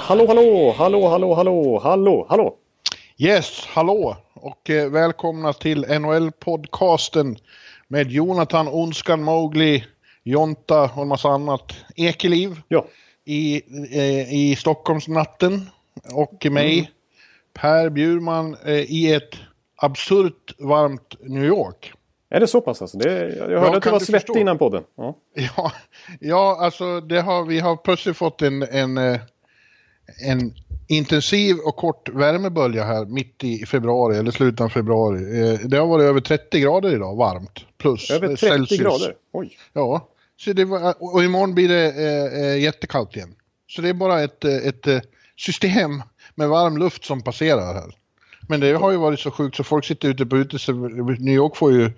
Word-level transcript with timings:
Hallå, 0.00 0.26
hallå, 0.26 0.74
hallå, 0.78 1.08
hallå, 1.08 1.34
hallå, 1.34 1.80
hallå, 1.82 2.26
hallå. 2.28 2.56
Yes, 3.18 3.66
hallå 3.66 4.16
och 4.34 4.70
eh, 4.70 4.90
välkomna 4.90 5.52
till 5.52 5.84
NHL-podcasten 5.84 7.36
med 7.88 8.10
Jonathan 8.10 8.68
Onskan 8.68 9.22
Mowgli, 9.22 9.84
Jonta 10.22 10.82
och 10.82 11.02
en 11.02 11.08
massa 11.08 11.28
annat. 11.28 11.72
Ekeliv 11.96 12.60
Ja, 12.68 12.86
i, 13.24 13.62
eh, 13.92 14.34
i 14.34 14.56
Stockholmsnatten 14.58 15.70
och 16.14 16.46
mig, 16.50 16.78
Mm. 16.78 16.90
Per 17.54 17.90
Bjurman 17.90 18.56
eh, 18.64 18.72
i 18.74 19.12
ett 19.12 19.34
absurt 19.76 20.54
varmt 20.58 21.16
New 21.20 21.44
York. 21.44 21.92
Är 22.36 22.40
det 22.40 22.46
så 22.46 22.60
pass 22.60 22.82
alltså? 22.82 22.98
Det, 22.98 23.34
jag 23.36 23.60
hörde 23.60 23.76
att 23.76 23.82
du 23.82 23.90
var 23.90 23.98
svettig 24.00 24.36
innan 24.40 24.58
podden. 24.58 24.84
Ja. 24.96 25.16
Ja, 25.34 25.72
ja 26.20 26.56
alltså 26.60 27.00
det 27.00 27.20
har, 27.20 27.44
vi 27.44 27.60
har 27.60 27.76
plötsligt 27.76 28.16
fått 28.16 28.42
en, 28.42 28.62
en, 28.62 28.98
eh, 28.98 29.20
en 30.28 30.54
intensiv 30.88 31.56
och 31.64 31.76
kort 31.76 32.08
värmebölja 32.08 32.84
här 32.84 33.04
mitt 33.04 33.44
i 33.44 33.66
februari 33.66 34.16
eller 34.18 34.30
slutet 34.30 34.60
av 34.60 34.68
februari. 34.68 35.40
Eh, 35.52 35.60
Det 35.64 35.76
har 35.78 35.86
varit 35.86 36.04
över 36.04 36.20
30 36.20 36.60
grader 36.60 36.94
idag, 36.94 37.16
varmt. 37.16 37.64
Plus 37.78 38.10
Över 38.10 38.28
eh, 38.30 38.34
30 38.36 38.46
Celsius. 38.46 38.80
grader. 38.80 39.14
Oj. 39.32 39.56
Ja, 39.72 40.08
så 40.36 40.52
det 40.52 40.64
var, 40.64 40.94
och 40.98 41.24
imorgon 41.24 41.54
blir 41.54 41.68
det 41.68 41.84
eh, 41.92 42.44
eh, 42.44 42.58
jättekallt 42.62 43.16
igen. 43.16 43.34
Så 43.68 43.82
det 43.82 43.88
är 43.88 43.94
bara 43.94 44.22
ett, 44.22 44.44
eh, 44.44 44.56
ett 44.56 44.86
eh, 44.86 45.00
system 45.36 46.02
med 46.34 46.48
varm 46.48 46.78
luft 46.78 47.04
som 47.04 47.22
passerar 47.22 47.74
här. 47.74 47.94
Men 48.52 48.60
det 48.60 48.72
har 48.72 48.90
ju 48.90 48.96
varit 48.96 49.20
så 49.20 49.30
sjukt 49.30 49.56
så 49.56 49.64
folk 49.64 49.84
sitter 49.84 50.08
ute 50.08 50.26
på 50.26 50.36
uteserveringar. 50.36 51.16
New 51.20 51.34
York 51.34 51.56
får 51.56 51.72
ju, 51.72 51.90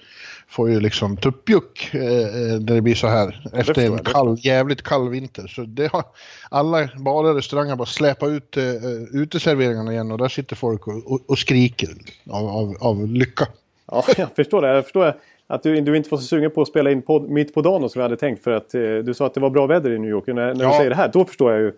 får 0.48 0.70
ju 0.70 0.80
liksom 0.80 1.16
tuppjuck 1.16 1.90
eh, 1.94 2.00
eh, 2.02 2.60
när 2.60 2.74
det 2.74 2.80
blir 2.80 2.94
så 2.94 3.06
här 3.06 3.48
efter 3.52 3.86
en 3.86 3.98
kall, 3.98 4.36
jävligt 4.40 4.82
kall 4.82 5.08
vinter. 5.08 5.46
Så 5.46 5.62
det 5.62 5.92
har 5.92 6.04
alla 6.50 6.88
barer 6.96 7.30
och 7.30 7.36
restauranger 7.36 7.76
bara 7.76 7.86
släpat 7.86 8.28
ut 8.28 8.56
eh, 8.56 8.64
eh, 8.64 8.72
uteserveringarna 9.12 9.92
igen 9.92 10.10
och 10.12 10.18
där 10.18 10.28
sitter 10.28 10.56
folk 10.56 10.86
och, 10.86 11.12
och, 11.12 11.20
och 11.26 11.38
skriker 11.38 11.88
av, 12.30 12.48
av, 12.48 12.76
av 12.80 13.06
lycka. 13.06 13.46
Ja, 13.86 14.04
jag 14.16 14.28
förstår 14.36 14.62
det. 14.62 14.68
Jag 14.68 14.84
förstår 14.84 15.14
att 15.46 15.62
du, 15.62 15.80
du 15.80 15.96
inte 15.96 16.10
var 16.10 16.18
så 16.18 16.24
sugen 16.24 16.50
på 16.50 16.62
att 16.62 16.68
spela 16.68 16.90
in 16.90 17.02
podd, 17.02 17.30
mitt 17.30 17.54
på 17.54 17.62
dagen 17.62 17.90
som 17.90 18.00
jag 18.00 18.04
hade 18.04 18.16
tänkt. 18.16 18.44
För 18.44 18.50
att 18.50 18.74
eh, 18.74 18.80
du 18.80 19.14
sa 19.14 19.26
att 19.26 19.34
det 19.34 19.40
var 19.40 19.50
bra 19.50 19.66
väder 19.66 19.90
i 19.90 19.98
New 19.98 20.10
York. 20.10 20.26
När, 20.26 20.34
när 20.34 20.54
du 20.54 20.62
Ja. 20.62 20.76
säger 20.76 20.90
det 20.90 20.96
här, 20.96 21.10
då 21.12 21.24
förstår 21.24 21.52
jag 21.52 21.60
ju. 21.60 21.72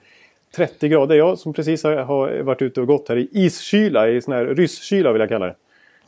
30 0.54 0.88
grader. 0.88 1.14
Jag 1.14 1.38
som 1.38 1.52
precis 1.52 1.84
har, 1.84 2.42
varit 2.42 2.62
ute 2.62 2.80
och 2.80 2.86
gått 2.86 3.08
här 3.08 3.16
i 3.16 3.28
iskyla, 3.32 4.08
i 4.08 4.22
sån 4.22 4.34
här 4.34 4.44
rysskyla 4.44 5.12
vill 5.12 5.20
jag 5.20 5.28
kalla 5.28 5.46
det. 5.46 5.56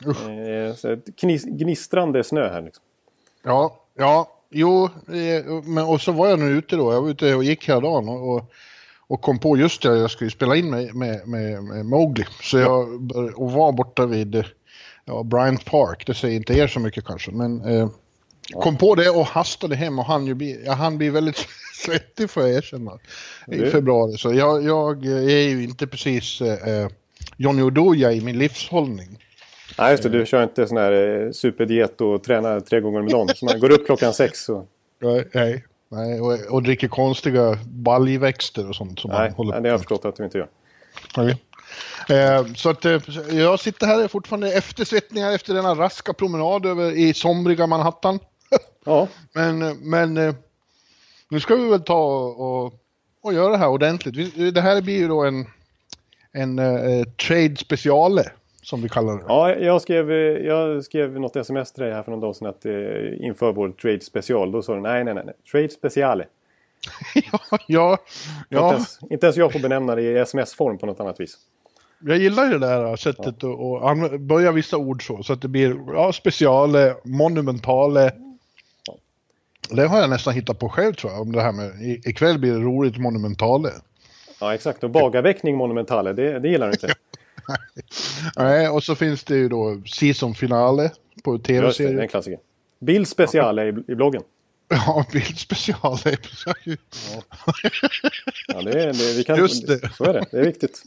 Eh, 0.05 0.91
ett 0.91 1.15
knis, 1.19 1.45
gnistrande 1.45 2.23
snö 2.23 2.49
här. 2.49 2.61
Liksom. 2.61 2.83
Ja, 3.43 3.75
ja, 3.97 4.29
jo, 4.49 4.85
eh, 4.85 5.63
men 5.63 5.83
och 5.83 6.01
så 6.01 6.11
var 6.11 6.27
jag 6.27 6.39
nu 6.39 6.45
ute 6.45 6.75
då. 6.75 6.93
Jag 6.93 7.01
var 7.01 7.09
ute 7.09 7.35
och 7.35 7.43
gick 7.43 7.69
hela 7.69 7.79
dagen 7.79 8.09
och, 8.09 8.35
och, 8.35 8.51
och 9.07 9.21
kom 9.21 9.39
på 9.39 9.57
just 9.57 9.81
det, 9.81 9.97
jag 9.97 10.11
skulle 10.11 10.29
spela 10.29 10.55
in 10.55 10.69
med, 10.69 10.95
med, 10.95 11.27
med, 11.27 11.63
med 11.63 11.85
Mowgli. 11.85 12.25
Så 12.41 12.57
jag 12.57 13.11
och 13.35 13.51
var 13.51 13.71
borta 13.71 14.05
vid 14.05 14.35
eh, 14.35 14.45
ja, 15.05 15.23
Bryant 15.23 15.65
Park, 15.65 16.03
det 16.07 16.13
säger 16.13 16.35
inte 16.35 16.53
er 16.53 16.67
så 16.67 16.79
mycket 16.79 17.05
kanske, 17.05 17.31
men 17.31 17.61
eh, 17.61 17.89
kom 18.53 18.77
på 18.77 18.95
det 18.95 19.09
och 19.09 19.25
hastade 19.25 19.75
hem 19.75 19.99
och 19.99 20.05
han 20.05 20.25
ju 20.25 20.33
bli, 20.33 20.63
ja, 20.65 20.73
han 20.73 20.97
blir 20.97 21.11
väldigt 21.11 21.47
svettig 21.85 22.29
får 22.29 22.43
jag 22.43 22.51
erkänna 22.51 22.91
i 23.47 23.57
Det- 23.57 23.71
februari. 23.71 24.17
Så 24.17 24.33
jag, 24.33 24.63
jag 24.63 25.05
är 25.05 25.47
ju 25.49 25.63
inte 25.63 25.87
precis 25.87 26.41
eh, 26.41 26.67
eh, 26.83 26.87
Johnny 27.37 27.61
Oduya 27.61 28.11
i 28.11 28.21
min 28.21 28.37
livshållning. 28.39 29.17
Nej, 29.77 29.91
just 29.91 30.03
det. 30.03 30.09
Du 30.09 30.25
kör 30.25 30.43
inte 30.43 30.67
sån 30.67 30.77
här 30.77 30.91
eh, 31.25 31.31
superdiet 31.31 32.01
och 32.01 32.23
tränar 32.23 32.59
tre 32.59 32.79
gånger 32.79 32.99
om 32.99 33.07
dagen. 33.07 33.29
Så 33.35 33.45
man 33.45 33.59
går 33.59 33.71
upp 33.71 33.85
klockan 33.85 34.13
sex. 34.13 34.49
Och... 34.49 34.65
Nej, 35.33 35.63
nej, 35.91 36.21
och, 36.21 36.33
och 36.49 36.63
dricker 36.63 36.87
konstiga 36.87 37.57
baljväxter 37.65 38.69
och 38.69 38.75
sånt 38.75 38.99
som 38.99 39.11
Nej, 39.11 39.19
man 39.19 39.31
håller 39.31 39.51
nej, 39.51 39.61
det 39.61 39.69
har 39.69 39.73
jag 39.73 39.79
förstått 39.79 40.05
att 40.05 40.15
du 40.15 40.23
inte 40.23 40.37
gör. 40.37 40.47
Okej. 41.17 41.37
Eh, 42.09 42.53
så 42.53 42.69
att 42.69 42.85
eh, 42.85 43.01
jag 43.31 43.59
sitter 43.59 43.87
här 43.87 44.07
fortfarande 44.07 44.53
efter 44.53 44.85
svettningar 44.85 45.31
efter 45.31 45.53
denna 45.53 45.75
raska 45.75 46.13
promenad 46.13 46.65
över 46.65 46.91
i 46.91 47.13
somriga 47.13 47.67
Manhattan. 47.67 48.19
Ja, 48.85 49.07
men 49.33 49.61
eh, 49.61 49.73
men 49.81 50.13
nu 51.29 51.39
ska 51.39 51.55
vi 51.55 51.69
väl 51.69 51.81
ta 51.81 52.25
och, 52.25 52.73
och 53.21 53.33
göra 53.33 53.51
det 53.51 53.57
här 53.57 53.67
ordentligt. 53.67 54.53
Det 54.53 54.61
här 54.61 54.81
blir 54.81 54.97
ju 54.97 55.07
då 55.07 55.23
en, 55.23 55.45
en 56.31 56.59
eh, 56.59 57.03
trade 57.27 57.55
speciale 57.55 58.31
som 58.61 58.81
vi 58.81 58.89
kallar 58.89 59.17
det. 59.17 59.23
Ja, 59.27 59.55
jag 59.55 59.81
skrev, 59.81 60.11
jag 60.45 60.83
skrev 60.83 61.19
något 61.19 61.35
sms 61.35 61.71
till 61.71 61.83
dig 61.83 61.93
här 61.93 62.03
för 62.03 62.11
någon 62.11 62.19
dag 62.19 62.35
sedan 62.35 62.47
att 62.47 62.65
eh, 62.65 63.25
inför 63.25 63.51
vår 63.53 63.69
trade 63.69 64.01
special. 64.01 64.51
Då 64.51 64.61
sa 64.61 64.75
du 64.75 64.81
nej, 64.81 65.03
nej, 65.03 65.13
nej. 65.13 65.33
Trade 65.51 65.69
speciale. 65.69 66.25
ja, 67.15 67.39
ja, 67.67 67.91
Inte, 67.91 68.45
ja, 68.49 68.73
ens, 68.73 68.99
inte 69.09 69.25
ens 69.25 69.37
jag 69.37 69.53
får 69.53 69.59
benämna 69.59 69.95
det 69.95 70.01
i 70.01 70.17
sms-form 70.17 70.77
på 70.77 70.85
något 70.85 70.99
annat 70.99 71.19
vis. 71.19 71.37
Jag 72.01 72.17
gillar 72.17 72.43
ju 72.45 72.49
det 72.51 72.59
där 72.59 72.95
sättet 72.95 73.43
och 73.43 73.81
anv- 73.81 74.17
börja 74.17 74.51
vissa 74.51 74.77
ord 74.77 75.07
så. 75.07 75.23
Så 75.23 75.33
att 75.33 75.41
det 75.41 75.47
blir 75.47 75.77
ja, 75.93 76.13
speciale, 76.13 76.95
monumentale. 77.03 78.11
Det 79.69 79.85
har 79.87 79.99
jag 80.01 80.09
nästan 80.09 80.33
hittat 80.33 80.59
på 80.59 80.69
själv 80.69 80.93
tror 80.93 81.11
jag. 81.13 81.21
Om 81.21 81.31
det 81.31 81.41
här 81.41 81.51
med 81.51 81.81
i- 81.81 82.01
ikväll 82.09 82.39
blir 82.39 82.51
det 82.53 82.59
roligt 82.59 82.97
monumentale. 82.97 83.69
Ja, 84.39 84.53
exakt. 84.53 84.83
Och 84.83 84.89
bagaväckning 84.89 85.57
monumentale, 85.57 86.13
det, 86.13 86.39
det 86.39 86.49
gillar 86.49 86.67
du 86.67 86.73
inte. 86.73 86.93
Nej, 88.37 88.69
och 88.69 88.83
så 88.83 88.95
finns 88.95 89.23
det 89.23 89.35
ju 89.35 89.49
då 89.49 89.81
season 89.85 90.35
finale 90.35 90.91
på 91.23 91.33
Just 91.47 91.77
det, 91.77 91.93
det 91.93 92.01
en 92.01 92.07
klassiker. 92.07 92.39
Bild 92.79 93.07
speciale 93.07 93.63
i, 93.65 93.91
i 93.91 93.95
bloggen. 93.95 94.21
Ja, 94.67 95.05
bildspeciale. 95.11 95.99
Ja, 98.47 98.61
det, 98.61 98.83
är- 98.83 98.93
det, 98.93 99.17
vi 99.17 99.23
kan, 99.23 99.37
Just 99.37 99.67
det. 99.67 99.89
Så 99.97 100.03
är 100.03 100.13
det. 100.13 100.25
Det 100.31 100.37
är 100.39 100.45
viktigt. 100.45 100.83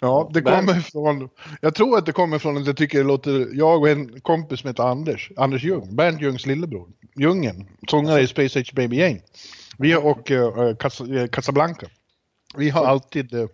Ja, 0.00 0.30
det 0.34 0.42
Men- 0.42 0.66
kommer 0.66 0.80
från... 0.80 1.28
Jag 1.60 1.74
tror 1.74 1.98
att 1.98 2.06
det 2.06 2.12
kommer 2.12 2.38
från 2.38 2.56
att 2.56 2.66
jag 2.66 2.76
tycker 2.76 2.98
det 2.98 3.04
låter... 3.04 3.48
Jag 3.52 3.80
och 3.80 3.88
en 3.88 4.20
kompis 4.20 4.60
som 4.60 4.68
heter 4.68 4.82
Anders, 4.82 5.30
Anders 5.36 5.62
Ljung, 5.62 5.96
Bernt 5.96 6.22
Ljungs 6.22 6.46
lillebror, 6.46 6.88
Ljungen, 7.16 7.68
sångare 7.90 8.20
i 8.20 8.26
Space 8.26 8.58
Age 8.60 8.74
Baby 8.74 8.96
Gang. 8.96 9.20
Vi 9.78 9.94
och 9.96 10.30
uh, 10.30 11.26
Casablanca. 11.26 11.86
Vi 12.56 12.70
har 12.70 12.84
alltid 12.84 13.34
uh, 13.34 13.46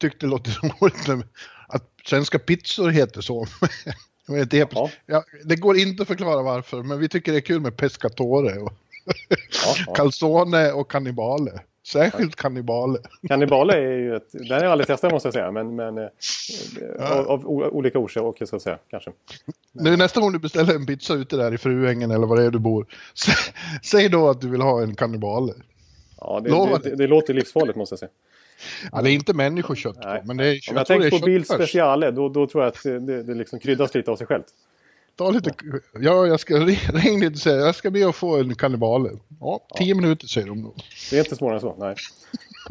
tyckt 0.00 0.20
det 0.20 0.26
låter 0.26 0.52
roligt 0.80 1.24
att 1.68 1.90
svenska 2.06 2.38
pizzor 2.38 2.90
heter 2.90 3.20
så. 3.20 3.46
Det, 4.50 4.72
Ja. 5.06 5.24
det 5.44 5.56
går 5.56 5.76
inte 5.78 6.02
att 6.02 6.08
förklara 6.08 6.42
varför, 6.42 6.82
men 6.82 6.98
vi 6.98 7.08
tycker 7.08 7.32
det 7.32 7.38
är 7.38 7.42
kul 7.42 7.60
med 7.60 7.76
pescatore, 7.76 8.58
och 8.60 8.72
Ja, 9.06 9.74
ja. 9.86 9.94
calzone 9.96 10.72
och 10.72 10.90
cannibale. 10.90 11.60
Särskilt 11.92 12.36
cannibale. 12.36 12.98
Kannibale 13.28 13.74
är 13.74 13.98
ju 13.98 14.16
ett... 14.16 14.32
Den 14.32 14.50
har 14.50 14.60
jag 14.62 14.72
aldrig 14.72 14.86
testat 14.86 15.12
måste 15.12 15.26
jag 15.26 15.34
säga. 15.34 15.50
Men, 15.50 15.76
men 15.76 15.98
eh, 15.98 16.08
av, 17.00 17.28
av 17.28 17.46
o- 17.46 17.70
olika 17.72 17.98
orsaker 17.98 18.46
så 18.46 18.56
att 18.56 18.62
säga. 18.62 18.78
Kanske. 18.90 19.10
Nu 19.72 19.96
nästa 19.96 20.20
gång 20.20 20.32
du 20.32 20.38
beställer 20.38 20.74
en 20.74 20.86
pizza 20.86 21.14
ute 21.14 21.36
där 21.36 21.54
i 21.54 21.58
Fruängen 21.58 22.10
eller 22.10 22.26
var 22.26 22.36
det 22.36 22.42
är 22.44 22.50
du 22.50 22.58
bor. 22.58 22.86
Sä, 23.14 23.32
säg 23.82 24.08
då 24.08 24.28
att 24.28 24.40
du 24.40 24.48
vill 24.50 24.60
ha 24.60 24.82
en 24.82 24.94
kannibale. 24.94 25.52
Ja, 26.20 26.40
det, 26.44 26.50
det, 26.50 26.90
det, 26.90 26.96
det 26.96 27.06
låter 27.06 27.34
livsfarligt 27.34 27.76
måste 27.76 27.92
jag 27.92 27.98
säga. 27.98 28.10
Ja, 28.92 29.02
det 29.02 29.10
är 29.10 29.14
inte 29.14 29.34
människokött 29.34 29.98
Nej. 30.04 30.22
men 30.24 30.36
det 30.36 30.44
är, 30.44 30.52
Om 30.52 30.58
jag, 30.66 30.76
jag 30.76 30.86
tänker 30.86 31.10
på 31.10 31.26
Bild 31.26 31.46
speciale, 31.46 32.10
då, 32.10 32.28
då 32.28 32.46
tror 32.46 32.64
jag 32.64 32.72
att 32.72 32.82
det, 32.82 33.22
det 33.22 33.34
liksom 33.34 33.58
kryddas 33.58 33.94
lite 33.94 34.10
av 34.10 34.16
sig 34.16 34.26
självt. 34.26 34.46
Ta 35.16 35.30
lite, 35.30 35.54
ja, 36.00 36.26
jag 36.26 36.40
ska 36.40 36.54
ring 36.58 37.20
lite 37.20 37.32
och 37.32 37.38
säga, 37.38 37.56
jag 37.56 37.74
ska 37.74 37.90
be 37.90 38.08
att 38.08 38.16
få 38.16 38.36
en 38.36 38.54
kannibale. 38.54 39.10
Ja, 39.40 39.60
tio 39.76 39.94
minuter 39.94 40.26
säger 40.26 40.46
de 40.46 40.62
då. 40.62 40.74
Det 41.10 41.16
är 41.16 41.20
inte 41.24 41.36
svårare 41.36 41.56
än 41.56 41.60
så. 41.60 41.76
Nej. 41.78 41.94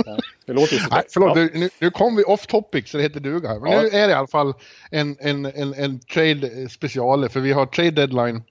Nej. 0.05 0.19
Det 0.45 0.53
låter 0.53 0.73
ju 0.73 0.79
så. 0.79 0.87
Nej, 0.91 1.03
förlåt, 1.09 1.37
Ja. 1.37 1.47
nu, 1.53 1.69
nu, 1.79 1.91
kom 1.91 2.15
vi 2.15 2.23
off 2.23 2.47
topic 2.47 2.89
så 2.89 2.97
det 2.97 3.03
heter 3.03 3.19
duga 3.19 3.49
här. 3.49 3.59
Men 3.59 3.71
Ja. 3.71 3.81
nu 3.81 3.87
är 3.87 4.07
det 4.07 4.11
i 4.11 4.15
alla 4.15 4.27
fall 4.27 4.53
en, 4.91 5.15
en, 5.19 5.45
en, 5.45 5.73
en 5.73 5.99
trade 5.99 6.69
speciale, 6.69 7.29
för 7.29 7.39
vi 7.39 7.51
har 7.51 7.65
trade 7.65 7.91
deadline 7.91 8.43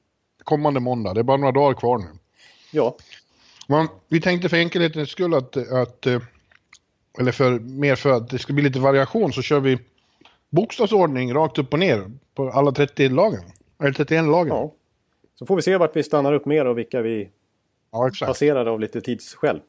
kommande 0.45 0.81
måndag. 0.81 1.15
Det 1.15 1.21
är 1.21 1.25
bara 1.25 1.37
några 1.37 1.53
dagar 1.53 1.75
kvar 1.75 1.99
nu. 1.99 2.07
Ja, 2.71 2.97
Men 3.69 3.89
vi 4.09 4.21
tänkte 4.21 4.49
för 4.49 4.57
enkelhetens 4.57 5.09
skull 5.11 5.35
att, 5.35 5.57
att 5.57 6.07
eh, 6.07 6.21
eller 7.19 7.33
för, 7.33 7.59
mer 7.59 7.97
för 7.97 8.11
att 8.11 8.31
det 8.31 8.39
ska 8.39 8.53
bli 8.53 8.65
lite 8.65 8.79
variation 8.79 9.33
så 9.33 9.43
kör 9.43 9.61
vi 9.61 9.79
bokstavsordning 10.51 11.35
rakt 11.35 11.59
upp 11.59 11.73
och 11.73 11.79
ner 11.79 12.11
på 12.35 12.51
alla 12.51 12.73
30 12.73 13.09
lagen. 13.09 13.43
Eller 13.85 13.95
31 13.95 14.25
lagen. 14.25 14.49
Ja, 14.49 14.61
ja. 14.63 14.73
Så 15.35 15.47
får 15.47 15.57
vi 15.57 15.63
se 15.63 15.77
vart 15.77 15.97
vi 15.97 16.03
stannar 16.03 16.33
upp 16.33 16.47
mer 16.47 16.65
och 16.65 16.79
vilka 16.79 17.03
vi 17.03 17.31
exakt. 18.09 18.29
passerar 18.29 18.67
av 18.67 18.81
lite 18.81 19.01
tidsskäl. 19.01 19.61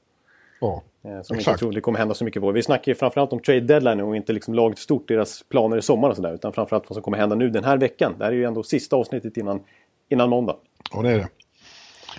Ja, 0.61 0.83
eh, 1.03 1.21
som 1.21 1.37
inte 1.37 1.53
tror 1.53 1.71
det 1.71 1.81
kommer 1.81 1.99
hända 1.99 2.13
så 2.13 2.25
mycket 2.25 2.41
på. 2.41 2.51
Vi 2.51 2.63
snackar 2.63 2.91
ju 2.91 2.95
framförallt 2.95 3.33
om 3.33 3.39
trade 3.39 3.59
deadline 3.59 4.01
och 4.01 4.15
inte 4.15 4.33
liksom 4.33 4.53
laget 4.53 4.79
stort, 4.79 5.07
deras 5.07 5.43
planer 5.43 5.77
i 5.77 5.81
sommar 5.81 6.09
och 6.09 6.15
sådär. 6.15 6.33
Utan 6.33 6.53
framförallt 6.53 6.89
vad 6.89 6.95
som 6.95 7.03
kommer 7.03 7.17
hända 7.17 7.35
nu 7.35 7.49
den 7.49 7.63
här 7.63 7.77
veckan. 7.77 8.15
Det 8.17 8.23
här 8.23 8.31
är 8.31 8.35
ju 8.35 8.43
ändå 8.43 8.63
sista 8.63 8.95
avsnittet 8.95 9.37
innan, 9.37 9.63
innan 10.09 10.29
måndag. 10.29 10.55
Ja, 10.91 11.01
det 11.01 11.09
är 11.09 11.17
det. 11.17 11.27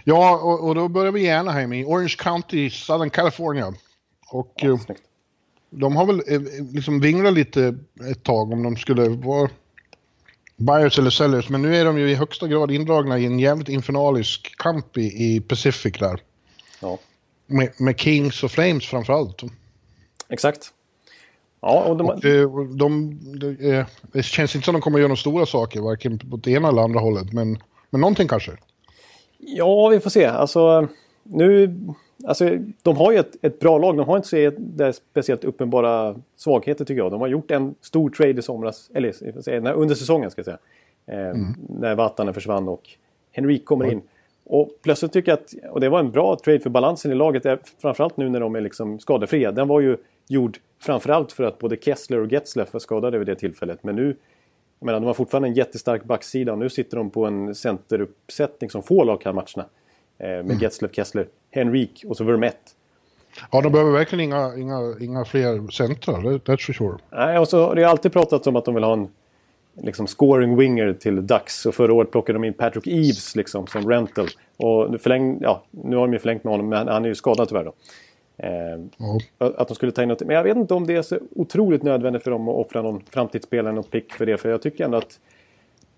Ja, 0.04 0.40
och, 0.42 0.68
och 0.68 0.74
då 0.74 0.88
börjar 0.88 1.12
vi 1.12 1.26
i 1.26 1.30
Anaheim 1.30 1.72
i 1.72 1.84
Orange 1.84 2.14
County, 2.18 2.70
Southern 2.70 3.10
California. 3.10 3.74
Och 4.32 4.52
ja, 4.56 4.68
eh, 4.68 4.78
de 5.70 5.96
har 5.96 6.06
väl 6.06 6.22
eh, 6.26 6.40
liksom 6.72 7.00
vinglat 7.00 7.34
lite 7.34 7.78
ett 8.10 8.22
tag 8.22 8.52
om 8.52 8.62
de 8.62 8.76
skulle 8.76 9.08
vara 9.08 9.50
buyers 10.56 10.98
eller 10.98 11.10
sellers. 11.10 11.48
Men 11.48 11.62
nu 11.62 11.76
är 11.76 11.84
de 11.84 11.98
ju 11.98 12.10
i 12.10 12.14
högsta 12.14 12.48
grad 12.48 12.70
indragna 12.70 13.18
i 13.18 13.26
en 13.26 13.38
jävligt 13.38 13.68
infernalisk 13.68 14.56
kamp 14.56 14.98
i, 14.98 15.34
i 15.34 15.40
Pacific 15.40 15.92
där. 15.98 16.20
Ja. 16.80 16.98
Med, 17.46 17.72
med 17.78 18.00
Kings 18.00 18.42
och 18.42 18.50
Flames 18.50 18.86
framförallt. 18.86 19.42
Exakt. 20.28 20.72
Ja, 21.60 21.82
och 21.82 21.96
de... 21.96 22.08
Och 22.08 22.20
de, 22.20 22.76
de, 22.76 23.18
de, 23.38 23.84
det 24.12 24.22
känns 24.22 24.54
inte 24.54 24.64
som 24.64 24.72
de 24.72 24.82
kommer 24.82 24.98
göra 24.98 25.08
några 25.08 25.16
stora 25.16 25.46
saker, 25.46 25.80
varken 25.80 26.18
på 26.18 26.36
det 26.36 26.50
ena 26.50 26.68
eller 26.68 26.82
andra 26.82 27.00
hållet. 27.00 27.32
Men, 27.32 27.58
men 27.90 28.00
någonting 28.00 28.28
kanske. 28.28 28.52
Ja, 29.38 29.88
vi 29.88 30.00
får 30.00 30.10
se. 30.10 30.24
Alltså, 30.24 30.88
nu... 31.22 31.78
Alltså, 32.26 32.58
de 32.82 32.96
har 32.96 33.12
ju 33.12 33.18
ett, 33.18 33.36
ett 33.42 33.58
bra 33.58 33.78
lag. 33.78 33.96
De 33.96 34.08
har 34.08 34.16
inte 34.16 34.28
så 34.28 34.52
det 34.58 34.92
speciellt 34.92 35.44
uppenbara 35.44 36.16
svagheter 36.36 36.84
tycker 36.84 37.02
jag. 37.02 37.10
De 37.10 37.20
har 37.20 37.28
gjort 37.28 37.50
en 37.50 37.74
stor 37.80 38.10
trade 38.10 38.38
i 38.38 38.42
somras, 38.42 38.90
eller 38.94 39.12
säga, 39.42 39.72
under 39.72 39.94
säsongen 39.94 40.30
ska 40.30 40.38
jag 40.38 40.44
säga. 40.44 40.58
Eh, 41.06 41.30
mm. 41.30 41.54
När 41.68 41.94
Vatanen 41.94 42.34
försvann 42.34 42.68
och 42.68 42.90
Henrik 43.32 43.64
kommer 43.64 43.84
mm. 43.84 43.98
in. 43.98 44.02
Och 44.44 44.70
plötsligt 44.82 45.12
tycker 45.12 45.32
jag 45.32 45.38
att, 45.38 45.70
och 45.70 45.80
det 45.80 45.88
var 45.88 45.98
en 46.00 46.10
bra 46.10 46.36
trade 46.44 46.60
för 46.60 46.70
balansen 46.70 47.12
i 47.12 47.14
laget, 47.14 47.60
framförallt 47.82 48.16
nu 48.16 48.28
när 48.28 48.40
de 48.40 48.56
är 48.56 48.60
liksom 48.60 48.98
skadefria. 48.98 49.52
Den 49.52 49.68
var 49.68 49.80
ju 49.80 49.96
gjord 50.28 50.58
framförallt 50.82 51.32
för 51.32 51.44
att 51.44 51.58
både 51.58 51.76
Kessler 51.76 52.20
och 52.20 52.32
Getzleff 52.32 52.72
var 52.72 52.80
skadade 52.80 53.18
vid 53.18 53.26
det 53.26 53.34
tillfället. 53.34 53.84
Men 53.84 53.96
nu, 53.96 54.16
jag 54.78 54.86
menar, 54.86 55.00
de 55.00 55.06
har 55.06 55.14
fortfarande 55.14 55.48
en 55.48 55.54
jättestark 55.54 56.04
backsida 56.04 56.52
och 56.52 56.58
nu 56.58 56.68
sitter 56.68 56.96
de 56.96 57.10
på 57.10 57.26
en 57.26 57.54
centeruppsättning 57.54 58.70
som 58.70 58.82
få 58.82 59.04
lag 59.04 59.20
kan 59.20 59.34
matcherna. 59.34 59.68
Eh, 60.18 60.28
med 60.28 60.40
mm. 60.40 60.58
Getzleff, 60.58 60.94
Kessler, 60.94 61.26
Henrik 61.56 62.04
och 62.08 62.16
så 62.16 62.24
Vermette. 62.24 62.70
Ja, 63.52 63.60
de 63.60 63.72
behöver 63.72 63.92
verkligen 63.92 64.24
inga, 64.24 64.56
inga, 64.56 64.94
inga 65.00 65.24
fler 65.24 65.70
centrar, 65.70 66.22
that's 66.22 66.66
for 66.66 66.72
sure. 66.72 66.98
Nej, 67.10 67.38
och 67.38 67.48
så 67.48 67.66
har 67.66 67.74
det 67.74 67.84
alltid 67.84 68.12
pratats 68.12 68.46
om 68.46 68.56
att 68.56 68.64
de 68.64 68.74
vill 68.74 68.84
ha 68.84 68.92
en 68.92 69.08
liksom 69.82 70.06
scoring 70.06 70.56
winger 70.56 70.92
till 70.92 71.26
Ducks. 71.26 71.66
Och 71.66 71.74
förra 71.74 71.92
året 71.92 72.10
plockade 72.10 72.38
de 72.38 72.44
in 72.44 72.52
Patrick 72.52 72.86
Eves 72.86 73.36
liksom, 73.36 73.66
som 73.66 73.90
rental. 73.90 74.28
Och 74.56 75.00
förläng, 75.00 75.38
ja, 75.40 75.62
nu 75.70 75.96
har 75.96 76.06
de 76.06 76.12
ju 76.12 76.18
förlängt 76.18 76.44
med 76.44 76.52
honom, 76.52 76.68
men 76.68 76.88
han 76.88 77.04
är 77.04 77.08
ju 77.08 77.14
skadad 77.14 77.48
tyvärr. 77.48 77.64
Då. 77.64 77.72
Eh, 78.36 78.72
mm. 78.72 79.20
Att 79.38 79.68
de 79.68 79.74
skulle 79.74 79.92
ta 79.92 80.02
in 80.02 80.08
något. 80.08 80.20
Men 80.20 80.36
jag 80.36 80.44
vet 80.44 80.56
inte 80.56 80.74
om 80.74 80.86
det 80.86 80.96
är 80.96 81.02
så 81.02 81.18
otroligt 81.34 81.82
nödvändigt 81.82 82.22
för 82.22 82.30
dem 82.30 82.48
att 82.48 82.54
offra 82.54 82.82
någon 82.82 83.02
framtidsspelare, 83.10 83.72
någon 83.72 83.84
pick 83.84 84.12
för 84.12 84.26
det. 84.26 84.36
För 84.36 84.48
jag 84.48 84.62
tycker 84.62 84.84
ändå 84.84 84.98
att... 84.98 85.20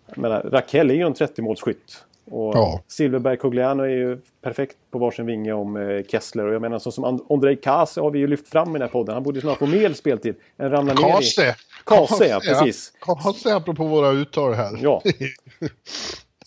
Jag 0.06 0.18
menar, 0.18 0.42
Rakell 0.42 0.90
är 0.90 0.94
ju 0.94 1.02
en 1.02 1.14
30-målsskytt. 1.14 2.04
Och 2.30 2.56
ja. 2.56 2.82
Silverberg 2.88 3.36
Cogliano 3.36 3.82
är 3.82 3.88
ju 3.88 4.18
perfekt 4.42 4.76
på 4.90 4.98
varsin 4.98 5.26
vinge 5.26 5.52
om 5.52 5.76
eh, 5.76 6.04
Kessler. 6.08 6.46
Och 6.46 6.54
jag 6.54 6.62
menar 6.62 6.78
så 6.78 6.92
som 6.92 7.22
Andrei 7.30 7.56
Kase 7.56 8.00
har 8.00 8.10
vi 8.10 8.18
ju 8.18 8.26
lyft 8.26 8.48
fram 8.48 8.68
i 8.68 8.72
den 8.72 8.82
här 8.82 8.88
podden. 8.88 9.14
Han 9.14 9.22
borde 9.22 9.40
snart 9.40 9.58
få 9.58 9.66
mer 9.66 9.92
speltid 9.92 10.34
än 10.58 10.70
ramla 10.70 10.94
ner 10.94 11.08
i... 11.08 11.12
Kase! 11.12 11.56
Kase, 11.84 12.26
ja, 12.26 12.40
precis. 12.40 12.92
Kase 13.00 13.54
apropå 13.54 13.84
våra 13.84 14.10
uttal 14.10 14.54
här. 14.54 14.78
Ja. 14.82 15.02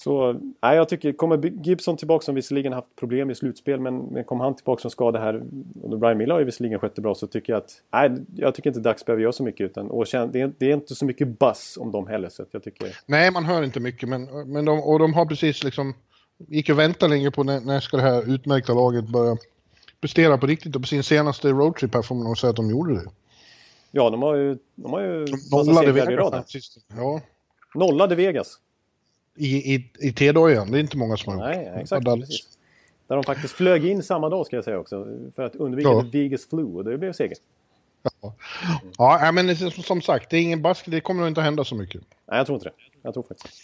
Så 0.03 0.39
nej, 0.61 0.75
jag 0.75 0.89
tycker, 0.89 1.13
kommer 1.13 1.51
Gibson 1.63 1.97
tillbaka 1.97 2.23
som 2.23 2.35
visserligen 2.35 2.73
haft 2.73 2.95
problem 2.95 3.31
i 3.31 3.35
slutspel 3.35 3.79
men, 3.79 3.97
men 3.97 4.23
kommer 4.23 4.43
han 4.43 4.55
tillbaka 4.55 4.81
som 4.81 4.91
skada 4.91 5.19
här 5.19 5.43
och 5.81 5.99
Brian 5.99 6.17
Miller 6.17 6.33
har 6.33 6.39
ju 6.39 6.45
visserligen 6.45 6.79
skött 6.79 6.95
det 6.95 7.01
bra 7.01 7.15
så 7.15 7.27
tycker 7.27 7.53
jag 7.53 7.57
att 7.57 7.81
nej, 7.91 8.11
jag 8.35 8.55
tycker 8.55 8.69
inte 8.69 8.79
Dags 8.79 9.05
behöver 9.05 9.23
göra 9.23 9.31
så 9.31 9.43
mycket 9.43 9.65
utan 9.65 9.89
och 9.89 10.05
det, 10.11 10.41
är, 10.41 10.51
det 10.57 10.65
är 10.65 10.73
inte 10.73 10.95
så 10.95 11.05
mycket 11.05 11.39
buzz 11.39 11.77
om 11.77 11.91
dem 11.91 12.07
heller 12.07 12.29
så 12.29 12.45
jag 12.51 12.63
tycker... 12.63 12.97
Nej, 13.05 13.31
man 13.31 13.45
hör 13.45 13.63
inte 13.63 13.79
mycket 13.79 14.09
men, 14.09 14.25
men 14.51 14.65
de, 14.65 14.79
och 14.79 14.99
de 14.99 15.13
har 15.13 15.25
precis 15.25 15.63
liksom 15.63 15.93
gick 16.37 16.69
och 16.69 16.79
väntade 16.79 17.13
länge 17.13 17.31
på 17.31 17.43
när, 17.43 17.59
när 17.59 17.79
ska 17.79 17.97
det 17.97 18.03
här 18.03 18.33
utmärkta 18.33 18.73
laget 18.73 19.07
börja 19.07 19.37
prestera 20.01 20.37
på 20.37 20.47
riktigt 20.47 20.75
och 20.75 20.81
på 20.81 20.87
sin 20.87 21.03
senaste 21.03 21.49
roadtrip 21.49 21.93
här 21.93 22.01
får 22.01 22.15
man 22.15 22.23
nog 22.23 22.37
säga 22.37 22.49
att 22.49 22.55
de 22.55 22.69
gjorde 22.69 22.93
det. 22.93 23.11
Ja, 23.91 24.09
de 24.09 24.21
har 24.21 24.35
ju... 24.35 24.57
De 24.75 24.91
har 24.91 25.01
ju... 25.01 25.25
Nollade 25.51 25.91
Vegas. 25.91 26.77
Ja. 26.97 27.21
Nollade 27.75 28.15
Vegas 28.15 28.59
i, 29.35 29.75
i, 29.75 29.91
i 29.99 30.13
T-dojan. 30.13 30.71
Det 30.71 30.77
är 30.77 30.79
inte 30.79 30.97
många 30.97 31.17
som 31.17 31.39
har 31.39 31.53
gjort. 31.53 31.65
Nej, 31.65 31.81
exakt. 31.81 32.05
Där 33.07 33.15
de 33.15 33.23
faktiskt 33.23 33.53
flög 33.53 33.85
in 33.85 34.03
samma 34.03 34.29
dag 34.29 34.45
ska 34.45 34.55
jag 34.55 34.65
säga 34.65 34.79
också. 34.79 35.07
För 35.35 35.43
att 35.43 35.55
undvika 35.55 35.89
ja. 35.89 36.05
Vegas 36.11 36.45
flu 36.49 36.63
och 36.63 36.83
det 36.83 36.97
blev 36.97 37.13
seger. 37.13 37.37
Ja. 38.21 38.33
ja, 38.97 39.31
men 39.31 39.55
som 39.55 40.01
sagt, 40.01 40.29
det 40.29 40.37
är 40.37 40.41
ingen 40.41 40.61
basket. 40.61 40.91
Det 40.91 41.01
kommer 41.01 41.19
nog 41.21 41.27
inte 41.27 41.41
att 41.41 41.45
hända 41.45 41.63
så 41.63 41.75
mycket. 41.75 42.01
Nej, 42.27 42.37
jag 42.37 42.45
tror 42.45 42.55
inte 42.55 42.69
det. 42.69 42.75
Jag 43.01 43.13
tror 43.13 43.23
faktiskt. 43.23 43.57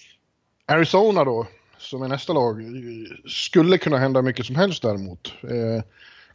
Arizona 0.65 1.23
då, 1.23 1.47
som 1.77 2.01
är 2.01 2.07
nästa 2.07 2.33
lag, 2.33 2.63
skulle 3.27 3.77
kunna 3.77 3.97
hända 3.97 4.21
mycket 4.21 4.45
som 4.45 4.55
helst 4.55 4.81
däremot. 4.81 5.33
Eh, 5.43 5.83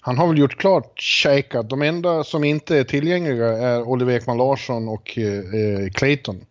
han 0.01 0.19
har 0.19 0.29
väl 0.29 0.39
gjort 0.39 0.57
klart 0.57 1.01
shakat. 1.01 1.71
De 1.71 1.83
enda 1.83 2.25
som 2.25 2.45
inte 2.45 2.77
är 2.79 2.85
tillgängliga 2.85 3.47
är 3.47 3.83
Oliver 3.83 4.13
Ekman 4.13 4.37
Larsson 4.37 4.89
och 4.89 5.19
eh, 5.19 5.39
eh 5.39 5.91
Clayton. 5.91 6.47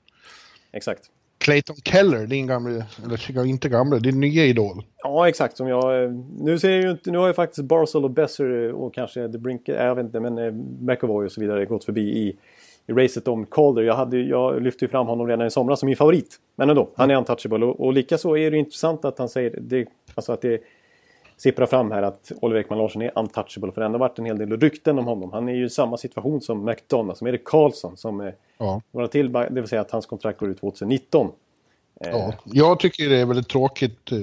Exakt. 0.72 1.10
Clayton 1.41 1.75
Keller, 1.83 2.27
din 2.27 2.47
gamla, 2.47 2.83
eller 3.03 3.45
inte 3.45 3.69
gamla, 3.69 3.99
din 3.99 4.19
nya 4.19 4.45
idol. 4.45 4.83
Ja, 5.03 5.29
exakt. 5.29 5.57
Som 5.57 5.67
jag, 5.67 6.03
eh, 6.03 6.11
nu, 6.39 6.59
ser 6.59 6.69
jag 6.69 6.81
ju 6.81 6.91
inte, 6.91 7.11
nu 7.11 7.17
har 7.17 7.27
ju 7.27 7.33
faktiskt 7.33 7.67
Barzell 7.67 8.03
och 8.03 8.11
Besser 8.11 8.65
eh, 8.65 8.71
och 8.71 8.93
kanske 8.93 9.31
The 9.31 9.38
Brink, 9.38 9.69
eh, 9.69 9.85
jag 9.85 9.95
vet 9.95 10.05
inte, 10.05 10.19
men 10.19 10.57
McAvoy 10.81 11.25
och 11.25 11.31
så 11.31 11.41
vidare 11.41 11.65
gått 11.65 11.83
förbi 11.83 12.01
i, 12.01 12.35
i 12.88 12.93
racet 12.93 13.27
om 13.27 13.45
Calder. 13.45 13.81
Jag, 13.81 13.95
hade, 13.95 14.17
jag 14.17 14.61
lyfte 14.61 14.85
ju 14.85 14.89
fram 14.89 15.07
honom 15.07 15.27
redan 15.27 15.47
i 15.47 15.51
somras 15.51 15.79
som 15.79 15.88
min 15.88 15.95
favorit. 15.95 16.38
Men 16.55 16.69
ändå, 16.69 16.89
han 16.95 17.11
är 17.11 17.15
untouchable. 17.15 17.65
Och, 17.65 17.79
och 17.79 17.93
likaså 17.93 18.38
är 18.38 18.51
det 18.51 18.57
intressant 18.57 19.05
att 19.05 19.19
han 19.19 19.29
säger 19.29 19.59
det, 19.61 19.88
alltså 20.15 20.33
att 20.33 20.41
det 20.41 20.61
sipprar 21.41 21.65
fram 21.65 21.91
här 21.91 22.03
att 22.03 22.31
Oliver 22.41 22.61
Ekman 22.61 22.79
Larsson 22.79 23.01
är 23.01 23.19
untouchable. 23.19 23.71
För 23.71 23.81
det 23.81 23.88
har 23.88 23.97
varit 23.97 24.19
en 24.19 24.25
hel 24.25 24.38
del 24.38 24.59
rykten 24.59 24.99
om 24.99 25.05
honom. 25.05 25.31
Han 25.31 25.49
är 25.49 25.53
ju 25.53 25.65
i 25.65 25.69
samma 25.69 25.97
situation 25.97 26.41
som 26.41 26.65
McDonough, 26.65 27.17
som 27.17 27.27
Erik 27.27 27.43
Karlsson. 27.43 27.97
Som 27.97 28.31
ja. 28.57 28.81
var 28.91 29.07
till, 29.07 29.31
det 29.31 29.49
vill 29.51 29.67
säga 29.67 29.81
att 29.81 29.91
hans 29.91 30.05
kontrakt 30.05 30.39
går 30.39 30.49
ut 30.49 30.59
2019. 30.59 31.31
Ja, 31.99 32.09
eh. 32.09 32.33
jag 32.45 32.79
tycker 32.79 33.09
det 33.09 33.17
är 33.17 33.25
väldigt 33.25 33.49
tråkigt 33.49 34.11
eh, 34.11 34.17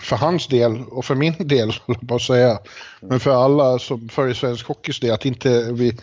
för 0.00 0.16
hans 0.16 0.46
del 0.46 0.82
och 0.90 1.04
för 1.04 1.14
min 1.14 1.34
del, 1.38 1.72
på 2.08 2.14
att 2.14 2.22
säga. 2.22 2.58
Men 3.00 3.20
för 3.20 3.44
alla 3.44 3.78
som 3.78 4.08
följer 4.08 4.34
svensk 4.34 4.66
hockeys 4.68 5.00
del, 5.00 5.14
att 5.14 5.24
inte 5.24 5.72
vi... 5.72 5.98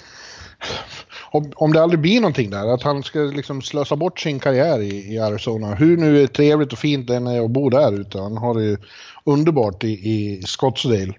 Om, 1.34 1.52
om 1.56 1.74
det 1.74 1.82
aldrig 1.82 2.00
blir 2.00 2.22
någonting 2.22 2.50
där, 2.50 2.74
att 2.74 2.84
han 2.84 3.04
ska 3.04 3.20
liksom 3.20 3.62
slösa 3.62 3.96
bort 3.96 4.20
sin 4.20 4.40
karriär 4.40 4.82
i, 4.82 5.14
i 5.14 5.20
Arizona. 5.20 5.76
Hur 5.76 5.98
nu 5.98 6.24
är 6.24 6.28
trevligt 6.28 6.74
och 6.74 6.80
fint 6.80 7.08
det 7.08 7.16
är 7.16 7.46
att 7.46 7.52
bo 7.52 7.70
där 7.70 8.02
ute. 8.02 8.20
Han 8.20 8.38
har 8.38 8.54
det 8.54 8.64
ju 8.64 8.78
underbart 9.24 9.84
i, 9.84 9.88
i 9.88 10.42
Scottsdale. 10.46 11.14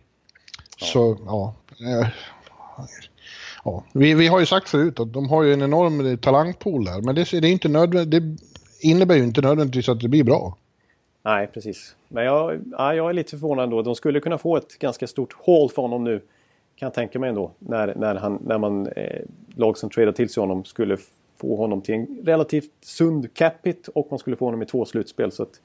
Ja. 0.79 0.87
Så, 0.87 1.19
ja. 1.27 1.55
Ja. 3.65 3.85
Vi, 3.93 4.15
vi 4.15 4.27
har 4.27 4.41
ju 4.41 4.47
sagt 4.47 4.69
förut 4.69 5.01
att 5.01 5.13
de 5.13 5.29
har 5.29 5.43
ju 5.43 5.53
en 5.53 5.63
enorm 5.63 6.19
talangpool 6.19 6.85
där, 6.85 7.01
men 7.01 7.15
det, 7.15 7.31
det 7.31 7.49
är 7.49 7.53
inte 7.53 7.69
nödvändigt 7.69 8.43
innebär 8.83 9.15
ju 9.15 9.23
inte 9.23 9.41
nödvändigtvis 9.41 9.89
att 9.89 10.01
det 10.01 10.09
blir 10.09 10.25
bra. 10.25 10.57
Nej, 11.25 11.47
precis. 11.47 11.95
Men 12.09 12.25
jag, 12.25 12.61
ja, 12.79 12.95
jag 12.95 13.11
är 13.11 13.13
lite 13.13 13.31
förvånad 13.31 13.65
ändå. 13.65 13.83
De 13.83 13.95
skulle 13.95 14.21
kunna 14.21 14.39
få 14.39 14.57
ett 14.57 14.79
ganska 14.79 15.07
stort 15.07 15.33
hål 15.33 15.71
för 15.71 15.83
honom 15.83 16.05
nu. 16.05 16.23
Kan 16.83 16.87
jag 16.87 16.95
tänka 16.95 17.19
mig 17.19 17.29
ändå. 17.29 17.51
När, 17.59 17.95
när, 17.97 18.15
han, 18.15 18.39
när 18.47 18.59
man, 18.59 18.87
eh, 18.87 19.21
lag 19.55 19.79
som 19.79 19.91
tradar 19.91 20.13
till 20.13 20.29
sig 20.29 20.41
honom 20.41 20.65
skulle 20.65 20.97
få 21.37 21.57
honom 21.57 21.83
till 21.83 21.95
en 21.95 22.19
relativt 22.25 22.71
sund 22.81 23.35
capita 23.35 23.93
och 23.95 24.07
man 24.11 24.19
skulle 24.19 24.37
få 24.37 24.45
honom 24.45 24.63
i 24.63 24.67
två 24.67 24.85
slutspel. 24.85 25.33
Så 25.33 25.43
att 25.43 25.61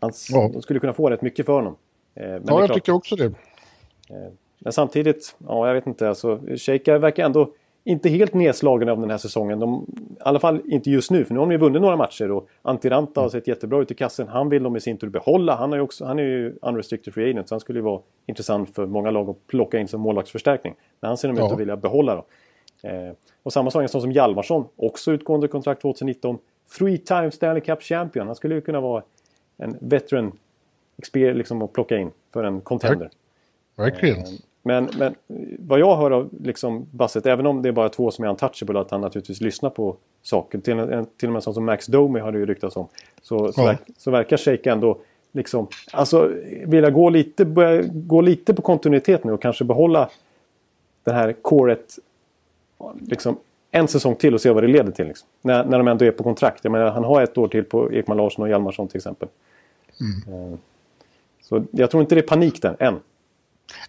hans, 0.00 0.30
ja. 0.30 0.50
De 0.52 0.62
skulle 0.62 0.80
kunna 0.80 0.92
få 0.92 1.10
rätt 1.10 1.22
mycket 1.22 1.46
för 1.46 1.52
honom. 1.52 1.76
Eh, 2.14 2.24
ja, 2.24 2.40
jag 2.46 2.46
klart, 2.46 2.74
tycker 2.74 2.92
också 2.92 3.16
det. 3.16 3.24
Eh, 3.24 4.32
men 4.58 4.72
samtidigt, 4.72 5.36
ja 5.46 5.66
jag 5.66 5.74
vet 5.74 5.86
inte. 5.86 6.08
Alltså, 6.08 6.40
Shaker 6.56 6.98
verkar 6.98 7.24
ändå 7.24 7.52
inte 7.84 8.08
helt 8.08 8.34
nedslagen 8.34 8.88
av 8.88 9.00
den 9.00 9.10
här 9.10 9.18
säsongen. 9.18 9.58
De, 9.58 9.86
I 10.10 10.14
alla 10.20 10.40
fall 10.40 10.60
inte 10.66 10.90
just 10.90 11.10
nu, 11.10 11.24
för 11.24 11.34
nu 11.34 11.40
har 11.40 11.46
de 11.46 11.52
ju 11.52 11.58
vunnit 11.58 11.82
några 11.82 11.96
matcher 11.96 12.30
och 12.30 12.48
Antiranta 12.62 13.20
har 13.20 13.28
sett 13.28 13.48
jättebra 13.48 13.82
ut 13.82 13.90
i 13.90 13.94
kassen. 13.94 14.28
Han 14.28 14.48
vill 14.48 14.62
de 14.62 14.76
i 14.76 14.80
sin 14.80 14.96
tur 14.96 15.08
behålla. 15.08 15.54
Han, 15.54 15.72
är 15.72 15.76
ju 15.76 15.82
också, 15.82 16.04
han 16.04 16.18
är 16.18 16.22
ju 16.22 16.58
unrestricted 16.62 17.14
free 17.14 17.30
agent, 17.30 17.48
så 17.48 17.54
han 17.54 17.60
skulle 17.60 17.78
ju 17.78 17.82
vara 17.82 18.00
intressant 18.26 18.74
för 18.74 18.86
många 18.86 19.10
lag 19.10 19.30
att 19.30 19.46
plocka 19.46 19.78
in 19.78 19.88
som 19.88 20.00
målvaktsförstärkning. 20.00 20.74
Men 21.00 21.08
han 21.08 21.16
ser 21.16 21.28
de 21.28 21.36
ja. 21.36 21.46
ut 21.46 21.52
att 21.52 21.60
vilja 21.60 21.76
behålla 21.76 22.14
då. 22.14 22.24
Eh, 22.88 23.12
och 23.42 23.52
samma 23.52 23.70
sak 23.70 23.82
en 23.82 23.88
sån 23.88 24.00
som 24.00 24.12
Hjalmarsson, 24.12 24.64
också 24.76 25.12
utgående 25.12 25.48
kontrakt 25.48 25.82
2019. 25.82 26.38
Three 26.78 26.98
times 26.98 27.34
Stanley 27.34 27.60
Cup 27.60 27.82
champion. 27.82 28.26
Han 28.26 28.36
skulle 28.36 28.54
ju 28.54 28.60
kunna 28.60 28.80
vara 28.80 29.02
en 29.56 29.78
veteran 29.80 30.32
liksom 31.12 31.62
att 31.62 31.72
plocka 31.72 31.98
in 31.98 32.10
för 32.32 32.44
en 32.44 32.60
contender. 32.60 33.10
Verkligen. 33.76 34.18
Eh, 34.18 34.24
men, 34.62 34.90
men 34.98 35.14
vad 35.58 35.78
jag 35.80 35.96
hör 35.96 36.10
av 36.10 36.28
liksom 36.42 36.86
Bassett, 36.90 37.26
även 37.26 37.46
om 37.46 37.62
det 37.62 37.68
är 37.68 37.72
bara 37.72 37.88
två 37.88 38.10
som 38.10 38.24
är 38.24 38.28
untouchable, 38.28 38.80
att 38.80 38.90
han 38.90 39.00
naturligtvis 39.00 39.40
lyssnar 39.40 39.70
på 39.70 39.96
saker. 40.22 40.58
Till, 40.58 41.06
till 41.16 41.28
och 41.28 41.32
med 41.32 41.42
sån 41.42 41.54
som 41.54 41.64
Max 41.64 41.86
Domi 41.86 42.20
har 42.20 42.32
det 42.32 42.38
ju 42.38 42.46
ryktats 42.46 42.76
om. 42.76 42.88
Så, 43.22 43.52
så, 43.52 43.60
ja. 43.60 43.64
verk, 43.64 43.80
så 43.96 44.10
verkar 44.10 44.36
Shake 44.36 44.70
ändå 44.70 44.98
liksom, 45.32 45.66
alltså 45.92 46.30
vilja 46.64 46.90
gå 46.90 47.10
lite, 47.10 47.44
börja 47.44 47.82
gå 47.82 48.20
lite 48.20 48.54
på 48.54 48.62
kontinuitet 48.62 49.24
nu 49.24 49.32
och 49.32 49.42
kanske 49.42 49.64
behålla 49.64 50.10
det 51.04 51.12
här 51.12 51.32
coret 51.32 51.98
liksom 53.00 53.36
en 53.70 53.88
säsong 53.88 54.14
till 54.14 54.34
och 54.34 54.40
se 54.40 54.50
vad 54.50 54.62
det 54.62 54.68
leder 54.68 54.92
till. 54.92 55.06
Liksom. 55.06 55.28
När, 55.42 55.64
när 55.64 55.78
de 55.78 55.88
ändå 55.88 56.04
är 56.04 56.10
på 56.10 56.22
kontrakt. 56.22 56.64
Jag 56.64 56.70
menar, 56.70 56.90
han 56.90 57.04
har 57.04 57.22
ett 57.22 57.38
år 57.38 57.48
till 57.48 57.64
på 57.64 57.92
Ekman 57.92 58.16
Larsson 58.16 58.42
och 58.42 58.48
Hjalmarsson 58.48 58.88
till 58.88 58.96
exempel. 58.96 59.28
Mm. 60.00 60.58
Så 61.42 61.64
jag 61.70 61.90
tror 61.90 62.00
inte 62.00 62.14
det 62.14 62.20
är 62.20 62.26
panik 62.26 62.62
där, 62.62 62.76
än. 62.78 63.00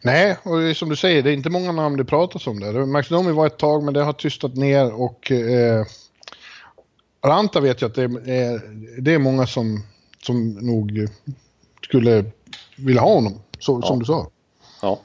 Nej, 0.02 0.38
och 0.44 0.78
som 0.78 0.90
du 0.90 0.96
säger, 0.96 1.24
det 1.24 1.32
är 1.32 1.34
inte 1.34 1.50
många 1.50 1.72
namn 1.72 1.98
det 1.98 2.06
pratas 2.06 2.48
om 2.48 2.60
där. 2.60 2.86
Max 2.86 3.10
Domi 3.10 3.32
var 3.32 3.48
ett 3.48 3.58
tag, 3.58 3.84
men 3.84 3.94
det 3.94 4.04
har 4.04 4.14
tystat 4.14 4.56
ner 4.56 5.02
och 5.02 5.32
eh, 5.32 5.86
Ranta 7.26 7.60
vet 7.60 7.82
jag 7.82 7.90
att 7.90 7.96
det 7.96 8.04
är, 8.04 8.62
det 9.02 9.14
är 9.14 9.20
många 9.20 9.48
som, 9.48 9.84
som 10.22 10.50
nog 10.50 11.08
skulle 11.86 12.26
vilja 12.78 13.02
ha 13.02 13.14
honom, 13.14 13.34
så, 13.60 13.80
ja. 13.82 13.88
som 13.88 14.00
du 14.00 14.06
sa. 14.06 14.30
Ja, 14.82 15.00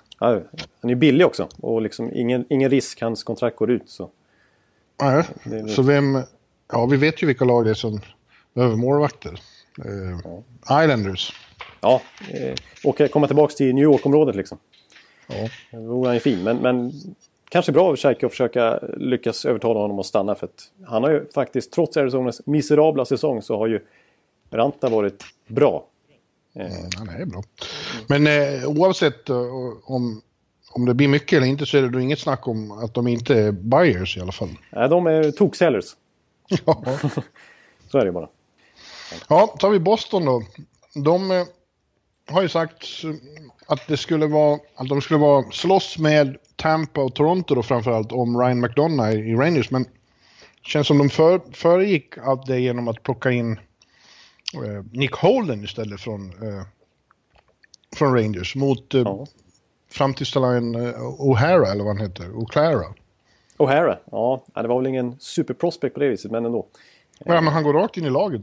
han 0.81 0.91
är 0.91 0.95
billig 0.95 1.27
också 1.27 1.49
och 1.57 1.83
liksom 1.83 2.11
ingen, 2.15 2.45
ingen 2.49 2.71
risk, 2.71 3.01
hans 3.01 3.25
kontrakt 3.25 3.57
går 3.57 3.71
ut. 3.71 3.91
Så. 3.91 4.11
Nej, 5.03 5.25
så 5.69 5.83
vem... 5.83 6.23
Ja, 6.73 6.87
vi 6.87 6.97
vet 6.97 7.23
ju 7.23 7.27
vilka 7.27 7.45
lag 7.45 7.65
det 7.65 7.71
är 7.71 7.75
som 7.75 8.01
behöver 8.55 8.77
målvakter. 8.77 9.41
Eh, 9.85 10.19
ja. 10.25 10.83
Islanders. 10.85 11.33
Ja, 11.81 12.03
eh, 12.31 12.55
och 12.85 13.01
komma 13.11 13.27
tillbaka 13.27 13.55
till 13.55 13.75
New 13.75 13.85
York-området 13.85 14.37
liksom. 14.37 14.59
Ja. 15.29 15.49
Vore 15.79 16.09
han 16.09 16.15
ju 16.15 16.21
fin, 16.21 16.43
men, 16.43 16.57
men 16.57 16.93
kanske 17.49 17.73
bra 17.73 17.89
av 17.89 17.97
Scheike 17.97 18.27
att 18.27 18.33
försöka 18.33 18.81
lyckas 18.97 19.45
övertala 19.45 19.81
honom 19.81 19.99
att 19.99 20.07
stanna. 20.07 20.35
För 20.35 20.47
att 20.47 20.71
han 20.87 21.03
har 21.03 21.11
ju 21.11 21.27
faktiskt, 21.35 21.73
trots 21.73 21.97
Arizonas 21.97 22.47
miserabla 22.47 23.05
säsong, 23.05 23.43
så 23.43 23.59
har 23.59 23.67
ju 23.67 23.81
Ranta 24.51 24.89
varit 24.89 25.25
bra. 25.47 25.87
Mm, 26.55 26.73
han 26.97 27.09
är 27.09 27.25
bra. 27.25 27.43
Men 28.07 28.27
eh, 28.27 28.69
oavsett 28.69 29.31
uh, 29.31 29.37
om, 29.85 30.23
om 30.71 30.87
det 30.87 30.95
blir 30.95 31.09
mycket 31.09 31.37
eller 31.37 31.47
inte 31.47 31.67
så 31.67 31.79
är 31.79 31.83
det 31.83 31.89
då 31.89 32.01
inget 32.01 32.19
snack 32.19 32.49
om 32.49 32.73
att 32.73 32.95
de 32.95 33.09
inte 33.09 33.35
är 33.35 33.53
buyers 33.53 34.17
i 34.17 34.21
alla 34.21 34.33
fall. 34.33 34.49
Nej, 34.71 34.89
de 34.89 35.07
är 35.07 35.31
toksellers. 35.31 35.97
Ja. 36.49 36.85
så 37.91 37.99
är 37.99 38.05
det 38.05 38.13
bara. 38.13 38.29
Ja, 39.29 39.57
tar 39.59 39.71
vi 39.71 39.79
Boston 39.79 40.25
då. 40.25 40.43
De 40.95 41.31
eh, 41.31 41.45
har 42.29 42.43
ju 42.43 42.49
sagt 42.49 42.87
att 43.67 43.87
det 43.87 43.97
skulle 43.97 44.27
vara, 44.27 44.59
att 44.75 44.89
de 44.89 45.01
skulle 45.01 45.21
vara 45.21 45.51
slåss 45.51 45.99
med 45.99 46.37
Tampa 46.57 47.01
och 47.01 47.15
Toronto 47.15 47.55
då 47.55 47.63
framförallt 47.63 48.13
om 48.13 48.41
Ryan 48.41 48.61
McDonough 48.61 49.15
i 49.15 49.35
Rangers. 49.35 49.71
Men 49.71 49.83
det 49.83 50.69
känns 50.69 50.87
som 50.87 50.99
de 50.99 51.11
för, 51.11 51.41
föregick 51.53 52.19
allt 52.19 52.47
det 52.47 52.61
genom 52.61 52.89
att 52.89 53.03
plocka 53.03 53.31
in 53.31 53.53
eh, 54.55 54.85
Nick 54.93 55.13
Holden 55.13 55.65
istället 55.65 56.01
från, 56.01 56.31
eh, 56.31 56.63
från 57.97 58.15
Rangers 58.15 58.57
mot 58.57 58.95
eh, 58.95 59.01
ja. 59.01 59.27
framtidstalagen 59.91 60.75
eh, 60.75 61.01
O'Hara 61.01 61.67
eller 61.67 61.85
vad 61.85 61.97
han 61.97 62.07
heter, 62.07 62.25
O'Clara. 62.25 62.95
O'Hara, 63.57 63.97
ja 64.11 64.43
det 64.55 64.69
var 64.69 64.79
väl 64.79 64.87
ingen 64.87 65.17
superprospect 65.21 65.95
på 65.95 66.01
det 66.01 66.09
viset 66.09 66.31
men 66.31 66.45
ändå. 66.45 66.67
Ja 67.19 67.41
men 67.41 67.53
han 67.53 67.63
går 67.63 67.73
rakt 67.73 67.97
in 67.97 68.05
i 68.05 68.11
laget. 68.11 68.43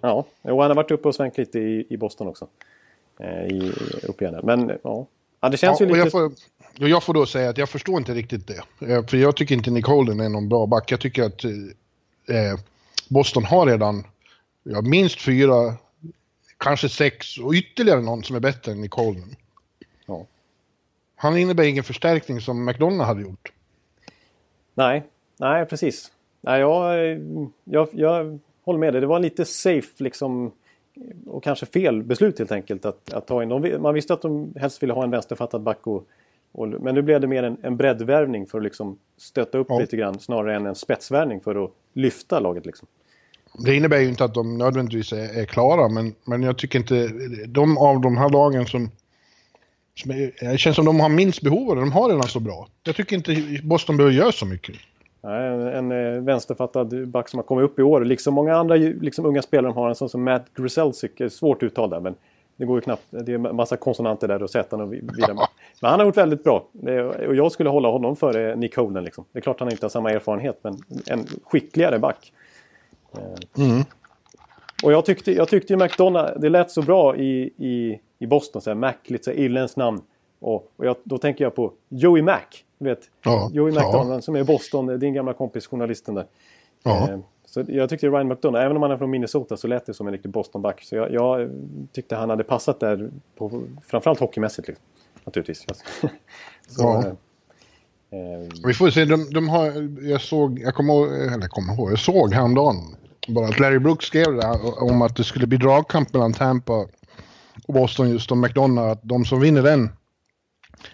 ja, 0.00 0.24
och 0.42 0.62
han 0.62 0.70
har 0.70 0.74
varit 0.74 0.90
uppe 0.90 1.08
och 1.08 1.14
svängt 1.14 1.38
lite 1.38 1.58
i, 1.58 1.86
i 1.88 1.96
Boston 1.96 2.28
också. 2.28 2.48
Eh, 3.20 3.46
I, 3.46 3.72
upp 4.02 4.22
igen. 4.22 4.40
Men 4.42 4.78
ja, 4.82 5.06
ja 5.40 5.48
det 5.48 5.56
känns 5.56 5.80
ja, 5.80 5.86
ju 5.86 5.92
lite... 5.92 5.98
Jag 5.98 6.10
får, 6.10 6.32
jag 6.88 7.02
får 7.02 7.14
då 7.14 7.26
säga 7.26 7.50
att 7.50 7.58
jag 7.58 7.68
förstår 7.68 7.98
inte 7.98 8.14
riktigt 8.14 8.46
det. 8.46 8.92
Eh, 8.92 9.06
för 9.06 9.16
jag 9.16 9.36
tycker 9.36 9.54
inte 9.54 9.70
Nick 9.70 9.86
Holden 9.86 10.20
är 10.20 10.28
någon 10.28 10.48
bra 10.48 10.66
back. 10.66 10.92
Jag 10.92 11.00
tycker 11.00 11.22
att 11.22 11.44
eh, 11.44 12.60
Boston 13.08 13.44
har 13.44 13.66
redan 13.66 14.04
ja, 14.62 14.80
minst 14.80 15.20
fyra, 15.20 15.74
kanske 16.56 16.88
sex 16.88 17.38
och 17.38 17.52
ytterligare 17.52 18.00
någon 18.00 18.24
som 18.24 18.36
är 18.36 18.40
bättre 18.40 18.72
än 18.72 18.80
Nick 18.80 18.92
Holden. 18.92 19.36
Ja. 20.06 20.26
Han 21.16 21.38
innebär 21.38 21.64
ingen 21.64 21.84
förstärkning 21.84 22.40
som 22.40 22.64
McDonough 22.64 23.06
hade 23.06 23.22
gjort. 23.22 23.52
Nej, 24.74 25.02
nej 25.36 25.66
precis. 25.66 26.12
Nej, 26.40 26.60
jag, 26.60 26.98
jag, 27.64 27.88
jag 27.92 28.38
håller 28.64 28.78
med 28.78 28.94
dig. 28.94 29.00
Det 29.00 29.06
var 29.06 29.20
lite 29.20 29.44
safe 29.44 30.04
liksom 30.04 30.52
och 31.26 31.44
kanske 31.44 31.66
fel 31.66 32.02
beslut 32.02 32.38
helt 32.38 32.52
enkelt 32.52 32.84
att, 32.84 33.12
att 33.12 33.26
ta 33.26 33.42
in 33.42 33.48
dem. 33.48 33.82
Man 33.82 33.94
visste 33.94 34.14
att 34.14 34.22
de 34.22 34.54
helst 34.56 34.82
ville 34.82 34.92
ha 34.92 35.04
en 35.04 35.10
vänsterfattad 35.10 35.62
back 35.62 35.86
och, 35.86 36.06
och, 36.52 36.68
men 36.68 36.94
nu 36.94 37.02
blev 37.02 37.20
det 37.20 37.26
mer 37.26 37.42
en, 37.42 37.56
en 37.62 37.76
breddvärvning 37.76 38.46
för 38.46 38.58
att 38.58 38.64
liksom 38.64 38.98
stötta 39.16 39.58
upp 39.58 39.66
ja. 39.70 39.78
lite 39.78 39.96
grann 39.96 40.18
snarare 40.18 40.56
än 40.56 40.66
en 40.66 40.74
spetsvärvning 40.74 41.40
för 41.40 41.64
att 41.64 41.70
lyfta 41.92 42.40
laget. 42.40 42.66
Liksom. 42.66 42.88
Det 43.64 43.74
innebär 43.74 43.98
ju 43.98 44.08
inte 44.08 44.24
att 44.24 44.34
de 44.34 44.58
nödvändigtvis 44.58 45.12
är, 45.12 45.40
är, 45.40 45.44
klara 45.44 45.88
men, 45.88 46.14
men 46.24 46.42
jag 46.42 46.58
tycker 46.58 46.78
inte 46.78 47.08
de 47.46 47.78
av 47.78 48.00
de 48.00 48.16
här 48.16 48.28
lagen 48.28 48.66
som, 48.66 48.90
som 49.94 50.10
är, 50.10 50.50
det 50.52 50.58
känns 50.58 50.76
som 50.76 50.84
de 50.84 51.00
har 51.00 51.08
minst 51.08 51.42
behov 51.42 51.70
av 51.70 51.76
det, 51.76 51.82
de 51.82 51.92
har 51.92 52.08
redan 52.08 52.28
så 52.28 52.40
bra. 52.40 52.68
Jag 52.82 52.96
tycker 52.96 53.16
inte 53.16 53.60
Boston 53.62 53.96
behöver 53.96 54.16
göra 54.16 54.32
så 54.32 54.46
mycket. 54.46 54.76
En, 55.22 55.90
en 55.90 55.92
eh, 55.92 56.22
vänsterfattad 56.22 57.08
back 57.08 57.28
som 57.28 57.38
har 57.38 57.44
kommit 57.44 57.64
upp 57.64 57.78
i 57.78 57.82
år. 57.82 58.04
Liksom 58.04 58.34
många 58.34 58.56
andra 58.56 58.74
liksom 58.76 59.26
unga 59.26 59.42
spelare 59.42 59.72
har 59.72 59.88
en 59.88 59.94
sån 59.94 60.08
som 60.08 60.24
Matt 60.24 60.54
Griselsic. 60.54 61.10
Svårt 61.30 61.62
uttal 61.62 61.90
där 61.90 62.00
men 62.00 62.14
det 62.58 62.64
går 62.64 62.76
ju 62.76 62.80
knappt. 62.80 63.02
Det 63.10 63.32
är 63.32 63.38
massa 63.38 63.76
konsonanter 63.76 64.28
där 64.28 64.42
och 64.42 64.50
Z 64.50 64.76
och 64.76 64.92
vidare. 64.92 65.34
Men 65.80 65.90
han 65.90 66.00
har 66.00 66.06
gjort 66.06 66.16
väldigt 66.16 66.44
bra. 66.44 66.68
Och 67.28 67.36
jag 67.36 67.52
skulle 67.52 67.70
hålla 67.70 67.88
honom 67.88 68.16
före 68.16 68.56
Nick 68.56 68.76
Holden. 68.76 69.04
Liksom. 69.04 69.24
Det 69.32 69.38
är 69.38 69.40
klart 69.40 69.60
han 69.60 69.70
inte 69.70 69.84
har 69.84 69.90
samma 69.90 70.10
erfarenhet 70.10 70.58
men 70.62 70.76
en 71.06 71.26
skickligare 71.44 71.98
back. 71.98 72.32
Eh, 73.14 73.64
mm. 73.64 73.84
Och 74.82 74.92
jag 74.92 75.04
tyckte, 75.04 75.32
jag 75.32 75.48
tyckte 75.48 75.72
ju 75.72 75.76
McDonough, 75.76 76.40
det 76.40 76.48
lät 76.48 76.70
så 76.70 76.82
bra 76.82 77.16
i, 77.16 77.52
i, 77.56 78.00
i 78.18 78.26
Boston. 78.26 78.62
Så 78.62 78.70
här, 78.70 78.74
Mac, 78.74 78.92
lite 79.04 79.24
så 79.24 79.30
irländskt 79.30 79.76
namn. 79.76 80.02
Och, 80.40 80.72
och 80.76 80.86
jag, 80.86 80.96
då 81.04 81.18
tänker 81.18 81.44
jag 81.44 81.54
på 81.54 81.72
Joey 81.88 82.22
Mac. 82.22 82.40
vet, 82.78 83.00
ja, 83.22 83.50
Joey 83.52 83.72
McDonald 83.72 84.12
ja. 84.12 84.20
som 84.20 84.36
är 84.36 84.40
i 84.40 84.44
Boston, 84.44 84.98
din 84.98 85.14
gamla 85.14 85.32
kompis 85.32 85.66
journalisten 85.66 86.14
där. 86.14 86.26
Ja. 86.82 87.10
Eh, 87.10 87.18
så 87.46 87.64
jag 87.68 87.88
tyckte 87.88 88.06
Ryan 88.06 88.28
McDonough, 88.28 88.64
även 88.64 88.76
om 88.76 88.82
han 88.82 88.90
är 88.90 88.96
från 88.96 89.10
Minnesota 89.10 89.56
så 89.56 89.66
lät 89.66 89.86
det 89.86 89.94
som 89.94 90.06
en 90.06 90.12
riktig 90.12 90.30
Boston-back. 90.30 90.82
Så 90.82 90.96
jag, 90.96 91.12
jag, 91.12 91.50
tyckte 91.92 92.16
han 92.16 92.30
hade 92.30 92.44
passat 92.44 92.80
där, 92.80 93.10
på, 93.36 93.62
framförallt 93.86 94.20
hockeymässigt. 94.20 94.68
Liksom. 94.68 94.84
Naturligtvis. 95.24 95.66
så, 96.68 96.82
ja. 96.82 97.04
Eh, 98.10 98.20
eh, 98.20 98.48
Vi 98.66 98.74
får 98.74 98.90
se, 98.90 99.04
de, 99.04 99.30
de, 99.30 99.48
har, 99.48 99.88
jag 100.08 100.20
såg, 100.20 100.58
jag 100.58 100.74
kommer 100.74 100.92
eller 101.34 101.48
kommer 101.48 101.74
ihåg, 101.74 101.92
jag 101.92 101.98
såg 101.98 102.34
häromdagen 102.34 102.76
bara 103.28 103.48
att 103.48 103.60
Larry 103.60 103.78
Brooks 103.78 104.06
skrev 104.06 104.34
det 104.34 104.58
om 104.80 105.02
att 105.02 105.16
det 105.16 105.24
skulle 105.24 105.46
bli 105.46 105.58
dragkamp 105.58 106.12
mellan 106.12 106.32
Tampa 106.32 106.86
och 107.66 107.74
Boston 107.74 108.10
just 108.10 108.32
om 108.32 108.40
McDonough, 108.40 108.90
att 108.90 109.00
de 109.02 109.24
som 109.24 109.40
vinner 109.40 109.62
den 109.62 109.90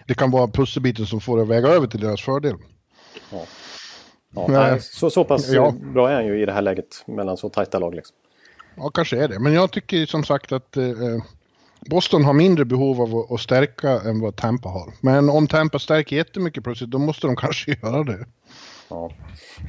det 0.07 0.13
kan 0.13 0.31
vara 0.31 0.47
pusselbiten 0.47 1.05
som 1.05 1.21
får 1.21 1.37
det 1.37 1.43
att 1.43 1.49
väga 1.49 1.67
över 1.67 1.87
till 1.87 1.99
deras 1.99 2.21
fördel. 2.21 2.55
Ja. 3.31 3.45
Ja, 4.35 4.47
nej, 4.47 4.81
så, 4.81 5.09
så 5.09 5.23
pass 5.23 5.49
ja. 5.49 5.73
bra 5.93 6.09
är 6.09 6.15
han 6.15 6.25
ju 6.25 6.41
i 6.41 6.45
det 6.45 6.51
här 6.51 6.61
läget 6.61 7.03
mellan 7.05 7.37
så 7.37 7.49
tajta 7.49 7.79
lag. 7.79 7.95
Liksom. 7.95 8.15
Ja, 8.75 8.89
kanske 8.89 9.23
är 9.23 9.27
det. 9.27 9.39
Men 9.39 9.53
jag 9.53 9.71
tycker 9.71 10.05
som 10.05 10.23
sagt 10.23 10.51
att 10.51 10.77
eh, 10.77 10.85
Boston 11.89 12.25
har 12.25 12.33
mindre 12.33 12.65
behov 12.65 13.01
av 13.01 13.33
att, 13.33 13.41
stärka 13.41 13.89
än 13.89 14.21
vad 14.21 14.35
Tampa 14.35 14.69
har. 14.69 14.93
Men 15.01 15.29
om 15.29 15.47
Tampa 15.47 15.79
stärker 15.79 16.15
jättemycket 16.15 16.63
plötsligt, 16.63 16.89
då 16.89 16.97
måste 16.97 17.27
de 17.27 17.35
kanske 17.45 17.77
göra 17.81 18.03
det. 18.03 18.25
Ja, 18.89 19.11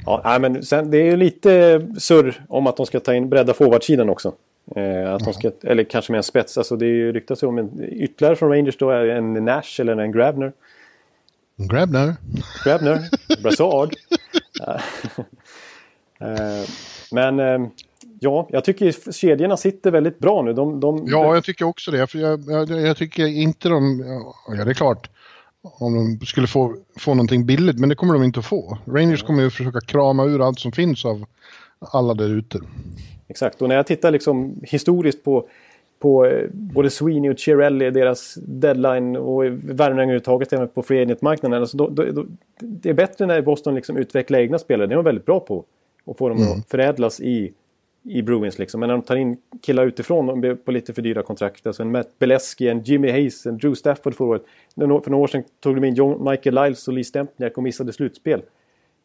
ja 0.05 0.21
nej, 0.25 0.39
men 0.39 0.63
sen, 0.63 0.91
det 0.91 0.97
är 0.97 1.05
ju 1.05 1.17
lite 1.17 1.81
surr 1.99 2.45
om 2.49 2.67
att 2.67 2.77
de 2.77 2.85
ska 2.85 2.99
ta 2.99 3.13
in 3.13 3.29
bredda 3.29 3.53
forwardsidan 3.53 4.09
också. 4.09 4.33
Eh, 4.75 5.13
att 5.13 5.23
de 5.23 5.33
ska, 5.33 5.51
eller 5.63 5.83
kanske 5.83 6.11
med 6.11 6.17
en 6.17 6.23
spets. 6.23 6.57
Alltså 6.57 6.75
det 6.75 7.11
ryktas 7.11 7.43
ju 7.43 7.47
om 7.47 7.57
en, 7.57 7.83
ytterligare 7.83 8.35
från 8.35 8.49
Rangers 8.49 8.77
då 8.77 8.89
är 8.89 9.05
en 9.05 9.33
Nash 9.33 9.79
eller 9.79 9.97
en 9.97 10.11
Grabner. 10.11 10.53
Grabner. 11.57 12.15
Grabner. 12.65 13.09
Brassard. 13.43 13.95
Eh, 16.19 16.69
men 17.11 17.39
eh, 17.39 17.69
ja, 18.19 18.47
jag 18.51 18.63
tycker 18.63 19.11
kedjorna 19.11 19.57
sitter 19.57 19.91
väldigt 19.91 20.19
bra 20.19 20.41
nu. 20.41 20.53
De, 20.53 20.79
de... 20.79 21.05
Ja, 21.07 21.35
jag 21.35 21.43
tycker 21.43 21.65
också 21.65 21.91
det. 21.91 22.07
För 22.07 22.19
jag, 22.19 22.43
jag, 22.47 22.69
jag, 22.69 22.97
tycker 22.97 23.25
inte 23.25 23.69
de... 23.69 24.03
Ja, 24.47 24.65
det 24.65 24.71
är 24.71 24.73
klart. 24.73 25.09
Om 25.61 26.17
de 26.19 26.25
skulle 26.25 26.47
få, 26.47 26.75
få 26.99 27.13
någonting 27.13 27.45
billigt, 27.45 27.79
men 27.79 27.89
det 27.89 27.95
kommer 27.95 28.13
de 28.13 28.23
inte 28.23 28.39
att 28.39 28.45
få. 28.45 28.77
Rangers 28.85 29.23
kommer 29.23 29.43
ju 29.43 29.49
försöka 29.49 29.81
krama 29.81 30.23
ur 30.25 30.47
allt 30.47 30.59
som 30.59 30.71
finns 30.71 31.05
av 31.05 31.25
alla 31.79 32.13
där 32.13 32.29
ute. 32.29 32.59
Exakt, 33.27 33.61
och 33.61 33.69
när 33.69 33.75
jag 33.75 33.87
tittar 33.87 34.11
liksom 34.11 34.55
historiskt 34.63 35.23
på, 35.23 35.47
på 35.99 36.25
eh, 36.25 36.49
både 36.51 36.89
Sweeney 36.89 37.31
och 37.31 37.39
Chiarelli, 37.39 37.91
deras 37.91 38.35
deadline 38.35 39.15
och 39.15 39.43
värvningar 39.45 40.03
överhuvudtaget 40.03 40.53
även 40.53 40.67
på 40.67 40.81
free 40.81 41.01
agent-marknaden. 41.01 41.61
Alltså 41.61 41.77
då, 41.77 41.89
då, 41.89 42.03
då, 42.11 42.25
det 42.59 42.89
är 42.89 42.93
bättre 42.93 43.25
när 43.25 43.41
Boston 43.41 43.75
liksom 43.75 43.97
utvecklar 43.97 44.39
egna 44.39 44.59
spelare, 44.59 44.87
det 44.87 44.93
är 44.93 44.95
de 44.95 45.05
väldigt 45.05 45.25
bra 45.25 45.39
på. 45.39 45.65
Och 46.05 46.17
får 46.17 46.29
dem 46.29 46.37
mm. 46.37 46.51
att 46.51 46.69
förädlas 46.69 47.19
i, 47.19 47.53
i 48.03 48.21
Bruins 48.21 48.59
liksom. 48.59 48.79
Men 48.79 48.87
när 48.87 48.95
de 48.95 49.01
tar 49.01 49.15
in 49.15 49.37
killar 49.61 49.85
utifrån 49.85 50.57
på 50.65 50.71
lite 50.71 50.93
för 50.93 51.01
dyra 51.01 51.23
kontrakt. 51.23 51.67
Alltså 51.67 51.83
en 51.83 51.91
Matt 51.91 52.19
Beleski, 52.19 52.67
en 52.67 52.83
Jimmy 52.83 53.11
Hayes, 53.11 53.45
en 53.45 53.57
Drew 53.57 53.75
Stafford 53.75 54.15
förra 54.15 54.27
året. 54.27 54.43
För 54.75 54.87
några 54.87 55.23
år 55.23 55.27
sedan 55.27 55.43
tog 55.59 55.75
de 55.75 55.83
in 55.83 55.93
John, 55.93 56.29
Michael 56.29 56.55
Lyles 56.55 56.87
och 56.87 56.93
Lee 56.93 57.03
Stempniak 57.03 57.57
och 57.57 57.63
missade 57.63 57.93
slutspel. 57.93 58.41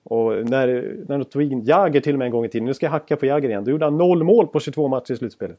Och 0.04 0.32
när, 0.50 0.96
när 1.08 1.18
de 1.18 1.24
tog 1.24 1.42
in 1.42 1.64
Jagger 1.64 2.00
till 2.00 2.12
och 2.12 2.18
med 2.18 2.26
en 2.26 2.32
gång 2.32 2.44
i 2.44 2.48
tiden, 2.48 2.66
nu 2.66 2.74
ska 2.74 2.86
jag 2.86 2.90
hacka 2.90 3.16
på 3.16 3.26
Jagger 3.26 3.48
igen, 3.48 3.64
då 3.64 3.70
gjorde 3.70 3.84
han 3.84 3.98
noll 3.98 4.24
mål 4.24 4.46
på 4.46 4.60
22 4.60 4.88
matcher 4.88 5.12
i 5.12 5.16
slutspelet. 5.16 5.56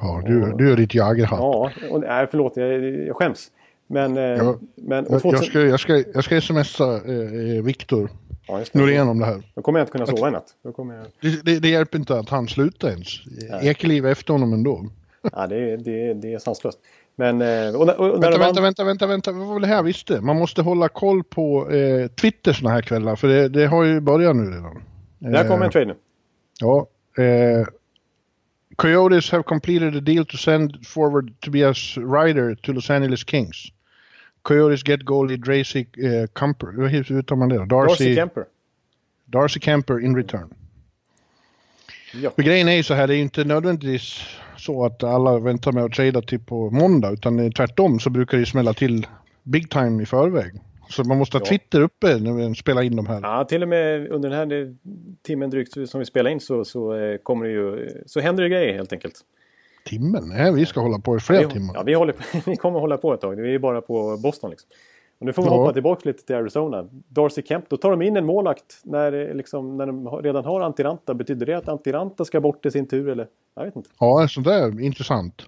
Ja, 0.00 0.22
du, 0.26 0.52
du 0.58 0.72
är 0.72 0.76
ditt 0.76 0.94
jagerhatt. 0.94 1.38
Ja, 1.40 1.70
och, 1.90 2.00
nej, 2.00 2.26
förlåt, 2.30 2.56
jag, 2.56 2.84
jag 2.84 3.16
skäms. 3.16 3.50
Men... 3.86 4.16
Eh, 4.16 4.22
Ja, 4.22 4.58
men 4.74 5.06
och 5.06 5.14
Jag, 5.14 5.22
2000, 5.22 5.68
jag, 5.68 5.80
ska, 5.80 5.92
jag, 5.96 6.04
ska, 6.04 6.10
jag 6.14 6.24
ska 6.24 6.40
smsa 6.40 6.84
eh, 6.84 7.56
eh, 7.56 7.62
Viktor 7.62 8.10
ja. 8.46 8.60
Norén 8.72 9.08
om 9.08 9.18
det 9.18 9.24
här. 9.26 9.42
Då 9.54 9.62
kommer 9.62 9.78
jag 9.78 9.82
inte 9.84 9.92
kunna 9.92 10.06
sova 10.06 10.28
i 10.28 10.30
natt. 10.30 10.46
Jag... 10.62 10.74
Det, 11.20 11.44
det, 11.44 11.58
det 11.58 11.68
hjälper 11.68 11.98
inte 11.98 12.18
att 12.18 12.28
han 12.28 12.48
slutar 12.48 12.88
ens. 12.88 13.06
Ekeliv 13.62 14.06
efter 14.06 14.32
honom 14.32 14.52
ändå. 14.52 14.86
Ja, 15.32 15.46
det, 15.46 15.56
är- 15.56 15.76
det, 15.76 16.14
det 16.14 16.32
är 16.34 16.38
sanslöst. 16.38 16.78
Men... 17.16 17.42
eh, 17.42 17.74
Och, 17.74 17.88
och, 17.88 18.20
när 18.20 18.30
Vänta, 18.30 18.38
vänta, 18.38 18.38
vann- 18.38 18.62
vänta, 18.62 18.84
vänta, 18.84 19.06
vänta. 19.06 19.32
Vad 19.32 19.46
var 19.46 19.60
det 19.60 19.66
här 19.66 19.74
jag 19.76 19.82
visste? 19.82 20.20
Man 20.20 20.36
måste 20.36 20.62
hålla 20.62 20.88
koll 20.88 21.24
på 21.24 21.70
eh, 21.70 22.08
Twitter 22.08 22.52
såna 22.52 22.70
här 22.70 22.82
kvällar, 22.82 23.16
för 23.16 23.28
det, 23.28 23.48
det 23.48 23.66
har 23.66 23.84
ju 23.84 24.00
börjat 24.00 24.36
nu 24.36 24.42
redan. 24.50 24.82
Där 25.18 25.48
kommer 25.48 25.64
en 25.64 25.70
trade 25.70 25.86
nu. 25.86 25.94
Ja. 26.60 26.86
Eh, 27.22 27.66
Coyotes 28.76 29.30
have 29.30 29.42
completed 29.42 29.96
a 29.96 30.00
deal 30.00 30.26
to 30.26 30.36
send 30.36 30.86
forward 30.86 31.40
Tobias 31.40 31.96
Ryder 31.96 32.54
to 32.54 32.72
Los 32.72 32.90
Angeles 32.90 33.20
Kings. 33.28 33.66
Coyotes 34.42 34.88
get 34.88 35.02
goalie 35.02 35.36
Dracy 35.36 35.80
eh, 35.80 36.26
Camper. 36.32 36.88
Hur 36.88 37.12
uttalar 37.12 37.38
man 37.38 37.48
det 37.48 37.58
då? 37.58 37.64
Darcy 37.64 38.04
Darcy, 38.04 38.14
Kemper. 38.14 38.44
Darcy 39.24 39.60
Camper 39.60 40.00
in 40.04 40.16
return. 40.16 40.48
Ja. 42.22 42.30
För 42.30 42.42
grejen 42.42 42.68
är 42.68 42.72
ju 42.76 42.82
så 42.82 42.94
här, 42.94 43.06
det 43.06 43.14
är 43.14 43.16
ju 43.16 43.22
inte 43.22 43.44
nödvändigtvis 43.44 44.20
så 44.66 44.84
att 44.84 45.02
alla 45.04 45.38
väntar 45.38 45.72
med 45.72 45.84
att 45.84 45.92
trada 45.92 46.22
till 46.22 46.40
på 46.40 46.70
måndag, 46.70 47.10
utan 47.10 47.52
tvärtom 47.52 48.00
så 48.00 48.10
brukar 48.10 48.36
det 48.36 48.40
ju 48.40 48.46
smälla 48.46 48.72
till 48.72 49.06
big 49.42 49.70
time 49.70 50.02
i 50.02 50.06
förväg. 50.06 50.52
Så 50.88 51.04
man 51.04 51.18
måste 51.18 51.36
ha 51.36 51.42
Ja. 51.44 51.48
Twitter 51.48 51.80
uppe 51.80 52.18
när 52.18 52.32
vi 52.48 52.54
spelar 52.54 52.82
in 52.82 52.96
de 52.96 53.06
här. 53.06 53.20
Ja, 53.22 53.44
till 53.44 53.62
och 53.62 53.68
med 53.68 54.08
under 54.08 54.30
den 54.30 54.38
här 54.50 54.74
timmen 55.22 55.50
drygt 55.50 55.88
som 55.90 56.00
vi 56.00 56.06
spelar 56.06 56.30
in 56.30 56.40
så, 56.40 56.64
så, 56.64 56.94
eh, 56.94 57.16
kommer 57.16 57.44
det 57.44 57.50
ju, 57.52 57.88
så 58.06 58.20
händer 58.20 58.42
det 58.42 58.48
grejer 58.48 58.74
helt 58.74 58.92
enkelt. 58.92 59.14
Timmen? 59.86 60.28
Nej, 60.28 60.52
vi 60.52 60.66
ska 60.66 60.80
hålla 60.80 60.98
på 60.98 61.16
i 61.16 61.20
flera 61.20 61.46
vi, 61.46 61.52
timmar. 61.52 61.74
Ja, 61.74 61.82
vi, 61.82 61.94
håller, 61.94 62.12
på- 62.12 62.22
vi 62.50 62.56
kommer 62.56 62.80
hålla 62.80 62.96
på 62.96 63.14
ett 63.14 63.20
tag. 63.20 63.36
Vi 63.36 63.54
är 63.54 63.58
bara 63.58 63.80
på 63.80 64.16
Boston 64.22 64.50
liksom. 64.50 64.68
Och 65.24 65.26
nu 65.26 65.32
får 65.32 65.42
vi 65.42 65.48
Ja. 65.48 65.56
hoppa 65.56 65.72
tillbaka 65.72 66.00
lite 66.04 66.24
till 66.26 66.36
Arizona. 66.36 66.88
Darcy 67.08 67.42
Kemp, 67.42 67.68
då 67.68 67.76
tar 67.76 67.90
de 67.90 68.02
in 68.02 68.16
en 68.16 68.24
målvakt 68.26 68.80
när, 68.82 69.34
liksom, 69.34 69.76
när 69.76 69.86
de 69.86 70.08
redan 70.22 70.44
har 70.44 70.60
Antiranta. 70.60 71.14
Betyder 71.14 71.46
det 71.46 71.54
att 71.54 71.68
Antiranta 71.68 72.24
ska 72.24 72.40
bort 72.40 72.66
i 72.66 72.70
sin 72.70 72.86
tur 72.86 73.08
eller? 73.08 73.26
Jag 73.54 73.64
vet 73.64 73.76
inte. 73.76 73.88
Ja, 74.00 74.28
sånt 74.30 74.46
där 74.46 74.80
intressant. 74.80 75.42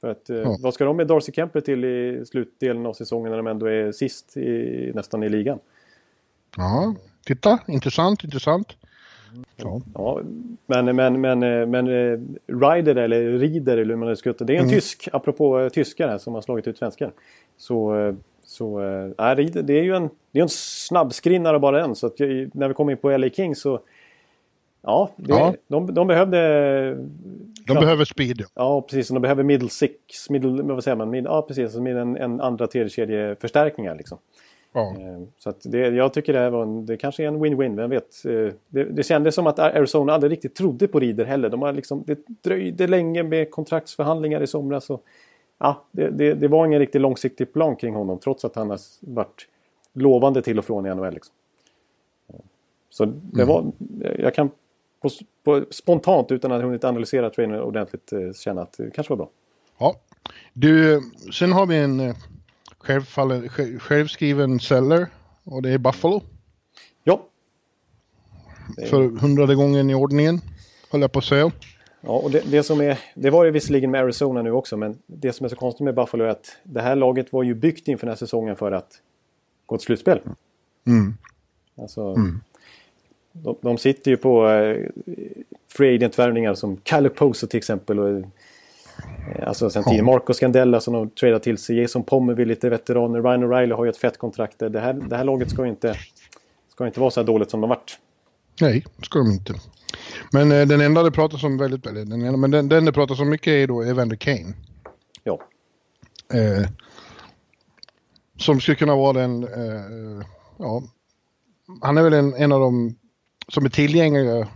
För 0.00 0.08
att, 0.08 0.30
eh, 0.30 0.36
Ja. 0.36 0.56
Vad 0.60 0.74
ska 0.74 0.84
de 0.84 0.96
med 0.96 1.06
Darcy 1.06 1.32
Kemper 1.32 1.60
till 1.60 1.84
i 1.84 2.22
slutdelen 2.26 2.86
av 2.86 2.92
säsongen 2.92 3.30
när 3.30 3.36
de 3.36 3.46
ändå 3.46 3.66
är 3.66 3.92
sist 3.92 4.36
i, 4.36 4.92
nästan 4.94 5.22
i 5.22 5.28
ligan? 5.28 5.58
Ja, 6.56 6.94
titta, 7.26 7.58
intressant, 7.68 8.24
intressant. 8.24 8.68
Ja, 9.56 9.80
Ja, 9.94 10.20
men, 10.66 10.96
men, 10.96 11.20
men, 11.20 11.42
eh, 11.42 11.66
men 11.66 11.86
eh, 11.88 12.18
Ryder 12.46 12.96
eller 12.96 13.38
Rider 13.38 13.78
eller 13.78 13.94
hur 13.94 13.96
man 13.96 14.08
nu 14.08 14.16
ska 14.16 14.32
det. 14.32 14.52
Är 14.52 14.56
en 14.56 14.62
Mm. 14.64 14.70
tysk, 14.74 15.08
apropå 15.12 15.70
tyskar 15.72 16.08
här 16.08 16.18
som 16.18 16.34
har 16.34 16.40
slagit 16.40 16.66
ut 16.68 16.78
svenskar. 16.78 17.12
Så, 17.56 17.94
så 18.52 18.78
nej, 19.18 19.34
Rieder, 19.34 19.62
det 19.62 19.78
är 19.78 19.82
ju 19.82 19.96
en, 19.96 20.10
det 20.32 20.38
är 20.38 20.42
en 20.42 20.48
snabbskrinnare 20.48 21.58
bara 21.58 21.80
den. 21.80 21.94
Så 21.94 22.06
att 22.06 22.18
när 22.52 22.68
vi 22.68 22.74
kommer 22.74 22.92
in 22.92 22.98
på 22.98 23.16
LA 23.16 23.28
Kings 23.28 23.60
så 23.60 23.80
Ja, 24.82 25.10
det, 25.16 25.32
Ja. 25.32 25.54
De, 25.68 25.94
de 25.94 26.06
behövde... 26.06 26.38
de 27.66 27.74
behöver 27.74 28.04
speed. 28.04 28.42
Ja, 28.54 28.82
precis. 28.82 29.08
De 29.08 29.22
behöver 29.22 29.42
middle 29.42 29.68
six, 29.68 30.30
middle, 30.30 30.62
vad 30.62 30.84
säger 30.84 30.96
man? 30.96 31.10
Mid, 31.10 31.24
ja, 31.24 31.42
precis. 31.42 31.76
Med 31.76 31.96
en, 31.96 32.16
en 32.16 32.40
andra 32.40 32.66
tredjekedjeförstärkningar 32.66 33.94
liksom. 33.94 34.18
Ja. 34.72 34.96
Eh, 35.00 35.22
Så 35.38 35.50
att 35.50 35.60
det, 35.64 35.78
jag 35.78 36.12
tycker 36.12 36.32
det 36.32 36.38
här 36.38 36.50
var 36.50 36.62
en, 36.62 36.86
det 36.86 36.96
kanske 36.96 37.22
är 37.24 37.28
en 37.28 37.44
win-win, 37.44 37.76
vem 37.76 37.90
vet. 37.90 38.24
Eh, 38.24 38.54
Det, 38.68 38.84
det 38.84 39.02
kändes 39.02 39.34
som 39.34 39.46
att 39.46 39.58
Arizona 39.58 40.12
aldrig 40.12 40.32
riktigt 40.32 40.54
trodde 40.54 40.88
på 40.88 41.00
Rieder 41.00 41.24
heller. 41.24 41.48
De 41.48 41.62
har 41.62 41.72
liksom, 41.72 42.04
det 42.06 42.18
dröjde 42.42 42.86
länge 42.86 43.22
med 43.22 43.50
kontraktsförhandlingar 43.50 44.42
i 44.42 44.46
somras. 44.46 44.90
Och, 44.90 45.02
ja, 45.62 45.84
det, 45.90 46.10
det, 46.10 46.34
det 46.34 46.48
var 46.48 46.66
ingen 46.66 46.78
riktigt 46.78 47.00
långsiktig 47.00 47.52
plan 47.52 47.76
kring 47.76 47.94
honom 47.94 48.18
trots 48.18 48.44
att 48.44 48.56
han 48.56 48.70
har 48.70 48.80
varit 49.00 49.48
lovande 49.92 50.42
till 50.42 50.58
och 50.58 50.64
från 50.64 50.86
i 50.86 50.94
NHL. 50.94 51.14
Liksom. 51.14 51.34
Så 52.90 53.04
det 53.04 53.44
var, 53.44 53.72
jag 54.18 54.34
kan 54.34 54.50
på, 55.00 55.10
på, 55.44 55.64
spontant 55.70 56.32
utan 56.32 56.52
att 56.52 56.60
ha 56.60 56.66
hunnit 56.66 56.84
analysera 56.84 57.30
trainen 57.30 57.60
ordentligt 57.60 58.12
eh, 58.12 58.32
känna 58.32 58.62
att 58.62 58.72
det 58.72 58.90
kanske 58.90 59.10
var 59.10 59.16
bra. 59.16 59.28
ja. 59.78 59.96
Du, 60.52 61.00
sen 61.32 61.52
har 61.52 61.66
vi 61.66 61.76
en 61.76 62.00
eh, 62.00 62.16
självfallen, 62.78 63.48
självskriven 63.78 64.60
seller 64.60 65.06
och 65.44 65.62
det 65.62 65.70
är 65.70 65.78
Buffalo. 65.78 66.22
Ja, 67.04 67.26
För 68.90 69.20
hundrade 69.20 69.54
gången 69.54 69.90
i 69.90 69.94
ordningen, 69.94 70.40
höll 70.90 71.00
jag 71.00 71.12
på 71.12 71.18
att 71.18 71.24
säga. 71.24 71.50
Ja, 72.04 72.10
och 72.10 72.30
det, 72.30 72.42
det, 72.50 72.62
som 72.62 72.80
är, 72.80 72.98
det 73.14 73.30
var 73.30 73.44
det 73.44 73.50
visserligen 73.50 73.90
med 73.90 74.00
Arizona 74.00 74.42
nu 74.42 74.52
också, 74.52 74.76
men 74.76 74.98
det 75.06 75.32
som 75.32 75.44
är 75.44 75.48
så 75.48 75.56
konstigt 75.56 75.84
med 75.84 75.94
Buffalo 75.94 76.24
är 76.24 76.28
att 76.28 76.56
det 76.62 76.80
här 76.80 76.96
laget 76.96 77.32
var 77.32 77.42
ju 77.42 77.54
byggt 77.54 77.88
inför 77.88 78.06
den 78.06 78.10
här 78.10 78.18
säsongen 78.18 78.56
för 78.56 78.72
att 78.72 79.00
gå 79.66 79.78
till 79.78 79.84
slutspel. 79.84 80.20
Mm. 80.86 81.14
Alltså, 81.76 82.14
de, 83.32 83.56
de 83.60 83.78
sitter 83.78 84.10
ju 84.10 84.16
på 84.16 84.48
eh, 84.48 84.88
free 85.68 85.94
agent-värvningar 85.94 86.54
som 86.54 86.76
Poso 87.14 87.46
till 87.46 87.58
exempel. 87.58 87.98
Och, 87.98 88.08
eh, 88.08 88.24
alltså 89.46 89.70
sen 89.70 89.84
tidigare 89.84 90.04
Marco 90.04 90.32
Scandella 90.32 90.80
som 90.80 90.94
de 90.94 91.10
tradar 91.10 91.38
till 91.38 91.58
sig. 91.58 91.80
Jason 91.80 92.02
Pommer 92.02 92.34
vill 92.34 92.48
lite 92.48 92.68
veteraner. 92.68 93.22
Ryan 93.22 93.44
O'Reilly 93.44 93.74
har 93.74 93.84
ju 93.84 93.90
ett 93.90 93.96
fett 93.96 94.18
kontrakt. 94.18 94.58
Det 94.58 94.80
här, 94.80 94.92
det 94.92 95.16
här 95.16 95.24
laget 95.24 95.50
ska 95.50 95.64
ju 95.64 95.70
inte, 95.70 95.96
ska 96.68 96.86
inte 96.86 97.00
vara 97.00 97.10
så 97.10 97.20
här 97.20 97.26
dåligt 97.26 97.50
som 97.50 97.60
de 97.60 97.70
varit. 97.70 97.98
Nej, 98.60 98.84
ska 99.02 99.18
de 99.18 99.30
inte. 99.30 99.54
Men 100.30 100.52
eh, 100.52 100.66
den 100.66 100.80
enda 100.80 101.02
det 101.02 101.10
pratas 101.10 101.44
om 101.44 101.58
väldigt, 101.58 101.86
väldigt 101.86 102.10
den 102.10 102.22
enda, 102.22 102.36
men 102.36 102.50
den, 102.50 102.68
den 102.68 102.84
det 102.84 102.92
pratas 102.92 103.20
om 103.20 103.30
mycket 103.30 103.48
är 103.48 103.66
då 103.66 103.82
Evander 103.82 104.16
Kane. 104.16 104.54
Ja, 105.24 105.38
Eh, 106.32 106.66
som 108.38 108.60
skulle 108.60 108.76
kunna 108.76 108.96
vara 108.96 109.12
den, 109.12 109.44
eh, 109.44 110.26
ja, 110.58 110.82
han 111.80 111.98
är 111.98 112.02
väl 112.02 112.12
en, 112.12 112.34
en 112.34 112.52
av 112.52 112.60
de 112.60 112.94
som 113.48 113.64
är 113.64 113.68
tillgängliga 113.68 114.48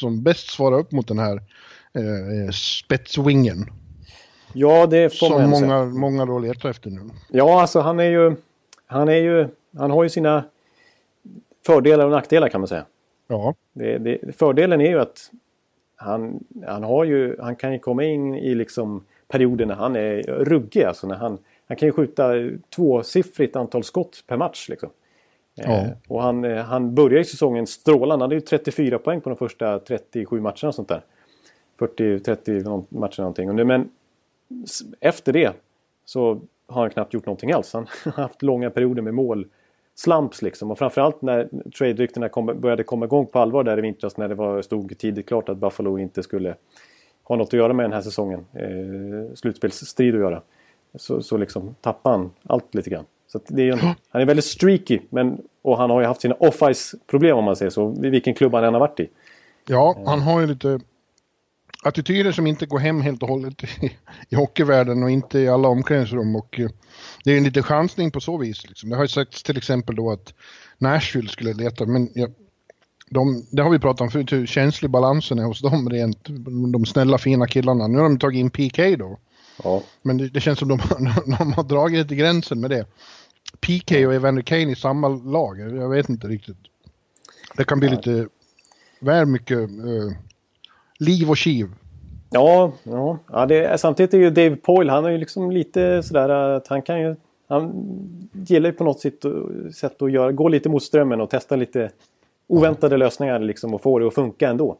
som 0.00 0.22
bäst 0.22 0.50
svarar 0.50 0.78
upp 0.78 0.92
mot 0.92 1.08
den 1.08 1.18
här 1.18 1.36
eh, 1.94 2.50
spetswingen. 2.52 3.66
ja 4.52 4.86
det 4.86 5.18
får 5.18 5.30
man 5.30 5.38
Som 5.38 5.44
ändå 5.44 5.56
säga. 5.56 5.68
många, 5.68 5.84
många 5.84 6.26
då 6.26 6.38
letar 6.38 6.70
efter 6.70 6.90
nu. 6.90 7.10
Ja, 7.28 7.60
alltså 7.60 7.80
han 7.80 8.00
är 8.00 8.10
ju... 8.10 8.36
Han 8.86 9.08
är 9.08 9.16
ju... 9.16 9.48
Han 9.78 9.90
har 9.90 10.02
ju 10.02 10.08
sina 10.08 10.44
fördelar 11.66 12.04
och 12.04 12.10
nackdelar 12.10 12.48
kan 12.48 12.60
man 12.60 12.68
säga. 12.68 12.84
Ja, 13.32 13.54
Det, 13.72 13.98
det, 13.98 14.36
fördelen 14.36 14.80
är 14.80 14.90
ju 14.90 15.00
att 15.00 15.30
han, 15.96 16.44
han, 16.66 16.82
har 16.82 17.04
ju, 17.04 17.36
han 17.40 17.56
kan 17.56 17.72
ju 17.72 17.78
komma 17.78 18.04
in 18.04 18.34
i 18.34 18.54
liksom 18.54 19.04
perioder 19.28 19.66
när 19.66 19.74
han 19.74 19.96
är 19.96 20.22
ruggig. 20.22 20.82
Alltså 20.84 21.06
när 21.06 21.14
han, 21.14 21.38
han 21.66 21.76
kan 21.76 21.88
ju 21.88 21.92
skjuta 21.92 22.32
tvåsiffrigt 22.76 23.56
antal 23.56 23.84
skott 23.84 24.24
per 24.26 24.36
match. 24.36 24.68
Liksom. 24.68 24.88
Ja. 25.54 25.64
Eh, 25.64 25.88
och 26.08 26.22
han, 26.22 26.44
eh, 26.44 26.56
han 26.64 26.94
börjar 26.94 27.18
ju 27.18 27.24
säsongen 27.24 27.66
strålande. 27.66 28.12
Han 28.12 28.20
hade 28.20 28.34
ju 28.34 28.40
34 28.40 28.98
poäng 28.98 29.20
på 29.20 29.28
de 29.28 29.36
första 29.36 29.78
37 29.78 30.40
matcherna 30.40 30.68
och 30.68 30.74
sånt 30.74 30.88
där. 30.88 31.02
40-30 31.78 32.64
någon- 32.64 32.86
matcher 32.88 33.20
någonting. 33.20 33.48
Och 33.48 33.54
nu, 33.54 33.64
men 33.64 33.90
efter 35.00 35.32
det 35.32 35.52
så 36.04 36.40
har 36.66 36.82
han 36.82 36.90
knappt 36.90 37.14
gjort 37.14 37.26
någonting 37.26 37.52
alls. 37.52 37.72
Han 37.72 37.86
har 38.04 38.12
haft 38.12 38.42
långa 38.42 38.70
perioder 38.70 39.02
med 39.02 39.14
mål. 39.14 39.46
Slumps 39.94 40.42
liksom. 40.42 40.70
Och 40.70 40.78
framförallt 40.78 41.22
när 41.22 41.48
trade-ryktena 41.78 42.28
kom, 42.28 42.46
började 42.46 42.84
komma 42.84 43.04
igång 43.04 43.26
på 43.26 43.38
allvar 43.38 43.64
där 43.64 43.78
i 43.78 43.80
vintras 43.80 44.16
när 44.16 44.28
det 44.28 44.34
var, 44.34 44.62
stod 44.62 44.98
tidigt 44.98 45.28
klart 45.28 45.48
att 45.48 45.58
Buffalo 45.58 45.98
inte 45.98 46.22
skulle 46.22 46.54
ha 47.24 47.36
något 47.36 47.48
att 47.48 47.52
göra 47.52 47.72
med 47.72 47.84
den 47.84 47.92
här 47.92 48.00
säsongen. 48.00 48.46
Eh, 48.52 49.34
slutspelsstrid 49.34 50.14
att 50.14 50.20
göra. 50.20 50.42
Så, 50.94 51.22
så 51.22 51.36
liksom 51.36 51.74
tappade 51.80 52.16
han 52.16 52.30
allt 52.46 52.74
lite 52.74 52.90
grann. 52.90 53.04
Så 53.26 53.40
det 53.48 53.68
är 53.68 53.72
en, 53.72 53.78
han 54.08 54.22
är 54.22 54.26
väldigt 54.26 54.44
streaky. 54.44 55.00
Men, 55.10 55.40
och 55.62 55.78
han 55.78 55.90
har 55.90 56.00
ju 56.00 56.06
haft 56.06 56.20
sina 56.20 56.34
off-ice 56.34 56.94
problem 57.06 57.36
om 57.36 57.44
man 57.44 57.56
säger 57.56 57.70
så. 57.70 57.86
Vilken 57.86 58.34
klubb 58.34 58.54
han 58.54 58.64
än 58.64 58.72
har 58.74 58.80
varit 58.80 59.00
i. 59.00 59.08
ja 59.68 60.02
han 60.06 60.20
har 60.20 60.40
ju 60.40 60.46
lite 60.46 60.80
attityder 61.82 62.32
som 62.32 62.46
inte 62.46 62.66
går 62.66 62.78
hem 62.78 63.00
helt 63.00 63.22
och 63.22 63.28
hållet 63.28 63.64
i, 63.64 63.96
i 64.28 64.34
hockeyvärlden 64.34 65.02
och 65.02 65.10
inte 65.10 65.38
i 65.38 65.48
alla 65.48 65.68
omklädningsrum. 65.68 66.36
Och, 66.36 66.60
eh, 66.60 66.70
det 67.24 67.32
är 67.32 67.38
en 67.38 67.44
liten 67.44 67.62
chansning 67.62 68.10
på 68.10 68.20
så 68.20 68.38
vis. 68.38 68.68
Liksom. 68.68 68.90
Det 68.90 68.96
har 68.96 69.04
ju 69.04 69.08
sagts 69.08 69.42
till 69.42 69.56
exempel 69.56 69.96
då 69.96 70.10
att 70.10 70.34
Nashville 70.78 71.28
skulle 71.28 71.52
leta, 71.52 71.86
men 71.86 72.08
ja, 72.14 72.28
de, 73.10 73.46
det 73.50 73.62
har 73.62 73.70
vi 73.70 73.78
pratat 73.78 74.00
om 74.00 74.10
förut, 74.10 74.32
hur 74.32 74.46
känslig 74.46 74.90
balansen 74.90 75.38
är 75.38 75.44
hos 75.44 75.60
dem 75.60 75.90
rent, 75.90 76.18
de 76.72 76.86
snälla 76.86 77.18
fina 77.18 77.46
killarna. 77.46 77.86
Nu 77.86 77.98
har 77.98 78.04
de 78.04 78.18
tagit 78.18 78.40
in 78.40 78.50
PK 78.50 78.96
då. 78.96 79.18
Ja, 79.64 79.82
Men 80.02 80.18
det, 80.18 80.28
det 80.28 80.40
känns 80.40 80.58
som 80.58 80.68
de, 80.68 80.78
de 81.38 81.52
har 81.52 81.62
dragit 81.62 81.98
lite 81.98 82.14
gränsen 82.14 82.60
med 82.60 82.70
det. 82.70 82.86
PK 83.60 84.06
och 84.06 84.14
Evander 84.14 84.42
Kane 84.42 84.72
i 84.72 84.76
samma 84.76 85.08
lag, 85.08 85.60
jag 85.60 85.88
vet 85.88 86.08
inte 86.08 86.26
riktigt. 86.26 86.56
Det 87.56 87.64
kan 87.64 87.80
bli 87.80 87.88
lite 87.88 88.28
väl 89.00 89.26
mycket 89.26 89.58
eh, 89.58 90.16
liv 91.04 91.30
och 91.30 91.36
kiv. 91.36 91.66
Ja, 92.30 92.72
ja. 92.82 93.18
ja 93.32 93.46
det 93.46 93.64
är, 93.64 93.76
samtidigt 93.76 94.14
är 94.14 94.18
ju 94.18 94.30
Dave 94.30 94.56
Poyle, 94.56 94.90
han 94.90 95.04
är 95.04 95.10
ju 95.10 95.18
liksom 95.18 95.50
lite 95.50 96.02
sådär 96.02 96.28
att 96.28 96.68
han 96.68 96.82
kan 96.82 97.00
ju... 97.00 97.16
Han 97.48 97.72
gillar 98.32 98.70
ju 98.70 98.72
på 98.72 98.84
något 98.84 99.00
sätt, 99.00 99.24
sätt 99.74 100.02
att 100.02 100.12
göra, 100.12 100.32
gå 100.32 100.48
lite 100.48 100.68
mot 100.68 100.82
strömmen 100.82 101.20
och 101.20 101.30
testa 101.30 101.56
lite 101.56 101.90
oväntade 102.46 102.96
lösningar 102.96 103.38
liksom 103.38 103.74
och 103.74 103.82
få 103.82 103.98
det 103.98 104.06
att 104.06 104.14
funka 104.14 104.48
ändå. 104.48 104.76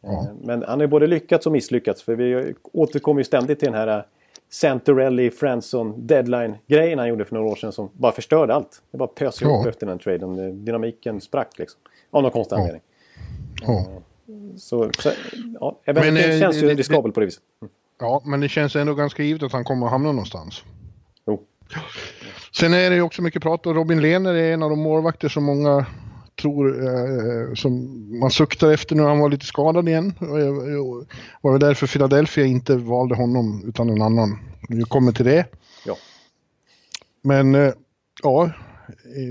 Ja. 0.00 0.26
Men 0.42 0.64
han 0.68 0.80
har 0.80 0.86
både 0.86 1.06
lyckats 1.06 1.46
och 1.46 1.52
misslyckats. 1.52 2.02
För 2.02 2.14
vi 2.14 2.54
återkommer 2.72 3.20
ju 3.20 3.24
ständigt 3.24 3.60
till 3.60 3.72
den 3.72 3.88
här 3.88 4.04
Santorelli, 4.50 5.30
Franson, 5.30 6.06
deadline-grejen 6.06 6.98
han 6.98 7.08
gjorde 7.08 7.24
för 7.24 7.34
några 7.34 7.48
år 7.48 7.56
sedan 7.56 7.72
som 7.72 7.88
bara 7.92 8.12
förstörde 8.12 8.54
allt. 8.54 8.82
Det 8.90 8.98
bara 8.98 9.08
pös 9.08 9.42
ihop 9.42 9.64
ja. 9.64 9.68
efter 9.68 9.86
den 9.86 9.98
traden. 9.98 10.64
Dynamiken 10.64 11.20
sprack 11.20 11.58
liksom. 11.58 11.80
Av 12.10 12.22
någon 12.22 12.30
konstig 12.30 12.56
anledning. 12.56 12.82
Ja. 13.66 13.86
Så, 14.56 14.90
så 14.98 15.10
ja, 15.60 15.80
men, 15.84 16.14
det 16.14 16.38
känns 16.40 16.56
ju 16.56 16.74
riskabelt 16.74 17.14
på 17.14 17.20
det 17.20 17.26
viset. 17.26 17.42
Mm. 17.62 17.72
Ja, 18.00 18.22
men 18.24 18.40
det 18.40 18.48
känns 18.48 18.76
ändå 18.76 18.94
ganska 18.94 19.22
givet 19.22 19.42
att 19.42 19.52
han 19.52 19.64
kommer 19.64 19.86
att 19.86 19.92
hamna 19.92 20.12
någonstans. 20.12 20.62
Jo. 21.26 21.42
Sen 22.58 22.74
är 22.74 22.90
det 22.90 22.96
ju 22.96 23.02
också 23.02 23.22
mycket 23.22 23.42
prat 23.42 23.66
och 23.66 23.74
Robin 23.74 24.00
Lehner 24.00 24.34
är 24.34 24.54
en 24.54 24.62
av 24.62 24.70
de 24.70 24.78
målvakter 24.78 25.28
som 25.28 25.44
många 25.44 25.86
tror 26.42 26.84
eh, 26.84 27.54
som 27.54 28.02
man 28.20 28.30
suktar 28.30 28.72
efter 28.72 28.96
nu. 28.96 29.02
Han 29.02 29.18
var 29.18 29.28
lite 29.28 29.46
skadad 29.46 29.88
igen. 29.88 30.14
Det 30.18 30.26
var 31.40 31.52
väl 31.52 31.60
därför 31.60 31.86
Philadelphia 31.86 32.44
inte 32.44 32.76
valde 32.76 33.14
honom 33.14 33.62
utan 33.66 33.90
en 33.90 34.02
annan. 34.02 34.38
Vi 34.68 34.82
kommer 34.82 35.12
till 35.12 35.24
det. 35.24 35.46
Ja. 35.86 35.96
Men 37.22 37.54
eh, 37.54 37.72
ja, 38.22 38.50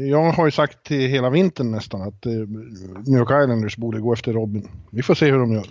jag 0.09 0.31
har 0.31 0.45
ju 0.45 0.51
sagt 0.51 0.83
till 0.83 1.09
hela 1.09 1.29
vintern 1.29 1.71
nästan 1.71 2.01
att 2.01 2.25
eh, 2.25 2.31
New 2.31 3.19
York 3.19 3.43
Islanders 3.43 3.77
borde 3.77 3.99
gå 3.99 4.13
efter 4.13 4.33
Robin. 4.33 4.67
Vi 4.89 5.01
får 5.01 5.15
se 5.15 5.31
hur 5.31 5.39
de 5.39 5.51
gör. 5.51 5.65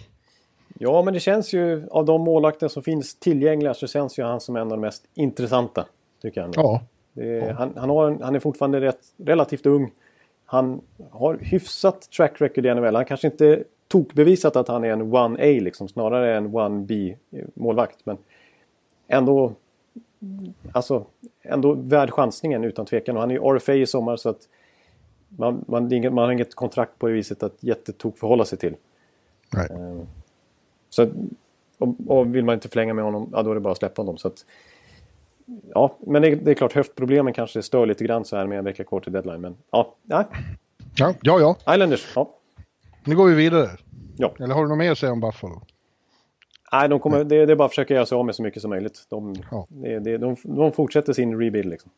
Ja, 0.79 1.03
men 1.03 1.15
det 1.15 1.21
känns 1.21 1.53
ju 1.53 1.89
av 1.91 2.05
de 2.05 2.21
målvakter 2.21 2.69
som 2.69 2.83
finns 2.83 3.15
tillgängliga 3.15 3.75
så 3.75 3.87
känns 3.87 4.19
ju 4.19 4.23
han 4.23 4.41
som 4.41 4.57
en 4.57 4.63
av 4.63 4.69
de 4.69 4.81
mest 4.81 5.05
intressanta. 5.15 5.87
Tycker 6.23 6.41
jag. 6.41 6.51
Ja. 6.57 6.83
Är, 7.17 7.25
ja. 7.25 7.53
Han, 7.53 7.73
han, 7.77 7.91
har, 7.91 8.19
han 8.23 8.35
är 8.35 8.41
fortfarande 8.41 8.81
rätt, 8.81 9.01
relativt 9.17 9.67
ung. 9.67 9.91
Han 10.45 10.81
har 11.11 11.39
hyfsat 11.41 12.11
track 12.11 12.41
record 12.41 12.67
i 12.67 12.75
NHL. 12.75 12.95
Han 12.95 13.05
kanske 13.05 13.27
inte 13.27 13.65
tokbevisat 13.89 14.57
att 14.57 14.69
han 14.69 14.85
är 14.85 14.89
en 14.89 15.03
1A 15.03 15.61
liksom, 15.61 15.89
snarare 15.89 16.37
en 16.37 16.49
1B 16.49 17.17
målvakt. 17.55 17.99
Men 18.05 18.17
ändå, 19.09 19.53
alltså, 20.73 21.07
ändå 21.43 21.73
värd 21.73 22.11
chansningen 22.11 22.65
utan 22.65 22.87
tvekan. 22.87 23.17
Och 23.17 23.21
han 23.21 23.31
är 23.31 23.35
ju 23.35 23.41
RFA 23.41 23.75
i 23.75 23.87
sommar 23.87 24.17
så 24.17 24.29
att 24.29 24.49
man, 25.29 25.65
man, 25.69 26.15
man 26.15 26.25
har 26.25 26.33
inget 26.33 26.55
kontrakt 26.55 26.99
på 26.99 27.07
det 27.07 27.13
viset 27.13 27.43
att 27.43 27.57
jättetok 27.61 28.19
förhålla 28.19 28.45
sig 28.45 28.59
till. 28.59 28.77
Nej. 29.53 29.69
Uh, 29.71 30.03
så, 30.91 31.11
och, 31.79 31.95
och, 32.07 32.35
vill 32.35 32.45
man 32.45 32.55
inte 32.55 32.69
förlänga 32.69 32.95
med 32.95 33.05
honom, 33.05 33.31
ja 33.33 33.43
då 33.43 33.51
är 33.51 33.55
det 33.55 33.61
bara 33.61 33.73
att 33.73 33.79
släppa 33.79 34.03
honom. 34.03 34.17
Så 34.17 34.29
att, 34.29 34.45
ja, 35.75 35.97
men 36.01 36.23
det, 36.23 36.35
det, 36.35 36.51
är 36.51 36.55
klart 36.55 36.73
höftproblemen 36.73 37.33
kanske 37.33 37.63
stör 37.63 37.87
lite 37.87 38.05
grann 38.05 38.25
så 38.25 38.37
här 38.37 38.47
med 38.47 38.59
en 38.59 38.65
vecka 38.65 38.85
kvar 38.85 39.01
till 39.01 39.13
deadline. 39.13 39.41
Men 39.41 39.57
ja, 39.71 39.95
ja. 40.03 40.29
Ja, 40.97 41.15
ja. 41.23 41.57
ja. 41.65 41.75
Islanders, 41.75 42.13
ja. 42.15 42.31
Nu 43.05 43.17
går 43.17 43.27
vi 43.27 43.35
vidare. 43.35 43.71
Ja. 44.17 44.35
Eller 44.39 44.55
har 44.55 44.63
du 44.63 44.69
något 44.69 44.79
mer 44.79 44.93
att 44.93 44.99
säga 44.99 45.13
om 45.13 45.21
Buffalo? 45.21 45.63
Nej, 46.75 46.89
de 46.89 47.01
kommer, 47.01 47.25
det, 47.25 47.47
det, 47.47 47.53
är 47.53 47.57
bara 47.57 47.65
att 47.65 47.71
försöka 47.71 47.95
göra 47.95 48.07
sig 48.07 48.17
av 48.17 48.27
med 48.27 48.35
så 48.35 48.43
mycket 48.43 48.63
som 48.63 48.71
möjligt. 48.71 49.07
De, 49.09 49.35
ja. 49.51 49.67
det, 49.69 49.99
det, 49.99 50.19
de, 50.19 50.37
de 50.43 50.73
fortsätter 50.73 51.13
sin 51.13 51.41
rebuild 51.41 51.71
liksom. 51.71 51.91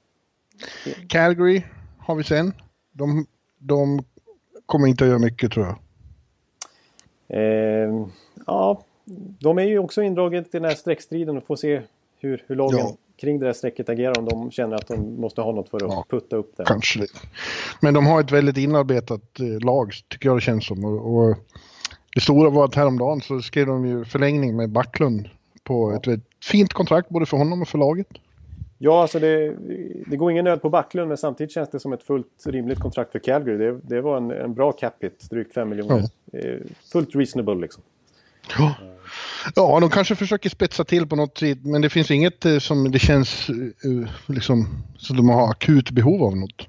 Calgary 1.09 1.63
har 1.99 2.15
vi 2.15 2.25
sen. 2.25 2.53
De, 2.93 3.27
de 3.59 4.05
kommer 4.67 4.89
inte 4.89 5.05
att 5.05 5.11
göra 5.11 5.19
mycket 5.19 5.53
tror 5.53 5.67
jag. 5.67 5.77
Eh, 7.29 8.07
ja, 8.47 8.83
de 9.41 9.59
är 9.59 9.63
ju 9.63 9.79
också 9.79 10.03
indraget 10.03 10.47
i 10.47 10.49
den 10.51 10.65
här 10.65 10.75
streckstriden 10.75 11.37
och 11.37 11.47
får 11.47 11.57
se 11.57 11.83
hur, 12.21 12.45
hur 12.47 12.57
lagen 12.57 12.79
ja. 12.79 12.97
kring 13.21 13.39
det 13.39 13.47
där 13.47 13.53
strecket 13.53 13.89
agerar 13.89 14.19
om 14.19 14.25
de 14.25 14.51
känner 14.51 14.77
att 14.77 14.89
de 14.89 15.21
måste 15.21 15.41
ha 15.41 15.53
något 15.53 15.69
för 15.69 15.77
att 15.77 15.83
ja, 15.83 16.05
putta 16.09 16.37
upp 16.37 16.57
det. 16.57 16.65
Kanske 16.65 17.01
det. 17.01 17.09
Men 17.81 17.95
de 17.95 18.07
har 18.07 18.21
ett 18.21 18.33
väldigt 18.33 18.57
inarbetat 18.57 19.41
eh, 19.41 19.67
lag 19.67 19.93
tycker 20.09 20.29
jag 20.29 20.37
det 20.37 20.41
känns 20.41 20.67
som. 20.67 20.85
Och, 20.85 21.17
och 21.17 21.37
det 22.17 22.21
stora 22.21 22.51
var 22.51 22.65
att 22.65 22.75
häromdagen 22.75 23.21
så 23.21 23.43
skrev 23.43 23.67
de 23.67 23.87
ju 23.87 24.05
förlängning 24.05 24.57
med 24.57 24.71
Backlund 24.71 25.29
på 25.63 25.93
ett, 25.93 26.07
ett 26.07 26.21
fint 26.45 26.73
kontrakt 26.73 27.09
både 27.09 27.27
för 27.27 27.37
honom 27.37 27.63
och 27.63 27.69
för 27.69 27.79
laget. 27.79 28.07
Ja, 28.79 29.03
alltså 29.03 29.19
det, 29.19 29.57
det 30.07 30.17
går 30.17 30.31
ingen 30.31 30.45
nöd 30.45 30.63
på 30.63 30.71
Backlund 30.71 31.09
men 31.09 31.17
samtidigt 31.17 31.53
känns 31.53 31.71
det 31.71 31.81
som 31.81 31.93
ett 31.93 32.03
fullt 32.03 32.47
rimligt 32.47 32.79
kontrakt 32.79 33.13
för 33.13 33.19
Calgary. 33.19 33.59
Det, 33.59 33.81
det 33.83 34.01
var 34.01 34.17
en, 34.17 34.31
en 34.31 34.55
bra 34.55 34.73
capita, 34.73 35.15
drygt 35.31 35.55
5 35.55 35.69
miljoner. 35.69 36.05
Ja. 36.33 36.41
Fullt 36.93 37.15
reasonable 37.15 37.55
liksom. 37.55 37.83
Ja. 38.59 38.75
ja, 39.55 39.81
de 39.81 39.91
kanske 39.91 40.17
försöker 40.17 40.51
spetsa 40.51 40.85
till 40.85 41.07
på 41.07 41.17
något 41.17 41.39
sätt 41.39 41.59
men 41.65 41.83
det 41.83 41.91
finns 41.91 42.11
inget 42.11 42.45
eh, 42.45 42.59
som 42.59 42.91
det 42.91 42.99
känns 42.99 43.51
uh, 43.51 44.09
liksom 44.27 44.67
så 44.99 45.15
de 45.15 45.29
har 45.29 45.51
akut 45.51 45.91
behov 45.91 46.23
av 46.23 46.37
något. 46.37 46.69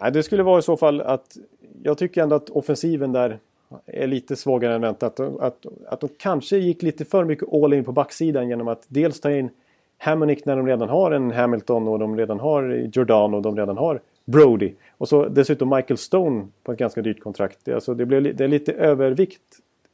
Nej, 0.00 0.12
det 0.12 0.22
skulle 0.22 0.42
vara 0.42 0.58
i 0.58 0.62
så 0.62 0.76
fall 0.76 1.00
att 1.00 1.36
jag 1.82 1.98
tycker 1.98 2.22
ändå 2.22 2.36
att 2.36 2.50
offensiven 2.50 3.12
där 3.12 3.38
är 3.86 4.06
lite 4.06 4.36
svagare 4.36 4.74
än 4.74 4.80
väntat. 4.80 5.20
Att, 5.20 5.40
att, 5.40 5.66
att 5.86 6.00
de 6.00 6.08
kanske 6.18 6.56
gick 6.56 6.82
lite 6.82 7.04
för 7.04 7.24
mycket 7.24 7.52
all 7.52 7.72
in 7.72 7.84
på 7.84 7.92
backsidan 7.92 8.48
genom 8.48 8.68
att 8.68 8.84
dels 8.88 9.20
ta 9.20 9.30
in 9.30 9.50
Hammonick 9.98 10.44
när 10.44 10.56
de 10.56 10.66
redan 10.66 10.88
har 10.88 11.10
en 11.10 11.30
Hamilton 11.30 11.88
och 11.88 11.98
de 11.98 12.16
redan 12.16 12.40
har 12.40 12.88
Jordan 12.92 13.34
och 13.34 13.42
de 13.42 13.56
redan 13.56 13.76
har 13.76 14.00
Brody. 14.24 14.72
Och 14.98 15.08
så 15.08 15.28
dessutom 15.28 15.68
Michael 15.68 15.98
Stone 15.98 16.46
på 16.62 16.72
ett 16.72 16.78
ganska 16.78 17.02
dyrt 17.02 17.20
kontrakt. 17.20 17.68
Alltså 17.68 17.94
det, 17.94 18.06
blev, 18.06 18.36
det 18.36 18.44
är 18.44 18.48
lite 18.48 18.72
övervikt 18.72 19.42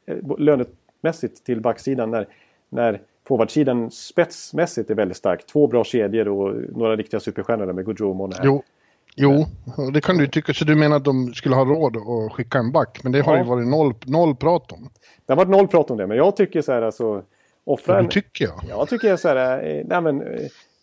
eh, 0.05 0.17
lönemässigt 0.39 1.43
till 1.43 1.61
backsidan 1.61 2.11
när, 2.11 2.27
när 2.69 3.01
forwardsidan 3.27 3.91
spetsmässigt 3.91 4.89
är 4.89 4.95
väldigt 4.95 5.17
stark. 5.17 5.45
Två 5.45 5.67
bra 5.67 5.83
kedjor 5.83 6.27
och 6.27 6.55
några 6.77 6.95
riktiga 6.95 7.19
superstjärnor 7.19 7.73
med 7.73 7.85
Gaudreau 7.85 8.09
och 8.09 8.15
Monahan. 8.15 8.45
Jo. 8.45 8.63
Jo, 9.19 9.45
det 9.93 10.01
kan 10.01 10.17
du 10.17 10.27
tycka. 10.27 10.53
Så 10.53 10.65
du 10.65 10.75
menar 10.75 10.95
att 10.95 11.05
de 11.05 11.33
skulle 11.33 11.55
ha 11.55 11.65
råd 11.65 11.97
att 11.97 12.33
skicka 12.33 12.57
en 12.57 12.71
back? 12.71 12.99
Men 13.03 13.11
det 13.11 13.21
har 13.21 13.33
ja. 13.33 13.43
ju 13.43 13.49
varit 13.49 13.67
noll, 13.67 13.93
noll 14.05 14.35
prat 14.35 14.71
om. 14.71 14.89
Det 15.25 15.33
har 15.33 15.37
varit 15.37 15.49
noll 15.49 15.67
prat 15.67 15.91
om 15.91 15.97
det, 15.97 16.07
men 16.07 16.17
jag 16.17 16.35
tycker 16.35 16.61
så 16.61 16.71
här 16.71 16.81
alltså 16.81 17.23
offra 17.63 17.99
en... 17.99 18.09
tycker 18.09 18.45
jag. 18.45 18.63
Jag 18.69 18.89
tycker 18.89 19.15
så 19.15 19.27
här, 19.27 19.67
eh, 19.67 19.85
nej 19.85 20.01
men, 20.01 20.21
eh, 20.21 20.39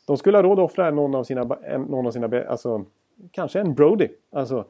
de 0.07 0.17
skulle 0.17 0.39
ha 0.39 0.43
råd 0.43 0.59
att 0.59 0.71
offra 0.71 0.91
någon 0.91 1.15
av 1.15 1.25
sina, 1.25 1.45
någon 1.89 2.07
av 2.07 2.11
sina 2.11 2.43
alltså, 2.49 2.85
kanske 3.31 3.61
en 3.61 3.75
Brody. 3.75 4.09
Alltså, 4.33 4.65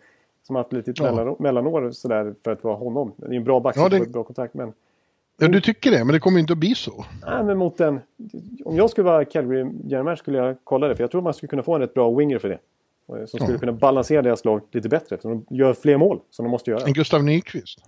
som 0.46 0.56
har 0.56 0.62
haft 0.62 0.72
lite 0.72 0.92
ja. 0.96 1.36
mellanår 1.38 1.90
sådär 1.90 2.34
för 2.44 2.52
att 2.52 2.64
vara 2.64 2.76
honom. 2.76 3.12
Det 3.16 3.26
är 3.26 3.32
en 3.32 3.44
bra 3.44 3.60
back 3.60 3.76
ja, 3.76 3.88
det... 3.88 4.12
bra 4.12 4.24
kontrakt. 4.24 4.54
Men... 4.54 4.72
Ja, 5.38 5.48
du 5.48 5.60
tycker 5.60 5.90
det, 5.90 6.04
men 6.04 6.12
det 6.12 6.20
kommer 6.20 6.40
inte 6.40 6.52
att 6.52 6.58
bli 6.58 6.74
så. 6.74 7.04
Nej, 7.26 7.44
men 7.44 7.58
mot 7.58 7.80
en... 7.80 8.00
Om 8.64 8.76
jag 8.76 8.90
skulle 8.90 9.04
vara 9.04 9.24
Calgary 9.24 9.70
General 9.84 10.16
skulle 10.16 10.38
jag 10.38 10.56
kolla 10.64 10.88
det. 10.88 10.96
För 10.96 11.02
jag 11.02 11.10
tror 11.10 11.22
man 11.22 11.34
skulle 11.34 11.48
kunna 11.48 11.62
få 11.62 11.74
en 11.74 11.80
rätt 11.80 11.94
bra 11.94 12.10
winger 12.10 12.38
för 12.38 12.48
det. 12.48 12.58
Som 13.06 13.26
skulle 13.26 13.52
ja. 13.52 13.58
kunna 13.58 13.72
balansera 13.72 14.22
deras 14.22 14.44
lag 14.44 14.60
lite 14.72 14.88
bättre. 14.88 15.18
För 15.18 15.28
de 15.28 15.46
gör 15.50 15.74
fler 15.74 15.96
mål 15.96 16.20
som 16.30 16.44
de 16.44 16.50
måste 16.50 16.70
göra. 16.70 16.84
En 16.86 16.92
Gustav 16.92 17.24
Nyqvist? 17.24 17.78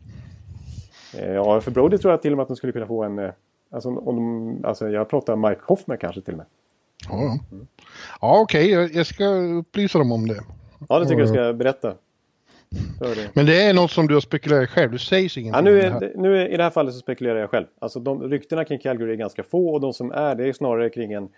Eh, 1.18 1.32
ja, 1.32 1.60
för 1.60 1.70
Brody 1.70 1.98
tror 1.98 2.12
jag 2.12 2.22
till 2.22 2.32
och 2.32 2.36
med 2.36 2.42
att 2.42 2.48
de 2.48 2.56
skulle 2.56 2.72
kunna 2.72 2.86
få 2.86 3.02
en 3.04 3.32
Alltså, 3.70 3.88
om 3.88 4.16
de, 4.16 4.68
alltså 4.68 4.88
jag 4.88 5.08
pratar 5.08 5.36
Mike 5.36 5.60
Hoffman 5.64 5.98
kanske 5.98 6.20
till 6.20 6.34
och 6.34 6.38
med. 6.38 6.46
Ja, 7.08 7.22
mm. 7.22 7.66
ja 8.20 8.40
okej. 8.40 8.78
Okay. 8.78 8.96
Jag, 8.96 9.06
ska 9.06 9.24
upplysa 9.34 9.98
dem 9.98 10.12
om 10.12 10.28
det. 10.28 10.40
Ja, 10.88 10.98
det 10.98 11.06
tycker 11.06 11.20
jag 11.20 11.28
ska 11.28 11.52
berätta. 11.52 11.94
Men 13.32 13.46
det 13.46 13.62
är 13.62 13.74
något 13.74 13.90
som 13.90 14.06
du 14.06 14.14
har 14.14 14.20
spekulerat 14.20 14.70
själv? 14.70 14.92
Du 14.92 14.98
säger 14.98 15.38
ingenting 15.38 15.52
ja, 15.54 15.60
nu, 15.60 15.80
är, 15.80 16.00
det 16.00 16.12
nu 16.16 16.42
är, 16.42 16.48
I 16.48 16.56
det 16.56 16.62
här 16.62 16.70
fallet 16.70 16.94
så 16.94 17.00
spekulerar 17.00 17.38
jag 17.38 17.50
själv. 17.50 17.66
Alltså 17.78 18.00
de, 18.00 18.30
ryktena 18.30 18.64
kring 18.64 18.78
Calgary 18.78 19.12
är 19.12 19.16
ganska 19.16 19.42
få 19.42 19.68
och 19.68 19.80
de 19.80 19.92
som 19.92 20.12
är 20.12 20.34
det 20.34 20.48
är 20.48 20.52
snarare 20.52 20.90
kring 20.90 21.12
en 21.12 21.28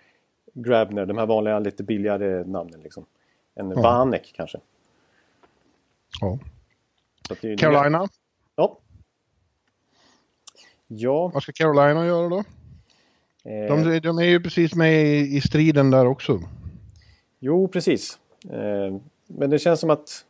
Grabner, 0.53 1.05
de 1.05 1.17
här 1.17 1.25
vanliga 1.25 1.59
lite 1.59 1.83
billigare 1.83 2.43
namnen 2.43 2.79
liksom. 2.83 3.05
En 3.59 3.71
ja. 3.71 3.81
Vanek 3.81 4.33
kanske. 4.35 4.59
Ja. 6.21 6.39
Carolina? 7.57 8.07
Ja. 8.55 8.77
Ja. 10.87 11.27
Vad 11.27 11.43
ska 11.43 11.51
Carolina 11.51 12.05
göra 12.05 12.29
då? 12.29 12.43
Eh. 13.43 13.77
De, 13.77 13.99
de, 13.99 14.17
är 14.17 14.23
ju 14.23 14.39
precis 14.41 14.75
med 14.75 14.93
i, 14.93 15.37
i 15.37 15.41
striden 15.41 15.91
där 15.91 16.05
också. 16.05 16.41
Jo, 17.39 17.67
precis. 17.67 18.19
Eh, 18.49 18.99
men 19.27 19.49
det 19.49 19.59
känns 19.59 19.79
som 19.79 19.89
att... 19.89 20.25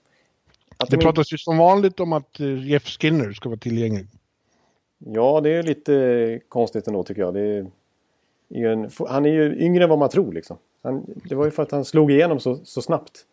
att 0.77 0.89
det 0.89 0.97
de... 0.97 1.03
pratas 1.03 1.33
ju 1.33 1.37
som 1.37 1.57
vanligt 1.57 1.99
om 1.99 2.13
att 2.13 2.39
eh, 2.39 2.67
Jeff 2.67 2.85
Skinner 2.85 3.33
ska 3.33 3.49
vara 3.49 3.59
tillgänglig. 3.59 4.07
Ja, 4.97 5.41
det 5.41 5.49
är 5.49 5.63
lite 5.63 6.39
konstigt 6.49 6.87
ändå 6.87 7.03
tycker 7.03 7.21
jag. 7.21 7.37
Är 7.37 7.71
en, 8.49 8.89
han 9.07 9.25
är 9.25 9.29
ju 9.29 9.55
yngre 9.59 9.83
än 9.83 9.89
vad 9.89 9.99
man 9.99 10.09
tror 10.09 10.33
liksom. 10.33 10.57
Han, 10.83 11.05
det 11.29 11.35
var 11.35 11.45
ju 11.45 11.51
för 11.51 11.63
att 11.63 11.71
han 11.71 11.85
slog 11.85 12.11
igenom 12.11 12.39
så, 12.39 12.59
så 12.63 12.81
snabbt. 12.81 13.25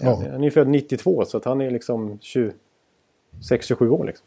Ja. 0.00 0.14
Han 0.14 0.40
är 0.40 0.44
ju 0.44 0.50
född 0.50 0.68
92 0.68 1.24
så 1.24 1.36
att 1.36 1.44
han 1.44 1.60
är 1.60 1.70
liksom 1.70 2.18
26-27 3.40 3.88
år 3.88 4.04
liksom. 4.04 4.26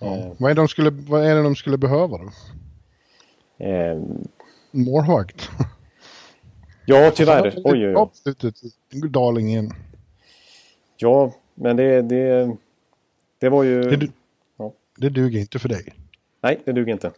Ja. 0.00 0.16
Eh, 0.16 0.32
vad, 0.38 0.50
är 0.50 0.54
de 0.54 0.68
skulle, 0.68 0.90
vad 0.90 1.24
är 1.24 1.34
det 1.34 1.42
de 1.42 1.56
skulle 1.56 1.78
behöva 1.78 2.18
då? 2.18 2.30
Eh, 3.64 4.02
Målvakt? 4.70 5.50
ja, 6.86 7.10
tyvärr. 7.14 7.54
Oj, 7.64 7.88
oj, 7.88 8.08
oj. 8.26 9.08
Dalingen. 9.10 9.70
Ja, 10.96 11.32
men 11.54 11.76
det, 11.76 12.02
det, 12.02 12.56
det 13.38 13.48
var 13.48 13.62
ju... 13.62 13.82
Det, 13.82 14.08
ja. 14.56 14.72
det 14.96 15.08
duger 15.08 15.40
inte 15.40 15.58
för 15.58 15.68
dig. 15.68 15.94
Nej, 16.40 16.60
det 16.64 16.72
duger 16.72 16.92
inte. 16.92 17.12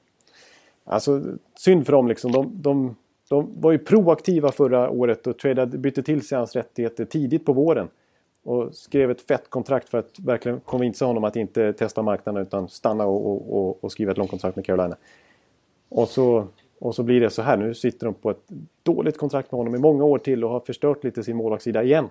Alltså, 0.84 1.22
synd 1.54 1.86
för 1.86 1.92
dem 1.92 2.08
liksom. 2.08 2.32
De, 2.32 2.62
de, 2.62 2.96
de 3.28 3.60
var 3.60 3.72
ju 3.72 3.78
proaktiva 3.78 4.52
förra 4.52 4.90
året 4.90 5.26
och 5.26 5.38
tradade, 5.38 5.78
bytte 5.78 6.02
till 6.02 6.26
sig 6.26 6.38
hans 6.38 6.56
rättigheter 6.56 7.04
tidigt 7.04 7.44
på 7.44 7.52
våren. 7.52 7.88
och 8.42 8.74
skrev 8.74 9.10
ett 9.10 9.20
fett 9.20 9.50
kontrakt 9.50 9.88
för 9.88 9.98
att 9.98 10.18
verkligen 10.18 10.60
konvinsa 10.60 11.04
honom 11.04 11.24
att 11.24 11.36
inte 11.36 11.72
testa 11.72 12.02
marknaden 12.02 12.42
utan 12.42 12.68
stanna 12.68 13.06
och, 13.06 13.26
och, 13.26 13.58
och, 13.58 13.84
och 13.84 13.92
skriva 13.92 14.12
ett 14.12 14.18
långt 14.18 14.30
kontrakt 14.30 14.56
med 14.56 14.64
Carolina. 14.64 14.96
Och 15.88 16.08
så, 16.08 16.46
och 16.78 16.94
så 16.94 17.02
blir 17.02 17.20
det 17.20 17.30
så 17.30 17.42
här. 17.42 17.56
Nu 17.56 17.74
sitter 17.74 18.06
de 18.06 18.14
på 18.14 18.30
ett 18.30 18.48
dåligt 18.82 19.18
kontrakt 19.18 19.52
med 19.52 19.58
honom 19.58 19.74
i 19.74 19.78
många 19.78 20.04
år 20.04 20.18
till 20.18 20.44
och 20.44 20.50
har 20.50 20.60
förstört 20.60 21.04
lite 21.04 21.22
sin 21.22 21.36
målvaktssida 21.36 21.82
igen. 21.82 22.08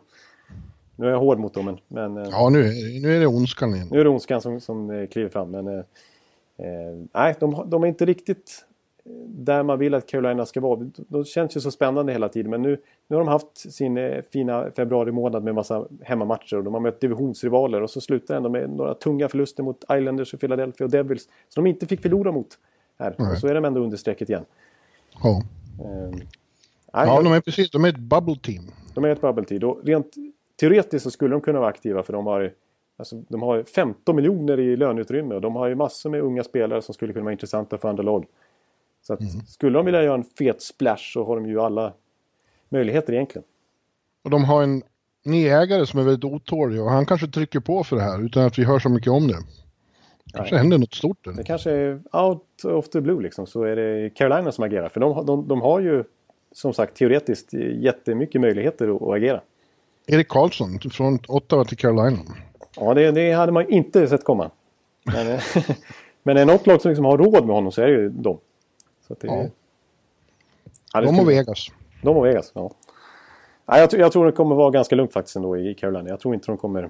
Nu 0.95 1.05
är 1.05 1.11
jag 1.11 1.19
hård 1.19 1.39
mot 1.39 1.53
dem, 1.53 1.65
men... 1.65 1.77
men 1.87 2.17
eh, 2.17 2.29
ja, 2.31 2.49
nu, 2.49 2.63
nu 3.01 3.15
är 3.15 3.19
det 3.19 3.27
ondskan 3.27 3.75
igen. 3.75 3.87
Nu 3.91 3.99
är 3.99 4.03
det 4.03 4.09
ondskan 4.09 4.41
som, 4.41 4.61
som 4.61 4.89
eh, 4.89 5.07
kliver 5.07 5.29
fram, 5.29 5.51
men... 5.51 5.67
Eh, 5.67 5.83
eh, 6.57 7.05
nej, 7.13 7.35
de, 7.39 7.69
de 7.69 7.83
är 7.83 7.87
inte 7.87 8.05
riktigt 8.05 8.65
där 9.27 9.63
man 9.63 9.79
vill 9.79 9.93
att 9.93 10.07
Carolina 10.07 10.45
ska 10.45 10.61
vara. 10.61 10.89
De 10.95 11.25
känns 11.25 11.57
ju 11.57 11.61
så 11.61 11.71
spännande 11.71 12.11
hela 12.11 12.29
tiden, 12.29 12.51
men 12.51 12.61
nu, 12.61 12.81
nu 13.07 13.15
har 13.15 13.23
de 13.23 13.27
haft 13.27 13.57
sin 13.73 13.97
eh, 13.97 14.21
fina 14.33 14.71
februari 14.71 15.11
månad 15.11 15.43
med 15.43 15.55
massa 15.55 15.87
hemmamatcher 16.01 16.57
och 16.57 16.63
de 16.63 16.73
har 16.73 16.81
mött 16.81 16.99
divisionsrivaler 16.99 17.81
och 17.81 17.89
så 17.89 18.01
slutar 18.01 18.33
det 18.33 18.37
ändå 18.37 18.49
med 18.49 18.69
några 18.69 18.93
tunga 18.93 19.29
förluster 19.29 19.63
mot 19.63 19.83
Islanders 19.83 20.33
och 20.33 20.39
Philadelphia 20.39 20.85
och 20.85 20.91
Devils 20.91 21.29
som 21.49 21.63
de 21.63 21.69
inte 21.69 21.87
fick 21.87 22.01
förlora 22.01 22.31
mot 22.31 22.47
här. 22.99 23.15
Och 23.31 23.37
så 23.37 23.47
är 23.47 23.53
de 23.53 23.65
ändå 23.65 23.81
under 23.81 23.97
strecket 23.97 24.29
igen. 24.29 24.45
Ja. 25.23 25.41
Um, 25.83 26.21
ja, 26.93 27.21
de 27.21 27.33
är 27.33 27.41
precis. 27.41 27.71
De 27.71 27.85
är 27.85 27.89
ett 27.89 27.97
bubble 27.97 28.35
team. 28.35 28.71
De 28.93 29.03
är 29.03 29.09
ett 29.09 29.21
bubble 29.21 29.45
team. 29.45 29.63
Och 29.63 29.79
rent 29.83 30.13
teoretiskt 30.59 31.03
så 31.03 31.11
skulle 31.11 31.35
de 31.35 31.41
kunna 31.41 31.59
vara 31.59 31.69
aktiva 31.69 32.03
för 32.03 32.13
de 32.13 32.25
har, 32.25 32.51
alltså, 32.97 33.15
de 33.27 33.41
har 33.41 33.63
15 33.63 34.15
miljoner 34.15 34.59
i 34.59 34.77
löneutrymme 34.77 35.35
och 35.35 35.41
de 35.41 35.55
har 35.55 35.67
ju 35.67 35.75
massor 35.75 36.09
med 36.09 36.21
unga 36.21 36.43
spelare 36.43 36.81
som 36.81 36.93
skulle 36.93 37.13
kunna 37.13 37.23
vara 37.23 37.31
intressanta 37.31 37.77
för 37.77 37.89
andra 37.89 38.03
lag. 38.03 38.25
Så 39.07 39.13
att, 39.13 39.19
mm. 39.19 39.45
skulle 39.47 39.77
de 39.77 39.85
vilja 39.85 40.03
göra 40.03 40.15
en 40.15 40.23
fet 40.23 40.61
splash 40.61 41.13
så 41.13 41.25
har 41.25 41.35
de 41.35 41.45
ju 41.45 41.61
alla 41.61 41.93
möjligheter 42.69 43.13
egentligen. 43.13 43.45
Och 44.23 44.29
de 44.29 44.43
har 44.43 44.63
en 44.63 44.83
ny 45.25 45.47
ägare 45.47 45.85
som 45.85 45.99
är 45.99 46.03
väldigt 46.03 46.23
otålig 46.23 46.81
och 46.81 46.89
han 46.89 47.05
kanske 47.05 47.27
trycker 47.27 47.59
på 47.59 47.83
för 47.83 47.95
det 47.95 48.01
här 48.01 48.25
utan 48.25 48.45
att 48.45 48.59
vi 48.59 48.63
hör 48.63 48.79
så 48.79 48.89
mycket 48.89 49.11
om 49.11 49.27
det. 49.27 49.37
kanske 50.33 50.55
Nej. 50.55 50.61
händer 50.61 50.77
något 50.77 50.93
stort. 50.93 51.25
Där. 51.25 51.33
Det 51.33 51.43
kanske 51.43 51.71
är 51.71 52.01
out 52.11 52.65
of 52.65 52.89
the 52.89 53.01
blue 53.01 53.23
liksom 53.23 53.47
så 53.47 53.63
är 53.63 53.75
det 53.75 54.09
Carolina 54.09 54.51
som 54.51 54.63
agerar. 54.63 54.89
För 54.89 54.99
de, 54.99 55.25
de, 55.25 55.47
de 55.47 55.61
har 55.61 55.79
ju 55.79 56.03
som 56.51 56.73
sagt 56.73 56.97
teoretiskt 56.97 57.53
jättemycket 57.53 58.41
möjligheter 58.41 58.95
att, 58.95 59.01
att 59.01 59.13
agera. 59.13 59.41
Erik 60.07 60.27
Karlsson 60.27 60.79
från 60.79 61.19
Ottawa 61.27 61.65
till 61.65 61.77
Carolina. 61.77 62.19
Ja, 62.75 62.93
det, 62.93 63.11
det 63.11 63.31
hade 63.31 63.51
man 63.51 63.69
inte 63.69 64.07
sett 64.07 64.23
komma. 64.23 64.51
Men, 65.03 65.39
men 66.23 66.37
är 66.37 66.45
det 66.45 66.53
något 66.53 66.67
lag 66.67 66.81
som 66.81 66.89
liksom 66.89 67.05
har 67.05 67.17
råd 67.17 67.45
med 67.45 67.55
honom 67.55 67.71
så 67.71 67.81
är 67.81 67.87
det 67.87 67.93
ju 67.93 68.09
de. 68.09 68.37
Så 69.07 69.15
det, 69.19 69.27
ja. 69.27 69.47
Ja, 70.93 71.01
de 71.01 71.19
och 71.19 71.29
Vegas. 71.29 71.67
De 72.01 72.17
och 72.17 72.25
Vegas, 72.25 72.51
ja. 72.55 72.71
ja 73.65 73.79
jag, 73.79 73.93
jag, 73.93 74.11
tror 74.11 74.25
det 74.25 74.31
kommer 74.31 74.55
vara 74.55 74.71
ganska 74.71 74.95
lugnt 74.95 75.13
faktiskt 75.13 75.35
ändå 75.35 75.57
i 75.57 75.73
Carolina. 75.73 76.09
Jag 76.09 76.19
tror 76.19 76.33
inte 76.33 76.47
de 76.47 76.57
kommer... 76.57 76.89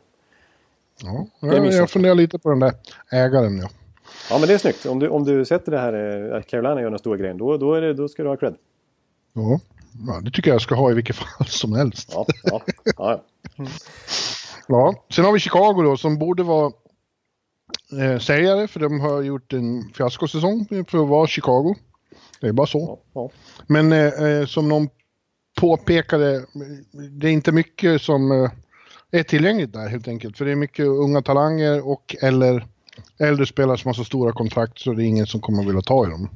Ja, 1.03 1.27
jag, 1.39 1.73
jag 1.73 1.89
funderar 1.89 2.15
lite 2.15 2.39
på 2.39 2.49
den 2.49 2.59
där 2.59 2.73
ägaren. 3.11 3.57
Ja, 3.57 3.69
ja 4.29 4.37
men 4.39 4.47
det 4.47 4.53
är 4.53 4.57
snyggt. 4.57 4.85
Om 4.85 4.99
du, 4.99 5.09
om 5.09 5.23
du 5.23 5.45
sätter 5.45 5.71
det 5.71 5.79
här 5.79 5.93
att 6.31 6.43
eh, 6.43 6.49
Carolina 6.49 6.81
gör 6.81 6.89
den 6.89 6.99
stora 6.99 7.17
grejen, 7.17 7.37
då, 7.37 7.57
då, 7.57 7.73
är 7.73 7.81
det, 7.81 7.93
då 7.93 8.07
ska 8.07 8.23
du 8.23 8.29
ha 8.29 8.37
cred. 8.37 8.55
Ja. 9.33 9.59
ja, 10.07 10.21
det 10.21 10.31
tycker 10.31 10.51
jag 10.51 10.61
ska 10.61 10.75
ha 10.75 10.91
i 10.91 10.93
vilket 10.93 11.15
fall 11.15 11.47
som 11.47 11.73
helst. 11.73 12.11
Ja, 12.13 12.25
ja, 12.43 12.61
ja. 12.97 13.21
ja. 14.67 14.93
Sen 15.09 15.25
har 15.25 15.31
vi 15.31 15.39
Chicago 15.39 15.81
då 15.83 15.97
som 15.97 16.17
borde 16.17 16.43
vara 16.43 16.71
eh, 18.01 18.19
säljare 18.19 18.67
för 18.67 18.79
de 18.79 18.99
har 18.99 19.21
gjort 19.21 19.53
en 19.53 19.93
fiaskosäsong 19.93 20.65
för 20.67 21.03
att 21.03 21.09
vara 21.09 21.27
Chicago. 21.27 21.75
Det 22.41 22.47
är 22.47 22.51
bara 22.51 22.67
så. 22.67 22.99
Ja. 23.13 23.29
Men 23.67 23.91
eh, 23.91 24.23
eh, 24.23 24.45
som 24.45 24.69
någon 24.69 24.89
påpekade, 25.59 26.45
det 27.11 27.27
är 27.27 27.31
inte 27.31 27.51
mycket 27.51 28.01
som 28.01 28.31
eh, 28.31 28.51
är 29.11 29.23
tillgängligt 29.23 29.73
där 29.73 29.87
helt 29.87 30.07
enkelt. 30.07 30.37
För 30.37 30.45
det 30.45 30.51
är 30.51 30.55
mycket 30.55 30.85
unga 30.85 31.21
talanger 31.21 31.87
och 31.87 32.15
eller 32.21 32.65
äldre 33.19 33.45
spelare 33.45 33.77
som 33.77 33.89
har 33.89 33.93
så 33.93 34.03
stora 34.03 34.31
kontrakt 34.31 34.79
så 34.79 34.93
det 34.93 35.03
är 35.03 35.05
ingen 35.05 35.27
som 35.27 35.41
kommer 35.41 35.61
att 35.61 35.67
vilja 35.67 35.81
ta 35.81 36.07
i 36.07 36.09
dem. 36.09 36.29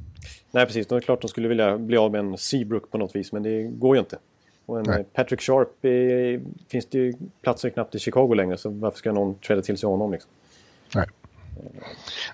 Nej 0.50 0.66
precis, 0.66 0.86
det 0.86 0.96
är 0.96 1.00
klart 1.00 1.20
de 1.20 1.28
skulle 1.28 1.48
vilja 1.48 1.78
bli 1.78 1.96
av 1.96 2.12
med 2.12 2.18
en 2.18 2.38
Seabrook 2.38 2.90
på 2.90 2.98
något 2.98 3.16
vis 3.16 3.32
men 3.32 3.42
det 3.42 3.62
går 3.62 3.96
ju 3.96 4.00
inte. 4.00 4.18
Och 4.66 4.78
en 4.78 4.84
Nej. 4.88 5.04
Patrick 5.12 5.40
Sharp 5.40 5.84
är, 5.84 6.40
finns 6.68 6.86
det 6.86 6.98
ju 6.98 7.14
platser 7.42 7.70
knappt 7.70 7.94
i 7.94 7.98
Chicago 7.98 8.34
längre 8.34 8.56
så 8.56 8.70
varför 8.70 8.98
ska 8.98 9.12
någon 9.12 9.34
träda 9.34 9.62
till 9.62 9.78
sig 9.78 9.88
honom 9.88 10.12
liksom? 10.12 10.30
Nej. 10.94 11.06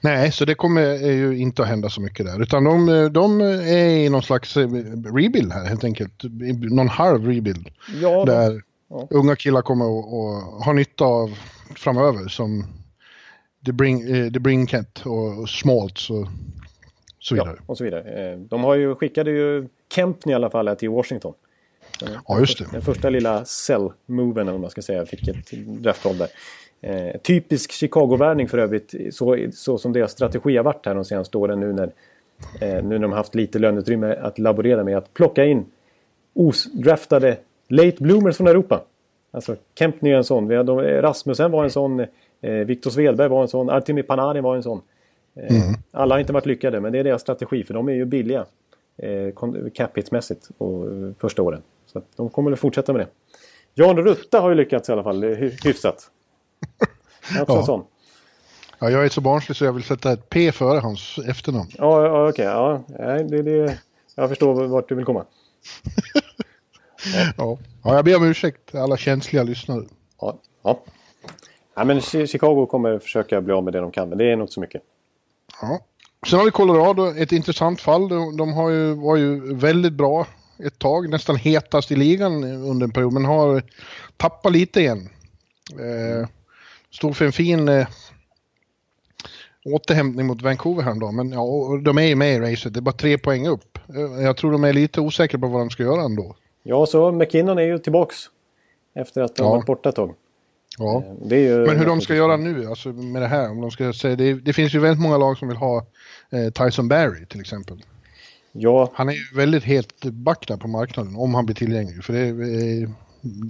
Nej, 0.00 0.32
så 0.32 0.44
det 0.44 0.54
kommer 0.54 0.94
ju 0.96 1.38
inte 1.38 1.62
att 1.62 1.68
hända 1.68 1.90
så 1.90 2.00
mycket 2.00 2.26
där. 2.26 2.42
Utan 2.42 2.64
de, 2.64 3.08
de 3.12 3.40
är 3.40 3.88
i 3.88 4.08
någon 4.08 4.22
slags 4.22 4.56
eh, 4.56 4.68
rebuild 5.14 5.52
här 5.52 5.64
helt 5.64 5.84
enkelt. 5.84 6.22
Någon 6.70 6.88
halv 6.88 7.26
rebuild. 7.26 7.70
Ja, 8.02 8.24
där 8.24 8.62
ja. 8.90 9.08
unga 9.10 9.36
killar 9.36 9.62
kommer 9.62 9.84
att 9.84 10.64
ha 10.64 10.72
nytta 10.72 11.04
av 11.04 11.38
framöver 11.76 12.28
som 12.28 12.64
The, 13.66 13.72
Bring, 13.72 14.14
uh, 14.14 14.32
The 14.32 14.38
Brinket 14.38 15.06
och 15.06 15.48
Smaltz 15.48 16.10
och 16.10 16.26
så 17.20 17.34
vidare. 17.34 17.56
Ja, 17.58 17.64
och 17.66 17.78
så 17.78 17.84
vidare. 17.84 18.32
Eh, 18.32 18.38
de 18.38 18.64
har 18.64 18.74
ju, 18.74 18.94
skickade 18.94 19.30
ju 19.30 19.68
Kempney 19.94 20.32
i 20.32 20.34
alla 20.34 20.50
fall 20.50 20.76
till 20.76 20.90
Washington. 20.90 21.34
Ja, 22.28 22.40
just 22.40 22.58
det. 22.58 22.66
Den 22.72 22.82
första 22.82 23.10
lilla 23.10 23.44
cell-moven, 23.44 24.48
om 24.48 24.60
man 24.60 24.70
ska 24.70 24.82
säga, 24.82 25.06
fick 25.06 25.28
ett 25.28 25.50
draftval 25.52 26.18
där. 26.18 26.28
Eh, 26.80 27.16
typisk 27.22 27.72
Chicago-värvning 27.72 28.48
för 28.48 28.58
övrigt, 28.58 28.94
så, 29.10 29.46
så 29.52 29.78
som 29.78 29.92
deras 29.92 30.12
strategi 30.12 30.56
har 30.56 30.64
varit 30.64 30.86
här 30.86 30.94
de 30.94 31.04
senaste 31.04 31.38
åren 31.38 31.60
nu 31.60 31.72
när, 31.72 31.92
eh, 32.60 32.84
nu 32.84 32.88
när 32.88 32.98
de 32.98 33.12
haft 33.12 33.34
lite 33.34 33.58
löneutrymme 33.58 34.14
att 34.14 34.38
laborera 34.38 34.84
med. 34.84 34.96
Att 34.96 35.14
plocka 35.14 35.44
in 35.44 35.66
osdraftade 36.34 37.36
late 37.68 37.96
bloomers 37.98 38.36
från 38.36 38.46
Europa. 38.46 38.82
Alltså 39.30 39.56
Kempny 39.78 40.10
är 40.10 40.16
en 40.16 40.24
sån, 40.24 40.50
hade, 40.56 41.02
Rasmussen 41.02 41.50
var 41.50 41.64
en 41.64 41.70
sån, 41.70 42.00
eh, 42.40 42.52
Viktor 42.52 42.90
Svedberg 42.90 43.28
var 43.28 43.42
en 43.42 43.48
sån, 43.48 43.70
Artemi 43.70 44.02
Panari 44.02 44.40
var 44.40 44.56
en 44.56 44.62
sån. 44.62 44.80
Eh, 45.36 45.62
mm. 45.62 45.74
Alla 45.90 46.14
har 46.14 46.20
inte 46.20 46.32
varit 46.32 46.46
lyckade, 46.46 46.80
men 46.80 46.92
det 46.92 46.98
är 46.98 47.04
deras 47.04 47.22
strategi 47.22 47.64
för 47.64 47.74
de 47.74 47.88
är 47.88 47.92
ju 47.92 48.04
billiga 48.04 48.46
eh, 48.96 49.34
capitsmässigt 49.74 50.48
och, 50.58 50.86
eh, 50.86 51.12
första 51.18 51.42
åren. 51.42 51.62
Så 51.86 52.02
de 52.16 52.28
kommer 52.28 52.52
att 52.52 52.58
fortsätta 52.58 52.92
med 52.92 53.00
det. 53.00 53.08
Jan 53.74 53.96
Rutta 53.96 54.40
har 54.40 54.48
ju 54.48 54.54
lyckats 54.54 54.88
i 54.88 54.92
alla 54.92 55.02
fall 55.02 55.24
hyfsat. 55.64 56.10
Jag 57.29 57.37
är 57.37 57.42
också 57.42 57.55
ja. 57.55 57.59
en 57.59 57.66
sån. 57.66 57.85
Ja, 58.79 58.90
jag 58.90 59.05
är 59.05 59.09
så 59.09 59.20
barnslig 59.20 59.57
så 59.57 59.64
jag 59.64 59.72
vill 59.72 59.85
sätta 59.85 60.12
ett 60.12 60.29
P 60.29 60.52
före 60.52 60.79
hans 60.79 61.18
efternamn. 61.18 61.70
Ja, 61.79 62.07
ja 62.07 62.29
okej. 62.29 62.44
Ja, 62.44 62.85
det, 63.29 63.42
det, 63.42 63.79
jag 64.14 64.29
förstår 64.29 64.66
vart 64.66 64.88
du 64.88 64.94
vill 64.94 65.05
komma. 65.05 65.24
ja. 67.14 67.33
ja. 67.37 67.59
ja, 67.83 67.94
jag 67.94 68.05
ber 68.05 68.16
om 68.16 68.24
ursäkt 68.24 68.74
alla 68.74 68.96
känsliga 68.96 69.42
lyssnare. 69.42 69.85
Ja, 70.20 70.38
ja. 70.62 70.81
ja 71.74 71.85
men 71.85 72.00
Chicago 72.00 72.66
kommer 72.66 72.98
försöka 72.98 73.40
bli 73.40 73.55
av 73.55 73.64
med 73.64 73.72
det 73.72 73.81
de 73.81 73.90
kan, 73.90 74.09
men 74.09 74.18
det 74.18 74.33
är 74.33 74.37
nog 74.37 74.44
inte 74.44 74.52
så 74.52 74.61
mycket. 74.61 74.83
Ja. 75.62 75.81
Sen 76.26 76.38
har 76.38 76.44
vi 76.44 76.50
Colorado, 76.50 77.14
ett 77.16 77.33
intressant 77.33 77.81
fall. 77.81 78.09
De, 78.09 78.37
de 78.37 78.52
har 78.52 78.70
ju, 78.70 78.94
var 78.94 79.16
ju 79.16 79.55
väldigt 79.55 79.92
bra 79.92 80.26
ett 80.59 80.79
tag, 80.79 81.09
nästan 81.09 81.37
hetast 81.37 81.90
i 81.90 81.96
ligan 81.96 82.44
under 82.44 82.87
en 82.87 82.92
period, 82.92 83.12
men 83.12 83.24
har 83.24 83.62
tappat 84.16 84.52
lite 84.52 84.81
igen. 84.81 85.09
Eh, 85.72 86.29
stod 86.96 87.16
för 87.16 87.24
en 87.24 87.32
fin 87.32 87.68
eh, 87.68 87.87
återhämtning 89.64 90.26
mot 90.26 90.42
Vancouver 90.42 90.82
häromdagen. 90.82 91.16
Men 91.16 91.32
ja, 91.32 91.80
de 91.85 91.98
är 91.98 92.02
ju 92.02 92.14
med 92.14 92.35
i 92.35 92.40
racet. 92.40 92.74
Det 92.74 92.78
är 92.78 92.82
bara 92.82 92.92
tre 92.92 93.18
poäng 93.18 93.46
upp. 93.46 93.78
Eh, 93.88 94.22
jag 94.22 94.37
tror 94.37 94.52
de 94.52 94.64
är 94.64 94.72
lite 94.72 95.00
osäkra 95.00 95.40
på 95.40 95.46
vad 95.46 95.61
de 95.61 95.70
ska 95.70 95.82
göra 95.82 96.02
ändå. 96.02 96.37
Ja, 96.62 96.87
så 96.87 97.12
McKinnon 97.12 97.59
är 97.59 97.62
ju 97.62 97.78
tillbaks. 97.78 98.16
Efter 98.94 99.22
att 99.22 99.37
de 99.37 99.42
ja. 99.42 99.50
varit 99.50 99.66
borta 99.66 99.88
ett 99.88 99.94
tag. 99.94 100.14
Ja. 100.78 101.04
Eh, 101.30 101.66
men 101.66 101.78
hur 101.78 101.87
de 101.87 102.00
ska 102.00 102.14
göra 102.14 102.37
nu, 102.37 102.66
alltså 102.66 102.88
med 102.88 103.22
det 103.22 103.28
här. 103.28 103.50
Om 103.50 103.61
de 103.61 103.70
ska 103.70 103.92
säga, 103.92 104.16
det, 104.16 104.35
det 104.35 104.52
finns 104.52 104.74
ju 104.74 104.78
väldigt 104.78 105.02
många 105.02 105.18
lag 105.18 105.38
som 105.38 105.48
vill 105.48 105.56
ha 105.56 105.87
eh, 106.30 106.50
Tyson 106.52 106.88
Barry 106.88 107.26
till 107.26 107.40
exempel. 107.40 107.82
Ja. 108.52 108.90
Han 108.94 109.09
är 109.09 109.12
ju 109.12 109.37
väldigt 109.37 109.64
helt 109.64 110.04
back 110.04 110.48
där 110.48 110.56
på 110.56 110.68
marknaden 110.68 111.16
om 111.16 111.35
han 111.35 111.46
blir 111.46 111.56
tillgänglig. 111.56 112.04
För 112.04 112.12
det, 112.12 112.28
eh, 112.28 112.90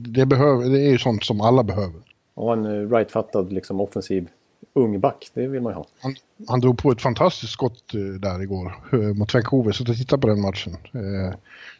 det, 0.09 0.27
behöver, 0.27 0.71
det 0.71 0.81
är 0.81 0.91
ju 0.91 0.99
sånt 0.99 1.25
som 1.25 1.41
alla 1.41 1.63
behöver. 1.63 2.01
Och 2.37 2.53
en 2.53 2.65
eh, 2.65 2.91
rightfattad 2.91 3.53
liksom, 3.53 3.81
offensiv 3.81 4.29
ung 4.73 5.01
back, 5.01 5.31
det 5.35 5.47
vill 5.47 5.63
man 5.63 5.73
ju 5.73 5.77
ha. 5.77 5.87
Han, 6.01 6.15
han 6.49 6.61
drog 6.61 6.79
på 6.79 6.91
ett 6.91 7.03
fantastiskt 7.03 7.53
skott 7.53 7.95
eh, 7.95 8.01
där 8.01 8.43
igår 8.43 8.75
mot 9.15 9.35
Vancouver, 9.35 9.73
så 9.73 9.85
titta 9.85 10.19
på 10.19 10.29
den 10.29 10.41
matchen. 10.41 10.77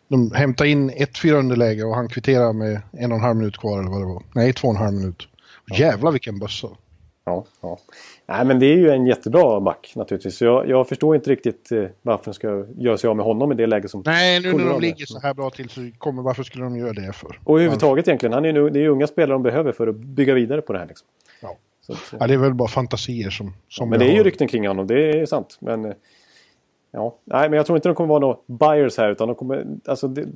De 0.09 0.33
hämtade 0.33 0.71
in 0.71 0.91
1-4 0.91 1.33
underläge 1.33 1.85
och 1.85 1.95
han 1.95 2.09
kvitterade 2.09 2.53
med 2.53 2.81
en 2.93 3.13
och 3.13 3.19
en 3.19 3.25
halv 3.25 3.37
minut 3.37 3.59
kvar 3.59 3.79
eller 3.79 3.91
vad 3.91 4.01
det 4.01 4.07
var. 4.07 4.23
Nej, 4.35 4.53
två 4.53 4.69
och 4.69 4.75
en 4.75 4.81
halv 4.81 4.97
minut. 4.97 5.29
Ja. 5.67 5.77
Jävlar 5.77 6.13
vilken 6.13 6.39
bössa. 6.39 6.69
Ja, 7.29 7.45
ja. 7.61 7.79
Nej, 8.27 8.45
men 8.45 8.59
det 8.59 8.67
är 8.67 8.77
ju 8.77 8.91
en 8.91 9.07
jättebra 9.07 9.61
back 9.61 9.93
naturligtvis. 9.97 10.43
Jag, 10.43 10.69
jag 10.69 10.89
förstår 10.89 11.17
inte 11.17 11.31
riktigt 11.31 11.73
eh, 11.73 11.85
varför 12.03 12.25
de 12.25 12.35
ska 12.35 12.65
göra 12.79 12.99
sig 12.99 13.09
av 13.09 13.17
med 13.17 13.25
honom 13.25 13.53
i 13.53 13.55
det 13.55 13.67
läge 13.67 13.89
som... 13.89 14.03
Nej, 14.07 14.41
nu 14.41 14.53
när 14.53 14.65
de 14.65 14.81
ligger 14.81 15.07
så 15.07 15.21
här 15.21 15.35
bra 15.35 15.51
till 15.51 15.69
så 15.69 15.91
kommer, 15.99 16.23
varför 16.23 16.43
skulle 16.43 16.65
de 16.65 16.77
göra 16.77 16.93
det 16.93 17.13
för? 17.13 17.41
Och 17.45 17.55
överhuvudtaget 17.55 18.09
egentligen. 18.09 18.33
Han 18.33 18.45
är 18.45 18.53
nu, 18.53 18.71
det 18.71 18.79
är 18.79 18.83
ju 18.83 18.89
unga 18.89 19.07
spelare 19.07 19.33
de 19.33 19.43
behöver 19.43 19.73
för 19.73 19.87
att 19.87 19.97
bygga 19.97 20.35
vidare 20.35 20.61
på 20.61 20.73
det 20.73 20.79
här. 20.79 20.87
Liksom. 20.87 21.07
Ja. 21.43 21.57
Så, 21.81 21.95
så. 21.95 22.17
ja, 22.21 22.27
det 22.27 22.35
är 22.35 22.39
väl 22.39 22.55
bara 22.55 22.69
fantasier 22.69 23.31
som... 23.31 23.53
som 23.69 23.87
ja, 23.87 23.91
men 23.91 23.99
det 23.99 24.05
är 24.05 24.11
har. 24.11 24.17
ju 24.17 24.23
rykten 24.23 24.49
kring 24.49 24.69
honom, 24.69 24.87
det 24.87 25.21
är 25.21 25.27
sant. 25.27 25.57
Men, 25.61 25.85
eh, 25.85 25.93
ja. 26.91 27.17
Nej, 27.25 27.51
men 27.51 27.57
jag 27.57 27.67
tror 27.67 27.79
inte 27.79 27.89
de 27.89 27.95
kommer 27.95 28.09
vara 28.09 28.21
några 28.21 28.37
buyers 28.47 28.99
här 28.99 29.11
utan 29.11 29.29
de 29.29 29.35
kommer... 29.35 29.67
Alltså, 29.87 30.09
det, 30.09 30.27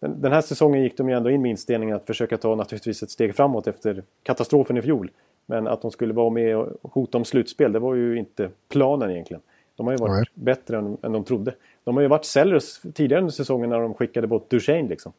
den, 0.00 0.20
den 0.20 0.32
här 0.32 0.40
säsongen 0.40 0.82
gick 0.82 0.96
de 0.96 1.08
ju 1.08 1.16
ändå 1.16 1.30
in 1.30 1.42
med 1.42 1.50
inställningen 1.50 1.96
att 1.96 2.06
försöka 2.06 2.36
ta 2.36 2.54
naturligtvis 2.54 3.02
ett 3.02 3.10
steg 3.10 3.36
framåt 3.36 3.66
efter 3.66 4.04
katastrofen 4.22 4.76
i 4.76 4.82
fjol. 4.82 5.10
Men 5.50 5.66
att 5.66 5.82
de 5.82 5.90
skulle 5.90 6.12
vara 6.14 6.30
med 6.30 6.56
och 6.56 6.68
hota 6.82 7.18
om 7.18 7.24
slutspel, 7.24 7.72
det 7.72 7.78
var 7.78 7.94
ju 7.94 8.18
inte 8.18 8.50
planen 8.68 9.10
egentligen. 9.10 9.42
De 9.76 9.86
har 9.86 9.92
ju 9.92 9.96
varit 9.96 10.10
Nej. 10.12 10.24
bättre 10.44 10.78
än, 10.78 10.96
än 11.02 11.12
de 11.12 11.24
trodde. 11.24 11.54
De 11.84 11.94
har 11.96 12.02
ju 12.02 12.08
varit 12.08 12.24
sellers 12.24 12.80
tidigare 12.94 13.20
under 13.22 13.32
säsongen 13.32 13.70
när 13.70 13.80
de 13.80 13.94
skickade 13.94 14.26
bort 14.26 14.50
Duchene 14.50 14.88
liksom. 14.88 15.12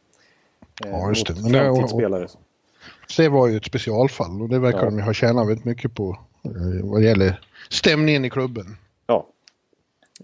Eh, 0.85 0.91
Ja, 0.91 1.09
just 1.09 1.27
det. 1.27 1.33
Men 1.43 1.51
det- 1.51 1.59
framtidsspelare. 1.59 2.27
Så 3.07 3.21
det 3.21 3.29
var 3.29 3.47
ju 3.47 3.57
ett 3.57 3.65
specialfall 3.65 4.41
och 4.41 4.49
det 4.49 4.59
verkar 4.59 4.79
Ja. 4.79 4.85
de 4.85 4.99
ha 4.99 5.13
tjänat 5.13 5.47
väldigt 5.47 5.65
mycket 5.65 5.95
på 5.95 6.17
eh, 6.45 6.51
vad 6.91 7.01
gäller 7.03 7.39
stämningen 7.69 8.25
i 8.25 8.29
klubben. 8.29 8.65
Ja. 9.07 9.27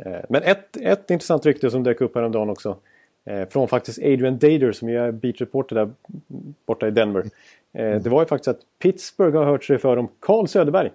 Eh, 0.06 0.20
Men 0.30 0.44
ett, 0.44 0.78
ett 0.82 1.12
intressant 1.12 1.46
rykte 1.46 1.72
som 1.72 1.84
dök 1.84 2.02
upp 2.02 2.16
häromdagen 2.16 2.50
också. 2.50 2.78
eh, 3.26 3.48
Från 3.50 3.68
faktiskt 3.68 4.00
Adrian 4.00 4.38
Dader 4.38 4.72
som 4.72 4.90
är 4.90 5.12
beat 5.12 5.42
reporter 5.42 5.76
där 5.76 5.92
borta 6.66 6.88
i 6.88 6.92
Denver. 6.92 7.26
Eh, 7.74 7.96
Det 8.02 8.10
var 8.10 8.22
ju 8.22 8.26
faktiskt 8.26 8.48
att 8.48 8.60
Pittsburgh 8.82 9.38
har 9.38 9.46
hört 9.46 9.64
sig 9.64 9.78
för 9.78 9.98
om 9.98 10.08
Carl 10.20 10.48
Söderberg. 10.48 10.92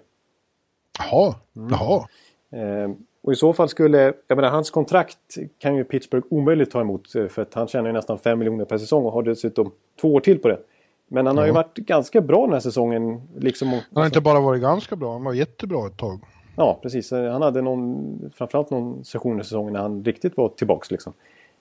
Jaha, 0.99 1.35
Mm. 1.55 1.69
jaha. 1.71 2.07
Eh, 2.51 2.91
Och 3.25 3.33
i 3.33 3.35
så 3.35 3.53
fall 3.53 3.69
skulle, 3.69 4.13
jag 4.27 4.35
menar 4.35 4.49
hans 4.49 4.71
kontrakt 4.71 5.17
kan 5.59 5.75
ju 5.75 5.83
Pittsburgh 5.83 6.27
omöjligt 6.29 6.71
ta 6.71 6.81
emot. 6.81 7.15
eh, 7.15 7.27
För 7.27 7.41
att 7.41 7.53
han 7.53 7.67
tjänar 7.67 7.87
ju 7.89 7.93
nästan 7.93 8.17
5 8.19 8.39
miljoner 8.39 8.65
per 8.65 8.77
säsong 8.77 9.05
och 9.05 9.11
har 9.11 9.23
dessutom 9.23 9.71
två 10.01 10.13
år 10.13 10.19
till 10.19 10.39
på 10.39 10.47
det. 10.47 10.59
Men 11.07 11.25
han 11.25 11.37
har 11.37 11.43
ju 11.45 11.49
Ja. 11.49 11.53
varit 11.53 11.75
ganska 11.77 12.21
bra 12.21 12.41
den 12.45 12.53
här 12.53 12.59
säsongen. 12.59 13.21
Liksom, 13.37 13.69
Han 13.69 13.81
har 13.93 14.05
inte 14.05 14.21
bara 14.21 14.39
varit 14.39 14.61
ganska 14.61 14.95
bra, 14.95 15.11
han 15.13 15.23
var 15.23 15.33
jättebra 15.33 15.87
ett 15.87 15.97
tag. 15.97 16.19
Ja, 16.57 16.79
precis. 16.81 17.11
Han 17.11 17.41
hade 17.41 17.61
någon, 17.61 18.31
framförallt 18.35 18.69
någon 18.69 19.03
session 19.03 19.39
i 19.39 19.43
säsongen 19.43 19.73
när 19.73 19.79
han 19.81 20.03
riktigt 20.05 20.37
var 20.37 20.49
tillbaks. 20.49 20.91
Liksom. 20.91 21.13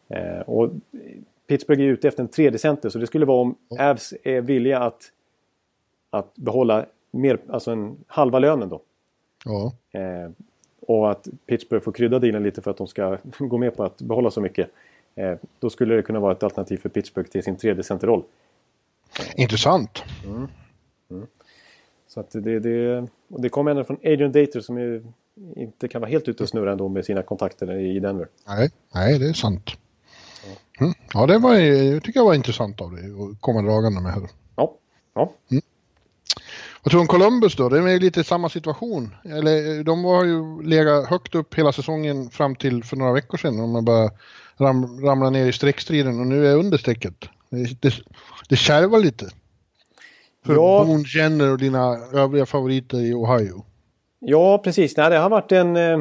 Eh, 0.09 0.41
och 0.47 0.71
Pittsburgh 1.47 1.83
är 1.83 1.87
ute 1.87 2.09
efter 2.09 2.23
en 2.23 2.29
tredje 2.29 2.59
center 2.59 2.89
så 2.89 2.99
det 2.99 3.07
skulle 3.07 3.27
vara 3.27 3.41
om 3.41 3.57
Avs 3.79 4.15
är 4.23 4.41
villiga 4.41 4.79
att, 4.79 5.13
att 6.11 6.35
behålla 6.35 6.87
mer, 7.11 7.39
alltså 7.49 7.71
en 7.71 7.97
halva 8.07 8.39
lönen 8.39 8.69
då. 8.69 8.81
Ja. 9.45 9.73
Eh, 10.01 10.31
och 10.87 11.11
att 11.11 11.29
Pittsburgh 11.47 11.85
får 11.85 11.93
krydda 11.93 12.19
dealen 12.19 12.43
lite 12.43 12.63
för 12.63 12.71
att 12.71 12.77
de 12.77 12.87
ska 12.87 13.19
gå 13.39 13.59
med 13.59 13.77
på 13.77 13.85
att 13.85 13.99
behålla 14.03 14.31
så 14.31 14.41
mycket. 14.41 14.71
Eh, 15.15 15.35
då 15.59 15.71
skulle 15.71 15.95
det 15.95 16.03
kunna 16.03 16.21
vara 16.21 16.33
ett 16.33 16.43
alternativ 16.43 16.77
för 16.77 16.89
Pittsburgh 16.89 17.31
till 17.31 17.43
sin 17.43 17.57
tredje 17.57 17.83
centerroll. 17.83 18.23
Intressant. 19.37 20.03
Så 22.09 22.21
att 22.21 22.31
det, 22.31 22.61
det, 22.61 23.07
och 23.29 23.41
det 23.41 23.49
kommer 23.49 23.71
ändå 23.71 23.85
från 23.85 23.97
Adrian 23.97 24.33
Dater 24.33 24.61
som 24.61 24.79
ju 24.79 25.05
inte 25.57 25.89
kan 25.89 26.01
vara 26.01 26.11
helt 26.11 26.29
ute 26.29 26.43
och 26.43 26.49
snurra 26.49 26.73
ändå 26.73 26.89
med 26.89 27.05
sina 27.05 27.23
kontakter 27.23 27.73
i 27.79 28.01
Denver. 28.01 28.29
Nej, 28.47 28.71
nej 28.95 29.19
det 29.19 29.29
är 29.29 29.33
sant. 29.33 29.71
Mm. 30.81 30.95
Ja, 31.15 31.27
det 31.27 31.39
var, 31.39 31.55
jag 31.55 32.03
tycker 32.03 32.21
jag 32.21 32.25
var 32.25 32.35
intressant 32.35 32.81
av 32.81 32.93
dig 32.93 33.05
att 33.05 33.41
komma 33.41 33.63
dragande 33.63 34.01
med 34.01 34.13
här. 34.13 34.29
Ja, 34.57 34.75
ja. 35.15 35.33
Vad 36.83 36.91
tror 36.91 36.99
du 36.99 37.01
om 37.01 37.07
Columbus 37.07 37.57
då? 37.57 37.69
Det 37.69 37.79
är 37.93 38.01
lite 38.01 38.25
samma 38.25 38.49
situation. 38.49 39.15
Eller 39.25 39.85
de 39.85 40.05
har 40.05 40.25
ju 40.25 40.63
legat 40.63 41.07
högt 41.07 41.35
upp 41.35 41.55
hela 41.55 41.73
säsongen 41.73 42.31
fram 42.31 42.57
till 42.57 42.85
för 42.85 42.97
några 42.97 43.13
veckor 43.13 43.39
sedan. 43.39 43.73
De 43.73 43.85
bara 43.85 44.11
ram, 44.59 45.05
ramlat 45.05 45.33
ner 45.33 45.47
i 45.47 45.53
streckstriden 45.53 46.21
och 46.21 46.27
nu 46.27 46.47
är 46.47 46.57
under 46.57 46.79
strecket. 46.79 47.15
Det, 47.51 47.81
det, 47.83 47.95
det 48.49 48.57
kärvar 48.57 48.99
lite. 48.99 49.29
För 50.47 50.55
Ja. 50.55 50.85
Boone 50.87 51.05
Jenner 51.17 51.51
och 51.51 51.59
dina 51.59 51.97
övriga 52.13 52.47
favoriter 52.47 53.01
i 53.01 53.15
Ohio. 53.15 53.65
Ja, 54.19 54.59
precis. 54.59 54.97
Nej, 54.97 55.11
det 55.11 55.19
har 55.19 55.31
varit 55.31 55.53
en, 55.53 55.77
eh, 55.77 56.01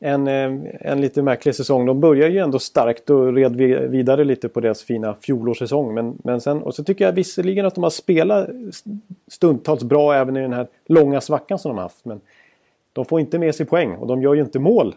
en, 0.00 0.28
eh, 0.28 0.52
en 0.80 1.00
lite 1.00 1.22
märklig 1.22 1.54
säsong. 1.54 1.86
De 1.86 2.00
börjar 2.00 2.28
ju 2.28 2.38
ändå 2.38 2.58
starkt 2.58 3.10
och 3.10 3.34
red 3.34 3.56
vi- 3.56 3.86
vidare 3.86 4.24
lite 4.24 4.48
på 4.48 4.60
deras 4.60 4.82
fina 4.82 5.14
fjolårssäsong. 5.14 5.94
Men, 5.94 6.18
men 6.24 6.40
sen, 6.40 6.62
och 6.62 6.74
så 6.74 6.84
tycker 6.84 7.04
jag 7.04 7.12
visserligen 7.12 7.66
att 7.66 7.74
de 7.74 7.82
har 7.82 7.90
spelat 7.90 8.48
stundtals 9.28 9.84
bra 9.84 10.14
även 10.14 10.36
i 10.36 10.40
den 10.40 10.52
här 10.52 10.66
långa 10.86 11.20
svackan 11.20 11.58
som 11.58 11.68
de 11.68 11.76
har 11.76 11.82
haft. 11.82 12.04
Men 12.04 12.20
de 12.92 13.04
får 13.04 13.20
inte 13.20 13.38
med 13.38 13.54
sig 13.54 13.66
poäng 13.66 13.92
och 13.92 14.06
de 14.06 14.22
gör 14.22 14.34
ju 14.34 14.40
inte 14.40 14.58
mål 14.58 14.94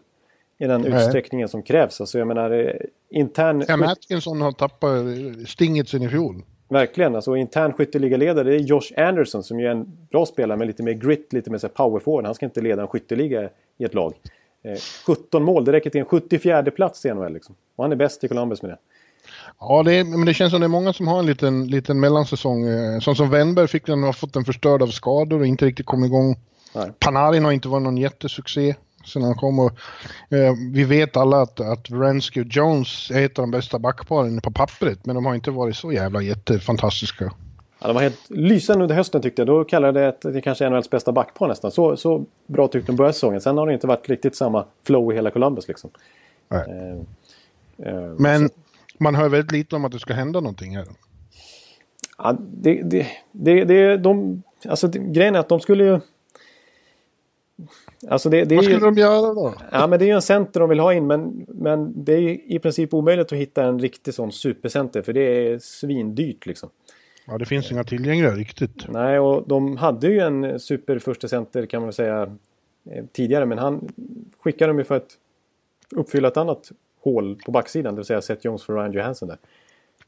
i 0.57 0.65
den 0.65 0.81
Nej. 0.81 0.93
utsträckningen 0.93 1.47
som 1.47 1.63
krävs. 1.63 2.01
Alltså 2.01 2.19
jag 2.19 2.27
menar 2.27 2.51
eh, 2.51 2.71
intern... 3.09 3.65
Sam 3.65 3.83
Atkinson 3.83 4.41
har 4.41 4.51
tappat 4.51 5.05
stinget 5.47 5.89
sen 5.89 6.03
i 6.03 6.09
fjol. 6.09 6.43
Verkligen. 6.69 7.15
Alltså 7.15 7.35
intern 7.35 7.73
skytteligaledare 7.73 8.49
det 8.49 8.55
är 8.55 8.59
Josh 8.59 8.91
Anderson 8.97 9.43
som 9.43 9.59
ju 9.59 9.65
är 9.65 9.71
en 9.71 9.97
bra 10.11 10.25
spelare 10.25 10.57
med 10.57 10.67
lite 10.67 10.83
mer 10.83 10.93
grit, 10.93 11.33
lite 11.33 11.49
mer 11.51 11.67
power 11.67 11.99
forward. 11.99 12.25
Han 12.25 12.35
ska 12.35 12.45
inte 12.45 12.61
leda 12.61 12.81
en 12.81 12.87
skytteliga 12.87 13.49
i 13.77 13.83
ett 13.83 13.93
lag. 13.93 14.13
Eh, 14.63 14.79
17 15.05 15.43
mål, 15.43 15.65
det 15.65 15.71
räcker 15.71 15.89
till 15.89 16.01
en 16.01 16.05
74 16.05 16.63
plats 16.63 17.05
i 17.05 17.13
NHL. 17.13 17.33
Liksom. 17.33 17.55
Och 17.75 17.83
han 17.83 17.91
är 17.91 17.95
bäst 17.95 18.23
i 18.23 18.27
Columbus 18.27 18.61
med 18.61 18.71
det. 18.71 18.77
Ja, 19.59 19.83
det 19.83 19.93
är, 19.93 20.03
men 20.03 20.25
det 20.25 20.33
känns 20.33 20.51
som 20.51 20.61
det 20.61 20.65
är 20.65 20.69
många 20.69 20.93
som 20.93 21.07
har 21.07 21.19
en 21.19 21.25
liten, 21.25 21.67
liten 21.67 21.99
mellansäsong. 21.99 22.67
Eh, 22.67 22.99
Sån 22.99 23.15
som 23.15 23.29
Wennberg 23.29 23.67
fick 23.67 23.85
den 23.85 24.03
har 24.03 24.13
fått 24.13 24.33
den 24.33 24.45
förstörd 24.45 24.81
av 24.81 24.87
skador 24.87 25.39
och 25.39 25.45
inte 25.47 25.65
riktigt 25.65 25.85
kommit 25.85 26.07
igång. 26.07 26.35
Nej. 26.75 26.91
Panarin 26.99 27.45
har 27.45 27.51
inte 27.51 27.67
varit 27.67 27.83
någon 27.83 27.97
jättesuccé 27.97 28.75
sen 29.05 29.21
han 29.21 29.35
kom. 29.35 29.59
Och, 29.59 29.71
eh, 30.29 30.53
vi 30.71 30.83
vet 30.83 31.17
alla 31.17 31.41
att, 31.41 31.59
att 31.59 31.89
Wrensky 31.89 32.41
och 32.41 32.47
Jones 32.49 33.11
är 33.11 33.25
ett 33.25 33.39
av 33.39 33.43
de 33.43 33.51
bästa 33.51 33.79
backparen 33.79 34.41
på 34.41 34.51
pappret, 34.51 35.05
men 35.05 35.15
de 35.15 35.25
har 35.25 35.35
inte 35.35 35.51
varit 35.51 35.75
så 35.75 35.91
jävla 35.91 36.21
jättefantastiska. 36.21 37.31
Ja, 37.83 37.87
de 37.87 37.93
var 37.93 38.01
helt 38.01 38.29
lysande 38.29 38.83
under 38.83 38.95
hösten 38.95 39.21
tyckte 39.21 39.41
jag. 39.41 39.47
Då 39.47 39.63
kallade 39.63 40.01
jag 40.01 40.13
det 40.21 40.31
det 40.31 40.41
kanske 40.41 40.69
NHLs 40.69 40.89
bästa 40.89 41.11
backpar 41.11 41.47
nästan. 41.47 41.71
Så, 41.71 41.97
så 41.97 42.25
bra 42.47 42.67
tyckte 42.67 42.91
de 42.91 42.95
började 42.95 43.13
säsongen. 43.13 43.41
Sen 43.41 43.57
har 43.57 43.67
det 43.67 43.73
inte 43.73 43.87
varit 43.87 44.09
riktigt 44.09 44.35
samma 44.35 44.65
flow 44.83 45.11
i 45.11 45.15
hela 45.15 45.31
Columbus. 45.31 45.67
Liksom. 45.67 45.89
Eh, 46.49 46.59
eh, 47.87 48.03
Men 48.17 48.49
man 48.97 49.15
hör 49.15 49.29
väldigt 49.29 49.51
lite 49.51 49.75
om 49.75 49.85
att 49.85 49.91
det 49.91 49.99
ska 49.99 50.13
hända 50.13 50.39
någonting 50.39 50.77
här. 50.77 50.85
Ja, 52.17 52.37
det, 52.39 52.81
det, 52.83 53.07
det, 53.31 53.63
det, 53.63 53.97
de, 53.97 54.43
alltså, 54.67 54.87
det, 54.87 54.99
grejen 54.99 55.35
är 55.35 55.39
att 55.39 55.49
de 55.49 55.59
skulle 55.59 55.83
ju... 55.83 55.99
Alltså 58.09 58.29
det, 58.29 58.45
det 58.45 58.55
är 58.55 58.57
Vad 58.57 58.65
ju, 58.65 58.71
skulle 58.71 58.85
de 58.85 58.97
göra 58.97 59.33
då? 59.33 59.53
ja, 59.71 59.87
men 59.87 59.99
det 59.99 60.05
är 60.05 60.07
ju 60.07 60.15
en 60.15 60.21
center 60.21 60.59
de 60.59 60.69
vill 60.69 60.79
ha 60.79 60.93
in 60.93 61.07
men, 61.07 61.45
men 61.47 62.03
det 62.03 62.13
är 62.13 62.19
ju 62.19 62.41
i 62.45 62.59
princip 62.59 62.93
omöjligt 62.93 63.31
att 63.31 63.37
hitta 63.37 63.63
en 63.63 63.79
riktig 63.79 64.13
sån 64.13 64.31
supercenter 64.31 65.01
för 65.01 65.13
det 65.13 65.21
är 65.21 65.59
svindyrt 65.59 66.45
liksom. 66.45 66.69
Ja, 67.27 67.37
det 67.37 67.45
finns 67.45 67.71
inga 67.71 67.83
tillgängliga 67.83 68.31
riktigt. 68.31 68.87
Nej, 68.87 69.19
och 69.19 69.43
de 69.47 69.77
hade 69.77 70.07
ju 70.07 70.19
en 70.19 70.59
super 70.59 70.99
första 70.99 71.27
center 71.27 71.65
kan 71.65 71.81
man 71.81 71.87
väl 71.87 71.93
säga 71.93 72.21
eh, 72.91 73.03
tidigare 73.11 73.45
men 73.45 73.57
han 73.57 73.87
skickade 74.39 74.69
dem 74.69 74.77
ju 74.77 74.83
för 74.83 74.95
att 74.95 75.17
uppfylla 75.95 76.27
ett 76.27 76.37
annat 76.37 76.71
hål 77.03 77.35
på 77.45 77.51
backsidan, 77.51 77.93
det 77.95 77.99
vill 77.99 78.05
säga 78.05 78.21
Seth 78.21 78.45
Jones 78.45 78.63
för 78.63 78.73
Ryan 78.75 78.91
Johansson 78.91 79.27
där. 79.29 79.37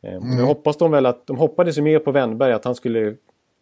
Eh, 0.01 0.21
Nu 0.37 0.43
hoppas 0.43 0.77
de 0.77 0.91
väl 0.91 1.05
att, 1.05 1.27
de 1.27 1.37
hoppades 1.37 1.77
ju 1.77 1.81
mer 1.81 1.99
på 1.99 2.11
Wennberg 2.11 2.53
att 2.53 2.65
han 2.65 2.75
skulle 2.75 3.15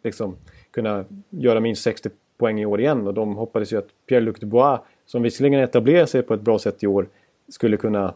liksom 0.04 0.36
kunna 0.70 1.04
göra 1.30 1.60
minst 1.60 1.82
60 1.82 2.10
poäng 2.38 2.60
i 2.60 2.66
år 2.66 2.80
igen 2.80 3.06
och 3.06 3.14
de 3.14 3.36
hoppades 3.36 3.72
ju 3.72 3.78
att 3.78 3.88
Pierre-Luc 4.08 4.38
Dubois 4.40 4.80
som 5.06 5.22
visserligen 5.22 5.60
etablerar 5.60 6.06
sig 6.06 6.22
på 6.22 6.34
ett 6.34 6.40
bra 6.40 6.58
sätt 6.58 6.82
i 6.82 6.86
år 6.86 7.06
skulle 7.48 7.76
kunna 7.76 8.14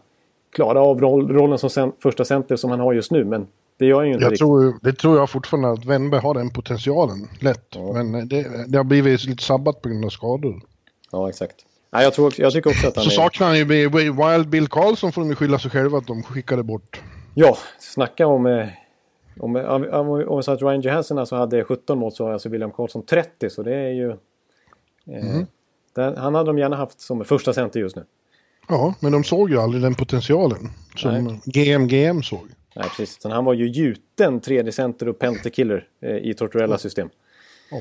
klara 0.51 0.81
av 0.81 1.01
roll, 1.01 1.29
rollen 1.33 1.59
som 1.59 1.69
cen- 1.71 1.93
första 1.99 2.25
center 2.25 2.57
som 2.57 2.71
han 2.71 2.81
har 2.81 2.93
just 2.93 3.11
nu 3.11 3.25
men 3.25 3.47
det 3.79 3.87
gör 3.87 4.03
ju 4.03 4.13
inte 4.13 4.25
Jag 4.25 4.33
riktigt. 4.33 4.39
tror, 4.39 4.79
det 4.83 4.93
tror 4.93 5.17
jag 5.19 5.31
fortfarande 5.31 5.71
att 5.71 5.85
Wennberg 5.85 6.21
har 6.21 6.35
den 6.35 6.51
potentialen, 6.51 7.29
lätt. 7.41 7.67
Ja. 7.75 7.93
Men 8.03 8.29
det, 8.29 8.65
det 8.69 8.77
har 8.79 8.85
blivit 8.85 9.25
lite 9.25 9.43
sabbat 9.43 9.83
på 9.83 9.89
grund 9.89 10.05
av 10.05 10.09
skador. 10.11 10.61
Ja, 11.13 11.29
exakt. 11.29 11.55
Nej, 11.91 12.05
jag, 12.05 12.15
tror 12.15 12.33
jag 12.39 12.53
tycker 12.53 12.71
också 12.71 12.89
att 12.89 12.97
han 12.97 13.05
Så 13.05 13.11
är... 13.11 13.15
saknar 13.15 13.47
han 13.47 13.59
ju 13.59 13.65
Wild 14.13 14.49
Bill 14.49 14.69
Karlsson 14.69 15.13
får 15.13 15.21
de 15.23 15.35
skylla 15.35 15.59
sig 15.59 15.71
själva 15.71 15.99
att 15.99 16.07
de 16.07 16.23
skickade 16.23 16.63
bort. 16.63 17.03
Ja, 17.35 17.59
snacka 17.79 18.27
om... 18.27 18.47
eh, 18.47 18.67
Om, 19.41 19.57
om, 19.57 19.87
om, 19.93 20.25
om 20.29 20.43
så 20.43 20.53
att 20.53 20.63
Ryan 20.63 20.81
Johansson 20.81 21.19
alltså 21.19 21.37
hade 21.37 21.65
17 21.65 21.99
mål 21.99 22.13
så 22.13 22.25
har 22.25 22.33
alltså 22.33 22.49
William 22.49 22.71
Karlsson 22.71 23.03
30 23.07 23.51
så 23.51 23.63
det 23.63 23.75
är 23.75 23.89
ju... 23.93 24.11
Eh, 24.11 25.41
där, 25.95 26.17
han 26.17 26.35
hade 26.35 26.47
de 26.49 26.59
gärna 26.59 26.77
haft 26.77 27.01
som 27.01 27.25
första 27.25 27.53
center 27.53 27.81
just 27.81 27.97
nu. 27.97 28.05
Ja, 28.69 28.95
men 29.01 29.13
de 29.13 29.25
såg 29.25 29.51
ju 29.51 29.59
aldrig 29.61 29.83
den 29.83 29.95
potentialen 29.95 30.69
som 30.97 31.25
Nej. 31.25 31.41
GMGM 31.45 32.23
såg. 32.23 32.49
Nej, 32.79 32.89
precis. 32.97 33.25
Han 33.25 33.45
var 33.45 33.55
ju 33.55 33.69
gjuten 33.69 34.41
tredje 34.41 34.73
center 34.73 35.09
och 35.09 35.19
pentakiller 35.19 35.87
eh, 36.01 36.17
i 36.17 36.35
Tortorellas 36.35 36.83
system. 36.83 37.09
Ja. 37.71 37.81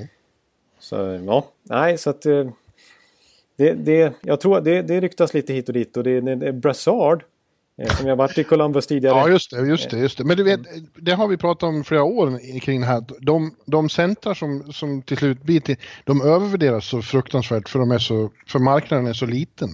Så 0.80 0.96
ja, 1.26 1.52
nej 1.64 1.98
så 1.98 2.10
att... 2.10 2.26
Eh, 2.26 2.50
det, 3.58 3.74
det, 3.74 4.14
jag 4.22 4.40
tror 4.40 4.62
det, 4.62 4.82
det 4.82 5.02
ryktas 5.02 5.34
lite 5.34 5.54
hit 5.54 5.68
och 5.68 5.74
dit 5.74 5.98
och 5.98 6.04
det, 6.04 6.22
det, 6.22 6.36
det 6.36 6.48
är 6.48 6.52
Brassard 6.52 7.24
eh, 7.78 7.96
som 7.96 8.08
jag 8.08 8.16
varit 8.16 8.38
i 8.38 8.44
Columbus 8.44 8.88
tidigare. 8.88 9.18
Ja, 9.18 9.30
just 9.30 9.52
det, 9.52 9.68
just 9.68 9.90
det, 9.90 9.98
just 9.98 10.18
det. 10.18 10.24
Men 10.24 10.38
du 10.38 10.44
vet, 10.44 10.60
det 10.96 11.12
har 11.12 11.28
vi 11.28 11.38
pratat 11.38 11.64
om 11.64 11.84
flera 11.84 12.04
år 12.04 12.60
kring 12.60 12.82
det 12.82 12.88
här. 12.88 13.04
De, 13.20 13.56
de 13.66 13.90
centrar 13.90 14.34
som, 14.34 14.74
som 14.74 15.02
till 15.02 15.18
slut 15.18 15.44
blir 15.44 15.60
till, 15.60 15.76
de 16.04 16.22
övervärderas 16.22 16.86
så 16.86 17.02
fruktansvärt 17.02 17.70
för, 17.70 17.80
de 17.80 17.92
är 17.92 18.00
så, 18.00 18.32
för 18.48 18.60
marknaden 18.60 19.08
är 19.08 19.14
så 19.14 19.26
liten. 19.26 19.70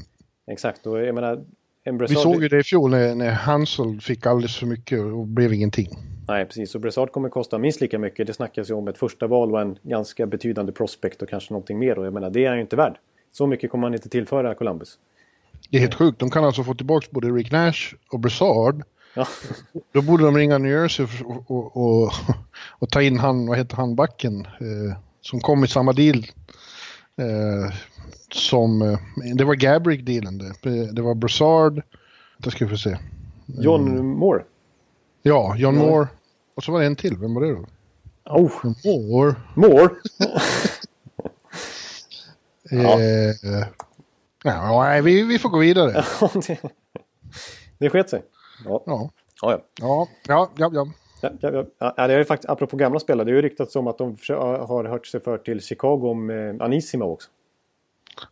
Exakt, 0.52 0.88
och 0.88 1.02
jag 1.02 1.16
menar... 1.16 1.46
En 1.84 1.94
Vi 1.94 1.98
Brassard, 1.98 2.18
såg 2.18 2.44
ju 2.44 2.50
det 2.50 2.60
i 2.60 2.64
fjol 2.64 2.92
när, 2.92 3.16
när 3.16 3.32
Hansel 3.32 4.02
fick 4.02 4.26
alldeles 4.26 4.58
för 4.58 4.66
mycket 4.66 5.00
och 5.00 5.28
blev 5.28 5.54
ingenting. 5.54 5.90
Nej, 6.28 6.46
precis. 6.46 6.72
Så 6.72 6.80
Brassard 6.80 7.12
kommer 7.12 7.30
kosta 7.30 7.58
minst 7.58 7.82
lika 7.82 8.00
mycket. 8.00 8.28
Det 8.28 8.34
snackas 8.34 8.70
ju 8.70 8.74
om 8.74 8.88
ett 8.88 8.98
första 8.98 9.28
val 9.28 9.52
och 9.52 9.62
en 9.62 9.78
ganska 9.84 10.26
betydande 10.26 10.72
prospect 10.72 11.22
och 11.22 11.30
kanske 11.30 11.54
någonting 11.54 11.80
mer. 11.80 12.00
Och 12.00 12.06
jag 12.06 12.14
menar, 12.14 12.30
det 12.30 12.46
är 12.46 12.48
han 12.48 12.58
ju 12.58 12.62
inte 12.62 12.76
värd. 12.76 12.98
Så 13.32 13.48
mycket 13.48 13.72
kommer 13.72 13.88
han 13.88 13.94
inte 13.94 14.10
tillföra 14.10 14.56
Columbus. 14.56 14.98
Det 15.70 15.78
är 15.78 15.82
helt 15.82 15.94
sjukt. 15.94 16.20
De 16.20 16.32
kan 16.32 16.46
alltså 16.46 16.64
få 16.64 16.74
tillbaka 16.74 17.08
både 17.12 17.28
Rick 17.28 17.52
Nash 17.52 17.96
och 18.12 18.20
Brassard 18.20 18.84
Ja. 19.14 19.28
Då 19.92 20.02
borde 20.02 20.24
de 20.24 20.38
ringa 20.38 20.58
New 20.58 20.72
Jersey 20.72 21.06
och, 21.26 21.52
och, 21.52 21.78
och, 21.78 22.14
och 22.70 22.90
ta 22.90 23.02
in 23.02 23.20
han, 23.20 23.48
vad 23.48 23.58
heter 23.58 23.76
han, 23.76 23.96
backen, 23.96 24.46
eh, 24.46 24.98
som 25.22 25.40
kom 25.40 25.64
i 25.64 25.68
samma 25.68 25.94
deal. 25.94 26.18
Eh, 27.18 27.74
som, 28.36 28.82
eh, 28.82 29.00
det 29.36 29.44
var 29.44 29.56
Gabrick-dealen 29.56 30.38
det. 30.38 30.92
Det 30.92 31.02
var 31.02 31.16
Brassard, 31.16 31.82
det 32.38 32.52
ska 32.52 32.66
vi 32.66 32.78
se. 32.78 32.98
John 33.46 34.08
Moore. 34.08 34.44
Ja, 35.22 35.56
John 35.58 35.76
Ja. 35.76 35.86
Moore. 35.86 36.08
Och 36.56 36.64
så 36.64 36.72
var 36.72 36.80
det 36.80 36.86
en 36.86 36.96
till, 36.96 37.18
vem 37.18 37.34
var 37.34 37.42
det 37.42 37.52
då? 37.52 37.66
Oh, 38.26 38.66
Moore. 38.86 39.36
Moore? 39.56 39.90
Ja. 40.20 40.30
Eh, 42.74 43.68
ja, 44.44 44.84
nej, 44.84 45.02
vi, 45.02 45.24
vi 45.24 45.40
får 45.40 45.50
gå 45.50 45.58
vidare. 45.58 45.92
Det, 46.48 46.60
det 47.78 47.90
sket 47.90 48.10
sig. 48.10 48.24
Ja, 48.66 48.84
Ja, 48.86 49.12
ja. 49.42 49.62
ja. 49.82 50.08
ja, 50.28 50.50
ja, 50.58 50.70
ja. 50.74 50.88
ja. 51.22 51.32
Ja, 51.42 51.94
ja, 51.98 52.08
det 52.08 52.14
är 52.14 52.18
ju 52.18 52.26
faktiskt, 52.26 52.50
apropå 52.50 52.78
gamla 52.78 53.00
spelare, 53.00 53.26
det 53.26 53.32
har 53.32 53.36
ju 53.36 53.42
ryktats 53.42 53.76
om 53.76 53.88
att 53.88 53.98
de 53.98 54.18
har 54.68 54.86
hört 54.86 55.08
sig 55.08 55.22
för 55.22 55.38
till 55.38 55.62
Chicago 55.62 56.10
om 56.10 56.30
eh, 56.30 57.08
också. 57.08 57.30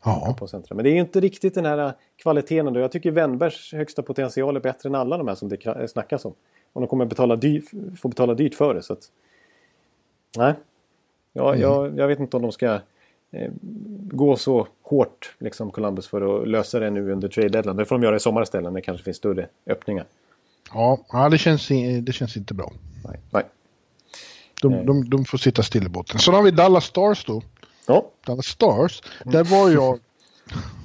Ja. 0.04 0.36
Men 0.70 0.84
det 0.84 0.90
är 0.90 0.94
ju 0.94 1.00
inte 1.00 1.20
riktigt 1.20 1.54
den 1.54 1.66
här 1.66 1.78
eh, 1.86 1.92
kvaliteten 2.22 2.68
ändå. 2.68 2.80
Jag 2.80 2.92
tycker 2.92 3.12
Wennbergs 3.12 3.74
högsta 3.74 4.02
potential 4.02 4.56
är 4.56 4.60
bättre 4.60 4.90
än 4.90 4.96
alla 4.96 5.18
de 5.18 5.28
här 5.28 5.36
som 5.36 5.50
det 5.50 5.56
kra- 5.56 5.88
snackas 5.88 6.26
om. 6.26 6.34
Och 6.74 6.82
de 6.82 6.88
kommer 6.88 7.06
betala 7.06 7.36
dy- 7.36 7.96
få 7.98 8.08
betala 8.08 8.34
dyrt 8.34 8.56
för 8.56 8.74
det. 8.74 8.82
Så 8.82 8.94
att... 8.94 9.12
Nej, 10.38 10.54
ja, 11.34 11.56
jag, 11.56 11.98
jag 12.00 12.08
vet 12.08 12.20
inte 12.20 12.38
om 12.38 12.42
de 12.44 12.52
ska 12.52 12.74
eh, 13.32 13.52
gå 14.12 14.36
så 14.36 14.68
hårt, 14.82 15.36
liksom 15.40 15.72
Columbus, 15.72 16.08
för 16.08 16.42
att 16.42 16.48
lösa 16.48 16.80
det 16.80 16.90
nu 16.90 17.12
under 17.12 17.28
trade 17.28 17.50
deadline. 17.50 17.76
Det 17.76 17.86
får 17.86 17.96
de 17.96 18.04
göra 18.04 18.16
i 18.16 18.20
sommar 18.20 18.42
istället 18.44 18.72
när 18.74 18.80
det 18.80 18.86
kanske 18.86 19.04
finns 19.04 19.18
större 19.18 19.48
öppningar. 19.68 20.06
ja, 21.12 21.30
det, 21.30 21.38
känns, 21.38 21.68
det 22.02 22.14
känns 22.14 22.38
inte 22.38 22.54
bra. 22.54 22.72
Nej. 23.08 23.20
Nej. 23.32 23.44
De, 24.62 24.86
de, 24.86 25.10
de 25.10 25.26
får 25.26 25.38
sitta 25.38 25.64
still 25.64 25.86
i 25.86 25.90
båten. 25.90 26.20
Så 26.20 26.32
har 26.32 26.44
vi 26.44 26.52
Dallas 26.52 26.86
Stars 26.86 27.26
då. 27.26 27.42
Ja, 27.92 28.12
Dallas 28.26 28.46
Stars. 28.46 29.02
Där 29.26 29.44
var 29.44 29.70
jag 29.70 30.00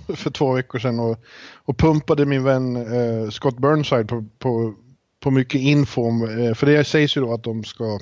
för 0.16 0.30
två 0.30 0.52
veckor 0.52 0.78
sedan 0.78 1.00
och, 1.00 1.18
och 1.54 1.78
pumpade 1.78 2.26
min 2.26 2.44
vän 2.44 2.76
eh, 2.76 3.30
Scott 3.30 3.58
Burnside 3.58 4.08
på, 4.08 4.24
på, 4.38 4.74
på 5.20 5.30
mycket 5.30 5.60
info. 5.60 6.02
Om, 6.02 6.22
eh, 6.22 6.54
för 6.54 6.66
det 6.66 6.84
sägs 6.84 7.16
ju 7.16 7.20
då 7.20 7.34
att 7.34 7.44
de 7.44 7.64
ska... 7.64 7.98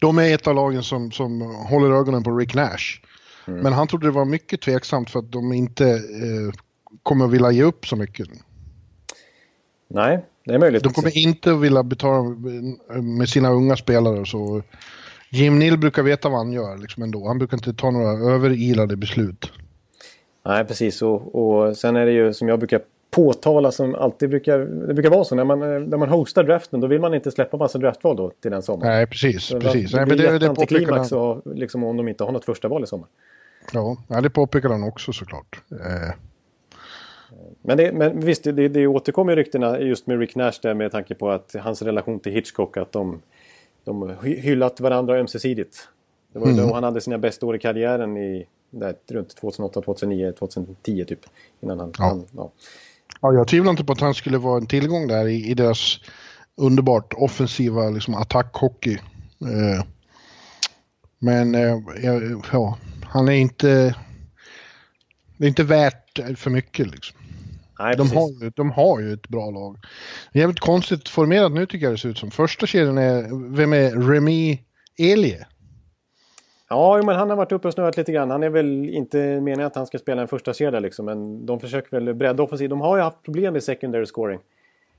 De 0.00 0.18
är 0.18 0.34
ett 0.34 0.46
av 0.46 0.54
lagen 0.54 0.82
som, 0.82 1.10
som 1.10 1.40
håller 1.40 1.90
ögonen 1.90 2.22
på 2.22 2.36
Rick 2.36 2.54
Nash. 2.54 3.00
Men 3.46 3.72
han 3.72 3.88
trodde 3.88 4.06
det 4.06 4.10
var 4.10 4.24
mycket 4.24 4.60
tveksamt 4.60 5.10
för 5.10 5.18
att 5.18 5.32
de 5.32 5.52
inte 5.52 5.88
eh, 5.90 6.54
kommer 7.02 7.26
vilja 7.26 7.50
ge 7.50 7.62
upp 7.62 7.86
så 7.86 7.96
mycket. 7.96 8.28
nej, 9.88 10.24
det 10.44 10.54
är 10.54 10.58
möjligt. 10.58 10.82
De 10.82 10.92
kommer 10.92 11.18
inte 11.18 11.52
att 11.52 11.60
vilja 11.60 11.82
betala 11.82 12.22
med 13.02 13.28
sina 13.28 13.50
unga 13.50 13.76
spelare 13.76 14.26
så. 14.26 14.62
Jim 15.34 15.58
Neal 15.58 15.78
brukar 15.78 16.02
veta 16.02 16.28
vad 16.28 16.38
han 16.38 16.52
gör 16.52 16.76
liksom 16.76 17.02
ändå. 17.02 17.26
Han 17.26 17.38
brukar 17.38 17.56
inte 17.56 17.72
ta 17.72 17.90
några 17.90 18.34
överilade 18.34 18.96
beslut. 18.96 19.52
Nej, 20.46 20.64
precis. 20.64 21.02
Och, 21.02 21.34
och 21.34 21.76
sen 21.76 21.96
är 21.96 22.06
det 22.06 22.12
ju 22.12 22.32
som 22.32 22.48
jag 22.48 22.58
brukar 22.58 22.80
påtala 23.10 23.72
som 23.72 23.94
alltid 23.94 24.30
brukar... 24.30 24.58
Det 24.58 24.94
brukar 24.94 25.10
vara 25.10 25.24
så 25.24 25.34
när 25.34 25.44
man, 25.44 25.58
när 25.60 25.96
man 25.96 26.08
hostar 26.08 26.44
draften 26.44 26.80
då 26.80 26.86
vill 26.86 27.00
man 27.00 27.14
inte 27.14 27.30
släppa 27.30 27.56
massa 27.56 27.78
draftval 27.78 28.16
då 28.16 28.30
till 28.40 28.50
den 28.50 28.62
sommaren. 28.62 28.92
Nej, 28.92 29.06
precis. 29.06 29.44
Så 29.44 29.60
precis. 29.60 29.90
Det 29.90 29.96
Nej, 29.96 30.06
blir 30.06 30.16
men 30.16 30.38
det, 31.44 31.60
liksom, 31.60 31.84
om 31.84 31.96
de 31.96 32.08
inte 32.08 32.24
har 32.24 32.32
något 32.32 32.44
första 32.44 32.68
val 32.68 32.84
i 32.84 32.86
sommar. 32.86 33.08
ja, 33.72 34.20
det 34.20 34.30
påpekar 34.30 34.68
han 34.68 34.82
också 34.82 35.12
såklart. 35.12 35.62
Eh, 35.70 36.14
Men, 37.62 37.76
det, 37.76 37.92
men 37.92 38.20
visst, 38.20 38.44
det, 38.44 38.68
det 38.68 38.86
återkommer 38.86 39.32
ju 39.32 39.36
ryktena 39.36 39.80
just 39.80 40.06
med 40.06 40.18
Rick 40.18 40.36
Nash 40.36 40.58
där 40.62 40.74
med 40.74 40.92
tanke 40.92 41.14
på 41.14 41.30
att 41.30 41.54
hans 41.60 41.82
relation 41.82 42.20
till 42.20 42.32
Hitchcock, 42.32 42.76
att 42.76 42.92
de, 42.92 43.20
de 43.84 44.10
hy- 44.22 44.40
hyllat 44.40 44.80
varandra 44.80 45.18
ömsesidigt. 45.18 45.88
Det 46.32 46.38
var 46.38 46.46
Mm. 46.46 46.66
då 46.68 46.74
han 46.74 46.84
hade 46.84 47.00
sina 47.00 47.18
bästa 47.18 47.46
år 47.46 47.56
i 47.56 47.58
karriären 47.58 48.16
i 48.16 48.46
där, 48.70 48.94
runt 49.10 49.36
2008, 49.36 49.80
2009, 49.82 50.32
2010 50.32 51.04
typ. 51.04 51.20
Innan 51.60 51.78
han, 51.80 51.92
Ja. 51.98 52.04
han 52.04 52.26
ja. 52.36 52.50
ja, 53.20 53.32
jag 53.32 53.48
tvivlar 53.48 53.70
inte 53.70 53.84
på 53.84 53.92
att 53.92 54.00
han 54.00 54.14
skulle 54.14 54.38
vara 54.38 54.56
en 54.60 54.66
tillgång 54.66 55.06
där 55.08 55.26
i, 55.28 55.50
i 55.50 55.54
deras 55.54 56.00
underbart 56.56 57.14
offensiva 57.16 57.90
liksom, 57.90 58.14
attackhockey. 58.14 58.94
Eh, 59.40 59.84
men 61.18 61.54
eh, 61.54 61.78
ja, 62.52 62.78
han 63.04 63.28
är 63.28 63.32
inte... 63.32 63.94
Det 65.36 65.44
är 65.44 65.48
inte 65.48 65.62
värt 65.64 66.18
för 66.38 66.50
mycket 66.50 66.86
liksom. 66.86 67.18
Nej, 67.78 67.96
De 67.96 68.02
precis. 68.02 68.18
har, 68.18 68.44
ju, 68.44 68.50
de 68.50 68.70
har 68.70 69.00
ju 69.00 69.12
ett 69.12 69.28
bra 69.28 69.50
lag. 69.50 69.78
Jävligt 70.32 70.60
konstigt 70.60 71.08
formerat 71.08 71.52
nu 71.52 71.66
tycker 71.66 71.86
jag 71.86 71.94
det 71.94 71.98
ser 71.98 72.08
ut 72.08 72.18
som. 72.18 72.30
Första 72.30 72.66
kedjan 72.66 72.98
är, 72.98 73.54
vem 73.56 73.72
är 73.72 73.90
Remy 73.90 74.58
Elie? 74.98 75.46
Ja, 76.68 77.02
men 77.04 77.16
han 77.16 77.30
har 77.30 77.36
varit 77.36 77.52
uppe 77.52 77.68
och 77.68 77.74
snurrat 77.74 77.96
lite 77.96 78.12
grann. 78.12 78.30
Han 78.30 78.42
är 78.42 78.50
väl 78.50 78.90
inte 78.90 79.18
meningen 79.18 79.60
att 79.66 79.76
han 79.76 79.86
ska 79.86 79.98
spela 79.98 80.22
en 80.22 80.28
första 80.28 80.54
kedja 80.54 80.80
liksom, 80.80 81.06
men 81.06 81.46
de 81.46 81.60
försöker 81.60 81.90
väl 82.00 82.14
bredda 82.14 82.42
offensiv. 82.42 82.68
De 82.68 82.80
har 82.80 82.96
ju 82.96 83.02
haft 83.02 83.22
problem 83.22 83.52
med 83.52 83.62
secondary 83.62 84.06
scoring. 84.06 84.40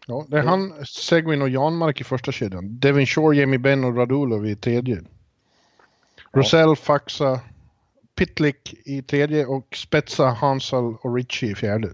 Ja, 0.07 0.25
det 0.27 0.37
är 0.37 0.43
han, 0.43 0.73
Seguin 0.85 1.41
och 1.41 1.49
Janmark 1.49 2.01
i 2.01 2.03
första 2.03 2.31
kedjan. 2.31 2.79
Devin 2.79 3.05
Shore, 3.05 3.37
Jamie 3.37 3.59
Benn 3.59 3.83
och 3.83 3.97
Radulov 3.97 4.47
i 4.47 4.55
tredje. 4.55 5.01
Rosell, 6.31 6.75
Faxa, 6.75 7.39
Pitlick 8.15 8.73
i 8.85 9.01
tredje 9.01 9.45
och 9.45 9.75
Spetsa, 9.75 10.25
Hansal 10.25 10.95
och 11.01 11.15
Ritchie 11.15 11.51
i 11.51 11.55
fjärde. 11.55 11.89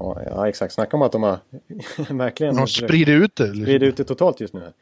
Ja, 0.00 0.22
ja 0.26 0.48
exakt. 0.48 0.74
Snacka 0.74 0.96
om 0.96 1.02
att 1.02 1.12
de 1.12 1.22
har 1.22 1.38
verkligen 2.14 2.54
De 2.54 2.60
har 2.60 2.66
spridit 2.66 3.08
ut 3.08 3.36
det. 3.36 3.52
Liksom. 3.52 3.88
ut 3.88 3.96
det 3.96 4.04
totalt 4.04 4.40
just 4.40 4.54
nu. 4.54 4.60
här. 4.60 4.72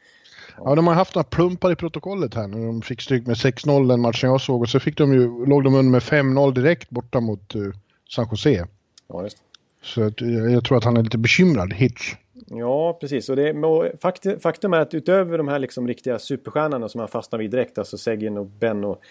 Ja, 0.63 0.75
de 0.75 0.87
har 0.87 0.93
haft 0.93 1.15
några 1.15 1.23
plumpar 1.23 1.71
i 1.71 1.75
protokollet 1.75 2.33
här 2.33 2.47
när 2.47 2.65
de 2.65 2.81
fick 2.81 3.01
stryk 3.01 3.27
med 3.27 3.35
6-0 3.35 3.87
den 3.87 4.01
matchen 4.01 4.29
jag 4.29 4.41
såg 4.41 4.61
och 4.61 4.69
så 4.69 4.79
fick 4.79 4.97
de 4.97 5.13
ju, 5.13 5.45
låg 5.45 5.63
de 5.63 5.75
under 5.75 5.91
med 5.91 6.01
5-0 6.01 6.53
direkt 6.53 6.89
borta 6.89 7.19
mot 7.19 7.55
uh, 7.55 7.73
San 8.09 8.27
Jose. 8.31 8.67
Ja, 9.07 9.23
just. 9.23 9.37
Så 9.81 10.03
att, 10.03 10.21
eh, 10.21 10.27
jag 10.29 10.65
tror 10.65 10.77
att 10.77 10.83
han 10.83 10.97
är 10.97 11.03
lite 11.03 11.17
bekymrad, 11.17 11.73
Hitch. 11.73 12.15
Ja, 12.45 12.97
precis. 13.01 13.29
Och 13.29 13.35
det, 13.35 13.53
och 13.53 13.85
fakt, 14.01 14.41
faktum 14.41 14.73
är 14.73 14.79
att 14.79 14.93
utöver 14.93 15.37
de 15.37 15.47
här 15.47 15.59
liksom 15.59 15.87
riktiga 15.87 16.19
superstjärnorna 16.19 16.89
som 16.89 16.99
han 16.99 17.07
fastnar 17.07 17.39
vid 17.39 17.51
direkt, 17.51 17.77
alltså 17.77 17.97
Seguin 17.97 18.37
och 18.37 18.45
Ben 18.45 18.83
och, 18.83 19.01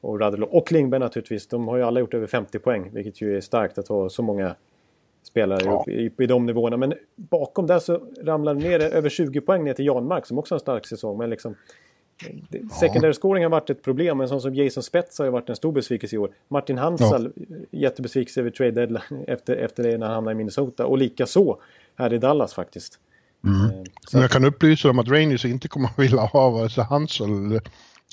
och 0.00 0.20
Radulov 0.20 0.48
och 0.48 0.68
Klingberg 0.68 1.00
naturligtvis. 1.00 1.46
De 1.46 1.68
har 1.68 1.76
ju 1.76 1.82
alla 1.82 2.00
gjort 2.00 2.14
över 2.14 2.26
50 2.26 2.58
poäng, 2.58 2.90
vilket 2.92 3.20
ju 3.20 3.36
är 3.36 3.40
starkt 3.40 3.78
att 3.78 3.88
ha 3.88 4.08
så 4.08 4.22
många 4.22 4.54
spelare 5.22 5.60
Ja. 5.64 5.84
i, 5.88 6.10
i 6.18 6.26
de 6.26 6.46
nivåerna. 6.46 6.76
Men 6.76 6.94
bakom 7.16 7.66
där 7.66 7.78
så 7.78 8.00
ramlar 8.22 8.54
det 8.54 8.60
ner 8.68 8.80
över 8.80 9.08
20 9.08 9.40
poäng 9.40 9.64
ner 9.64 9.74
till 9.74 9.86
Janmark 9.86 10.26
som 10.26 10.38
också 10.38 10.54
har 10.54 10.56
en 10.56 10.60
stark 10.60 10.86
säsong. 10.86 11.18
Men 11.18 11.30
liksom, 11.30 11.54
det- 12.48 12.72
Secondary 12.80 13.12
scoring 13.12 13.42
har 13.44 13.50
varit 13.50 13.70
ett 13.70 13.82
problem, 13.82 14.18
men 14.18 14.28
sån 14.28 14.40
som 14.40 14.54
Jason 14.54 14.82
Spets 14.82 15.18
har 15.18 15.24
ju 15.24 15.30
varit 15.30 15.48
en 15.48 15.56
stor 15.56 15.72
besvikelse 15.72 16.16
i 16.16 16.18
år. 16.18 16.30
Martin 16.48 16.78
Hansal, 16.78 17.32
jättebesvikelse 17.70 18.40
över 18.40 18.50
trade 18.50 18.70
deadline 18.70 19.24
efter, 19.26 19.56
efter 19.56 19.82
det 19.82 19.98
när 19.98 20.06
han 20.06 20.14
hamnade 20.14 20.32
i 20.34 20.36
Minnesota. 20.36 20.86
Och 20.86 20.98
lika 20.98 21.26
så 21.26 21.58
här 21.96 22.12
i 22.12 22.18
Dallas 22.18 22.54
faktiskt. 22.54 22.98
Eh, 23.46 23.82
Så, 24.08 24.16
Men 24.16 24.22
jag 24.22 24.30
kan 24.30 24.44
upplysa 24.44 24.90
om 24.90 24.98
att 24.98 25.08
Rangers 25.08 25.44
inte 25.44 25.68
kommer 25.68 25.88
att 25.88 25.98
vilja 25.98 26.20
ha 26.20 26.50
vare 26.50 26.70
sig 26.70 26.84
Hansel 26.84 27.60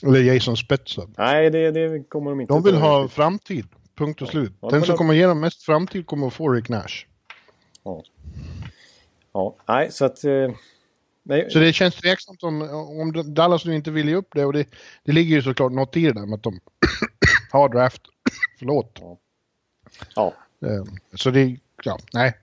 eller, 0.04 0.20
Jason 0.34 0.58
Spetsa. 0.58 1.02
nej, 1.18 1.50
det, 1.50 1.72
det 1.72 2.10
kommer 2.10 2.30
de 2.32 2.42
inte 2.42 2.54
De 2.54 2.64
vill 2.64 2.76
ha 2.76 3.00
riktigt. 3.02 3.16
framtid. 3.16 3.66
Punkt 4.00 4.22
och 4.22 4.28
slut. 4.28 4.54
Ja, 4.62 4.70
de 4.70 4.76
Den 4.76 4.86
som 4.86 4.98
kommer 4.98 5.14
ge 5.14 5.26
dem 5.26 5.40
mest 5.40 5.64
framtid 5.64 6.06
kommer 6.06 6.28
att 6.28 6.34
få 6.34 6.50
Rick 6.50 6.70
Nash. 6.70 7.06
Ja. 7.84 8.04
ja, 9.34 9.56
nej, 9.68 9.92
så 9.92 10.06
att... 10.06 10.24
eh, 10.24 10.52
Nej, 11.24 11.48
Så 11.50 11.60
det 11.60 11.74
känns 11.74 11.96
tveksamt 11.96 12.44
om, 12.44 12.62
om 13.02 13.34
Dallas 13.34 13.66
nu 13.66 13.76
inte 13.76 13.92
vill 13.92 14.10
ge 14.10 14.16
upp 14.16 14.28
det 14.34 14.46
och 14.46 14.54
det, 14.54 14.68
det 15.04 15.12
ligger 15.12 15.36
ju 15.36 15.42
såklart 15.42 15.72
något 15.72 15.98
i 15.98 16.06
det 16.06 16.14
där 16.14 16.26
med 16.26 16.34
att 16.38 16.44
de 16.44 16.60
har 17.52 17.70
draft. 17.70 18.02
Förlåt. 18.60 19.00
ja, 20.16 20.34
Eh, 20.66 20.84
Så 21.14 21.32
det, 21.32 21.58
ja, 21.84 22.00
nej. 22.14 22.38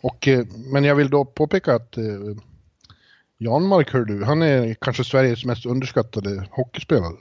Och, 0.00 0.28
eh, 0.28 0.46
men 0.72 0.84
jag 0.84 0.94
vill 0.94 1.10
då 1.10 1.24
påpeka 1.24 1.74
att 1.74 1.96
Janmark, 3.38 3.92
hör 3.92 4.04
du, 4.04 4.24
han 4.24 4.42
är 4.42 4.74
kanske 4.74 5.04
Sveriges 5.04 5.44
mest 5.44 5.66
underskattade 5.66 6.48
hockeyspelare. 6.50 7.16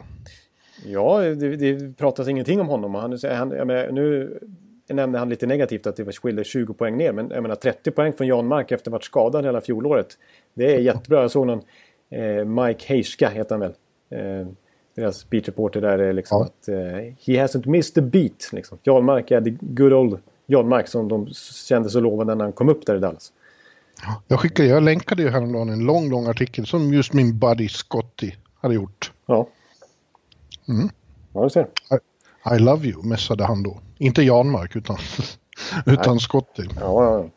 Ja 0.86 1.19
det, 1.19 1.55
det 1.55 1.97
pratas 1.97 2.27
ingenting 2.27 2.61
om 2.61 2.67
honom. 2.67 2.95
Han, 2.95 3.17
han, 3.23 3.49
menar, 3.49 3.91
nu 3.91 4.39
nämnde 4.88 5.19
han 5.19 5.30
lite 5.30 5.47
negativt 5.47 5.88
att 5.88 5.95
det 5.95 6.03
var 6.03 6.11
skilde 6.11 6.43
20 6.43 6.73
poäng 6.73 6.97
ner. 6.97 7.11
Men 7.13 7.30
jag 7.30 7.41
menar 7.41 7.55
30 7.55 7.91
poäng 7.91 8.13
från 8.13 8.27
Jan 8.27 8.47
Mark 8.47 8.71
efter 8.71 8.75
att 8.75 8.86
ha 8.86 8.91
varit 8.91 9.03
skadad 9.03 9.45
hela 9.45 9.61
fjolåret. 9.61 10.17
Det 10.53 10.75
är 10.75 10.80
jättebra. 10.80 11.21
Jag 11.21 11.32
såg 11.32 11.47
någon 11.47 11.61
eh, 12.09 12.45
Mike 12.45 12.86
Heiska 12.88 13.30
heter 13.30 13.55
han 13.55 13.59
väl. 13.59 13.73
Eh, 14.09 14.47
deras 14.95 15.30
beat 15.30 15.47
reporter 15.47 15.82
där 15.82 15.99
är 15.99 16.13
liksom 16.13 16.38
Ja. 16.38 16.45
att 16.45 16.67
eh, 16.67 16.75
he 17.25 17.43
hasn't 17.45 17.67
missed 17.67 18.03
a 18.03 18.07
beat. 18.11 18.49
Liksom. 18.53 18.77
Jan 18.84 19.05
Mark 19.05 19.32
är 19.32 19.41
the 19.41 19.57
good 19.61 19.93
old 19.93 20.19
Jan 20.45 20.67
Mark 20.67 20.88
som 20.88 21.07
de 21.07 21.27
kände 21.67 21.89
så 21.89 21.99
lovande 21.99 22.36
när 22.36 22.43
han 22.43 22.53
kom 22.53 22.69
upp 22.69 22.86
där 22.86 22.95
i 22.95 22.99
Dallas. 22.99 23.32
Jag 24.27 24.39
skickade, 24.39 24.69
jag 24.69 24.84
länkade 24.84 25.23
ju 25.23 25.30
häromdagen 25.30 25.69
en 25.69 25.80
lång, 25.80 26.09
lång 26.09 26.27
artikel 26.27 26.65
som 26.65 26.93
just 26.93 27.13
min 27.13 27.39
buddy 27.39 27.67
Scotty 27.67 28.32
hade 28.61 28.75
gjort. 28.75 29.11
Ja. 29.25 29.47
Mm. 30.70 30.89
Ja, 31.34 31.43
du 31.43 31.49
ser. 31.49 31.61
I, 31.63 32.55
I 32.55 32.59
love 32.59 32.88
you, 32.88 33.03
messade 33.05 33.43
han 33.45 33.63
då. 33.63 33.80
Inte 33.97 34.22
Janmark 34.24 34.76
utan, 34.76 34.97
utan 35.86 36.20
Scotty. 36.20 36.63
Ja, 36.80 37.03
ja, 37.03 37.30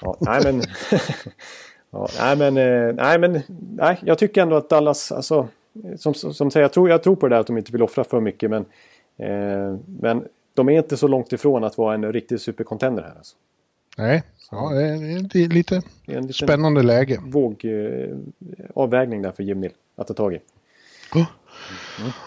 ja. 0.00 0.16
Nej 0.20 0.40
men... 0.44 0.62
ja, 1.90 2.08
nej 2.18 2.36
men... 2.36 2.56
eh, 2.56 2.94
Nej 2.94 3.18
men... 3.18 3.40
Nej, 3.76 3.98
jag 4.02 4.18
tycker 4.18 4.42
ändå 4.42 4.56
att 4.56 4.70
Dallas, 4.70 5.12
alltså... 5.12 5.48
Som, 5.96 6.14
som 6.14 6.50
säger, 6.50 6.64
jag 6.64 6.72
tror, 6.72 6.90
jag 6.90 7.02
tror 7.02 7.16
på 7.16 7.28
det 7.28 7.34
där 7.34 7.40
att 7.40 7.46
de 7.46 7.58
inte 7.58 7.72
vill 7.72 7.82
offra 7.82 8.04
för 8.04 8.20
mycket 8.20 8.50
men... 8.50 8.64
Eh, 9.16 9.78
men 9.86 10.24
de 10.54 10.68
är 10.68 10.78
inte 10.78 10.96
så 10.96 11.08
långt 11.08 11.32
ifrån 11.32 11.64
att 11.64 11.78
vara 11.78 11.94
en 11.94 12.12
riktig 12.12 12.40
supercontender 12.40 13.02
här 13.02 13.14
alltså. 13.16 13.36
Nej, 13.98 14.22
ja, 14.50 14.70
det 15.32 15.44
är 15.44 15.48
lite 15.48 15.82
Det 16.06 16.12
är 16.12 16.18
en 16.18 16.32
spännande 16.32 16.82
läge. 16.82 17.20
våg, 17.24 17.64
eh, 17.64 18.16
avvägning 18.74 19.22
där 19.22 19.32
för 19.32 19.42
Jim 19.42 19.60
Neal 19.60 19.72
att 19.96 20.06
ta 20.06 20.14
tag 20.14 20.34
i. 20.34 20.40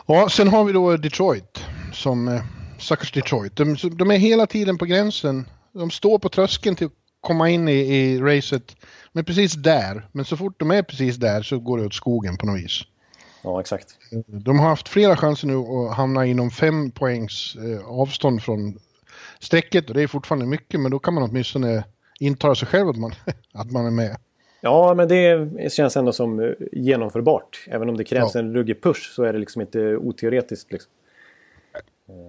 Ja, 0.06 0.30
sen 0.30 0.48
har 0.48 0.64
vi 0.64 0.74
då 0.74 0.98
Detroit. 0.98 1.66
Som 1.94 2.28
eh, 2.28 2.42
stackars 2.80 3.12
Detroit. 3.12 3.56
De, 3.56 3.76
de 3.92 4.12
är 4.12 4.18
hela 4.18 4.48
tiden 4.48 4.78
på 4.78 4.86
gränsen. 4.86 5.50
De 5.72 5.92
står 5.92 6.20
på 6.20 6.30
tröskeln 6.30 6.76
till 6.76 6.88
att 6.88 6.94
komma 7.22 7.50
in 7.50 7.68
i, 7.68 7.74
i 7.74 8.20
racet. 8.20 8.76
Men 9.12 9.26
precis 9.26 9.54
där. 9.54 10.08
Men 10.12 10.26
så 10.26 10.38
fort 10.38 10.60
de 10.60 10.72
är 10.72 10.84
precis 10.84 11.16
där 11.16 11.42
så 11.42 11.60
går 11.60 11.78
det 11.78 11.86
åt 11.86 11.94
skogen 11.94 12.38
på 12.38 12.46
något 12.46 12.60
vis. 12.60 12.82
Ja, 13.42 13.60
exakt. 13.60 13.88
De 14.28 14.60
har 14.60 14.70
haft 14.70 14.90
flera 14.90 15.18
chanser 15.18 15.48
nu 15.48 15.56
att 15.56 15.96
hamna 15.96 16.26
inom 16.26 16.52
fem 16.52 16.92
poängs 16.92 17.56
eh, 17.56 17.88
avstånd 17.88 18.44
från 18.44 18.80
strecket 19.40 19.90
och 19.90 19.96
det 19.96 20.02
är 20.02 20.08
fortfarande 20.08 20.46
mycket 20.46 20.80
men 20.80 20.92
då 20.92 21.00
kan 21.00 21.14
man 21.14 21.24
åtminstone 21.24 21.84
intala 22.20 22.56
sig 22.56 22.68
själv 22.68 22.90
att 22.90 22.98
man, 22.98 23.14
att 23.54 23.72
man 23.72 23.86
är 23.86 23.92
med. 23.92 24.18
Ja, 24.62 24.94
men 24.94 25.08
det 25.08 25.74
känns 25.74 25.98
ändå 25.98 26.12
som 26.12 26.40
eh, 26.40 26.52
genomförbart. 26.72 27.66
Även 27.68 27.90
om 27.90 27.98
det 27.98 28.04
krävs 28.04 28.36
Ja. 28.36 28.40
en 28.40 28.54
ruggig 28.54 28.82
push 28.84 29.12
så 29.16 29.24
är 29.24 29.34
det 29.34 29.40
liksom 29.40 29.62
inte 29.62 29.96
oteoretiskt. 29.98 30.72
Liksom. 30.72 30.92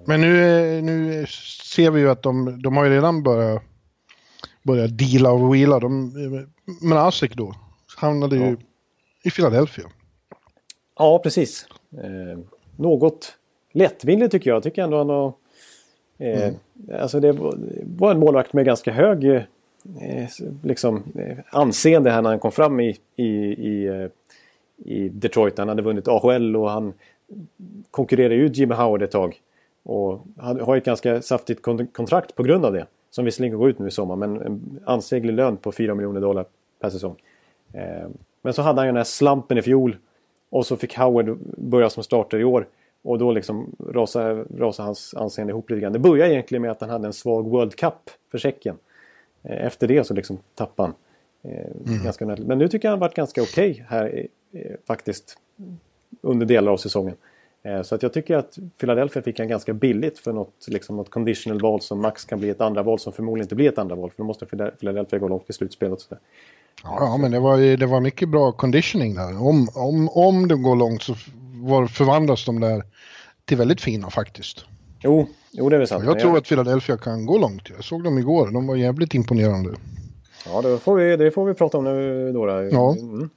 Men 0.07 0.21
nu, 0.21 0.45
eh, 0.79 0.83
nu 0.85 1.27
ser 1.65 1.91
vi 1.91 2.01
ju 2.01 2.11
att 2.11 2.23
de, 2.23 2.63
de 2.63 2.77
har 2.77 2.85
ju 2.85 2.91
redan 2.91 3.23
börjat, 3.23 3.63
börjat 4.63 4.99
deala 4.99 5.33
och 5.33 5.55
wheela. 5.55 5.79
De, 5.81 6.05
eh, 6.05 6.41
men 6.89 6.99
Asik 6.99 7.35
då 7.35 7.55
hamnade 7.97 8.37
ju 8.37 8.43
Ja. 8.43 8.57
i 9.25 9.31
Philadelphia. 9.31 9.85
Ja, 10.99 11.19
precis. 11.19 11.67
Eh, 12.03 12.39
något 12.77 13.35
lättvindigt 13.73 14.33
tycker 14.33 14.51
jag. 14.51 14.63
Tycker 14.63 14.83
ändå 14.83 14.99
han 14.99 15.09
har... 15.09 15.33
Eh, 16.19 16.53
Alltså 17.01 17.21
det 17.21 17.33
var- 17.33 18.11
en 18.11 18.19
målvakt 18.19 18.53
med 18.53 18.65
ganska 18.65 18.93
hög 18.93 19.47
Eh, 19.97 20.29
liksom, 20.63 21.03
eh, 21.15 21.39
anseende 21.51 22.11
här 22.11 22.23
när 22.23 22.31
han 22.31 22.39
kom 22.39 22.53
fram 22.53 22.81
i, 22.81 22.99
i, 23.17 23.25
i, 23.25 23.87
eh, 23.87 24.09
i 24.77 25.09
Detroit. 25.09 25.59
Han 25.59 25.69
hade 25.69 25.83
vunnit 25.83 26.09
AHL 26.09 26.57
och 26.57 26.71
han 26.71 26.93
konkurrerade 27.91 28.35
ut 28.35 28.57
Jimmy 28.57 28.75
Howard 28.75 29.03
ett 29.03 29.11
tag. 29.11 29.41
Och 29.83 30.21
han 30.37 30.61
har 30.61 30.77
ett 30.77 30.85
ganska 30.85 31.23
saftigt 31.23 31.63
kontrakt 31.93 32.35
på 32.35 32.43
grund 32.43 32.65
av 32.65 32.73
det. 32.73 32.87
Som 33.11 33.25
visserligen 33.25 33.59
går 33.59 33.71
ut 33.71 33.79
nu 33.79 33.89
i 33.89 33.91
sommar 33.91 34.17
men 34.17 34.41
en 34.41 34.81
ansenlig 34.85 35.35
lön 35.35 35.57
på 35.57 35.73
4 35.73 35.95
miljoner 35.95 36.21
dollar 36.21 36.45
per 36.81 36.91
säsong. 36.91 37.17
Men 38.43 38.53
så 38.53 38.63
hade 38.63 38.81
han 38.81 38.87
ju 38.87 38.89
den 38.89 38.97
här 38.97 39.05
slampen 39.05 39.59
i 39.59 39.63
fjol. 39.63 39.97
Och 40.51 40.67
så 40.67 40.77
fick 40.77 40.97
Howard 40.97 41.39
börja 41.57 41.91
som 41.91 42.03
starter 42.03 42.39
i 42.39 42.45
år. 42.45 42.67
Och 43.03 43.19
då 43.19 43.33
liksom 43.33 43.77
rasade, 43.89 44.45
rasade 44.59 44.87
hans 44.87 45.15
anseende 45.15 45.51
ihop 45.51 45.71
lite 45.71 45.81
grann. 45.81 45.93
Det 45.93 45.99
började 45.99 46.33
egentligen 46.33 46.63
med 46.63 46.71
att 46.71 46.81
han 46.81 46.91
hade 46.91 47.07
en 47.07 47.13
svag 47.13 47.51
World 47.51 47.77
Cup 47.77 48.11
för 48.31 48.39
Tjeckien. 48.39 48.77
Eh, 49.49 49.67
Efter 49.67 49.89
det 49.89 50.05
så 50.05 50.15
liksom 50.15 50.39
tappade 50.55 50.93
han. 51.43 51.53
Eh, 51.53 52.03
ganska 52.05 52.27
nära. 52.27 52.39
Men 52.45 52.59
nu 52.59 52.69
tycker 52.69 52.89
jag 52.89 52.93
han 52.93 53.01
varit 53.01 53.15
ganska 53.15 53.43
okej 53.43 53.87
här 53.89 54.27
eh, 54.53 54.77
faktiskt. 54.87 55.39
Under 56.21 56.47
delar 56.47 56.73
av 56.73 56.77
säsongen. 56.77 57.15
Så 57.83 57.95
att 57.95 58.03
jag 58.03 58.13
tycker 58.13 58.37
att 58.37 58.59
Philadelphia 58.81 59.23
fick 59.23 59.39
han 59.39 59.49
ganska 59.49 59.73
billigt 59.73 60.19
för 60.19 60.33
något, 60.33 60.69
liksom 60.69 60.97
något 60.97 61.11
conditional 61.11 61.61
val 61.61 61.81
som 61.81 62.01
max 62.01 62.25
kan 62.25 62.39
bli 62.39 62.51
ett 62.51 62.61
andra 62.61 62.83
val 62.83 62.99
som 62.99 63.13
förmodligen 63.13 63.45
inte 63.45 63.55
blir 63.55 63.69
ett 63.69 63.79
andra 63.79 63.97
val. 63.97 64.11
För 64.11 64.23
då 64.23 64.25
måste 64.27 64.47
Philadelphia 64.81 65.19
gå 65.19 65.29
långt 65.29 65.51
i 65.51 65.53
slutspelet. 65.53 65.99
Ja, 66.11 66.19
ja 66.83 67.17
men 67.17 67.31
det 67.31 67.41
var, 67.41 67.77
det 67.77 67.87
var 67.87 68.01
mycket 68.01 68.29
bra 68.29 68.53
conditioning 68.53 69.15
där. 69.15 69.43
Om, 69.43 69.69
om, 69.75 70.09
om 70.09 70.49
de 70.49 70.63
går 70.63 70.77
långt 70.77 71.03
så 71.03 71.15
var, 71.55 71.87
förvandlas 71.87 72.45
de 72.45 72.61
där 72.61 72.83
till 73.45 73.57
väldigt 73.57 73.81
fina 73.81 74.11
faktiskt. 74.11 74.65
Jo, 75.01 75.29
jo, 75.51 75.69
det 75.69 75.77
är 75.77 75.79
väl 75.79 75.89
sant. 75.89 76.05
Jag 76.05 76.13
Men 76.13 76.21
tror 76.21 76.39
att 76.39 76.45
Philadelphia 76.45 76.97
kan 76.97 77.27
gå 77.27 77.39
långt. 77.39 77.71
Jag 77.71 77.85
såg 77.85 78.05
dem 78.05 78.19
igår. 78.19 78.51
De 78.51 78.67
var 78.67 78.77
jävligt 78.77 79.15
imponerande. 79.15 79.75
Ja, 80.47 80.63
det 80.63 80.79
får 80.79 80.97
vi, 80.97 81.17
det 81.17 81.31
får 81.31 81.47
vi 81.47 81.55
prata 81.55 81.79
om 81.79 81.85
nu 81.85 82.33
då. 82.33 82.47
då. 82.47 82.53
Ja. 82.73 82.93
Mm, 82.93 83.15
mm. 83.15 83.31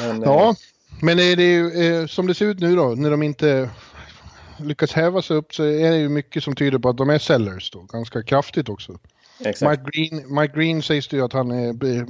Men, 0.00 0.22
Ja, 0.22 0.48
eh, 0.48 0.54
men 1.00 1.18
är 1.18 1.36
det 1.36 1.52
ju, 1.52 1.84
eh, 2.00 2.06
som 2.06 2.26
det 2.26 2.34
ser 2.34 2.46
ut 2.46 2.60
nu 2.60 2.76
då, 2.76 2.84
när 2.88 3.10
de 3.10 3.22
inte 3.22 3.70
lyckas 4.56 4.92
häva 4.92 5.22
sig 5.22 5.36
upp 5.36 5.54
så 5.54 5.64
är 5.64 5.90
det 5.90 5.96
ju 5.98 6.08
mycket 6.08 6.44
som 6.44 6.54
tyder 6.54 6.78
på 6.78 6.88
att 6.88 6.96
de 6.96 7.10
är 7.10 7.18
sellers 7.18 7.70
då, 7.70 7.80
ganska 7.80 8.22
kraftigt 8.22 8.68
också. 8.68 8.98
exakt. 9.44 9.80
Mike 9.86 9.90
Green, 9.90 10.40
Mike 10.40 10.54
Green 10.56 10.82
sägs 10.82 11.08
det 11.08 11.16
ju 11.16 11.24
att 11.24 11.32
han 11.32 11.50
är 11.50 11.96
eh, 11.96 12.04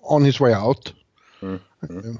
on 0.00 0.24
his 0.24 0.40
way 0.40 0.54
out. 0.54 0.94
Mm, 1.42 1.58
Eh, 1.82 2.14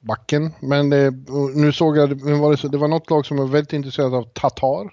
Backen. 0.00 0.52
Men 0.60 0.90
det, 0.90 1.10
nu 1.54 1.72
såg 1.72 1.96
jag, 1.96 2.06
var 2.38 2.68
det 2.70 2.78
var 2.78 2.88
något 2.88 3.10
lag 3.10 3.26
som 3.26 3.36
var 3.36 3.46
väldigt 3.46 3.72
intresserat 3.72 4.12
av 4.12 4.22
Tatar. 4.22 4.90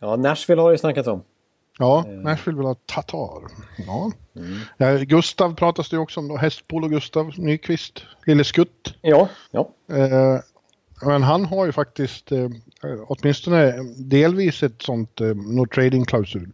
Ja, 0.00 0.16
Nashville 0.16 0.62
har 0.62 0.72
det 0.72 0.78
snackat 0.78 1.06
om. 1.06 1.22
Ja, 1.78 2.04
Eh. 2.08 2.12
Nashville 2.12 2.58
vill 2.58 2.66
ha 2.66 2.74
Tatar. 2.86 3.42
Ja. 3.86 4.12
Mm. 4.78 5.04
Gustav 5.04 5.54
pratas 5.54 5.88
det 5.88 5.96
ju 5.96 6.00
också 6.00 6.20
om 6.20 6.28
då, 6.28 6.36
Hästpolo 6.36 6.88
Gustav 6.88 7.32
Nyqvist, 7.38 8.02
Lille 8.26 8.44
Skutt. 8.44 8.94
Ja, 9.02 9.28
ja. 9.50 9.68
Eh, 9.92 10.40
men 11.02 11.22
han 11.22 11.44
har 11.44 11.66
ju 11.66 11.72
faktiskt 11.72 12.32
eh, 12.32 12.48
åtminstone 13.06 13.72
delvis 13.96 14.62
ett 14.62 14.82
sånt 14.82 15.20
eh, 15.20 15.26
no 15.26 15.66
trading-klausul. 15.66 16.48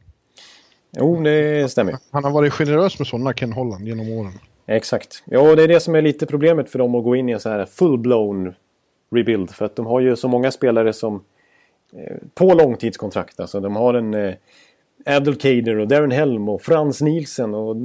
Jo, 0.98 1.22
det 1.22 1.70
stämmer. 1.70 1.96
Han 2.10 2.24
har 2.24 2.30
varit 2.30 2.52
generös 2.52 2.98
med 2.98 3.08
sådana 3.08 3.32
Ken 3.32 3.52
Holland 3.52 3.88
genom 3.88 4.08
åren. 4.08 4.32
Exakt. 4.66 5.22
Ja, 5.26 5.54
det 5.54 5.62
är 5.62 5.68
det 5.68 5.80
som 5.80 5.94
är 5.94 6.02
lite 6.02 6.26
problemet 6.26 6.70
för 6.70 6.78
dem 6.78 6.94
att 6.94 7.04
gå 7.04 7.16
in 7.16 7.28
i 7.28 7.32
en 7.32 7.40
så 7.40 7.48
här 7.48 7.64
full-blown 7.66 8.54
rebuild. 9.14 9.50
För 9.50 9.64
att 9.64 9.76
de 9.76 9.86
har 9.86 10.00
ju 10.00 10.16
så 10.16 10.28
många 10.28 10.50
spelare 10.50 10.92
som 10.92 11.24
på 12.34 12.54
långtidskontrakt. 12.54 13.40
Alltså 13.40 13.60
de 13.60 13.76
har 13.76 13.94
en 13.94 14.14
eh, 14.14 14.34
Abdelkader 15.04 15.78
och 15.78 15.88
Darren 15.88 16.10
Helm 16.10 16.48
och 16.48 16.62
Frans 16.62 17.00
Nielsen 17.00 17.54
och 17.54 17.76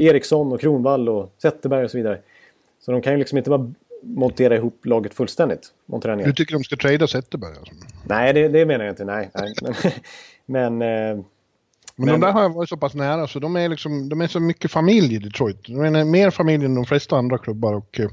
Eriksson 0.00 0.52
och 0.52 0.60
Kronvall 0.60 1.08
och 1.08 1.32
Zetterberg 1.42 1.84
och 1.84 1.90
så 1.90 1.96
vidare. 1.96 2.18
Så 2.80 2.92
de 2.92 3.02
kan 3.02 3.12
ju 3.12 3.18
liksom 3.18 3.38
inte 3.38 3.50
bara 3.50 3.72
montera 4.02 4.56
ihop 4.56 4.86
laget 4.86 5.14
fullständigt. 5.14 5.72
Montera 5.86 6.14
ner. 6.16 6.24
Du 6.24 6.32
tycker 6.32 6.52
de 6.52 6.64
ska 6.64 6.76
trada 6.76 7.06
Zetterberg 7.06 7.54
alltså. 7.58 7.74
Nej, 8.04 8.32
det, 8.32 8.48
det 8.48 8.66
menar 8.66 8.84
jag 8.84 8.92
inte. 8.92 9.04
Nej, 9.04 9.30
nej. 9.34 9.54
Men, 10.46 10.78
men 10.78 11.10
eh, 11.10 11.16
Men, 11.16 11.24
Men- 12.06 12.20
de 12.20 12.20
där 12.26 12.32
har 12.32 12.48
varit 12.48 12.68
så 12.68 12.76
pass 12.76 12.94
nära 12.94 13.26
så 13.26 13.38
de 13.38 13.56
är 13.56 13.68
liksom, 13.68 14.08
de 14.08 14.20
är 14.20 14.26
så 14.26 14.40
mycket 14.40 14.70
familj 14.70 15.14
i 15.14 15.18
Detroit. 15.18 15.64
De 15.66 15.80
är 15.94 16.04
mer 16.04 16.30
familj 16.30 16.64
än 16.64 16.74
de 16.74 16.84
flesta 16.84 17.16
andra 17.16 17.38
klubbar 17.38 17.74
och 17.74 18.00
eh, 18.00 18.08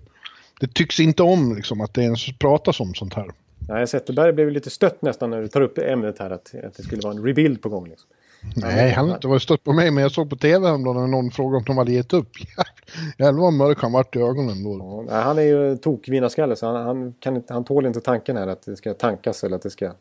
det 0.60 0.74
tycks 0.74 1.00
inte 1.00 1.24
om 1.24 1.56
liksom 1.56 1.82
att 1.82 1.94
det 1.94 2.02
ens 2.02 2.38
pratas 2.38 2.80
om 2.80 2.94
sånt 2.94 3.14
här. 3.14 3.32
Nej, 3.68 3.88
Zetterberg 3.88 4.34
blev 4.34 4.52
lite 4.52 4.70
stött 4.70 5.02
nästan 5.02 5.30
när 5.30 5.42
du 5.42 5.48
tar 5.48 5.62
upp 5.62 5.78
ämnet 5.78 6.20
här. 6.20 6.30
Att, 6.30 6.56
att 6.64 6.74
det 6.78 6.84
skulle 6.84 7.02
vara 7.02 7.14
en 7.14 7.24
rebuild 7.24 7.62
på 7.62 7.70
gång. 7.70 7.90
Liksom. 7.90 8.10
Nej, 8.56 8.92
han 8.92 9.08
har 9.08 9.16
inte 9.16 9.28
varit 9.28 9.42
stött 9.42 9.64
på 9.64 9.74
mig 9.74 9.92
men 9.92 10.02
jag 10.02 10.12
såg 10.12 10.30
på 10.30 10.36
tv 10.36 10.68
häromdagen 10.68 11.02
när 11.02 11.08
någon 11.08 11.32
frågade 11.32 11.58
om 11.58 11.64
de 11.64 11.78
hade 11.78 11.92
gett 11.92 12.14
upp. 12.14 12.30
Jävlar 13.18 13.42
vad 13.42 13.54
mörk 13.54 13.82
han 13.82 13.92
vart 13.92 14.16
i 14.16 14.20
ögonen 14.20 14.64
då. 14.64 15.06
Ja, 15.08 15.14
nej, 15.14 15.24
han 15.24 15.38
är 15.38 15.42
ju 15.42 15.78
tokvinarskalle 15.78 16.56
så 16.56 16.66
han, 16.66 16.86
han, 16.86 17.14
kan 17.20 17.36
inte, 17.36 17.54
han 17.54 17.64
tål 17.64 17.86
inte 17.86 18.02
tanken 18.02 18.38
här 18.38 18.48
att 18.48 18.66
det 18.66 18.76
ska 18.76 18.94
tankas 18.94 19.44
eller 19.44 19.56
att 19.56 19.62
det 19.62 19.70
ska 19.70 19.92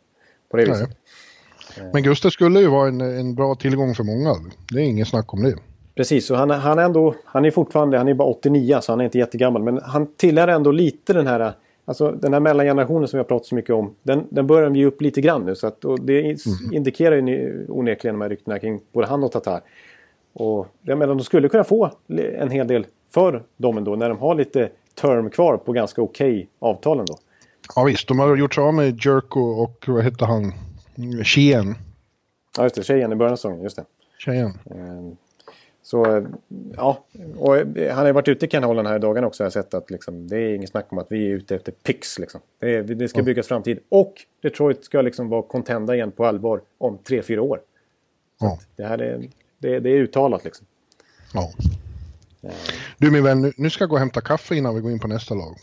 på 0.51 0.57
det 0.57 0.65
viset. 0.65 0.91
Men 1.93 2.03
Gustav 2.03 2.31
skulle 2.31 2.61
ju 2.61 2.67
vara 2.67 2.89
en, 2.89 3.01
en 3.01 3.35
bra 3.35 3.55
tillgång 3.55 3.95
för 3.95 4.05
många. 4.05 4.37
Det 4.73 4.79
är 4.79 4.85
ingen 4.85 5.07
snack 5.07 5.35
om 5.35 5.43
det. 5.43 5.55
Precis, 5.95 6.27
så 6.27 6.35
han, 6.35 6.51
han 6.51 6.79
är 6.79 6.83
ändå, 6.83 7.15
han 7.25 7.45
är 7.45 7.51
fortfarande, 7.51 7.99
han 7.99 8.09
är 8.09 8.15
bara 8.15 8.29
89 8.29 8.79
så 8.83 8.93
han 8.93 9.01
är 9.01 9.05
inte 9.05 9.19
jättegammal. 9.19 9.63
Men 9.63 9.81
han 9.83 10.15
tillhör 10.17 10.49
ändå 10.49 10.71
lite 10.71 11.13
den 11.13 11.27
här, 11.27 11.53
alltså 11.85 12.11
den 12.11 12.33
här 12.33 12.41
mellangenerationen 12.41 13.09
som 13.09 13.17
vi 13.17 13.19
har 13.19 13.25
pratat 13.29 13.47
så 13.47 13.55
mycket 13.55 13.75
om. 13.75 13.95
Den, 14.03 14.27
den 14.31 14.47
börjar 14.47 14.65
de 14.65 14.77
ge 14.77 14.85
upp 14.85 15.03
lite 15.03 15.21
grann 15.21 15.45
nu. 15.45 15.55
Så 15.55 15.67
att, 15.67 15.85
och 15.85 16.01
det 16.01 16.23
is- 16.23 16.73
indikerar 16.73 17.17
ju 17.17 17.67
onekligen 17.69 18.15
de 18.15 18.21
här 18.23 18.29
ryktena 18.29 18.59
kring 18.59 18.81
både 18.93 19.07
han 19.07 19.25
och 19.25 19.33
Tatar. 19.33 19.61
Och 20.33 20.67
jag 20.83 20.99
menar, 20.99 21.15
de 21.15 21.25
skulle 21.25 21.49
kunna 21.49 21.65
få 21.65 21.91
en 22.39 22.51
hel 22.51 22.67
del 22.67 22.87
för 23.11 23.43
dem 23.57 23.79
ändå 23.79 23.97
när 23.97 24.09
de 24.09 24.19
har 24.19 24.35
lite 24.35 24.69
term 24.95 25.31
kvar 25.31 25.57
på 25.57 25.73
ganska 25.73 26.03
okej 26.03 26.49
avtal 26.59 27.01
ändå. 27.01 27.17
Ja 27.77 27.85
visst, 27.85 28.09
de 28.09 28.19
har 28.19 28.37
gjort 28.37 28.55
sig 28.55 28.65
av 28.65 28.75
med 28.75 29.05
Jerko 29.05 29.41
och 29.41 29.85
vad 29.89 30.03
hette 30.05 30.25
han? 30.25 30.53
Sheehan. 31.25 31.75
Ja, 32.57 32.63
just 32.63 32.75
det. 32.75 32.83
Tjejen 32.83 33.13
i 33.13 33.15
början 33.15 33.33
av 33.33 33.37
säsongen. 33.37 33.63
Just 33.63 33.77
det. 33.77 33.85
Tjejen. 34.19 34.51
Eh, 35.83 35.85
Så 35.85 36.17
eh, 36.17 36.25
ja, 36.77 37.05
och 37.37 37.57
eh, 37.57 37.89
han 37.89 37.99
har 37.99 38.07
ju 38.07 38.13
varit 38.13 38.29
ute 38.29 38.47
i 38.47 38.49
Ken 38.49 38.65
Holland 38.65 38.89
här 38.89 38.97
i 38.97 38.99
dagarna 38.99 39.27
också. 39.27 39.43
Jag 39.43 39.47
har 39.47 39.51
sett 39.51 39.75
att 39.75 39.91
liksom, 39.91 40.29
det 40.29 40.37
är 40.39 40.55
inget 40.55 40.71
snack 40.71 40.87
om 40.93 40.99
att 40.99 41.07
vi 41.13 41.27
är 41.27 41.31
ute 41.35 41.57
efter 41.57 41.73
picks. 41.73 42.19
Liksom. 42.19 42.41
Det, 42.59 42.75
är, 42.75 42.83
det 42.83 43.09
ska 43.09 43.23
byggas 43.23 43.47
framtid. 43.47 43.79
Och 43.89 44.15
Detroit 44.43 44.85
ska 44.85 45.03
liksom 45.03 45.29
vara 45.29 45.43
contenda 45.43 45.95
igen 45.95 46.13
på 46.13 46.27
allvar 46.27 46.61
om 46.79 46.99
tre 46.99 47.23
fyra 47.23 47.43
år. 47.43 47.61
Ja. 48.41 48.59
Det 48.77 48.85
här 48.85 48.99
är, 48.99 49.29
det, 49.59 49.81
det 49.81 49.91
är 49.91 49.95
uttalat 49.99 50.45
liksom. 50.45 50.67
ja. 51.35 51.51
Du 52.99 53.11
min 53.11 53.25
vän, 53.25 53.43
nu- 53.43 53.53
nu 53.57 53.71
ska 53.71 53.83
jag 53.83 53.89
gå 53.89 53.97
och 53.97 54.01
hämta 54.01 54.21
kaffe 54.21 54.55
innan 54.57 54.75
vi 54.75 54.81
går 54.81 54.91
in 54.93 54.99
på 54.99 55.09
nästa 55.09 55.35
lag. 55.35 55.57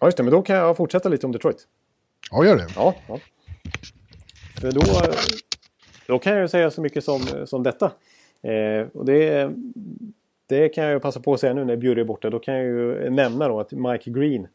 Ja, 0.00 0.06
just 0.06 0.16
det. 0.16 0.22
Men 0.22 0.32
då 0.32 0.42
kan 0.42 0.56
jag 0.56 0.76
fortsätta 0.76 1.08
lite 1.08 1.26
om 1.26 1.32
Detroit. 1.32 1.66
Ja, 2.30 2.44
gör 2.44 2.56
det. 2.56 2.66
Ja, 2.76 2.94
ja. 3.08 3.18
För 4.60 4.72
då, 4.72 4.82
då 6.06 6.18
kan 6.18 6.32
jag 6.32 6.42
ju 6.42 6.48
säga 6.48 6.70
så 6.70 6.80
mycket 6.80 7.04
som, 7.04 7.20
som 7.46 7.62
detta. 7.62 7.92
Eh, 8.42 8.86
och 8.94 9.04
det, 9.04 9.52
det 10.46 10.68
kan 10.68 10.84
jag 10.84 11.02
passa 11.02 11.20
på 11.20 11.34
att 11.34 11.40
säga 11.40 11.54
nu 11.54 11.64
när 11.64 11.76
Bjurre 11.76 12.00
är 12.00 12.04
borta. 12.04 12.30
Då 12.30 12.38
kan 12.38 12.54
jag 12.54 12.64
ju 12.64 13.10
nämna 13.10 13.48
då 13.48 13.60
att 13.60 13.72
Mike 13.72 14.10
Green, 14.10 14.48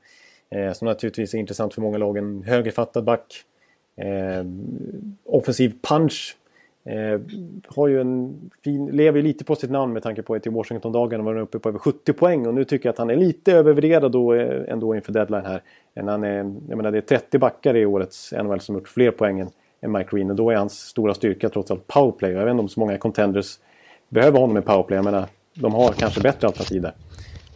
eh, 0.49 0.73
som 0.73 0.85
naturligtvis 0.85 1.33
är 1.33 1.37
intressant 1.37 1.73
för 1.73 1.81
många 1.81 1.97
lag, 1.97 2.17
en 2.17 2.43
högerfattad 2.43 3.03
back. 3.03 3.43
Eh, 3.95 4.45
offensiv 5.25 5.73
punch. 5.81 6.37
Eh, 6.87 7.21
har 7.67 7.87
ju 7.87 8.01
en 8.01 8.35
fin, 8.63 8.85
lever 8.85 9.17
ju 9.17 9.23
lite 9.23 9.43
på 9.43 9.55
sitt 9.55 9.71
namn 9.71 9.93
med 9.93 10.03
tanke 10.03 10.21
på 10.21 10.35
att 10.35 10.47
i 10.47 10.49
Washington-dagarna 10.49 11.23
var 11.23 11.33
han 11.33 11.43
uppe 11.43 11.59
på 11.59 11.69
över 11.69 11.79
70 11.79 12.13
poäng 12.13 12.47
och 12.47 12.53
nu 12.53 12.65
tycker 12.65 12.89
jag 12.89 12.93
att 12.93 12.99
han 12.99 13.09
är 13.09 13.15
lite 13.15 13.53
övervärderad 13.53 14.11
då 14.11 14.33
eh, 14.33 14.73
ändå 14.73 14.95
inför 14.95 15.13
deadline 15.13 15.45
här. 15.45 15.61
Än 15.95 16.07
han 16.07 16.23
är, 16.23 16.37
jag 16.69 16.77
menar 16.77 16.91
det 16.91 16.97
är 16.97 17.01
30 17.01 17.37
backar 17.37 17.75
i 17.75 17.85
årets 17.85 18.33
NHL 18.43 18.59
som 18.59 18.75
gjort 18.75 18.87
fler 18.87 19.11
poäng 19.11 19.39
än, 19.39 19.49
än 19.81 19.91
Mike 19.91 20.09
Green 20.11 20.29
och 20.29 20.35
då 20.35 20.49
är 20.49 20.55
hans 20.55 20.79
stora 20.79 21.13
styrka 21.13 21.49
trots 21.49 21.71
allt 21.71 21.87
powerplay. 21.87 22.31
Jag 22.31 22.45
vet 22.45 22.51
inte 22.51 22.61
om 22.61 22.69
så 22.69 22.79
många 22.79 22.97
contenders 22.97 23.59
behöver 24.09 24.39
honom 24.39 24.57
i 24.57 24.61
powerplay. 24.61 24.95
Jag 24.97 25.05
menar, 25.05 25.27
de 25.53 25.73
har 25.73 25.91
kanske 25.93 26.21
bättre 26.21 26.47
alternativ 26.47 26.81
där. 26.81 26.93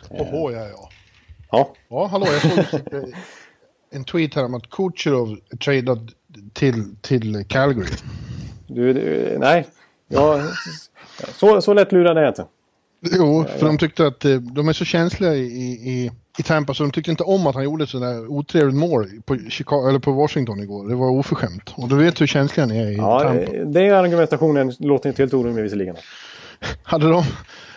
Oho, 0.09 0.51
ja, 0.51 0.67
ja. 0.67 0.89
Ja, 1.51 1.73
Ja, 1.89 2.07
hallå, 2.07 2.25
jag 2.25 2.41
såg 2.71 2.83
en 3.91 4.03
tweet 4.03 4.33
här 4.35 4.45
om 4.45 4.53
att 4.53 4.69
Kucherov 4.69 5.37
tradad 5.59 6.11
till, 6.53 6.95
till 7.01 7.45
Calgary. 7.47 7.89
du, 8.67 8.93
du 8.93 9.35
nej. 9.39 9.67
Ja, 10.07 10.41
så, 11.33 11.61
så 11.61 11.73
lätt 11.73 11.91
lurad 11.91 12.17
är 12.17 12.21
jag 12.21 12.29
inte. 12.31 12.45
Jo, 13.17 13.45
för 13.57 13.65
de 13.65 13.77
tyckte 13.77 14.07
att 14.07 14.25
eh, 14.25 14.35
de 14.35 14.69
är 14.69 14.73
så 14.73 14.85
känsliga 14.85 15.35
i, 15.35 15.43
i, 15.91 16.11
i 16.39 16.43
Tampa 16.43 16.73
så 16.73 16.83
de 16.83 16.91
tyckte 16.91 17.11
inte 17.11 17.23
om 17.23 17.47
att 17.47 17.55
han 17.55 17.63
gjorde 17.63 17.87
sådär 17.87 18.27
otrevligt 18.27 18.75
mål 18.75 19.07
på, 19.25 19.37
Chicago, 19.49 19.89
eller 19.89 19.99
på 19.99 20.11
Washington 20.11 20.59
igår. 20.59 20.89
Det 20.89 20.95
var 20.95 21.09
oförskämt. 21.09 21.73
Och 21.75 21.89
du 21.89 21.95
vet 21.97 22.21
hur 22.21 22.27
känsliga 22.27 22.65
ni 22.65 22.77
är 22.77 22.87
i 22.87 22.95
Ja, 22.95 23.19
Tampa. 23.19 23.51
den 23.65 23.93
argumentationen 23.93 24.73
låter 24.79 25.09
inte 25.09 25.21
helt 25.21 25.33
orimlig 25.33 25.63
visserligen. 25.63 25.95
Hade 26.83 27.09
de, 27.09 27.23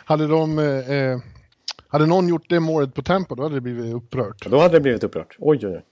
hade 0.05 0.27
de, 0.27 0.59
eh, 0.59 0.91
eh, 0.91 1.19
hade 1.89 2.07
någon 2.07 2.29
gjort 2.29 2.49
det 2.49 2.61
målet 2.61 2.95
på 2.95 3.03
Tampa 3.03 3.35
då 3.35 3.43
hade 3.43 3.55
det 3.55 3.61
blivit 3.61 3.95
upprört. 3.95 4.47
Då 4.47 4.59
hade 4.59 4.75
det 4.75 4.81
blivit 4.81 5.05
upprört. 5.05 5.37
Oj, 5.39 5.59
oj, 5.63 5.73
oj. 5.73 5.83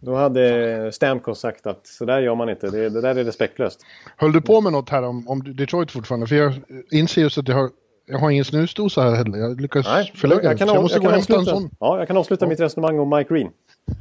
Då 0.00 0.14
hade 0.14 0.92
Stamkos 0.92 1.40
sagt 1.40 1.66
att 1.66 1.86
så 1.86 2.04
där 2.04 2.20
gör 2.20 2.34
man 2.34 2.48
inte. 2.50 2.70
Det, 2.70 2.88
det 2.88 3.00
där 3.00 3.16
är 3.16 3.24
respektlöst. 3.24 3.80
Höll 4.16 4.32
du 4.32 4.40
på 4.40 4.60
med 4.60 4.72
något 4.72 4.88
här 4.90 5.02
om, 5.02 5.28
om 5.28 5.56
Detroit 5.56 5.90
fortfarande? 5.90 6.26
För 6.26 6.36
jag 6.36 6.52
inser 6.90 7.22
just 7.22 7.38
att 7.38 7.48
jag 7.48 7.56
har, 7.56 7.70
jag 8.06 8.18
har 8.18 8.30
ingen 8.30 8.44
snusdosa 8.44 9.02
här 9.02 9.16
heller. 9.16 9.38
Jag 9.38 9.60
lyckas 9.60 9.86
Nej, 9.86 10.12
förlägga 10.14 10.42
jag 10.42 10.58
kan, 10.58 10.66
den. 10.66 10.74
Jag 10.74 10.82
måste 10.82 10.96
jag 10.96 11.04
gå 11.04 11.08
kan 11.08 11.18
hämta 11.18 11.32
en 11.32 11.38
avsluta, 11.38 11.60
sån. 11.60 11.70
ja, 11.80 11.98
jag 11.98 12.08
kan 12.08 12.16
avsluta 12.16 12.46
mitt 12.46 12.60
resonemang 12.60 12.98
om 12.98 13.10
Mike 13.16 13.34
Green. 13.34 13.50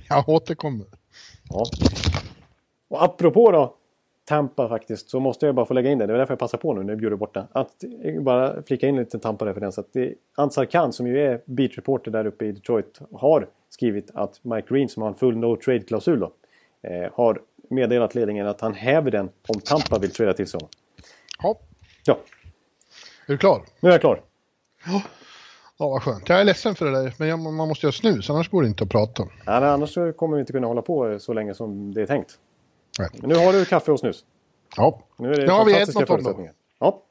Jag 0.10 0.30
återkommer. 0.30 0.86
Ja. 1.50 1.66
Och 2.90 3.04
apropå 3.04 3.52
då 3.52 3.76
Tampa 4.32 4.70
faktiskt 4.70 5.10
så 5.10 5.20
måste 5.20 5.46
jag 5.46 5.56
bara 5.56 5.66
få 5.66 5.74
lägga 5.74 5.92
in 5.92 5.98
det. 5.98 6.06
Det 6.06 6.14
är 6.14 6.18
därför 6.18 6.32
jag 6.32 6.40
passar 6.40 6.58
på 6.58 6.74
nu 6.74 6.84
när 6.84 6.96
Bjurre 6.96 7.14
är 7.14 7.18
borta. 7.18 7.48
Att 7.52 7.84
bara 8.20 8.64
flika 8.64 8.88
in 8.88 8.96
en 8.98 9.04
liten 9.04 9.20
Tampa-referens. 9.20 9.80
Att 9.80 9.96
Ansar 10.36 10.66
Khan 10.66 10.94
som 10.94 11.08
ju 11.08 11.20
är 11.20 11.42
beat 11.46 11.78
reporter 11.78 12.12
där 12.12 12.26
uppe 12.28 12.46
i 12.46 12.52
Detroit 12.52 13.00
har 13.14 13.48
skrivit 13.70 14.12
att 14.14 14.40
Mike 14.44 14.68
Green 14.74 14.90
som 14.90 15.02
har 15.02 15.10
en 15.10 15.16
full 15.16 15.38
no 15.38 15.56
trade-klausul 15.56 16.20
då. 16.20 16.32
Eh, 16.90 17.12
har 17.14 17.42
meddelat 17.70 18.16
ledningen 18.16 18.48
att 18.48 18.62
han 18.62 18.74
häver 18.74 19.12
den 19.12 19.30
om 19.48 19.60
Tampa 19.60 20.00
vill 20.00 20.12
trada 20.12 20.34
till 20.34 20.48
sig 20.48 20.58
honom. 20.58 20.70
Ja, 21.44 21.60
Ja, 22.06 22.18
är 23.26 23.32
du 23.32 23.38
klar? 23.38 23.62
nu 23.80 23.90
är 23.90 23.94
jag 23.94 24.02
klar. 24.02 24.22
Ja, 24.86 25.90
vad 25.90 26.04
skönt. 26.04 26.30
Jag 26.30 26.40
är 26.40 26.44
ledsen 26.44 26.76
för 26.76 26.86
det 26.86 26.92
där, 26.92 27.14
men 27.20 27.28
jag, 27.28 27.40
man 27.40 27.68
måste 27.68 27.86
göra 27.86 27.92
snus, 27.94 28.30
annars 28.30 28.50
går 28.50 28.62
det 28.62 28.68
inte 28.68 28.84
att 28.84 28.90
prata. 28.90 29.24
Ja, 29.46 29.60
men 29.60 29.70
annars 29.70 29.94
kommer 30.16 30.36
vi 30.36 30.40
inte 30.40 30.54
kunna 30.54 30.68
hålla 30.68 30.82
på 30.82 31.20
så 31.20 31.34
länge 31.34 31.54
som 31.54 31.94
det 31.94 32.02
är 32.02 32.06
tänkt. 32.06 32.40
Men 33.14 33.30
nu 33.30 33.36
har 33.36 33.54
du 33.54 33.66
kaffe 33.66 33.92
och 33.92 34.00
snus. 34.00 34.26
Ja, 34.78 35.02
Nu 35.18 35.34
är 35.34 35.38
det 35.38 35.46
Nu 35.46 35.52
har 35.52 35.66
vi 35.66 35.72
Edmonton 35.72 36.02
då. 36.02 36.08
förutsättningar. 36.08 36.54
Ja. 36.80 37.02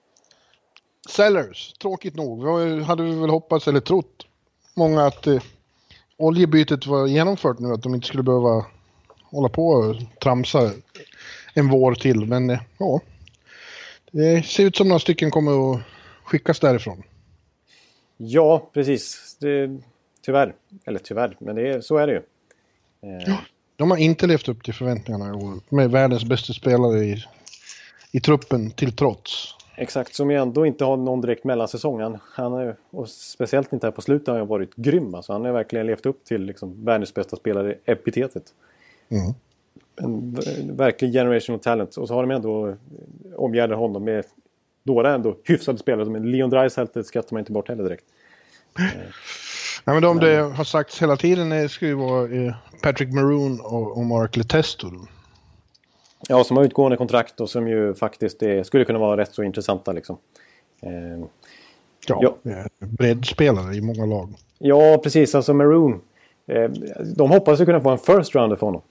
Sellers, 1.09 1.73
tråkigt 1.73 2.17
nog. 2.17 2.59
Vi 2.59 2.83
hade 2.83 3.03
vi 3.03 3.21
väl 3.21 3.31
hoppats 3.31 3.69
eller 3.69 3.81
trott 3.81 4.27
många 4.75 5.07
att 5.07 5.27
eh, 5.27 5.43
oljebytet 6.17 6.87
var 6.87 7.07
genomfört 7.07 7.59
nu, 7.59 7.73
att 7.73 7.83
de 7.83 7.95
inte 7.95 8.07
skulle 8.07 8.23
behöva 8.23 8.67
hålla 9.23 9.49
på 9.49 9.69
och 9.69 9.97
tramsa 10.23 10.71
en 11.55 11.69
vår 11.69 11.95
till. 11.95 12.27
Men 12.27 12.51
eh, 12.51 12.61
ja, 12.79 13.01
det 14.11 14.47
ser 14.47 14.65
ut 14.65 14.77
som 14.77 14.89
några 14.89 14.99
stycken 15.01 15.31
kommer 15.31 15.73
att 15.75 15.81
skickas 16.25 16.61
därifrån. 16.61 17.03
Ja, 18.17 18.71
precis. 18.73 19.37
Det, 19.41 19.81
tyvärr. 20.23 20.55
Eller 20.85 20.99
tyvärr, 20.99 21.37
men 21.41 21.57
det 21.57 21.69
är, 21.69 21.81
så 21.81 21.97
är 21.97 22.07
det 22.07 22.13
ju. 22.13 22.23
Eh, 23.11 23.35
De 23.81 23.91
har 23.91 23.99
inte 23.99 24.27
levt 24.27 24.49
upp 24.49 24.65
till 24.65 24.75
förväntningarna 24.75 25.29
i 25.29 25.33
år, 25.33 25.61
med 25.69 25.91
världens 25.91 26.25
bästa 26.25 26.53
spelare 26.53 26.99
i, 27.05 27.25
i 28.13 28.21
truppen 28.21 28.71
till 28.71 28.93
trots. 28.93 29.55
Exakt, 29.77 30.15
som 30.15 30.31
ju 30.31 30.37
ändå 30.37 30.67
inte 30.67 30.85
har 30.85 30.97
någon 30.97 31.21
direkt 31.21 31.45
mellansäsong. 31.45 32.01
Han, 32.01 32.19
han 32.33 32.55
är, 32.55 32.77
och 32.91 33.09
speciellt 33.09 33.73
inte 33.73 33.87
här 33.87 33.93
på 33.93 34.03
slutet 34.03 34.29
har 34.29 34.39
han 34.39 34.47
varit 34.47 34.77
grym. 34.77 35.15
Alltså, 35.15 35.33
han 35.33 35.45
har 35.45 35.53
verkligen 35.53 35.87
levt 35.87 36.07
upp 36.07 36.25
till 36.25 36.43
liksom, 36.43 36.85
världens 36.85 37.15
bästa 37.15 37.37
spelare-epitetet. 37.37 38.45
Mm. 39.09 39.35
En 39.97 40.39
verklig 40.77 41.13
generational 41.13 41.61
talent. 41.61 41.97
Och 41.97 42.09
så 42.09 42.15
har 42.15 42.23
de 42.23 42.31
ändå 42.31 42.69
eh, 42.69 42.75
omgärdat 43.37 43.79
honom 43.79 44.05
med 44.05 44.25
några 44.83 45.15
ändå 45.15 45.37
hyfsade 45.45 45.79
spelare. 45.79 46.05
Som 46.05 46.25
Leon 46.25 46.51
Draisaitl 46.51 47.03
skrattar 47.03 47.35
man 47.35 47.41
inte 47.41 47.53
bort 47.53 47.69
heller 47.69 47.85
direkt. 47.85 48.05
Ja, 49.85 49.93
men 49.93 50.03
de 50.03 50.19
det 50.19 50.37
har 50.37 50.65
sagts 50.65 51.03
hela 51.03 51.17
tiden 51.17 51.53
är, 51.53 51.69
ska 51.69 51.87
ju 51.87 51.95
vara 51.95 52.29
eh, 52.47 52.55
Patrick 52.83 53.13
Maroon 53.15 53.61
och, 53.61 53.97
och 53.99 54.05
Mark 54.07 54.37
Letesto. 54.37 54.91
Ja, 56.29 56.45
som 56.45 56.57
har 56.57 56.65
utgående 56.65 56.97
kontrakt 56.97 57.41
och 57.41 57.51
som 57.51 57.69
ju 57.69 57.95
faktiskt 57.95 58.43
är, 58.43 58.63
skulle 58.63 58.85
kunna 58.85 58.99
vara 58.99 59.17
rätt 59.21 59.35
så 59.35 59.43
intressanta. 59.43 59.93
Liksom. 59.93 60.17
Eh, 60.83 61.25
Ja, 62.09 62.35
Ja. 62.43 62.65
breddspelare 62.79 63.75
i 63.75 63.81
många 63.81 64.07
lag. 64.07 64.35
Ja, 64.59 64.99
precis. 65.03 65.35
Alltså 65.35 65.55
Maroon. 65.55 66.01
Eh, 66.47 66.71
de 67.17 67.31
hoppas 67.31 67.61
ju 67.61 67.65
kunna 67.65 67.81
få 67.81 67.91
en 67.91 67.99
first 67.99 68.35
rounder 68.35 68.57
för 68.57 68.67
honom. 68.67 68.83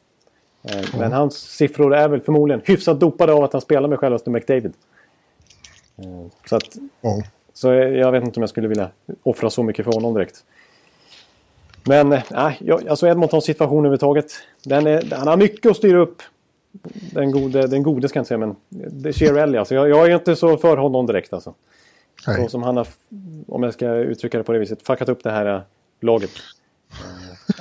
Eh, 0.63 0.99
Men 0.99 1.11
hans 1.11 1.35
siffror 1.37 1.95
är 1.95 2.09
väl 2.09 2.21
förmodligen 2.21 2.61
hyfsat 2.65 2.99
dopade 2.99 3.33
av 3.33 3.43
att 3.43 3.53
han 3.53 3.61
spelar 3.61 3.89
med 3.89 3.99
självaste 3.99 4.29
McDavid. 4.29 4.73
Eh, 5.97 6.05
så 6.49 6.55
att, 6.55 6.63
Ja. 7.01 7.23
så 7.53 7.67
jag 7.73 7.93
jag 7.95 8.11
vet 8.11 8.23
inte 8.23 8.39
om 8.39 8.43
jag 8.43 8.49
skulle 8.49 8.67
vilja 8.67 8.89
offra 9.23 9.49
så 9.49 9.63
mycket 9.63 9.85
för 9.85 9.91
honom 9.91 10.13
direkt. 10.13 10.43
Men 11.89 12.11
eh, 12.13 12.23
nej, 12.31 12.57
jag- 12.59 12.87
alltså 12.87 13.07
Edmontons 13.07 13.43
situation 13.45 13.77
överhuvudtaget. 13.79 14.31
Den 14.65 14.87
är, 14.87 15.15
han 15.15 15.27
har 15.27 15.37
mycket 15.37 15.71
att 15.71 15.77
styra 15.77 15.97
upp. 15.97 16.21
Den 17.13 17.31
gode, 17.31 17.67
den 17.67 17.83
gode 17.83 18.09
ska 18.09 18.17
jag 18.17 18.21
inte 18.21 18.27
säga, 18.27 18.37
men 18.37 18.55
det 18.69 19.09
är 19.09 19.13
Chiarelli. 19.13 19.57
Alltså, 19.57 19.75
jag, 19.75 19.89
jag 19.89 20.07
är 20.11 20.13
inte 20.15 20.35
så 20.35 20.57
för 20.57 20.77
honom 20.77 21.05
direkt. 21.05 21.33
Alltså. 21.33 21.53
Så 22.25 22.47
som 22.49 22.63
han 22.63 22.77
har, 22.77 22.87
om 23.47 23.63
jag 23.63 23.73
ska 23.73 23.95
uttrycka 23.95 24.37
det 24.37 24.43
på 24.43 24.51
det 24.53 24.59
viset, 24.59 24.81
fuckat 24.87 25.09
upp 25.09 25.23
det 25.23 25.31
här 25.31 25.45
äh, 25.55 25.61
laget. 26.01 26.29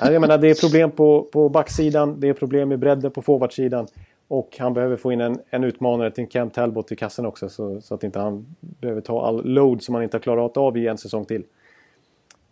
Eh, 0.02 0.10
jag 0.12 0.20
menar, 0.20 0.38
det 0.38 0.50
är 0.50 0.54
problem 0.60 0.90
på, 0.90 1.22
på 1.32 1.48
backsidan, 1.48 2.20
det 2.20 2.28
är 2.28 2.32
problem 2.32 2.68
med 2.68 2.78
bredden 2.78 3.10
på 3.10 3.22
forwardsidan. 3.22 3.86
Och 4.28 4.56
han 4.58 4.74
behöver 4.74 4.96
få 4.96 5.12
in 5.12 5.20
en, 5.20 5.38
en 5.50 5.64
utmanare 5.64 6.10
till 6.10 6.28
Cam 6.28 6.50
Talbot 6.50 6.92
i 6.92 6.96
kassen 6.96 7.26
också. 7.26 7.48
Så, 7.48 7.80
så 7.80 7.94
att 7.94 8.04
inte 8.04 8.18
han 8.20 8.46
behöver 8.60 9.00
ta 9.00 9.26
all 9.26 9.44
load 9.44 9.82
som 9.82 9.94
han 9.94 10.04
inte 10.04 10.16
har 10.16 10.22
klarat 10.22 10.56
av 10.56 10.76
i 10.78 10.86
en 10.86 10.98
säsong 10.98 11.24
till. 11.24 11.44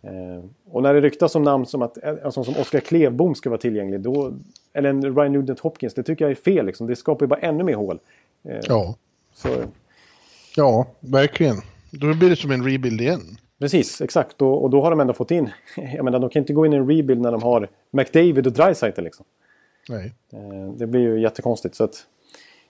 Eh, 0.01 0.43
och 0.71 0.83
när 0.83 0.93
det 0.93 1.01
ryktas 1.01 1.35
om 1.35 1.43
namn 1.43 1.65
som 1.65 1.81
att 1.81 1.97
sån 2.33 2.45
som 2.45 2.55
Oskar 2.57 2.79
Klevbom 2.79 3.35
ska 3.35 3.49
vara 3.49 3.59
tillgänglig. 3.59 3.99
Då, 4.01 4.33
eller 4.73 4.89
en 4.89 5.15
Ryan 5.15 5.31
Nugent 5.33 5.59
Hopkins. 5.59 5.93
Det 5.93 6.03
tycker 6.03 6.25
jag 6.25 6.31
är 6.31 6.35
fel. 6.35 6.65
Liksom. 6.65 6.87
Det 6.87 6.95
skapar 6.95 7.25
ju 7.25 7.27
bara 7.27 7.39
ännu 7.39 7.63
mer 7.63 7.75
hål. 7.75 7.99
Eh, 8.43 8.59
Ja. 8.67 8.95
Så, 9.33 9.49
ja, 10.55 10.85
verkligen. 10.99 11.55
Då 11.91 12.13
blir 12.13 12.29
det 12.29 12.35
som 12.35 12.51
en 12.51 12.63
rebuild 12.65 13.01
igen. 13.01 13.21
Precis, 13.59 14.01
exakt. 14.01 14.41
Och, 14.41 14.63
och 14.63 14.69
då 14.69 14.81
har 14.81 14.89
de 14.89 14.99
ändå 14.99 15.13
fått 15.13 15.31
in... 15.31 15.49
Jag 15.95 16.05
menar, 16.05 16.19
de 16.19 16.29
kan 16.29 16.39
inte 16.39 16.53
gå 16.53 16.65
in 16.65 16.73
i 16.73 16.75
en 16.75 16.87
rebuild 16.89 17.21
när 17.21 17.31
de 17.31 17.43
har 17.43 17.69
McDavid 17.91 18.47
och 18.47 18.53
Dreisaitl 18.53 19.01
liksom. 19.01 19.25
Nej. 19.89 20.13
Eh, 20.33 20.71
Det 20.77 20.87
blir 20.87 21.01
ju 21.01 21.19
jättekonstigt. 21.21 21.75
Så 21.75 21.83
att, 21.83 22.05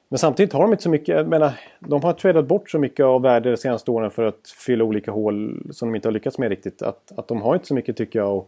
men 0.09 0.19
samtidigt 0.19 0.53
har 0.53 0.61
de 0.61 0.71
inte 0.71 0.83
så 0.83 0.89
mycket... 0.89 1.15
Jag 1.15 1.27
menar, 1.27 1.59
de 1.79 2.03
har 2.03 2.13
tradat 2.13 2.47
bort 2.47 2.69
så 2.69 2.79
mycket 2.79 3.05
av 3.05 3.21
värde 3.21 3.51
de 3.51 3.57
senaste 3.57 3.91
åren 3.91 4.11
för 4.11 4.23
att 4.23 4.49
fylla 4.57 4.83
olika 4.83 5.11
hål 5.11 5.67
som 5.71 5.89
de 5.89 5.95
inte 5.95 6.07
har 6.07 6.13
lyckats 6.13 6.37
med 6.37 6.49
riktigt. 6.49 6.81
Att, 6.81 7.11
att 7.15 7.27
de 7.27 7.41
har 7.41 7.53
inte 7.53 7.67
så 7.67 7.73
mycket, 7.73 7.97
tycker 7.97 8.19
jag, 8.19 8.37
att, 8.37 8.47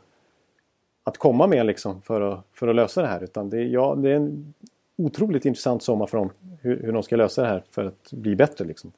att 1.04 1.18
komma 1.18 1.48
med 1.48 1.66
liksom 1.66 2.02
för, 2.02 2.22
att, 2.22 2.40
för 2.54 2.68
att 2.68 2.76
lösa 2.76 3.02
det 3.02 3.08
här. 3.08 3.24
Utan 3.24 3.50
det, 3.50 3.64
ja, 3.64 3.96
det 3.96 4.10
är 4.12 4.16
en 4.16 4.54
otroligt 4.98 5.46
intressant 5.46 5.84
sommar 5.84 6.06
för 6.08 6.18
dem. 6.18 6.30
Hur, 6.62 6.84
hur 6.84 6.92
de 6.92 7.04
ska 7.04 7.16
lösa 7.16 7.42
det 7.42 7.48
här 7.48 7.64
för 7.72 7.86
att 7.86 8.12
bli 8.12 8.36
bättre. 8.36 8.66
Liksom. 8.66 8.92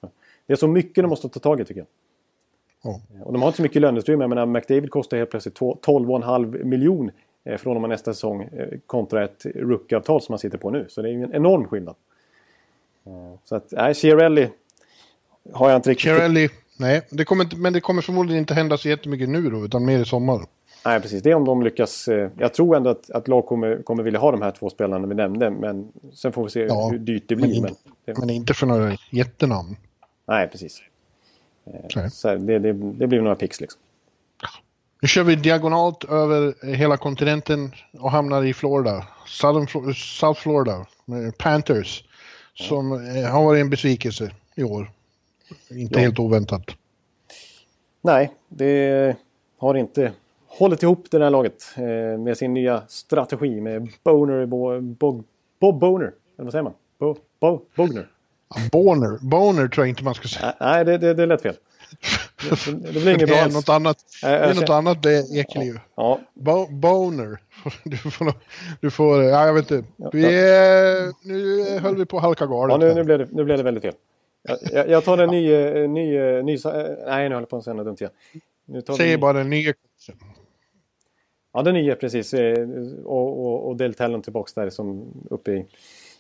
Det 0.46 0.54
är 0.54 0.58
så 0.58 0.68
mycket 0.68 1.04
de 1.04 1.08
måste 1.08 1.30
ta 1.30 1.40
tag 1.40 1.62
i, 1.62 1.66
tycker 1.66 1.82
jag. 1.82 1.88
Ja. 2.84 3.00
Och 3.24 3.34
de 3.34 3.42
har 3.42 3.50
inte 3.50 3.58
så 3.58 3.64
mycket 3.64 3.82
löneutrymme. 3.82 4.24
Jag 4.24 4.30
menar, 4.30 4.46
McDavid 4.46 4.92
kostar 4.92 5.18
helt 5.18 5.30
plötsligt 5.30 5.56
två- 5.56 5.78
12,5 5.82 6.64
miljon 6.64 7.12
eh, 7.44 7.58
från 7.58 7.76
och 7.76 7.82
med 7.82 7.90
nästa 7.90 8.14
säsong 8.14 8.42
eh, 8.42 8.68
kontra 8.86 9.24
ett 9.24 9.46
rookieavtal 9.56 10.22
som 10.22 10.34
han 10.34 10.40
sitter 10.40 10.58
på 10.58 10.70
nu. 10.70 10.86
Så 10.90 11.02
det 11.02 11.10
är 11.10 11.12
ju 11.12 11.24
en 11.24 11.36
enorm 11.36 11.68
skillnad. 11.68 11.96
Eh, 13.08 13.12
Så 13.46 13.56
att, 13.56 13.68
nej, 13.72 13.94
Chiarelli 13.96 14.50
har 15.54 15.70
jag 15.70 15.78
inte 15.78 15.90
riktigt... 15.90 16.04
Chiarelli, 16.04 16.50
nej, 16.78 17.02
det 17.10 17.26
kommer 17.26 17.44
inte, 17.44 17.56
men 17.56 17.74
det 17.74 17.82
kommer 17.82 18.02
förmodligen 18.02 18.40
inte 18.40 18.54
hända 18.54 18.78
så 18.78 18.90
jättemycket 18.90 19.30
nu 19.30 19.50
då, 19.50 19.66
utan 19.66 19.86
mer 19.86 20.00
i 20.00 20.06
sommar. 20.06 20.46
Nej, 20.86 21.00
precis. 21.02 21.24
Det 21.24 21.32
är 21.32 21.36
om 21.36 21.46
de 21.46 21.64
lyckas. 21.64 22.08
eh, 22.08 22.30
Jag 22.38 22.54
tror 22.54 22.76
ändå 22.78 22.90
att, 22.90 23.10
att 23.12 23.28
lag 23.28 23.46
kommer, 23.46 23.82
kommer 23.84 24.04
vilja 24.04 24.20
ha 24.20 24.32
de 24.32 24.42
här 24.42 24.52
två 24.52 24.70
spelarna 24.70 25.08
vi 25.08 25.16
nämnde. 25.16 25.50
Men 25.50 25.92
sen 26.14 26.32
får 26.34 26.44
vi 26.44 26.50
se 26.50 26.60
Ja, 26.60 26.88
hur 26.92 26.98
dyrt 27.00 27.24
det 27.28 27.36
men 27.36 27.44
blir. 27.50 27.56
in- 27.58 27.64
Men, 27.64 27.76
det, 28.06 28.18
Men 28.20 28.30
inte 28.30 28.54
för 28.54 28.68
några 28.68 28.98
jättenamn. 29.12 29.76
nej, 30.28 30.48
precis. 30.48 30.82
Eh, 31.94 32.08
så 32.10 32.36
det, 32.36 32.60
det, 32.60 32.74
det 32.74 33.08
blir 33.08 33.22
några 33.22 33.36
pix 33.36 33.62
liksom. 33.62 33.82
Nu 35.02 35.08
kör 35.08 35.24
vi 35.24 35.36
diagonalt 35.36 36.04
över 36.04 36.66
hela 36.76 36.98
kontinenten 36.98 37.72
och 38.00 38.12
hamnar 38.12 38.44
i 38.44 38.54
Florida. 38.54 39.08
Southern, 39.28 39.94
South 39.94 40.42
Florida 40.42 40.86
Panthers. 41.38 42.04
Som 42.54 42.92
eh, 42.92 43.32
har 43.32 43.44
varit 43.44 43.62
en 43.62 43.70
besvikelse 43.70 44.32
i 44.56 44.64
år. 44.64 44.92
Inte 45.70 45.94
ja. 45.94 46.00
helt 46.00 46.20
oväntat. 46.20 46.64
Nej, 48.02 48.32
det 48.48 49.16
har 49.58 49.76
inte 49.76 50.12
hållit 50.48 50.84
ihop 50.84 51.06
det 51.12 51.24
här 51.24 51.30
laget 51.30 51.64
eh, 51.76 52.20
med 52.20 52.38
sin 52.38 52.54
nya 52.54 52.84
strategi 52.88 53.62
med 53.62 53.90
Boner, 54.04 54.46
Bo, 54.46 54.82
Bo, 54.82 55.24
Bob 55.60 55.80
Boner. 55.80 56.14
Eller 56.38 56.44
vad 56.44 56.52
säger 56.52 56.64
man? 56.64 56.74
Bo, 57.00 57.16
Bo, 57.40 57.62
Bogner. 57.76 58.08
Boner. 58.72 59.18
Boner 59.22 59.68
tror 59.68 59.86
jag 59.86 59.90
inte 59.90 60.04
man 60.04 60.16
ska 60.16 60.28
säga. 60.28 60.56
Nej, 60.60 60.86
det, 60.86 60.98
det, 60.98 61.14
det 61.14 61.26
lät 61.26 61.42
fel. 61.42 61.56
Det, 62.50 62.72
det 62.72 62.92
blir 62.92 63.16
inget 63.16 63.30
bra 63.30 63.38
alls. 63.38 63.54
Något 63.54 63.70
annat, 63.70 63.98
det 64.22 64.28
är 64.28 64.54
något 64.54 64.70
annat 64.70 65.04
det 65.04 65.12
är 65.12 65.40
Ekeliv. 65.40 65.80
Ja. 65.96 66.20
Bo, 66.34 66.68
boner. 66.68 67.38
Du 67.84 67.98
får, 67.98 68.34
du 68.82 68.92
får, 68.92 69.24
ja 69.24 69.46
jag 69.46 69.54
vet 69.54 69.72
inte. 69.72 69.88
Vi, 70.14 70.22
nu 71.24 71.80
höll 71.80 71.96
vi 71.96 72.06
på 72.06 72.18
att 72.18 72.24
halka 72.24 72.46
galet. 72.46 72.74
Ja, 72.74 72.78
nu, 72.88 72.94
nu, 72.94 73.04
blev 73.04 73.20
det, 73.20 73.28
nu 73.32 73.44
blev 73.44 73.58
det 73.58 73.64
väldigt 73.64 73.84
fel. 73.84 73.94
Jag, 74.72 74.90
jag 74.90 75.04
tar 75.04 75.18
en 75.18 75.30
ny, 75.30 75.48
ny, 75.88 76.18
ny, 76.44 76.58
nej 77.06 77.30
nu 77.30 77.36
håller 77.36 77.40
jag 77.40 77.50
på 77.50 77.58
att 77.58 77.64
säga 77.64 77.74
något 77.74 77.86
dumt 77.86 77.98
igen. 78.00 78.12
Nu 78.66 78.82
tar 78.82 78.94
Säg 78.94 79.18
bara 79.18 79.34
den 79.34 79.50
nya 79.50 79.74
Ja, 81.54 81.62
den 81.62 81.74
nya 81.74 81.96
precis. 81.96 82.34
Eh, 82.34 82.68
och, 83.04 83.46
och, 83.46 83.68
och 83.68 83.76
Del 83.78 83.94
Talon 83.94 84.22
tillbaka 84.22 84.62
där 84.62 84.70
som 84.70 85.14
uppe 85.30 85.52
i, 85.52 85.66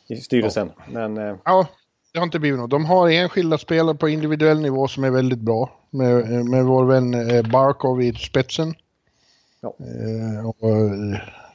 i 0.07 0.15
styrelsen. 0.15 0.71
Ja. 0.77 0.83
Men, 0.91 1.17
eh, 1.17 1.35
ja, 1.45 1.67
det 2.11 2.19
har 2.19 2.23
inte 2.25 2.39
blivit 2.39 2.59
något. 2.59 2.69
De 2.69 2.85
har 2.85 3.09
enskilda 3.09 3.57
spelare 3.57 3.95
på 3.95 4.09
individuell 4.09 4.61
nivå 4.61 4.87
som 4.87 5.03
är 5.03 5.11
väldigt 5.11 5.39
bra. 5.39 5.71
Med, 5.89 6.45
med 6.45 6.65
vår 6.65 6.85
vän 6.85 7.29
eh, 7.29 7.51
Barkov 7.51 8.01
i 8.01 8.13
spetsen. 8.13 8.73
Ja. 9.61 9.75
Eh, 9.79 10.49
och 10.49 10.55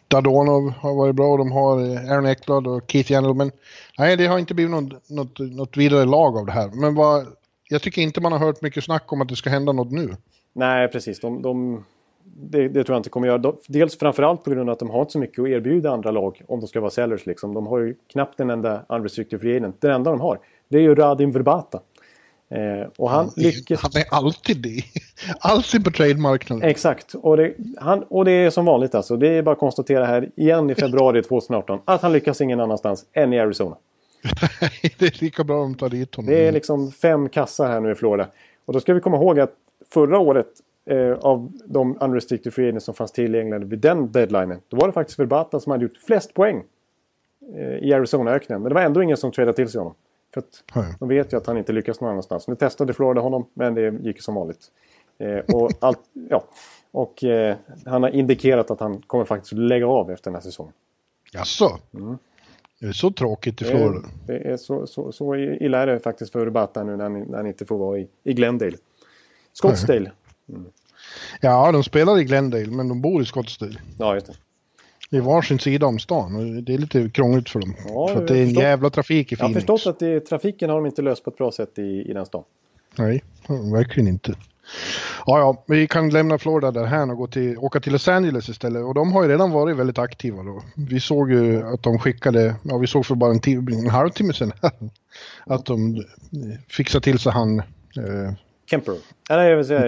Dadonov 0.09 0.71
har 0.71 0.95
varit 0.95 1.15
bra 1.15 1.27
och 1.27 1.39
de 1.39 1.53
har 1.53 1.79
Aaron 2.13 2.27
Ekblad 2.27 2.67
och 2.67 2.91
Keith 2.91 3.13
Janelman. 3.13 3.51
Nej, 3.99 4.17
det 4.17 4.27
har 4.27 4.39
inte 4.39 4.55
blivit 4.55 4.71
något, 4.71 5.11
något, 5.11 5.39
något 5.39 5.77
vidare 5.77 6.05
lag 6.05 6.37
av 6.39 6.47
det 6.47 6.53
här. 6.53 6.69
Men 6.69 6.95
vad, 6.95 7.27
jag 7.69 7.83
tycker 7.83 8.03
inte 8.03 8.21
man 8.21 8.33
har 8.33 8.39
hört 8.39 8.63
mycket 8.63 8.85
snack 8.85 9.13
om 9.13 9.21
att 9.21 9.29
det 9.29 9.37
ska 9.37 9.51
hända 9.51 9.73
något 9.73 9.91
nu. 9.91 10.17
Nej, 10.53 10.89
precis. 10.89 11.21
De, 11.21 11.43
de 11.43 11.85
det, 12.41 12.69
det, 12.69 12.85
tror 12.85 12.95
jag 12.95 12.99
inte 12.99 13.11
kommer 13.11 13.27
göra. 13.27 13.53
Dels 13.69 13.99
framförallt 13.99 14.45
på 14.45 14.51
grund 14.51 14.69
av 14.69 14.73
att 14.73 14.79
de 14.79 14.91
har 14.91 15.01
inte 15.01 15.13
så 15.13 15.19
mycket 15.19 15.39
att 15.39 15.49
erbjuda 15.49 15.91
andra 15.91 16.11
lag 16.11 16.43
om 16.47 16.61
de 16.61 16.67
ska 16.67 16.81
vara 16.81 16.91
sellers. 16.91 17.27
Liksom. 17.27 17.55
De 17.55 17.67
har 17.67 17.79
ju 17.79 17.95
knappt 18.13 18.41
en 18.41 18.51
enda 18.51 18.83
unrestricted 18.89 19.41
free 19.41 19.57
agent. 19.57 19.77
Det 19.81 19.93
enda 19.93 20.11
de 20.11 20.21
har 20.21 20.39
det 20.69 20.79
är 20.79 20.83
ju 20.83 20.95
Radim 20.95 21.33
Verbata. 21.33 21.81
Eh, 22.49 22.89
och 22.97 23.11
han, 23.11 23.25
han 23.25 23.33
lyckas... 23.37 23.83
Han 23.83 23.91
är 23.95 24.05
alltid 24.11 24.63
det. 24.63 24.83
alltid 25.41 25.85
på 25.85 25.91
trademarknaden. 25.91 26.69
Exakt. 26.69 27.15
Och 27.15 27.37
det, 27.37 27.55
han, 27.81 28.03
och 28.03 28.25
det 28.25 28.31
är 28.31 28.51
som 28.51 28.65
vanligt 28.65 28.95
alltså. 28.95 29.17
Det 29.17 29.29
är 29.29 29.43
bara 29.43 29.53
att 29.53 29.59
konstatera 29.59 30.05
här 30.05 30.31
igen 30.37 30.71
i 30.71 30.75
februari 30.75 31.23
2018 31.23 31.81
att 31.85 32.03
han 32.03 32.13
lyckas 32.13 32.41
ingen 32.41 32.61
annanstans 32.61 33.07
än 33.13 33.33
i 33.33 33.39
Arizona. 33.39 33.77
det 34.99 35.07
är 35.07 35.23
lika 35.23 35.45
bra 35.45 35.63
att 35.63 35.71
de 35.71 35.75
tar 35.75 35.89
dit 35.89 36.15
honom. 36.15 36.31
Det 36.31 36.49
är 36.49 36.53
liksom 36.53 36.93
fem 36.93 37.29
kassar 37.29 37.69
här 37.69 37.81
nu 37.81 37.93
i 37.93 37.95
Florida. 37.95 38.29
Och 38.65 38.73
då 38.73 38.81
ska 38.81 38.95
vi 38.95 39.01
komma 39.01 39.17
ihåg 39.17 39.41
att 39.41 39.53
förra 39.93 40.19
året 40.19 40.49
eh, 40.87 41.13
av 41.13 41.53
de 41.65 41.99
unrestricted 42.01 42.55
free 42.55 42.69
agents 42.69 42.85
som 42.85 42.95
fanns 42.95 43.13
tillgängliga 43.13 43.59
vid 43.59 43.79
den 43.79 44.13
deadlinen. 44.13 44.61
Då 44.69 44.77
var 44.77 44.87
det 44.87 44.93
faktiskt 44.93 45.19
Verbata 45.19 45.61
som 45.61 45.71
hade 45.71 45.85
gjort 45.85 45.97
flest 46.07 46.35
poäng 46.35 46.65
eh, 47.55 47.89
i 47.89 47.93
Arizona-öknen. 47.93 48.63
Men 48.63 48.69
det 48.69 48.75
var 48.75 48.83
ändå 48.83 49.03
ingen 49.03 49.17
som 49.17 49.33
tradade 49.33 49.57
till 49.57 49.69
sig 49.69 49.79
honom. 49.79 49.95
För 50.35 50.41
att 50.41 50.99
de 50.99 51.09
vet 51.09 51.33
ju 51.33 51.37
att 51.37 51.47
han 51.47 51.59
inte 51.59 51.73
lyckas 51.73 52.01
någon 52.01 52.11
annanstans. 52.11 52.49
Nu 52.49 52.55
testade 52.55 52.93
Florida 52.93 53.21
honom, 53.21 53.47
men 53.55 53.75
det 53.75 53.95
gick 54.03 54.23
som 54.23 54.35
vanligt. 54.35 54.71
Eh, 55.19 55.39
och 55.39 55.71
allt, 55.81 56.01
ja. 56.31 56.45
och 56.91 57.25
eh, 57.25 57.57
han 57.87 58.03
har 58.03 58.11
indikerat 58.11 58.71
att 58.71 58.81
han 58.81 59.01
kommer 59.01 59.25
faktiskt 59.25 59.53
lägga 59.53 59.87
av 59.87 60.11
efter 60.11 60.31
den 60.31 60.35
här 60.35 60.43
säsongen. 60.43 60.73
Jaså? 61.33 61.79
Mm. 61.95 62.19
Det 62.81 62.87
är 62.87 62.93
så 62.93 63.11
tråkigt 63.11 63.63
i 63.63 63.65
Florida. 63.65 64.09
Det, 64.27 64.33
det 64.33 64.39
är 64.39 64.57
så, 64.57 64.87
så, 64.87 65.13
så 65.13 65.37
illa 65.37 65.79
är 65.79 65.87
det 65.87 66.01
faktiskt 66.01 66.33
för 66.33 66.47
Rabata 66.47 66.85
nu 66.85 66.97
när 66.97 67.05
han, 67.05 67.21
när 67.21 67.37
han 67.37 67.47
inte 67.47 67.65
får 67.65 67.79
vara 67.79 67.99
i, 67.99 68.09
i 68.25 68.35
Glendale. 68.35 68.77
Scottsdale 69.53 70.11
Mm. 70.49 70.65
Ja, 71.41 71.73
de 71.73 71.85
spelar 71.85 72.19
i 72.19 72.25
Glendale, 72.25 72.67
men 72.67 72.89
de 72.89 73.01
bor 73.01 73.23
i 73.23 73.25
Scottsdale. 73.25 73.79
Ja, 73.99 74.15
just 74.15 74.27
det. 74.27 74.35
I 75.11 75.21
varsin 75.21 75.59
sida 75.59 75.87
om 75.87 75.99
stan. 75.99 76.65
Det 76.65 76.75
är 76.75 76.79
lite 76.79 77.11
krångligt 77.11 77.51
för 77.51 77.61
dem. 77.61 77.75
Ja, 77.89 78.09
för 78.09 78.23
att 78.23 78.29
det 78.29 78.39
är 78.39 78.41
en 78.41 78.47
förstått, 78.47 78.63
jävla 78.63 78.91
trafik 78.91 79.33
i 79.33 79.37
Phoenix. 79.37 79.55
Jag 79.55 79.73
har 79.73 79.79
förstått 79.79 79.95
att 79.95 79.99
det, 79.99 80.21
trafiken 80.21 80.71
har 80.71 80.77
de 80.77 80.87
inte 80.87 81.03
löst 81.03 81.25
på 81.25 81.31
ett 81.31 81.37
bra 81.37 81.53
sätt 81.53 81.79
i, 81.79 82.11
i 82.11 82.13
den 82.13 82.27
stan. 82.27 82.45
Nej, 82.99 83.23
verkligen 83.73 84.09
inte. 84.09 84.35
Ja, 85.27 85.39
ja, 85.39 85.65
vi 85.67 85.87
kan 85.87 86.11
lämna 86.11 86.39
Florida 86.39 86.71
där 86.71 86.85
här 86.85 87.11
och 87.11 87.17
gå 87.17 87.27
till, 87.27 87.59
åka 87.59 87.81
till 87.81 87.93
Los 87.93 88.09
Angeles 88.09 88.49
istället. 88.49 88.85
Och 88.85 88.95
de 88.95 89.13
har 89.13 89.23
ju 89.23 89.29
redan 89.29 89.51
varit 89.51 89.77
väldigt 89.77 89.99
aktiva 89.99 90.43
då. 90.43 90.63
Vi 90.77 91.01
såg 91.01 91.31
ju 91.33 91.63
att 91.63 91.83
de 91.83 91.99
skickade, 91.99 92.55
ja 92.63 92.79
vi 92.79 92.87
såg 92.87 93.07
för 93.07 93.15
bara 93.15 93.31
en, 93.31 93.69
en 93.69 93.91
halvtimme 93.91 94.33
sedan, 94.33 94.53
att 95.47 95.67
de 95.67 96.05
fixade 96.69 97.05
till 97.05 97.19
sig 97.19 97.33
han, 97.33 97.59
eh, 97.59 98.33
Kemper. 98.67 98.95
Nej, 99.31 99.51
jag 99.51 99.57
vill 99.57 99.67
säga 99.67 99.81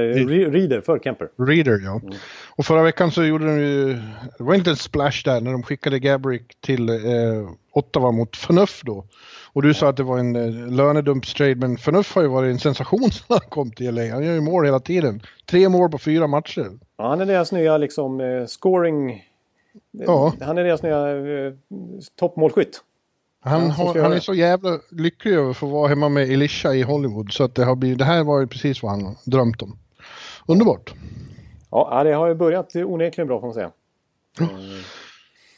Reader 0.51 0.81
för 0.81 0.99
Kemper. 0.99 1.29
Reader, 1.37 1.81
ja. 1.85 2.01
Mm. 2.03 2.14
Och 2.57 2.64
förra 2.64 2.83
veckan 2.83 3.11
så 3.11 3.24
gjorde 3.24 3.47
de 3.47 3.61
ju... 3.61 3.95
Det 4.39 4.45
var 4.45 4.55
inte 4.55 4.70
en 4.70 4.76
splash 4.76 5.22
där 5.24 5.41
när 5.41 5.53
de 5.53 5.62
skickade 5.62 5.99
Gabrick 5.99 6.61
till 6.61 6.89
eh, 6.89 6.97
Ottawa 7.72 8.11
mot 8.11 8.37
Förnuff 8.37 8.83
då. 8.85 9.05
Och 9.53 9.62
du 9.62 9.74
sa 9.74 9.89
att 9.89 9.97
det 9.97 10.03
var 10.03 10.18
en 10.18 10.37
eh, 10.37 10.76
lönedumpstrade, 10.76 11.55
men 11.55 11.76
Förnuff 11.76 12.14
har 12.14 12.22
ju 12.22 12.29
varit 12.29 12.51
en 12.51 12.59
sensation 12.59 13.11
sedan 13.11 13.24
han 13.29 13.51
kom 13.51 13.70
till 13.70 13.95
LA. 13.95 14.14
Han 14.14 14.24
gör 14.24 14.35
ju 14.35 14.41
mål 14.41 14.64
hela 14.64 14.81
tiden. 14.81 15.22
Tre 15.47 15.68
mål 15.68 15.91
på 15.91 15.99
fyra 15.99 16.26
matcher. 16.26 16.70
Ja, 16.97 17.09
han 17.09 17.20
är 17.20 17.26
deras 17.26 17.53
nya 17.53 17.79
liksom 17.79 18.20
eh, 18.20 18.47
scoring... 18.47 19.24
Ja. 19.91 20.33
Han 20.41 20.59
är 20.59 20.64
deras 20.64 20.83
nya 20.83 21.11
eh, 21.11 21.53
toppmålskytt. 22.16 22.83
Han, 23.49 23.70
har, 23.70 24.03
han 24.03 24.12
är 24.12 24.20
så 24.20 24.34
jävla 24.34 24.78
lycklig 24.90 25.34
över 25.34 25.51
att 25.51 25.57
få 25.57 25.66
vara 25.66 25.88
hemma 25.88 26.09
med 26.09 26.30
Elisha 26.30 26.74
i 26.74 26.82
Hollywood. 26.82 27.32
Så 27.32 27.44
att 27.44 27.55
det, 27.55 27.64
har 27.64 27.76
blivit, 27.76 27.99
det 27.99 28.05
här 28.05 28.24
var 28.24 28.40
ju 28.40 28.46
precis 28.46 28.82
vad 28.82 28.92
han 28.92 29.16
drömt 29.24 29.62
om. 29.62 29.78
Underbart. 30.46 30.94
Ja, 31.70 32.05
det 32.05 32.12
har 32.12 32.28
ju 32.28 32.34
börjat 32.34 32.76
onekligen 32.76 33.28
bra 33.28 33.40
får 33.40 33.46
man 33.46 33.55
säga. 33.55 33.70
Mm. 34.40 34.51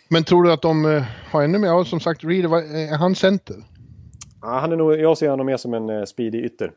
Men 0.09 0.25
tror 0.25 0.43
du 0.43 0.53
att 0.53 0.63
de 0.63 0.85
uh, 0.85 1.03
har 1.31 1.43
ännu 1.43 1.59
mer? 1.59 1.69
Ja, 1.69 1.85
som 1.85 2.01
sagt, 2.01 2.25
Reed, 2.25 2.45
är 2.45 2.97
han 2.97 3.15
center? 3.15 3.57
Ja, 4.43 4.49
han 4.49 4.73
är 4.73 4.77
nog, 4.77 4.93
jag 4.93 5.19
ser 5.19 5.29
honom 5.29 5.47
mer 5.47 5.57
som 5.57 5.75
en 5.75 5.91
uh, 5.91 6.05
speedy 6.05 6.39
ytter. 6.39 6.73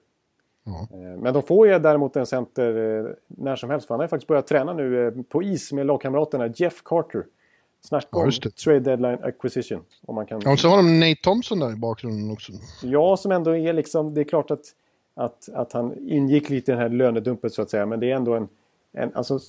Ja. 0.64 0.88
Uh, 0.97 1.22
men 1.22 1.34
de 1.34 1.43
får 1.43 1.68
ju 1.68 1.80
däremot 1.80 2.16
en 2.16 2.26
center 2.26 3.16
när 3.28 3.55
som 3.55 3.70
helst. 3.70 3.88
För 3.88 3.93
han 3.93 3.99
har 3.99 4.07
faktiskt 4.07 4.28
börjat 4.28 4.47
träna 4.47 4.74
nu 4.74 5.24
på 5.30 5.43
is 5.43 5.72
med 5.72 5.86
lagkamraterna 5.86 6.47
Jeff 6.47 6.84
Carter. 6.84 7.26
Snacka 7.88 8.08
ja, 8.12 8.24
om 8.24 8.32
trade 8.32 8.80
deadline 8.80 9.24
acquisition. 9.24 9.82
Om 10.06 10.16
man 10.16 10.26
kan... 10.26 10.42
Ja, 10.46 10.52
och 10.52 10.60
så 10.60 10.68
har 10.70 10.78
de 10.78 11.00
Nate 11.00 11.22
Thompson 11.22 11.60
där 11.60 11.74
i 11.74 11.76
bakgrunden 11.76 12.32
också. 12.32 12.52
Ja, 12.82 13.18
som 13.18 13.32
ändå 13.32 13.56
är 13.56 13.74
liksom, 13.74 14.14
det 14.14 14.22
är 14.22 14.26
klart 14.26 14.52
att, 14.52 14.66
att, 15.16 15.50
att 15.54 15.74
han 15.74 16.10
ingick 16.10 16.50
lite 16.50 16.72
i 16.72 16.76
den 16.76 16.82
här 16.82 16.90
lönedumpet 16.90 17.54
så 17.54 17.62
att 17.62 17.70
säga. 17.70 17.86
Men 17.86 18.00
det 18.00 18.12
är 18.12 18.16
ändå 18.16 18.36
en, 18.36 18.48
en 18.94 19.16
alltså 19.16 19.40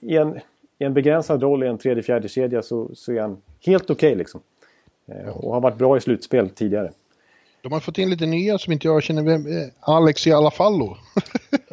i 0.00 0.16
en, 0.16 0.40
i 0.78 0.84
en 0.84 0.94
begränsad 0.94 1.42
roll 1.42 1.64
i 1.64 1.66
en 1.66 1.78
tredje 1.78 2.02
fjärde 2.02 2.28
kedja 2.28 2.62
så, 2.62 2.90
så 2.94 3.12
är 3.12 3.20
han 3.20 3.36
helt 3.66 3.90
okej 3.90 4.08
okay, 4.08 4.18
liksom. 4.18 4.40
Eh, 5.06 5.16
ja. 5.26 5.32
Och 5.32 5.54
har 5.54 5.60
varit 5.60 5.78
bra 5.78 5.96
i 5.96 6.00
slutspel 6.00 6.50
tidigare. 6.50 6.92
De 7.62 7.72
har 7.72 7.80
fått 7.80 7.98
in 7.98 8.10
lite 8.10 8.26
nya 8.26 8.58
som 8.58 8.72
inte 8.72 8.86
jag 8.86 9.02
känner 9.02 9.22
vem. 9.22 9.46
Eh, 9.46 9.68
Alex 9.80 10.26
i 10.26 10.32
alla 10.32 10.50
fall 10.50 10.96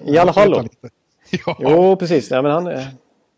I 0.05 0.17
alla 0.17 0.33
fall 0.33 0.69
ja. 1.45 1.57
Jo, 1.59 1.95
precis. 1.95 2.31
Ja, 2.31 2.41
men 2.41 2.51
han, 2.51 2.67
eh, 2.67 2.87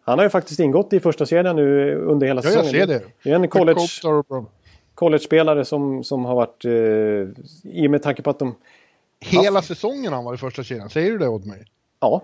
han 0.07 0.19
har 0.19 0.25
ju 0.25 0.29
faktiskt 0.29 0.59
ingått 0.59 0.93
i 0.93 0.99
första 0.99 1.25
serien 1.25 1.55
nu 1.55 1.95
under 1.95 2.27
hela 2.27 2.41
säsongen. 2.41 2.65
Ja, 2.73 2.79
jag 2.79 2.89
ser 2.89 2.99
det. 2.99 3.05
Det 3.23 3.31
är 3.31 3.35
en 3.35 3.47
college, 3.47 3.87
college-spelare 4.93 5.65
som, 5.65 6.03
som 6.03 6.25
har 6.25 6.35
varit... 6.35 6.65
Eh, 6.65 7.71
I 7.73 7.87
och 7.87 7.91
med 7.91 8.03
tanke 8.03 8.21
på 8.21 8.29
att 8.29 8.39
de... 8.39 8.55
Hela 9.19 9.57
haft... 9.57 9.67
säsongen 9.67 10.05
har 10.05 10.15
han 10.15 10.25
varit 10.25 10.37
i 10.37 10.41
första 10.41 10.63
serien, 10.63 10.89
säger 10.89 11.11
du 11.11 11.17
det 11.17 11.27
åt 11.27 11.45
mig? 11.45 11.65
Ja. 11.99 12.23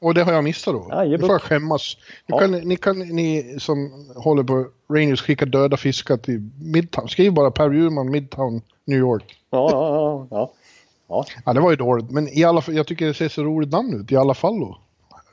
Och 0.00 0.14
det 0.14 0.22
har 0.22 0.32
jag 0.32 0.44
missat 0.44 0.74
då? 0.74 0.86
Ja, 0.90 1.04
nu 1.04 1.18
får 1.18 1.30
jag 1.30 1.42
skämmas. 1.42 1.96
Ja. 2.26 2.38
Kan, 2.38 2.52
ni, 2.52 2.76
kan, 2.76 2.98
ni 2.98 3.56
som 3.58 4.06
håller 4.16 4.42
på 4.42 4.66
Rangers 4.94 5.22
skicka 5.22 5.46
döda 5.46 5.76
fiskar 5.76 6.16
till 6.16 6.50
Midtown. 6.62 7.08
Skriv 7.08 7.32
bara 7.32 7.50
Per 7.50 7.68
Bjurman, 7.68 8.10
Midtown, 8.10 8.62
New 8.84 8.98
York. 8.98 9.36
Ja, 9.50 9.68
ja, 9.70 9.94
ja. 9.94 10.26
ja. 10.30 10.52
Ja. 11.08 11.24
ja, 11.44 11.52
det 11.52 11.60
var 11.60 11.70
ju 11.70 11.76
dåligt. 11.76 12.10
Men 12.10 12.28
i 12.28 12.44
alla 12.44 12.60
fall, 12.60 12.74
jag 12.74 12.86
tycker 12.86 13.06
det 13.06 13.14
ser 13.14 13.28
så 13.28 13.42
roligt 13.42 13.72
namn 13.72 14.00
ut, 14.00 14.12
i 14.12 14.16
alla 14.16 14.34
fall 14.34 14.60
då. 14.60 14.78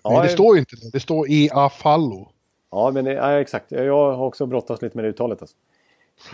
Ja, 0.05 0.11
Nej, 0.11 0.23
det 0.23 0.29
står 0.29 0.55
ju 0.55 0.59
inte 0.59 0.75
det. 0.75 0.89
Det 0.91 0.99
står 0.99 1.29
i 1.29 1.49
Afallo. 1.53 2.27
Ja, 2.71 2.91
men 2.91 3.05
det, 3.05 3.13
ja, 3.13 3.39
exakt. 3.39 3.71
Jag 3.71 4.15
har 4.15 4.25
också 4.25 4.45
brottats 4.45 4.81
lite 4.81 4.97
med 4.97 5.05
det 5.05 5.09
uttalet. 5.09 5.41
Alltså. 5.41 5.55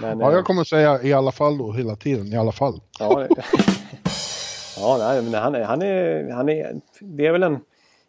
Men, 0.02 0.20
ja, 0.20 0.32
jag 0.32 0.40
eh, 0.40 0.44
kommer 0.44 0.64
säga 0.64 1.04
i 1.04 1.14
alla 1.14 1.32
fall 1.32 1.58
då 1.58 1.72
hela 1.72 1.96
tiden. 1.96 2.28
I 2.28 2.38
alla 2.38 2.52
fall. 2.52 2.82
Ja, 3.00 3.28
ja 4.78 4.98
nej, 5.00 5.22
men 5.22 5.34
han, 5.34 5.56
han, 5.64 5.82
är, 5.82 6.32
han 6.32 6.50
är... 6.50 6.82
Det 7.00 7.26
är 7.26 7.32
väl 7.32 7.44
en... 7.44 7.60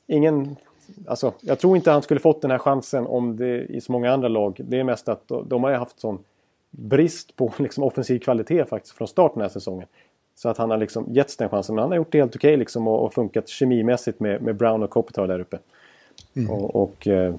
Ingen... 0.06 0.56
Alltså, 1.06 1.32
jag 1.40 1.58
tror 1.58 1.76
inte 1.76 1.90
han 1.90 2.02
skulle 2.02 2.20
fått 2.20 2.42
den 2.42 2.50
här 2.50 2.58
chansen 2.58 3.06
om 3.06 3.36
det 3.36 3.64
i 3.64 3.80
så 3.80 3.92
många 3.92 4.12
andra 4.12 4.28
lag. 4.28 4.60
Det 4.64 4.80
är 4.80 4.84
mest 4.84 5.08
att 5.08 5.28
de 5.46 5.64
har 5.64 5.72
haft 5.72 6.00
sån 6.00 6.24
brist 6.70 7.36
på 7.36 7.52
liksom, 7.58 7.84
offensiv 7.84 8.18
kvalitet 8.18 8.64
faktiskt 8.64 8.94
från 8.94 9.08
start 9.08 9.34
den 9.34 9.42
här 9.42 9.48
säsongen. 9.48 9.88
Så 10.34 10.48
att 10.48 10.58
han 10.58 10.70
har 10.70 10.78
liksom 10.78 11.06
getts 11.08 11.36
den 11.36 11.48
chansen. 11.48 11.74
Men 11.74 11.82
han 11.82 11.90
har 11.90 11.96
gjort 11.96 12.12
det 12.12 12.18
helt 12.18 12.36
okej 12.36 12.56
liksom 12.56 12.88
och, 12.88 13.04
och 13.04 13.14
funkat 13.14 13.48
kemimässigt 13.48 14.20
med, 14.20 14.42
med 14.42 14.56
Brown 14.56 14.82
och 14.82 14.90
Kopitar 14.90 15.26
där 15.26 15.40
uppe. 15.40 15.58
Mm. 16.36 16.50
Och, 16.50 16.76
och 16.82 17.06
eh, 17.06 17.34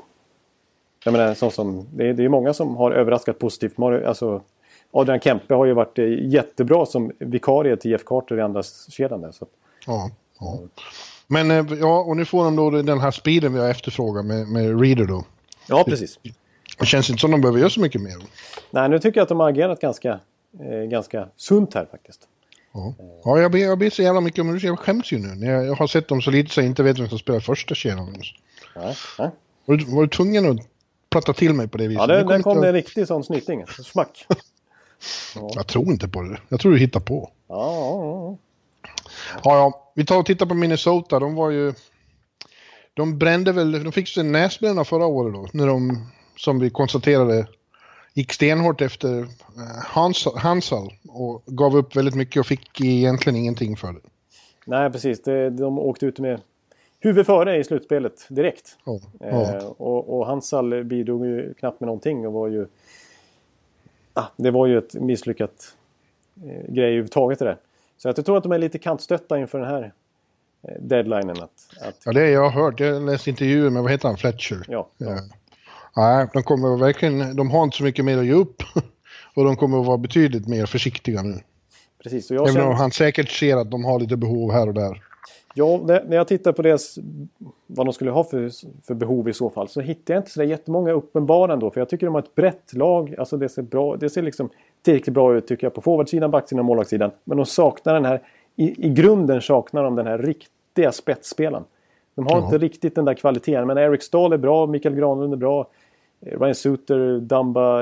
jag 1.04 1.12
menar, 1.12 1.34
sånt 1.34 1.54
som, 1.54 1.88
det, 1.94 2.10
är, 2.10 2.14
det 2.14 2.26
är 2.26 2.30
många 2.30 2.54
som 2.54 2.76
har 2.76 2.92
överraskat 2.92 3.40
positivt. 3.40 3.80
Alltså, 3.80 4.42
Adrian 4.92 5.20
Kempe 5.20 5.54
har 5.54 5.66
ju 5.66 5.74
varit 5.74 6.00
eh, 6.00 6.06
jättebra 6.06 6.86
som 6.86 7.12
vikarie 7.20 7.78
till 7.78 7.92
Jeff 7.92 8.04
Carter 8.06 8.38
i 8.38 8.42
andra 8.42 8.64
kedjan 8.90 9.22
där. 9.22 9.32
Så. 9.32 9.46
Ja, 9.88 10.10
ja. 10.40 10.60
Men 11.28 11.52
eh, 11.52 11.80
ja, 11.80 12.00
och 12.00 12.18
nu 12.18 12.26
får 12.26 12.44
de 12.44 12.56
då 12.56 12.70
den 12.70 13.00
här 13.00 13.12
speeden 13.12 13.54
vi 13.54 13.60
har 13.60 13.70
efterfrågat 13.70 14.26
med, 14.26 14.48
med 14.48 14.82
Reader 14.82 15.06
då. 15.06 15.24
Ja, 15.68 15.84
precis. 15.88 16.20
Det 16.80 16.86
känns 16.86 17.10
inte 17.10 17.22
som 17.22 17.32
de 17.32 17.42
behöver 17.42 17.60
göra 17.60 17.70
så 17.70 17.80
mycket 17.80 18.02
mer. 18.02 18.16
Nej, 18.72 18.90
nu 18.90 19.00
tycker 19.00 19.20
jag 19.20 19.24
att 19.24 19.30
de 19.30 19.40
har 19.40 19.50
agerat 19.50 19.80
ganska, 19.80 20.20
eh, 20.60 20.84
ganska 20.90 21.28
sunt 21.36 21.74
här 21.74 21.88
faktiskt. 21.92 22.28
Ja, 22.74 22.94
ja 23.24 23.40
jag, 23.40 23.52
ber, 23.52 23.60
jag 23.60 23.80
ber 23.80 23.90
så 23.90 24.02
jävla 24.02 24.22
mycket 24.22 24.40
om 24.40 24.50
ursäkt. 24.50 24.68
Jag 24.68 24.80
skäms 24.80 25.12
ju 25.12 25.20
nu. 25.20 25.46
Jag, 25.46 25.66
jag 25.66 25.76
har 25.76 25.88
sett 25.88 26.08
dem 26.08 26.22
så 26.22 26.32
lite 26.32 26.54
så 26.54 26.60
jag 26.60 26.68
inte 26.68 26.84
vet 26.84 27.00
vem 27.00 27.10
som 27.10 27.20
spelar 27.20 27.40
första 27.40 27.76
kedjan. 27.76 28.16
Nej, 28.76 28.96
nej. 29.20 29.30
Var, 29.66 29.76
du, 29.76 29.86
var 29.86 30.02
du 30.02 30.08
tvungen 30.08 30.52
att 30.52 30.68
platta 31.10 31.34
till 31.34 31.54
mig 31.54 31.68
på 31.68 31.78
det 31.78 31.88
viset? 31.88 32.02
Ja, 32.02 32.08
det, 32.08 32.38
det 32.38 32.44
kom 32.44 32.62
det 32.62 32.68
en 32.68 32.74
riktig 32.74 33.08
sån 33.08 33.24
snyting. 33.24 33.66
Smack. 33.68 34.26
Ja. 34.30 34.36
Jag 35.56 35.68
tror 35.68 35.86
inte 35.86 36.08
på 36.08 36.22
det. 36.22 36.38
Jag 36.50 36.60
tror 36.60 36.72
du 36.72 36.78
hittar 36.78 37.00
på. 37.00 37.32
Ja, 37.48 37.76
ja, 37.76 38.38
ja. 39.44 39.58
ja, 39.58 39.92
Vi 39.96 40.06
tar 40.06 40.18
och 40.18 40.26
tittar 40.26 40.46
på 40.46 40.54
Minnesota. 40.54 41.20
De 41.20 41.36
var 41.36 41.50
ju... 41.50 41.74
De 42.94 43.18
brände 43.18 43.52
väl... 43.52 43.84
De 43.84 43.92
fick 43.92 44.08
sig 44.08 44.22
en 44.22 44.32
näsbränna 44.32 44.86
förra 44.86 45.06
året 45.06 45.34
då. 45.34 45.48
När 45.54 45.68
de, 45.68 46.08
som 46.38 46.60
vi 46.60 46.70
konstaterade, 46.70 47.48
gick 48.14 48.34
stenhårt 48.34 48.82
efter 48.82 49.20
eh, 49.20 49.28
Hans, 49.86 50.28
Hansal 50.36 50.94
och 51.08 51.44
gav 51.46 51.78
upp 51.78 51.96
väldigt 51.96 52.16
mycket 52.16 52.40
och 52.40 52.46
fick 52.46 52.82
egentligen 52.82 53.40
ingenting 53.40 53.78
för 53.78 53.94
det. 53.94 54.00
Nej, 54.66 54.92
precis. 54.92 55.22
De, 55.52 55.80
åkte 55.80 56.06
ut 56.06 56.20
med 56.20 56.42
huvud 57.00 57.26
före 57.26 57.58
i 57.58 57.64
slutspelet 57.64 58.26
direkt. 58.30 58.78
Ja, 58.86 59.00
ja. 59.20 59.58
Eh, 59.58 59.66
och, 59.66 60.20
och 60.20 60.28
Hansal 60.28 60.84
bidrog 60.84 61.26
ju 61.26 61.54
knappt 61.54 61.80
med 61.80 61.88
någonting 61.88 62.28
och 62.28 62.34
var 62.34 62.48
ju 62.48 62.68
ah, 64.14 64.26
det 64.36 64.52
var 64.52 64.68
ju 64.68 64.78
ett 64.78 64.94
misslyckat 64.94 65.76
eh, 66.44 66.74
grej 66.74 66.86
överhuvudtaget 66.86 67.40
det 67.40 67.46
där. 67.46 67.58
Så 67.98 68.08
jag 68.08 68.26
tror 68.26 68.38
att 68.38 68.44
de 68.44 68.52
är 68.52 68.58
lite 68.58 68.80
kantstötta 68.80 69.40
inför 69.40 69.60
den 69.60 69.68
här 69.68 69.94
eh, 70.62 70.82
deadlinen. 70.82 71.38
Att, 71.38 71.78
att... 71.82 72.02
Ja, 72.06 72.14
det 72.14 72.30
jag 72.30 72.50
har 72.50 72.64
hört. 72.64 72.80
Jag 72.80 73.02
läste 73.02 73.30
intervjuer 73.30 73.70
med, 73.70 73.84
vad 73.84 73.92
heter 73.92 74.08
han, 74.08 74.18
Fletcher? 74.18 74.66
Ja. 74.68 74.88
ja. 74.98 75.20
Nej, 75.96 76.28
de 76.34 76.44
kommer 76.44 76.78
verkligen, 76.78 77.36
de 77.36 77.52
har 77.52 77.64
inte 77.64 77.78
så 77.78 77.84
mycket 77.84 78.06
mer 78.06 78.18
att 78.18 78.26
ge 78.26 78.34
upp. 78.34 78.64
och 79.36 79.44
de 79.44 79.56
kommer 79.56 79.80
att 79.80 79.86
vara 79.86 79.98
betydligt 79.98 80.48
mer 80.48 80.66
försiktiga 80.66 81.22
nu. 81.22 81.40
Precis. 82.04 82.32
Och 82.32 82.38
jag 82.38 82.44
Även 82.44 82.54
känner... 82.54 82.68
om 82.68 82.76
han 82.76 82.92
säkert 82.92 83.30
ser 83.30 83.58
att 83.58 83.72
de 83.72 83.86
har 83.86 84.00
lite 84.00 84.18
behov 84.18 84.52
här 84.52 84.68
och 84.68 84.74
där. 84.74 85.02
Ja, 85.56 85.80
när 85.86 86.16
jag 86.16 86.28
tittar 86.28 86.52
på 86.52 86.62
deras, 86.62 86.98
vad 87.68 87.88
de 87.88 87.94
skulle 87.94 88.12
ha 88.12 88.24
för, 88.24 88.50
för 88.88 88.94
behov 88.94 89.30
i 89.30 89.34
så 89.34 89.50
fall 89.50 89.68
så 89.68 89.82
hittar 89.82 90.14
jag 90.14 90.22
inte 90.22 90.32
så 90.32 90.44
jättemånga 90.44 90.92
uppenbara 90.92 91.54
ändå. 91.54 91.72
För 91.72 91.82
jag 91.82 91.90
tycker 91.90 92.06
de 92.06 92.16
har 92.16 92.22
ett 92.22 92.36
brett 92.36 92.74
lag. 92.74 93.16
Alltså 93.18 93.38
det 93.38 93.50
ser, 93.50 93.62
bra, 93.62 93.96
det 93.96 94.10
ser 94.10 94.22
liksom 94.22 94.50
tillräckligt 94.82 95.14
bra 95.14 95.36
ut 95.36 95.48
tycker 95.48 95.66
jag 95.66 95.74
på 95.74 95.82
forwardsidan, 95.82 96.32
backsidan 96.32 96.60
och 96.60 96.66
målvaktssidan. 96.66 97.12
Men 97.24 97.38
de 97.38 97.46
saknar 97.46 97.94
den 97.94 98.06
här, 98.06 98.22
i, 98.56 98.88
i 98.88 98.90
grunden 98.90 99.42
saknar 99.42 99.84
de 99.84 99.96
den 99.96 100.08
här 100.08 100.18
riktiga 100.18 100.92
spetsspelaren. 100.92 101.64
De 102.16 102.28
har 102.28 102.38
ja. 102.38 102.46
inte 102.46 102.58
riktigt 102.58 102.96
den 102.96 103.06
där 103.06 103.14
kvaliteten. 103.14 103.68
Men 103.68 103.78
Eric 103.78 104.04
Stahl 104.04 104.34
är 104.34 104.38
bra, 104.38 104.68
Mikael 104.68 104.96
Granlund 104.96 105.34
är 105.34 105.38
bra. 105.38 105.68
Eh, 106.26 106.40
Ryan 106.40 106.56
Suter, 106.56 107.20
Dumba, 107.20 107.82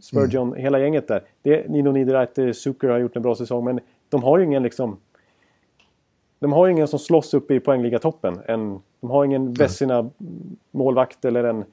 Spurgeon, 0.00 0.48
mm. 0.48 0.60
hela 0.60 0.78
gänget 0.78 1.08
där. 1.08 1.22
Det, 1.42 1.68
Nino 1.68 1.92
Niederreiter, 1.92 2.52
Zucker 2.52 2.88
har 2.88 2.98
gjort 2.98 3.16
en 3.16 3.22
bra 3.22 3.34
säsong 3.34 3.64
men 3.64 3.80
de 4.08 4.22
har 4.22 4.38
ju 4.38 4.44
ingen 4.44 4.62
liksom 4.62 4.96
de 6.42 6.52
har 6.52 6.66
ju 6.66 6.72
ingen 6.72 6.88
som 6.88 6.98
slåss 6.98 7.34
uppe 7.34 7.54
i 7.54 7.60
poängligatoppen. 7.60 8.40
En, 8.46 8.80
de 9.00 9.10
har 9.10 9.24
ingen 9.24 9.52
Vessina 9.52 10.10
målvakt 10.70 11.24
eller 11.24 11.44
en, 11.44 11.64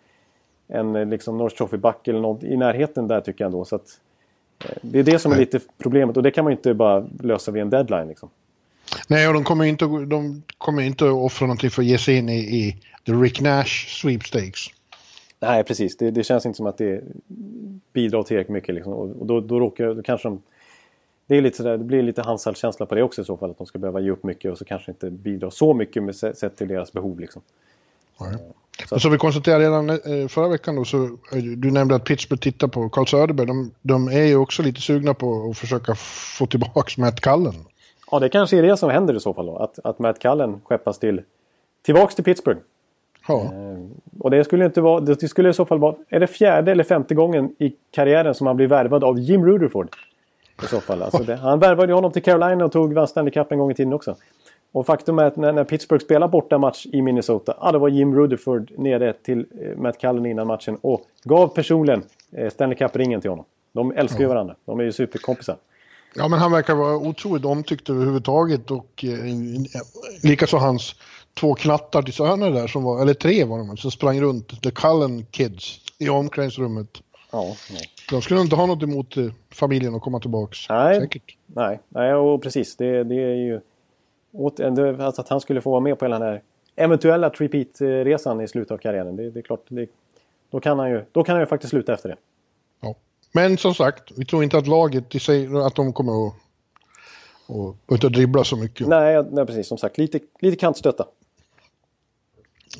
en 0.67 1.09
liksom 1.09 1.37
North 1.37 1.55
Trophy-back 1.55 2.07
eller 2.07 2.19
något 2.19 2.43
i 2.43 2.57
närheten 2.57 3.07
där 3.07 3.21
tycker 3.21 3.43
jag 3.43 3.49
ändå. 3.49 3.65
Så 3.65 3.75
att, 3.75 3.99
eh, 4.65 4.77
det 4.81 4.99
är 4.99 5.03
det 5.03 5.19
som 5.19 5.31
är 5.31 5.37
lite 5.37 5.59
problemet 5.77 6.17
och 6.17 6.23
det 6.23 6.31
kan 6.31 6.43
man 6.43 6.51
ju 6.51 6.57
inte 6.57 6.73
bara 6.73 7.07
lösa 7.19 7.51
vid 7.51 7.61
en 7.61 7.69
deadline. 7.69 8.07
Liksom. 8.07 8.29
Nej, 9.07 9.27
och 9.27 9.33
de 9.33 9.43
kommer 9.43 9.65
inte, 9.65 9.85
de 9.85 10.43
kommer 10.57 10.81
inte 10.81 11.05
att 11.05 11.11
offra 11.11 11.47
någonting 11.47 11.69
för 11.69 11.81
att 11.81 11.87
ge 11.87 11.97
sig 11.97 12.17
in 12.17 12.29
i, 12.29 12.37
i 12.37 12.75
the 13.05 13.11
Rick 13.11 13.41
Nash 13.41 13.87
sweepstakes. 13.87 14.67
Nej, 15.39 15.63
precis. 15.63 15.97
Det, 15.97 16.11
det, 16.11 16.23
känns 16.23 16.45
inte 16.45 16.57
som 16.57 16.65
att 16.65 16.77
det 16.77 17.03
bidrar 17.93 18.23
tillräckligt 18.23 18.53
mycket. 18.53 18.75
Liksom. 18.75 18.93
Och 18.93 19.25
då, 19.25 19.39
då, 19.39 19.59
råkar, 19.59 19.93
då 19.93 20.01
kanske 20.01 20.27
de 20.27 20.41
det, 21.27 21.37
är 21.37 21.41
lite 21.41 21.57
sådär, 21.57 21.77
det 21.77 21.83
blir 21.83 22.03
lite 22.03 22.21
Hansal-känsla 22.21 22.85
på 22.85 22.95
det 22.95 23.03
också 23.03 23.21
i 23.21 23.25
så 23.25 23.37
fall. 23.37 23.51
Att 23.51 23.57
de 23.57 23.67
ska 23.67 23.79
behöva 23.79 23.99
ge 23.99 24.11
upp 24.11 24.23
mycket 24.23 24.51
och 24.51 24.57
så 24.57 24.65
kanske 24.65 24.91
inte 24.91 25.09
bidra 25.09 25.51
så 25.51 25.73
mycket 25.73 26.03
med 26.03 26.15
sett 26.15 26.55
till 26.57 26.67
deras 26.67 26.93
behov. 26.93 27.19
Liksom. 27.19 27.41
Nej. 28.19 28.37
Så. 28.89 28.99
så 28.99 29.09
vi 29.09 29.17
konstaterade 29.17 29.63
redan 29.63 29.89
eh, 29.89 30.27
förra 30.27 30.47
veckan 30.47 30.75
då, 30.75 30.85
så 30.85 31.03
eh, 31.03 31.43
du 31.57 31.71
nämnde 31.71 31.95
att 31.95 32.03
Pittsburgh 32.03 32.41
tittar 32.41 32.67
på 32.67 32.89
Carl 32.89 33.07
Söderberg. 33.07 33.47
De, 33.47 33.71
de, 33.81 34.07
är 34.07 34.23
ju 34.23 34.35
också 34.35 34.63
lite 34.63 34.81
sugna 34.81 35.13
på 35.13 35.49
att 35.49 35.57
försöka 35.57 35.95
få 36.37 36.45
tillbaka 36.45 37.01
Matt 37.01 37.21
Cullen. 37.21 37.55
Ja, 38.11 38.19
det 38.19 38.29
kanske 38.29 38.57
är 38.57 38.63
det 38.63 38.77
som 38.77 38.89
händer 38.89 39.13
i 39.13 39.19
så 39.19 39.33
fall 39.33 39.45
då. 39.45 39.57
Att, 39.57 39.79
att 39.83 39.99
Matt 39.99 40.19
Cullen 40.19 40.61
skeppas 40.63 40.99
till, 40.99 41.21
tillbaks 41.81 42.15
till 42.15 42.23
Pittsburgh. 42.23 42.59
Ja. 43.29 43.43
Eh, 43.43 43.79
och 44.19 44.31
det 44.31 44.43
skulle 44.43 44.65
inte 44.65 44.81
vara, 44.81 44.99
det 44.99 45.27
skulle 45.27 45.49
i 45.49 45.53
så 45.53 45.65
fall 45.65 45.79
vara, 45.79 45.95
är 46.09 46.19
det 46.19 46.27
fjärde 46.27 46.71
eller 46.71 46.83
femte 46.83 47.15
gången 47.15 47.55
i 47.59 47.73
karriären 47.91 48.35
som 48.35 48.47
han 48.47 48.55
blir 48.55 48.67
värvad 48.67 49.03
av 49.03 49.19
Jim 49.19 49.45
Rutherford? 49.45 49.89
I 50.63 50.67
så 50.67 50.81
fall. 50.81 51.03
Alltså 51.03 51.23
det, 51.23 51.35
han 51.35 51.59
värvade 51.59 51.91
ju 51.91 51.95
honom 51.95 52.11
till 52.11 52.23
Carolina 52.23 52.65
och 52.65 52.71
tog 52.71 52.93
vann 52.93 53.07
Stanley 53.07 53.31
Cup 53.31 53.51
en 53.51 53.59
gång 53.59 53.71
i 53.71 53.75
tiden 53.75 53.93
också. 53.93 54.15
Och 54.71 54.85
faktum 54.85 55.19
är 55.19 55.23
att 55.23 55.35
när, 55.35 55.51
när 55.51 55.63
Pittsburgh 55.63 56.05
spelade 56.05 56.31
borta 56.31 56.57
match 56.57 56.85
i 56.85 57.01
Minnesota, 57.01 57.57
ja, 57.61 57.71
då 57.71 57.79
var 57.79 57.89
Jim 57.89 58.15
Rutherford 58.15 58.71
nere 58.77 59.13
till 59.13 59.45
eh, 59.61 59.77
Matt 59.77 60.01
Cullen 60.01 60.25
innan 60.25 60.47
matchen 60.47 60.77
och 60.81 61.01
gav 61.23 61.47
personligen 61.47 62.03
eh, 62.31 62.49
Stanley 62.49 62.77
Cup-ringen 62.77 63.21
till 63.21 63.29
honom. 63.29 63.45
De 63.71 63.91
älskar 63.91 64.19
ju 64.19 64.25
ja. 64.25 64.29
varandra. 64.29 64.55
De 64.65 64.79
är 64.79 64.83
ju 64.83 64.91
superkompisar. 64.91 65.55
Ja, 66.15 66.27
men 66.27 66.39
han 66.39 66.51
verkar 66.51 66.75
vara 66.75 66.97
otroligt 66.97 67.45
omtyckt 67.45 67.89
överhuvudtaget 67.89 68.71
och 68.71 69.03
eh, 69.03 69.09
likaså 70.23 70.57
hans 70.57 70.95
två 71.33 71.55
knattar 71.55 72.01
till 72.01 72.13
söner 72.13 72.51
där, 72.51 72.67
som 72.67 72.83
var, 72.83 73.01
eller 73.01 73.13
tre 73.13 73.43
var 73.43 73.57
de, 73.57 73.77
som 73.77 73.91
sprang 73.91 74.21
runt, 74.21 74.63
The 74.63 74.71
Cullen 74.71 75.25
Kids, 75.25 75.79
i 75.97 76.09
omklädningsrummet. 76.09 77.01
Ja, 77.31 77.55
nej. 77.71 77.81
De 78.09 78.21
skulle 78.21 78.41
inte 78.41 78.55
ha 78.55 78.65
något 78.65 78.83
emot 78.83 79.17
eh, 79.17 79.25
familjen 79.51 79.95
att 79.95 80.01
komma 80.01 80.19
tillbaks. 80.19 80.69
Nej, 80.69 80.99
Säkert. 80.99 81.35
nej, 81.45 81.79
nej 81.89 82.13
och 82.13 82.41
precis. 82.43 82.75
Det, 82.75 83.03
det 83.03 83.15
är 83.15 83.35
ju... 83.35 83.61
Alltså 84.99 85.21
att 85.21 85.29
han 85.29 85.41
skulle 85.41 85.61
få 85.61 85.71
vara 85.71 85.79
med 85.79 85.99
på 85.99 86.05
hela 86.05 86.19
den 86.19 86.27
här 86.27 86.41
eventuella 86.75 87.29
repeat-resan 87.29 88.41
i 88.41 88.47
slutet 88.47 88.71
av 88.71 88.77
karriären. 88.77 89.15
Det, 89.15 89.29
det 89.29 89.39
är 89.39 89.43
klart, 89.43 89.65
det, 89.67 89.87
då, 90.49 90.59
kan 90.59 90.79
han 90.79 90.89
ju, 90.89 91.05
då 91.11 91.23
kan 91.23 91.35
han 91.35 91.41
ju 91.41 91.45
faktiskt 91.45 91.71
sluta 91.71 91.93
efter 91.93 92.09
det. 92.09 92.15
Ja. 92.81 92.95
Men 93.31 93.57
som 93.57 93.73
sagt, 93.73 94.11
vi 94.15 94.25
tror 94.25 94.43
inte 94.43 94.57
att 94.57 94.67
laget 94.67 95.15
i 95.15 95.19
sig, 95.19 95.47
att 95.65 95.75
de 95.75 95.93
kommer 95.93 96.27
att 96.27 96.33
och 97.49 97.75
inte 97.91 98.09
dribbla 98.09 98.43
så 98.43 98.57
mycket. 98.57 98.87
Nej, 98.87 99.23
nej 99.31 99.45
precis. 99.45 99.67
Som 99.67 99.77
sagt, 99.77 99.97
lite, 99.97 100.19
lite 100.39 100.57
kantstötta. 100.57 101.05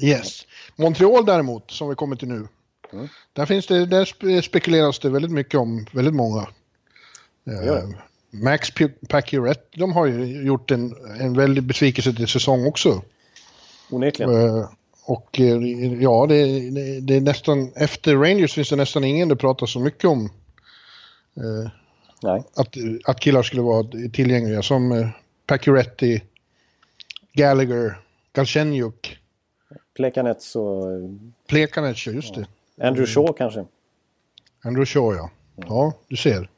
Yes. 0.01 0.47
Montreal 0.75 1.25
däremot, 1.25 1.71
som 1.71 1.89
vi 1.89 1.95
kommer 1.95 2.15
till 2.15 2.27
nu. 2.27 2.47
Mm. 2.93 3.07
Där, 3.33 3.45
finns 3.45 3.67
det, 3.67 3.85
där 3.85 4.41
spekuleras 4.41 4.99
det 4.99 5.09
väldigt 5.09 5.31
mycket 5.31 5.59
om 5.59 5.85
väldigt 5.91 6.13
många. 6.13 6.47
Eh, 7.47 7.89
Max 8.31 8.69
Pacioretty, 9.09 9.79
de 9.79 9.93
har 9.93 10.05
ju 10.05 10.45
gjort 10.45 10.71
en, 10.71 10.95
en 11.19 11.33
väldig 11.33 11.63
besvikelse 11.63 12.13
till 12.13 12.27
säsong 12.27 12.67
också. 12.67 13.01
Onekligen. 13.89 14.47
Eh, 14.47 14.69
och 15.05 15.39
eh, 15.39 15.63
ja, 16.01 16.25
det, 16.29 16.69
det, 16.69 16.99
det, 16.99 17.15
är 17.15 17.21
nästan, 17.21 17.71
efter 17.75 18.15
Rangers 18.15 18.53
finns 18.53 18.69
det 18.69 18.75
nästan 18.75 19.03
ingen 19.03 19.27
det 19.27 19.35
pratar 19.35 19.65
så 19.65 19.79
mycket 19.79 20.05
om. 20.05 20.29
Nej. 22.23 22.43
Att, 22.55 22.75
att 23.05 23.19
killar 23.19 23.43
skulle 23.43 23.61
vara 23.61 23.87
tillgängliga 24.13 24.61
som 24.61 24.91
eh, 24.91 25.07
Pacioretty, 25.47 26.19
Gallagher, 27.33 27.99
Galchenyuk. 28.33 29.18
Plekanets 29.99 30.55
och... 30.55 30.85
Plekanets, 31.47 32.07
just 32.07 32.35
det. 32.35 32.47
Andrew 32.87 33.05
Shaw 33.05 33.33
kanske? 33.33 33.65
Andrew 34.63 34.85
Shaw, 34.85 35.15
ja. 35.15 35.29
Ja, 35.67 35.93
du 36.07 36.15
ser. 36.15 36.49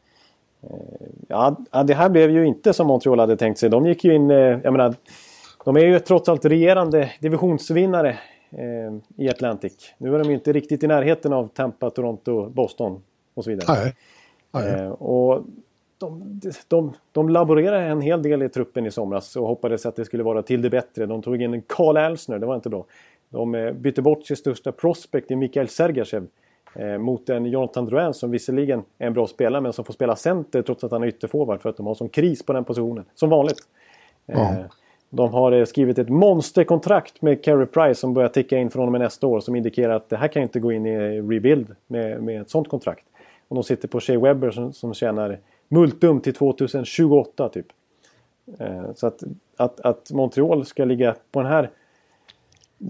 Ja, 1.27 1.57
det 1.85 1.93
här 1.93 2.09
blev 2.09 2.31
ju 2.31 2.47
inte 2.47 2.73
som 2.73 2.87
Montreal 2.87 3.19
hade 3.19 3.37
tänkt 3.37 3.59
sig. 3.59 3.69
De 3.69 3.85
gick 3.85 4.03
ju 4.03 4.15
in, 4.15 4.31
eh, 4.31 4.37
jag 4.37 4.71
menar, 4.71 4.95
de 5.65 5.77
är 5.77 5.85
ju 5.85 5.99
trots 5.99 6.29
allt 6.29 6.45
regerande 6.45 7.11
divisionsvinnare 7.19 8.09
eh, 8.51 9.23
i 9.25 9.29
Atlantic. 9.29 9.93
Nu 9.97 10.15
är 10.15 10.19
de 10.19 10.27
ju 10.27 10.33
inte 10.33 10.53
riktigt 10.53 10.83
i 10.83 10.87
närheten 10.87 11.33
av 11.33 11.47
Tampa, 11.47 11.89
Toronto, 11.89 12.49
Boston 12.49 13.01
och 13.33 13.43
så 13.43 13.49
vidare. 13.49 13.79
Nej. 13.81 13.95
Nej. 14.51 14.81
Eh, 14.81 14.91
och 14.91 15.43
de, 15.97 16.41
de, 16.67 16.93
de 17.11 17.29
laborerade 17.29 17.83
en 17.83 18.01
hel 18.01 18.23
del 18.23 18.43
i 18.43 18.49
truppen 18.49 18.85
i 18.85 18.91
somras 18.91 19.35
och 19.35 19.47
hoppades 19.47 19.85
att 19.85 19.95
det 19.95 20.05
skulle 20.05 20.23
vara 20.23 20.41
till 20.41 20.61
det 20.61 20.69
bättre. 20.69 21.05
De 21.05 21.21
tog 21.21 21.41
in 21.41 21.53
en 21.53 21.61
Karl 21.61 21.97
Alsner, 21.97 22.39
det 22.39 22.45
var 22.45 22.55
inte 22.55 22.69
bra. 22.69 22.85
De 23.31 23.73
bytte 23.75 24.01
bort 24.01 24.25
sin 24.25 24.37
största 24.37 24.71
prospect 24.71 25.31
i 25.31 25.35
Mikael 25.35 25.67
Sergachev. 25.67 26.27
Eh, 26.75 26.97
mot 26.97 27.29
en 27.29 27.45
Jonathan 27.45 27.85
Drouin 27.85 28.13
som 28.13 28.31
visserligen 28.31 28.83
är 28.97 29.07
en 29.07 29.13
bra 29.13 29.27
spelare 29.27 29.61
men 29.61 29.73
som 29.73 29.85
får 29.85 29.93
spela 29.93 30.15
center 30.15 30.61
trots 30.61 30.83
att 30.83 30.91
han 30.91 31.03
är 31.03 31.07
ytterforward 31.07 31.61
för 31.61 31.69
att 31.69 31.77
de 31.77 31.85
har 31.85 31.95
sån 31.95 32.09
kris 32.09 32.45
på 32.45 32.53
den 32.53 32.63
positionen. 32.63 33.05
Som 33.15 33.29
vanligt. 33.29 33.59
Eh, 34.27 34.59
De 35.13 35.33
har 35.33 35.51
eh, 35.51 35.65
skrivit 35.65 35.99
ett 35.99 36.09
monsterkontrakt 36.09 37.21
med 37.21 37.43
Carey 37.43 37.65
Price 37.65 37.99
som 38.01 38.13
börjar 38.13 38.29
ticka 38.29 38.57
in 38.57 38.69
från 38.69 38.85
och 38.85 38.91
med 38.91 39.01
nästa 39.01 39.27
år 39.27 39.39
som 39.39 39.55
indikerar 39.55 39.95
att 39.95 40.09
det 40.09 40.17
här 40.17 40.27
kan 40.27 40.41
inte 40.43 40.59
gå 40.59 40.71
in 40.71 40.85
i 40.85 41.21
rebuild 41.21 41.75
med, 41.87 42.23
med 42.23 42.41
ett 42.41 42.49
sånt 42.49 42.69
kontrakt. 42.69 43.05
Och 43.47 43.55
de 43.55 43.63
sitter 43.63 43.87
på 43.87 43.99
Shea 43.99 44.19
Webber 44.19 44.51
som, 44.51 44.73
som 44.73 44.93
tjänar 44.93 45.39
multum 45.67 46.21
till 46.21 46.33
2028 46.33 47.49
typ. 47.49 47.65
Eh, 48.59 48.93
så 48.95 49.07
att, 49.07 49.23
att, 49.57 49.79
att 49.79 50.11
Montreal 50.11 50.65
ska 50.65 50.85
ligga 50.85 51.15
på 51.31 51.41
den 51.41 51.51
här 51.51 51.69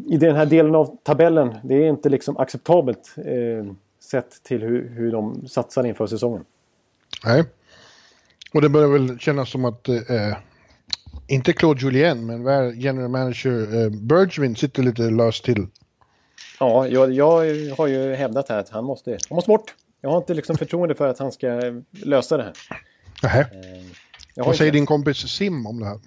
i 0.09 0.17
den 0.17 0.35
här 0.35 0.45
delen 0.45 0.75
av 0.75 0.97
tabellen, 1.03 1.55
det 1.63 1.75
är 1.75 1.89
inte 1.89 2.09
liksom 2.09 2.37
acceptabelt 2.37 3.13
eh, 3.17 3.73
sett 3.99 4.43
till 4.43 4.61
hur, 4.61 4.89
hur 4.89 5.11
de 5.11 5.47
satsar 5.47 5.85
inför 5.85 6.07
säsongen. 6.07 6.43
Nej. 7.25 7.43
Och 8.53 8.61
det 8.61 8.69
börjar 8.69 8.87
väl 8.87 9.19
kännas 9.19 9.49
som 9.49 9.65
att 9.65 9.87
eh, 9.89 9.97
inte 11.27 11.53
Claude 11.53 11.81
Julien, 11.81 12.25
men 12.25 12.43
väl 12.43 12.73
general 12.83 13.09
manager 13.09 13.83
eh, 13.83 13.89
Bergevin 13.89 14.55
sitter 14.55 14.83
lite 14.83 15.01
löst 15.01 15.43
till. 15.43 15.67
Ja, 16.59 16.87
jag, 16.87 17.11
jag 17.13 17.75
har 17.77 17.87
ju 17.87 18.13
hävdat 18.15 18.49
här 18.49 18.59
att 18.59 18.69
han 18.69 18.83
måste, 18.85 19.17
han 19.29 19.35
måste 19.35 19.47
bort. 19.49 19.75
Jag 20.01 20.09
har 20.09 20.17
inte 20.17 20.33
liksom 20.33 20.57
förtroende 20.57 20.95
för 20.95 21.07
att 21.07 21.19
han 21.19 21.31
ska 21.31 21.47
lösa 21.91 22.37
det 22.37 22.43
här. 22.43 22.53
Nähä. 23.23 23.39
Eh, 23.41 24.45
Vad 24.45 24.55
säger 24.55 24.69
inte- 24.69 24.77
din 24.77 24.85
kompis 24.85 25.17
Sim 25.17 25.65
om 25.67 25.79
det 25.79 25.85
här? 25.85 25.99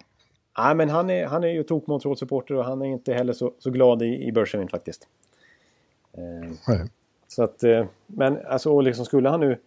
Nej, 0.58 0.74
men 0.74 0.90
han 0.90 1.10
är, 1.10 1.26
han 1.26 1.44
är 1.44 1.48
ju 1.48 1.62
tok 1.62 1.86
Montreal-supporter 1.86 2.54
och 2.54 2.64
han 2.64 2.82
är 2.82 2.86
inte 2.86 3.14
heller 3.14 3.32
så, 3.32 3.52
så 3.58 3.70
glad 3.70 4.02
i, 4.02 4.24
i 4.24 4.32
Bergevin 4.32 4.68
faktiskt. 4.68 5.08
Eh. 6.12 6.80
Så 7.28 7.42
att, 7.42 7.62
eh, 7.64 7.86
men 8.06 8.38
alltså, 8.46 8.70
och 8.72 8.82
liksom 8.82 9.04
skulle 9.04 9.28
han 9.28 9.40
nu... 9.40 9.58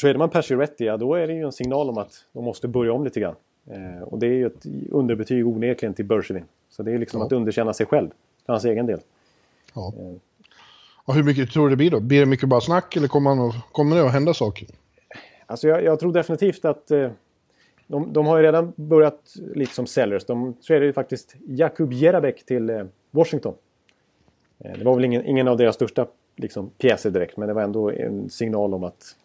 Tradar 0.00 0.18
man 0.18 0.30
Pacioretty, 0.30 0.84
ja 0.84 0.96
då 0.96 1.14
är 1.14 1.26
det 1.26 1.32
ju 1.32 1.44
en 1.44 1.52
signal 1.52 1.88
om 1.88 1.98
att 1.98 2.24
de 2.32 2.44
måste 2.44 2.68
börja 2.68 2.92
om 2.92 3.04
lite 3.04 3.20
grann. 3.20 3.34
Eh, 3.66 4.02
och 4.02 4.18
det 4.18 4.26
är 4.26 4.32
ju 4.32 4.46
ett 4.46 4.66
underbetyg 4.90 5.46
onekligen 5.46 5.94
till 5.94 6.04
Bergevin. 6.04 6.44
Så 6.70 6.82
det 6.82 6.92
är 6.92 6.98
liksom 6.98 7.20
Ja. 7.20 7.26
att 7.26 7.32
underkänna 7.32 7.72
sig 7.72 7.86
själv, 7.86 8.08
för 8.46 8.52
hans 8.52 8.64
egen 8.64 8.86
del. 8.86 9.00
Ja. 9.74 9.92
Och 11.04 11.14
hur 11.14 11.22
mycket 11.22 11.50
tror 11.50 11.64
du 11.64 11.70
det 11.70 11.76
blir 11.76 11.90
då? 11.90 12.00
Blir 12.00 12.20
det 12.20 12.26
mycket 12.26 12.48
bara 12.48 12.60
snack 12.60 12.96
eller 12.96 13.08
kommer, 13.08 13.30
han 13.30 13.48
att, 13.48 13.54
kommer 13.72 13.96
det 13.96 14.06
att 14.06 14.12
hända 14.12 14.34
saker? 14.34 14.68
Alltså 15.46 15.68
jag, 15.68 15.84
jag 15.84 16.00
tror 16.00 16.12
definitivt 16.12 16.64
att 16.64 16.90
eh, 16.90 17.10
de, 17.90 18.12
de 18.12 18.26
har 18.26 18.36
ju 18.36 18.42
redan 18.42 18.72
börjat 18.76 19.34
lite 19.54 19.74
som 19.74 19.86
sellers. 19.86 20.24
De 20.24 20.54
tradade 20.54 20.86
ju 20.86 20.92
faktiskt 20.92 21.36
Jakub 21.46 21.92
Jerabek 21.92 22.46
till 22.46 22.70
eh, 22.70 22.84
Washington. 23.10 23.54
Eh, 24.64 24.72
det 24.78 24.84
var 24.84 24.94
väl 24.94 25.04
ingen, 25.04 25.24
ingen 25.26 25.48
av 25.48 25.56
deras 25.56 25.74
största 25.74 26.06
liksom, 26.36 26.70
pjäser 26.78 27.10
direkt, 27.10 27.36
men 27.36 27.48
det 27.48 27.54
var 27.54 27.62
ändå 27.62 27.90
en 27.90 28.30
signal 28.30 28.74
om 28.74 28.84
att... 28.84 29.16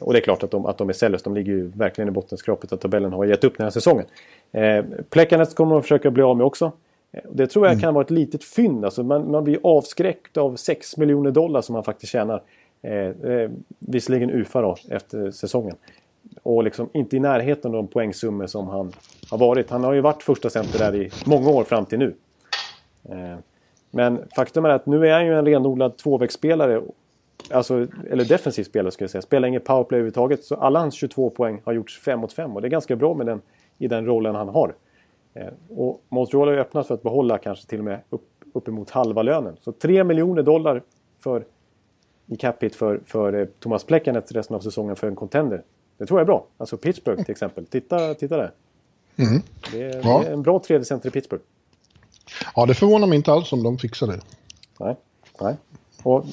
Och 0.00 0.12
det 0.12 0.18
är 0.18 0.20
klart 0.20 0.42
att 0.42 0.50
de, 0.50 0.66
att 0.66 0.78
de 0.78 0.88
är 0.88 0.92
sellers. 0.92 1.22
De 1.22 1.34
ligger 1.34 1.52
ju 1.52 1.66
verkligen 1.68 2.08
i 2.08 2.10
bottenskrapet 2.10 2.72
av 2.72 2.76
tabellen 2.76 3.12
och 3.12 3.18
har 3.18 3.24
gett 3.24 3.44
upp 3.44 3.56
den 3.56 3.64
här 3.64 3.70
säsongen. 3.70 4.06
Eh, 4.52 4.84
Plekanec 5.10 5.54
kommer 5.54 5.74
de 5.74 5.82
försöka 5.82 6.10
bli 6.10 6.22
av 6.22 6.36
med 6.36 6.46
också. 6.46 6.72
Eh, 7.12 7.20
Det 7.32 7.46
tror 7.46 7.66
jag 7.66 7.80
kan 7.80 7.94
vara 7.94 8.04
ett 8.04 8.10
litet 8.10 8.44
fynd. 8.44 8.84
Alltså 8.84 9.02
man, 9.02 9.30
man 9.30 9.44
blir 9.44 9.58
avskräckt 9.62 10.36
av 10.36 10.56
6 10.56 10.96
miljoner 10.96 11.30
dollar 11.30 11.60
som 11.60 11.72
man 11.72 11.84
faktiskt 11.84 12.12
tjänar. 12.12 12.42
Eh, 12.82 12.92
eh, 12.92 13.50
visserligen 13.78 14.30
UFA 14.30 14.60
då, 14.62 14.76
efter 14.90 15.30
säsongen. 15.30 15.76
Och 16.42 16.64
liksom 16.64 16.88
inte 16.92 17.16
i 17.16 17.20
närheten 17.20 17.70
av 17.70 17.76
de 17.76 17.86
poängsummor 17.86 18.46
som 18.46 18.68
han 18.68 18.92
har 19.30 19.38
varit. 19.38 19.70
Han 19.70 19.84
har 19.84 19.92
ju 19.92 20.00
varit 20.00 20.22
första 20.22 20.50
center 20.50 20.78
där 20.78 20.94
i 20.94 21.10
många 21.26 21.50
år 21.50 21.64
fram 21.64 21.86
till 21.86 21.98
nu. 21.98 22.14
Eh, 23.08 23.38
men 23.90 24.28
faktum 24.36 24.64
är 24.64 24.68
att 24.68 24.86
nu 24.86 25.06
är 25.08 25.12
han 25.12 25.26
ju 25.26 25.38
en 25.38 25.46
renodlad 25.46 25.96
tvåvägsspelare. 25.96 26.82
Alltså, 27.50 27.86
eller 28.10 28.24
defensiv 28.24 28.64
spelare 28.64 28.90
skulle 28.90 29.04
jag 29.04 29.10
säga. 29.10 29.22
Spelar 29.22 29.48
ingen 29.48 29.60
powerplay 29.60 29.98
överhuvudtaget. 29.98 30.44
Så 30.44 30.54
alla 30.54 30.80
hans 30.80 30.94
22 30.94 31.30
poäng 31.30 31.60
har 31.64 31.72
gjorts 31.72 32.00
5 32.00 32.20
mot 32.20 32.32
5. 32.32 32.54
Och 32.54 32.62
det 32.62 32.68
är 32.68 32.70
ganska 32.70 32.96
bra 32.96 33.14
med 33.14 33.26
den, 33.26 33.40
i 33.78 33.88
den 33.88 34.06
rollen 34.06 34.34
han 34.34 34.48
har. 34.48 34.74
Eh, 35.34 35.48
och 35.68 36.02
Montreal 36.08 36.48
har 36.48 36.54
ju 36.54 36.60
öppnat 36.60 36.86
för 36.86 36.94
att 36.94 37.02
behålla 37.02 37.38
kanske 37.38 37.66
till 37.66 37.78
och 37.78 37.84
med 37.84 38.00
upp, 38.10 38.28
uppemot 38.52 38.90
halva 38.90 39.22
lönen. 39.22 39.56
Så 39.60 39.72
3 39.72 40.04
miljoner 40.04 40.42
dollar 40.42 40.82
för, 41.20 41.44
i 42.26 42.36
cap 42.36 42.62
hit 42.62 42.74
för, 42.74 43.00
för 43.06 43.32
eh, 43.32 43.46
Thomas 43.58 43.84
Plekanec 43.84 44.32
resten 44.32 44.56
av 44.56 44.60
säsongen 44.60 44.96
för 44.96 45.06
en 45.06 45.16
contender. 45.16 45.62
Det 45.98 46.06
tror 46.06 46.20
jag 46.20 46.24
är 46.24 46.26
bra. 46.26 46.46
Alltså 46.58 46.76
Pittsburgh 46.76 47.22
till 47.22 47.32
exempel. 47.32 47.66
Titta, 47.66 48.14
titta 48.14 48.36
där. 48.36 48.52
Mm. 49.16 49.42
Det 49.72 49.82
är, 49.82 50.00
Ja. 50.04 50.20
det 50.24 50.28
är 50.28 50.32
en 50.32 50.42
bra 50.42 50.58
tredje 50.58 50.84
center 50.84 51.08
i 51.08 51.12
Pittsburgh. 51.12 51.44
Ja, 52.54 52.66
det 52.66 52.74
förvånar 52.74 53.06
mig 53.06 53.16
inte 53.16 53.32
alls 53.32 53.52
om 53.52 53.62
de 53.62 53.78
fixar 53.78 54.06
det. 54.06 54.20
Nej. 54.80 54.96
Nej. 55.40 55.56
Och 56.02 56.24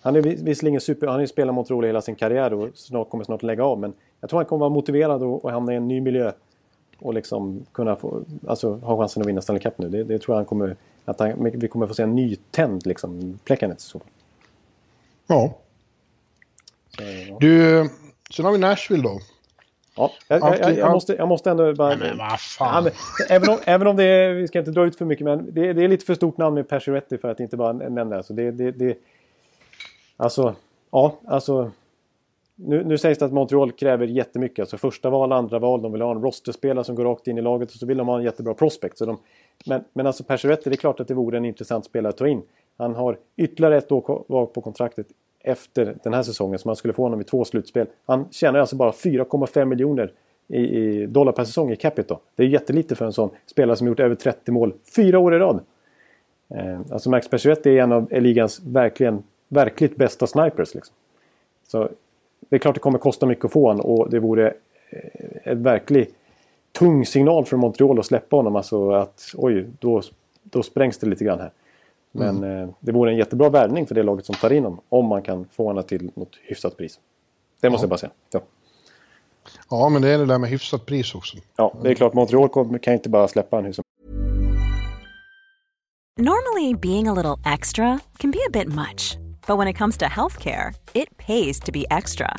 han 0.00 0.16
är 0.16 0.22
vis- 0.22 0.40
visserligen 0.42 0.80
super... 0.80 1.06
Han 1.06 1.14
har 1.14 1.20
ju 1.20 1.26
spelat 1.26 1.54
Montreal 1.54 1.84
hela 1.84 2.02
sin 2.02 2.14
karriär 2.14 2.52
och 2.52 2.68
snart, 2.74 3.10
kommer 3.10 3.24
snart 3.24 3.42
lägga 3.42 3.64
av. 3.64 3.78
Men 3.80 3.92
jag 4.20 4.30
tror 4.30 4.38
han 4.38 4.46
kommer 4.46 4.60
vara 4.60 4.70
motiverad 4.70 5.22
och, 5.22 5.44
och 5.44 5.50
hamna 5.50 5.72
i 5.72 5.76
en 5.76 5.88
ny 5.88 6.00
miljö. 6.00 6.32
Och 6.98 7.14
liksom 7.14 7.66
kunna 7.72 7.96
få... 7.96 8.22
Alltså 8.46 8.74
ha 8.74 8.98
chansen 8.98 9.22
att 9.22 9.28
vinna 9.28 9.40
Stanley 9.40 9.62
Cup 9.62 9.78
nu. 9.78 9.88
Det, 9.88 10.04
det 10.04 10.18
tror 10.18 10.34
jag 10.34 10.38
han 10.38 10.46
kommer... 10.46 10.76
Att 11.04 11.20
han, 11.20 11.50
vi 11.54 11.68
kommer 11.68 11.86
få 11.86 11.94
se 11.94 12.02
en 12.02 12.14
nytänd 12.16 12.86
liksom 12.86 13.38
Plekanec. 13.44 13.80
Så. 13.80 14.00
Ja. 15.26 15.54
Så, 16.96 17.02
ja. 17.02 17.36
Du, 17.40 17.88
sen 18.36 18.44
har 18.44 18.52
vi 18.52 18.58
Nashville 18.58 19.02
då. 19.02 19.20
Ja, 19.96 20.10
jag, 20.28 20.40
jag, 20.40 20.60
jag, 20.60 20.78
jag, 20.78 20.92
måste, 20.92 21.14
jag 21.14 21.28
måste 21.28 21.50
ändå 21.50 21.74
bara... 21.74 21.96
Men 21.96 22.18
vad 22.18 22.40
fan. 22.40 22.88
även, 23.28 23.50
om, 23.50 23.58
även 23.64 23.86
om 23.86 23.96
det 23.96 24.04
är, 24.04 24.34
vi 24.34 24.48
ska 24.48 24.58
inte 24.58 24.70
dra 24.70 24.86
ut 24.86 24.96
för 24.98 25.04
mycket, 25.04 25.24
men 25.24 25.54
det, 25.54 25.72
det 25.72 25.84
är 25.84 25.88
lite 25.88 26.04
för 26.04 26.14
stort 26.14 26.38
namn 26.38 26.54
med 26.54 26.68
Pacioretty 26.68 27.18
för 27.18 27.28
att 27.28 27.40
inte 27.40 27.56
bara 27.56 27.72
nämna 27.72 28.16
det. 28.16 28.22
Så 28.22 28.32
det, 28.32 28.50
det, 28.50 28.70
det 28.70 28.98
alltså, 30.16 30.54
ja, 30.90 31.18
alltså. 31.26 31.70
Nu, 32.56 32.84
nu 32.84 32.98
sägs 32.98 33.18
det 33.18 33.24
att 33.24 33.32
Montreal 33.32 33.72
kräver 33.72 34.06
jättemycket. 34.06 34.58
Alltså 34.58 34.76
första 34.76 35.10
val, 35.10 35.32
andra 35.32 35.58
val. 35.58 35.82
De 35.82 35.92
vill 35.92 36.02
ha 36.02 36.10
en 36.10 36.22
rosterspelare 36.22 36.84
som 36.84 36.94
går 36.94 37.04
rakt 37.04 37.26
in 37.26 37.38
i 37.38 37.42
laget 37.42 37.70
och 37.70 37.76
så 37.76 37.86
vill 37.86 37.96
de 37.96 38.08
ha 38.08 38.18
en 38.18 38.24
jättebra 38.24 38.54
prospect. 38.54 38.98
Så 38.98 39.06
de, 39.06 39.18
men, 39.66 39.84
men 39.92 40.06
alltså 40.06 40.24
Pacioretty, 40.24 40.70
det 40.70 40.74
är 40.74 40.78
klart 40.78 41.00
att 41.00 41.08
det 41.08 41.14
vore 41.14 41.36
en 41.36 41.44
intressant 41.44 41.84
spelare 41.84 42.10
att 42.10 42.16
ta 42.16 42.28
in. 42.28 42.42
Han 42.78 42.94
har 42.94 43.18
ytterligare 43.36 43.76
ett 43.76 43.92
år 43.92 44.00
kvar 44.00 44.46
på 44.46 44.60
kontraktet 44.60 45.06
efter 45.44 45.96
den 46.02 46.14
här 46.14 46.22
säsongen 46.22 46.58
som 46.58 46.68
man 46.68 46.76
skulle 46.76 46.94
få 46.94 47.02
honom 47.02 47.20
i 47.20 47.24
två 47.24 47.44
slutspel. 47.44 47.86
Han 48.06 48.28
tjänar 48.30 48.60
alltså 48.60 48.76
bara 48.76 48.90
4,5 48.90 49.64
miljoner 49.64 50.12
i, 50.48 50.58
i 50.58 51.06
dollar 51.06 51.32
per 51.32 51.44
säsong 51.44 51.72
i 51.72 51.76
capita. 51.76 52.18
Det 52.36 52.42
är 52.42 52.46
jättelite 52.46 52.94
för 52.94 53.04
en 53.04 53.12
sån 53.12 53.30
spelare 53.46 53.76
som 53.76 53.86
gjort 53.86 54.00
över 54.00 54.14
30 54.14 54.50
mål 54.52 54.74
fyra 54.96 55.18
år 55.18 55.34
i 55.34 55.38
rad. 55.38 55.60
Eh, 56.48 56.80
alltså 56.90 57.10
Max 57.10 57.28
Pacioretty 57.28 57.70
är 57.70 57.82
en 57.82 57.92
av 57.92 58.12
ligans 58.12 58.60
verkligen, 58.64 59.22
verkligt 59.48 59.96
bästa 59.96 60.26
snipers. 60.26 60.74
Liksom. 60.74 60.94
Så 61.66 61.88
det 62.48 62.56
är 62.56 62.58
klart 62.60 62.74
det 62.74 62.80
kommer 62.80 62.98
kosta 62.98 63.26
mycket 63.26 63.44
att 63.44 63.52
få 63.52 63.66
honom 63.66 63.86
och 63.86 64.10
det 64.10 64.18
vore 64.18 64.54
eh, 64.90 65.00
en 65.42 65.62
verkligt 65.62 66.14
tung 66.72 67.06
signal 67.06 67.44
från 67.44 67.60
Montreal 67.60 67.98
att 67.98 68.06
släppa 68.06 68.36
honom. 68.36 68.56
Alltså 68.56 68.90
att 68.90 69.34
oj, 69.36 69.66
då, 69.78 70.02
då 70.42 70.62
sprängs 70.62 70.98
det 70.98 71.06
lite 71.06 71.24
grann 71.24 71.40
här. 71.40 71.50
Men 72.14 72.44
eh, 72.44 72.68
det 72.80 72.92
vore 72.92 73.10
en 73.10 73.16
jättebra 73.16 73.48
värvning 73.48 73.86
för 73.86 73.94
det 73.94 74.02
laget 74.02 74.26
som 74.26 74.34
tar 74.34 74.52
in 74.52 74.64
honom. 74.64 74.80
Om 74.88 75.06
man 75.06 75.22
kan 75.22 75.46
få 75.52 75.66
honom 75.66 75.82
till 75.82 76.10
något 76.14 76.36
hyfsat 76.42 76.76
pris. 76.76 77.00
Det 77.60 77.70
måste 77.70 77.84
jag 77.84 77.90
bara 77.90 77.98
säga. 77.98 78.12
Ja. 78.32 78.40
Ja, 79.70 79.88
men 79.88 80.02
det 80.02 80.08
är 80.08 80.18
det 80.18 80.26
där 80.26 80.38
med 80.38 80.50
hyfsat 80.50 80.86
pris 80.86 81.14
också. 81.14 81.36
ja, 81.56 81.74
det 81.82 81.90
är 81.90 81.94
klart 81.94 82.14
Montreal 82.14 82.78
kan 82.78 82.94
inte 82.94 83.08
bara 83.08 83.28
släppa 83.28 83.56
honom 83.56 83.66
hur 83.66 83.72
som 83.72 83.84
Normally, 86.16 86.74
being 86.74 87.08
a 87.08 87.12
little 87.12 87.54
extra 87.54 87.98
can 88.18 88.30
be 88.30 88.38
a 88.38 88.50
bit 88.52 88.68
much, 88.68 89.18
but 89.46 89.58
when 89.58 89.68
it 89.68 89.78
comes 89.78 89.96
to 89.98 90.04
healthcare, 90.04 90.74
it 90.92 91.16
pays 91.16 91.60
to 91.60 91.72
be 91.72 91.84
extra. 91.90 92.38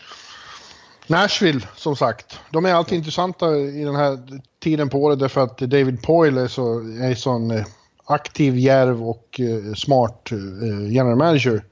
Nashville, 1.11 1.67
som 1.75 1.95
sagt. 1.95 2.39
De 2.51 2.65
är 2.65 2.73
alltid 2.73 2.97
intressanta 2.97 3.57
i 3.57 3.83
den 3.83 3.95
här 3.95 4.19
tiden 4.59 4.89
på 4.89 5.03
året 5.03 5.19
därför 5.19 5.43
att 5.43 5.57
David 5.57 6.01
Poyle 6.01 6.37
är 6.37 6.47
så 6.47 6.79
är 6.79 7.15
sån 7.15 7.51
eh, 7.51 7.65
aktiv, 8.05 8.57
järv 8.57 9.09
och 9.09 9.39
eh, 9.39 9.73
smart 9.73 10.31
eh, 10.31 10.91
general 10.91 11.17
manager. 11.17 11.63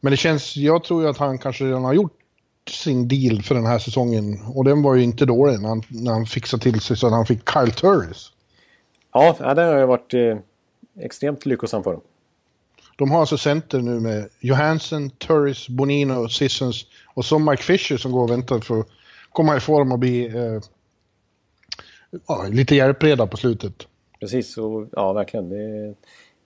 Men 0.00 0.10
det 0.10 0.16
känns, 0.16 0.56
jag 0.56 0.84
tror 0.84 1.02
ju 1.02 1.08
att 1.08 1.18
han 1.18 1.38
kanske 1.38 1.64
redan 1.64 1.84
har 1.84 1.92
gjort 1.92 2.18
sin 2.70 3.08
deal 3.08 3.42
för 3.42 3.54
den 3.54 3.66
här 3.66 3.78
säsongen. 3.78 4.40
Och 4.54 4.64
den 4.64 4.82
var 4.82 4.94
ju 4.94 5.02
inte 5.02 5.26
dålig 5.26 5.60
när 5.60 5.68
han, 5.68 5.82
när 5.88 6.12
han 6.12 6.26
fixade 6.26 6.62
till 6.62 6.80
sig 6.80 6.96
så 6.96 7.06
att 7.06 7.12
han 7.12 7.26
fick 7.26 7.50
Kyle 7.50 7.72
Turris. 7.72 8.32
ja, 9.12 9.36
ja, 9.40 9.54
det 9.54 9.62
har 9.62 9.78
ju 9.78 9.86
varit 9.86 10.14
eh, 10.14 10.38
extremt 11.04 11.46
lyckosam 11.46 11.82
för 11.82 11.92
dem. 11.92 12.02
De 12.98 13.10
har 13.10 13.20
alltså 13.20 13.38
center 13.38 13.78
nu 13.80 14.00
med 14.00 14.28
Johansson, 14.40 15.10
Turris, 15.10 15.68
Bonino, 15.68 16.28
Sissons 16.28 16.86
och 17.14 17.24
så 17.24 17.38
Mike 17.38 17.62
Fisher 17.62 17.96
som 17.96 18.12
går 18.12 18.22
och 18.22 18.30
väntar 18.30 18.60
för 18.60 18.80
att 18.80 18.88
komma 19.32 19.56
i 19.56 19.60
form 19.60 19.92
och 19.92 19.98
bli 19.98 20.26
eh, 20.26 20.60
ja, 22.26 22.46
lite 22.50 22.74
hjälpreda 22.74 23.26
på 23.26 23.36
slutet. 23.36 23.86
Precis, 24.20 24.58
och 24.58 24.88
ja 24.92 25.12
verkligen. 25.12 25.48
Det, 25.48 25.94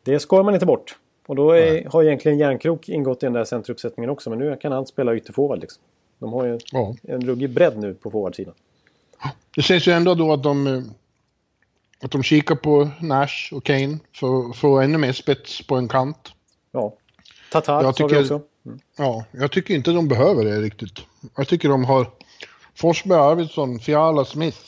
det 0.02 0.20
skår 0.20 0.42
man 0.42 0.54
inte 0.54 0.66
bort. 0.66 0.96
Och 1.26 1.36
då 1.36 1.50
är, 1.50 1.84
har 1.84 2.02
egentligen 2.02 2.38
Järnkrok 2.38 2.88
ingått 2.88 3.22
i 3.22 3.26
den 3.26 3.32
där 3.32 3.44
centeruppsättningen 3.44 4.10
också. 4.10 4.30
Men 4.30 4.38
nu 4.38 4.56
kan 4.56 4.72
han 4.72 4.86
spela 4.86 5.16
ytterforward 5.16 5.60
liksom. 5.60 5.82
De 6.18 6.32
har 6.32 6.46
ju 6.46 6.58
Ja. 6.72 6.94
en 7.02 7.20
ruggig 7.26 7.50
bredd 7.50 7.78
nu 7.78 7.94
på 7.94 8.10
forwardsidan. 8.10 8.54
Det 9.56 9.62
sägs 9.62 9.88
ju 9.88 9.92
ändå 9.92 10.14
då 10.14 10.32
att 10.32 10.42
de, 10.42 10.84
att 12.04 12.10
de 12.10 12.22
kikar 12.22 12.54
på 12.54 12.90
Nash 13.00 13.52
och 13.52 13.64
Kane 13.64 13.98
för 14.14 14.50
att 14.50 14.56
få 14.56 14.80
ännu 14.80 14.98
mer 14.98 15.12
spets 15.12 15.66
på 15.66 15.76
en 15.76 15.88
kant. 15.88 16.32
Ja. 16.72 16.94
Tatar 17.52 17.82
Jag 17.82 17.96
tycker- 17.96 18.20
också. 18.20 18.40
Ja, 18.96 19.24
jag 19.32 19.52
tycker 19.52 19.74
inte 19.74 19.90
de 19.90 20.08
behöver 20.08 20.44
det 20.44 20.60
riktigt. 20.60 20.98
Jag 21.36 21.48
tycker 21.48 21.68
de 21.68 21.84
har 21.84 22.06
Forsberg, 22.74 23.18
Arvidsson, 23.18 23.78
Fiala, 23.78 24.24
Smith, 24.24 24.58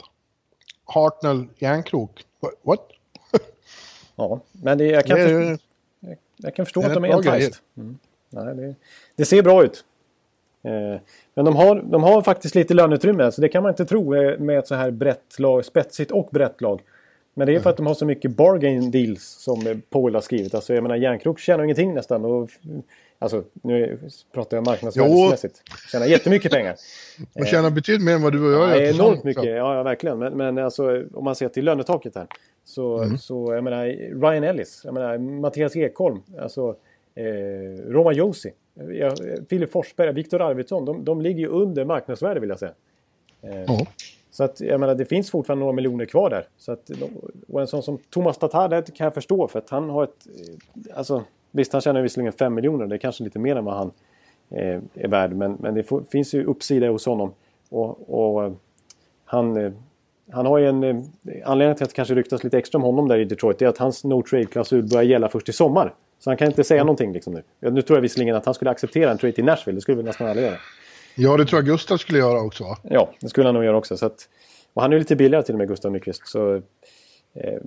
Hartnell, 0.84 1.46
Järnkrok. 1.58 2.24
What? 2.62 2.80
Ja, 4.16 4.40
men 4.52 4.78
det, 4.78 4.84
jag, 4.84 5.06
kan 5.06 5.18
Det 5.18 5.24
förstå, 5.24 5.40
ju- 5.40 6.16
jag 6.36 6.54
kan 6.56 6.66
förstå 6.66 6.80
att 6.86 6.94
de 6.94 7.04
är 7.04 7.08
enticed. 7.08 7.54
Mm. 7.76 7.98
Nej, 8.30 8.54
det, 8.54 8.74
det 9.16 9.24
ser 9.24 9.42
bra 9.42 9.64
ut. 9.64 9.84
Eh, 10.62 11.00
men 11.34 11.44
de 11.44 11.56
har, 11.56 11.82
de 11.82 12.02
har 12.02 12.22
faktiskt 12.22 12.54
lite 12.54 12.74
löneutrymme, 12.74 13.32
så 13.32 13.40
det 13.40 13.48
kan 13.48 13.62
man 13.62 13.72
inte 13.72 13.84
tro 13.86 14.14
eh, 14.14 14.38
med 14.38 14.58
ett 14.58 14.68
så 14.68 14.74
här 14.74 14.90
brett 14.90 15.38
lag, 15.38 15.64
spetsigt 15.64 16.10
och 16.10 16.28
brett 16.32 16.60
lag. 16.60 16.80
Men 17.34 17.46
det 17.46 17.54
är 17.54 17.60
för 17.60 17.70
att 17.70 17.76
de 17.76 17.86
har 17.86 17.94
så 17.94 18.06
mycket 18.06 18.30
bargain 18.30 18.90
deals 18.90 19.22
som 19.24 19.82
Paul 19.90 20.14
har 20.14 20.20
skrivit. 20.22 20.54
Alltså 20.54 20.74
jag 20.74 20.82
menar 20.82 20.96
Järnkrok 20.96 21.38
tjänar 21.38 21.64
ingenting 21.64 21.94
nästan. 21.94 22.24
Och, 22.24 22.50
alltså 23.18 23.44
nu 23.62 23.98
pratar 24.32 24.56
jag 24.56 24.66
marknadsvärdemässigt. 24.66 25.62
Tjänar 25.92 26.06
jättemycket 26.06 26.52
pengar. 26.52 26.76
De 27.34 27.44
tjänar 27.46 27.70
betydligt 27.70 28.04
mer 28.04 28.14
än 28.14 28.22
vad 28.22 28.32
du 28.32 28.46
och 28.46 28.52
jag 28.62 28.70
Ja, 28.70 28.74
gör 28.76 28.82
enormt 28.82 28.94
tillsammans. 28.94 29.24
mycket, 29.24 29.44
ja, 29.44 29.76
ja 29.76 29.82
verkligen. 29.82 30.18
Men, 30.18 30.36
men 30.36 30.58
alltså, 30.58 31.04
om 31.14 31.24
man 31.24 31.34
ser 31.34 31.48
till 31.48 31.64
lönetaket 31.64 32.14
här. 32.16 32.26
Så, 32.64 32.98
Mm. 33.02 33.18
så 33.18 33.54
jag 33.54 33.64
menar 33.64 33.84
Ryan 34.30 34.44
Ellis, 34.44 34.80
jag 34.84 34.94
menar 34.94 35.18
Mattias 35.18 35.76
Ekholm, 35.76 36.22
alltså 36.40 36.76
eh, 37.14 37.24
Roma 37.88 38.12
Josi, 38.12 38.52
ja, 38.92 39.14
Filip 39.50 39.72
Forsberg, 39.72 40.12
Viktor 40.12 40.42
Arvidsson. 40.42 40.84
De, 40.84 41.04
de 41.04 41.20
ligger 41.22 41.40
ju 41.40 41.48
under 41.48 41.84
marknadsvärde 41.84 42.40
vill 42.40 42.48
jag 42.50 42.58
säga. 42.58 42.72
Eh, 43.42 43.62
Ja. 43.66 43.86
Så 44.34 44.44
att 44.44 44.60
jag 44.60 44.80
menar 44.80 44.94
det 44.94 45.04
finns 45.04 45.30
fortfarande 45.30 45.60
några 45.60 45.72
miljoner 45.72 46.04
kvar 46.04 46.30
där. 46.30 46.46
Så 46.58 46.72
att, 46.72 46.90
och 47.48 47.60
en 47.60 47.66
sån 47.66 47.82
som 47.82 47.98
Thomas 48.10 48.38
Tatar, 48.38 48.68
det 48.68 48.94
kan 48.94 49.04
jag 49.04 49.14
förstå 49.14 49.48
för 49.48 49.58
att 49.58 49.70
han 49.70 49.90
har 49.90 50.04
ett... 50.04 50.26
eh, 50.26 50.96
Alltså, 50.98 51.24
visst 51.50 51.72
han 51.72 51.82
tjänar 51.82 52.02
visserligen 52.02 52.32
5 52.32 52.54
miljoner, 52.54 52.86
det 52.86 52.94
är 52.94 52.98
kanske 52.98 53.24
lite 53.24 53.38
mer 53.38 53.56
än 53.56 53.64
vad 53.64 53.74
han 53.74 53.90
eh, 54.50 54.80
är 54.94 55.08
värd. 55.08 55.32
Men, 55.32 55.56
men 55.60 55.74
det 55.74 55.82
får, 55.82 56.02
finns 56.10 56.34
ju 56.34 56.44
uppsida 56.44 56.88
hos 56.88 57.06
honom. 57.06 57.32
Och, 57.68 58.10
och 58.10 58.52
han, 59.24 59.56
eh, 59.56 59.72
han 60.30 60.46
har 60.46 60.58
ju 60.58 60.68
en... 60.68 60.84
Eh, 60.84 60.96
anledningen 61.44 61.76
till 61.76 61.84
att 61.84 61.90
det 61.90 61.96
kanske 61.96 62.14
ryktas 62.14 62.44
lite 62.44 62.58
extra 62.58 62.78
om 62.78 62.82
honom 62.82 63.08
där 63.08 63.18
i 63.18 63.24
Detroit 63.24 63.62
är 63.62 63.66
att 63.66 63.78
hans 63.78 64.04
no 64.04 64.22
trade-klausul 64.22 64.88
börjar 64.88 65.04
gälla 65.04 65.28
först 65.28 65.48
i 65.48 65.52
sommar. 65.52 65.94
Så 66.18 66.30
han 66.30 66.36
kan 66.36 66.48
inte 66.48 66.64
säga 66.64 66.84
någonting 66.84 67.12
liksom 67.12 67.32
nu. 67.34 67.70
Nu 67.70 67.82
tror 67.82 67.96
jag 67.96 68.02
visserligen 68.02 68.36
att 68.36 68.44
han 68.44 68.54
skulle 68.54 68.70
acceptera 68.70 69.10
en 69.10 69.18
trade 69.18 69.32
till 69.32 69.44
Nashville, 69.44 69.76
det 69.76 69.80
skulle 69.80 69.96
vi 69.96 70.02
nästan 70.02 70.26
aldrig 70.28 70.46
göra 70.46 70.56
ja, 71.14 71.36
det 71.36 71.44
tror 71.46 71.58
jag 71.58 71.66
Gustav 71.66 71.96
skulle 71.96 72.18
göra 72.18 72.40
också. 72.40 72.64
va? 72.64 72.78
Ja, 72.82 73.10
det 73.20 73.28
skulle 73.28 73.48
han 73.48 73.54
nog 73.54 73.64
göra 73.64 73.76
också. 73.76 73.96
Så 73.96 74.06
att, 74.06 74.28
och 74.74 74.82
han 74.82 74.92
är 74.92 74.96
ju 74.96 74.98
lite 74.98 75.16
billigare 75.16 75.44
till 75.44 75.54
och 75.54 75.58
med, 75.58 75.68
Gustav 75.68 75.92
Nyqvist. 75.92 76.28
Så, 76.28 76.54
eh, 77.34 77.60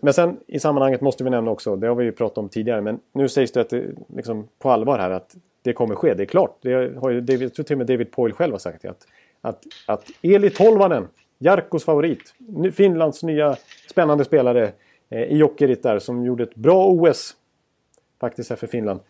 men 0.00 0.14
sen 0.14 0.36
i 0.46 0.60
sammanhanget 0.60 1.00
måste 1.00 1.24
vi 1.24 1.30
nämna 1.30 1.50
också, 1.50 1.76
det 1.76 1.86
har 1.86 1.94
vi 1.94 2.04
ju 2.04 2.12
pratat 2.12 2.38
om 2.38 2.48
tidigare, 2.48 2.80
men 2.80 3.00
nu 3.12 3.28
sägs 3.28 3.52
det 3.52 3.60
att 3.60 3.70
det, 3.70 3.84
liksom, 4.16 4.48
på 4.58 4.70
allvar 4.70 4.98
här 4.98 5.10
att 5.10 5.36
det 5.62 5.72
kommer 5.72 5.94
ske. 5.94 6.14
Det 6.14 6.22
är 6.22 6.26
klart. 6.26 6.58
Det 6.62 6.98
har 6.98 7.10
ju 7.10 7.20
David, 7.20 7.42
jag 7.42 7.54
tror 7.54 7.64
till 7.64 7.74
och 7.74 7.78
med 7.78 7.86
David 7.86 8.10
Poyle 8.10 8.34
själv 8.34 8.52
har 8.52 8.58
sagt 8.58 8.82
det. 8.82 8.88
Att, 8.88 9.06
att, 9.40 9.64
att 9.86 10.04
Eli 10.22 10.50
Tolvanen, 10.50 11.08
Jarkos 11.38 11.84
favorit, 11.84 12.34
Finlands 12.72 13.22
nya 13.22 13.56
spännande 13.90 14.24
spelare 14.24 14.72
eh, 15.10 15.22
i 15.22 15.36
Jokerit 15.36 15.82
där, 15.82 15.98
som 15.98 16.24
gjorde 16.24 16.42
ett 16.42 16.54
bra 16.54 16.86
OS 16.86 17.36
faktiskt 18.20 18.50
här 18.50 18.56
för 18.56 18.66
Finland. 18.66 19.00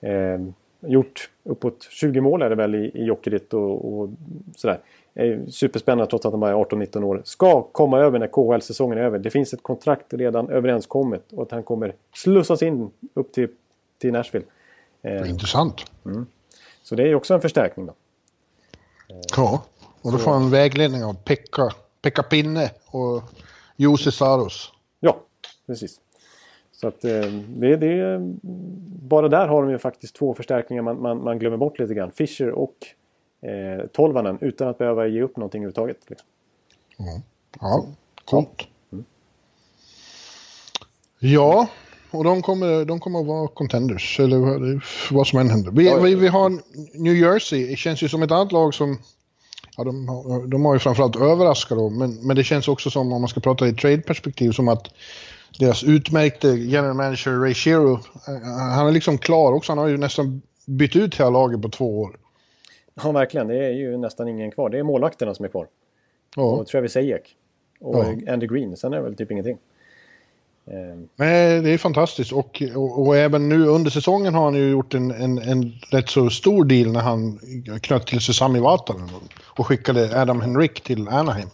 Eh, 0.00 0.38
gjort 0.80 1.30
uppåt 1.44 1.88
20 1.90 2.20
mål 2.20 2.42
är 2.42 2.50
det 2.50 2.56
väl 2.56 2.74
i, 2.74 2.90
i 2.94 3.04
Jokerit 3.04 3.54
och, 3.54 3.92
och 3.92 4.10
sådär. 4.56 4.80
Eh, 5.14 5.46
superspännande 5.48 6.10
trots 6.10 6.26
att 6.26 6.32
han 6.32 6.40
bara 6.40 6.50
är 6.50 6.54
18-19 6.54 7.02
år. 7.02 7.22
Ska 7.24 7.62
komma 7.62 7.98
över 7.98 8.18
när 8.18 8.26
KHL-säsongen 8.26 8.98
är 8.98 9.02
över. 9.02 9.18
Det 9.18 9.30
finns 9.30 9.52
ett 9.52 9.62
kontrakt 9.62 10.12
redan 10.12 10.50
överenskommet 10.50 11.32
och 11.32 11.42
att 11.42 11.50
han 11.50 11.62
kommer 11.62 11.94
slussas 12.14 12.62
in 12.62 12.90
upp 13.14 13.32
till, 13.32 13.48
till 13.98 14.12
Nashville. 14.12 14.46
Eh, 15.02 15.30
Intressant. 15.30 15.84
så 16.82 16.94
det 16.94 17.02
är 17.02 17.14
också 17.14 17.34
en 17.34 17.40
förstärkning 17.40 17.86
då. 17.86 17.94
Ja, 19.36 19.64
och 20.02 20.12
då 20.12 20.18
får 20.18 20.30
han 20.30 20.50
vägledning 20.50 21.04
av 21.04 21.14
Pekka, 21.14 21.70
Pekka 22.02 22.22
Pinne 22.22 22.70
och 22.86 23.22
Jussi 23.76 24.12
Saros. 24.12 24.72
Ja, 25.00 25.20
precis. 25.66 26.00
Så 26.80 26.88
att 26.88 27.04
eh, 27.04 27.20
det, 27.56 27.76
det, 27.76 28.18
bara 29.08 29.28
där 29.28 29.48
har 29.48 29.62
de 29.62 29.70
ju 29.70 29.78
faktiskt 29.78 30.16
två 30.16 30.34
förstärkningar 30.34 30.82
man, 30.82 31.02
man, 31.02 31.24
man 31.24 31.38
glömmer 31.38 31.56
bort 31.56 31.78
lite 31.78 31.94
grann. 31.94 32.10
Fischer 32.12 32.50
och 32.50 32.74
eh, 33.48 33.86
Tolvanen 33.86 34.38
utan 34.40 34.68
att 34.68 34.78
behöva 34.78 35.06
ge 35.06 35.22
upp 35.22 35.36
någonting 35.36 35.62
överhuvudtaget. 35.64 35.96
Liksom. 36.06 36.26
Ja, 37.60 37.86
coolt. 38.24 38.66
Ja, 41.18 41.68
och 42.10 42.24
de 42.24 42.42
kommer, 42.42 42.84
de 42.84 43.00
kommer 43.00 43.20
att 43.20 43.26
vara 43.26 43.48
contenders, 43.48 44.20
eller 44.20 44.38
vad- 45.14 45.26
som 45.26 45.38
än 45.38 45.50
händer. 45.50 45.70
Vi, 45.70 45.94
vi, 46.02 46.14
vi 46.14 46.28
har 46.28 46.50
New 47.02 47.14
Jersey, 47.14 47.66
det 47.66 47.76
känns 47.76 48.02
ju 48.02 48.08
som 48.08 48.22
ett 48.22 48.30
annat 48.30 48.52
lag 48.52 48.74
som... 48.74 48.98
Ja, 49.76 49.84
de, 49.84 50.08
har- 50.08 50.46
de 50.46 50.64
har 50.64 50.74
ju 50.74 50.78
framförallt 50.78 51.16
överraskat 51.16 51.78
då, 51.78 51.90
men, 51.90 52.26
men 52.26 52.36
det 52.36 52.44
känns 52.44 52.68
också 52.68 52.90
som, 52.90 53.12
om 53.12 53.20
man 53.20 53.28
ska 53.28 53.40
prata 53.40 53.68
i 53.68 53.72
trade-perspektiv, 53.72 54.50
som 54.50 54.68
att 54.68 54.88
deras 55.58 55.84
utmärkte 55.84 56.48
general 56.48 56.94
manager 56.94 57.30
Ray 57.40 57.54
Shero, 57.54 57.92
eh, 57.92 58.42
han 58.74 58.86
är 58.86 58.92
liksom 58.92 59.18
klar 59.18 59.52
också. 59.52 59.72
Han 59.72 59.78
har 59.78 59.86
ju 59.86 59.96
nästan 59.96 60.42
bytt 60.66 60.96
ut 60.96 61.14
hela 61.20 61.30
laget 61.30 61.62
på 61.62 61.68
två 61.68 62.00
år. 62.00 62.16
Ja, 63.02 63.12
verkligen. 63.12 63.46
Det 63.48 63.66
är 63.66 63.70
ju 63.70 63.96
nästan 63.96 64.28
ingen 64.28 64.50
kvar. 64.50 64.70
Det 64.70 64.78
är 64.78 64.82
målvakterna 64.82 65.34
som 65.34 65.44
är 65.44 65.48
kvar. 65.48 65.66
Ja. 66.36 66.42
Och 66.42 66.66
Travis 66.66 66.92
Sajek. 66.92 67.36
Och 67.80 68.04
Ja. 68.04 68.32
Andy 68.32 68.46
Green. 68.46 68.76
Sen 68.76 68.92
är 68.92 68.96
det 68.96 69.02
väl 69.02 69.16
typ 69.16 69.30
ingenting. 69.30 69.58
Eh, 70.66 70.98
Nej, 71.16 71.60
det 71.60 71.70
är 71.70 71.78
fantastiskt 71.78 72.32
och, 72.32 72.62
och, 72.74 73.06
och 73.06 73.16
även 73.16 73.48
nu 73.48 73.66
under 73.66 73.90
säsongen 73.90 74.34
har 74.34 74.44
han 74.44 74.54
ju 74.54 74.70
gjort 74.70 74.94
en, 74.94 75.10
en, 75.10 75.38
en 75.38 75.72
rätt 75.90 76.08
så 76.08 76.30
stor 76.30 76.64
deal 76.64 76.92
när 76.92 77.00
han 77.00 77.38
knöt 77.82 78.06
till 78.06 78.20
sig 78.20 78.34
Sami 78.34 78.60
Vatanen 78.60 79.08
och 79.44 79.66
skickade 79.66 80.20
Adam 80.22 80.40
Henrik 80.40 80.80
till 80.80 81.08
Anaheim. 81.08 81.48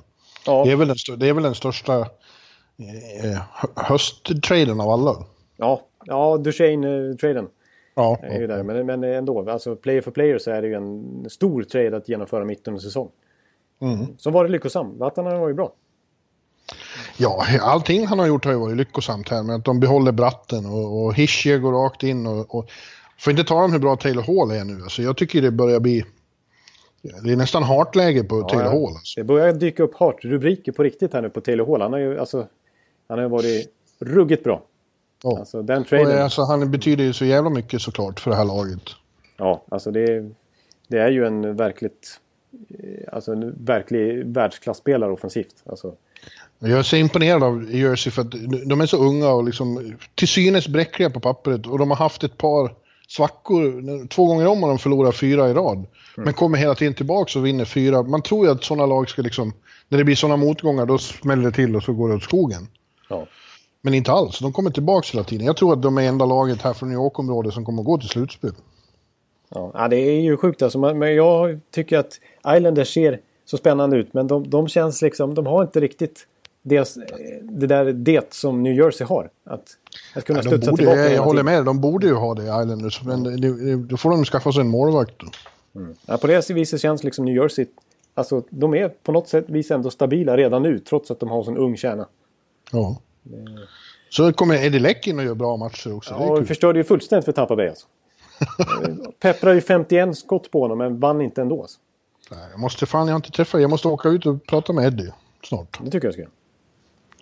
ja, 0.47 0.65
Det, 0.65 0.73
är 0.73 0.77
väl 0.77 0.89
den, 0.89 1.19
det 1.19 1.29
är 1.29 1.33
väl 1.33 1.43
den 1.43 1.55
största 1.55 1.99
eh, 2.01 2.07
hösttraden 3.75 4.81
av 4.81 4.89
alla. 4.89 5.25
ja, 5.57 5.81
ja 6.05 6.37
Duchene-traden 6.37 7.49
Ja, 7.95 8.19
är 8.23 8.41
ju 8.41 8.47
där. 8.47 8.63
Men, 8.63 8.87
men 8.87 9.05
ändå, 9.05 9.51
alltså 9.51 9.77
player 9.77 10.01
for 10.01 10.11
player 10.11 10.39
så 10.39 10.51
är 10.51 10.63
det 10.63 10.69
ju 10.69 10.75
en 10.75 11.31
stor 11.31 11.63
trade 11.63 11.97
att 11.97 12.09
genomföra 12.09 12.45
mitt 12.45 12.69
under 12.69 12.81
säsong. 12.81 13.09
Mm. 13.81 14.07
Som 14.19 14.33
var 14.33 14.45
det 14.45 14.51
lyckosam. 14.51 14.99
Vatanen 14.99 15.41
var 15.41 15.49
ju 15.49 15.55
bra. 15.55 15.73
ja, 17.17 17.47
allting 17.61 18.07
han 18.07 18.19
har 18.19 18.27
gjort 18.27 18.45
har 18.45 18.53
ju 18.53 18.59
varit 18.59 18.77
lyckosamt 18.77 19.29
här 19.29 19.43
med 19.43 19.57
att 19.57 19.65
de 19.65 19.81
behåller 19.81 20.13
Bratten 20.13 20.67
och, 20.67 21.05
och 21.05 21.15
Hischier 21.15 21.59
går 21.59 21.73
rakt 21.73 22.03
in 22.03 22.27
och, 22.27 22.55
och 22.55 22.71
får 23.19 23.31
inte 23.31 23.45
tala 23.45 23.65
om 23.65 23.73
hur 23.73 23.79
bra 23.79 23.97
Taylor 23.97 24.23
Hall 24.23 24.51
är 24.51 24.65
nu. 24.65 24.83
Alltså, 24.83 25.03
jag 25.03 25.17
tycker 25.17 25.43
det 25.43 25.51
börjar 25.51 25.81
bli 25.81 26.05
det 27.23 27.33
är 27.33 27.37
nästan 27.37 27.63
hartläge 27.63 28.25
på 28.25 28.43
Taylor 28.43 28.65
ja. 28.65 28.71
Hall. 28.71 28.97
Alltså. 28.97 29.21
Det 29.21 29.25
börjar 29.25 29.53
dyka 29.53 29.83
upp 29.83 29.95
hart-rubriker 29.95 30.73
på 30.73 30.83
riktigt 30.83 31.13
här 31.13 31.23
nu 31.23 31.31
på 31.31 31.41
Taylor 31.41 31.67
Hall. 31.67 31.83
Han 31.83 31.93
har 31.93 32.01
ju 32.01 32.19
alltså, 32.19 32.47
han 33.09 33.19
har 33.19 33.29
varit 33.29 33.73
ruggigt 34.01 34.45
bra. 34.45 34.63
Ja. 35.23 35.39
Alltså 35.39 35.63
den 35.63 35.85
traden. 35.85 36.17
eh, 36.19 36.25
alltså, 36.25 36.43
han 36.43 36.71
betyder 36.71 37.05
ju 37.05 37.13
så 37.13 37.25
jävla 37.25 37.51
mycket 37.51 37.81
såklart 37.83 38.21
för 38.21 38.31
det 38.31 38.37
här 38.37 38.45
laget. 38.45 38.83
Ja, 39.37 39.65
alltså 39.69 39.91
det, 39.91 40.31
det 40.89 40.99
är 40.99 41.11
ju 41.11 41.27
en 41.27 41.57
verkligt... 41.57 42.21
eh, 42.79 43.15
Alltså 43.15 43.33
en 43.33 43.65
verklig 43.65 44.27
världsklasspelare 44.27 45.13
offensivt. 45.13 45.55
Alltså, 45.67 45.95
Jag 46.59 46.79
är 46.79 46.83
så 46.83 46.97
imponerad 46.97 47.43
av 47.43 47.75
Jersey 47.75 48.13
för 48.13 48.23
att 48.23 48.31
de 48.67 48.81
är 48.81 48.87
så 48.87 48.97
unga 48.97 49.29
och 49.29 49.45
liksom 49.45 49.95
till 50.15 50.29
synes 50.29 50.69
bräckliga 50.69 51.11
på 51.11 51.21
pappret 51.21 51.67
och 51.67 51.79
de 51.79 51.91
har 51.91 51.97
haft 51.97 52.25
ett 52.25 52.39
par 52.39 52.75
svackor. 53.09 54.07
Två 54.09 54.27
gånger 54.27 54.47
om 54.47 54.63
har 54.63 54.69
de 54.69 54.79
förlorat 54.79 55.17
fyra 55.17 55.51
i 55.51 55.55
rad. 55.55 55.87
Men 56.17 56.35
kommer 56.35 56.59
hela 56.59 56.75
tiden 56.75 56.95
tillbaka 56.95 57.39
och 57.39 57.47
vinner 57.47 57.65
fyra. 57.65 58.03
Man 58.03 58.23
tror 58.23 58.47
ju 58.47 58.53
att 58.53 58.65
sådana 58.65 58.87
lag 58.87 59.09
ska 59.11 59.23
liksom, 59.23 59.53
när 59.89 59.99
det 59.99 60.05
blir 60.05 60.17
sådana 60.17 60.37
motgångar 60.37 60.87
då 60.87 60.99
smäller 60.99 61.43
det 61.43 61.53
till 61.53 61.77
och 61.77 61.83
så 61.83 61.93
går 61.93 62.09
det 62.09 62.15
åt 62.15 62.23
skogen. 62.23 62.69
Ja. 63.09 63.27
Men 63.83 63.95
inte 63.95 64.13
alls, 64.13 64.39
de 64.39 64.53
kommer 64.53 64.71
tillbaka 64.71 65.09
hela 65.13 65.25
tiden. 65.25 65.47
Jag 65.47 65.57
tror 65.57 65.73
att 65.73 65.83
de 65.83 65.99
är 65.99 66.03
enda 66.03 66.25
laget 66.27 66.63
här 66.63 66.73
från 66.73 66.89
New 66.89 66.97
York-området 66.99 67.55
som 67.55 67.65
kommer 67.65 67.83
att 67.83 67.87
gå 67.87 67.99
till 67.99 68.09
slutspel. 68.09 68.53
Ja, 69.49 69.89
det 69.91 69.97
är 69.97 70.21
ju 70.21 70.37
sjukt 70.37 70.63
alltså. 70.63 70.79
Men 70.79 71.15
jag 71.15 71.61
tycker 71.71 71.99
att 71.99 72.21
Islanders 72.57 72.95
ser 72.95 73.21
så 73.45 73.57
spännande 73.57 73.97
ut. 73.97 74.15
Men 74.15 74.27
de, 74.27 74.51
de 74.51 74.69
känns 74.69 75.03
liksom... 75.03 75.35
De 75.35 75.47
har 75.47 75.63
inte 75.63 75.81
riktigt 75.81 76.27
deras, 76.63 76.95
det 77.43 77.67
där 77.67 77.85
det 77.93 78.33
som 78.35 78.63
New 78.63 78.73
Jersey 78.77 79.07
har. 79.07 79.31
Att, 79.45 79.63
att 80.17 80.25
kunna 80.25 80.39
Ja, 80.39 80.43
studsa 80.43 80.71
borde, 80.71 80.77
tillbaka 80.83 81.01
jag, 81.01 81.13
jag 81.13 81.23
håller 81.23 81.43
med, 81.43 81.65
de 81.65 81.81
borde 81.81 82.07
ju 82.07 82.15
ha 82.15 82.35
det 82.35 82.43
Islanders. 82.43 83.03
Men 83.03 83.23
det- 83.23 83.37
det- 83.37 83.77
då 83.77 83.97
får 83.97 84.11
de 84.11 84.25
skaffa 84.25 84.53
sig 84.53 84.61
en 84.61 84.69
målvakt. 84.69 85.15
då. 85.19 85.27
Ja, 86.07 86.17
på 86.17 86.27
det 86.27 86.51
viset 86.51 86.81
känns 86.81 87.05
liksom 87.05 87.25
New 87.25 87.35
Jersey... 87.37 87.67
Alltså, 88.17 88.43
de 88.51 88.75
är 88.75 88.89
på 88.89 89.13
något 89.13 89.29
sätt 89.29 89.45
vis 89.49 89.71
ändå 89.71 89.91
stabila 89.91 90.37
redan 90.37 90.63
nu, 90.63 90.79
trots 90.79 91.11
att 91.11 91.21
de 91.21 91.29
har 91.29 91.49
en 91.51 91.57
ung 91.57 91.77
kärna. 91.77 92.07
Ja. 92.75 93.01
Så 94.11 94.33
kommer 94.33 94.65
Eddie 94.65 94.79
Leck 94.79 95.07
in 95.07 95.19
och 95.19 95.25
gör 95.25 95.35
bra 95.35 95.57
matcher 95.57 95.97
också. 95.97 96.15
det 96.19 96.25
Ja, 96.25 96.37
kul. 96.37 96.47
förstörde 96.47 96.79
ju 96.79 96.85
fullständigt 96.85 97.25
för 97.25 97.33
Tampa 97.33 97.57
Bay 97.57 97.69
alltså. 97.69 97.87
Pepprar 99.21 99.53
ju 99.55 99.61
51 99.61 100.17
skott 100.19 100.51
på 100.51 100.61
honom, 100.61 100.79
men 100.79 101.01
vann 101.01 101.21
inte 101.21 101.41
ändå. 101.43 101.61
Alltså. 101.63 101.79
Nej, 102.31 102.41
Jag 102.51 102.61
måste 102.61 102.87
fan, 102.87 103.07
jag 103.07 103.15
har 103.15 103.19
inte 103.19 103.31
träffat 103.31 103.61
Jag 103.61 103.71
måste 103.71 103.89
åka 103.89 104.09
ut 104.09 104.27
och 104.27 104.47
prata 104.47 104.73
med 104.73 104.87
Eddie 104.87 105.13
snart. 105.45 105.79
Det 105.85 105.91
tycker 105.91 106.07
jag 106.07 106.15
ska. 106.15 106.25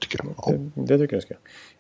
Tycker 0.01 0.21
jag. 0.25 0.35
Ja. 0.37 0.53
Det, 0.75 0.83
det 0.87 0.99
tycker 0.99 1.17
jag 1.17 1.23
ska. 1.23 1.35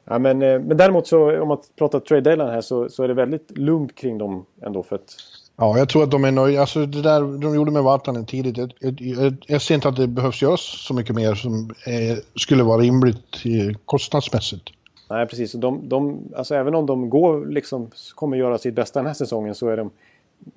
Ja, 0.04 0.18
men, 0.18 0.42
eh, 0.42 0.60
men 0.60 0.76
däremot 0.76 1.06
så 1.06 1.42
om 1.42 1.48
man 1.48 1.58
pratar 1.78 2.00
trade 2.00 2.20
deadline 2.20 2.48
här 2.48 2.60
så, 2.60 2.88
så 2.88 3.02
är 3.02 3.08
det 3.08 3.14
väldigt 3.14 3.58
lugnt 3.58 3.94
kring 3.94 4.18
dem 4.18 4.46
ändå 4.62 4.82
för 4.82 4.96
att 4.96 5.16
Ja, 5.62 5.78
jag 5.78 5.88
tror 5.88 6.02
att 6.02 6.10
de 6.10 6.24
är 6.24 6.32
nöjda. 6.32 6.60
Alltså 6.60 6.86
det 6.86 7.02
där 7.02 7.38
de 7.40 7.54
gjorde 7.54 7.70
med 7.70 7.82
Vatanen 7.82 8.26
tidigt. 8.26 8.56
Jag, 8.56 8.72
jag, 8.80 9.36
jag, 9.46 9.62
ser 9.62 9.74
inte 9.74 9.88
att 9.88 9.96
det 9.96 10.06
behövs 10.06 10.42
göras 10.42 10.60
så 10.60 10.94
mycket 10.94 11.16
mer 11.16 11.34
som 11.34 11.70
eh, 11.86 12.18
skulle 12.34 12.62
vara 12.62 12.80
rimligt 12.80 13.36
eh, 13.44 13.76
kostnadsmässigt. 13.84 14.70
Nej, 15.10 15.26
precis. 15.26 15.52
De, 15.52 15.88
de, 15.88 16.18
alltså, 16.36 16.54
även 16.54 16.74
om 16.74 16.86
de 16.86 17.10
går, 17.10 17.46
liksom, 17.46 17.90
kommer 18.14 18.36
göra 18.36 18.58
sitt 18.58 18.74
bästa 18.74 18.98
den 18.98 19.06
här 19.06 19.14
säsongen 19.14 19.54
så 19.54 19.68
är 19.68 19.76
de, 19.76 19.90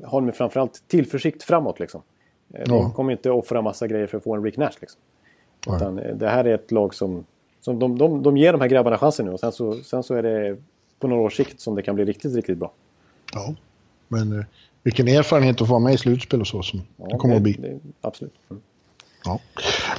har 0.03 0.22
de 0.22 0.32
framförallt 0.32 0.84
tillförsikt 0.88 1.44
framåt. 1.44 1.80
Liksom. 1.80 2.02
Eh, 2.53 2.64
De 2.65 2.76
Ja. 2.76 2.90
kommer 2.90 3.11
inte 3.11 3.32
offra 3.32 3.61
massa 3.61 3.88
grejer 3.88 4.07
för 4.07 4.18
att 4.18 4.23
få 4.23 4.36
en 4.36 4.44
Rick 4.44 4.57
Nash. 4.57 4.77
Liksom. 4.82 5.02
Utan, 5.76 5.99
eh, 5.99 6.15
det 6.15 6.30
här 6.30 6.45
är 6.45 6.56
ett 6.56 6.72
lag 6.72 6.94
som, 6.94 7.26
som 7.61 7.80
de, 7.80 7.98
de, 7.98 8.23
de 8.23 8.38
ger 8.38 8.52
de 8.52 8.61
här 8.61 8.68
grabbarna 8.68 8.98
chansen 8.98 9.26
nu 9.26 9.32
och 9.32 9.40
sen 9.40 9.52
så, 9.52 9.73
sen 9.73 10.03
så 10.03 10.14
är 10.15 10.23
det 10.23 10.57
på 10.99 11.07
några 11.07 11.22
års 11.22 11.38
sikt 11.38 11.60
som 11.60 11.76
det 11.76 11.82
kan 11.82 11.95
bli 11.95 12.06
riktigt, 12.06 12.36
riktigt 12.36 12.57
bra. 12.57 12.72
Ja. 13.34 13.56
Men 14.07 14.45
vilken 14.86 15.07
erfarenhet 15.07 15.62
att 15.62 15.68
få 15.68 15.74
vara 15.74 15.84
med 15.84 15.94
i 15.94 15.98
slutspel 15.98 16.41
och 16.41 16.48
så 16.48 16.64
som 16.64 16.82
det 16.98 17.18
kommer 17.18 17.36
att 17.36 17.41
bli. 17.41 17.53
Det, 17.53 17.80
absolut. 18.02 18.34
Ja. 19.26 19.40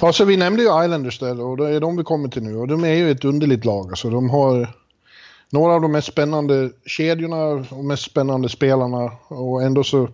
ja, 0.00 0.12
så 0.12 0.24
vi 0.24 0.36
nämnde 0.36 0.62
ju 0.62 0.84
Islanders 0.84 1.18
där 1.18 1.40
och 1.40 1.56
det 1.56 1.68
är 1.68 1.80
de 1.80 1.96
vi 1.96 2.02
kommer 2.02 2.28
till 2.28 2.42
nu 2.42 2.56
och 2.56 2.68
de 2.68 2.84
är 2.84 2.94
ju 2.94 3.10
ett 3.10 3.24
underligt 3.24 3.64
lag. 3.64 3.88
Alltså, 3.88 4.10
de 4.10 4.30
har 4.30 4.68
några 5.50 5.74
av 5.74 5.80
de 5.80 5.92
mest 5.92 6.08
spännande 6.08 6.70
kedjorna 6.84 7.44
och 7.70 7.84
mest 7.84 8.02
spännande 8.02 8.48
spelarna 8.48 9.12
och 9.28 9.62
ändå 9.62 9.84
så 9.84 10.08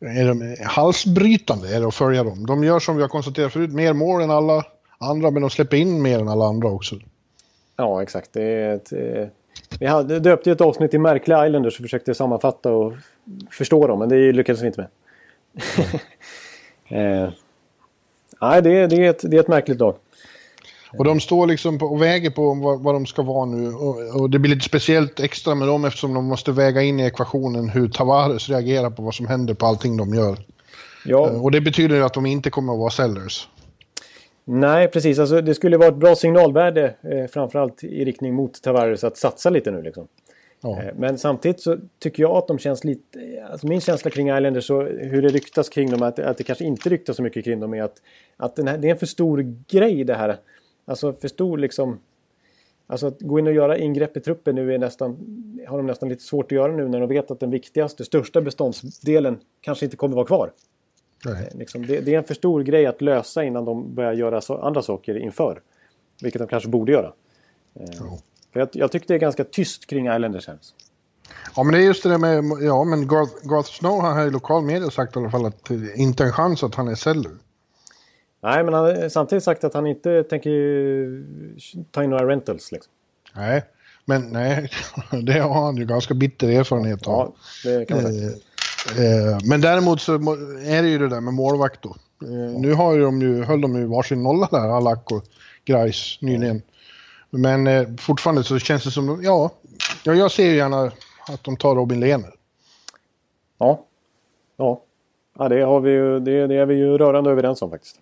är 0.00 0.28
de 0.28 0.56
halsbrytande 0.64 1.76
är 1.76 1.80
det 1.80 1.86
att 1.86 1.94
följa 1.94 2.24
dem. 2.24 2.46
De 2.46 2.64
gör 2.64 2.78
som 2.78 2.96
vi 2.96 3.02
har 3.02 3.08
konstaterat 3.08 3.52
förut, 3.52 3.72
mer 3.72 3.92
mål 3.92 4.22
än 4.22 4.30
alla 4.30 4.64
andra 4.98 5.30
men 5.30 5.42
de 5.42 5.50
släpper 5.50 5.76
in 5.76 6.02
mer 6.02 6.18
än 6.18 6.28
alla 6.28 6.44
andra 6.44 6.68
också. 6.68 6.96
Ja, 7.76 8.02
exakt. 8.02 8.32
Det 8.32 8.42
är 8.42 8.74
ett, 8.74 8.92
eh, 8.92 9.28
vi 9.78 9.86
hade, 9.86 10.20
döpte 10.20 10.50
ju 10.50 10.52
ett 10.54 10.60
avsnitt 10.60 10.94
i 10.94 10.98
Märkliga 10.98 11.46
Islanders 11.46 11.78
och 11.78 11.82
försökte 11.82 12.14
sammanfatta 12.14 12.72
och 12.72 12.92
förstå 13.50 13.86
dem, 13.86 13.98
men 13.98 14.08
det 14.08 14.32
lyckades 14.32 14.62
vi 14.62 14.66
inte 14.66 14.80
med. 14.80 14.88
eh, 17.24 17.30
nej, 18.40 18.62
det, 18.62 18.70
är- 18.78 18.88
det, 18.88 18.96
är 19.06 19.10
ett, 19.10 19.30
det 19.30 19.36
är 19.36 19.40
ett 19.40 19.48
märkligt 19.48 19.78
lag. 19.80 19.96
Och 20.98 21.04
de 21.04 21.20
står 21.20 21.46
liksom 21.46 21.78
på, 21.78 21.86
och 21.86 22.02
väger 22.02 22.30
på 22.30 22.54
vad, 22.54 22.80
vad 22.82 22.94
de 22.94 23.06
ska 23.06 23.22
vara 23.22 23.44
nu. 23.46 23.72
Och, 23.74 24.20
och 24.20 24.30
det 24.30 24.38
blir 24.38 24.54
lite 24.54 24.64
speciellt 24.66 25.20
extra 25.20 25.54
med 25.54 25.68
dem 25.68 25.84
eftersom 25.84 26.14
de 26.14 26.24
måste 26.24 26.52
väga 26.52 26.82
in 26.82 27.00
i 27.00 27.04
ekvationen 27.04 27.68
hur 27.68 27.88
Tavares 27.88 28.48
reagerar 28.48 28.90
på 28.90 29.02
vad 29.02 29.14
som 29.14 29.26
händer 29.26 29.54
på 29.54 29.66
allting 29.66 29.96
de 29.96 30.14
gör. 30.14 30.38
Ja, 31.04 31.28
Eh, 31.30 31.44
Och 31.44 31.50
det 31.50 31.60
betyder 31.60 31.96
ju 31.96 32.02
att 32.04 32.14
de 32.14 32.26
inte 32.26 32.50
kommer 32.50 32.72
att 32.72 32.78
vara 32.78 32.90
sellers. 32.90 33.48
nej, 34.44 34.88
precis. 34.88 35.18
Alltså, 35.18 35.40
det 35.40 35.54
skulle 35.54 35.76
vara 35.76 35.88
ett 35.88 35.96
bra 35.96 36.14
signalvärde, 36.16 36.94
eh, 37.02 37.30
framförallt 37.32 37.84
i 37.84 38.04
riktning 38.04 38.34
mot 38.34 38.62
Tavares, 38.62 39.04
att 39.04 39.16
satsa 39.16 39.50
lite 39.50 39.70
nu. 39.70 39.82
Liksom. 39.82 40.06
Ja. 40.60 40.82
Eh, 40.82 40.94
Men 40.96 41.18
samtidigt 41.18 41.60
så 41.60 41.76
tycker 41.98 42.22
jag 42.22 42.36
att 42.36 42.48
de 42.48 42.58
känns 42.58 42.84
lite... 42.84 43.46
Alltså 43.50 43.66
min 43.66 43.80
känsla 43.80 44.10
kring 44.10 44.28
Islanders 44.28 44.66
så 44.66 44.82
hur 44.82 45.22
det 45.22 45.28
ryktas 45.28 45.68
kring 45.68 45.90
dem, 45.90 46.02
att, 46.02 46.18
att 46.18 46.38
det 46.38 46.44
kanske 46.44 46.64
inte 46.64 46.88
ryktas 46.88 47.16
så 47.16 47.22
mycket 47.22 47.44
kring 47.44 47.60
dem, 47.60 47.74
är 47.74 47.82
att, 47.82 48.02
att 48.36 48.58
här, 48.58 48.78
det 48.78 48.88
är 48.88 48.90
en 48.90 48.98
för 48.98 49.06
stor 49.06 49.54
grej 49.68 50.04
det 50.04 50.14
här. 50.14 50.36
Alltså 50.84 51.12
för 51.12 51.28
stor 51.28 51.58
liksom... 51.58 52.00
Alltså 52.86 53.06
att 53.06 53.20
gå 53.20 53.38
in 53.38 53.46
och 53.46 53.52
göra 53.52 53.78
ingrepp 53.78 54.16
i 54.16 54.20
truppen 54.20 54.54
nu 54.54 54.74
är 54.74 54.78
nästan, 54.78 55.16
har 55.68 55.76
de 55.76 55.86
nästan 55.86 56.08
lite 56.08 56.22
svårt 56.22 56.44
att 56.44 56.52
göra 56.52 56.72
nu 56.72 56.88
när 56.88 57.00
de 57.00 57.08
vet 57.08 57.30
att 57.30 57.40
den 57.40 57.50
viktigaste, 57.50 58.04
största 58.04 58.40
beståndsdelen 58.40 59.38
kanske 59.60 59.84
inte 59.84 59.96
kommer 59.96 60.14
vara 60.16 60.26
kvar. 60.26 60.52
Nej. 61.24 61.50
Liksom, 61.54 61.86
det, 61.86 62.00
det 62.00 62.14
är 62.14 62.18
en 62.18 62.24
för 62.24 62.34
stor 62.34 62.62
grej 62.62 62.86
att 62.86 63.00
lösa 63.00 63.44
innan 63.44 63.64
de 63.64 63.94
börjar 63.94 64.12
göra 64.12 64.40
så, 64.40 64.56
andra 64.56 64.82
saker 64.82 65.18
inför. 65.18 65.60
Vilket 66.22 66.38
de 66.38 66.48
kanske 66.48 66.68
borde 66.68 66.92
göra. 66.92 67.12
Eh, 67.74 67.84
Ja. 68.00 68.18
För 68.52 68.60
jag, 68.60 68.68
jag 68.72 68.92
tycker 68.92 69.08
det 69.08 69.14
är 69.14 69.18
ganska 69.18 69.44
tyst 69.44 69.86
kring 69.86 70.06
Islanders 70.06 70.46
här. 70.46 70.58
Ja, 71.56 71.62
men 71.62 71.72
det 71.72 71.78
är 71.78 71.82
just 71.82 72.02
det 72.02 72.08
där 72.08 72.18
med, 72.18 72.62
ja 72.62 72.84
men 72.84 73.08
Garth, 73.08 73.48
Garth 73.48 73.70
Snow 73.70 74.00
har 74.00 74.14
här 74.14 74.26
i 74.26 74.30
lokal 74.30 74.64
media 74.64 74.90
sagt 74.90 75.16
i 75.16 75.18
alla 75.18 75.30
fall 75.30 75.46
att 75.46 75.64
det 75.64 75.94
inte 75.96 76.22
är 76.22 76.26
en 76.26 76.32
chans 76.32 76.62
att 76.62 76.74
han 76.74 76.88
är 76.88 76.94
seller. 76.94 77.32
Nej, 78.42 78.64
men 78.64 78.74
han 78.74 78.84
har 78.84 79.08
samtidigt 79.08 79.44
sagt 79.44 79.64
att 79.64 79.74
han 79.74 79.86
inte 79.86 80.22
tänker 80.22 80.54
ta 81.90 82.04
in 82.04 82.10
några 82.10 82.28
rentals. 82.28 82.72
Liksom. 82.72 82.92
Nej, 83.34 83.62
men 84.04 84.28
nej, 84.30 84.70
det 85.22 85.38
har 85.38 85.64
han 85.64 85.76
ju 85.76 85.84
ganska 85.84 86.14
bitter 86.14 86.48
erfarenhet 86.48 87.06
av. 87.06 87.34
Ja, 87.64 87.70
det 87.70 87.84
kan 87.84 88.02
man 88.02 88.12
säga. 88.12 88.30
Eh, 88.98 89.32
eh, 89.32 89.38
men 89.44 89.60
däremot 89.60 90.00
så 90.00 90.12
är 90.64 90.82
det 90.82 90.88
ju 90.88 90.98
det 90.98 91.08
där 91.08 91.20
med 91.20 91.34
målvakt 91.34 91.82
då. 91.82 91.96
Eh, 92.22 92.60
nu 92.60 92.74
har 92.74 92.94
ju 92.94 93.00
de 93.00 93.22
ju, 93.22 93.44
höll 93.44 93.60
de 93.60 93.76
ju 93.76 93.84
varsin 93.84 94.22
nolla 94.22 94.48
där, 94.50 94.76
Alak 94.76 95.12
och 95.12 95.24
Grais 95.64 96.18
nyligen. 96.20 96.62
Men 97.30 97.66
eh, 97.66 97.88
fortfarande 97.98 98.44
så 98.44 98.58
känns 98.58 98.84
det 98.84 98.90
som, 98.90 99.20
ja, 99.22 99.50
ja, 100.04 100.14
jag 100.14 100.30
ser 100.30 100.44
ju 100.44 100.56
gärna 100.56 100.92
att 101.28 101.44
de 101.44 101.56
tar 101.56 101.74
Robin 101.74 102.00
Lehner. 102.00 102.34
Ja. 103.58 103.84
Ja. 104.56 104.82
ja 105.38 105.48
det, 105.48 105.60
har 105.60 105.80
vi 105.80 105.90
ju, 105.90 106.20
det, 106.20 106.46
det 106.46 106.54
är 106.54 106.66
vi 106.66 106.74
ju 106.74 106.98
rörande 106.98 107.30
överens 107.30 107.62
om 107.62 107.70
faktiskt. 107.70 108.00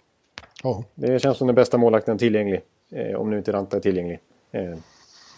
Ja, 0.63 0.85
Det 0.95 1.23
känns 1.23 1.39
som 1.39 1.47
den 1.47 1.57
bästa 1.57 1.79
målvakten 1.79 2.19
tillgänglig. 2.19 2.61
Eh, 2.91 3.21
om 3.21 3.31
nu 3.31 3.39
inte 3.39 3.53
Ranta 3.53 3.77
är 3.77 3.81
tillgänglig. 3.81 4.21
Eh, 4.53 4.75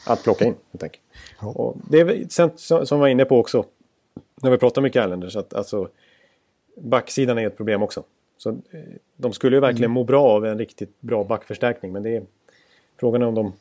att 0.06 0.22
plocka 0.22 0.44
in, 0.44 0.54
helt 0.72 0.82
enkelt. 0.82 1.02
Ja. 1.40 1.48
Och 1.48 1.76
det 1.90 2.00
är 2.00 2.26
sen, 2.28 2.50
som 2.56 2.86
som 2.86 2.98
vi 2.98 3.00
var 3.00 3.08
inne 3.08 3.24
på 3.24 3.38
också. 3.38 3.64
När 4.42 4.50
vi 4.50 4.58
pratar 4.58 4.82
mycket 4.82 5.04
Islanders. 5.04 5.36
Att, 5.36 5.54
alltså, 5.54 5.88
backsidan 6.76 7.38
är 7.38 7.46
ett 7.46 7.56
problem 7.56 7.82
också. 7.82 8.02
Så, 8.38 8.50
eh, 8.50 8.80
de 9.16 9.32
skulle 9.32 9.56
ju 9.56 9.60
verkligen 9.60 9.90
må 9.90 10.04
bra 10.04 10.22
av 10.24 10.46
en 10.46 10.58
riktigt 10.58 11.00
bra 11.00 11.24
backförstärkning. 11.24 11.92
Men 11.92 12.02
det 12.02 12.16
är 12.16 12.22
frågan 13.00 13.22
är 13.22 13.26
om 13.26 13.34
de 13.34 13.52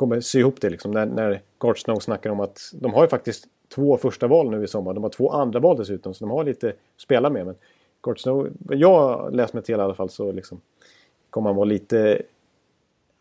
kommer 0.00 0.20
sy 0.20 0.38
ihop 0.38 0.60
det. 0.60 0.70
Liksom, 0.70 0.90
när, 0.90 1.06
när 1.06 1.42
Gart 1.58 1.78
Snow 1.78 1.98
snackar 1.98 2.30
om 2.30 2.40
att 2.40 2.60
de 2.72 2.92
har 2.92 3.02
ju 3.02 3.08
faktiskt 3.08 3.44
två 3.74 3.96
första 3.96 4.26
val 4.26 4.50
nu 4.50 4.64
i 4.64 4.68
sommar. 4.68 4.94
De 4.94 5.02
har 5.02 5.10
två 5.10 5.30
andra 5.30 5.60
val 5.60 5.76
dessutom. 5.76 6.14
Så 6.14 6.24
de 6.24 6.30
har 6.30 6.44
lite 6.44 6.68
att 6.68 6.74
spela 6.96 7.30
med. 7.30 7.46
Men 7.46 7.54
vad 8.58 8.76
jag 8.76 8.98
har 8.98 9.30
läst 9.30 9.54
mig 9.54 9.62
till 9.62 9.74
i 9.74 9.78
alla 9.78 9.94
fall 9.94 10.10
så 10.10 10.32
liksom, 10.32 10.60
kommer 11.30 11.48
han 11.48 11.56
vara 11.56 11.64
lite, 11.64 12.22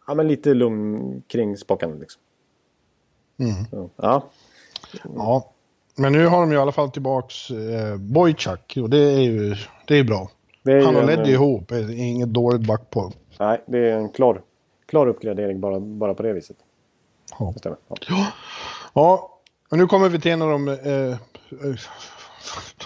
ja, 0.08 0.14
men 0.14 0.28
lite 0.28 0.54
lugn 0.54 1.22
kring 1.28 1.58
spakarna. 1.58 1.96
Liksom. 2.00 2.22
Mm. 3.40 3.66
Så, 3.72 3.90
ja, 3.96 4.24
ja. 5.16 5.52
Men 5.96 6.14
nu 6.14 6.26
har 6.26 6.40
de 6.40 6.52
ju 6.52 6.58
i 6.58 6.62
alla 6.62 6.72
fall 6.72 6.92
tillbaks 6.92 7.52
eh, 7.52 7.98
Boychuk 7.98 8.78
och 8.82 8.90
det 8.90 8.98
är 8.98 9.22
ju 9.22 9.56
det 9.88 10.00
är 10.00 10.04
bra. 10.04 10.30
det 10.64 10.72
är 10.72 10.86
Han 10.86 10.96
och 10.96 11.02
en, 11.02 11.08
Leddy 11.08 11.32
ihop, 11.32 11.68
det 11.68 11.76
är 11.76 11.92
inget 11.92 12.30
dåligt 12.30 12.68
backpar. 12.68 13.14
Nej, 13.40 13.62
det 13.66 13.78
är 13.78 13.98
en 13.98 14.10
klar, 14.10 14.42
klar 14.86 15.08
uppgradering 15.08 15.60
bara, 15.60 15.80
bara 15.80 16.14
på 16.14 16.24
det 16.24 16.34
viset. 16.34 16.58
Ja. 17.40 17.54
Stämmer. 17.58 17.78
Ja. 18.08 18.28
Ja, 18.94 19.40
och 19.72 19.78
nu 19.78 19.88
kommer 19.88 20.10
vi 20.10 20.20
till 20.20 20.32
en 20.32 20.42
av 20.42 20.50
de, 20.50 20.68
eh, 20.68 21.18
eh, 21.66 21.76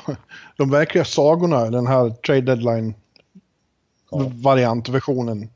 de 0.58 0.70
verkliga 0.70 1.06
sagorna, 1.06 1.70
den 1.70 1.88
här 1.88 2.10
trade 2.10 2.42
deadline 2.42 2.94
variantversionen. 4.44 5.50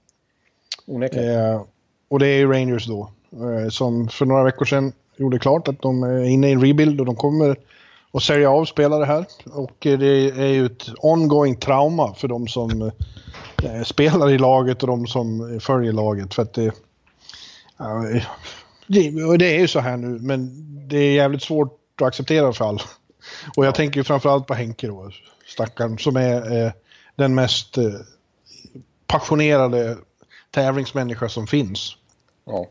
Onekligen. 0.86 1.54
Eh, 1.54 1.62
och 2.10 2.20
det 2.20 2.28
är 2.28 2.48
Rangers 2.48 2.86
då, 2.86 3.12
eh, 3.32 3.70
som 3.70 4.08
för 4.08 4.26
några 4.26 4.44
veckor 4.44 4.66
sedan 4.66 4.94
gjorde 5.18 5.40
klart 5.40 5.68
att 5.68 5.82
de 5.82 6.04
är 6.04 6.24
inne 6.24 6.50
i 6.50 6.52
en 6.52 6.62
rebuild 6.62 7.00
och 7.00 7.06
de 7.06 7.16
kommer 7.16 7.56
att 8.12 8.24
sälja 8.24 8.50
av 8.50 8.66
spelare 8.66 9.06
här. 9.06 9.26
Och 9.46 9.86
eh, 9.86 10.00
det 10.00 10.30
är 10.30 10.54
ju 10.54 10.66
ett 10.66 10.90
ongoing 10.98 11.56
trauma 11.56 12.14
för 12.14 12.28
de 12.28 12.48
som 12.48 12.92
eh, 13.64 13.84
spelar 13.84 14.30
i 14.30 14.38
laget 14.38 14.82
och 14.82 14.88
de 14.88 15.08
som 15.08 15.60
följer 15.62 15.94
laget. 15.94 16.34
För 16.34 16.42
att 16.42 16.54
det, 16.54 16.72
ja, 17.78 18.04
det, 18.88 19.38
det 19.38 19.56
är 19.56 19.60
ju 19.60 19.68
så 19.68 19.80
här 19.80 19.98
nu, 19.98 20.20
men 20.22 20.52
det 20.88 20.98
är 20.98 21.14
jävligt 21.14 21.44
svårt 21.44 21.80
att 22.02 22.08
acceptera 22.08 22.54
för 22.54 22.66
alla. 22.66 22.82
Och 23.56 23.66
jag 23.66 23.76
tänker 23.76 24.00
ju 24.00 24.04
framförallt 24.04 24.48
på 24.48 24.54
Henke 24.54 24.88
då, 24.88 25.12
stackaren, 25.48 25.98
som 25.98 26.16
är 26.16 26.66
eh, 26.66 26.72
den 27.16 27.36
mest 27.36 27.78
eh, 27.78 27.84
passionerade 29.08 29.98
tävlingsmänniska 30.52 31.30
som 31.30 31.48
finns. 31.48 31.96
Ja. 32.46 32.66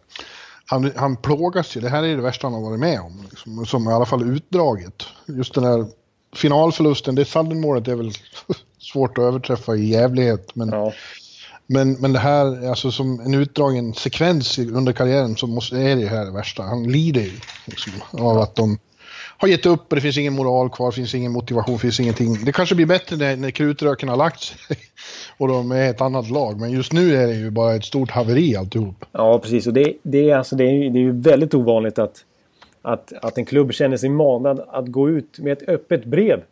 Han, 0.66 0.92
han 0.96 1.16
plågas 1.16 1.76
ju, 1.76 1.80
det 1.80 1.88
här 1.88 2.02
är 2.02 2.16
det 2.16 2.22
värsta 2.22 2.46
han 2.46 2.54
har 2.54 2.60
varit 2.60 2.80
med 2.80 3.00
om, 3.00 3.26
liksom, 3.30 3.66
som 3.66 3.88
i 3.88 3.92
alla 3.92 4.06
fall 4.06 4.36
utdraget. 4.36 5.02
Just 5.26 5.54
den 5.54 5.64
här 5.64 5.86
finalförlusten, 6.36 7.14
det 7.14 7.24
sudden-målet 7.24 7.88
är 7.88 7.94
väl 7.94 8.12
svårt 8.78 9.18
att 9.18 9.24
överträffa 9.24 9.76
i 9.76 9.86
jävlighet, 9.86 10.54
men 10.54 10.68
Ja. 10.68 10.92
Men, 11.66 11.92
men 11.92 12.12
det 12.12 12.18
här, 12.18 12.68
alltså 12.68 12.90
som 12.90 13.20
en 13.20 13.34
utdragen 13.34 13.94
sekvens 13.94 14.58
under 14.58 14.92
karriären 14.92 15.36
så 15.36 15.46
måste, 15.46 15.76
är 15.76 15.96
det 15.96 16.06
här 16.06 16.24
det 16.24 16.30
värsta. 16.30 16.62
Han 16.62 16.92
lider 16.92 17.20
ju 17.20 17.32
liksom, 17.66 17.92
av 18.10 18.38
att 18.38 18.54
de 18.54 18.78
har 19.38 19.48
gett 19.48 19.66
upp 19.66 19.92
och 19.92 19.96
det 19.96 20.00
finns 20.00 20.18
ingen 20.18 20.32
moral 20.32 20.70
kvar, 20.70 20.90
finns 20.90 21.14
ingen 21.14 21.32
motivation, 21.32 21.78
finns 21.78 22.00
ingenting. 22.00 22.44
Det 22.44 22.52
kanske 22.52 22.74
blir 22.74 22.86
bättre 22.86 23.16
när, 23.16 23.36
när 23.36 23.50
krutröken 23.50 24.08
har 24.08 24.16
lagt 24.16 24.40
sig 24.40 24.58
och 25.36 25.48
de 25.48 25.72
är 25.72 25.90
ett 25.90 26.00
annat 26.00 26.30
lag. 26.30 26.60
Men 26.60 26.70
just 26.70 26.92
nu 26.92 27.16
är 27.16 27.26
det 27.26 27.34
ju 27.34 27.50
bara 27.50 27.74
ett 27.74 27.84
stort 27.84 28.10
haveri 28.10 28.56
alltihop. 28.56 29.04
Ja, 29.12 29.38
precis. 29.38 29.66
Och 29.66 29.72
det, 29.72 29.92
det, 30.02 30.30
är, 30.30 30.36
alltså, 30.36 30.56
det, 30.56 30.64
är, 30.64 30.90
det 30.90 30.98
är 30.98 31.02
ju 31.02 31.20
väldigt 31.20 31.54
ovanligt 31.54 31.98
att, 31.98 32.24
att, 32.82 33.12
att 33.22 33.38
en 33.38 33.44
klubb 33.44 33.72
känner 33.72 33.96
sig 33.96 34.08
manad 34.08 34.60
att 34.68 34.86
gå 34.86 35.10
ut 35.10 35.38
med 35.38 35.52
ett 35.52 35.68
öppet 35.68 36.04
brev 36.04 36.42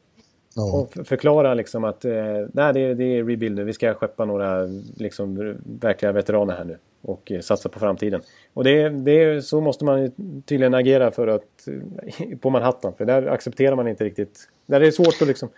och 0.56 1.06
förklara 1.06 1.54
liksom 1.54 1.84
att 1.84 2.04
eh, 2.04 2.12
nej, 2.52 2.72
det, 2.72 2.94
det 2.94 3.04
är 3.04 3.24
rebuild 3.24 3.56
nu. 3.56 3.64
Vi 3.64 3.72
ska 3.72 3.94
skeppa 3.94 4.24
några 4.24 4.68
liksom, 4.96 5.56
verkliga 5.64 6.12
veteraner 6.12 6.56
här 6.56 6.64
nu. 6.64 6.78
Och 7.02 7.32
eh, 7.32 7.40
satsa 7.40 7.68
på 7.68 7.78
framtiden. 7.78 8.20
Och 8.54 8.64
det, 8.64 8.88
det, 8.88 9.44
så 9.44 9.60
måste 9.60 9.84
man 9.84 10.12
tydligen 10.46 10.74
agera 10.74 11.10
för 11.10 11.26
att, 11.26 11.42
eh, 11.66 12.38
på 12.40 12.50
Manhattan. 12.50 12.92
För 12.98 13.04
där 13.04 13.26
accepterar 13.26 13.76
man 13.76 13.88
inte 13.88 14.04
riktigt. 14.04 14.48
Där 14.66 14.80
är 14.80 14.84
det 14.84 14.92
svårt 14.92 15.22
att 15.22 15.28
liksom... 15.28 15.48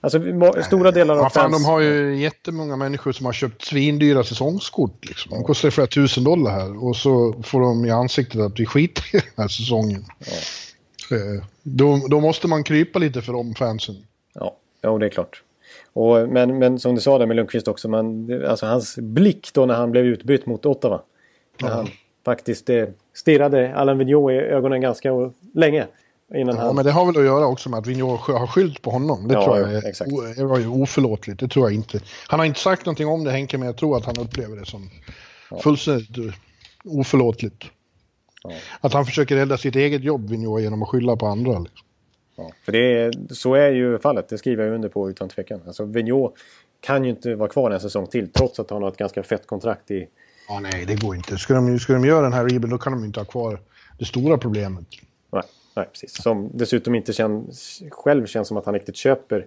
Alltså 0.00 0.20
stora 0.62 0.90
delar 0.90 1.14
av 1.14 1.20
ja, 1.20 1.30
fan, 1.30 1.50
fans... 1.50 1.64
De 1.64 1.68
har 1.70 1.80
ju 1.80 2.16
jättemånga 2.16 2.76
människor 2.76 3.12
som 3.12 3.26
har 3.26 3.32
köpt 3.32 3.64
svindyra 3.64 4.24
säsongskort. 4.24 5.04
Liksom. 5.08 5.30
De 5.30 5.44
kostar 5.44 5.70
flera 5.70 5.86
tusen 5.86 6.24
dollar 6.24 6.50
här. 6.50 6.84
Och 6.84 6.96
så 6.96 7.34
får 7.42 7.60
de 7.60 7.84
i 7.84 7.90
ansiktet 7.90 8.40
att 8.40 8.60
vi 8.60 8.66
skiter 8.66 9.04
i 9.12 9.18
den 9.18 9.22
här 9.36 9.48
säsongen. 9.48 10.04
Ja. 10.18 11.16
Eh, 11.16 11.44
då, 11.62 12.00
då 12.08 12.20
måste 12.20 12.48
man 12.48 12.64
krypa 12.64 12.98
lite 12.98 13.22
för 13.22 13.32
de 13.32 13.54
fansen. 13.54 13.96
Ja, 14.86 14.92
ja 14.92 14.98
det 14.98 15.06
är 15.06 15.10
klart. 15.10 15.42
Och, 15.92 16.28
men, 16.28 16.58
men 16.58 16.78
som 16.78 16.94
du 16.94 17.00
sa 17.00 17.18
där 17.18 17.26
med 17.26 17.36
Lundqvist 17.36 17.68
också, 17.68 17.88
man, 17.88 18.30
alltså 18.48 18.66
hans 18.66 18.98
blick 18.98 19.50
då 19.52 19.66
när 19.66 19.74
han 19.74 19.90
blev 19.90 20.04
utbytt 20.04 20.46
mot 20.46 20.66
Ottawa. 20.66 21.02
När 21.62 21.68
han 21.68 21.88
faktiskt 22.24 22.70
eh, 22.70 22.84
stirrade 23.14 23.74
Alain 23.74 23.98
Vigneault 23.98 24.32
i 24.32 24.34
ögonen 24.34 24.80
ganska 24.80 25.10
länge. 25.54 25.86
Innan 26.34 26.56
ja, 26.56 26.62
han... 26.62 26.74
men 26.74 26.84
det 26.84 26.92
har 26.92 27.06
väl 27.06 27.16
att 27.16 27.24
göra 27.24 27.46
också 27.46 27.68
med 27.68 27.78
att 27.78 27.86
Vigneault 27.86 28.20
har 28.20 28.46
skyllt 28.46 28.82
på 28.82 28.90
honom. 28.90 29.28
Det 29.28 29.34
ja, 29.34 29.44
tror 29.44 29.58
jag 29.58 29.72
är, 29.72 29.88
exakt. 29.88 30.10
det 30.36 30.44
var 30.44 30.58
ju 30.58 30.68
oförlåtligt. 30.68 31.40
Det 31.40 31.48
tror 31.48 31.66
jag 31.66 31.74
inte. 31.74 32.00
Han 32.28 32.40
har 32.40 32.46
inte 32.46 32.60
sagt 32.60 32.86
någonting 32.86 33.08
om 33.08 33.24
det 33.24 33.30
Henke, 33.30 33.58
men 33.58 33.66
jag 33.66 33.76
tror 33.76 33.96
att 33.96 34.04
han 34.04 34.18
upplever 34.18 34.56
det 34.56 34.66
som 34.66 34.90
ja. 35.50 35.58
fullständigt 35.58 36.18
eh, 36.18 36.34
oförlåtligt. 36.84 37.64
Ja. 38.42 38.50
Att 38.80 38.92
han 38.92 39.04
försöker 39.04 39.36
rädda 39.36 39.58
sitt 39.58 39.76
eget 39.76 40.04
jobb, 40.04 40.30
Vigneault, 40.30 40.62
genom 40.62 40.82
att 40.82 40.88
skylla 40.88 41.16
på 41.16 41.26
andra. 41.26 41.58
Liksom. 41.58 41.86
Ja, 42.36 42.50
för 42.64 42.72
det 42.72 42.98
är, 42.98 43.12
så 43.34 43.54
är 43.54 43.70
ju 43.70 43.98
fallet, 43.98 44.28
det 44.28 44.38
skriver 44.38 44.64
jag 44.64 44.74
under 44.74 44.88
på 44.88 45.10
utan 45.10 45.28
tvekan. 45.28 45.60
Alltså 45.66 45.84
Vigneault 45.84 46.34
kan 46.80 47.04
ju 47.04 47.10
inte 47.10 47.34
vara 47.34 47.48
kvar 47.48 47.70
en 47.70 47.80
säsong 47.80 48.06
till 48.06 48.32
trots 48.32 48.60
att 48.60 48.70
han 48.70 48.82
har 48.82 48.88
ett 48.88 48.96
ganska 48.96 49.22
fett 49.22 49.46
kontrakt 49.46 49.90
i... 49.90 50.08
Ja, 50.48 50.60
nej, 50.60 50.84
det 50.86 51.00
går 51.00 51.16
inte. 51.16 51.38
Ska 51.38 51.54
de, 51.54 51.78
ska 51.78 51.92
de 51.92 52.04
göra 52.04 52.22
den 52.22 52.32
här 52.32 52.44
rebuild 52.44 52.70
då 52.70 52.78
kan 52.78 52.92
de 52.92 53.04
inte 53.04 53.20
ha 53.20 53.24
kvar 53.24 53.60
det 53.98 54.04
stora 54.04 54.38
problemet. 54.38 54.84
Nej, 55.32 55.42
nej 55.76 55.86
precis. 55.92 56.22
Som 56.22 56.50
dessutom 56.54 56.94
inte 56.94 57.12
känns, 57.12 57.82
själv 57.90 58.26
känns 58.26 58.48
som 58.48 58.56
att 58.56 58.64
han 58.64 58.74
riktigt 58.74 58.96
köper 58.96 59.46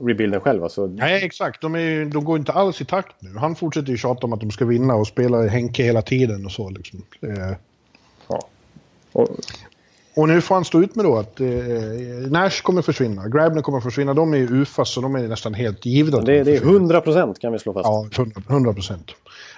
rebuilden 0.00 0.40
själv. 0.40 0.62
Alltså... 0.62 0.86
Nej, 0.86 1.24
exakt. 1.24 1.60
De, 1.60 1.74
är, 1.74 2.04
de 2.04 2.24
går 2.24 2.38
inte 2.38 2.52
alls 2.52 2.80
i 2.80 2.84
takt 2.84 3.16
nu. 3.18 3.38
Han 3.38 3.56
fortsätter 3.56 3.90
ju 3.90 3.96
tjata 3.96 4.26
om 4.26 4.32
att 4.32 4.40
de 4.40 4.50
ska 4.50 4.64
vinna 4.64 4.94
och 4.94 5.06
spela 5.06 5.46
Henke 5.46 5.82
hela 5.82 6.02
tiden 6.02 6.44
och 6.44 6.52
så. 6.52 6.70
Liksom. 6.70 7.02
Ja. 8.28 8.40
Och, 9.12 9.28
och 10.14 10.28
nu 10.28 10.40
får 10.40 10.54
han 10.54 10.64
stå 10.64 10.82
ut 10.82 10.96
med 10.96 11.04
då 11.04 11.18
att 11.18 11.40
eh, 11.40 11.48
Nash 12.30 12.62
kommer 12.62 12.82
försvinna, 12.82 13.28
Grabner 13.28 13.62
kommer 13.62 13.80
försvinna. 13.80 14.14
De 14.14 14.32
är 14.32 14.38
ju 14.38 14.62
UFA 14.62 14.84
så 14.84 15.00
de 15.00 15.14
är 15.14 15.28
nästan 15.28 15.54
helt 15.54 15.86
givna. 15.86 16.20
Det, 16.20 16.44
det 16.44 16.56
är 16.56 16.62
100 16.62 17.00
procent 17.00 17.38
kan 17.38 17.52
vi 17.52 17.58
slå 17.58 17.72
fast. 17.72 17.86
Ja, 18.16 18.24
100 18.48 18.72
procent. 18.72 19.10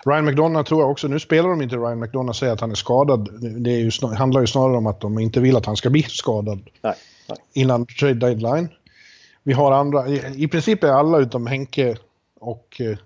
Ryan 0.05 0.25
McDonough 0.25 0.69
tror 0.69 0.81
jag 0.81 0.91
också, 0.91 1.09
nu 1.09 1.21
spelar 1.21 1.49
de 1.49 1.63
inte 1.63 1.77
Ryan 1.77 2.01
McDonough 2.01 2.39
säger 2.39 2.53
att 2.53 2.61
han 2.61 2.71
är 2.71 2.75
skadad. 2.75 3.29
Det 3.41 3.71
är 3.71 3.79
ju 3.79 3.91
snar, 3.91 4.15
handlar 4.15 4.41
ju 4.41 4.47
snarare 4.47 4.77
om 4.77 4.87
att 4.87 5.01
de 5.01 5.19
inte 5.19 5.41
vill 5.41 5.57
att 5.57 5.67
han 5.67 5.77
ska 5.77 5.91
bli 5.91 6.03
skadad. 6.03 6.61
Nej, 6.83 6.95
nej. 7.29 7.39
Innan 7.53 7.87
trade 7.87 8.15
deadline. 8.15 8.69
Vi 9.43 9.53
har 9.53 9.73
andra, 9.73 10.09
i, 10.09 10.45
i 10.45 10.49
princip 10.49 10.85
är 10.85 10.89
alla 10.89 11.19
utom 11.19 11.47
Henke 11.47 11.97
och 12.41 12.81
eh, 12.81 12.97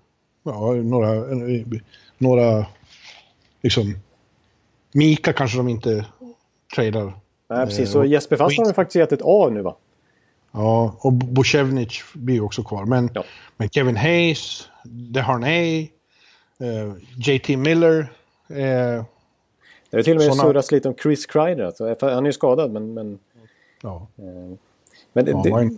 ja, 0.43 0.73
några, 0.73 1.23
några 2.17 2.65
liksom 3.61 3.95
Mika 4.93 5.33
kanske 5.33 5.57
de 5.57 5.69
inte 5.69 6.05
tradar 6.75 7.13
Nej, 7.49 7.65
precis. 7.65 7.91
Så 7.91 8.03
Jesper 8.03 8.37
Fast 8.37 8.57
har 8.57 8.73
faktiskt 8.73 8.95
gett 8.95 9.11
ett 9.11 9.21
A 9.23 9.49
nu 9.51 9.61
va? 9.61 9.75
Ja, 10.51 10.97
och 10.99 11.13
Bocevnic 11.13 12.03
blir 12.13 12.43
också 12.43 12.63
kvar. 12.63 12.85
Men, 12.85 13.09
ja. 13.13 13.23
men 13.57 13.69
Kevin 13.69 13.97
Hayes, 13.97 14.69
DeHarnay, 14.83 15.89
uh, 16.61 16.93
JT 17.17 17.49
Miller. 17.49 17.99
Uh, 17.99 19.03
det 19.89 19.97
är 19.97 20.03
till 20.03 20.17
och 20.17 20.23
med 20.23 20.35
såna... 20.35 20.43
surras 20.43 20.71
lite 20.71 20.89
om 20.89 20.95
Chris 20.95 21.25
Kreider. 21.25 21.63
Alltså, 21.63 21.95
han 22.01 22.25
är 22.25 22.29
ju 22.29 22.33
skadad 22.33 22.71
men... 22.71 22.93
men 22.93 23.19
ja. 23.81 24.07
Uh, 24.19 24.57
men 25.13 25.25
det, 25.25 25.31
ja, 25.31 25.41
det, 25.43 25.77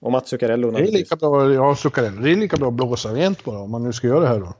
och 0.00 0.12
Mats 0.12 0.28
Zuccarello 0.28 0.70
Det 0.70 0.78
är 0.78 0.92
lika 0.92 1.16
bra, 1.16 1.52
ja, 1.52 1.76
Zuccarello. 1.76 2.22
Det 2.22 2.30
är 2.30 2.36
lika 2.36 2.56
bra 2.56 2.68
att 2.68 2.74
blåsa 2.74 3.14
rent 3.14 3.44
bara 3.44 3.58
om 3.58 3.70
man 3.70 3.82
nu 3.82 3.92
ska 3.92 4.06
göra 4.06 4.20
det 4.20 4.26
här 4.26 4.38
då. 4.38 4.54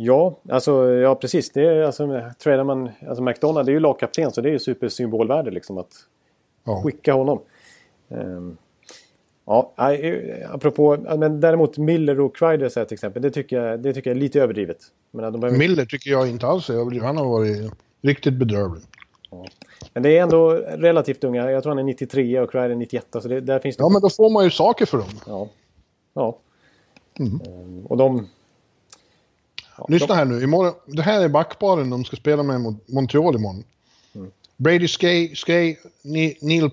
Ja, 0.00 0.38
alltså, 0.48 0.90
ja 0.90 1.14
precis. 1.14 1.50
Det 1.50 1.62
är, 1.62 1.82
alltså, 1.82 2.22
tradar 2.42 2.64
man, 2.64 2.90
alltså 3.08 3.22
McDonald 3.22 3.66
det 3.66 3.72
är 3.72 3.74
ju 3.74 3.80
lagkapten 3.80 4.32
så 4.32 4.40
det 4.40 4.48
är 4.48 4.52
ju 4.52 4.58
supersymbolvärde 4.58 5.50
liksom 5.50 5.78
att 5.78 5.92
ja. 6.64 6.82
skicka 6.82 7.12
honom. 7.12 7.40
Um, 8.08 8.56
ja, 9.46 9.72
apropå, 10.48 10.96
men 11.18 11.40
däremot 11.40 11.78
Miller 11.78 12.20
och 12.20 12.36
Kreider 12.36 12.84
till 12.84 12.94
exempel, 12.94 13.22
det 13.22 13.30
tycker 13.30 13.62
jag, 13.62 13.80
det 13.80 13.94
tycker 13.94 14.10
jag 14.10 14.16
är 14.16 14.20
lite 14.20 14.42
överdrivet. 14.42 14.78
Men 15.10 15.32
de 15.32 15.40
behöver... 15.40 15.58
Miller 15.58 15.84
tycker 15.84 16.10
jag 16.10 16.28
inte 16.28 16.46
alls 16.46 16.70
är 16.70 16.74
överdrivet. 16.74 17.06
Han 17.06 17.16
har 17.16 17.28
varit 17.28 17.72
riktigt 18.02 18.34
bedrövlig. 18.34 18.82
Ja. 19.30 19.46
Men 19.94 20.02
det 20.02 20.18
är 20.18 20.22
ändå 20.22 20.50
relativt 20.76 21.24
unga. 21.24 21.50
Jag 21.50 21.62
tror 21.62 21.70
han 21.70 21.78
är 21.78 21.82
93 21.82 22.40
och 22.40 22.50
Kreider 22.50 22.74
91. 22.74 23.06
Så 23.22 23.28
det, 23.28 23.40
där 23.40 23.58
finns 23.58 23.76
det... 23.76 23.82
Ja, 23.82 23.88
men 23.88 24.02
då 24.02 24.10
får 24.10 24.30
man 24.30 24.44
ju 24.44 24.50
saker 24.50 24.86
för 24.86 24.98
dem. 24.98 25.10
Ja. 25.26 25.48
ja. 26.14 26.38
Mm. 27.18 27.40
Um, 27.46 27.86
och 27.86 27.96
de, 27.96 28.28
Ja, 29.78 29.86
Lyssna 29.88 30.14
här 30.14 30.24
nu, 30.24 30.42
imorgon, 30.42 30.74
det 30.86 31.02
här 31.02 31.20
är 31.20 31.28
backparen 31.28 31.90
de 31.90 32.04
ska 32.04 32.16
spela 32.16 32.42
med 32.42 32.60
mot 32.60 32.88
Montreal 32.88 33.34
imorgon. 33.34 33.64
Mm. 34.14 34.30
Brady 34.56 34.88
Skay, 34.88 35.34
Skay 35.34 35.76
Neil 36.40 36.70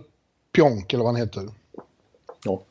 Pionk 0.51 0.93
eller 0.93 1.03
vad 1.03 1.13
han 1.13 1.21
heter. 1.21 1.49
Ja. 2.43 2.61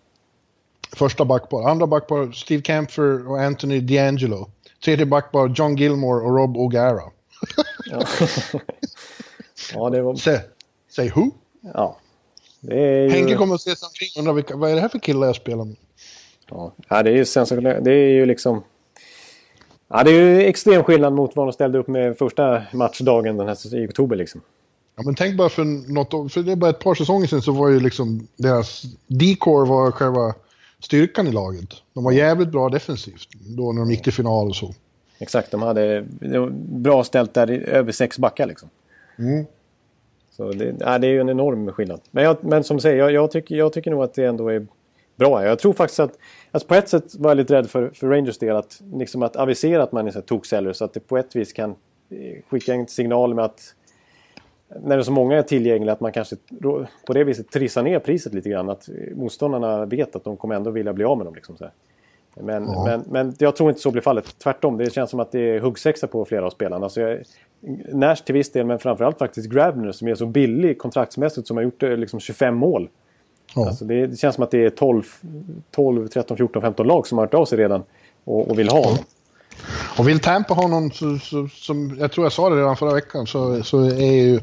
Första 0.93 1.24
backpar. 1.24 1.69
Andra 1.69 1.86
backpar 1.86 2.32
Steve 2.32 2.62
Camphor 2.62 3.28
och 3.28 3.40
Anthony 3.40 3.81
D'Angelo. 3.81 4.47
Tredje 4.85 5.06
backpar 5.06 5.48
John 5.56 5.77
Gilmore 5.77 6.24
och 6.24 6.36
Rob 6.36 6.56
O'Gara. 6.56 7.11
ja. 7.90 8.06
ja, 9.74 9.90
det 9.90 10.02
var... 10.02 10.15
Säg, 10.15 10.40
säg 10.90 11.09
who? 11.09 11.31
Ja. 11.61 11.98
Ju... 12.61 13.11
Henke 13.11 13.35
kommer 13.35 13.55
att 13.55 13.61
se 13.61 13.77
sig 13.77 13.86
omkring 13.86 14.09
och 14.15 14.36
undra 14.39 14.56
vad 14.56 14.70
är 14.70 14.74
det 14.74 14.81
här 14.81 14.89
för 14.89 14.98
killar 14.98 15.27
jag 15.27 15.36
spelar 15.36 15.65
med? 15.65 15.77
Ja, 16.48 16.73
ja 16.89 17.02
det 17.02 17.11
är 17.11 17.15
ju 17.15 17.24
sensationellt. 17.24 17.85
Det 17.85 17.93
är 17.93 18.09
ju 18.09 18.27
liksom... 18.27 18.62
Ja, 19.97 20.05
det 20.05 20.11
är 20.11 20.15
ju 20.15 20.43
extrem 20.43 20.85
skillnad 20.85 21.12
mot 21.12 21.37
vad 21.37 21.47
de 21.47 21.53
ställde 21.53 21.79
upp 21.79 21.89
med 21.89 22.19
första 22.19 22.62
matchdagen 22.73 23.37
den 23.37 23.49
här 23.49 23.75
i 23.75 23.87
oktober 23.87 24.16
liksom. 24.16 24.41
Ja, 24.97 25.03
men 25.03 25.15
tänk 25.15 25.37
bara 25.37 25.49
för 25.49 25.93
något 25.93 26.33
för 26.33 26.43
det 26.43 26.53
är 26.53 26.57
bara 26.57 26.71
ett 26.71 26.79
par 26.79 26.95
säsonger 26.95 27.27
sedan 27.27 27.43
så 27.43 27.53
var 27.53 27.69
ju 27.69 27.81
liksom 27.81 28.29
deras 28.37 28.83
decor 29.07 29.66
var 29.66 29.91
själva 29.91 30.35
styrkan 30.81 31.27
i 31.27 31.33
laget. 31.33 31.69
De 31.93 32.05
var 32.05 32.12
jävligt 32.12 32.49
bra 32.49 32.69
defensivt 32.69 33.29
då 33.57 33.73
när 33.73 33.81
de 33.81 33.91
gick 33.91 34.03
till 34.03 34.12
final 34.12 34.49
och 34.49 34.57
så. 34.57 34.75
Exakt, 35.19 35.51
de 35.51 35.62
hade 35.62 36.05
bra 36.59 37.05
ställt 37.05 37.35
där 37.35 37.51
över 37.51 37.93
sex 37.93 38.19
backar 38.19 38.47
liksom. 38.47 38.69
Mm. 39.19 39.45
Så 40.31 40.53
det, 40.53 40.75
ja, 40.81 40.99
det 40.99 41.07
är 41.07 41.11
ju 41.11 41.21
en 41.21 41.31
enorm 41.31 41.73
skillnad. 41.73 42.01
Men, 42.11 42.25
jag, 42.25 42.37
men 42.41 42.65
som 42.65 42.81
säger, 42.81 42.97
jag, 42.97 43.12
jag, 43.12 43.31
tycker, 43.31 43.55
jag 43.57 43.73
tycker 43.73 43.91
nog 43.91 44.03
att 44.03 44.15
det 44.15 44.25
ändå 44.25 44.49
är 44.49 44.66
bra. 45.16 45.45
Jag 45.45 45.59
tror 45.59 45.73
faktiskt 45.73 46.01
att 46.01 46.19
Alltså 46.55 46.68
på 46.68 46.74
ett 46.74 46.89
sätt 46.89 47.14
var 47.14 47.31
jag 47.31 47.36
lite 47.36 47.55
rädd 47.55 47.70
för, 47.70 47.90
för 47.94 48.09
Rangers 48.09 48.39
del 48.39 48.56
att, 48.56 48.82
liksom 48.94 49.22
att 49.22 49.36
avisera 49.36 49.82
att 49.82 49.93
man 49.93 50.06
är 50.06 50.20
toksäljare 50.20 50.74
så 50.74 50.85
att 50.85 50.93
det 50.93 51.01
på 51.01 51.18
ett 51.18 51.36
vis 51.36 51.52
kan 51.52 51.70
eh, 52.10 52.43
skicka 52.48 52.74
en 52.74 52.86
signal 52.86 53.35
med 53.35 53.44
att 53.44 53.74
när 54.68 54.97
det 54.97 55.01
är 55.01 55.02
så 55.02 55.12
många 55.12 55.39
är 55.39 55.43
tillgängliga 55.43 55.93
att 55.93 56.01
man 56.01 56.12
kanske 56.12 56.36
på 57.06 57.12
det 57.12 57.24
viset 57.24 57.51
trissar 57.51 57.82
ner 57.82 57.98
priset 57.98 58.35
lite 58.35 58.48
grann. 58.48 58.70
Att 58.70 58.89
motståndarna 59.14 59.85
vet 59.85 60.16
att 60.16 60.24
de 60.24 60.36
kommer 60.36 60.55
ändå 60.55 60.70
vilja 60.70 60.93
bli 60.93 61.05
av 61.05 61.16
med 61.18 61.26
dem. 61.26 61.35
Liksom 61.35 61.56
så 61.56 61.66
men, 62.35 62.64
ja. 62.64 62.85
men, 62.85 63.05
men 63.10 63.36
jag 63.39 63.56
tror 63.56 63.68
inte 63.68 63.81
så 63.81 63.90
blir 63.90 64.02
fallet. 64.02 64.39
Tvärtom, 64.39 64.76
det 64.76 64.93
känns 64.93 65.10
som 65.10 65.20
att 65.20 65.32
det 65.32 65.40
är 65.40 65.60
huggsexa 65.60 66.06
på 66.06 66.24
flera 66.24 66.47
av 66.47 66.51
spelarna. 66.51 66.85
Alltså 66.86 67.01
jag, 67.01 67.22
Nash 67.93 68.16
till 68.16 68.35
viss 68.35 68.52
del, 68.52 68.66
men 68.66 68.78
framförallt 68.78 69.18
faktiskt 69.18 69.51
Grabner 69.51 69.93
som 69.93 70.09
är 70.09 70.14
så 70.14 70.26
billig 70.26 70.78
kontraktsmässigt 70.78 71.47
som 71.47 71.56
har 71.56 71.64
gjort 71.64 71.82
liksom 71.82 72.20
25 72.20 72.55
mål. 72.55 72.89
Ja. 73.55 73.66
Alltså 73.66 73.85
det, 73.85 74.06
det, 74.06 74.16
känns 74.16 74.35
som 74.35 74.44
att 74.44 74.51
det 74.51 74.64
är 74.64 74.70
12, 74.70 75.02
12, 75.70 76.09
13, 76.09 76.36
14, 76.36 76.62
15 76.62 76.86
lag 76.86 77.06
som 77.06 77.18
har 77.18 77.24
hört 77.24 77.35
av 77.35 77.44
sig 77.44 77.59
redan 77.59 77.82
och, 78.24 78.51
och 78.51 78.59
vill 78.59 78.68
ha 78.68 78.85
honom. 78.85 79.05
Och 79.98 80.09
vill 80.09 80.20
Tampa 80.20 80.55
ha 80.55 80.68
någon, 80.68 80.90
så, 80.90 81.18
så, 81.18 81.48
som 81.48 81.97
jag 82.01 82.12
tror 82.12 82.26
jag 82.26 82.32
sa 82.32 82.51
det 82.51 82.56
redan 82.56 82.76
förra 82.76 82.94
veckan, 82.94 83.26
så, 83.26 83.62
så 83.62 83.85
är 83.85 84.12
ju 84.12 84.40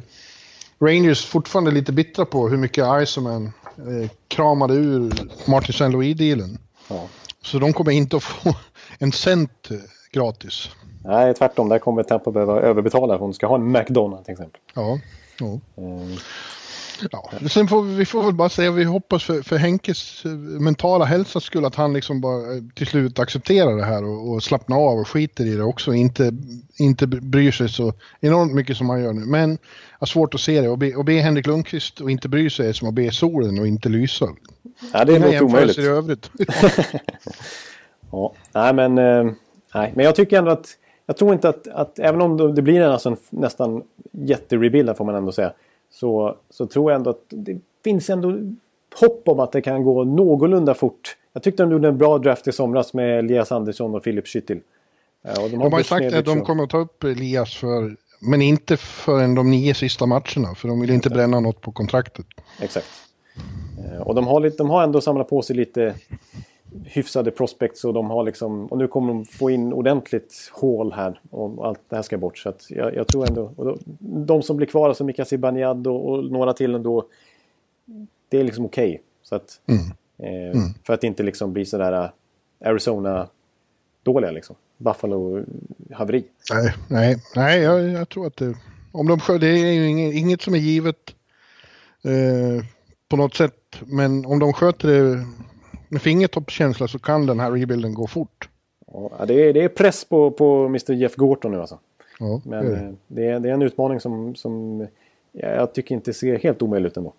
Rangers 0.80 1.26
fortfarande 1.26 1.72
lite 1.72 1.92
bittra 1.92 2.26
på 2.26 2.50
hur 2.50 2.58
mycket 2.58 2.86
Iceman 3.04 3.52
eh, 3.78 4.10
kramade 4.28 4.74
ur 4.74 5.14
Martin 5.46 5.70
St. 5.70 5.88
Louis-dealen. 5.88 6.58
Ja. 6.88 7.08
Så 7.42 7.60
de 7.60 7.74
kommer 7.74 7.92
inte 7.92 8.18
att 8.18 8.24
få 8.24 8.56
en 9.00 9.12
cent 9.12 9.70
gratis. 10.12 10.70
Nej, 11.04 11.34
tvärtom. 11.34 11.70
Där 11.70 11.80
kommer 11.80 12.04
Tampa 12.04 12.32
behöva 12.32 12.62
överbetala 12.62 13.18
hon 13.18 13.34
ska 13.34 13.48
ha 13.48 13.56
en 13.56 13.76
McDonald's 13.76 14.24
till 14.24 14.32
exempel. 14.32 14.62
Ja. 14.74 15.00
ja. 15.40 15.60
Mm. 15.78 16.18
Ja, 17.12 17.32
sen 17.50 17.68
får 17.68 17.82
vi, 17.82 17.96
vi 17.96 18.06
får 18.06 18.24
väl 18.24 18.34
bara 18.34 18.50
säga 18.50 18.72
vi 18.72 18.84
hoppas 18.84 19.24
för, 19.24 19.42
för 19.42 19.58
Henkes 19.58 20.26
eh, 20.26 20.32
mentala 20.32 21.06
hälsas 21.06 21.44
skull 21.44 21.66
att 21.66 21.76
han 21.76 21.94
liksom 21.94 22.22
bara 22.22 22.56
eh, 22.56 22.64
till 22.76 22.88
slut 22.88 23.20
accepterar 23.20 23.78
det 23.78 23.84
här 23.84 24.04
och, 24.04 24.32
och 24.32 24.44
slappnar 24.44 24.78
av 24.78 25.00
och 25.00 25.08
skiter 25.08 25.46
i 25.46 25.56
det 25.56 25.64
också. 25.64 25.94
Inte, 25.94 26.32
inte 26.78 27.08
bryr 27.08 27.52
sig 27.52 27.70
så 27.70 27.94
enormt 28.20 28.54
mycket 28.54 28.78
som 28.78 28.90
han 28.90 29.04
gör 29.04 29.14
nu. 29.14 29.26
Men 29.26 29.58
har 30.00 30.08
svårt 30.08 30.34
att 30.34 30.42
se 30.42 30.62
det 30.62 30.70
och 30.70 30.78
be, 30.78 30.96
och 30.96 31.06
be 31.06 31.14
Henrik 31.14 31.48
Lundqvist 31.48 32.02
och 32.02 32.12
inte 32.12 32.30
bry 32.30 32.50
sig 32.50 32.70
är 32.70 32.74
som 32.74 32.88
att 32.88 32.94
be 32.94 33.12
solen 33.12 33.60
och 33.60 33.68
inte 33.68 33.90
lysa. 33.90 34.28
Ja, 34.94 35.06
det 35.06 35.16
är 35.16 35.20
nog 35.20 35.50
omöjligt. 35.50 35.78
i 35.78 35.82
övrigt. 35.82 36.32
ja, 38.12 38.34
nej 38.54 38.74
men, 38.74 38.98
eh, 38.98 39.32
nej, 39.74 39.92
men 39.96 40.06
jag 40.06 40.16
tycker 40.16 40.38
ändå 40.38 40.52
att 40.52 40.68
jag 41.06 41.18
tror 41.18 41.34
inte 41.34 41.50
att, 41.50 41.68
att 41.68 42.00
även 42.00 42.22
om 42.22 42.56
det 42.56 42.62
blir 42.62 42.82
en, 42.82 42.92
alltså 42.92 43.10
en 43.10 43.18
nästan 43.30 43.84
jätterebuild 44.12 44.98
får 44.98 45.06
man 45.06 45.16
ändå 45.16 45.32
säga 45.32 45.54
så, 45.92 46.38
så 46.50 46.66
tror 46.66 46.92
jag 46.92 46.98
ändå 46.98 47.10
att 47.10 47.24
det 47.30 47.60
finns 47.84 48.10
ändå 48.10 48.40
hopp 49.00 49.28
om 49.28 49.40
att 49.40 49.52
det 49.52 49.62
kan 49.62 49.84
gå 49.84 50.04
någorlunda 50.04 50.74
fort. 50.74 51.18
Jag 51.34 51.44
tyckte 51.44 51.64
de 51.64 51.72
gjorde 51.72 51.88
en 51.88 51.98
bra 51.98 52.18
draft 52.18 52.48
i 52.48 52.52
somras 52.52 52.94
med 52.94 53.20
Elias 53.20 53.52
Andersson 53.52 53.96
och 53.96 54.04
Filip 54.04 54.26
Schüttil. 54.26 54.62
Och 55.24 55.50
de 55.50 55.58
har, 55.58 55.64
de 55.64 55.74
har 55.74 55.84
sagt 55.84 56.14
att 56.14 56.26
de 56.26 56.42
kommer 56.42 56.64
att 56.64 56.70
ta 56.70 56.78
upp 56.78 57.04
Elias 57.04 57.56
för, 57.56 57.96
men 58.20 58.42
inte 58.42 58.78
förrän 58.78 59.36
de 59.36 59.52
nio 59.52 59.74
sista 59.74 60.06
matcherna, 60.06 60.56
för 60.56 60.68
de 60.68 60.82
vill 60.82 60.90
inte 60.90 61.10
bränna 61.10 61.40
något 61.40 61.62
på 61.62 61.72
kontraktet. 61.72 62.26
Exakt. 62.62 62.88
Eh, 63.86 64.02
och 64.02 64.16
de 64.16 64.28
har, 64.28 64.40
lite, 64.40 64.58
de 64.58 64.70
har 64.70 64.84
ändå 64.84 65.02
samlat 65.02 65.30
på 65.30 65.42
sig 65.42 65.56
lite 65.56 65.96
hyfsade 66.84 67.32
prospects 67.32 67.86
och 67.86 67.94
de 67.94 68.10
har 68.10 68.24
liksom, 68.24 68.66
och 68.66 68.78
nu 68.78 68.88
kommer 68.88 69.08
de 69.08 69.26
få 69.26 69.50
in 69.50 69.74
ordentligt 69.74 70.52
hål 70.54 70.94
här 70.94 71.20
och 71.30 71.68
allt 71.68 71.80
det 71.90 71.96
här 71.96 72.04
ska 72.04 72.18
bort. 72.18 72.38
Så 72.38 72.50
att 72.50 72.66
jag, 72.70 72.96
jag 72.96 73.08
tror 73.08 73.28
ändå, 73.28 73.52
och 73.56 73.66
då, 73.66 73.78
de 74.00 74.44
som 74.44 74.58
blir 74.58 74.68
kvar, 74.68 74.90
alltså 74.90 75.04
Mika 75.04 75.26
Zibanejad 75.26 75.88
och, 75.88 76.10
och, 76.10 76.24
några 76.24 76.54
till 76.54 76.76
ändå, 76.76 77.06
det 78.30 78.40
är 78.40 78.44
liksom 78.44 78.66
okej. 78.66 78.90
Okay. 78.90 79.00
Så 79.24 79.36
att, 79.36 79.60
mm. 79.66 79.82
Eh, 80.18 80.58
mm. 80.58 80.74
För 80.84 80.94
att 80.94 81.04
inte 81.04 81.24
liksom 81.24 81.54
bli 81.54 81.66
sådär 81.66 82.04
äh, 82.04 82.70
Arizona-dåliga 82.70 84.32
liksom. 84.32 84.56
Buffalo-haveri. 84.78 86.24
Nej, 86.54 86.74
nej, 86.88 87.18
nej 87.36 87.62
jag, 87.62 87.90
jag, 87.90 88.10
tror 88.10 88.28
att 88.28 88.38
det, 88.38 88.56
om 88.92 89.08
de 89.08 89.40
det 89.40 89.48
är 89.48 89.74
ju 89.74 89.88
inget, 89.88 90.16
inget 90.16 90.42
som 90.42 90.54
är 90.54 90.60
givet 90.60 91.16
eh, 92.04 92.66
på 93.10 93.18
något 93.18 93.36
sätt. 93.36 93.80
Men 93.86 94.26
om 94.26 94.40
de 94.40 94.54
sköter 94.54 94.88
det 94.88 95.26
med 95.92 96.02
fingertoppskänsla 96.02 96.88
så 96.88 97.00
kan 97.00 97.26
den 97.26 97.40
här 97.40 97.52
rebuilden 97.52 97.94
gå 97.94 98.08
fort. 98.08 98.50
Ja, 98.94 99.26
det, 99.28 99.34
är, 99.34 99.54
det 99.54 99.64
är 99.64 99.70
press 99.70 100.06
på, 100.06 100.32
på 100.32 100.66
Mr 100.66 100.94
Jeff 100.94 101.16
Gorton 101.16 101.52
nu 101.52 101.60
alltså. 101.60 101.80
Ja, 102.20 102.42
Men 102.46 102.66
det 102.66 102.76
är, 102.76 102.96
det 103.08 103.28
är, 103.28 103.40
det 103.40 103.50
är 103.50 103.54
en 103.54 103.62
utmaning 103.62 104.00
som, 104.00 104.36
som 104.36 104.88
jag 105.32 105.74
tycker 105.74 105.96
inte 105.96 106.14
ser 106.14 106.40
helt 106.40 106.62
omöjlig 106.62 106.88
ut 106.88 106.98
ändå. 106.98 107.14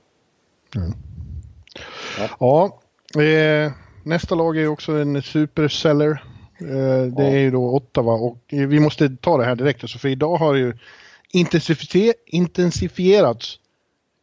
Mm. 0.76 0.92
Ja, 2.18 2.28
ja 3.14 3.22
eh, 3.22 3.72
nästa 4.02 4.34
lag 4.34 4.58
är 4.58 4.66
också 4.66 4.92
en 4.92 5.22
superseller. 5.22 6.22
Eh, 6.60 7.02
det 7.02 7.22
ja. 7.22 7.30
är 7.30 7.38
ju 7.38 7.50
då 7.50 7.74
Ottawa 7.74 8.12
och 8.12 8.38
vi 8.48 8.80
måste 8.80 9.16
ta 9.20 9.36
det 9.38 9.44
här 9.44 9.56
direkt 9.56 9.84
alltså, 9.84 9.98
för 9.98 10.08
idag 10.08 10.36
har 10.36 10.54
ju 10.54 10.74
intensifierats 12.26 13.58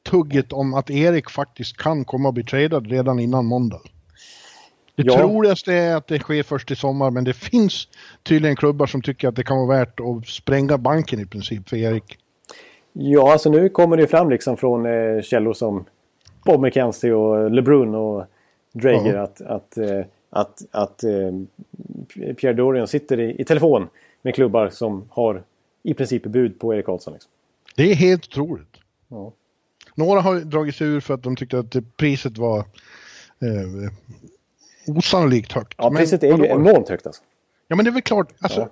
tugget 0.10 0.54
om 0.54 0.74
att 0.74 0.90
Erik 0.90 1.30
faktiskt 1.30 1.78
kan 1.78 2.06
komma 2.06 2.30
att 2.30 2.36
bli 2.36 2.44
tradad 2.44 2.88
redan 2.88 3.20
innan 3.20 3.46
måndag. 3.46 3.82
Det 5.00 5.06
ja. 5.06 5.18
troligaste 5.18 5.74
är 5.74 5.96
att 5.96 6.08
det 6.08 6.20
sker 6.20 6.44
först 6.44 6.72
i 6.72 6.76
sommar, 6.76 7.12
men 7.12 7.24
det 7.24 7.34
finns 7.34 7.88
tydligen 8.24 8.56
klubbar 8.56 8.86
som 8.86 9.02
tycker 9.02 9.28
att 9.28 9.36
det 9.36 9.44
kan 9.44 9.58
vara 9.58 9.80
värt 9.80 10.00
att 10.00 10.28
spränga 10.28 10.78
banken 10.78 11.20
i 11.20 11.26
princip 11.26 11.70
för 11.70 11.78
Erik. 11.78 12.18
Ja, 12.94 13.32
alltså 13.32 13.50
nu 13.50 13.70
kommer 13.70 13.98
det 13.98 14.08
fram 14.08 14.30
liksom 14.30 14.58
från 14.58 14.86
eh, 14.86 15.22
källor 15.22 15.54
som 15.54 15.86
Bob 16.46 16.62
McKenzie 16.62 17.14
och 17.14 17.52
LeBrun 17.52 17.96
och 17.96 18.26
Drager 18.72 19.14
ja. 19.14 19.22
att, 19.22 19.42
att, 19.42 19.78
eh, 19.78 20.06
att, 20.30 20.62
att 20.72 21.04
eh, 21.04 22.34
Pierre 22.34 22.54
Dorian 22.54 22.88
sitter 22.88 23.20
i, 23.20 23.42
i, 23.42 23.46
telefon 23.46 23.88
med 24.22 24.36
klubbar 24.36 24.70
som 24.70 25.06
har 25.10 25.44
i 25.84 25.94
princip 25.94 26.24
bud 26.24 26.60
på 26.60 26.74
Erik 26.74 26.86
Karlsson. 26.86 27.14
Liksom. 27.14 27.32
Det 27.76 27.92
är 27.92 27.96
helt 27.96 28.28
otroligt. 28.28 28.78
Ja. 29.08 29.34
Några 29.96 30.22
har 30.22 30.40
dragit 30.40 30.76
sig 30.76 30.88
ur 30.88 31.00
för 31.00 31.14
att 31.14 31.24
de 31.24 31.36
tyckte 31.36 31.60
att 31.60 31.98
priset 31.98 32.38
var 32.38 32.60
eh, 32.60 33.92
osannolikt 34.98 35.52
högt. 35.52 35.74
Ja, 35.78 35.92
priset 35.92 36.24
är 36.24 36.38
ju 36.38 36.46
enormt 36.46 36.90
högt 36.90 37.08
alltså. 37.08 37.22
Ja, 37.68 37.76
men 37.76 37.86
det 37.86 37.90
är 37.90 37.94
väl 37.94 38.02
klart. 38.02 38.34
Alltså, 38.40 38.60
ja. 38.60 38.70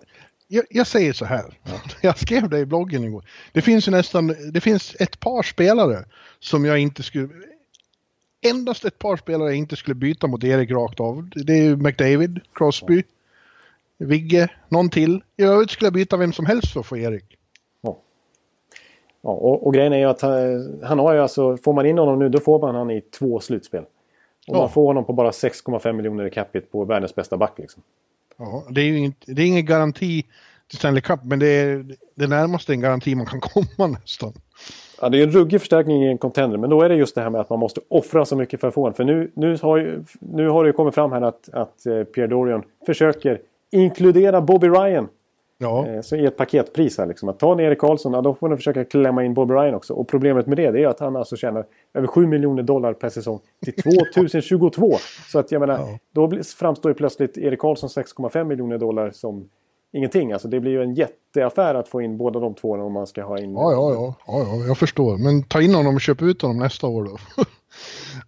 jag, 0.48 0.66
jag, 0.70 0.88
säger 0.88 1.14
så 1.14 1.26
här. 1.26 1.60
Ja. 1.64 1.72
Jag 2.02 2.20
skrev 2.20 2.50
det 2.50 2.60
i 2.60 2.66
bloggen 2.66 3.04
igår. 3.04 3.24
Det 3.52 3.62
finns 3.62 3.88
ju 3.88 3.92
nästan, 3.92 4.36
det 4.54 4.62
finns 4.62 4.96
ett 5.00 5.20
par 5.20 5.44
spelare 5.44 6.06
som 6.40 6.66
jag 6.66 6.80
inte 6.80 7.04
skulle, 7.04 7.30
endast 8.42 8.86
ett 8.86 9.00
par 9.00 9.18
spelare 9.18 9.50
jag 9.50 9.58
inte 9.58 9.76
skulle 9.76 9.96
byta 9.96 10.28
mot 10.28 10.44
Erik 10.44 10.72
rakt 10.72 11.00
av. 11.00 11.30
Det 11.36 11.54
är 11.54 11.76
McDavid, 11.76 12.40
Crosby, 12.54 12.98
ja. 12.98 13.04
Vigge, 14.06 14.50
någon 14.70 14.90
till. 14.90 15.22
I 15.38 15.44
övrigt 15.44 15.70
skulle 15.70 15.86
jag 15.86 15.94
byta 15.94 16.18
vem 16.18 16.34
som 16.34 16.46
helst 16.46 16.74
för 16.74 16.80
att 16.80 16.86
få 16.86 16.98
Erik. 16.98 17.38
Ja. 17.82 17.98
ja 19.22 19.30
och, 19.30 19.68
och 19.68 19.74
grejen 19.74 19.94
är 19.94 19.98
ju 19.98 20.06
att 20.06 20.22
han, 20.22 20.80
han 20.84 21.00
har 21.00 21.14
ju 21.14 21.20
alltså, 21.20 21.58
får 21.58 21.74
man 21.74 21.86
in 21.86 21.98
honom 21.98 22.20
nu 22.20 22.30
då 22.30 22.40
får 22.40 22.60
man 22.60 22.76
han 22.76 22.92
i 22.92 23.02
två 23.02 23.40
slutspel. 23.40 23.84
Och 24.48 24.56
ja. 24.56 24.60
man 24.60 24.70
får 24.70 24.86
honom 24.86 25.06
på 25.06 25.14
bara 25.14 25.32
6,5 25.32 25.94
miljoner 25.94 26.26
i 26.26 26.30
capita 26.30 26.68
på 26.72 26.86
världens 26.86 27.16
bästa 27.16 27.38
back. 27.38 27.54
Liksom. 27.58 27.84
Ja, 28.38 28.64
det 28.70 28.82
är 28.82 28.86
ju 28.86 28.98
inte, 28.98 29.32
det 29.32 29.42
är 29.42 29.46
ingen 29.46 29.66
garanti 29.66 30.26
till 30.68 30.78
Stanley 30.78 31.02
Cup, 31.02 31.20
men 31.24 31.40
det 31.40 31.48
är 31.48 31.86
det 32.16 32.28
närmaste 32.28 32.74
en 32.74 32.82
garanti 32.82 33.16
man 33.16 33.26
kan 33.26 33.42
komma 33.42 33.88
nästan. 33.88 34.34
Ja, 35.02 35.10
det 35.10 35.20
är 35.20 35.24
en 35.24 35.32
ruggig 35.32 35.60
förstärkning 35.60 36.04
i 36.04 36.08
en 36.08 36.18
contender, 36.18 36.58
men 36.58 36.70
då 36.70 36.82
är 36.82 36.90
det 36.90 36.96
just 36.96 37.16
det 37.16 37.22
här 37.22 37.30
med 37.30 37.42
att 37.42 37.50
man 37.50 37.60
måste 37.60 37.82
offra 37.88 38.26
så 38.26 38.36
mycket 38.36 38.62
för 38.62 38.68
att 38.68 38.74
få 38.74 38.88
en. 38.88 38.94
För 38.94 39.04
nu, 39.04 39.32
nu, 39.34 39.58
har, 39.62 39.78
ju, 39.78 40.04
nu 40.20 40.50
har 40.50 40.64
det 40.64 40.68
ju 40.68 40.74
kommit 40.74 40.96
fram 40.96 41.12
här 41.12 41.22
att, 41.22 41.50
att 41.54 41.86
eh, 41.86 42.04
Pierre 42.04 42.28
Dorian 42.28 42.64
försöker 42.86 43.42
inkludera 43.72 44.42
Bobby 44.42 44.68
Ryan 44.68 45.08
Ja. 45.58 45.88
Eh, 45.88 46.02
så 46.02 46.16
i 46.16 46.26
ett 46.26 46.38
paketpris 46.38 46.98
här 46.98 47.06
liksom. 47.06 47.30
Att 47.30 47.40
ta 47.40 47.56
ner 47.56 47.64
Erik 47.64 47.80
Karlsson, 47.80 48.14
ja, 48.14 48.22
då 48.22 48.34
får 48.34 48.50
ni 48.50 48.56
försöka 48.56 48.86
klämma 48.86 49.24
in 49.24 49.34
Bobby 49.34 49.54
Ryan 49.54 49.76
också. 49.76 49.94
Och 49.94 50.08
problemet 50.08 50.48
med 50.48 50.58
det, 50.58 50.72
det 50.72 50.84
är 50.84 50.88
att 50.88 51.00
han 51.00 51.16
alltså 51.16 51.36
tjänar 51.36 51.66
över 51.94 52.08
7 52.08 52.28
miljoner 52.28 52.64
dollar 52.64 52.94
per 52.94 53.10
säsong 53.10 53.40
till 53.64 53.74
2022. 54.16 54.98
så 55.32 55.40
att 55.40 55.52
jag 55.52 55.60
menar, 55.60 55.78
ja. 55.78 56.00
då 56.12 56.32
framstår 56.44 56.92
ju 56.92 56.96
plötsligt 56.96 57.38
Erik 57.38 57.60
Karlsson 57.60 57.90
6,5 57.90 58.44
miljoner 58.44 58.78
dollar 58.78 59.12
som 59.12 59.50
ingenting. 59.94 60.32
Alltså 60.32 60.48
det 60.48 60.60
blir 60.60 60.72
ju 60.72 60.84
en 60.84 60.94
jätteaffär 60.94 61.76
att 61.76 61.88
få 61.88 62.02
in 62.02 62.18
båda 62.18 62.40
de 62.40 62.56
två 62.56 62.72
om 62.72 62.94
man 62.94 63.08
ska 63.08 63.24
ha 63.24 63.40
in... 63.40 63.54
Ja, 63.54 63.72
ja, 63.72 63.94
ja, 63.94 64.16
ja, 64.28 64.40
ja 64.40 64.66
jag 64.68 64.78
förstår. 64.78 65.18
Men 65.18 65.44
ta 65.44 65.62
in 65.62 65.76
honom 65.76 65.96
och 65.96 66.02
köp 66.02 66.22
ut 66.22 66.42
honom 66.42 66.58
nästa 66.58 66.88
år 66.88 67.04
då. 67.04 67.18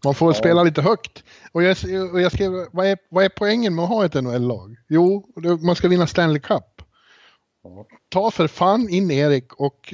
man 0.04 0.14
får 0.14 0.30
ja. 0.30 0.34
spela 0.34 0.64
lite 0.64 0.82
högt. 0.82 1.24
Och 1.52 1.64
jag, 1.64 1.78
och 2.14 2.22
jag 2.22 2.32
skrev, 2.32 2.52
vad 2.72 2.88
är, 2.88 2.98
vad 3.10 3.26
är 3.26 3.30
poängen 3.30 3.76
med 3.76 3.84
att 3.84 3.90
ha 3.90 4.06
ett 4.06 4.14
NHL-lag? 4.14 4.76
Jo, 4.88 5.26
man 5.62 5.76
ska 5.76 5.88
vinna 5.88 6.08
Stanley 6.08 6.40
Cup. 6.40 6.64
Ta 8.10 8.32
för 8.32 8.48
fan 8.48 8.90
in 8.90 9.12
Erik 9.12 9.54
och, 9.54 9.94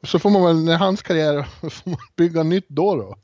och, 0.00 0.08
så 0.08 0.18
får 0.18 0.30
man 0.30 0.44
väl 0.44 0.64
när 0.64 0.76
hans 0.76 1.02
karriär 1.02 1.42
får 1.70 1.90
man 1.90 1.98
bygga 2.16 2.42
nytt 2.42 2.68
då. 2.68 2.96
då. 2.96 3.16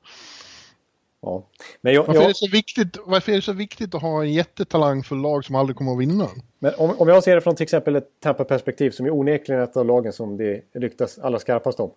Ja. 1.20 1.46
Men 1.80 1.94
jag, 1.94 2.04
varför, 2.06 2.14
jag... 2.14 2.24
Är 2.24 2.28
det 2.28 2.34
så 2.34 2.48
viktigt, 2.48 2.96
varför 3.04 3.32
är 3.32 3.36
det 3.36 3.42
så 3.42 3.52
viktigt 3.52 3.94
att 3.94 4.02
ha 4.02 4.22
en 4.22 4.32
jättetalang 4.32 5.02
för 5.02 5.16
lag 5.16 5.44
som 5.44 5.54
aldrig 5.54 5.76
kommer 5.76 5.92
att 5.92 5.98
vinna? 5.98 6.28
Men 6.58 6.74
om, 6.76 6.90
om 6.98 7.08
jag 7.08 7.24
ser 7.24 7.34
det 7.34 7.40
från 7.40 7.56
till 7.56 7.64
exempel 7.64 7.96
ett 7.96 8.08
Tampa-perspektiv 8.20 8.90
som 8.90 9.06
är 9.06 9.10
onekligen 9.10 9.62
ett 9.62 9.76
av 9.76 9.86
lagen 9.86 10.12
som 10.12 10.36
det 10.36 10.62
ryktas 10.72 11.18
allra 11.18 11.38
skarpast 11.38 11.80
om. 11.80 11.90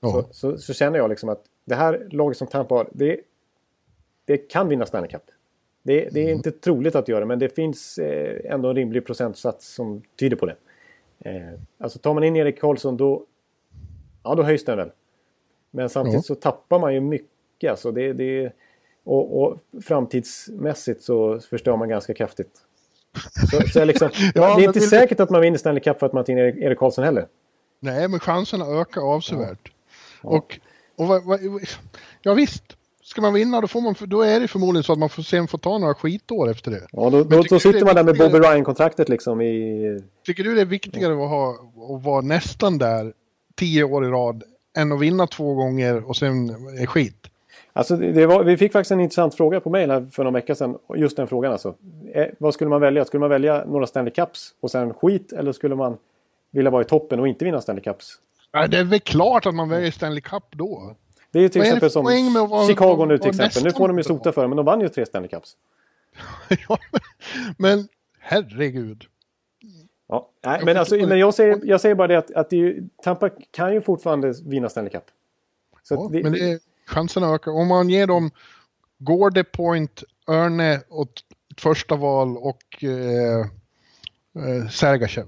Ja. 0.00 0.10
Så, 0.12 0.26
så, 0.32 0.58
så, 0.58 0.74
känner 0.74 0.98
jag 0.98 1.10
liksom 1.10 1.28
att 1.28 1.44
det 1.64 1.74
här 1.74 2.08
laget 2.10 2.38
som 2.38 2.46
Tampa 2.46 2.74
har, 2.74 2.88
det, 2.92 3.20
det 4.24 4.36
kan 4.36 4.68
vinna 4.68 4.86
Stanley 4.86 5.10
Cup. 5.10 5.22
Det, 5.82 6.08
det 6.10 6.20
är 6.20 6.24
mm. 6.24 6.36
inte 6.36 6.50
troligt 6.50 6.94
att 6.94 7.08
göra 7.08 7.26
men 7.26 7.38
det 7.38 7.54
finns 7.54 7.98
eh, 7.98 8.52
ändå 8.52 8.68
en 8.68 8.76
rimlig 8.76 9.06
procentsats 9.06 9.74
som 9.74 10.02
tyder 10.18 10.36
på 10.36 10.46
det. 10.46 10.56
Eh, 11.24 11.60
alltså 11.78 11.98
tar 11.98 12.14
man 12.14 12.24
in 12.24 12.36
Erik 12.36 12.60
Karlsson 12.60 12.96
då, 12.96 13.26
ja, 14.22 14.34
då 14.34 14.42
höjs 14.42 14.64
den 14.64 14.76
väl. 14.76 14.90
Men 15.70 15.88
samtidigt 15.88 16.14
mm. 16.14 16.22
så 16.22 16.34
tappar 16.34 16.78
man 16.78 16.94
ju 16.94 17.00
mycket. 17.00 17.70
Alltså 17.70 17.92
det, 17.92 18.12
det, 18.12 18.52
och, 19.04 19.42
och 19.42 19.58
framtidsmässigt 19.82 21.02
så 21.02 21.40
förstör 21.40 21.76
man 21.76 21.88
ganska 21.88 22.14
kraftigt. 22.14 22.60
Så, 23.50 23.68
så 23.68 23.84
liksom, 23.84 24.10
ja, 24.34 24.56
det 24.56 24.64
är 24.64 24.66
inte 24.66 24.80
säkert 24.80 25.20
att 25.20 25.30
man 25.30 25.40
vinner 25.40 25.58
Stanley 25.58 25.82
Cup 25.82 25.98
för 25.98 26.06
att 26.06 26.12
man 26.12 26.24
tar 26.24 26.32
in 26.32 26.38
Erik, 26.38 26.56
Erik 26.56 26.78
Karlsson 26.78 27.04
heller. 27.04 27.26
Nej, 27.80 28.08
men 28.08 28.20
chanserna 28.20 28.66
ökar 28.66 29.00
avsevärt. 29.14 29.60
Ja. 29.64 29.72
Ja. 30.22 30.28
Och, 30.28 30.60
och 30.96 31.06
vad, 31.06 31.24
vad, 31.24 31.40
ja 32.22 32.34
visst, 32.34 32.76
ska 33.10 33.20
man 33.20 33.34
vinna 33.34 33.60
då, 33.60 33.66
får 33.66 33.80
man, 33.80 33.94
då 34.00 34.22
är 34.22 34.40
det 34.40 34.48
förmodligen 34.48 34.84
så 34.84 34.92
att 34.92 34.98
man 34.98 35.08
får, 35.08 35.22
sen 35.22 35.48
får 35.48 35.58
ta 35.58 35.78
några 35.78 35.94
skitår 35.94 36.50
efter 36.50 36.70
det. 36.70 36.86
Ja, 36.92 37.10
då, 37.10 37.24
då, 37.24 37.42
då 37.42 37.60
sitter 37.60 37.84
man 37.84 37.94
där 37.94 38.04
med 38.04 38.18
Bobby 38.18 38.38
Ryan-kontraktet 38.38 39.08
liksom 39.08 39.40
i... 39.40 40.02
Tycker 40.26 40.44
du 40.44 40.54
det 40.54 40.60
är 40.60 40.64
viktigare 40.64 41.12
att, 41.12 41.30
ha, 41.30 41.50
att 41.96 42.04
vara 42.04 42.20
nästan 42.20 42.78
där 42.78 43.12
tio 43.54 43.84
år 43.84 44.04
i 44.04 44.08
rad 44.08 44.42
än 44.76 44.92
att 44.92 45.00
vinna 45.00 45.26
två 45.26 45.54
gånger 45.54 46.08
och 46.08 46.16
sen 46.16 46.50
är 46.80 46.86
skit? 46.86 47.26
Alltså, 47.72 47.96
var, 47.96 48.44
vi 48.44 48.56
fick 48.56 48.72
faktiskt 48.72 48.90
en 48.90 49.00
intressant 49.00 49.34
fråga 49.34 49.60
på 49.60 49.70
mejl 49.70 50.06
för 50.12 50.24
någon 50.24 50.34
vecka 50.34 50.54
sedan. 50.54 50.78
Just 50.96 51.16
den 51.16 51.28
frågan 51.28 51.52
alltså. 51.52 51.74
Eh, 52.14 52.26
vad 52.38 52.54
skulle 52.54 52.70
man 52.70 52.80
välja? 52.80 53.04
Skulle 53.04 53.20
man 53.20 53.30
välja 53.30 53.64
några 53.64 53.86
Stanley 53.86 54.12
Cups 54.12 54.54
och 54.60 54.70
sen 54.70 54.94
skit? 54.94 55.32
Eller 55.32 55.52
skulle 55.52 55.74
man 55.74 55.96
vilja 56.50 56.70
vara 56.70 56.82
i 56.82 56.84
toppen 56.84 57.20
och 57.20 57.28
inte 57.28 57.44
vinna 57.44 57.60
Stanley 57.60 57.82
Cups? 57.82 58.14
Ja, 58.52 58.66
det 58.66 58.78
är 58.78 58.84
väl 58.84 59.00
klart 59.00 59.46
att 59.46 59.54
man 59.54 59.68
väljer 59.68 59.90
Stanley 59.90 60.20
Cup 60.20 60.44
då. 60.50 60.94
Det 61.30 61.38
är 61.38 61.42
ju 61.42 61.48
till 61.48 61.60
Vad 61.60 61.66
exempel 61.66 61.90
som 61.90 62.04
vara- 62.50 62.66
Chicago 62.66 63.04
nu 63.08 63.18
till 63.18 63.30
exempel. 63.30 63.64
Nu 63.64 63.70
får 63.70 63.88
de 63.88 63.96
ju 63.98 64.04
sota 64.04 64.32
för 64.32 64.42
det, 64.42 64.48
men 64.48 64.56
de 64.56 64.66
vann 64.66 64.80
ju 64.80 64.88
tre 64.88 65.06
Stanley 65.06 65.28
Cups. 65.28 65.56
ja, 66.68 66.78
men 67.58 67.88
herregud. 68.18 69.04
Ja, 70.08 70.30
nej, 70.44 70.64
men, 70.64 70.76
alltså, 70.76 70.94
men 70.94 71.18
jag, 71.18 71.34
säger, 71.34 71.60
jag 71.64 71.80
säger 71.80 71.94
bara 71.94 72.08
det 72.08 72.18
att, 72.18 72.30
att 72.30 72.50
det 72.50 72.56
ju, 72.56 72.88
Tampa 73.02 73.30
kan 73.50 73.74
ju 73.74 73.80
fortfarande 73.80 74.34
vinna 74.44 74.68
Stanley 74.68 74.90
Cup. 74.90 75.04
Så 75.82 75.94
Ja, 75.94 76.08
det, 76.12 76.22
men 76.22 76.32
det 76.32 76.50
är, 76.50 76.58
chanserna 76.86 77.34
ökar. 77.34 77.50
Om 77.52 77.68
man 77.68 77.88
ger 77.88 78.06
dem 78.06 78.30
Gårde, 78.98 79.44
Point, 79.44 80.02
Örne 80.28 80.80
och 80.88 81.10
första 81.58 81.96
val 81.96 82.36
och 82.36 82.84
eh, 82.84 83.40
eh, 84.46 84.68
Sergachev. 84.70 85.26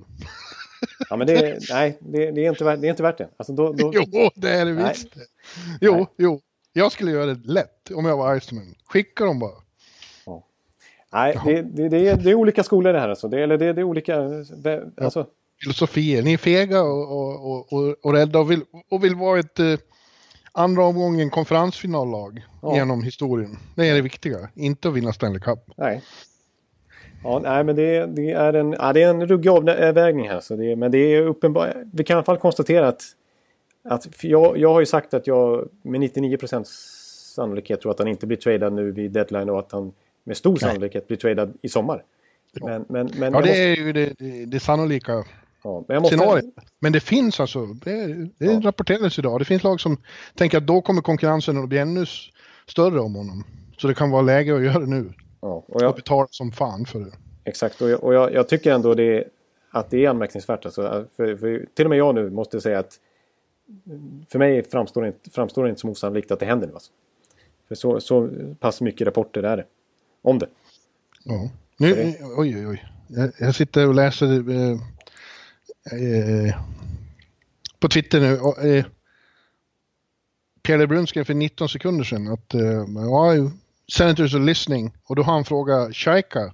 Ja, 1.11 1.16
men 1.16 1.27
det, 1.27 1.59
nej, 1.70 1.99
det, 2.01 2.31
det, 2.31 2.47
är 2.47 2.49
inte 2.51 2.65
värt, 2.65 2.81
det 2.81 2.87
är 2.87 2.91
inte 2.91 3.03
värt 3.03 3.19
det. 3.19 3.29
Alltså, 3.37 3.53
då, 3.53 3.73
då, 3.73 3.93
Jo, 3.95 4.31
det 4.35 4.51
är 4.51 4.65
det 4.65 4.73
Nej. 4.73 4.89
visst. 4.89 5.09
Jo, 5.81 5.95
Nej. 5.95 6.07
jo. 6.19 6.41
Jag 6.73 6.93
skulle 6.93 7.11
göra 7.11 7.27
det 7.27 7.49
lätt 7.53 7.91
om 7.95 8.05
jag 8.05 8.16
var 8.16 8.37
Iceman. 8.37 8.74
Skicka 8.85 9.24
dem 9.24 9.39
bara. 9.39 9.53
nej, 11.12 11.39
det, 11.45 11.62
det, 11.62 11.89
det, 11.89 12.09
är, 12.09 12.16
det 12.16 12.31
är 12.31 12.35
olika 12.35 12.62
skolor 12.62 12.93
det 12.93 13.01
här. 13.01 13.09
Alltså. 13.09 13.29
Det, 13.29 13.43
eller 13.43 13.59
det, 13.59 13.73
det 13.73 13.81
är 13.81 13.85
olika... 13.85 14.16
Alltså, 15.01 15.27
Filosofier. 15.62 16.23
Ni 16.23 16.33
är 16.33 16.39
fega 16.39 16.83
och, 16.83 17.12
och, 17.12 17.51
och, 17.53 17.73
och, 17.73 17.97
och 18.03 18.12
rädda 18.12 18.39
och 18.39 18.51
vill, 18.51 18.61
och 18.91 19.05
vill 19.05 19.15
vara 19.15 19.41
ett 19.41 19.59
eh, 19.59 19.74
andra 20.53 20.85
omgången 20.85 21.31
konferensfinallag 21.31 22.45
Ja. 22.62 22.74
genom 22.74 23.03
historien. 23.03 23.59
Det 23.74 23.89
är 23.89 23.95
det 23.95 24.01
viktiga. 24.01 24.49
Inte 24.55 24.89
att 24.89 24.95
vinna 24.95 25.12
Stanley 25.12 25.41
Cup. 25.41 25.59
nej. 25.77 26.03
Ja, 27.24 27.40
nej, 27.43 27.65
men 27.65 27.77
det, 27.77 28.07
det, 28.07 28.31
är 28.31 28.53
en, 28.53 28.73
ja, 28.78 28.93
det 28.93 29.03
är 29.03 29.11
en 29.11 29.27
ruggig 29.27 29.49
avvägning 29.51 30.28
här. 30.28 30.40
Så 30.40 30.57
det, 30.57 30.77
men 30.77 30.90
det 30.90 30.99
är 30.99 31.23
uppenbart. 31.23 31.69
Vi 31.93 32.05
kan 32.05 32.15
i 32.15 32.16
alla 32.16 32.24
fall 32.24 32.39
konstatera 32.39 32.89
att... 32.89 33.03
att 33.85 34.24
jag, 34.24 34.59
jag 34.59 34.73
har 34.73 34.81
ju 34.81 34.86
sagt 34.86 35.15
att 35.15 35.27
jag 35.27 35.69
med 35.82 36.01
99% 36.01 36.65
sannolikhet 37.35 37.81
tror 37.81 37.93
att 37.93 37.99
han 37.99 38.09
inte 38.09 38.27
blir 38.27 38.36
tradad 38.36 38.73
nu 38.73 38.93
vid 38.93 39.11
deadline 39.11 39.51
och 39.51 39.59
att 39.59 39.73
han 39.73 39.93
med 40.24 40.36
stor 40.36 40.57
sannolikhet 40.57 41.09
blir 41.09 41.16
tradad 41.16 41.53
i 41.62 41.69
sommar. 41.69 42.03
Men, 42.61 42.85
men, 42.89 43.11
men 43.19 43.32
Ja, 43.32 43.40
det 43.40 43.47
måste- 43.47 43.59
är 43.62 43.77
ju 43.77 43.93
det, 43.93 44.12
det, 44.19 44.44
det 44.44 44.61
sannolika 44.61 45.24
ja, 45.65 45.85
men 45.89 46.03
måste, 46.03 46.16
scenariot. 46.19 46.44
Men 46.81 46.93
det 46.93 47.01
finns 47.01 47.40
alltså, 47.40 47.66
det, 47.66 48.07
det 48.39 48.44
Ja. 48.53 48.61
rapporterades 48.65 49.19
idag. 49.19 49.39
Det 49.40 49.44
finns 49.44 49.62
lag 49.65 49.81
som 49.81 49.97
tänker 50.35 50.59
att 50.59 50.66
då 50.66 50.81
kommer 50.81 51.03
konkurrensen 51.03 51.59
att 51.62 51.69
bli 51.69 51.78
ännu 51.78 52.05
större 52.66 53.01
om 53.01 53.15
honom. 53.15 53.44
Så 53.78 53.89
det 53.89 53.94
kan 53.94 54.11
vara 54.11 54.23
läge 54.23 54.57
att 54.57 54.62
göra 54.62 54.78
det 54.78 54.86
nu. 54.86 55.12
Ja, 55.43 55.48
och 55.48 55.70
Och 55.70 55.82
jag, 55.82 55.94
betala 55.94 56.27
som 56.31 56.52
fan 56.52 56.86
för 56.86 57.01
det. 57.01 57.12
exakt, 57.44 57.82
och 57.82 57.90
jag, 57.90 58.05
och 58.05 58.14
jag, 58.14 58.32
jag 58.32 58.48
tycker 58.48 58.73
ändå 58.73 58.94
det, 58.94 59.24
att 59.70 59.90
det 59.90 60.05
är 60.05 60.09
anmärkningsvärt. 60.10 60.64
Alltså, 60.64 61.06
för, 61.16 61.36
för, 61.36 61.66
till 61.74 61.86
och 61.86 61.90
med 61.90 61.98
jag 61.98 62.14
nu 62.14 62.31
måste 62.31 62.60
säga 62.60 62.78
att 62.78 63.01
för 64.28 64.39
mig 64.39 64.62
framstår 64.64 65.02
det 65.02 65.09
inte, 65.09 65.31
framstår 65.31 65.62
det 65.64 65.69
inte 65.69 65.81
som 65.81 65.90
osannolikt 65.90 66.31
att 66.31 66.40
det 66.40 66.47
händer 66.47 66.66
nu. 66.66 66.73
Alltså. 66.74 66.93
För 67.69 67.74
så, 67.74 68.01
så 68.01 68.28
pass 68.60 68.81
mycket 68.81 69.06
rapporter 69.06 69.43
är 69.43 69.56
det 69.56 69.64
om 70.23 70.39
det. 70.39 70.47
Ja. 71.24 71.51
Nu, 71.77 71.94
det- 71.94 72.19
oj, 72.36 72.56
oj, 72.59 72.66
oj. 72.66 72.85
Jag, 73.09 73.31
jag 73.39 73.55
sitter 73.55 73.89
och 73.89 73.94
läser 73.94 74.51
eh, 74.51 74.70
eh, 76.01 76.55
på 77.81 77.89
Twitter 77.89 78.20
nu. 78.20 78.39
och, 78.40 78.64
Eh, 78.64 78.85
Pierre 80.62 80.78
LeBrun 80.81 81.06
skrev 81.06 81.24
för 81.24 81.35
19 81.35 81.69
sekunder 81.69 82.05
sedan 82.05 82.28
att 82.28 82.55
eh, 82.55 82.60
ja, 82.94 83.35
Senators 83.89 84.35
are 84.35 84.43
listening. 84.43 84.93
Och 85.09 85.17
då 85.17 85.23
har 85.23 85.33
han 85.33 85.45
frågat 85.45 85.97
Shaika. 85.97 86.53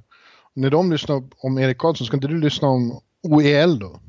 När 0.55 0.71
de 0.71 0.93
lyssnar 0.93 1.23
om 1.39 1.59
Erik 1.59 1.79
Karlsson, 1.79 2.07
ska 2.07 2.17
inte 2.17 2.29
du 2.29 2.41
lyssna 2.41 2.69
om 2.69 3.01
OEL 3.23 3.79
då? 3.79 4.01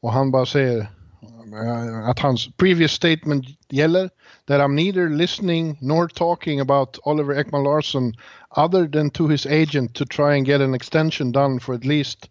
Och 0.00 0.12
han 0.12 0.30
bara 0.30 0.46
säger 0.46 0.78
eh, 0.80 2.08
att 2.08 2.18
hans 2.18 2.48
previous 2.56 2.92
statement 2.92 3.46
gäller. 3.68 4.10
That 4.46 4.60
I'm 4.60 4.74
neither 4.74 5.08
listening 5.08 5.78
nor 5.80 6.08
talking 6.08 6.60
about 6.60 6.98
Oliver 7.02 7.34
Ekman 7.34 7.64
Larsson 7.64 8.14
other 8.56 8.88
than 8.88 9.10
to 9.10 9.28
his 9.28 9.46
agent 9.46 9.94
to 9.94 10.04
try 10.04 10.36
and 10.36 10.46
get 10.46 10.60
an 10.60 10.74
extension 10.74 11.32
done 11.32 11.60
for 11.60 11.74
at 11.74 11.84
least 11.84 12.30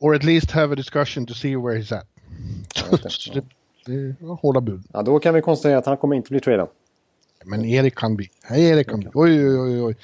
or 0.00 0.14
at 0.14 0.24
least 0.24 0.50
have 0.50 0.72
a 0.72 0.76
discussion 0.76 1.26
to 1.26 1.34
see 1.34 1.56
where 1.56 1.78
he's 1.78 1.92
at. 1.92 2.06
Det, 3.86 3.92
det 3.92 4.26
var 4.26 4.34
hårda 4.34 4.60
bud. 4.60 4.82
Ja, 4.92 5.02
då 5.02 5.18
kan 5.18 5.34
vi 5.34 5.40
konstatera 5.40 5.78
att 5.78 5.86
han 5.86 5.96
kommer 5.96 6.16
inte 6.16 6.30
bli 6.30 6.40
tradad. 6.40 6.68
Men 7.44 7.64
Erik 7.64 7.94
kan 7.94 8.16
bli. 8.16 8.28
Hej 8.42 8.64
Erik 8.64 8.88
kan 8.88 9.00
bli. 9.00 9.10
Oj, 9.14 9.48
oj, 9.48 9.60
oj, 9.60 9.82
oj. 9.82 9.96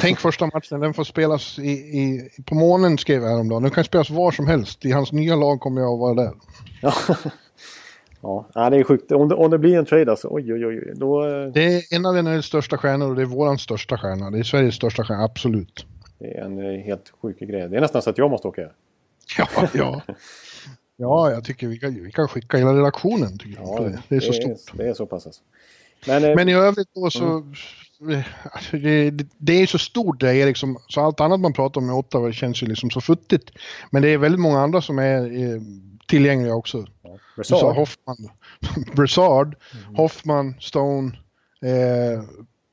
Tänk 0.00 0.18
första 0.20 0.46
matchen, 0.46 0.80
den 0.80 0.94
får 0.94 1.04
spelas 1.04 1.58
i, 1.58 1.70
i, 1.70 2.30
på 2.44 2.54
månen 2.54 2.98
skrev 2.98 3.22
jag 3.22 3.30
häromdagen. 3.30 3.62
Den 3.62 3.72
kan 3.72 3.84
spelas 3.84 4.10
var 4.10 4.30
som 4.30 4.46
helst. 4.46 4.84
I 4.84 4.90
hans 4.90 5.12
nya 5.12 5.36
lag 5.36 5.60
kommer 5.60 5.80
jag 5.80 5.92
att 5.92 6.00
vara 6.00 6.14
där. 6.14 6.32
Ja, 8.22 8.46
ja 8.54 8.70
det 8.70 8.76
är 8.76 8.84
sjukt. 8.84 9.12
Om 9.12 9.28
det, 9.28 9.34
om 9.34 9.50
det 9.50 9.58
blir 9.58 9.78
en 9.78 9.86
trade 9.86 10.10
alltså, 10.10 10.28
oj, 10.30 10.54
oj, 10.54 10.66
oj. 10.66 10.92
Då, 10.96 11.26
eh, 11.26 11.52
Det 11.52 11.62
är 11.62 11.94
en 11.96 12.06
av 12.06 12.24
NHLs 12.24 12.46
största 12.46 12.78
stjärnor 12.78 13.08
och 13.10 13.16
det 13.16 13.22
är 13.22 13.26
våran 13.26 13.58
största 13.58 13.98
stjärna. 13.98 14.30
Det 14.30 14.38
är 14.38 14.42
Sveriges 14.42 14.74
största 14.74 15.04
stjärna, 15.04 15.24
absolut. 15.24 15.86
det 16.18 16.38
är 16.38 16.44
en 16.44 16.58
eh, 16.58 16.80
helt 16.80 17.12
sjuk 17.22 17.38
grej. 17.38 17.68
Det 17.68 17.76
är 17.76 17.80
nästan 17.80 18.02
så 18.02 18.10
att 18.10 18.18
jag 18.18 18.30
måste 18.30 18.48
åka. 18.48 18.62
Ja, 19.38 19.68
ja. 19.74 20.02
Ja, 20.96 21.30
jag 21.30 21.44
tycker 21.44 21.66
vi 21.66 21.78
kan, 21.78 22.04
vi 22.04 22.12
kan 22.12 22.28
skicka 22.28 22.56
hela 22.56 22.74
redaktionen. 22.74 23.38
Tycker 23.38 23.60
jag. 23.60 23.68
Ja, 23.68 23.76
för 23.76 23.84
det. 23.84 24.02
det 24.08 24.16
är 24.16 24.20
så 24.20 24.32
stort. 24.32 24.78
Det 24.78 24.88
är 24.88 24.94
så 24.94 25.06
pass 25.06 25.26
alltså. 25.26 25.42
Men, 26.06 26.24
eh, 26.24 26.34
Men 26.36 26.48
i 26.48 26.54
övrigt 26.54 26.88
då 26.94 27.10
så... 27.10 27.36
alltså, 28.52 28.76
Det, 28.76 29.10
det, 29.10 29.26
det 29.38 29.52
är 29.62 29.66
så 29.66 29.78
stort 29.78 30.20
det 30.20 30.36
Erik, 30.36 30.56
som, 30.56 30.78
så 30.88 31.00
allt 31.00 31.20
annat 31.20 31.40
man 31.40 31.52
pratar 31.52 31.80
om 31.80 31.90
i 31.90 31.92
Ottawa 31.92 32.32
känns 32.32 32.62
ju 32.62 32.66
liksom 32.66 32.90
så 32.90 33.00
futtigt. 33.00 33.50
Men 33.90 34.02
det 34.02 34.08
är 34.08 34.18
väldigt 34.18 34.40
många 34.40 34.60
andra 34.60 34.80
som 34.82 34.98
är 34.98 35.22
eh, 35.22 35.60
tillgängliga 36.06 36.54
också. 36.54 36.86
Sa 36.86 37.16
Brassard, 37.36 37.76
Hoffman, 37.76 38.16
Brassard, 38.96 39.54
Hoffman, 39.96 40.54
Stone, 40.60 41.18
eh, 41.62 42.22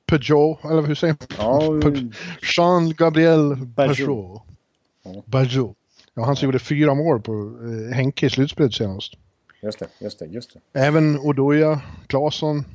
Peugeot, 0.05 0.63
eller 0.65 0.81
hur 0.81 0.95
säger 0.95 1.15
man? 1.19 1.27
Ja, 1.37 1.59
Pe- 1.89 2.13
Jean-Gabriel 2.41 3.55
Peugeot. 3.75 3.97
Peugeot. 3.97 4.41
Ja. 5.03 5.23
Peugeot. 5.31 5.75
Ja, 6.13 6.25
han 6.25 6.35
som 6.35 6.45
gjorde 6.45 6.59
fyra 6.59 6.93
mål 6.93 7.21
på 7.21 7.31
eh, 7.91 7.95
Henke 7.95 8.25
i 8.25 8.29
slutspelet 8.29 8.73
senast. 8.73 9.13
just 9.61 9.79
det, 9.79 9.87
just 9.99 10.19
det, 10.19 10.25
just 10.25 10.53
det. 10.73 10.79
Även 10.79 11.19
Odoja, 11.19 11.81
Claesson, 12.07 12.65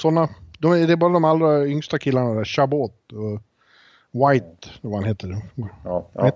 sådana. 0.00 0.28
De 0.58 0.72
är, 0.72 0.86
det 0.86 0.92
är 0.92 0.96
bara 0.96 1.12
de 1.12 1.24
allra 1.24 1.66
yngsta 1.66 1.98
killarna 1.98 2.34
där. 2.34 2.44
Chabot 2.44 3.12
och 3.12 3.40
White, 4.12 4.68
vad 4.80 4.94
han 4.94 5.04
heter. 5.04 5.36
Ja, 5.84 6.06
ja. 6.12 6.32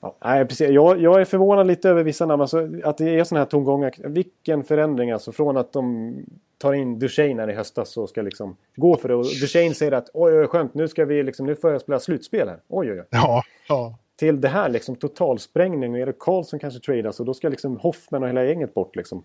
Ja, 0.00 0.16
nej, 0.24 0.46
precis. 0.46 0.70
Jag, 0.70 1.00
jag 1.00 1.20
är 1.20 1.24
förvånad 1.24 1.66
lite 1.66 1.88
över 1.88 2.04
vissa 2.04 2.26
namn. 2.26 2.40
Alltså, 2.40 2.68
att 2.84 2.98
det 2.98 3.18
är 3.18 3.24
sådana 3.24 3.44
här 3.44 3.50
tongångar. 3.50 3.94
Vilken 4.08 4.64
förändring 4.64 5.10
alltså. 5.10 5.32
Från 5.32 5.56
att 5.56 5.72
de 5.72 6.14
tar 6.58 6.72
in 6.72 6.98
Duchene 6.98 7.42
här 7.42 7.50
i 7.50 7.54
höstas 7.54 7.96
och 7.96 8.08
ska 8.08 8.22
liksom 8.22 8.56
gå 8.76 8.96
för 8.96 9.08
det. 9.08 9.14
Och 9.14 9.24
Duchene 9.24 9.74
säger 9.74 9.92
att 9.92 10.10
oj, 10.14 10.38
oj, 10.38 10.46
skönt, 10.46 10.74
nu, 10.74 10.88
ska 10.88 11.04
vi 11.04 11.22
liksom, 11.22 11.46
nu 11.46 11.56
får 11.56 11.72
jag 11.72 11.80
spela 11.80 12.00
slutspel 12.00 12.48
här. 12.48 12.60
Oj, 12.68 12.92
oj, 12.92 13.00
oj. 13.00 13.06
Ja, 13.10 13.42
ja. 13.68 13.98
Till 14.16 14.40
det 14.40 14.48
här 14.48 14.68
liksom 14.68 14.96
totalsprängning. 14.96 15.92
Och 15.92 15.98
Erik 15.98 16.18
Karlsson 16.18 16.60
kanske 16.60 16.80
tradas 16.80 17.20
och 17.20 17.26
då 17.26 17.34
ska 17.34 17.48
liksom 17.48 17.76
Hoffman 17.76 18.22
och 18.22 18.28
hela 18.28 18.44
gänget 18.44 18.74
bort 18.74 18.96
liksom. 18.96 19.24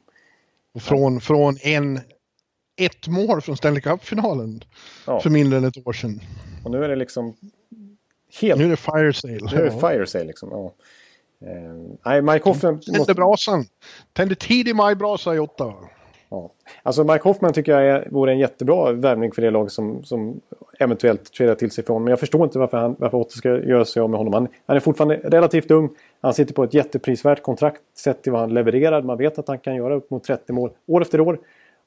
Från, 0.80 1.22
från 1.22 1.58
en, 1.64 2.00
ett 2.76 3.08
mål 3.08 3.42
från 3.42 3.58
Stanley 3.58 3.82
Cup-finalen 3.82 4.64
Ja. 5.08 5.20
för 5.20 5.30
mindre 5.30 5.58
än 5.58 5.66
ett 5.66 5.88
år 5.88 5.94
sedan. 5.94 6.20
Och 6.64 6.72
nu 6.72 6.84
är 6.84 6.90
det 6.90 6.96
liksom 6.96 7.36
helt... 8.42 8.60
Nu 8.60 8.66
är 8.66 8.70
det 8.70 8.76
fire 8.78 9.14
sale. 9.14 9.40
Nu 9.52 9.58
är 9.62 9.64
det 9.64 9.72
fire 9.72 10.08
sale 10.08 10.26
liksom. 10.26 10.50
Ja. 10.52 10.74
Eh, 11.48 11.98
nej, 12.06 12.22
Mike 12.22 12.50
Hoffman 12.50 12.80
Tände 12.80 13.00
måste... 13.00 13.14
brasan. 13.14 13.66
Tände 14.14 14.36
tidig 14.36 14.76
majbrasa 14.76 15.36
i 15.36 15.40
Ottawa. 15.40 15.74
Ja. 16.30 16.52
Alltså 16.84 17.04
Mike 17.04 17.24
Hoffman 17.24 17.54
tycker 17.54 17.72
jag 17.72 17.88
är, 17.88 18.08
vore 18.12 18.32
en 18.32 18.40
jättebra 18.40 18.92
värvning 18.92 19.32
för 19.32 19.42
det 19.42 19.52
lag 19.52 19.72
som, 19.72 20.04
som 20.04 20.42
eventuellt 20.80 21.34
tradar 21.34 21.56
till 21.56 21.72
sig 21.72 21.84
från. 21.86 22.04
Men 22.04 22.10
jag 22.12 22.20
förstår 22.20 22.44
inte 22.44 22.60
varför, 22.60 22.78
han, 22.78 22.96
varför 23.00 23.18
Ottawa 23.18 23.38
ska 23.38 23.50
göra 23.50 23.86
sig 23.86 24.02
av 24.02 24.10
med 24.10 24.18
honom. 24.18 24.34
Han, 24.34 24.48
han 24.66 24.76
är 24.76 24.80
fortfarande 24.80 25.16
relativt 25.16 25.72
ung. 25.72 25.90
Han 26.22 26.34
sitter 26.34 26.54
på 26.54 26.64
ett 26.64 26.74
jätteprisvärt 26.74 27.44
kontrakt 27.44 27.82
sett 27.98 28.24
till 28.24 28.32
vad 28.32 28.42
han 28.42 28.54
levererar. 28.54 29.02
Man 29.02 29.18
vet 29.18 29.40
att 29.40 29.48
han 29.48 29.60
kan 29.60 29.76
göra 29.76 29.96
upp 29.96 30.10
mot 30.12 30.24
30 30.24 30.54
mål 30.54 30.72
år 30.88 31.02
efter 31.02 31.22
år. 31.22 31.40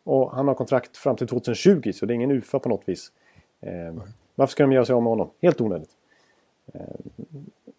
Och 0.04 0.36
han 0.36 0.48
har 0.48 0.54
kontrakt 0.54 0.96
fram 0.96 1.16
till 1.16 1.26
2020 1.26 1.92
så 1.92 2.06
det 2.06 2.12
är 2.12 2.14
ingen 2.14 2.30
UFA 2.30 2.58
på 2.58 2.68
något 2.68 2.82
vis. 2.88 3.12
Eh, 3.60 3.94
varför 4.34 4.50
ska 4.50 4.62
de 4.62 4.72
göra 4.72 4.84
sig 4.84 4.94
av 4.94 5.02
med 5.02 5.10
honom? 5.10 5.30
Helt 5.42 5.60
onödigt. 5.60 5.90
Eh, 6.74 6.80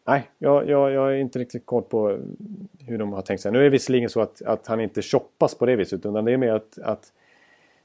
nej, 0.08 0.30
jag, 0.38 0.70
jag, 0.70 0.92
jag 0.92 1.12
är 1.12 1.16
inte 1.16 1.40
riktigt 1.40 1.66
koll 1.66 1.84
på 1.84 2.20
hur 2.80 2.98
de 2.98 3.14
har 3.14 3.22
tänkt 3.22 3.42
sig. 3.42 3.52
Nu 3.52 3.60
är 3.60 3.64
det 3.64 3.70
visserligen 3.70 4.10
så 4.10 4.22
att, 4.22 4.42
att 4.42 4.68
han 4.68 4.82
inte 4.82 5.02
shoppas 5.02 5.56
på 5.56 5.66
det 5.66 5.76
viset 5.76 6.00
utan 6.00 6.26
det 6.26 6.32
är 6.32 6.38
mer 6.38 6.54
att, 6.54 6.80
att 6.80 7.12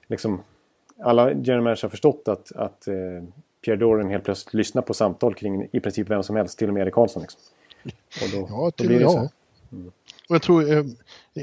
liksom, 0.07 0.43
alla 0.99 1.33
general 1.33 1.63
managers 1.63 1.83
har 1.83 1.89
förstått 1.89 2.29
att, 2.29 2.53
att 2.53 2.89
eh, 2.89 2.95
Pierre 3.65 3.77
Doran 3.77 4.11
helt 4.11 4.25
plötsligt 4.25 4.55
lyssnar 4.55 4.83
på 4.83 4.95
samtal 4.95 5.35
kring 5.35 5.69
i 5.73 5.81
princip 5.81 6.11
vem 6.11 6.23
som 6.23 6.37
helst, 6.37 6.59
till 6.59 6.69
och 6.69 6.75
med 6.75 6.83
Erik 6.83 6.95
Karlsson. 6.95 7.23
Liksom. 7.23 7.41
Då, 8.33 8.47
Ja, 8.51 8.71
till 8.71 9.05
och 9.05 9.15
med. 9.15 9.29
Och 10.29 10.35
jag 10.35 10.43
tror, 10.43 10.73
eh, 10.73 10.85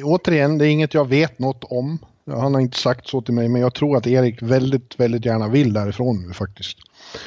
återigen, 0.03 0.57
det 0.57 0.67
är 0.67 0.69
inget 0.69 0.93
jag 0.93 1.07
vet 1.07 1.39
något 1.39 1.63
om. 1.63 1.99
Han 2.27 2.53
har 2.53 2.61
inte 2.61 2.77
sagt 2.77 3.07
så 3.07 3.21
till 3.21 3.33
mig, 3.33 3.49
men 3.49 3.61
jag 3.61 3.73
tror 3.73 3.97
att 3.97 4.07
Erik 4.07 4.41
väldigt, 4.41 4.99
väldigt 4.99 5.25
gärna 5.25 5.47
vill 5.47 5.73
därifrån 5.73 6.23
nu 6.27 6.33
faktiskt. 6.33 6.77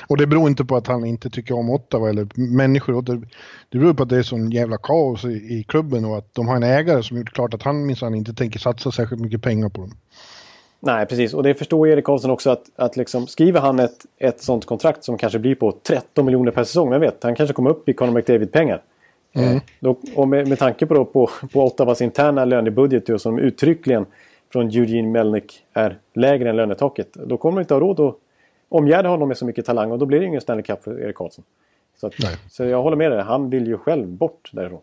Och 0.09 0.17
det 0.17 0.27
beror 0.27 0.49
inte 0.49 0.65
på 0.65 0.77
att 0.77 0.87
han 0.87 1.05
inte 1.05 1.31
tycker 1.31 1.55
om 1.55 1.71
Ottawa 1.71 2.09
eller 2.09 2.29
människor. 2.35 3.03
Det, 3.03 3.21
det 3.69 3.79
beror 3.79 3.95
på 3.95 4.03
att 4.03 4.09
det 4.09 4.17
är 4.17 4.23
sån 4.23 4.51
jävla 4.51 4.79
kaos 4.79 5.25
i, 5.25 5.29
i 5.29 5.65
klubben 5.69 6.05
och 6.05 6.19
att 6.19 6.35
de 6.35 6.49
har 6.49 6.57
en 6.57 6.63
ägare 6.63 7.03
som 7.03 7.19
gjort 7.19 7.33
klart 7.33 7.55
att 7.55 7.63
han 7.63 7.87
minsann 7.87 8.15
inte 8.15 8.35
tänker 8.35 8.59
satsa 8.59 8.93
särskilt 8.93 9.23
mycket 9.23 9.43
pengar 9.43 9.69
på 9.69 9.81
dem. 9.81 9.93
Nej, 10.81 11.07
precis. 11.07 11.35
Och 11.35 11.43
det 11.43 11.55
förstår 11.55 11.89
Erik 11.89 12.05
Karlsson 12.05 12.31
också 12.31 12.51
att, 12.51 12.63
att 12.77 12.97
liksom, 12.97 13.27
skriver 13.27 13.61
han 13.61 13.79
ett, 13.79 14.07
ett 14.19 14.41
sånt 14.41 14.67
kontrakt 14.67 15.05
som 15.05 15.19
kanske 15.19 15.39
blir 15.39 15.55
på 15.55 15.77
13 15.83 16.25
miljoner 16.25 16.53
per 16.53 16.65
säsong. 16.65 16.93
Jag 16.93 17.01
vet, 17.01 17.23
han 17.23 17.35
kanske 17.35 17.55
kommer 17.55 17.71
upp 17.71 17.89
i 17.89 17.93
Conor 17.93 18.13
McDavid-pengar. 18.13 18.83
Mm. 19.33 19.61
Eh, 19.81 19.95
och 20.15 20.29
med, 20.29 20.49
med 20.49 20.59
tanke 20.59 20.87
på, 20.87 20.95
då 20.95 21.05
på, 21.05 21.31
på 21.53 21.65
Ottawas 21.65 22.01
interna 22.01 22.45
lönebudget 22.45 23.07
då, 23.07 23.19
som 23.19 23.39
uttryckligen 23.39 24.07
från 24.53 24.67
Eugene 24.67 25.09
Melnick 25.09 25.65
är 25.73 25.99
lägre 26.15 26.51
än 26.51 26.57
lönetaket. 26.57 27.13
Då 27.13 27.37
kommer 27.37 27.59
de 27.59 27.63
inte 27.63 27.75
ha 27.75 27.81
råd 27.81 28.01
att 28.01 28.17
omgärda 28.69 29.09
honom 29.09 29.29
med 29.29 29.39
så 29.39 29.45
mycket 29.45 29.67
talang 29.67 29.93
och 29.93 29.99
då 29.99 30.07
blir 30.07 30.21
det 30.21 30.27
ingen 30.27 30.41
Stanley 30.41 30.63
Cup 30.63 30.83
för 30.83 31.01
Erik 31.01 31.17
Karlsson. 31.17 31.45
Så, 32.01 32.07
att, 32.07 32.15
så 32.49 32.65
jag 32.65 32.83
håller 32.83 32.97
med 32.97 33.13
dig, 33.13 33.23
han 33.23 33.51
vill 33.51 33.67
ju 33.67 33.79
själv 33.79 34.07
bort 34.09 34.51
därifrån. 34.53 34.81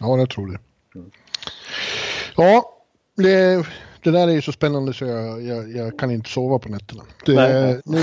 Ja, 0.00 0.18
jag 0.18 0.30
tror 0.30 0.46
det. 0.46 0.58
Mm. 0.98 1.10
Ja, 2.36 2.72
det, 3.16 3.66
det 4.02 4.10
där 4.10 4.28
är 4.28 4.32
ju 4.32 4.42
så 4.42 4.52
spännande 4.52 4.92
så 4.92 5.04
jag, 5.04 5.42
jag, 5.42 5.70
jag 5.70 5.98
kan 5.98 6.10
inte 6.10 6.30
sova 6.30 6.58
på 6.58 6.68
nätterna. 6.68 7.02
Det, 7.26 7.82
nu 7.84 7.98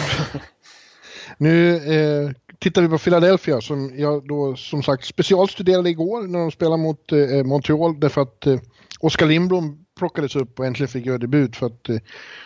nu 1.38 1.76
eh, 1.76 2.32
tittar 2.60 2.82
vi 2.82 2.88
på 2.88 2.98
Philadelphia 2.98 3.62
som 3.62 3.92
jag 3.96 4.28
då 4.28 4.56
som 4.56 4.84
sagt 4.84 5.06
specialstuderade 5.06 5.90
igår 5.90 6.22
när 6.22 6.40
de 6.40 6.52
spelade 6.52 6.78
mot 6.78 7.12
eh, 7.12 7.44
Montreal 7.44 8.00
därför 8.00 8.22
att 8.22 8.48
eh, 8.48 8.60
Oskar 9.00 9.26
Lindblom 9.26 9.83
plockades 9.96 10.36
upp 10.36 10.60
och 10.60 10.66
äntligen 10.66 10.88
fick 10.88 11.06
göra 11.06 11.18
debut 11.18 11.56
för 11.56 11.66
att 11.66 11.90
eh, 11.90 11.98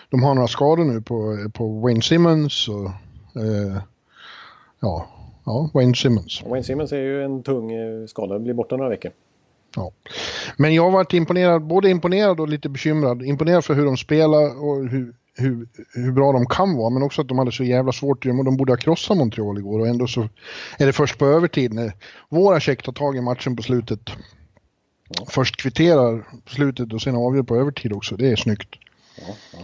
de 0.10 0.24
har 0.24 0.36
några 0.36 0.48
skador 0.48 0.86
nu 0.86 1.02
på, 1.02 1.49
på 1.53 1.80
Wayne 1.80 2.02
Simmons 2.02 2.68
och 2.68 2.86
eh, 3.41 3.82
ja, 4.80 5.07
ja, 5.45 5.69
Wayne 5.74 5.95
Simmons. 5.95 6.44
Wayne 6.45 6.64
Simmons 6.64 6.91
är 6.91 6.98
ju 6.98 7.24
en 7.24 7.44
tung 7.44 7.72
eh, 7.72 8.06
skada, 8.07 8.40
blir 8.40 8.53
borta 8.53 8.78
några 8.78 8.90
veckor. 8.90 9.11
Ja. 9.76 9.91
Men 10.57 10.74
jag 10.74 10.84
har 10.84 10.91
varit 10.91 11.14
imponerad, 11.14 11.61
både 11.61 11.90
imponerad 11.90 12.40
och 12.40 12.48
lite 12.48 12.69
bekymrad. 12.69 13.24
Imponerad 13.24 13.65
för 13.65 13.74
hur 13.74 13.86
de 13.86 13.98
spelar 13.98 14.64
och 14.64 14.88
hur, 14.90 15.14
hur, 15.38 15.68
hur 15.94 16.11
bra 16.11 16.32
de 16.32 16.45
kan 16.45 16.78
vara, 16.78 16.90
men 16.90 17.03
också 17.03 17.22
att 17.22 17.28
de 17.28 17.38
hade 17.40 17.52
så 17.52 17.64
jävla 17.64 17.91
svårt. 17.91 18.24
De 18.24 18.57
borde 18.57 18.72
ha 18.72 18.78
krossat 18.78 19.18
Montreal 19.18 19.57
igår 19.57 19.80
och 19.80 19.88
ändå 19.88 20.07
så 20.07 20.30
är 20.80 20.86
det 20.86 20.94
först 20.94 21.18
på 21.18 21.26
övertid 21.26 21.74
när 21.74 21.91
våra 22.30 22.60
check 22.60 22.84
tar 22.84 22.94
tag 22.94 23.18
i 23.18 23.22
matchen 23.22 23.56
på 23.56 23.64
slutet. 23.64 23.99
Först 25.27 25.57
kvitterar 25.57 26.17
på 26.45 26.49
slutet 26.49 26.93
och 26.93 27.01
sen 27.01 27.15
avgör 27.15 27.43
på 27.43 27.55
övertid 27.55 27.93
också. 27.93 28.15
Det 28.15 28.31
är 28.31 28.35
snyggt. 28.35 28.75
Ja, 29.15 29.34
ja. 29.53 29.59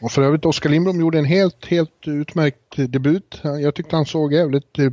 Och 0.00 0.12
för 0.12 0.22
övrigt, 0.22 0.44
Oskar 0.44 0.70
Lindblom 0.70 1.00
gjorde 1.00 1.18
en 1.18 1.24
helt, 1.24 1.66
helt 1.66 2.06
utmärkt 2.06 2.76
debut. 2.76 3.40
Jag 3.42 3.74
tyckte 3.74 3.96
han 3.96 4.06
såg 4.06 4.32
jävligt 4.32 4.78
eh, 4.78 4.90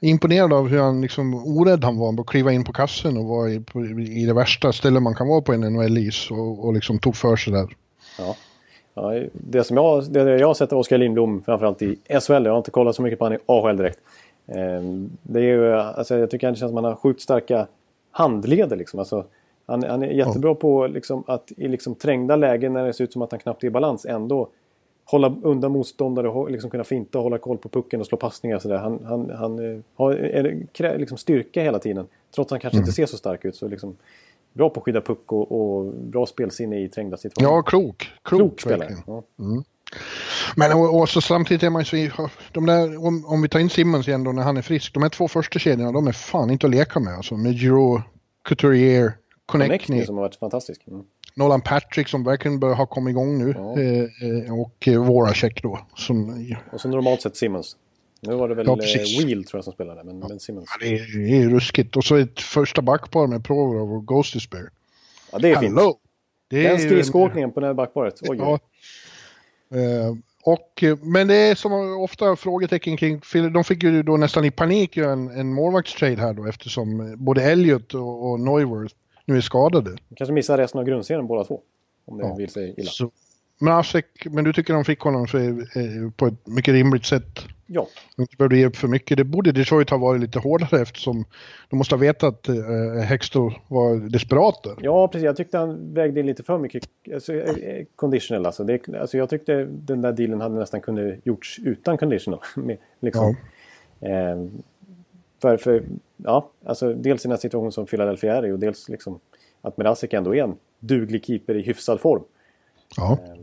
imponerad 0.00 0.52
av 0.52 0.68
hur 0.68 0.80
han 0.80 1.00
liksom 1.00 1.34
orädd 1.34 1.84
han 1.84 1.98
var 1.98 2.12
på 2.12 2.22
att 2.22 2.26
kliva 2.26 2.52
in 2.52 2.64
på 2.64 2.72
kassen 2.72 3.16
och 3.16 3.24
vara 3.24 3.50
i, 3.50 3.60
på, 3.60 3.84
i 3.84 4.26
det 4.26 4.34
värsta 4.34 4.72
stället 4.72 5.02
man 5.02 5.14
kan 5.14 5.28
vara 5.28 5.40
på 5.40 5.52
en 5.52 5.60
NHL-is 5.60 6.30
och, 6.30 6.64
och 6.64 6.74
liksom 6.74 6.98
tog 6.98 7.16
för 7.16 7.36
sig 7.36 7.52
där. 7.52 7.76
Ja. 8.18 8.36
Ja, 8.94 9.22
det 9.32 9.64
som 9.64 9.76
jag, 9.76 10.12
det 10.12 10.38
jag 10.38 10.46
har 10.46 10.54
sett 10.54 10.72
av 10.72 10.78
Oskar 10.78 10.98
Lindblom 10.98 11.42
framförallt 11.42 11.82
i 11.82 11.98
SHL, 12.20 12.44
jag 12.44 12.50
har 12.50 12.58
inte 12.58 12.70
kollat 12.70 12.96
så 12.96 13.02
mycket 13.02 13.18
på 13.18 13.24
honom 13.24 13.38
i 13.38 13.42
AHL 13.46 13.76
direkt. 13.76 13.98
Ehm, 14.46 15.10
det 15.22 15.38
är 15.38 15.42
ju, 15.42 15.74
alltså 15.74 16.18
jag 16.18 16.30
tycker 16.30 16.50
det 16.50 16.56
känns 16.56 16.70
som 16.70 16.78
att 16.78 16.84
han 16.84 16.92
har 16.92 17.00
sjukt 17.00 17.20
starka 17.20 17.66
handleder 18.10 18.76
liksom. 18.76 19.00
Alltså, 19.00 19.24
han, 19.66 19.82
han 19.82 20.02
är 20.02 20.10
jättebra 20.10 20.54
på 20.54 20.86
liksom, 20.86 21.24
att 21.26 21.52
i 21.56 21.68
liksom 21.68 21.94
trängda 21.94 22.36
lägen 22.36 22.72
när 22.72 22.86
det 22.86 22.92
ser 22.92 23.04
ut 23.04 23.12
som 23.12 23.22
att 23.22 23.30
han 23.30 23.40
knappt 23.40 23.62
är 23.62 23.66
i 23.66 23.70
balans 23.70 24.06
ändå 24.06 24.48
hålla 25.10 25.34
undan 25.42 25.72
motståndare 25.72 26.28
och 26.28 26.50
liksom 26.50 26.70
kunna 26.70 26.84
finta 26.84 27.18
och 27.18 27.24
hålla 27.24 27.38
koll 27.38 27.58
på 27.58 27.68
pucken 27.68 28.00
och 28.00 28.06
slå 28.06 28.18
passningar. 28.18 28.58
Så 28.58 28.68
där. 28.68 28.76
Han, 28.76 29.04
han, 29.04 29.30
han 29.30 29.74
eh, 29.74 29.80
har 29.94 30.12
en, 30.12 30.68
liksom 30.98 31.18
styrka 31.18 31.62
hela 31.62 31.78
tiden. 31.78 32.06
Trots 32.34 32.46
att 32.46 32.50
han 32.50 32.60
kanske 32.60 32.76
mm. 32.76 32.82
inte 32.82 32.92
ser 32.92 33.06
så 33.06 33.16
stark 33.16 33.44
ut. 33.44 33.56
Så 33.56 33.68
liksom, 33.68 33.96
bra 34.52 34.70
på 34.70 34.80
att 34.80 34.84
skydda 34.84 35.00
puck 35.00 35.32
och, 35.32 35.52
och 35.52 35.84
bra 35.94 36.26
spelsinne 36.26 36.80
i 36.80 36.88
trängda 36.88 37.16
situationer. 37.16 37.56
Ja, 37.56 37.62
klok. 37.62 38.08
Klok, 38.22 38.40
klok 38.40 38.60
spelare. 38.60 38.96
Ja. 39.06 39.22
Mm. 39.38 39.62
Men 40.56 40.72
och, 40.72 41.00
och, 41.00 41.08
så 41.08 41.20
samtidigt 41.20 41.62
är 41.62 41.70
man 41.70 41.82
ju 41.82 42.10
så... 42.10 42.28
De 42.52 42.66
där, 42.66 43.06
om, 43.06 43.26
om 43.26 43.42
vi 43.42 43.48
tar 43.48 43.58
in 43.58 43.70
Simmons 43.70 44.08
igen 44.08 44.24
då 44.24 44.32
när 44.32 44.42
han 44.42 44.56
är 44.56 44.62
frisk. 44.62 44.94
De 44.94 45.02
här 45.02 45.10
två 45.10 45.28
första 45.28 45.58
kedjorna, 45.58 45.92
de 45.92 46.06
är 46.06 46.12
fan 46.12 46.50
inte 46.50 46.66
att 46.66 46.70
leka 46.70 47.00
med. 47.00 47.14
Alltså 47.14 47.36
med 47.36 47.52
Giro, 47.52 48.02
Couturier, 48.44 49.12
Connectney. 49.46 50.06
som 50.06 50.16
har 50.16 50.22
varit 50.22 50.36
fantastisk. 50.36 50.82
Mm. 50.86 51.02
Nolan 51.34 51.60
Patrick 51.60 52.08
som 52.08 52.24
verkligen 52.24 52.60
börjar 52.60 52.74
ha 52.74 52.86
kommit 52.86 53.12
igång 53.12 53.38
nu. 53.38 53.54
Ja. 53.56 53.80
Eh, 53.80 54.46
eh 54.46 54.60
och 54.60 54.88
eh, 54.88 55.04
Voracek 55.04 55.62
då. 55.62 55.80
Som, 55.94 56.46
och 56.72 56.80
så 56.80 56.88
normalt 56.88 57.22
sett 57.22 57.36
Simmons. 57.36 57.76
Nu 58.20 58.34
var 58.34 58.48
det 58.48 58.54
väl 58.54 58.66
ja, 58.66 58.72
eh, 58.72 59.24
Wheel 59.24 59.44
tror 59.44 59.58
jag 59.58 59.64
som 59.64 59.72
spelade, 59.72 60.04
men, 60.04 60.20
ja. 60.20 60.28
men 60.28 60.40
Simmons. 60.40 60.68
Ja, 60.80 60.86
det, 60.86 60.94
är, 60.94 61.28
det 61.28 61.42
är 61.42 61.48
ruskigt. 61.48 61.96
Och 61.96 62.04
så 62.04 62.16
ett 62.16 62.40
första 62.40 62.82
backpar 62.82 63.26
med 63.26 63.44
Provorov 63.44 63.92
och 63.92 64.06
Ghost 64.06 64.34
Despair. 64.34 64.70
Ja, 65.32 65.38
det 65.38 65.50
är 65.50 65.56
Hello. 65.56 65.80
fint. 65.80 65.98
Det 66.50 66.62
Den 66.62 66.78
skridskoåkningen 66.78 67.52
på 67.52 67.60
det 67.60 67.66
här 67.66 67.74
backparet. 67.74 68.14
Oj, 68.22 68.36
ja. 68.38 68.58
Uh, 69.74 70.16
och, 70.44 70.84
men 71.02 71.28
det 71.28 71.34
är 71.34 71.54
som 71.54 71.72
ofta 72.00 72.36
frågetecken 72.36 72.96
kring, 72.96 73.20
de 73.52 73.64
fick 73.64 73.82
ju 73.82 74.02
då 74.02 74.16
nästan 74.16 74.44
i 74.44 74.50
panik 74.50 74.96
göra 74.96 75.12
en, 75.12 75.28
en 75.28 75.52
målvaktstrade 75.52 76.20
här 76.20 76.34
då 76.34 76.46
eftersom 76.46 77.14
både 77.18 77.42
Elliot 77.42 77.94
och, 77.94 78.30
och 78.30 78.40
Neuwirth 78.40 78.94
nu 79.24 79.36
är 79.36 79.40
skadade. 79.40 79.90
De 79.90 80.14
kanske 80.14 80.32
missar 80.32 80.58
resten 80.58 80.80
av 80.80 80.86
grundserien 80.86 81.26
båda 81.26 81.44
två. 81.44 81.60
Om 82.04 82.18
det 82.18 82.24
ja. 82.24 82.34
vill 82.34 82.50
sig 82.50 82.74
illa. 82.76 82.90
Så, 82.90 83.10
men, 83.58 83.72
Asek, 83.72 84.26
men 84.30 84.44
du 84.44 84.52
tycker 84.52 84.74
de 84.74 84.84
fick 84.84 85.00
honom 85.00 85.28
så, 85.28 85.38
eh, 85.38 85.54
på 86.16 86.26
ett 86.26 86.46
mycket 86.46 86.72
rimligt 86.72 87.04
sätt? 87.04 87.40
Ja. 87.72 87.88
Inte 88.18 88.36
behövde 88.36 88.56
ge 88.56 88.66
upp 88.66 88.76
för 88.76 88.88
mycket. 88.88 89.16
Det 89.16 89.24
borde 89.24 89.52
Detroit 89.52 89.90
ha 89.90 89.98
varit 89.98 90.20
lite 90.20 90.38
hårdare 90.38 90.82
eftersom 90.82 91.24
de 91.68 91.76
måste 91.76 91.94
ha 91.94 92.00
vetat 92.00 92.34
att 92.34 92.48
eh, 92.48 93.02
Hextall 93.02 93.58
var 93.68 94.10
desperat 94.10 94.62
där. 94.62 94.76
Ja, 94.80 95.08
precis. 95.08 95.24
Jag 95.24 95.36
tyckte 95.36 95.58
han 95.58 95.94
vägde 95.94 96.20
in 96.20 96.26
lite 96.26 96.42
för 96.42 96.58
mycket 96.58 96.84
alltså, 97.14 97.34
eh, 97.34 97.50
eh, 97.50 97.86
conditional. 97.96 98.46
Alltså. 98.46 98.64
Det, 98.64 98.88
alltså, 99.00 99.18
jag 99.18 99.28
tyckte 99.28 99.64
den 99.64 100.02
där 100.02 100.12
dealen 100.12 100.40
hade 100.40 100.54
nästan 100.54 100.80
kunnat 100.80 101.14
gjorts 101.24 101.58
utan 101.58 101.98
conditional. 101.98 102.40
liksom. 103.00 103.36
Ja. 104.00 104.08
Eh, 104.08 104.44
för, 105.42 105.56
för, 105.56 105.82
ja, 106.16 106.50
alltså 106.64 106.94
dels 106.94 107.24
i 107.24 107.28
den 107.28 107.32
här 107.32 107.38
situationen 107.38 107.72
som 107.72 107.86
Philadelphia 107.86 108.36
är 108.36 108.46
i 108.46 108.52
och 108.52 108.58
dels 108.58 108.88
liksom 108.88 109.20
att 109.62 109.76
Merasik 109.76 110.12
ändå 110.12 110.34
är 110.34 110.42
en 110.42 110.56
duglig 110.80 111.24
keeper 111.24 111.56
i 111.56 111.62
hyfsad 111.62 112.00
form. 112.00 112.22
Ja. 112.96 113.12
Eh, 113.12 113.40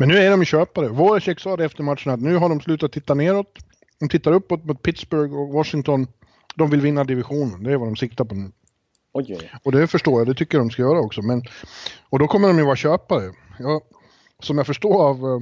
men 0.00 0.08
nu 0.08 0.18
är 0.18 0.30
de 0.30 0.44
köpare. 0.44 0.88
Voracek 0.88 1.40
sa 1.40 1.56
det 1.56 1.64
efter 1.64 1.82
matchen 1.82 2.12
att 2.12 2.20
nu 2.20 2.36
har 2.36 2.48
de 2.48 2.60
slutat 2.60 2.92
titta 2.92 3.14
neråt. 3.14 3.58
De 3.98 4.08
tittar 4.08 4.32
uppåt 4.32 4.64
mot 4.64 4.82
Pittsburgh 4.82 5.34
och 5.34 5.48
Washington. 5.48 6.06
De 6.54 6.70
vill 6.70 6.80
vinna 6.80 7.04
divisionen, 7.04 7.62
det 7.62 7.72
är 7.72 7.76
vad 7.76 7.88
de 7.88 7.96
siktar 7.96 8.24
på 8.24 8.34
nu. 8.34 8.52
Oj, 9.12 9.36
oj. 9.40 9.50
Och 9.62 9.72
det 9.72 9.86
förstår 9.86 10.20
jag, 10.20 10.26
det 10.26 10.34
tycker 10.34 10.58
jag 10.58 10.66
de 10.66 10.70
ska 10.70 10.82
göra 10.82 11.00
också. 11.00 11.22
Men, 11.22 11.42
och 12.10 12.18
då 12.18 12.26
kommer 12.26 12.48
de 12.48 12.58
ju 12.58 12.64
vara 12.64 12.76
köpare. 12.76 13.32
Ja, 13.58 13.80
som 14.42 14.58
jag 14.58 14.66
förstår 14.66 15.08
av 15.08 15.24
uh, 15.24 15.40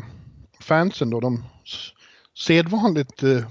fansen 0.60 1.10
då, 1.10 1.20
de 1.20 1.44
sedvanligt 2.44 3.22
uh, 3.22 3.44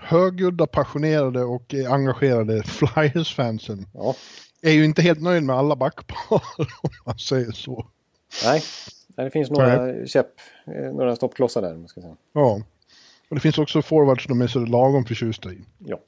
högljudda, 0.00 0.66
passionerade 0.66 1.44
och 1.44 1.74
uh, 1.74 1.92
engagerade 1.92 2.62
Flyers-fansen 2.62 3.86
ja. 3.94 4.14
är 4.62 4.72
ju 4.72 4.84
inte 4.84 5.02
helt 5.02 5.22
nöjd 5.22 5.42
med 5.42 5.56
alla 5.56 5.76
backpar 5.76 6.18
om 6.82 6.90
man 7.06 7.18
säger 7.18 7.52
så. 7.52 7.86
Nej, 8.44 8.62
det 9.24 9.30
finns 9.30 9.50
några 9.50 10.06
käpp, 10.06 10.32
eh, 10.66 10.92
några 10.92 11.16
stoppklossar 11.16 11.62
där. 11.62 11.86
Ska 11.86 12.00
säga. 12.00 12.16
Ja, 12.32 12.62
och 13.28 13.34
det 13.36 13.40
finns 13.40 13.58
också 13.58 13.82
forwards 13.82 14.26
de 14.26 14.40
är 14.40 14.46
så 14.46 14.58
lagom 14.58 15.04
förtjusta 15.04 15.52
i. 15.52 15.58
Ja. 15.78 15.98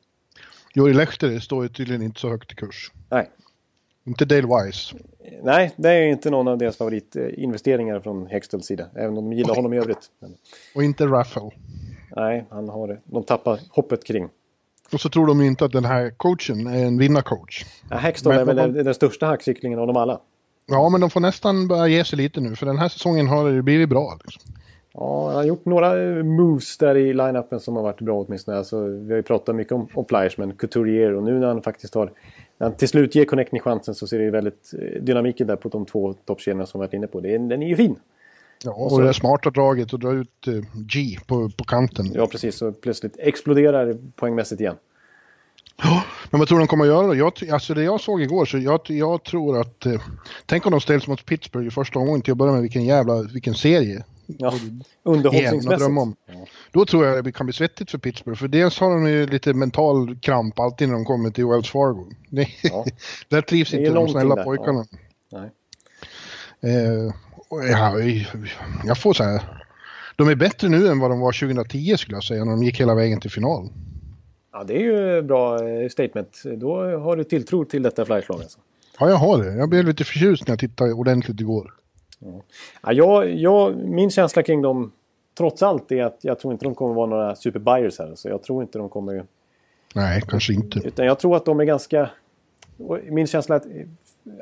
Jori 0.75 0.95
Lehteri 0.95 1.41
står 1.41 1.63
ju 1.63 1.69
tydligen 1.69 2.03
inte 2.03 2.21
så 2.21 2.29
högt 2.29 2.53
i 2.53 2.55
kurs. 2.55 2.93
Nej. 3.09 3.31
Inte 4.05 4.25
Dale 4.25 4.65
Wise. 4.65 4.97
Nej, 5.43 5.73
det 5.77 5.89
är 5.89 6.07
inte 6.07 6.31
någon 6.31 6.49
av 6.49 6.59
deras 6.59 6.77
favoritinvesteringar 6.77 8.01
från 8.01 8.27
Hextels 8.27 8.67
sida. 8.67 8.87
Även 8.95 9.19
om 9.19 9.31
de 9.31 9.33
gillar 9.33 9.55
honom 9.55 9.73
i 9.73 9.79
övrigt. 9.79 10.11
Och 10.75 10.85
inte 10.85 11.07
Raffel. 11.07 11.51
Nej, 12.17 12.45
han 12.51 12.69
har 12.69 12.89
det. 12.89 12.99
De 13.05 13.25
tappar 13.25 13.61
hoppet 13.71 14.05
kring. 14.05 14.29
Och 14.93 15.01
så 15.01 15.09
tror 15.09 15.27
de 15.27 15.41
inte 15.41 15.65
att 15.65 15.73
den 15.73 15.85
här 15.85 16.11
coachen 16.11 16.67
är 16.67 16.85
en 16.85 16.99
vinnarcoach. 16.99 17.65
Ja, 17.91 17.97
Hextall 17.97 18.33
är 18.33 18.45
väl 18.45 18.57
man... 18.57 18.73
den 18.73 18.95
största 18.95 19.27
hackcyklingen 19.27 19.79
av 19.79 19.87
dem 19.87 19.97
alla. 19.97 20.21
Ja, 20.71 20.89
men 20.89 21.01
de 21.01 21.11
får 21.11 21.21
nästan 21.21 21.69
börja 21.69 21.89
ge 21.89 22.05
sig 22.05 22.19
lite 22.19 22.41
nu, 22.41 22.57
för 22.57 22.67
den 22.67 22.79
här 22.79 22.89
säsongen 22.89 23.27
har 23.27 23.51
det 23.51 23.63
blivit 23.63 23.89
bra. 23.89 24.19
Liksom. 24.25 24.53
Ja, 24.93 25.27
han 25.27 25.37
har 25.37 25.45
gjort 25.45 25.65
några 25.65 26.03
eh, 26.03 26.25
moves 26.25 26.79
där 26.79 26.97
i 26.97 27.13
line-upen 27.13 27.59
som 27.61 27.77
har 27.77 27.83
varit 27.83 28.01
bra 28.01 28.21
åtminstone. 28.21 28.57
Alltså, 28.57 28.87
vi 28.87 29.11
har 29.13 29.17
ju 29.17 29.23
pratat 29.23 29.57
mycket 29.57 29.73
om, 29.73 29.89
om 29.95 30.05
flyers, 30.05 30.39
men 30.39 30.53
Couturier 30.53 31.15
och 31.15 31.23
nu 31.23 31.39
när 31.39 31.47
han 31.47 31.63
faktiskt 31.63 31.95
har... 31.95 32.13
När 32.59 32.67
han 32.67 32.77
till 32.77 32.89
slut 32.89 33.15
ger 33.15 33.25
Connecting 33.25 33.61
chansen 33.61 33.95
så 33.95 34.07
ser 34.07 34.19
det 34.19 34.25
ju 34.25 34.31
väldigt 34.31 34.71
eh, 34.79 35.03
dynamiken 35.03 35.47
där 35.47 35.57
på 35.57 35.69
de 35.69 35.87
två 35.87 36.13
toppkedjorna 36.13 36.67
som 36.67 36.81
vi 36.81 36.87
varit 36.87 36.95
inne 36.95 37.07
på. 37.07 37.21
Det, 37.21 37.39
den 37.39 37.63
är 37.63 37.69
ju 37.69 37.77
fin! 37.77 37.97
Ja, 38.65 38.73
och, 38.73 38.91
så, 38.91 39.01
det 39.01 39.15
smarta 39.15 39.51
draget 39.51 39.95
att 39.95 40.01
dra 40.01 40.13
ut 40.13 40.47
G 40.75 41.19
på, 41.27 41.51
på 41.59 41.65
kanten. 41.65 42.07
Ja, 42.15 42.27
precis. 42.27 42.57
Så 42.57 42.73
plötsligt 42.73 43.17
exploderar 43.19 43.97
poängmässigt 44.17 44.61
igen. 44.61 44.77
Men 46.31 46.39
vad 46.39 46.49
tror 46.49 46.59
du 46.59 46.63
de 46.63 46.69
kommer 46.69 46.85
att 46.85 46.91
göra 46.91 47.07
då? 47.07 47.15
Jag, 47.15 47.51
alltså 47.53 47.75
det 47.75 47.83
jag 47.83 48.01
såg 48.01 48.23
igår 48.23 48.45
så 48.45 48.59
jag, 48.59 48.81
jag 48.87 49.23
tror 49.23 49.61
att... 49.61 49.87
Eh, 49.87 50.01
tänk 50.47 50.67
om 50.67 50.73
de 50.73 50.81
ställs 50.81 51.07
mot 51.07 51.25
Pittsburgh 51.25 51.67
i 51.67 51.71
första 51.71 51.99
omgången 51.99 52.23
till 52.23 52.33
att 52.33 52.39
börja 52.39 52.53
med 52.53 52.63
vilken 52.63 52.85
jävla, 52.85 53.23
vilken 53.23 53.55
serie. 53.55 54.05
Ja, 54.27 54.55
underhållningsmässigt. 55.03 55.99
Om. 55.99 56.17
Då 56.73 56.85
tror 56.85 57.07
jag 57.07 57.25
det 57.25 57.33
kan 57.33 57.47
bli 57.47 57.53
svettigt 57.53 57.91
för 57.91 57.99
Pittsburgh. 57.99 58.39
För 58.39 58.49
dels 58.49 58.81
har 58.81 58.91
de 58.91 59.09
ju 59.09 59.27
lite 59.27 59.55
mental 59.55 60.17
kramp 60.17 60.59
alltid 60.59 60.89
när 60.89 60.95
de 60.95 61.05
kommer 61.05 61.31
till 61.31 61.47
Wells 61.47 61.71
Fargo. 61.71 62.13
Det, 62.29 62.49
ja. 62.63 62.85
där 63.29 63.43
trivs 63.43 63.75
inte 63.75 63.91
de 63.91 64.09
snälla 64.09 64.35
där. 64.35 64.45
pojkarna. 64.45 64.87
Ja. 65.31 65.45
Eh, 66.69 67.15
ja, 67.71 67.95
jag 68.85 68.99
får 68.99 69.13
så 69.13 69.25
här. 69.25 69.65
De 70.17 70.29
är 70.29 70.35
bättre 70.35 70.69
nu 70.69 70.89
än 70.89 70.99
vad 70.99 71.11
de 71.11 71.21
var 71.21 71.33
2010 71.33 71.97
skulle 71.97 72.17
jag 72.17 72.25
säga 72.25 72.45
när 72.45 72.53
de 72.53 72.63
gick 72.63 72.81
hela 72.81 72.95
vägen 72.95 73.21
till 73.21 73.31
final. 73.31 73.71
Ja, 74.53 74.65
det 74.65 74.75
är 74.75 74.81
ju 74.81 75.23
bra 75.23 75.69
eh, 75.69 75.89
statement. 75.89 76.43
Då 76.57 76.99
har 76.99 77.17
du 77.17 77.25
tilltro 77.25 77.65
till 77.65 77.83
detta 77.83 78.05
flyerslag 78.05 78.41
alltså. 78.41 78.59
Ja, 78.99 79.09
jag 79.09 79.17
har 79.17 79.45
det. 79.45 79.55
Jag 79.55 79.69
blev 79.69 79.85
lite 79.85 80.05
förtjust 80.05 80.47
när 80.47 80.53
jag 80.53 80.59
tittade 80.59 80.93
ordentligt 80.93 81.41
igår. 81.41 81.75
Ja, 82.83 82.93
jag, 82.93 83.35
jag, 83.35 83.77
min 83.77 84.11
känsla 84.11 84.43
kring 84.43 84.63
dem, 84.63 84.93
trots 85.39 85.63
allt, 85.63 85.93
är 85.93 86.05
att 86.05 86.19
jag 86.21 86.39
tror 86.39 86.53
inte 86.53 86.65
de 86.65 86.75
kommer 86.75 86.95
vara 86.95 87.07
några 87.07 87.37
superbuyers 87.37 87.99
här. 87.99 88.15
Så 88.15 88.29
jag 88.29 88.43
tror 88.43 88.63
inte 88.63 88.79
de 88.79 88.89
kommer... 88.89 89.25
Nej, 89.95 90.23
kanske 90.29 90.53
inte. 90.53 90.81
Utan 90.85 91.07
jag 91.07 91.19
tror 91.19 91.37
att 91.37 91.45
de 91.45 91.61
är 91.61 91.65
ganska... 91.65 92.11
Min 93.09 93.27
känsla 93.27 93.55
är 93.55 93.61
att 93.61 93.67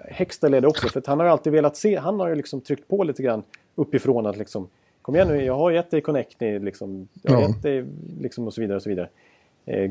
Hextall 0.09 0.55
är 0.55 0.60
det 0.60 0.68
också, 0.68 0.89
för 0.89 1.02
han 1.06 1.20
har 1.20 1.26
alltid 1.26 1.52
velat 1.52 1.76
se... 1.76 1.97
Han 1.97 2.20
har 2.20 2.28
ju 2.28 2.35
liksom 2.35 2.60
tryckt 2.60 2.89
på 2.89 3.05
lite 3.05 3.22
grann 3.22 3.43
uppifrån 3.74 4.26
att 4.26 4.36
liksom... 4.36 4.68
Kom 5.02 5.14
igen 5.14 5.28
nu, 5.28 5.44
jag 5.44 5.56
har 5.56 5.70
gett 5.70 5.90
dig 5.90 6.01
Connect, 6.01 6.40
liksom, 6.40 7.09
jag 7.22 7.32
har 7.32 7.43
ja. 7.43 7.48
gett 7.48 7.62
dig 7.62 7.85
liksom 8.20 8.47
och 8.47 8.55
så 8.55 8.60
vidare 8.60 8.76
och 8.76 8.82
så 8.82 8.89
vidare. 8.89 9.09
Eh, 9.69 9.90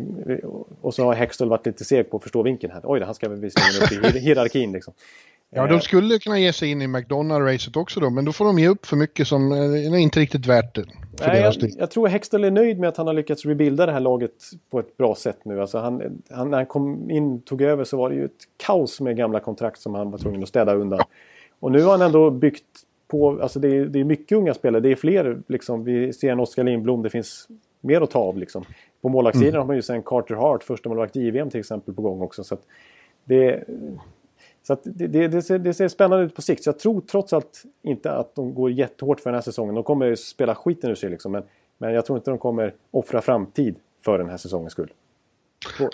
och 0.82 0.94
så 0.94 1.04
har 1.04 1.14
Hextall 1.14 1.50
varit 1.50 1.66
lite 1.66 1.86
seg 1.86 2.10
på 2.10 2.18
att 2.18 2.24
förstå 2.24 2.44
vinkeln 2.44 2.74
här. 2.74 2.82
Oj, 2.84 3.02
han 3.02 3.16
ska 3.16 3.30
väl 3.30 3.40
visserligen 3.40 4.04
upp 4.04 4.16
i 4.16 4.20
hierarkin 4.20 4.72
liksom. 4.72 4.94
Ja, 5.50 5.68
de 5.68 5.82
skulle 5.82 6.20
kunna 6.20 6.40
ge 6.40 6.54
sig 6.54 6.72
in 6.72 6.82
i 6.82 6.88
McDonald-racet 6.88 7.78
också 7.78 8.00
då, 8.00 8.10
men 8.10 8.26
då 8.26 8.34
får 8.34 8.46
de 8.46 8.60
ge 8.60 8.68
upp 8.68 8.86
för 8.86 8.96
mycket 8.96 9.28
som 9.28 9.52
eh, 9.52 9.94
är 9.94 9.98
inte 9.98 10.20
riktigt 10.20 10.46
värt 10.46 10.76
det. 10.76 10.86
Nej, 11.20 11.42
jag, 11.42 11.56
jag, 11.78 11.92
tror 11.92 12.08
Hextall 12.08 12.44
är 12.44 12.52
nöjd 12.52 12.80
med 12.80 12.90
att 12.90 12.98
han 12.98 13.08
har 13.08 13.14
lyckats 13.14 13.46
rebuilda 13.46 13.86
det 13.86 13.92
här 13.92 14.00
laget 14.00 14.32
på 14.70 14.80
ett 14.80 14.98
bra 14.98 15.16
sätt 15.16 15.38
nu. 15.46 15.62
Alltså 15.62 15.78
han, 15.78 16.22
han, 16.30 16.50
när 16.50 16.58
han 16.58 16.66
kom 16.66 17.12
in 17.12 17.42
tog 17.42 17.62
över 17.62 17.84
så 17.84 17.98
var 17.98 18.10
det 18.10 18.16
ju 18.16 18.26
ett 18.26 18.32
kaos 18.58 19.02
med 19.02 19.18
gamla 19.18 19.40
kontrakt 19.40 19.82
som 19.82 19.96
han 19.96 20.12
var 20.12 20.18
tvungen 20.18 20.44
att 20.44 20.50
städa 20.50 20.74
undan. 20.74 21.00
Och 21.60 21.72
nu 21.72 21.82
har 21.82 21.92
han 21.92 22.02
ändå 22.02 22.30
byggt 22.30 22.64
på, 23.08 23.42
alltså 23.42 23.60
det 23.60 23.78
är, 23.78 23.86
det 23.86 24.00
är 24.00 24.04
mycket 24.04 24.38
unga 24.38 24.54
spelare, 24.54 24.82
det 24.82 24.92
är 24.92 24.96
fler 24.96 25.42
liksom. 25.48 25.84
Vi 25.84 26.14
ser 26.14 26.32
en 26.32 26.40
Oskar 26.40 26.64
Lindblom, 26.64 27.04
det 27.04 27.10
finns 27.10 27.48
mer 27.82 28.02
att 28.02 28.12
ta 28.12 28.20
av 28.20 28.38
liksom. 28.38 28.66
På 29.02 29.10
målvaktssidan 29.10 29.50
mm. 29.50 29.60
har 29.60 29.66
man 29.66 29.76
ju 29.76 29.82
sen 29.82 30.04
Carter 30.04 30.36
Hart, 30.36 30.64
första 30.64 30.90
målvakt 30.90 31.16
i 31.16 31.22
JVM 31.22 31.50
till 31.50 31.60
exempel, 31.60 31.94
på 31.94 32.02
gång 32.02 32.22
också. 32.22 32.44
Så 32.44 32.58
det, 33.26 33.64
så 34.64 34.78
det, 34.84 35.08
det, 35.08 35.28
det, 35.28 35.42
ser, 35.42 35.60
det, 35.60 35.74
ser, 35.74 35.88
spännande 35.88 36.26
ut 36.26 36.36
på 36.36 36.42
sikt. 36.42 36.64
Så 36.64 36.68
jag 36.68 36.80
tror 36.80 37.02
trots 37.02 37.34
allt 37.34 37.64
inte 37.82 38.12
att 38.12 38.36
de 38.36 38.54
går 38.54 38.72
jättehårt 38.72 39.20
för 39.20 39.30
den 39.30 39.36
här 39.36 39.42
säsongen. 39.42 39.76
De 39.76 39.84
kommer 39.84 40.16
spela 40.16 40.56
skiten 40.56 40.90
ur 40.90 40.96
sig 40.96 41.10
liksom. 41.10 41.32
Men, 41.32 41.44
men 41.78 41.94
jag 41.94 42.06
tror 42.06 42.18
inte 42.18 42.32
de 42.32 42.38
kommer 42.38 42.74
offra 42.92 43.22
framtid 43.22 43.76
för 44.06 44.18
den 44.18 44.30
här 44.30 44.38
säsongens 44.38 44.72
skull. 44.74 44.94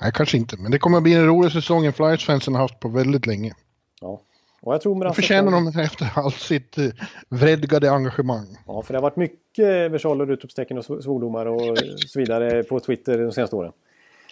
Nej, 0.01 0.11
kanske 0.13 0.37
inte. 0.37 0.57
Men 0.57 0.71
det 0.71 0.79
kommer 0.79 0.97
att 0.97 1.03
bli 1.03 1.13
en 1.13 1.25
rolig 1.25 1.51
säsong 1.51 1.91
Flyers-fansen 1.91 2.53
har 2.53 2.61
haft 2.61 2.79
på 2.79 2.87
väldigt 2.87 3.27
länge. 3.27 3.53
Ja. 4.01 4.21
Och 4.63 4.73
jag 4.73 4.81
tror 4.81 5.03
det 5.03 5.13
förtjänar 5.13 5.51
de 5.51 5.79
efter 5.79 6.11
allt 6.15 6.35
sitt 6.35 6.77
uh, 6.77 6.91
vredgade 7.29 7.91
engagemang. 7.91 8.57
Ja, 8.67 8.81
för 8.81 8.93
det 8.93 8.97
har 8.97 9.03
varit 9.03 9.15
mycket 9.15 9.91
versaler, 9.91 10.31
utropstecken 10.31 10.77
och 10.77 10.85
svordomar 10.85 11.45
och 11.45 11.77
så 12.07 12.19
vidare 12.19 12.63
på 12.63 12.79
Twitter 12.79 13.17
de 13.17 13.31
senaste 13.31 13.55
åren. 13.55 13.71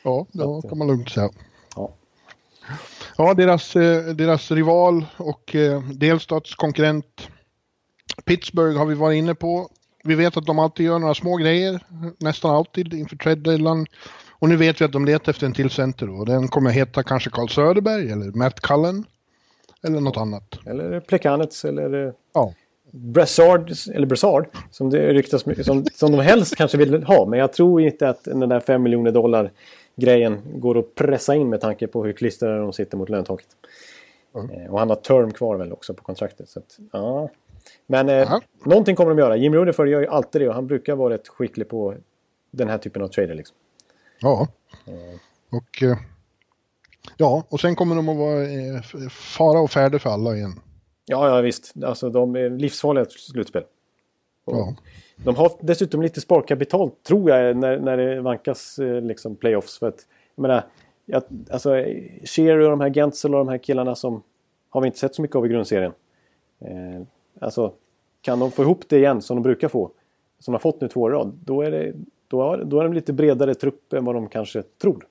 Ja, 0.04 0.26
det 0.32 0.70
kan 0.70 0.78
man 0.78 0.88
lugnt 0.88 1.10
säga. 1.10 1.30
Ja. 1.76 1.94
Ja, 3.18 3.34
deras, 3.34 3.76
eh, 3.76 4.04
deras 4.04 4.52
rival 4.52 5.06
och 5.18 5.56
eh, 5.56 5.82
delstatskonkurrent 5.82 7.30
Pittsburgh 8.26 8.78
har 8.78 8.86
vi 8.86 8.96
varit 8.96 9.18
inne 9.18 9.36
på. 9.36 9.70
Vi 10.04 10.16
vet 10.16 10.38
att 10.38 10.46
de 10.46 10.60
alltid 10.60 10.86
gör 10.86 11.00
några 11.00 11.14
små 11.14 11.36
grejer, 11.36 11.84
nästan 12.20 12.56
alltid 12.56 12.94
inför 12.94 13.16
trade 13.16 13.86
Och 14.40 14.50
nu 14.50 14.56
vet 14.56 14.82
vi 14.82 14.86
att 14.86 14.92
de 14.92 15.06
letar 15.06 15.32
efter 15.32 15.46
en 15.46 15.54
till 15.54 15.70
center 15.70 16.10
och 16.10 16.26
den 16.26 16.48
kommer 16.48 16.70
heta 16.70 17.04
kanske 17.04 17.30
Carl 17.30 17.50
Söderberg 17.50 18.12
eller 18.12 18.32
Matt 18.32 18.60
Cullen. 18.60 19.06
Eller 19.88 20.02
något 20.02 20.18
annat. 20.18 20.60
Eller 20.66 21.00
Plekanets 21.00 21.66
eller 21.66 22.14
ja. 22.34 22.54
Brassard, 22.92 23.72
eller 23.94 24.08
Brassard 24.08 24.46
som 24.72 24.90
det 24.90 25.14
ryktas 25.14 25.66
som, 25.66 25.86
som 25.94 26.12
de 26.12 26.20
helst 26.20 26.56
kanske 26.56 26.78
vill 26.78 27.04
ha. 27.04 27.26
Men 27.26 27.40
jag 27.40 27.54
tror 27.54 27.82
inte 27.82 28.10
att 28.10 28.24
den 28.24 28.50
där 28.50 28.60
5 28.60 28.84
miljoner 28.84 29.12
dollar 29.12 29.52
grejen 29.96 30.42
går 30.46 30.78
att 30.78 30.96
pressa 30.96 31.36
in 31.36 31.50
med 31.50 31.62
tanke 31.62 31.88
på 31.88 32.06
hur 32.06 32.14
klistrade 32.14 32.60
de 32.60 32.74
sitter 32.74 32.98
mot 32.98 33.10
löntaket. 33.10 33.48
Mm. 34.36 34.72
Och 34.72 34.80
han 34.80 34.90
har 34.90 34.96
term 34.96 35.32
kvar 35.32 35.56
väl 35.56 35.74
också 35.74 35.94
på 35.94 36.04
kontraktet. 36.04 36.50
Så 36.50 36.60
att, 36.60 36.80
ja. 36.92 37.30
Men 37.88 38.10
eh, 38.10 38.40
någonting 38.66 38.96
kommer 38.96 39.10
de 39.10 39.20
göra. 39.20 39.36
Jim 39.36 39.54
Rutherford 39.54 39.88
gör 39.88 40.02
ju 40.02 40.08
alltid 40.08 40.42
det 40.42 40.48
och 40.48 40.56
han 40.56 40.68
brukar 40.68 40.96
vara 40.96 41.14
rätt 41.14 41.28
skicklig 41.28 41.70
på 41.70 41.96
den 42.52 42.70
här 42.70 42.78
typen 42.78 43.02
av 43.02 43.08
trader. 43.08 43.36
Liksom. 43.36 43.56
Ja, 44.20 44.48
mm. 44.88 45.20
och 45.50 45.84
eh, 45.84 45.98
ja, 47.18 47.44
och 47.50 47.60
sen 47.60 47.76
kommer 47.76 47.96
de 47.96 48.10
att 48.10 48.18
vara 48.18 48.44
eh, 48.44 49.10
fara 49.10 49.60
och 49.60 49.72
färde 49.72 50.00
för 50.00 50.10
alla 50.10 50.36
igen. 50.36 50.60
Ja, 51.06 51.28
ja 51.36 51.42
visst. 51.42 51.74
Alltså 51.84 52.10
de 52.10 52.36
är 52.36 52.50
livsfarliga 52.50 53.06
slutspel. 53.06 53.64
Ja. 54.46 54.76
De 55.16 55.36
har 55.36 55.52
dessutom 55.62 56.02
lite 56.02 56.22
sparkapital, 56.22 56.92
tror 57.08 57.30
jag, 57.30 57.58
när, 57.58 57.80
när 57.80 57.98
det 57.98 58.22
vankas 58.22 58.80
eh, 58.80 59.02
liksom, 59.02 59.36
playoffs. 59.36 59.80
För 59.80 59.88
att, 59.88 60.06
jag 60.36 60.42
menar, 60.42 60.64
jag, 61.06 61.24
alltså, 61.50 61.70
Shearer 62.24 62.60
och 62.60 62.70
de 62.70 62.82
här 62.82 62.94
Gentzel 62.94 63.34
och 63.34 63.40
de 63.40 63.48
här 63.48 63.58
killarna 63.58 63.96
som 63.96 64.24
har 64.70 64.82
vi 64.82 64.88
inte 64.88 65.00
sett 65.00 65.16
så 65.16 65.22
mycket 65.22 65.36
av 65.36 65.46
i 65.46 65.50
grundserien. 65.50 65.92
Eh, 66.60 67.02
alltså, 67.40 67.74
kan 68.22 68.40
de 68.40 68.52
få 68.52 68.62
ihop 68.62 68.84
det 68.88 68.98
igen 68.98 69.22
som 69.22 69.38
de 69.38 69.44
brukar 69.44 69.68
få, 69.68 69.92
som 70.40 70.52
de 70.52 70.56
har 70.56 70.60
fått 70.60 70.82
nu 70.82 70.88
två 70.88 71.02
år 71.02 71.12
rad, 71.12 71.40
då 71.46 71.62
är, 71.62 71.72
det, 71.72 71.94
då, 72.28 72.56
då 72.56 72.80
är 72.80 72.84
de 72.84 72.94
lite 72.94 73.14
bredare 73.14 73.56
trupp 73.56 73.94
än 73.94 74.06
vad 74.06 74.16
de 74.16 74.30
kanske 74.30 74.64
tror. 74.82 75.08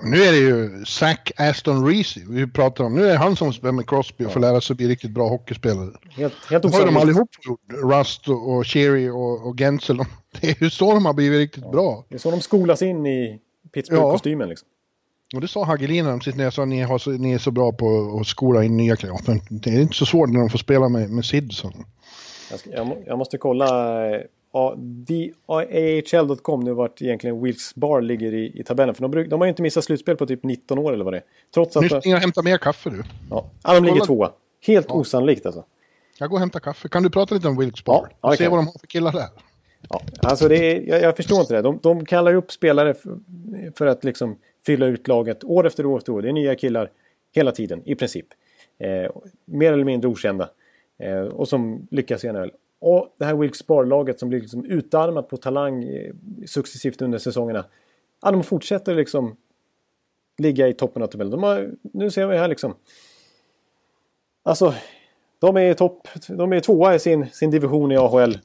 Nu 0.00 0.22
är 0.22 0.32
det 0.32 0.38
ju 0.38 0.84
Zack 0.84 1.32
Aston 1.36 1.86
Reese 1.86 2.16
vi 2.28 2.46
pratar 2.46 2.84
om. 2.84 2.94
Nu 2.94 3.06
är 3.06 3.16
han 3.16 3.36
som 3.36 3.52
spelar 3.52 3.72
med 3.72 3.88
Crosby 3.88 4.24
och 4.24 4.32
får 4.32 4.40
lära 4.40 4.60
sig 4.60 4.76
bli 4.76 4.88
riktigt 4.88 5.10
bra 5.10 5.28
hockeyspelare. 5.28 5.90
Helt, 6.10 6.34
helt 6.50 6.64
har 6.64 6.86
de 6.86 6.96
allihop 6.96 7.30
gjort. 7.46 7.60
Rust 7.72 8.28
och, 8.28 8.66
Cherry 8.66 9.08
och, 9.08 9.46
och 9.46 9.58
Gensel. 9.58 9.98
Det 10.40 10.50
är 10.50 10.64
ju 10.64 10.70
så 10.70 10.94
de 10.94 11.06
har 11.06 11.12
blivit 11.12 11.38
riktigt 11.38 11.64
ja. 11.64 11.70
bra. 11.70 12.04
Det 12.08 12.14
är 12.14 12.18
så 12.18 12.30
de 12.30 12.40
skolas 12.40 12.82
in 12.82 13.06
i 13.06 13.40
Pittsburgh-kostymen 13.72 14.46
ja. 14.46 14.50
liksom. 14.50 14.68
Och 15.34 15.40
det 15.40 15.48
sa 15.48 15.64
Hagelin 15.64 16.04
när 16.04 16.44
jag 16.44 16.52
sa 16.52 16.64
ni, 16.64 16.80
har 16.80 16.98
så, 16.98 17.10
ni 17.10 17.32
är 17.32 17.38
så 17.38 17.50
bra 17.50 17.72
på 17.72 18.18
att 18.20 18.26
skola 18.26 18.64
in 18.64 18.76
nya 18.76 18.96
kreatörer. 18.96 19.40
Det 19.50 19.70
är 19.70 19.80
inte 19.80 19.94
så 19.96 20.06
svårt 20.06 20.30
när 20.30 20.40
de 20.40 20.50
får 20.50 20.58
spela 20.58 20.88
med, 20.88 21.10
med 21.10 21.24
Sid. 21.24 21.52
Så. 21.52 21.72
Jag, 22.50 22.60
ska, 22.60 22.70
jag, 22.70 22.96
jag 23.06 23.18
måste 23.18 23.38
kolla 23.38 23.66
eh, 24.06 24.20
AHL.com 24.52 26.60
nu 26.60 26.72
vart 26.72 27.02
egentligen 27.02 27.42
Wilkes 27.42 27.74
Bar 27.74 28.00
ligger 28.00 28.34
i, 28.34 28.60
i 28.60 28.62
tabellen. 28.62 28.94
För 28.94 29.02
de, 29.02 29.10
bruk, 29.10 29.30
de 29.30 29.40
har 29.40 29.46
ju 29.46 29.48
inte 29.48 29.62
missat 29.62 29.84
slutspel 29.84 30.16
på 30.16 30.26
typ 30.26 30.42
19 30.42 30.78
år 30.78 30.92
eller 30.92 31.04
vad 31.04 31.12
det 31.12 31.18
är. 31.18 31.24
Trots 31.54 31.76
att... 31.76 31.82
Nyss, 31.82 32.04
hämta 32.04 32.42
mer 32.42 32.58
kaffe 32.58 32.90
du. 32.90 33.02
Ja, 33.30 33.50
ja 33.62 33.74
de 33.74 33.84
ligger 33.84 34.00
tvåa. 34.00 34.32
Helt 34.66 34.86
ja. 34.88 34.94
osannolikt 34.94 35.46
alltså. 35.46 35.64
Jag 36.18 36.30
går 36.30 36.36
och 36.36 36.40
hämtar 36.40 36.60
kaffe. 36.60 36.88
Kan 36.88 37.02
du 37.02 37.10
prata 37.10 37.34
lite 37.34 37.48
om 37.48 37.56
Wilkes 37.56 37.84
Bar? 37.84 38.08
Ja, 38.10 38.30
ja, 38.30 38.36
se 38.36 38.48
vad 38.48 38.58
de 38.58 38.66
har 38.66 38.78
för 38.78 38.86
killar 38.86 39.12
där. 39.12 39.28
Ja, 39.88 40.02
alltså 40.22 40.48
det 40.48 40.56
är, 40.56 40.88
jag, 40.88 41.02
jag 41.02 41.16
förstår 41.16 41.40
inte 41.40 41.54
det. 41.54 41.62
De, 41.62 41.78
de 41.82 42.04
kallar 42.04 42.34
upp 42.34 42.52
spelare 42.52 42.94
för, 42.94 43.18
för, 43.76 43.86
att 43.86 44.04
liksom 44.04 44.38
fylla 44.66 44.86
ut 44.86 45.08
laget 45.08 45.44
år 45.44 45.66
efter 45.66 45.86
år 45.86 45.98
efter 45.98 46.12
år. 46.12 46.22
Det 46.22 46.28
är 46.28 46.32
nya 46.32 46.54
killar 46.54 46.90
hela 47.34 47.52
tiden 47.52 47.82
i 47.84 47.94
princip. 47.94 48.26
Eh, 48.78 49.10
mer 49.44 49.72
eller 49.72 49.84
mindre 49.84 50.10
okända. 50.10 50.50
Eh, 50.98 51.20
och 51.20 51.48
som 51.48 51.88
lyckas 51.90 52.24
i 52.24 52.32
NHL. 52.32 52.50
Och 52.82 53.14
det 53.18 53.24
här 53.24 53.34
Wilkes 53.34 53.66
Bar-laget 53.66 54.20
som 54.20 54.28
blir 54.28 54.40
liksom 54.40 54.64
utarmat 54.64 55.28
på 55.28 55.36
talang 55.36 55.84
successivt 56.46 57.02
under 57.02 57.18
säsongerna. 57.18 57.64
Ja, 58.22 58.30
de 58.30 58.42
fortsätter 58.42 58.94
liksom 58.94 59.36
ligga 60.38 60.68
i 60.68 60.72
toppen 60.72 61.02
av 61.02 61.06
tabellen. 61.06 61.30
De 61.30 61.42
har, 61.42 61.70
nu 61.82 62.10
ser 62.10 62.26
vi 62.26 62.36
här 62.36 62.48
liksom. 62.48 62.74
Alltså, 64.42 64.74
de 65.38 65.56
är 65.56 65.74
topp. 65.74 66.08
De 66.28 66.52
är 66.52 66.60
tvåa 66.60 66.94
i 66.94 66.98
sin, 66.98 67.26
sin 67.32 67.50
division 67.50 67.92
i 67.92 67.96
AHL. 67.96 68.38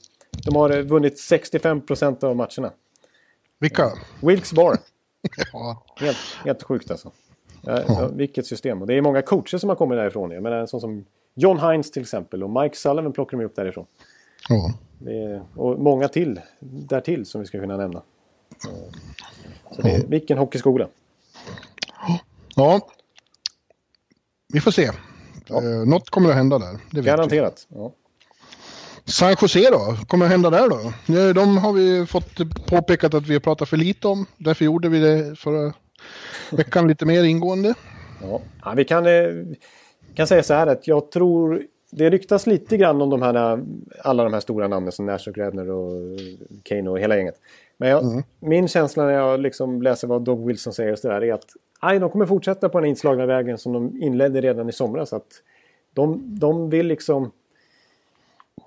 De 0.46 0.56
har 0.56 0.82
vunnit 0.82 1.20
65 1.20 1.82
procent 1.82 2.24
av 2.24 2.36
matcherna. 2.36 2.72
Vilka? 3.60 3.92
Wilkes 4.22 4.54
Bar. 4.54 4.78
ja. 5.54 5.84
helt, 5.96 6.18
helt 6.46 6.64
sjukt 6.64 6.92
alltså. 6.92 7.12
Ja, 7.62 7.82
ja. 7.88 8.10
Vilket 8.14 8.46
system. 8.46 8.82
Och 8.82 8.88
det 8.88 8.94
är 8.94 9.02
många 9.02 9.22
coacher 9.22 9.58
som 9.58 9.70
har 9.70 9.76
kommit 9.76 9.98
därifrån. 9.98 10.32
Jag 10.32 10.44
menar 10.44 10.58
en 10.58 10.68
sån 10.68 10.82
som 10.82 11.06
John 11.36 11.60
Hines 11.60 11.92
till 11.92 12.02
exempel. 12.02 12.44
Och 12.44 12.50
Mike 12.50 12.76
Sullivan 12.76 13.14
plockar 13.14 13.38
de 13.38 13.46
upp 13.46 13.56
därifrån. 13.56 13.86
Ja. 14.50 14.74
Är, 15.08 15.44
och 15.56 15.80
många 15.80 16.08
till 16.08 16.42
därtill 16.60 17.26
som 17.26 17.42
vi 17.42 17.48
ska 17.48 17.60
kunna 17.60 17.78
nämna. 17.78 18.02
Så 19.72 19.82
det 19.82 19.92
är, 19.92 20.08
vilken 20.08 20.38
hockeyskola. 20.38 20.88
Ja. 22.56 22.90
Vi 24.54 24.60
får 24.62 24.72
se. 24.72 24.92
Ja. 25.48 25.64
Eh, 25.64 25.86
något 25.86 26.10
kommer 26.10 26.30
att 26.30 26.36
hända 26.36 26.60
där. 26.60 26.80
Det 26.92 27.02
Garanterat. 27.02 27.68
Ja. 27.70 27.92
San 29.06 29.36
Jose 29.42 29.70
då? 29.72 29.98
kommer 30.08 30.26
att 30.26 30.32
hända 30.32 30.50
där 30.50 30.70
då? 30.70 30.94
De 31.34 31.58
har 31.58 31.74
vi 31.74 32.06
fått 32.06 32.66
påpekat 32.68 33.14
att 33.14 33.28
vi 33.28 33.34
har 33.34 33.40
pratat 33.40 33.70
för 33.70 33.78
lite 33.78 34.08
om. 34.08 34.26
Därför 34.38 34.66
gjorde 34.66 34.90
vi 34.90 35.00
det 35.00 35.40
förra 35.40 35.74
veckan 36.52 36.88
lite 36.88 37.06
mer 37.06 37.24
ingående. 37.24 37.74
Ja, 38.22 38.42
ja 38.64 38.74
vi 38.76 38.86
kan, 38.86 39.06
eh, 39.06 39.30
kan 40.16 40.28
säga 40.28 40.44
så 40.44 40.54
här 40.54 40.68
att 40.68 40.88
jag 40.88 41.12
tror 41.12 41.64
det 41.98 42.10
ryktas 42.10 42.48
lite 42.48 42.78
grann 42.78 43.02
om 43.02 43.10
de 43.10 43.22
här, 43.22 43.64
alla 44.04 44.24
de 44.24 44.34
här 44.34 44.40
stora 44.40 44.68
namnen 44.68 44.92
som 44.92 45.06
Nash 45.06 45.28
och 45.28 45.36
Grebner 45.36 45.70
och 45.70 46.20
Kane 46.64 46.90
och 46.90 47.00
hela 47.00 47.18
gänget. 47.18 47.42
Men 47.78 47.90
jag, 47.90 48.04
mm. 48.04 48.24
min 48.40 48.68
känsla 48.68 49.06
när 49.06 49.12
jag 49.12 49.40
liksom 49.40 49.82
läser 49.82 50.08
vad 50.08 50.22
Doug 50.22 50.48
Wilson 50.48 50.74
säger 50.74 50.92
och 50.92 51.00
så 51.00 51.08
där 51.08 51.24
är 51.24 51.34
att 51.34 51.46
aj, 51.80 52.00
de 52.00 52.10
kommer 52.10 52.26
fortsätta 52.26 52.70
på 52.70 52.80
den 52.80 52.90
inslagna 52.90 53.26
vägen 53.26 53.58
som 53.58 53.74
de 53.74 54.02
inledde 54.02 54.42
redan 54.42 54.70
i 54.70 54.72
somras. 54.72 55.14
Att 55.14 55.42
de, 55.94 56.40
de 56.40 56.70
vill 56.70 56.88
liksom... 56.88 57.32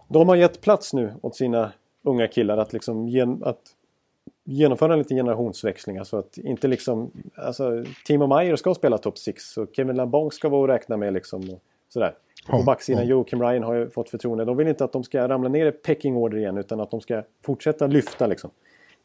De 0.09 0.29
har 0.29 0.37
gett 0.37 0.61
plats 0.61 0.93
nu 0.93 1.15
åt 1.23 1.37
sina 1.37 1.73
unga 2.03 2.29
killar 2.29 2.59
att, 2.59 2.73
liksom 2.73 3.09
gen, 3.09 3.43
att 3.45 3.63
genomföra 4.45 4.93
en 4.93 4.99
liten 4.99 5.17
generationsväxling. 5.17 5.99
Alltså 5.99 6.17
att 6.17 6.39
inte 6.39 6.69
liksom... 6.69 7.11
Alltså, 7.35 7.85
Timo 8.07 8.27
Meyer 8.27 8.57
ska 8.57 8.75
spela 8.75 8.99
top 8.99 9.19
6 9.19 9.57
och 9.57 9.69
Kevin 9.73 9.97
Lambong 9.97 10.33
ska 10.33 10.49
vara 10.49 10.73
att 10.73 10.81
räkna 10.81 10.97
med 10.97 11.13
liksom. 11.13 11.51
Och 11.51 11.63
sådär. 11.89 12.15
På 12.47 12.63
backsidan, 12.63 13.07
Joakim 13.07 13.43
Ryan 13.43 13.63
har 13.63 13.75
ju 13.75 13.91
fått 13.91 14.11
förtroende. 14.11 14.45
De 14.45 14.57
vill 14.57 14.69
inte 14.69 14.85
att 14.85 14.93
de 14.93 15.05
ska 15.05 15.29
ramla 15.29 15.49
ner 15.49 15.67
i 15.67 15.73
pecking 15.73 16.17
order 16.17 16.39
igen 16.39 16.59
utan 16.59 16.81
att 16.81 16.91
de 16.91 17.01
ska 17.01 17.23
fortsätta 17.45 17.87
lyfta 17.87 18.27
liksom. 18.27 18.51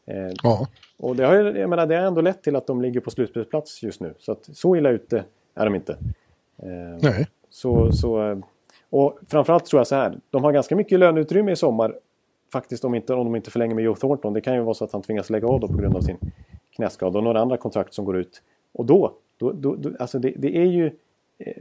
Eh, 0.06 0.32
ja. 0.42 0.66
Och 0.96 1.16
det 1.16 1.24
har, 1.24 1.34
jag 1.34 1.70
menar, 1.70 1.86
det 1.86 1.96
har 1.96 2.02
ändå 2.02 2.20
lett 2.20 2.42
till 2.42 2.56
att 2.56 2.66
de 2.66 2.82
ligger 2.82 3.00
på 3.00 3.10
slutspelsplats 3.10 3.82
just 3.82 4.00
nu. 4.00 4.14
Så 4.18 4.32
att 4.32 4.48
så 4.52 4.76
illa 4.76 4.90
ute 4.90 5.24
är 5.54 5.64
de 5.64 5.74
inte. 5.74 5.92
Eh, 6.62 6.98
Nej. 7.02 7.26
Så, 7.50 7.92
så, 7.92 8.30
eh, 8.30 8.38
och 8.90 9.18
framförallt 9.28 9.66
tror 9.66 9.80
jag 9.80 9.86
så 9.86 9.94
här. 9.94 10.18
De 10.30 10.44
har 10.44 10.52
ganska 10.52 10.76
mycket 10.76 10.98
löneutrymme 10.98 11.52
i 11.52 11.56
sommar. 11.56 11.94
Faktiskt 12.52 12.84
om, 12.84 12.94
inte, 12.94 13.14
om 13.14 13.24
de 13.24 13.36
inte 13.36 13.50
förlänger 13.50 13.74
med 13.74 13.84
Joe 13.84 13.94
Thornton. 13.94 14.32
Det 14.32 14.40
kan 14.40 14.54
ju 14.54 14.60
vara 14.60 14.74
så 14.74 14.84
att 14.84 14.92
han 14.92 15.02
tvingas 15.02 15.30
lägga 15.30 15.48
av 15.48 15.60
då 15.60 15.68
på 15.68 15.76
grund 15.76 15.96
av 15.96 16.00
sin 16.00 16.16
knäskada. 16.76 17.18
Och 17.18 17.24
några 17.24 17.40
andra 17.40 17.56
kontrakt 17.56 17.94
som 17.94 18.04
går 18.04 18.16
ut. 18.16 18.42
Och 18.72 18.86
då, 18.86 19.12
då, 19.36 19.52
då, 19.52 19.74
då 19.74 19.90
alltså 19.98 20.18
det, 20.18 20.32
det, 20.36 20.56
är 20.56 20.64
ju 20.64 20.90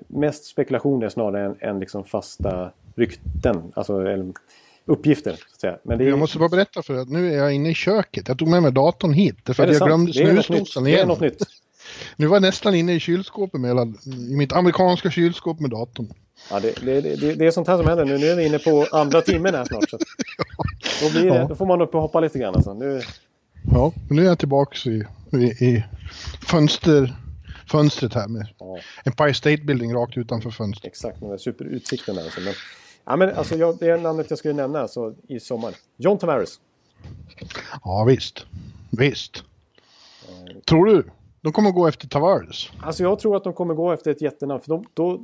mest 0.08 0.46
spekulationer 0.46 1.10
snarare 1.10 1.46
än, 1.46 1.56
än 1.60 1.80
liksom 1.80 2.04
fasta 2.04 2.72
rykten. 2.96 3.72
Alltså, 3.76 4.04
uppgifter. 4.86 5.32
Så 5.32 5.46
att 5.54 5.62
säga. 5.62 5.78
Men 5.84 6.02
är... 6.02 6.06
Jag 6.06 6.20
måste 6.20 6.38
bara 6.38 6.50
berätta 6.50 6.84
för 6.84 6.96
att 6.96 7.10
nu 7.10 7.34
är 7.34 7.38
jag 7.38 7.54
inne 7.54 7.70
i 7.70 7.74
köket. 7.74 8.28
Jag 8.28 8.40
tog 8.40 8.48
med 8.48 8.64
mig 8.64 8.72
datorn 8.72 9.14
hit. 9.14 9.36
För 9.46 9.52
att 9.52 9.70
jag 9.70 9.78
sant? 9.78 9.88
glömde 9.88 10.14
snusdosan 10.14 10.88
igen. 10.88 10.98
Det 10.98 11.04
är 11.04 11.08
något 11.08 11.20
nytt. 11.20 11.44
Nu 12.16 12.28
var 12.28 12.36
jag 12.36 12.42
nästan 12.42 12.76
inne 12.76 12.94
i 12.94 13.00
kylskåpet 13.00 13.62
med, 13.62 13.96
i 14.32 14.36
mitt 14.36 14.54
amerikanska 14.54 15.12
kylskåp 15.12 15.60
med 15.60 15.70
datorn. 15.70 16.14
Ja, 16.52 16.60
det, 16.60 16.86
det, 16.86 17.02
det, 17.02 17.34
det 17.34 17.48
är 17.48 17.52
sånt 17.52 17.68
här 17.68 17.78
som 17.78 17.88
händer 17.88 18.06
nu. 18.06 18.18
Nu 18.18 18.28
är 18.28 18.36
vi 18.36 18.46
inne 18.46 18.60
på 18.60 18.88
andra 18.92 19.22
timmen 19.22 19.56
här 19.56 19.66
snart. 19.66 19.90
Så 19.90 19.98
då, 21.02 21.12
blir 21.12 21.32
det, 21.32 21.46
då 21.50 21.56
får 21.56 21.66
man 21.66 21.82
upp 21.82 21.96
och 21.96 22.02
hoppa 22.02 22.20
lite 22.20 22.40
grann. 22.40 22.56
Alltså. 22.56 22.74
Nu... 22.74 23.02
Ja, 23.74 23.94
nu 24.10 24.22
är 24.22 24.26
jag 24.26 24.40
tillbaka 24.40 24.90
i, 24.90 25.04
i, 25.32 25.46
i 25.46 25.84
fönster, 26.48 27.16
fönstret 27.72 28.14
här 28.14 28.28
med 28.28 28.48
ja. 28.60 28.78
Empire 29.06 29.34
State 29.34 29.64
Building 29.64 29.94
rakt 29.94 30.18
utanför 30.18 30.50
fönstret. 30.50 30.92
Exakt, 30.92 31.22
med 31.22 31.42
superutsikten 31.42 32.16
där. 32.16 32.24
Alltså. 32.24 32.42
Men, 32.42 32.54
Ja, 33.06 33.16
men 33.16 33.36
alltså, 33.36 33.56
jag, 33.56 33.78
det 33.78 33.88
är 33.88 33.98
namnet 33.98 34.30
jag 34.30 34.40
skulle 34.40 34.54
nämna 34.54 34.80
alltså, 34.80 35.16
i 35.28 35.40
sommar. 35.40 35.76
John 35.98 36.18
Tavares. 36.18 36.60
Ja, 37.84 38.04
visst. 38.08 38.46
Visst. 38.92 39.44
Tror 40.66 40.86
du? 40.86 41.04
De 41.42 41.54
kommer 41.54 41.72
gå 41.72 41.88
efter 41.88 42.08
Tavares? 42.08 42.70
Alltså 42.82 43.04
jag 43.04 43.20
tror 43.20 43.36
att 43.38 43.44
de 43.44 43.54
kommer 43.54 43.74
gå 43.74 43.92
efter 43.92 44.12
ett 44.12 44.22
jättenamn. 44.22 44.62
För 44.62 44.70
de, 44.70 44.86
då, 44.94 45.20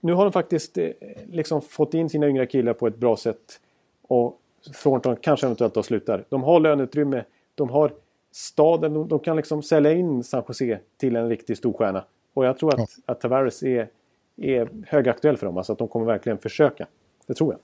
nu 0.00 0.12
har 0.12 0.24
de 0.24 0.32
faktiskt 0.32 0.78
eh, 0.78 0.90
liksom 1.26 1.62
fått 1.62 1.94
in 1.94 2.10
sina 2.10 2.28
yngre 2.28 2.46
killar 2.46 2.72
på 2.72 2.86
ett 2.86 2.96
bra 2.96 3.16
sätt. 3.16 3.60
Och 4.08 4.40
Thornton 4.82 5.16
kanske 5.16 5.46
eventuellt 5.46 5.74
då 5.74 5.82
slutar. 5.82 6.24
De 6.28 6.42
har 6.42 6.60
löneutrymme. 6.60 7.24
De 7.54 7.70
har 7.70 7.92
staden. 8.36 8.94
De, 8.94 9.08
de, 9.08 9.18
kan 9.18 9.36
liksom 9.36 9.62
sälja 9.62 9.92
in 9.92 10.24
San 10.24 10.44
Jose 10.48 10.80
till 10.96 11.16
en 11.16 11.28
riktig 11.28 11.56
storstjärna. 11.56 12.04
Och 12.34 12.46
jag 12.46 12.58
tror 12.58 12.74
att, 12.74 12.78
ja. 12.78 13.12
att 13.12 13.20
Tavares 13.20 13.62
är, 13.62 13.88
är 14.36 14.68
högaktuell 14.86 15.36
för 15.36 15.46
dem. 15.46 15.56
Alltså 15.56 15.72
att 15.72 15.78
de 15.78 15.88
kommer 15.88 16.06
verkligen 16.06 16.38
försöka. 16.38 16.86
Det 17.26 17.34
tror 17.34 17.52
jag. 17.52 17.60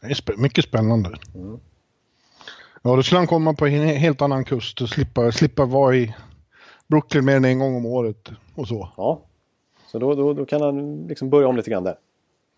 Det 0.00 0.32
är 0.32 0.36
mycket 0.36 0.64
spännande. 0.64 1.10
Mm. 1.34 1.60
Ja, 2.82 2.96
då 2.96 3.02
skulle 3.02 3.18
han 3.18 3.26
komma 3.26 3.54
på 3.54 3.66
en 3.66 3.88
helt 3.88 4.22
annan 4.22 4.44
kust 4.44 4.80
och 4.80 4.88
slippa, 4.88 5.32
slippa 5.32 5.64
vara 5.64 5.96
i 5.96 6.14
Brooklyn 6.86 7.24
mer 7.24 7.36
än 7.36 7.44
en 7.44 7.58
gång 7.58 7.76
om 7.76 7.86
året 7.86 8.30
och 8.54 8.68
så. 8.68 8.88
Ja, 8.96 9.22
så 9.86 9.98
då, 9.98 10.14
då, 10.14 10.32
då 10.32 10.44
kan 10.44 10.60
han 10.60 11.06
liksom 11.06 11.30
börja 11.30 11.48
om 11.48 11.56
lite 11.56 11.70
grann 11.70 11.84
där. 11.84 11.96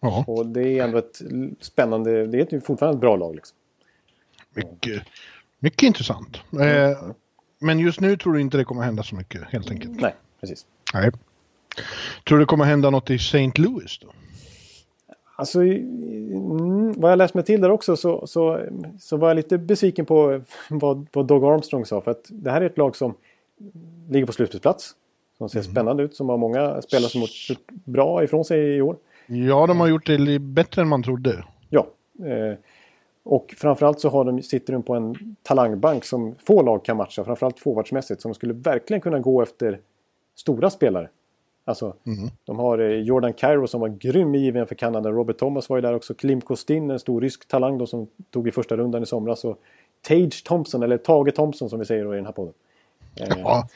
Ja. 0.00 0.24
Och 0.26 0.46
det 0.46 0.78
är 0.78 0.84
ändå 0.84 0.98
ett 0.98 1.20
spännande, 1.60 2.26
det 2.26 2.52
är 2.52 2.60
fortfarande 2.60 2.96
ett 2.96 3.00
bra 3.00 3.16
lag. 3.16 3.34
Liksom. 3.34 3.56
Mycket, 4.54 5.02
mycket 5.60 5.82
intressant. 5.82 6.40
Mm. 6.52 6.90
Eh, 6.92 6.98
men 7.58 7.78
just 7.78 8.00
nu 8.00 8.16
tror 8.16 8.32
du 8.32 8.40
inte 8.40 8.56
det 8.56 8.64
kommer 8.64 8.82
hända 8.82 9.02
så 9.02 9.16
mycket 9.16 9.42
helt 9.50 9.70
enkelt? 9.70 10.00
Nej, 10.00 10.14
precis. 10.40 10.66
Nej. 10.94 11.10
Tror 12.28 12.38
du 12.38 12.44
det 12.44 12.46
kommer 12.46 12.64
hända 12.64 12.90
något 12.90 13.10
i 13.10 13.14
St. 13.14 13.52
Louis 13.54 13.98
då? 13.98 14.08
Alltså, 15.36 15.62
mm, 15.62 16.92
vad 17.00 17.12
jag 17.12 17.16
läst 17.18 17.34
mig 17.34 17.44
till 17.44 17.60
där 17.60 17.70
också 17.70 17.96
så, 17.96 18.26
så, 18.26 18.66
så 19.00 19.16
var 19.16 19.28
jag 19.28 19.34
lite 19.34 19.58
besviken 19.58 20.06
på 20.06 20.42
vad, 20.68 21.06
vad 21.12 21.26
Doug 21.26 21.44
Armstrong 21.44 21.86
sa. 21.86 22.00
För 22.00 22.10
att 22.10 22.26
det 22.28 22.50
här 22.50 22.60
är 22.60 22.66
ett 22.66 22.78
lag 22.78 22.96
som 22.96 23.14
ligger 24.08 24.26
på 24.26 24.32
slutspelsplats. 24.32 24.94
Som 25.38 25.48
ser 25.48 25.60
mm. 25.60 25.72
spännande 25.72 26.02
ut, 26.02 26.14
som 26.14 26.28
har 26.28 26.36
många 26.36 26.82
spelare 26.82 27.10
som 27.10 27.20
har 27.20 27.28
gjort 27.50 27.70
bra 27.84 28.24
ifrån 28.24 28.44
sig 28.44 28.76
i 28.76 28.82
år. 28.82 28.96
Ja, 29.26 29.66
de 29.66 29.80
har 29.80 29.88
gjort 29.88 30.06
det 30.06 30.38
bättre 30.38 30.82
än 30.82 30.88
man 30.88 31.02
trodde. 31.02 31.44
Ja. 31.68 31.86
Eh, 32.18 32.58
och 33.22 33.54
framförallt 33.58 34.00
så 34.00 34.08
har 34.08 34.24
de, 34.24 34.42
sitter 34.42 34.72
de 34.72 34.82
på 34.82 34.94
en 34.94 35.36
talangbank 35.42 36.04
som 36.04 36.34
få 36.46 36.62
lag 36.62 36.84
kan 36.84 36.96
matcha. 36.96 37.24
Framförallt 37.24 37.60
forwardsmässigt. 37.60 38.22
Som 38.22 38.34
skulle 38.34 38.52
verkligen 38.52 39.00
kunna 39.00 39.18
gå 39.18 39.42
efter 39.42 39.80
stora 40.34 40.70
spelare. 40.70 41.08
Alltså, 41.64 41.94
mm. 42.06 42.30
De 42.44 42.58
har 42.58 42.78
eh, 42.78 43.00
Jordan 43.00 43.32
Cairo 43.32 43.66
som 43.66 43.80
var 43.80 43.88
grym 43.88 44.34
i 44.34 44.38
JVM 44.38 44.66
för 44.66 44.74
Kanada. 44.74 45.10
Robert 45.10 45.38
Thomas 45.38 45.68
var 45.68 45.76
ju 45.76 45.80
där 45.80 45.94
också. 45.94 46.14
Klim 46.14 46.40
Kostin, 46.40 46.90
en 46.90 46.98
stor 46.98 47.20
rysk 47.20 47.48
talang 47.48 47.78
då, 47.78 47.86
som 47.86 48.06
tog 48.30 48.48
i 48.48 48.50
första 48.50 48.76
rundan 48.76 49.02
i 49.02 49.06
somras. 49.06 49.44
Och 49.44 49.60
Tage 50.08 50.44
Thompson, 50.44 50.82
eller 50.82 50.98
Tage 50.98 51.34
Thompson 51.34 51.70
som 51.70 51.78
vi 51.78 51.84
säger 51.84 52.04
då 52.04 52.14
i 52.14 52.16
den 52.16 52.26
här 52.26 52.32
podden. 52.32 52.54
Eh, 53.16 53.38
ja. 53.38 53.68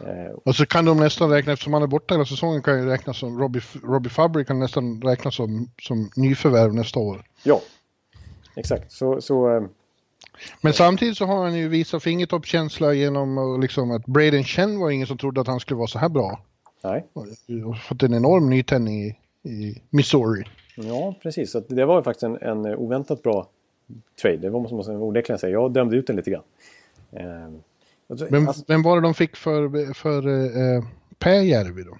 Eh, 0.00 0.32
och 0.44 0.54
så 0.54 0.66
kan 0.66 0.84
de 0.84 0.96
nästan 0.96 1.30
räkna, 1.30 1.52
eftersom 1.52 1.72
han 1.72 1.82
är 1.82 1.86
borta 1.86 2.14
hela 2.14 2.24
säsongen, 2.24 2.62
kan 2.62 2.80
ju 2.80 2.88
räknas 2.88 3.18
som 3.18 3.40
Robbie, 3.40 3.60
Robbie 3.82 4.10
Fabry 4.10 4.44
kan 4.44 4.58
nästan 4.58 5.02
räknas 5.02 5.34
som, 5.34 5.70
som 5.82 6.10
nyförvärv 6.16 6.74
nästa 6.74 7.00
år. 7.00 7.22
Ja, 7.42 7.60
exakt. 8.58 8.92
Så, 8.92 9.20
så 9.20 9.56
eh, 9.56 9.62
men 10.60 10.72
samtidigt 10.72 11.16
så 11.16 11.24
har 11.26 11.44
han 11.44 11.54
ju 11.54 11.68
visat 11.68 12.02
fingertoppskänsla 12.02 12.92
genom 12.92 13.60
liksom 13.60 13.90
att 13.90 14.06
Braden 14.06 14.44
Chen 14.44 14.78
var 14.78 14.90
ingen 14.90 15.06
som 15.06 15.18
trodde 15.18 15.40
att 15.40 15.46
han 15.46 15.60
skulle 15.60 15.78
vara 15.78 15.88
så 15.88 15.98
här 15.98 16.08
bra. 16.08 16.40
Nej. 16.84 17.06
Och 17.64 17.78
fått 17.78 18.02
en 18.02 18.14
enorm 18.14 18.50
nytändning 18.50 19.00
i, 19.02 19.16
i 19.42 19.82
Missouri. 19.90 20.44
Ja, 20.76 21.14
precis. 21.22 21.50
Så 21.50 21.60
det 21.60 21.84
var 21.84 22.02
faktiskt 22.02 22.22
en, 22.22 22.36
en 22.36 22.66
oväntat 22.66 23.22
bra 23.22 23.48
trade. 24.22 24.36
Det 24.36 24.50
var, 24.50 24.60
måste 24.60 24.92
man 24.92 25.02
onekligen 25.02 25.38
säga. 25.38 25.52
Jag 25.52 25.72
dömde 25.72 25.96
ut 25.96 26.06
den 26.06 26.16
lite 26.16 26.30
grann. 26.30 26.42
Eh, 27.12 27.26
alltså, 28.10 28.26
vem, 28.30 28.48
alltså, 28.48 28.64
vem 28.68 28.82
var 28.82 28.96
det 28.96 29.02
de 29.02 29.14
fick 29.14 29.36
för, 29.36 29.94
för 29.94 30.28
eh, 30.28 30.84
Pääjärvi 31.18 31.82
då? 31.82 31.98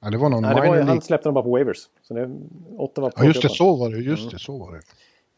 Ja, 0.00 0.10
det 0.10 0.18
var 0.18 0.28
någon 0.28 0.42
Nej, 0.42 0.54
det 0.54 0.68
var, 0.68 0.80
Han 0.80 1.00
släppte 1.00 1.28
dem 1.28 1.34
bara 1.34 1.44
på 1.44 1.50
waivers. 1.50 1.88
Så 2.02 2.14
det, 2.14 2.30
på 2.76 3.12
ja, 3.16 3.24
just 3.24 3.42
det, 3.42 3.48
så 3.48 3.76
var 3.76 3.90
det. 3.90 3.96
Just 3.96 4.22
mm. 4.22 4.32
det, 4.32 4.38
så 4.38 4.58
var 4.58 4.72
det. 4.72 4.80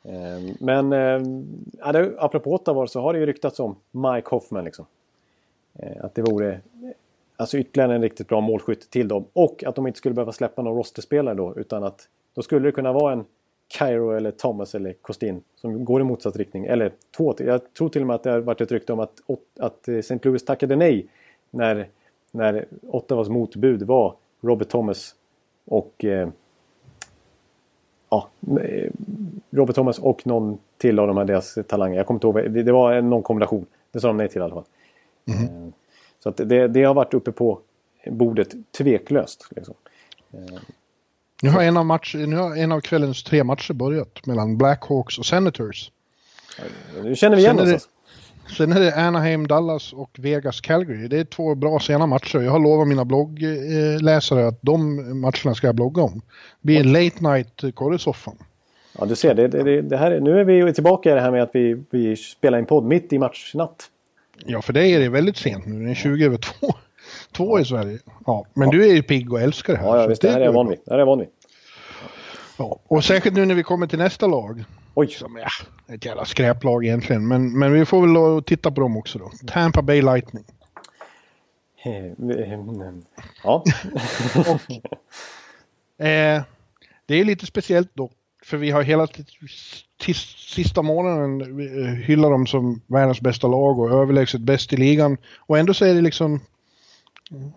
Eh, 0.05 0.55
men 0.61 0.93
eh, 0.93 1.93
det, 1.93 2.15
apropå 2.19 2.55
Ottawa 2.55 2.87
så 2.87 3.01
har 3.01 3.13
det 3.13 3.19
ju 3.19 3.27
ryktats 3.27 3.61
om 3.61 3.77
Mike 3.91 4.29
Hoffman. 4.31 4.65
Liksom. 4.65 4.87
Eh, 5.75 6.05
att 6.05 6.15
det 6.15 6.23
vore 6.23 6.61
Alltså 7.37 7.59
ytterligare 7.59 7.95
en 7.95 8.03
riktigt 8.03 8.29
bra 8.29 8.41
målskytt 8.41 8.91
till 8.91 9.09
dem. 9.09 9.25
Och 9.33 9.65
att 9.65 9.75
de 9.75 9.87
inte 9.87 9.97
skulle 9.97 10.15
behöva 10.15 10.33
släppa 10.33 10.63
någon 10.63 10.77
rosterspelare 10.77 11.35
då. 11.35 11.55
Utan 11.57 11.85
att 11.85 12.09
då 12.35 12.43
skulle 12.43 12.69
det 12.69 12.73
kunna 12.73 12.93
vara 12.93 13.13
en 13.13 13.25
Cairo 13.69 14.11
eller 14.11 14.31
Thomas 14.31 14.75
eller 14.75 14.93
Kostin 14.93 15.43
som 15.57 15.85
går 15.85 16.01
i 16.01 16.05
motsatt 16.05 16.37
riktning. 16.37 16.65
Eller 16.65 16.93
två 17.17 17.33
till. 17.33 17.47
Jag 17.47 17.75
tror 17.75 17.89
till 17.89 18.01
och 18.01 18.07
med 18.07 18.15
att 18.17 18.23
det 18.23 18.31
har 18.31 18.39
varit 18.39 18.61
ett 18.61 18.73
rykte 18.73 18.93
om 18.93 19.01
att, 19.01 19.21
att 19.59 19.89
eh, 19.89 19.95
St. 19.95 20.19
Louis 20.23 20.45
tackade 20.45 20.77
nej 20.77 21.07
när, 21.51 21.89
när 22.31 22.67
Ottawas 22.83 23.29
motbud 23.29 23.83
var 23.83 24.15
Robert 24.43 24.69
Thomas 24.69 25.15
och 25.65 26.05
eh, 26.05 26.29
ja, 28.11 28.29
eh, 28.61 28.91
Robert 29.51 29.75
Thomas 29.75 29.99
och 29.99 30.27
någon 30.27 30.59
till 30.79 30.99
av 30.99 31.07
de 31.07 31.17
här 31.17 31.25
deras 31.25 31.59
talanger. 31.69 31.97
Jag 31.97 32.07
kommer 32.07 32.17
inte 32.27 32.27
ihåg. 32.27 32.65
Det 32.65 32.73
var 32.73 33.01
någon 33.01 33.23
kombination. 33.23 33.67
Det 33.93 34.01
sa 34.01 34.09
de 34.09 34.17
nej 34.17 34.29
till 34.29 34.41
i 34.41 34.45
alla 34.45 34.55
fall. 34.55 34.65
Mm. 35.29 35.73
Så 36.19 36.29
att 36.29 36.37
det, 36.37 36.69
det 36.69 36.85
har 36.85 36.95
varit 36.95 37.15
uppe 37.15 37.33
på 37.33 37.61
bordet 38.07 38.55
tveklöst. 38.79 39.49
Liksom. 39.51 39.75
Nu 41.43 41.51
har, 41.51 41.63
en 41.63 41.77
av 41.77 41.87
match, 41.87 42.15
nu 42.15 42.37
har 42.37 42.57
en 42.57 42.73
av 42.73 42.81
kvällens 42.81 43.25
tre 43.25 43.45
matcher 43.45 43.75
börjat 43.75 44.27
mellan 44.27 44.59
Blackhawks 44.59 45.19
och 45.19 45.27
Senators. 45.27 45.91
Nu 47.03 47.17
känner 47.17 47.37
vi 47.37 47.43
igen 47.43 47.61
oss. 47.61 47.89
Sen 48.47 48.73
är 48.73 48.81
det 48.81 48.95
Anaheim, 48.95 49.47
Dallas 49.47 49.93
och 49.93 50.11
Vegas, 50.19 50.61
Calgary. 50.61 51.09
Det 51.09 51.19
är 51.19 51.25
två 51.25 51.55
bra 51.55 51.81
sena 51.81 52.07
matcher. 52.07 52.39
Jag 52.39 52.53
har 52.53 52.59
lovat 52.59 52.89
mina 52.89 53.05
bloggläsare 53.05 54.47
att 54.47 54.59
de 54.63 54.97
matcherna 55.21 55.55
ska 55.55 55.67
jag 55.67 55.75
blogga 55.75 56.03
om. 56.03 56.23
Det 56.61 56.67
blir 56.67 56.81
en 56.81 56.93
late 56.93 57.23
night 57.23 57.75
korresoffan. 57.75 58.37
Ja, 58.99 59.07
du 59.07 59.17
ser. 59.17 59.35
Det, 59.35 59.49
det, 59.49 59.83
det, 59.83 59.97
här, 59.97 60.21
nu 60.21 60.41
är 60.41 60.45
vi 60.45 60.73
tillbaka 60.73 61.11
i 61.11 61.15
det 61.15 61.21
här 61.21 61.31
med 61.31 61.43
att 61.43 61.51
vi, 61.53 61.85
vi 61.91 62.17
spelar 62.17 62.59
en 62.59 62.67
podd 62.67 62.85
mitt 62.85 63.13
i 63.13 63.19
matchnatt. 63.19 63.89
Ja, 64.47 64.63
för 64.63 64.73
dig 64.73 64.95
är 64.95 65.01
det 65.01 65.09
väldigt 65.09 65.37
sent 65.37 65.67
nu. 65.67 65.73
Den 65.73 65.91
är 65.91 65.95
20 65.95 66.27
över 66.27 66.37
2. 66.37 66.67
Två 67.33 67.61
i 67.61 67.65
Sverige. 67.65 67.99
Ja, 68.27 68.47
men 68.55 68.71
du 68.71 68.91
är 68.91 68.95
ju 68.95 69.03
pigg 69.03 69.33
och 69.33 69.41
älskar 69.41 69.73
det 69.73 69.79
här. 69.79 69.87
Ja, 69.87 70.01
ja 70.01 70.07
visst. 70.07 70.23
Det 70.23 70.31
här 70.31 70.41
är 70.41 70.45
jag 70.45 70.53
van 70.53 70.69
vid. 70.69 70.79
Det 70.85 70.91
här 70.91 70.95
är 70.95 71.01
jag 71.01 71.07
van 71.07 71.19
vid. 71.19 71.29
Ja, 72.57 72.79
och 72.89 73.05
särskilt 73.05 73.37
nu 73.37 73.47
när 73.47 73.55
vi 73.55 73.63
kommer 73.63 73.87
till 73.87 73.99
nästa 73.99 74.27
lag. 74.27 74.65
Oj. 74.95 75.09
Som 75.09 75.37
är 75.37 75.49
ett 75.95 76.05
jävla 76.05 76.25
skräplag 76.25 76.85
egentligen. 76.85 77.29
Men, 77.29 77.59
men 77.59 77.73
vi 77.73 77.85
får 77.85 78.07
väl 78.07 78.45
titta 78.45 78.71
på 78.71 78.81
dem 78.81 78.97
också 78.97 79.19
då. 79.19 79.33
Tampa 79.47 79.83
Bay 79.83 80.03
Lightning. 80.03 80.45
Ja. 83.45 83.65
Eh, 85.99 86.43
det 87.07 87.15
är 87.15 87.25
lite 87.25 87.47
speciellt 87.47 87.91
då. 87.95 88.11
För 88.45 88.57
vi 88.57 88.71
har 88.71 88.83
hela 88.83 89.09
sista 90.49 90.83
månaden 90.83 91.41
eh, 91.41 91.95
hyllat 91.95 92.31
dem 92.31 92.47
som 92.47 92.81
världens 92.87 93.21
bästa 93.21 93.47
lag 93.47 93.79
och 93.79 93.91
överlägset 93.91 94.41
bäst 94.41 94.73
i 94.73 94.77
ligan. 94.77 95.17
Och 95.39 95.59
ändå 95.59 95.75
så 95.75 95.85
är 95.85 95.95
det 95.95 96.01
liksom... 96.01 96.41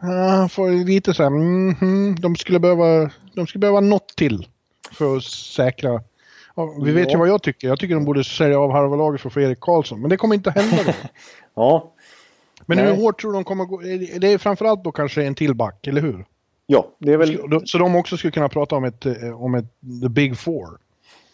Ah, 0.02 0.48
får 0.48 0.86
lite 0.86 1.14
så 1.14 1.24
här, 1.24 1.30
mhm, 1.30 2.16
de 2.20 2.36
skulle 2.36 2.60
behöva, 2.60 3.12
de 3.34 3.48
skulle 3.48 3.60
behöva 3.60 3.80
något 3.80 4.16
till 4.16 4.48
för 4.92 5.18
att 5.18 5.24
säkra. 5.24 6.02
Ja, 6.56 6.74
vi 6.84 6.92
vet 6.92 7.08
ju 7.08 7.12
Ja. 7.12 7.18
vad 7.20 7.28
jag 7.28 7.42
tycker. 7.44 7.68
Jag 7.68 7.80
tycker 7.80 7.96
de 7.96 8.06
borde 8.06 8.24
sälja 8.24 8.60
av 8.60 8.72
halva 8.72 8.96
laget 8.96 9.22
för 9.22 9.30
att 9.30 9.34
få 9.34 9.40
Erik 9.42 9.60
Karlsson. 9.60 10.02
Men 10.02 10.10
det 10.10 10.18
kommer 10.18 10.36
inte 10.36 10.52
hända 10.52 10.78
då. 10.86 10.92
ja. 11.56 11.92
Men 12.66 12.78
Nej. 12.78 12.88
hur 12.88 13.02
hårt 13.04 13.22
tror 13.22 13.32
du 13.32 13.38
de 13.38 13.44
kommer 13.44 13.66
gå? 13.66 13.82
det- 14.18 14.34
är 14.34 14.38
framförallt 14.38 14.84
då 14.84 14.92
kanske 14.92 15.24
en 15.24 15.36
till 15.36 15.54
back, 15.56 15.88
eller 15.88 16.02
hur? 16.02 16.26
Ja, 16.68 16.88
det 17.00 17.14
är 17.14 17.18
väl 17.18 17.40
Så 17.66 17.78
de 17.78 17.96
också 17.96 18.18
skulle 18.18 18.32
kunna 18.32 18.50
prata 18.50 18.76
om 18.76 18.84
ett, 18.84 19.06
eh, 19.06 19.44
om 19.44 19.56
ett 19.56 19.66
the 20.04 20.10
big 20.10 20.38
four. 20.38 20.68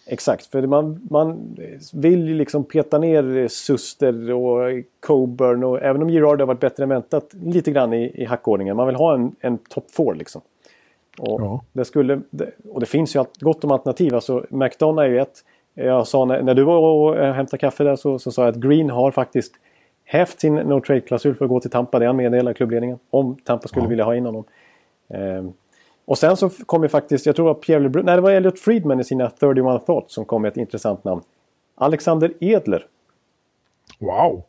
exakt. 0.05 0.45
För 0.45 0.67
man, 0.67 1.07
man 1.09 1.57
vill 1.93 2.27
ju 2.27 2.33
liksom 2.33 2.63
peta 2.63 2.97
ner 2.97 3.47
Suster 3.47 4.31
och 4.31 4.83
Coburn 4.99 5.63
och 5.63 5.81
även 5.81 6.01
om 6.01 6.09
Girard 6.09 6.39
har 6.39 6.47
varit 6.47 6.59
bättre 6.59 6.83
än 6.83 6.89
väntat 6.89 7.29
lite 7.43 7.71
grann 7.71 7.93
i, 7.93 8.11
i 8.21 8.25
hackordningen. 8.25 8.75
Man 8.75 8.87
vill 8.87 8.95
ha 8.95 9.13
en, 9.15 9.35
en 9.39 9.57
top 9.57 9.91
four 9.91 10.15
liksom. 10.15 10.41
Och, 11.19 11.41
Ja. 11.41 11.61
det 11.73 11.85
skulle, 11.85 12.21
och 12.69 12.79
det 12.79 12.85
finns 12.85 13.15
ju 13.15 13.23
gott 13.39 13.63
om 13.63 13.71
alternativ. 13.71 14.15
Alltså, 14.15 14.45
McDonough 14.49 15.05
är 15.05 15.09
ju 15.09 15.19
ett. 15.19 15.33
Jag 15.73 16.07
sa 16.07 16.25
när, 16.25 16.41
när 16.41 16.53
du 16.53 16.63
var 16.63 16.77
och 16.77 17.17
eh, 17.17 17.33
hämtade 17.33 17.57
kaffe 17.57 17.83
där 17.83 17.95
så, 17.95 18.19
så 18.19 18.31
sa 18.31 18.41
jag 18.41 18.49
att 18.49 18.55
Green 18.61 18.89
har 18.89 19.11
faktiskt 19.11 19.53
hävt 20.03 20.39
sin 20.39 20.55
no 20.55 20.79
trade-klausul 20.81 21.35
för 21.35 21.45
att 21.45 21.49
gå 21.49 21.59
till 21.59 21.69
Tampa. 21.71 21.99
Det 21.99 22.05
han 22.05 22.15
meddelar 22.15 22.53
klubbledningen. 22.53 22.99
Om 23.09 23.35
Tampa 23.35 23.67
skulle 23.67 23.85
Ja. 23.85 23.89
vilja 23.89 24.03
ha 24.05 24.15
in 24.15 24.25
honom. 24.25 24.43
Ehm, 25.09 25.53
och 26.05 26.17
sen 26.17 26.37
så 26.37 26.49
kom 26.49 26.83
ju 26.83 26.89
faktiskt, 26.89 27.25
jag 27.25 27.35
tror 27.35 27.45
det 27.47 27.53
var 27.53 27.59
Pierre 27.61 27.79
LeBrun, 27.83 28.05
nej 28.05 28.15
det 28.15 28.21
var 28.21 28.31
Elliot 28.31 28.59
Friedman 28.59 28.99
i 28.99 29.03
sina 29.03 29.29
31 29.29 29.85
Thoughts 29.85 30.13
som 30.13 30.25
kom 30.25 30.41
med 30.41 30.49
ett 30.49 30.57
intressant 30.57 31.03
namn. 31.03 31.21
Alexander 31.75 32.33
Edler. 32.39 32.85
Wow! 33.99 34.41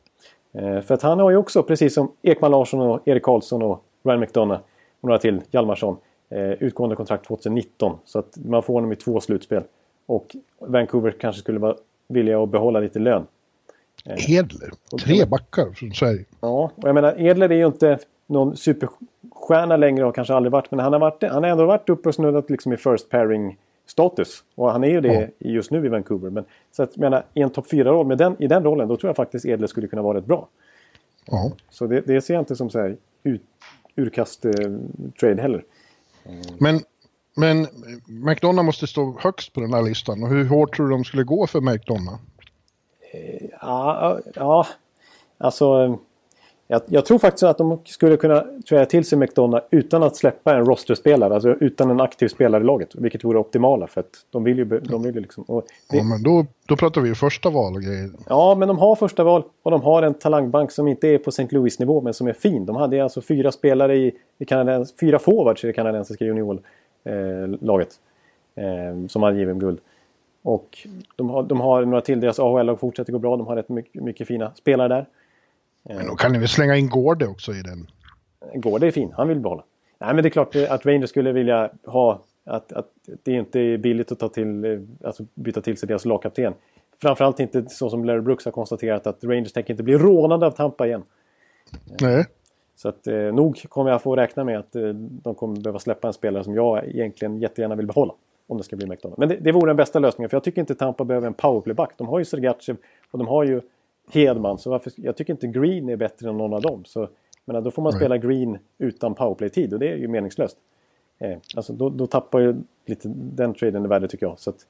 Eh, 0.54 0.80
för 0.80 0.94
att 0.94 1.02
han 1.02 1.18
har 1.20 1.30
ju 1.30 1.36
också, 1.36 1.62
precis 1.62 1.94
som 1.94 2.12
Ekman 2.22 2.50
Larsson 2.50 2.80
och 2.80 3.08
Erik 3.08 3.22
Karlsson 3.22 3.62
och 3.62 3.84
Ryan 4.04 4.20
McDonough 4.20 4.60
och 5.00 5.08
några 5.08 5.18
till, 5.18 5.40
Hjalmarsson, 5.50 5.96
utgående 6.58 6.96
kontrakt 6.96 7.26
2019. 7.26 7.98
Så 8.04 8.18
att 8.18 8.38
man 8.44 8.62
får 8.62 8.74
honom 8.74 8.92
i 8.92 8.96
två 8.96 9.20
slutspel. 9.20 9.62
Och 10.06 10.36
Vancouver 10.58 11.14
kanske 11.20 11.40
skulle 11.40 11.58
vara 11.58 11.76
villiga 12.08 12.42
att 12.42 12.48
behålla 12.48 12.80
lite 12.80 12.98
lön. 12.98 13.26
Edler. 14.04 14.70
Tre 15.04 15.24
backar 15.24 15.72
från 15.72 15.92
Sverige. 15.92 16.24
Ja, 16.40 16.70
och 16.76 16.88
jag 16.88 16.94
menar 16.94 17.20
Edler 17.20 17.52
är 17.52 17.56
ju 17.56 17.66
inte 17.66 17.98
någon 18.26 18.56
superstjärna 18.56 19.76
längre 19.76 20.04
och 20.04 20.14
kanske 20.14 20.34
aldrig 20.34 20.52
varit. 20.52 20.70
Men 20.70 20.80
han 20.80 20.92
har, 20.92 21.00
varit, 21.00 21.22
han 21.22 21.42
har 21.42 21.50
ändå 21.50 21.66
varit 21.66 21.88
uppe 21.88 22.08
och 22.08 22.14
snuddat 22.14 22.50
liksom 22.50 22.72
i 22.72 22.76
first 22.76 23.08
pairing 23.08 23.58
status. 23.86 24.44
Och 24.54 24.72
han 24.72 24.84
är 24.84 24.88
ju 24.88 25.00
det 25.00 25.30
just 25.38 25.70
nu 25.70 25.86
i 25.86 25.88
Vancouver. 25.88 26.30
Men, 26.30 26.44
så 26.72 26.82
att 26.82 26.90
jag 26.94 27.00
menar, 27.00 27.24
i 27.34 27.40
en 27.40 27.50
topp 27.50 27.66
4-roll, 27.70 28.06
med 28.06 28.18
den, 28.18 28.42
i 28.42 28.46
den 28.46 28.64
rollen, 28.64 28.88
då 28.88 28.96
tror 28.96 29.08
jag 29.08 29.16
faktiskt 29.16 29.46
Edler 29.46 29.66
skulle 29.66 29.86
kunna 29.86 30.02
vara 30.02 30.18
rätt 30.18 30.26
bra. 30.26 30.48
Ja. 31.26 31.52
Så 31.70 31.86
det, 31.86 32.00
det 32.00 32.20
ser 32.20 32.34
jag 32.34 32.40
inte 32.40 32.56
som 32.56 32.70
så 32.70 32.78
här 32.78 32.96
ut, 33.22 33.42
urkast-trade 33.96 35.42
heller. 35.42 35.64
Men, 36.58 36.80
men 37.36 37.66
McDonough 38.06 38.66
måste 38.66 38.86
stå 38.86 39.18
högst 39.20 39.52
på 39.52 39.60
den 39.60 39.74
här 39.74 39.82
listan. 39.82 40.22
Och 40.22 40.28
hur 40.28 40.48
hårt 40.48 40.76
tror 40.76 40.88
du 40.88 40.92
de 40.92 41.04
skulle 41.04 41.24
gå 41.24 41.46
för 41.46 41.60
McDonough? 41.60 42.20
Eh, 43.12 43.48
ja, 43.60 44.20
ja 44.34 44.66
alltså... 45.38 45.98
Jag, 46.72 46.82
jag 46.86 47.06
tror 47.06 47.18
faktiskt 47.18 47.42
att 47.42 47.58
de 47.58 47.78
skulle 47.84 48.16
kunna 48.16 48.44
träda 48.68 48.84
till 48.86 49.04
sig 49.04 49.18
McDonough 49.18 49.64
utan 49.70 50.02
att 50.02 50.16
släppa 50.16 50.54
en 50.54 50.66
rosterspelare. 50.66 51.34
Alltså 51.34 51.48
utan 51.48 51.90
en 51.90 52.00
aktiv 52.00 52.28
spelare 52.28 52.62
i 52.62 52.66
laget. 52.66 52.94
Vilket 52.94 53.24
vore 53.24 53.38
optimala 53.38 53.86
för 53.86 54.00
att 54.00 54.10
de 54.30 54.44
vill 54.44 54.58
ju... 54.58 54.64
De 54.64 55.02
vill 55.02 55.14
ju 55.14 55.20
liksom, 55.20 55.44
det, 55.90 55.96
Ja, 55.96 56.04
men 56.04 56.22
då, 56.22 56.46
då 56.66 56.76
pratar 56.76 57.00
vi 57.00 57.08
ju 57.08 57.14
första 57.14 57.50
val 57.50 57.74
och 57.74 57.82
grejer. 57.82 58.10
Ja, 58.28 58.54
men 58.58 58.68
de 58.68 58.78
har 58.78 58.96
första 58.96 59.24
val 59.24 59.44
och 59.62 59.70
de 59.70 59.82
har 59.82 60.02
en 60.02 60.14
talangbank 60.14 60.70
som 60.70 60.88
inte 60.88 61.08
är 61.08 61.18
på 61.18 61.30
St. 61.30 61.48
Louis-nivå 61.50 62.00
men 62.00 62.14
som 62.14 62.26
är 62.26 62.32
fin. 62.32 62.66
De 62.66 62.76
hade 62.76 63.02
alltså 63.02 63.20
fyra 63.20 63.52
spelare 63.52 63.96
i, 63.96 64.12
i 64.38 64.44
kanadens, 64.44 64.94
fyra 65.00 65.18
forwards 65.18 65.64
i 65.64 65.66
det 65.66 65.72
kanadensiska 65.72 66.24
juniorlaget. 66.24 67.90
Eh, 68.54 69.06
som 69.08 69.22
hade 69.22 69.40
JVM-guld. 69.40 69.78
Och 70.42 70.86
de 71.16 71.30
har, 71.30 71.42
de 71.42 71.60
har 71.60 71.84
några 71.84 72.00
till. 72.00 72.20
Deras 72.20 72.38
AHL-lag 72.38 72.80
fortsätter 72.80 73.12
gå 73.12 73.18
bra. 73.18 73.36
De 73.36 73.46
har 73.46 73.56
rätt 73.56 73.68
mycket, 73.68 74.02
mycket 74.02 74.28
fina 74.28 74.50
spelare 74.54 74.88
där. 74.88 75.06
Men 75.82 76.06
då 76.06 76.14
kan 76.14 76.32
ni 76.32 76.38
väl 76.38 76.48
slänga 76.48 76.76
in 76.76 76.88
Gårde 76.88 77.26
också 77.26 77.52
i 77.52 77.62
den? 77.62 77.86
Går 78.60 78.78
det 78.78 78.86
är 78.86 78.90
fin. 78.90 79.12
Han 79.16 79.28
vill 79.28 79.40
behålla. 79.40 79.64
Nej, 79.98 80.14
men 80.14 80.22
det 80.22 80.28
är 80.28 80.30
klart 80.30 80.56
eh, 80.56 80.72
att 80.72 80.86
Rangers 80.86 81.10
skulle 81.10 81.32
vilja 81.32 81.70
ha 81.86 82.22
att, 82.44 82.72
att 82.72 82.88
det 83.22 83.32
inte 83.32 83.60
är 83.60 83.78
billigt 83.78 84.12
att 84.12 84.18
ta 84.18 84.28
till, 84.28 84.64
eh, 84.64 84.80
alltså 85.04 85.26
byta 85.34 85.60
till 85.60 85.76
sig 85.76 85.86
deras 85.86 86.04
lagkapten. 86.04 86.54
Framförallt 87.02 87.40
inte 87.40 87.68
så 87.68 87.90
som 87.90 88.04
Larry 88.04 88.20
Brooks 88.20 88.44
har 88.44 88.52
konstaterat 88.52 89.06
att 89.06 89.24
Rangers 89.24 89.52
tänker 89.52 89.72
inte 89.72 89.82
bli 89.82 89.98
rånade 89.98 90.46
av 90.46 90.50
Tampa 90.50 90.86
igen. 90.86 91.02
Nej. 92.00 92.26
Så 92.76 92.88
att 92.88 93.06
eh, 93.06 93.16
nog 93.16 93.62
kommer 93.68 93.90
jag 93.90 94.02
få 94.02 94.16
räkna 94.16 94.44
med 94.44 94.58
att 94.58 94.76
eh, 94.76 94.88
de 94.94 95.34
kommer 95.34 95.60
behöva 95.60 95.78
släppa 95.78 96.08
en 96.08 96.14
spelare 96.14 96.44
som 96.44 96.54
jag 96.54 96.88
egentligen 96.88 97.38
jättegärna 97.38 97.74
vill 97.74 97.86
behålla. 97.86 98.14
Om 98.46 98.58
det 98.58 98.64
ska 98.64 98.76
bli 98.76 98.86
McDonald. 98.86 99.18
Men 99.18 99.28
det, 99.28 99.36
det 99.36 99.52
vore 99.52 99.70
den 99.70 99.76
bästa 99.76 99.98
lösningen 99.98 100.30
för 100.30 100.36
jag 100.36 100.44
tycker 100.44 100.60
inte 100.60 100.74
Tampa 100.74 101.04
behöver 101.04 101.26
en 101.26 101.34
powerplayback. 101.34 101.92
De 101.98 102.08
har 102.08 102.18
ju 102.18 102.24
Sergachev 102.24 102.76
och 103.10 103.18
de 103.18 103.28
har 103.28 103.44
ju 103.44 103.60
Hedman. 104.10 104.58
Så 104.58 104.70
varför, 104.70 104.92
jag 104.96 105.16
tycker 105.16 105.32
inte 105.32 105.46
Green 105.46 105.88
är 105.88 105.96
bättre 105.96 106.28
än 106.28 106.36
någon 106.38 106.54
av 106.54 106.62
dem. 106.62 106.84
Så, 106.84 107.08
men 107.44 107.64
då 107.64 107.70
får 107.70 107.82
man 107.82 107.92
spela 107.92 108.18
Green 108.18 108.58
utan 108.78 109.14
powerplay-tid 109.14 109.72
och 109.72 109.78
det 109.78 109.88
är 109.88 109.96
ju 109.96 110.08
meningslöst. 110.08 110.56
Eh, 111.18 111.38
alltså 111.56 111.72
då, 111.72 111.90
då 111.90 112.06
tappar 112.06 112.40
ju 112.40 112.62
lite 112.86 113.08
den 113.14 113.54
traden 113.54 113.84
i 113.84 113.88
värde 113.88 114.08
tycker 114.08 114.26
jag. 114.26 114.38
Så 114.38 114.50
att, 114.50 114.66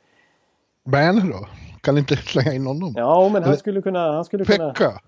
Berner 0.85 1.33
då? 1.33 1.49
Kan 1.81 1.99
inte 1.99 2.17
slänga 2.17 2.53
in 2.53 2.67
honom? 2.67 2.95
ja, 2.97 3.31
men 3.33 3.43
han 3.43 3.57
skulle 3.57 3.83
kunna... 3.83 4.13
Han 4.13 4.25
skulle 4.25 4.45
kunna 4.45 4.73
Pekka? 4.73 5.01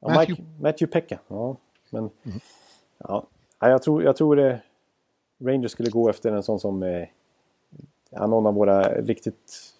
Ja, 0.00 0.08
Mike, 0.20 0.32
Matthew- 0.32 0.60
Matthew 0.60 0.92
Pekka. 0.92 1.18
Ja, 1.28 1.56
men, 1.90 2.10
ja, 2.98 3.26
ja, 3.60 3.68
jag 3.68 3.82
tror, 3.82 4.02
jag 4.02 4.16
tror 4.16 4.36
det, 4.36 4.60
Rangers 5.44 5.70
skulle 5.70 5.90
gå 5.90 6.08
efter 6.08 6.32
en 6.32 6.42
sån 6.42 6.60
som 6.60 6.82
eh, 6.82 7.08
ja, 8.10 8.26
någon 8.26 8.46
av 8.46 8.54
våra 8.54 8.82
riktigt... 8.82 9.72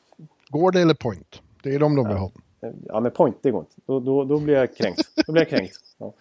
Gårde 0.48 0.81
eller 0.81 0.94
Point? 0.94 1.43
Det 1.62 1.74
är 1.74 1.78
de 1.78 1.97
de 1.97 2.09
vill 2.09 2.16
ha. 2.16 2.31
Eh, 2.62 2.70
Ja, 2.87 3.01
men 3.01 3.11
point, 3.11 3.37
det 3.43 3.51
går 3.51 3.61
inte. 3.61 3.74
Då, 3.87 4.01
då, 4.01 4.24
då 4.24 4.39
blir 4.39 4.55
jag 4.55 4.77
kränkt. 4.77 5.09
Då 5.27 5.33
blir 5.33 5.43
jag 5.43 5.49
kränkt. 5.51 5.77
Ja. 5.99 6.15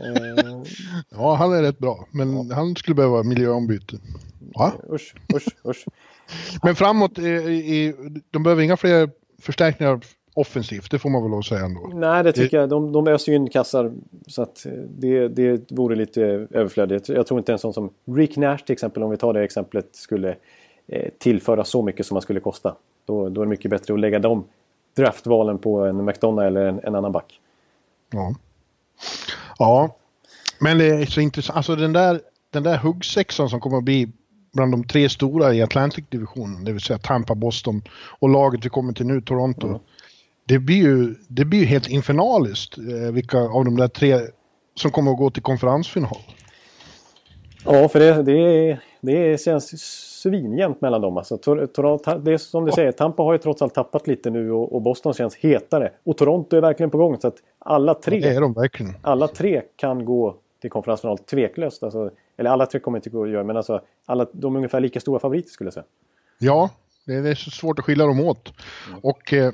Eh, 0.00 0.62
Ja, 1.10 1.34
han 1.34 1.52
är 1.52 1.62
rätt 1.62 1.78
bra. 1.78 2.06
Men 2.10 2.50
han 2.50 2.76
skulle 2.76 2.94
behöva 2.94 3.22
miljöombyte. 3.22 3.96
Ja. 4.54 4.72
usch, 4.92 5.14
usch, 5.34 5.48
usch. 5.64 5.84
Men 6.62 6.74
framåt, 6.74 7.18
i, 7.18 7.28
i, 7.28 7.94
de 8.30 8.42
behöver 8.42 8.62
inga 8.62 8.76
fler 8.76 9.10
förstärkningar 9.38 10.00
offensivt. 10.34 10.90
Det 10.90 10.98
får 10.98 11.10
man 11.10 11.22
väl 11.22 11.30
lov 11.30 11.38
att 11.38 11.44
säga 11.44 11.64
ändå. 11.64 11.90
Nej, 11.94 12.24
det 12.24 12.32
tycker 12.32 12.56
jag. 12.56 12.68
De, 12.68 12.92
de 12.92 13.08
öser 13.08 13.32
ju 13.32 13.36
in 13.36 13.48
kassar. 13.48 13.92
Så 14.26 14.42
att 14.42 14.66
eh, 14.66 14.72
det, 14.72 15.28
det 15.28 15.70
vore 15.72 15.96
lite 15.96 16.22
överflödigt. 16.50 17.08
Jag 17.08 17.26
tror 17.26 17.40
inte 17.40 17.52
en 17.52 17.58
sån 17.58 17.72
som 17.72 17.90
Rick 18.04 18.36
Nash 18.36 18.58
till 18.58 18.72
exempel, 18.72 19.02
om 19.02 19.10
vi 19.10 19.16
tar 19.16 19.32
det 19.32 19.42
exemplet, 19.42 19.88
skulle 19.92 20.36
eh, 20.86 21.10
tillföra 21.18 21.64
så 21.64 21.82
mycket 21.82 22.06
som 22.06 22.14
man 22.14 22.22
skulle 22.22 22.40
kosta. 22.40 22.74
Då, 23.04 23.28
då 23.28 23.40
är 23.40 23.44
det 23.44 23.50
mycket 23.50 23.70
bättre 23.70 23.94
att 23.94 24.00
lägga 24.00 24.18
de 24.18 24.44
draftvalen 24.96 25.58
på 25.58 25.84
en 25.84 26.04
McDonough 26.04 26.46
eller 26.46 26.66
en, 26.66 26.80
en 26.84 26.94
annan 26.94 27.12
back. 27.12 27.40
Ja. 28.12 28.34
Ja. 29.58 29.96
Men 30.60 30.78
det 30.78 30.86
är 30.86 31.06
så 31.06 31.20
intressant. 31.20 31.56
Alltså 31.56 31.76
den 31.76 31.92
där, 31.92 32.20
den 32.50 32.62
där 32.62 32.76
huggsexan 32.76 33.48
som 33.48 33.60
kommer 33.60 33.78
att 33.78 33.84
bli 33.84 34.12
bland 34.52 34.72
de 34.72 34.84
tre 34.84 35.08
stora 35.08 35.54
i 35.54 35.62
Atlantic-divisionen, 35.62 36.64
det 36.64 36.72
vill 36.72 36.80
säga 36.80 36.98
Tampa, 36.98 37.34
Boston 37.34 37.82
och 38.20 38.28
laget 38.28 38.64
vi 38.64 38.68
kommer 38.68 38.92
till 38.92 39.06
nu, 39.06 39.20
Toronto. 39.20 39.80
Det, 40.44 40.58
blir 40.58 40.76
ju, 40.76 41.14
det 41.28 41.44
blir 41.44 41.60
ju 41.60 41.66
helt 41.66 41.88
infernaliskt 41.88 42.78
eh, 42.78 43.12
vilka 43.12 43.38
av 43.38 43.64
de 43.64 43.76
där 43.76 43.88
tre 43.88 44.20
som 44.74 44.90
kommer 44.90 45.10
att 45.10 45.18
gå 45.18 45.30
till 45.30 45.42
konferensfinal. 45.42 46.18
Ja, 47.64 47.88
för 47.88 48.00
det, 48.00 48.22
det, 48.22 48.78
det 49.02 49.40
känns 49.40 49.80
svinjämnt 50.20 50.80
mellan 50.80 51.00
dem. 51.00 51.16
Alltså, 51.16 51.36
Toronto, 51.38 52.18
det 52.18 52.32
är 52.32 52.38
som 52.38 52.64
du 52.64 52.72
säger, 52.72 52.92
Tampa 52.92 53.22
har 53.22 53.32
ju 53.32 53.38
trots 53.38 53.62
allt 53.62 53.74
tappat 53.74 54.06
lite 54.06 54.30
nu 54.30 54.52
och, 54.52 54.82
Boston 54.82 55.14
känns 55.14 55.36
hetare. 55.36 55.92
Och 56.04 56.16
Toronto 56.16 56.56
är 56.56 56.60
verkligen 56.60 56.90
på 56.90 56.98
gång. 56.98 57.20
Så 57.20 57.28
att 57.28 57.36
alla 57.58 57.94
tre, 57.94 58.20
Det 58.20 58.28
är 58.28 58.40
de 58.40 58.52
verkligen. 58.52 58.94
alla 59.02 59.28
tre 59.28 59.62
kan 59.76 60.04
gå 60.04 60.36
till 60.60 60.70
konferensfinal 60.70 61.18
tveklöst. 61.18 61.82
Alltså, 61.82 62.10
eller 62.36 62.50
alla 62.50 62.66
tre 62.66 62.80
kommer 62.80 62.98
inte 62.98 63.10
gå 63.10 63.24
att 63.24 63.30
göra, 63.30 63.44
men 63.44 63.56
alltså, 63.56 63.80
alla, 64.06 64.26
de 64.32 64.54
är 64.54 64.56
ungefär 64.56 64.80
lika 64.80 65.00
stora 65.00 65.18
favoriter 65.18 65.50
skulle 65.50 65.66
jag 65.66 65.74
säga. 65.74 65.86
Ja, 66.38 66.70
det 67.06 67.14
är, 67.14 67.34
så 67.34 67.50
svårt 67.50 67.78
att 67.78 67.84
skilja 67.84 68.06
dem 68.06 68.20
åt. 68.20 68.52
Och 69.02 69.32
eh, 69.32 69.52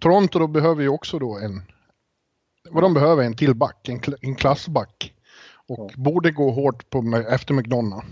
Toronto 0.00 0.38
då 0.38 0.46
behöver 0.46 0.82
ju 0.82 0.88
också 0.88 1.18
då 1.18 1.38
en, 1.38 1.62
vad 2.70 2.82
de 2.82 2.94
behöver 2.94 3.22
är 3.22 3.26
en 3.26 3.36
till 3.36 3.54
back, 3.54 3.88
en, 3.88 4.00
en 4.20 4.34
klassback. 4.34 5.10
Och 5.68 5.90
borde 5.96 6.30
gå 6.30 6.50
hårt 6.50 6.90
på, 6.90 7.22
efter 7.28 7.54
McDonough. 7.54 8.04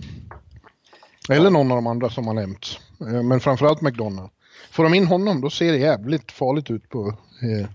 Eller 1.31 1.51
någon 1.51 1.71
av 1.71 1.77
de 1.77 1.87
andra 1.87 2.11
som 2.11 2.27
har 2.27 2.35
nämnts. 2.35 2.79
Eh, 3.01 3.23
Men 3.23 3.41
framförallt 3.41 3.81
McDonough. 3.81 4.31
Får 4.71 4.85
de 4.85 4.95
in 4.95 5.07
honom 5.07 5.41
då 5.41 5.51
ser 5.51 5.73
det 5.73 5.79
jävligt 5.79 6.33
farligt 6.33 6.71
ut 6.71 6.89
på 6.89 7.09
eh, 7.43 7.69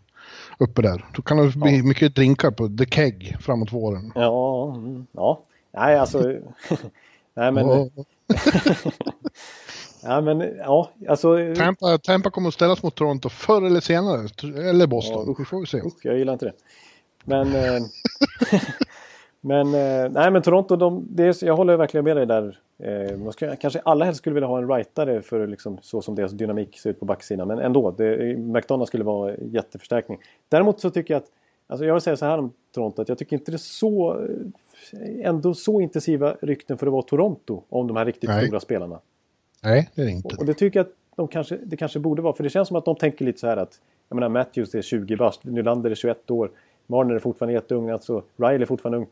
uppe 0.57 0.81
där. 0.81 1.05
Då 1.15 1.21
kan 1.21 1.37
det 1.37 1.57
bli 1.57 1.83
mycket 1.83 2.15
drinkar 2.15 2.51
på 2.51 2.67
The 2.67 2.85
Keg 2.85 3.37
framåt 3.39 3.73
våren. 3.73 4.11
Ja, 4.15 4.73
mm, 4.75 5.07
ja. 5.11 5.41
Nej, 5.73 5.97
alltså... 5.97 6.19
Nej, 7.33 7.51
men... 7.51 7.65
Ja, 10.03 10.21
men 10.21 10.39
ja, 10.57 10.91
alltså... 11.09 11.55
Tampa, 11.55 11.97
Tampa 11.97 12.29
kommer 12.29 12.47
att 12.47 12.53
ställas 12.53 12.83
mot 12.83 12.95
Toronto 12.95 13.29
förr 13.29 13.65
eller 13.65 13.79
senare. 13.79 14.27
Eller 14.69 14.87
Boston. 14.87 15.23
Ja, 15.27 15.35
Vi 15.39 15.45
får 15.45 15.57
väl 15.57 15.67
se. 15.67 15.77
Usch, 15.77 15.99
jag 16.01 16.17
gillar 16.17 16.33
inte 16.33 16.45
det. 16.45 16.53
Men... 17.23 17.47
men, 19.41 19.67
eh, 19.67 20.11
nej 20.11 20.31
men 20.31 20.41
Toronto, 20.41 20.75
de, 20.75 21.07
det 21.09 21.23
är, 21.23 21.45
jag 21.45 21.55
håller 21.55 21.77
verkligen 21.77 22.03
med 22.03 22.17
dig 22.17 22.25
där. 22.25 22.59
Eh, 22.79 23.17
man 23.17 23.33
ska, 23.33 23.55
kanske 23.55 23.79
alla 23.79 24.05
helst 24.05 24.17
skulle 24.17 24.33
vilja 24.33 24.47
ha 24.47 24.57
en 24.57 24.69
rightare 24.69 25.21
för 25.21 25.47
liksom, 25.47 25.77
så 25.81 26.01
som 26.01 26.15
deras 26.15 26.31
dynamik 26.31 26.79
ser 26.79 26.89
ut 26.89 26.99
på 26.99 27.05
backsidan. 27.05 27.47
Men 27.47 27.59
ändå, 27.59 27.91
det, 27.91 28.37
McDonough 28.37 28.87
skulle 28.87 29.03
vara 29.03 29.35
jätteförstärkning. 29.35 30.19
Däremot 30.49 30.79
så 30.79 30.89
tycker 30.89 31.13
jag 31.13 31.21
att, 31.21 31.27
alltså 31.67 31.85
jag 31.85 31.93
vill 31.93 32.01
säga 32.01 32.17
så 32.17 32.25
här 32.25 32.37
om 32.37 32.53
Toronto, 32.73 33.01
att 33.01 33.09
jag 33.09 33.17
tycker 33.17 33.35
inte 33.37 33.51
det 33.51 33.55
är 33.55 33.57
så, 33.57 34.25
eh, 34.91 35.27
ändå 35.27 35.53
så 35.53 35.81
intensiva 35.81 36.35
rykten 36.41 36.77
för 36.77 36.87
att 36.87 36.93
vara 36.93 37.03
Toronto 37.03 37.61
om 37.69 37.87
de 37.87 37.97
här 37.97 38.05
riktigt 38.05 38.29
Nej. 38.29 38.45
stora 38.45 38.59
spelarna. 38.59 38.99
Nej, 39.63 39.89
det 39.95 40.01
är 40.01 40.05
det 40.05 40.11
inte. 40.11 40.35
Och 40.35 40.45
det 40.45 40.53
tycker 40.53 40.79
jag 40.79 40.87
att 40.87 40.93
de 41.15 41.27
kanske, 41.27 41.57
det 41.63 41.77
kanske 41.77 41.99
borde 41.99 42.21
vara. 42.21 42.33
För 42.33 42.43
det 42.43 42.49
känns 42.49 42.67
som 42.67 42.77
att 42.77 42.85
de 42.85 42.95
tänker 42.95 43.25
lite 43.25 43.39
så 43.39 43.47
här 43.47 43.57
att 43.57 43.81
jag 44.09 44.15
menar 44.15 44.29
Matthews 44.29 44.75
är 44.75 44.81
20 44.81 45.15
bast, 45.15 45.43
Nylander 45.43 45.91
är 45.91 45.95
21 45.95 46.31
år, 46.31 46.51
Marner 46.87 47.15
är 47.15 47.19
fortfarande 47.19 47.53
jätteung, 47.53 47.89
alltså 47.89 48.23
Riley 48.37 48.61
är 48.61 48.65
fortfarande 48.65 48.97
ung. 48.97 49.07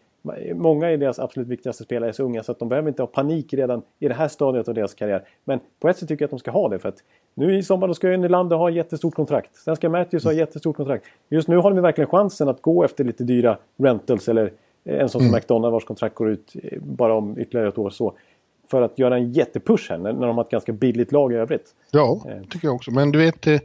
Många 0.54 0.92
i 0.92 0.98
deras 0.98 1.20
absolut 1.20 1.48
viktigaste 1.48 1.84
spelare 1.84 2.10
är 2.10 2.14
så 2.14 2.24
unga 2.24 2.44
så 2.44 2.52
att 2.52 2.60
de 2.60 2.70
behöver 2.70 2.90
inte 2.90 3.02
ha 3.02 3.08
panik 3.08 3.54
redan 3.54 3.82
i 4.00 4.08
det 4.08 4.14
här 4.14 4.28
stadiet 4.28 4.68
av 4.68 4.74
deras 4.74 4.94
karriär. 4.94 5.24
Men 5.44 5.60
på 5.80 5.90
ett 5.90 5.98
sätt 5.98 6.08
tycker 6.10 6.24
jag 6.24 6.28
att 6.28 6.32
de 6.32 6.40
ska 6.40 6.52
ha 6.52 6.70
det 6.70 6.80
för 6.80 6.90
att 6.90 6.98
nu 7.34 7.58
i 7.58 7.64
sommar 7.64 7.88
då 7.88 7.94
ska 7.94 8.12
ju 8.12 8.18
Nylander 8.18 8.56
ha 8.56 8.70
ett 8.70 8.76
jättestort 8.76 9.16
kontrakt. 9.16 9.56
Sen 9.56 9.76
ska 9.76 9.90
Matthews 9.90 10.24
ha 10.24 10.32
ett 10.32 10.38
jättestort 10.38 10.76
kontrakt. 10.76 11.06
Just 11.30 11.48
nu 11.48 11.58
har 11.58 11.72
de 11.74 11.82
verkligen 11.82 12.10
chansen 12.10 12.50
att 12.50 12.62
gå 12.62 12.84
efter 12.84 13.04
lite 13.04 13.24
dyra 13.24 13.58
rentals 13.78 14.30
eller 14.30 14.52
en 14.84 15.10
sån 15.10 15.22
som 15.22 15.32
McDonough 15.32 15.72
vars 15.74 15.86
kontrakt 15.86 16.16
går 16.16 16.30
ut 16.30 16.56
eh, 16.64 16.80
bara 16.82 17.14
om 17.14 17.40
ytterligare 17.40 17.68
ett 17.68 17.78
år. 17.78 17.90
Så 17.90 18.14
för 18.72 18.82
att 18.82 19.00
göra 19.00 19.16
en 19.18 19.32
jättepush 19.34 19.92
här 19.92 19.98
när 19.98 20.14
de 20.28 20.38
har 20.38 20.44
ett 20.44 20.50
ganska 20.50 20.72
billigt 20.72 21.12
lag 21.12 21.34
i 21.34 21.36
övrigt. 21.36 21.76
Ja, 21.92 22.22
Eh. 22.30 22.42
tycker 22.50 22.68
jag 22.68 22.76
också. 22.76 22.92
Men 22.92 23.12
du 23.12 23.20
vet, 23.20 23.48
eh, 23.48 23.60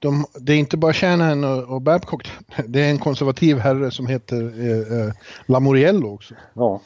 de, 0.00 0.26
det 0.40 0.52
är 0.52 0.56
inte 0.56 0.76
bara 0.76 0.92
Shanahan 0.92 1.44
och, 1.44 1.74
och 1.74 1.82
Babcock. 1.82 2.30
Det 2.66 2.80
är 2.80 2.90
en 2.90 2.98
konservativ 2.98 3.58
herre 3.58 3.90
som 3.90 4.06
heter 4.06 4.60
eh, 4.60 5.00
eh, 5.00 5.12
Lamoriello 5.46 6.14
också. 6.14 6.34
Ja. 6.54 6.80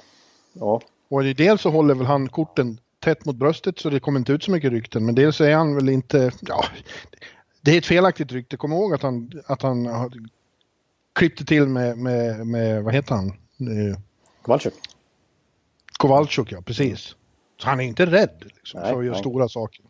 Ja. 0.52 0.80
Och 1.08 1.24
dels 1.24 1.60
så 1.60 1.70
håller 1.70 1.94
väl 1.94 2.06
han 2.06 2.28
korten 2.28 2.78
tätt 3.00 3.24
mot 3.24 3.36
bröstet 3.36 3.78
så 3.78 3.90
det 3.90 4.00
kommer 4.00 4.18
inte 4.18 4.32
ut 4.32 4.42
så 4.42 4.50
mycket 4.50 4.70
rykten. 4.70 5.06
Men 5.06 5.14
dels 5.14 5.40
är 5.40 5.54
han 5.54 5.74
väl 5.74 5.88
inte, 5.88 6.32
ja, 6.40 6.64
det 7.60 7.70
är 7.70 7.78
ett 7.78 7.86
felaktigt 7.86 8.32
rykte. 8.32 8.56
Kom 8.56 8.72
ihåg 8.72 8.94
att 8.94 9.02
han, 9.02 9.30
att 9.46 9.62
han 9.62 9.88
klippte 11.12 11.44
till 11.44 11.66
med, 11.66 11.98
med, 11.98 12.46
med 12.46 12.84
vad 12.84 12.94
heter 12.94 13.14
han? 13.14 13.26
Eh, 13.28 13.98
Kowalczyk. 14.42 14.74
Kowalczyk, 15.98 16.52
ja 16.52 16.62
precis. 16.62 17.16
Så 17.56 17.68
han 17.68 17.80
är 17.80 17.84
inte 17.84 18.06
rädd 18.06 18.44
liksom, 18.54 18.80
Nej, 18.80 18.92
för 18.92 18.98
att 18.98 19.06
göra 19.06 19.18
stora 19.18 19.48
saker. 19.48 19.84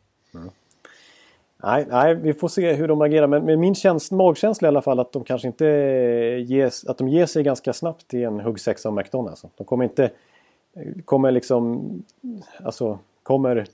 Nej, 1.64 1.86
nej, 1.90 2.14
vi 2.14 2.34
får 2.34 2.48
se 2.48 2.72
hur 2.72 2.88
de 2.88 3.00
agerar. 3.00 3.26
Men 3.26 3.44
med 3.44 3.58
min 3.58 3.74
känsla, 3.74 4.16
magkänsla 4.16 4.66
i 4.66 4.68
alla 4.68 4.82
fall 4.82 5.00
att 5.00 5.12
de 5.12 5.24
kanske 5.24 5.46
inte 5.48 5.64
ges, 6.46 6.84
att 6.84 6.98
de 6.98 7.08
ger 7.08 7.26
sig 7.26 7.42
ganska 7.42 7.72
snabbt 7.72 8.14
i 8.14 8.22
en 8.24 8.40
huggsexa 8.40 8.88
av 8.88 8.94
McDonalds. 8.94 9.44
Alltså. 9.44 9.56
De 9.56 9.64
kommer 9.64 9.84
inte, 9.84 10.10
kommer 11.04 11.30
liksom, 11.30 11.88
alltså, 12.64 12.98
kommer 13.22 13.66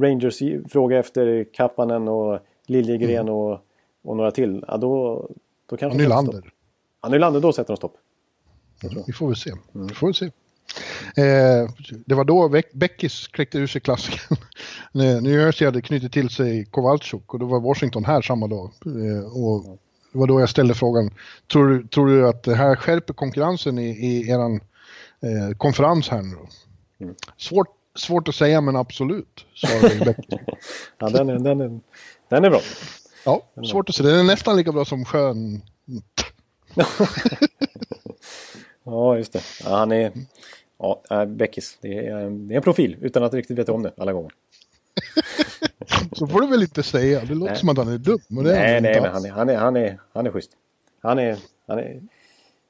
Rangers 0.00 0.40
ge- 0.40 0.60
fråga 0.68 0.98
efter 0.98 1.44
Kappanen 1.52 2.08
och 2.08 2.38
Liljegren 2.66 3.28
och, 3.28 3.58
och 4.02 4.16
några 4.16 4.30
till. 4.30 4.64
Ja, 4.68 4.76
då, 4.76 5.26
då 5.66 5.76
kanske 5.76 5.96
Och. 5.96 6.02
Nylander. 6.02 6.50
Ja, 7.02 7.08
Nylander, 7.08 7.40
då 7.40 7.52
sätter 7.52 7.68
de 7.72 7.76
stopp. 7.76 7.96
Vi 9.06 9.12
får 9.12 9.26
väl 9.26 9.36
se. 9.36 9.50
Vi 9.72 9.94
får 9.94 10.06
väl 10.06 10.14
se. 10.14 10.30
Eh, 11.16 11.70
det 12.06 12.14
var 12.14 12.24
då 12.24 12.48
Beck- 12.48 12.72
Beckis 12.72 13.28
kläckte 13.28 13.58
ur 13.58 13.66
sig 13.66 13.80
klassiken. 13.80 14.36
New 14.92 15.26
Jersey 15.40 15.64
hade 15.66 15.82
knutit 15.82 16.12
till 16.12 16.30
sig 16.30 16.64
Kowalczyk 16.64 17.34
och 17.34 17.38
då 17.40 17.46
var 17.46 17.60
Washington 17.60 18.04
här 18.04 18.22
samma 18.22 18.46
dag. 18.46 18.70
Eh, 18.86 19.24
och 19.44 19.78
det 20.12 20.18
var 20.18 20.26
då 20.26 20.40
jag 20.40 20.48
ställde 20.48 20.74
frågan, 20.74 21.10
tror, 21.52 21.68
du- 21.68 21.86
tror 21.88 22.06
du 22.06 22.28
att 22.28 22.42
det 22.42 22.54
här 22.54 22.76
skärper 22.76 23.14
konkurrensen 23.14 23.78
i, 23.78 23.88
i 23.90 24.30
eran 24.30 24.54
eh, 25.22 25.56
konferens 25.56 26.08
här 26.08 26.22
nu? 26.22 26.36
då? 26.36 26.48
Svårt, 27.36 27.68
svårt 27.94 28.28
att 28.28 28.34
säga 28.34 28.60
men 28.60 28.76
absolut, 28.76 29.44
svarade 29.54 30.04
Beckis. 30.04 30.40
Ja, 30.98 31.08
den, 31.10 31.28
är, 31.28 31.38
den, 31.38 31.60
är, 31.60 31.80
den 32.28 32.44
är 32.44 32.50
bra. 32.50 32.60
Ja, 33.24 33.42
svårt 33.70 33.88
att 33.88 33.94
säga. 33.94 34.08
Den 34.10 34.18
är 34.18 34.24
nästan 34.24 34.56
lika 34.56 34.72
bra 34.72 34.84
som 34.84 35.04
skön. 35.04 35.62
Ja, 38.84 39.16
just 39.16 39.32
det. 39.32 39.42
Ja, 39.64 39.76
han 39.76 39.92
är... 39.92 40.12
Ja, 40.82 41.02
äh, 41.10 41.24
Beckis. 41.24 41.78
Det 41.80 42.06
är, 42.06 42.30
det 42.30 42.54
är 42.54 42.56
en 42.56 42.62
profil 42.62 42.96
utan 43.00 43.22
att 43.22 43.34
riktigt 43.34 43.58
veta 43.58 43.72
om 43.72 43.82
det 43.82 43.92
alla 43.96 44.12
gånger. 44.12 44.30
Så 46.12 46.26
får 46.26 46.40
du 46.40 46.46
väl 46.46 46.62
inte 46.62 46.82
säga. 46.82 47.20
Det 47.20 47.34
låter 47.34 47.52
Nej. 47.52 47.60
som 47.60 47.68
att 47.68 47.76
han 47.76 47.88
är 47.88 47.98
dum. 47.98 48.20
Och 48.36 48.44
det 48.44 48.56
är 48.56 48.60
Nej, 48.60 48.74
han 48.74 48.82
nej, 48.82 49.00
men 49.00 49.12
han 49.12 49.24
är, 49.24 49.30
han 49.30 49.48
är, 49.48 49.56
han 49.56 49.76
är, 49.76 49.98
han 50.12 50.26
är 50.26 50.30
schysst. 50.30 50.50
Han 51.02 51.18
är... 51.18 51.38
Han 51.66 51.78
är 51.78 52.00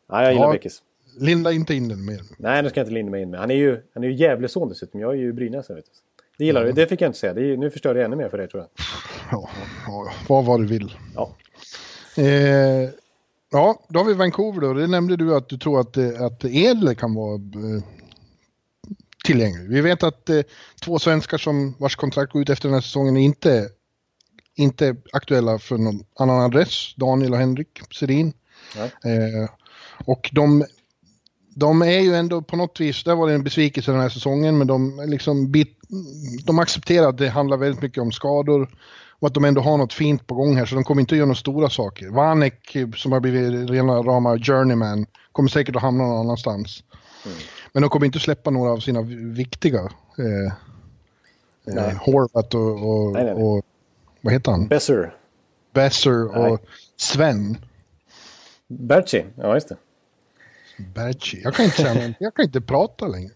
ja, 0.09 0.23
jag 0.23 0.33
gillar 0.33 0.47
Ja. 0.47 0.53
Beckis. 0.53 0.83
Linda 1.19 1.53
inte 1.53 1.75
in 1.75 1.89
den 1.89 2.05
mer. 2.05 2.21
Nej, 2.37 2.63
nu 2.63 2.69
ska 2.69 2.81
jag 2.81 2.85
inte 2.85 2.95
linda 2.95 3.11
mig 3.11 3.23
in 3.23 3.31
med. 3.31 3.41
Han 3.41 3.51
är 3.51 3.55
ju, 3.55 3.83
han 3.95 4.05
är 4.05 4.09
ju 4.09 4.15
Gävleson 4.15 4.69
dessutom. 4.69 5.01
Jag 5.01 5.13
är 5.13 5.17
ju 5.17 5.33
Brynäs. 5.33 5.71
Vet 5.71 5.77
du. 5.77 5.83
Det 6.39 6.45
gillar 6.45 6.65
du. 6.65 6.73
Det 6.73 6.87
fick 6.87 7.01
jag 7.01 7.09
inte 7.09 7.19
säga. 7.19 7.33
Är, 7.33 7.57
nu 7.57 7.71
förstörde 7.71 7.99
jag 7.99 8.07
ännu 8.07 8.17
mer 8.17 8.29
för 8.29 8.39
dig 8.39 8.49
tror 8.49 8.63
jag. 8.63 8.69
Ja, 9.31 9.49
ja, 9.87 10.13
vad 10.29 10.45
vad 10.45 10.61
du 10.61 10.67
vill. 10.67 10.97
Ja. 11.15 11.37
Eh, 12.17 12.91
ja, 13.51 13.81
då 13.89 14.01
har 14.01 14.05
vi 14.05 14.15
Vancouver 14.15 14.61
då. 14.61 14.73
Det 14.73 14.87
nämnde 14.87 15.17
du 15.17 15.37
att 15.37 15.49
du 15.49 15.59
tror 15.59 15.81
att, 15.81 15.97
eh, 15.97 16.23
att 16.23 16.45
Edler 16.45 16.95
kan 16.95 17.15
vara 17.15 17.35
eh, 17.35 17.83
tillgänglig. 19.25 19.69
Vi 19.69 19.81
vet 19.81 20.03
att 20.03 20.31
eh, 20.31 20.41
två 20.85 20.99
svenskar 20.99 21.39
som 21.39 21.75
vars 21.79 21.97
kontrakt 21.97 22.33
går 22.33 22.43
ut 22.43 22.51
efter 22.51 22.69
den 22.69 22.75
här 22.75 22.81
säsongen 22.81 23.17
är 23.17 23.21
inte, 23.21 23.69
inte 24.55 24.97
aktuella 25.13 25.59
för 25.59 25.79
någon 25.79 26.05
annan 26.19 26.41
adress. 26.41 26.95
Daniel 26.97 27.33
och 27.33 27.39
Henrik 27.39 27.81
Sedin. 27.99 28.33
Eh, 29.05 29.51
och 30.05 30.31
de, 30.33 30.65
de 31.55 31.83
är 31.83 32.01
ju 32.01 32.15
ändå 32.15 32.43
på 32.43 32.57
något 32.57 32.81
vis, 32.81 33.05
där 33.05 33.15
var 33.15 33.29
det 33.29 33.35
en 33.35 33.45
besvikelse 33.45 33.93
den 33.93 34.01
här 34.01 34.09
säsongen, 34.09 34.59
men 34.59 34.67
de, 34.67 35.05
liksom 35.07 35.51
bit, 35.51 35.79
de 36.45 36.59
accepterar 36.59 37.09
att 37.09 37.19
det 37.19 37.29
handlar 37.29 37.57
väldigt 37.57 37.83
mycket 37.83 38.03
om 38.03 38.13
skador 38.13 38.69
och 39.21 39.29
att 39.29 39.35
de 39.35 39.45
ändå 39.45 39.61
har 39.61 39.79
något 39.79 39.93
fint 39.93 40.27
på 40.27 40.35
gång 40.35 40.57
här, 40.57 40.67
så 40.67 40.75
de 40.75 40.85
kommer 40.85 41.01
inte 41.01 41.15
att 41.15 41.19
göra 41.19 41.27
några 41.27 41.37
stora 41.37 41.71
saker. 41.71 42.09
Vanek, 42.09 42.77
eh, 42.77 42.91
som 42.91 43.13
har 43.13 43.21
blivit 43.21 43.71
rena 43.71 43.93
rama 43.93 44.39
journeyman, 44.39 45.07
kommer 45.33 45.49
säkert 45.49 45.77
att 45.77 45.83
hamna 45.83 46.05
någon 46.05 46.21
annanstans. 46.21 46.83
Men 47.73 47.83
de 47.83 47.91
kommer 47.91 48.07
inte 48.07 48.19
släppa 48.19 48.51
några 48.51 48.71
av 48.71 48.79
sina 48.79 49.03
viktiga, 49.35 49.81
eh, 50.19 50.53
eh, 51.77 51.97
Horvat 51.97 52.55
och, 52.55 52.61
och, 52.61 53.13
Nej, 53.13 53.25
nej, 53.25 53.35
nej. 53.35 53.45
och, 53.45 53.65
vad 54.21 54.33
heter 54.33 54.51
han? 54.51 54.69
Besser. 54.69 55.15
Besser 55.73 56.37
och 56.39 56.61
Sven. 56.97 57.57
Berchi. 58.69 59.25
Ja, 59.37 59.55
just 59.55 59.69
det. 59.69 59.77
Berchi. 60.95 61.41
Jag 61.45 61.55
kan 61.55 61.65
inte 61.65 61.77
säga. 61.77 62.15
Jag 62.19 62.35
kan 62.35 62.45
inte 62.45 62.61
prata 62.61 63.07
längre. 63.07 63.31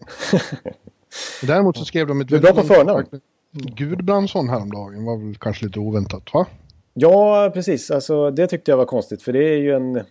Däremot 1.41 1.77
så 1.77 1.85
skrev 1.85 2.07
de 2.07 2.21
ett... 2.21 2.27
Du 2.27 2.35
är 2.35 2.41
bra 2.41 2.53
på 2.53 2.63
förnamn. 2.63 3.05
Gudbrandsson 3.51 4.49
häromdagen 4.49 5.05
var 5.05 5.17
väl 5.17 5.35
kanske 5.35 5.65
lite 5.65 5.79
oväntat, 5.79 6.33
va? 6.33 6.45
Ja, 6.93 7.51
precis. 7.53 7.91
Alltså, 7.91 8.31
det 8.31 8.47
tyckte 8.47 8.71
jag 8.71 8.77
var 8.77 8.85
konstigt. 8.85 9.21
För 9.21 9.33
det 9.33 9.43
är 9.43 9.57
ju 9.57 9.75
en, 9.75 10.01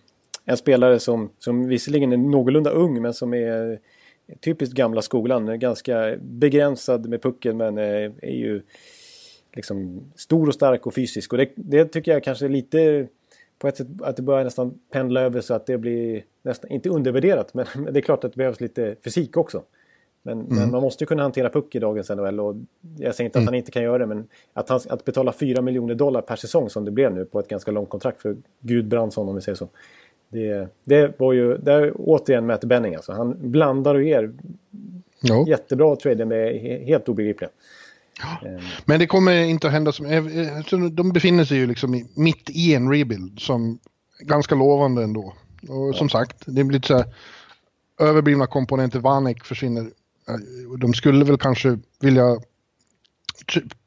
en 0.49 0.57
spelare 0.57 0.99
som, 0.99 1.29
som 1.39 1.67
visserligen 1.67 2.13
är 2.13 2.17
någorlunda 2.17 2.69
ung 2.69 3.01
men 3.01 3.13
som 3.13 3.33
är 3.33 3.79
typiskt 4.39 4.75
gamla 4.75 5.01
skolan. 5.01 5.59
Ganska 5.59 6.17
begränsad 6.21 7.09
med 7.09 7.21
pucken 7.21 7.57
men 7.57 7.77
eh, 7.77 8.11
är 8.21 8.35
ju 8.35 8.61
liksom 9.53 10.01
stor 10.15 10.47
och 10.47 10.53
stark 10.53 10.87
och 10.87 10.93
fysisk. 10.93 11.31
Och 11.31 11.37
det, 11.37 11.49
det 11.55 11.85
tycker 11.85 12.11
jag 12.11 12.23
kanske 12.23 12.45
är 12.45 12.49
lite 12.49 13.07
på 13.59 13.67
ett 13.67 13.77
sätt 13.77 13.87
att 14.01 14.15
det 14.15 14.21
börjar 14.21 14.43
nästan 14.43 14.79
pendla 14.91 15.21
över 15.21 15.41
så 15.41 15.53
att 15.53 15.65
det 15.65 15.77
blir 15.77 16.23
nästan, 16.41 16.71
inte 16.71 16.89
undervärderat, 16.89 17.53
men 17.53 17.65
men 17.75 17.93
det 17.93 17.99
är 17.99 18.01
klart 18.01 18.23
att 18.23 18.33
det 18.33 18.37
behövs 18.37 18.61
lite 18.61 18.95
fysik 19.03 19.37
också. 19.37 19.63
Men, 20.21 20.39
men 20.39 20.71
man 20.71 20.81
måste 20.81 21.03
ju 21.03 21.07
kunna 21.07 21.23
hantera 21.23 21.49
puck 21.49 21.75
i 21.75 21.79
dagens 21.79 22.09
NHL 22.09 22.39
och 22.39 22.55
jag 22.97 23.15
säger 23.15 23.25
inte 23.25 23.39
att 23.39 23.45
han 23.45 23.53
inte 23.53 23.71
kan 23.71 23.83
göra 23.83 23.97
det 23.97 24.05
men 24.05 24.27
att, 24.53 24.69
han, 24.69 24.79
att 24.89 25.05
betala 25.05 25.33
4 25.33 25.61
miljoner 25.61 25.95
dollar 25.95 26.21
per 26.21 26.35
säsong 26.35 26.69
som 26.69 26.85
det 26.85 26.91
blev 26.91 27.13
nu 27.13 27.25
på 27.25 27.39
ett 27.39 27.47
ganska 27.47 27.71
långt 27.71 27.89
kontrakt 27.89 28.21
för 28.21 28.37
Gud 28.59 28.87
Brandsson 28.87 29.29
om 29.29 29.35
vi 29.35 29.41
säger 29.41 29.55
så. 29.55 29.69
Det, 30.29 30.69
det 30.83 31.19
var 31.19 31.33
ju, 31.33 31.57
det 31.57 31.73
är 31.73 31.93
återigen 31.95 32.45
Matt 32.47 32.63
Benning 32.65 32.95
alltså. 32.95 33.11
Han 33.11 33.51
blandar 33.51 33.95
och 33.95 34.03
ger 34.03 34.33
Ja. 35.21 35.45
jättebra 35.47 35.95
trader 35.95 36.25
med 36.25 36.53
he- 36.53 36.85
helt 36.85 37.09
obegripliga. 37.09 37.49
Men 38.85 38.99
det 38.99 39.07
kommer 39.07 39.43
inte 39.43 39.67
att 39.67 39.73
hända 39.73 39.91
som... 39.91 40.05
eh, 40.05 40.17
eh, 40.17 40.79
De 40.91 41.11
befinner 41.11 41.45
sig 41.45 41.57
ju 41.57 41.67
liksom 41.67 42.05
mitt 42.15 42.49
i 42.49 42.73
en 42.75 42.91
rebuild 42.91 43.39
som 43.39 43.79
är 44.19 44.25
ganska 44.25 44.55
lovande 44.55 45.03
ändå. 45.03 45.33
Och 45.69 45.95
som 45.95 46.09
sagt, 46.09 46.43
det 46.45 46.63
blir 46.63 46.75
lite 46.77 46.87
så 46.87 46.97
här, 46.97 47.05
överblivna 47.99 48.47
komponenter. 48.47 48.99
Vanek 48.99 49.43
försvinner. 49.43 49.81
Eh, 50.29 50.77
De 50.79 50.93
skulle 50.93 51.25
väl 51.25 51.37
kanske 51.37 51.79
vilja 51.99 52.37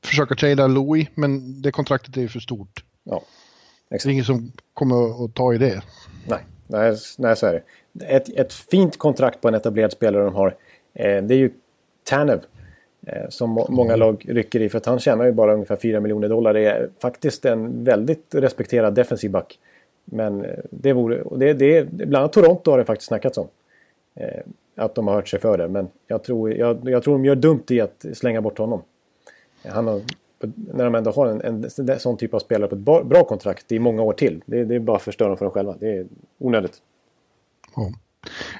försöka 0.04 0.34
trada 0.34 0.66
Louis, 0.66 1.08
men 1.14 1.62
det 1.62 1.70
kontraktet 1.72 2.16
är 2.16 2.20
ju 2.20 2.28
för 2.28 2.40
stort. 2.40 2.84
Ja, 3.04 3.22
Det 3.88 4.04
är 4.04 4.08
ingen 4.08 4.24
som 4.24 4.52
kommer 4.80 5.24
att 5.24 5.34
ta 5.34 5.54
i 5.54 5.58
det. 5.58 5.82
nej, 6.28 6.40
nej, 6.66 6.96
nej 7.18 7.36
så 7.36 7.46
är 7.46 7.52
det. 7.52 7.62
Ett, 8.06 8.28
ett 8.28 8.52
fint 8.52 8.98
kontrakt 8.98 9.40
på 9.40 9.48
en 9.48 9.54
etablerad 9.54 9.92
spelare 9.92 10.24
de 10.24 10.34
har, 10.34 10.54
eh, 10.94 11.22
det 11.22 11.34
är 11.34 11.38
ju 11.38 11.50
Tanev. 12.04 12.40
Eh, 13.06 13.28
som 13.28 13.50
må- 13.50 13.66
många 13.70 13.96
lag 13.96 14.24
rycker 14.28 14.62
i 14.62 14.68
för 14.68 14.78
att 14.78 14.86
han 14.86 14.98
tjänar 14.98 15.24
ju 15.24 15.32
bara 15.32 15.54
ungefär 15.54 15.76
4 15.76 16.00
miljoner 16.00 16.28
dollar. 16.28 16.54
Det 16.54 16.64
är 16.66 16.88
faktiskt 17.02 17.44
en 17.44 17.84
väldigt 17.84 18.34
respekterad 18.34 18.94
defensiv 18.94 19.30
back. 19.30 19.58
Men 20.04 20.44
eh, 20.44 20.58
det 20.70 20.92
vore, 20.92 21.22
och 21.22 21.38
det, 21.38 21.52
det, 21.52 21.84
bland 21.92 22.16
annat 22.16 22.32
Toronto 22.32 22.70
har 22.70 22.78
det 22.78 22.84
faktiskt 22.84 23.08
snackats 23.08 23.38
om. 23.38 23.48
Eh, 24.14 24.40
att 24.76 24.94
de 24.94 25.06
har 25.08 25.14
hört 25.14 25.28
sig 25.28 25.40
för 25.40 25.58
det. 25.58 25.68
Men 25.68 25.88
jag 26.06 26.22
tror, 26.22 26.52
jag, 26.52 26.88
jag 26.88 27.02
tror 27.02 27.14
de 27.14 27.24
gör 27.24 27.34
dumt 27.36 27.64
i 27.70 27.80
att 27.80 28.06
slänga 28.14 28.40
bort 28.40 28.58
honom. 28.58 28.82
Han 29.64 29.86
har, 29.86 30.00
när 30.56 30.84
de 30.84 30.94
ändå 30.94 31.10
har 31.10 31.26
en, 31.26 31.64
en, 31.88 32.00
sån 32.00 32.16
typ 32.16 32.34
av 32.34 32.38
spelare 32.38 32.68
på 32.68 32.74
ett 32.74 33.06
bra, 33.06 33.24
kontrakt 33.24 33.72
i 33.72 33.78
många 33.78 34.02
år 34.02 34.12
till. 34.12 34.42
Det, 34.46 34.64
det 34.64 34.74
är 34.74 34.80
bara 34.80 34.96
att 34.96 35.02
förstöra 35.02 35.36
för 35.36 35.44
dem 35.44 35.52
själva. 35.52 35.74
Det 35.80 35.96
är 35.96 36.06
onödigt. 36.38 36.72
Ja. 37.76 37.92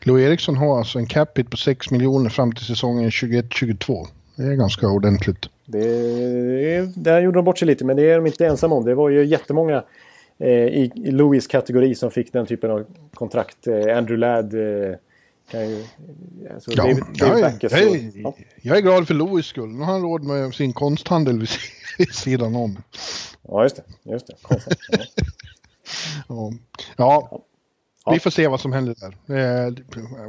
Louis 0.02 0.27
Eriksson 0.27 0.57
har 0.57 0.78
alltså 0.78 0.98
en 0.98 1.07
cap 1.07 1.39
hit 1.39 1.51
på 1.51 1.57
6 1.57 1.90
miljoner 1.90 2.31
fram 2.31 2.52
till 2.52 2.65
säsongen 2.65 3.11
21-22. 3.11 4.07
Det 4.36 4.43
är 4.43 4.55
ganska 4.55 4.89
ordentligt. 4.89 5.48
Det, 5.66 6.97
där 6.97 7.20
gjorde 7.20 7.39
de 7.39 7.44
bort 7.44 7.59
sig 7.59 7.66
lite, 7.66 7.85
men 7.85 7.97
det 7.97 8.11
är 8.11 8.16
de 8.16 8.27
inte 8.27 8.47
ensamma 8.47 8.74
om. 8.74 8.85
Det 8.85 8.94
var 8.94 9.09
ju 9.09 9.24
jättemånga 9.24 9.85
eh, 10.39 10.48
i, 10.51 10.93
i 10.94 11.11
Louis 11.11 11.47
kategori 11.47 11.94
som 11.94 12.11
fick 12.11 12.32
den 12.32 12.47
typen 12.47 12.70
av 12.70 12.86
kontrakt. 13.15 13.66
Eh, 13.66 13.97
Andrew 13.97 14.16
Ladd 14.16 14.55
eh, 14.55 14.97
kan 15.51 15.68
ju... 15.70 15.85
Alltså, 16.55 16.70
Ja, 16.70 16.77
David, 16.82 16.98
jag, 17.14 17.28
David 17.28 17.44
är, 17.44 17.51
Backes, 17.51 17.72
jag, 17.72 17.82
är, 17.82 18.10
ja. 18.14 18.35
jag 18.62 18.77
är 18.77 18.81
glad 18.81 19.06
för 19.06 19.14
Louis 19.14 19.47
skull. 19.47 19.68
Nu 19.68 19.78
har 19.85 19.93
han 19.93 20.02
råd 20.02 20.24
med 20.24 20.55
sin 20.55 20.72
konsthandel 20.72 21.39
vid, 21.39 21.48
vid 21.98 22.14
sidan 22.14 22.55
om. 22.56 22.78
ja, 23.48 23.62
just 23.62 23.77
det. 23.77 24.10
Just 24.12 24.27
det. 24.27 24.35
Ja. 24.48 24.56
Ja. 26.28 26.52
Ja, 26.97 27.43
Ja. 28.05 28.12
vi 28.12 28.20
får 28.20 28.31
se 28.31 28.48
vad 28.48 28.60
som 28.60 28.72
händer 28.72 28.94
där. 29.01 29.36
Eh, 29.39 29.72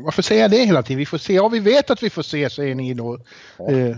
varför 0.03 0.21
säger 0.21 0.41
jag 0.41 0.51
det 0.51 0.65
hela 0.65 0.83
tiden? 0.83 0.97
Vi 0.97 1.05
får 1.05 1.17
se. 1.17 1.33
Ja, 1.33 1.47
vi 1.47 1.59
vet 1.59 1.89
att 1.89 2.03
vi 2.03 2.09
får 2.09 2.21
se, 2.21 2.49
säger 2.49 2.75
ni 2.75 2.93
då. 2.93 3.13
Eh, 3.69 3.97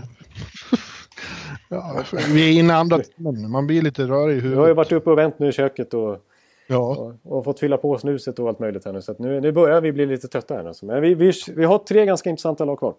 ja, 1.68 2.04
vi 2.28 2.48
är 2.48 2.52
inne 2.60 2.72
i 2.72 2.76
andra 2.76 2.98
timmen. 2.98 3.50
Man 3.50 3.66
blir 3.66 3.82
lite 3.82 4.02
rörig 4.02 4.36
i 4.36 4.40
Du 4.40 4.46
har 4.46 4.52
ju 4.54 4.56
huvudet. 4.56 4.76
varit 4.76 4.92
uppe 4.92 5.10
och 5.10 5.18
vänt 5.18 5.38
nu 5.38 5.48
i 5.48 5.52
köket 5.52 5.94
och, 5.94 6.18
Ja, 6.66 6.96
och, 7.22 7.36
och 7.38 7.44
fått 7.44 7.60
fylla 7.60 7.76
på 7.76 7.98
snuset 7.98 8.38
och 8.38 8.48
allt 8.48 8.58
möjligt 8.58 8.84
här 8.84 8.92
nu. 8.92 9.02
Så 9.02 9.12
att 9.12 9.18
nu, 9.18 9.40
nu 9.40 9.52
börjar 9.52 9.80
vi 9.80 9.92
bli 9.92 10.06
lite 10.06 10.28
trötta 10.28 10.54
här. 10.54 10.64
Alltså. 10.64 10.86
Men 10.86 11.02
vi, 11.02 11.14
vi, 11.14 11.32
vi 11.56 11.64
har 11.64 11.78
tre 11.78 12.06
ganska 12.06 12.30
intressanta 12.30 12.64
lag 12.64 12.78
kvar. 12.78 12.94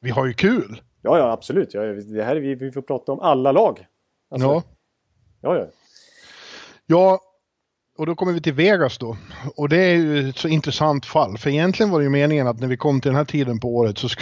vi 0.00 0.10
har 0.10 0.26
ju 0.26 0.32
kul. 0.32 0.82
Ja, 1.02 1.18
ja, 1.18 1.32
absolut. 1.32 1.74
Ja, 1.74 1.80
det 1.82 2.22
här, 2.22 2.36
är 2.36 2.40
vi, 2.40 2.54
vi 2.54 2.72
får 2.72 2.82
prata 2.82 3.12
om 3.12 3.20
alla 3.20 3.52
lag. 3.52 3.86
Alltså, 4.30 4.48
Ja. 4.48 4.62
ja, 5.40 5.56
ja. 5.58 5.66
Ja, 6.86 7.20
och 7.98 8.06
då 8.06 8.14
kommer 8.14 8.32
vi 8.32 8.40
till 8.40 8.52
Vegas 8.52 8.98
då. 8.98 9.16
Och 9.56 9.68
det 9.68 9.76
är 9.76 9.94
ju 9.94 10.28
ett 10.28 10.36
så 10.36 10.48
intressant 10.48 11.06
fall. 11.06 11.38
För 11.38 11.50
egentligen 11.50 11.90
var 11.90 11.98
det 11.98 12.04
ju 12.04 12.10
meningen 12.10 12.46
att 12.46 12.60
när 12.60 12.68
vi 12.68 12.76
kom 12.76 13.00
till 13.00 13.08
den 13.08 13.16
här 13.16 13.24
tiden 13.24 13.60
på 13.60 13.76
året 13.76 13.98
så, 13.98 14.08
sk 14.08 14.20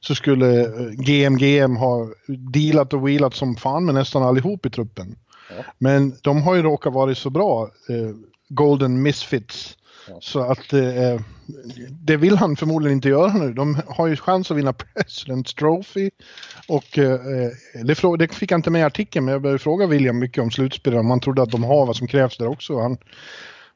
så 0.00 0.14
skulle 0.14 0.60
eh, 0.60 0.90
GMGM 0.90 1.76
ha 1.76 2.08
dealat 2.52 2.92
och 2.92 3.08
wheelat 3.08 3.34
som 3.34 3.56
fan 3.56 3.84
med 3.84 3.94
nästan 3.94 4.22
allihop 4.22 4.66
i 4.66 4.70
truppen. 4.70 5.16
Ja. 5.50 5.64
Men 5.78 6.16
de 6.22 6.42
har 6.42 6.54
ju 6.54 6.62
råkat 6.62 6.92
vara 6.92 7.14
så 7.14 7.30
bra, 7.30 7.70
eh, 7.88 8.16
Golden 8.48 9.02
Misfits. 9.02 9.76
Ja. 10.08 10.18
Så 10.20 10.40
att 10.40 10.72
eh, 10.72 11.20
det 11.90 12.16
vill 12.16 12.36
han 12.36 12.56
förmodligen 12.56 12.96
inte 12.96 13.08
göra 13.08 13.32
nu. 13.32 13.52
De 13.52 13.80
har 13.86 14.06
ju 14.06 14.16
chans 14.16 14.50
att 14.50 14.56
vinna 14.56 14.72
President's 14.72 15.58
Trophy. 15.58 16.10
Och 16.68 16.98
eh, 16.98 17.20
det, 17.84 18.16
det 18.18 18.34
fick 18.34 18.50
jag 18.50 18.58
inte 18.58 18.70
med 18.70 18.80
i 18.80 18.84
artikeln, 18.84 19.24
men 19.24 19.32
jag 19.32 19.42
började 19.42 19.58
fråga 19.58 19.86
William 19.86 20.18
mycket 20.18 20.42
om 20.42 20.50
slutspelet. 20.50 21.00
Om 21.00 21.10
han 21.10 21.20
trodde 21.20 21.42
att 21.42 21.50
de 21.50 21.64
har 21.64 21.86
vad 21.86 21.96
som 21.96 22.06
krävs 22.06 22.36
där 22.36 22.48
också. 22.48 22.80
Han 22.80 22.98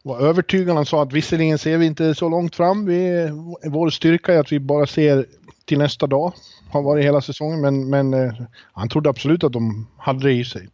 var 0.02 0.20
övertygad. 0.20 0.76
Han 0.76 0.86
sa 0.86 1.02
att 1.02 1.12
visserligen 1.12 1.58
ser 1.58 1.78
vi 1.78 1.86
inte 1.86 2.14
så 2.14 2.28
långt 2.28 2.56
fram. 2.56 2.86
Vi, 2.86 3.30
vår 3.64 3.90
styrka 3.90 4.34
är 4.34 4.38
att 4.38 4.52
vi 4.52 4.60
bara 4.60 4.86
ser 4.86 5.26
till 5.64 5.78
nästa 5.78 6.06
dag. 6.06 6.32
Har 6.70 6.82
varit 6.82 7.04
hela 7.04 7.20
säsongen, 7.20 7.60
men, 7.60 7.90
men 7.90 8.14
eh, 8.14 8.32
han 8.72 8.88
trodde 8.88 9.10
absolut 9.10 9.44
att 9.44 9.52
de 9.52 9.86
hade 9.98 10.28
det 10.28 10.32
i 10.32 10.44
sig. 10.44 10.68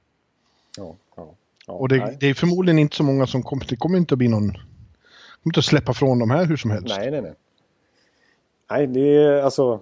Ja, 0.77 0.97
ja, 1.16 1.35
ja. 1.66 1.73
Och 1.73 1.89
det, 1.89 2.16
det 2.20 2.27
är 2.27 2.35
förmodligen 2.35 2.78
inte 2.78 2.97
så 2.97 3.03
många 3.03 3.27
som 3.27 3.43
kommer, 3.43 3.66
det 3.69 3.77
kommer 3.77 3.98
inte 3.98 4.15
att 4.15 4.19
bli 4.19 4.28
någon, 4.28 4.51
kommer 4.51 4.62
inte 5.44 5.59
att 5.59 5.65
släppa 5.65 5.94
från 5.94 6.19
de 6.19 6.31
här 6.31 6.44
hur 6.44 6.57
som 6.57 6.70
helst. 6.70 6.97
Nej, 6.98 7.11
nej, 7.11 7.23
nej. 7.23 7.35
Nej, 8.70 8.86
det 8.86 9.16
är 9.16 9.43
alltså... 9.43 9.81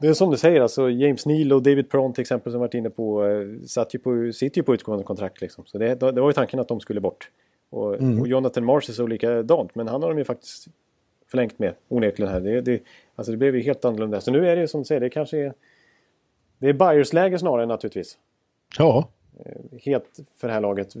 Det 0.00 0.08
är 0.08 0.14
som 0.14 0.30
du 0.30 0.36
säger, 0.36 0.60
alltså 0.60 0.90
James 0.90 1.26
Neal 1.26 1.52
och 1.52 1.62
David 1.62 1.90
Prawn 1.90 2.12
till 2.12 2.20
exempel 2.22 2.52
som 2.52 2.60
varit 2.60 2.74
inne 2.74 2.90
på, 2.90 3.26
eh, 3.26 3.66
satt 3.66 3.94
ju 3.94 3.98
på, 3.98 4.32
sitter 4.32 4.58
ju 4.58 4.62
på 4.62 4.74
utgående 4.74 5.04
kontrakt 5.04 5.40
liksom. 5.40 5.64
Så 5.66 5.78
det, 5.78 5.94
det 5.94 6.20
var 6.20 6.28
ju 6.28 6.32
tanken 6.32 6.60
att 6.60 6.68
de 6.68 6.80
skulle 6.80 7.00
bort. 7.00 7.30
Och, 7.70 7.88
och 7.94 8.28
Jonathan 8.28 8.64
Marsh 8.64 8.92
så 8.92 9.06
likadant, 9.06 9.74
men 9.74 9.88
han 9.88 10.02
har 10.02 10.08
de 10.08 10.18
ju 10.18 10.24
faktiskt 10.24 10.66
förlängt 11.30 11.58
med 11.58 11.74
onekligen 11.88 12.32
här. 12.32 12.40
Det, 12.40 12.60
det, 12.60 12.82
alltså 13.14 13.32
det 13.32 13.38
blev 13.38 13.56
ju 13.56 13.62
helt 13.62 13.84
annorlunda. 13.84 14.20
Så 14.20 14.30
nu 14.30 14.48
är 14.48 14.56
det 14.56 14.62
ju 14.62 14.68
som 14.68 14.80
du 14.80 14.84
säger, 14.84 15.00
det 15.00 15.10
kanske 15.10 15.38
är... 15.38 15.54
Det 16.58 16.68
är 16.68 16.72
buyers 16.72 17.12
läge 17.12 17.38
snarare 17.38 17.66
naturligtvis. 17.66 18.18
Ja, 18.78 19.08
Helt 19.80 20.20
för 20.36 20.48
det 20.48 20.54
här 20.54 20.60
laget. 20.60 20.94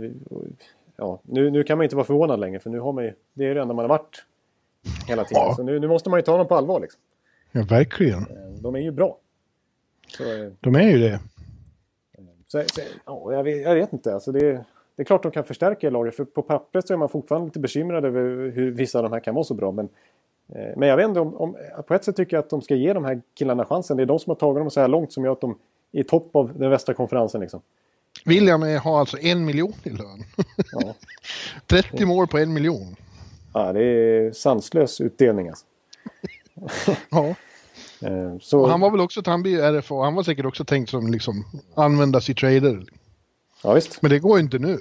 Ja, 0.96 1.20
nu, 1.22 1.50
nu 1.50 1.62
kan 1.62 1.78
man 1.78 1.84
inte 1.84 1.96
vara 1.96 2.06
förvånad 2.06 2.40
längre 2.40 2.58
för 2.58 2.70
nu 2.70 2.80
har 2.80 2.92
man 2.92 3.04
ju... 3.04 3.14
Det 3.32 3.44
är 3.44 3.54
det 3.54 3.60
enda 3.60 3.74
man 3.74 3.84
har 3.84 3.88
varit 3.88 4.24
hela 5.06 5.24
tiden. 5.24 5.42
Ja. 5.42 5.54
Så 5.56 5.62
nu, 5.62 5.80
nu 5.80 5.88
måste 5.88 6.10
man 6.10 6.18
ju 6.18 6.22
ta 6.22 6.36
dem 6.36 6.48
på 6.48 6.54
allvar 6.54 6.80
liksom. 6.80 7.00
ja 7.52 7.62
verkligen. 7.62 8.26
De 8.60 8.74
är 8.74 8.80
ju 8.80 8.90
bra. 8.90 9.18
Så, 10.08 10.22
eh, 10.22 10.52
De 10.60 10.74
är 10.74 10.90
ju 10.90 10.98
det. 10.98 11.20
så, 12.46 12.62
så, 12.66 12.80
ja, 13.04 13.32
jag, 13.32 13.42
vet, 13.44 13.62
jag 13.62 13.74
vet 13.74 13.92
inte. 13.92 14.14
Alltså 14.14 14.32
det, 14.32 14.64
det 14.96 15.02
är 15.02 15.04
klart 15.04 15.22
de 15.22 15.32
kan 15.32 15.44
förstärka 15.44 15.90
laget. 15.90 16.16
För 16.16 16.24
på 16.24 16.42
pappret 16.42 16.86
så 16.86 16.92
är 16.92 16.98
man 16.98 17.08
fortfarande 17.08 17.46
lite 17.46 17.58
bekymrad 17.58 18.04
över 18.04 18.50
hur 18.50 18.70
vissa 18.70 18.98
av 18.98 19.02
de 19.02 19.12
här 19.12 19.20
kan 19.20 19.34
vara 19.34 19.44
så 19.44 19.54
bra. 19.54 19.72
Men, 19.72 19.88
eh, 20.48 20.76
men 20.76 20.88
jag 20.88 20.96
vet 20.96 21.08
inte 21.08 21.20
om, 21.20 21.36
om... 21.36 21.56
På 21.86 21.94
ett 21.94 22.04
sätt 22.04 22.16
tycker 22.16 22.36
jag 22.36 22.42
att 22.42 22.50
de 22.50 22.62
ska 22.62 22.74
ge 22.74 22.92
de 22.92 23.04
här 23.04 23.22
killarna 23.34 23.64
chansen. 23.64 23.96
Det 23.96 24.02
är 24.02 24.06
de 24.06 24.18
som 24.18 24.30
har 24.30 24.36
tagit 24.36 24.60
dem 24.60 24.70
så 24.70 24.80
här 24.80 24.88
långt 24.88 25.12
som 25.12 25.24
gör 25.24 25.32
att 25.32 25.40
de 25.40 25.58
är 25.92 26.00
i 26.00 26.04
topp 26.04 26.36
av 26.36 26.58
den 26.58 26.70
västra 26.70 26.94
konferensen. 26.94 27.40
Liksom. 27.40 27.60
William 28.24 28.62
är- 28.62 28.78
har 28.78 29.00
alltså 29.00 29.18
en 29.18 29.44
miljon 29.44 29.74
i 29.82 29.90
lön. 29.90 30.24
Ja. 30.72 30.94
30 31.66 32.04
mål 32.06 32.26
på 32.26 32.38
en 32.38 32.52
miljon. 32.52 32.96
Ja, 33.54 33.72
det 33.72 33.84
är 33.84 34.32
sanslös 34.32 35.00
utdelning 35.00 35.48
alltså. 35.48 35.64
Ja. 37.10 37.34
Eh, 38.04 38.38
Så, 38.40 38.66
han 38.66 38.80
var 38.80 38.90
väl 38.90 39.00
också, 39.00 39.22
han 39.26 39.42
blir 39.42 39.72
RFA, 39.80 39.94
han 40.04 40.14
var 40.14 40.22
säkert 40.22 40.44
också 40.46 40.64
tänkt 40.64 40.90
som 40.90 41.12
liksom 41.12 41.44
användas 41.74 42.30
i 42.30 42.34
trader. 42.34 42.84
ja, 43.62 43.72
visst. 43.72 44.02
Men 44.02 44.10
det 44.10 44.18
går 44.18 44.38
ju 44.38 44.44
inte 44.44 44.58
nu. 44.58 44.78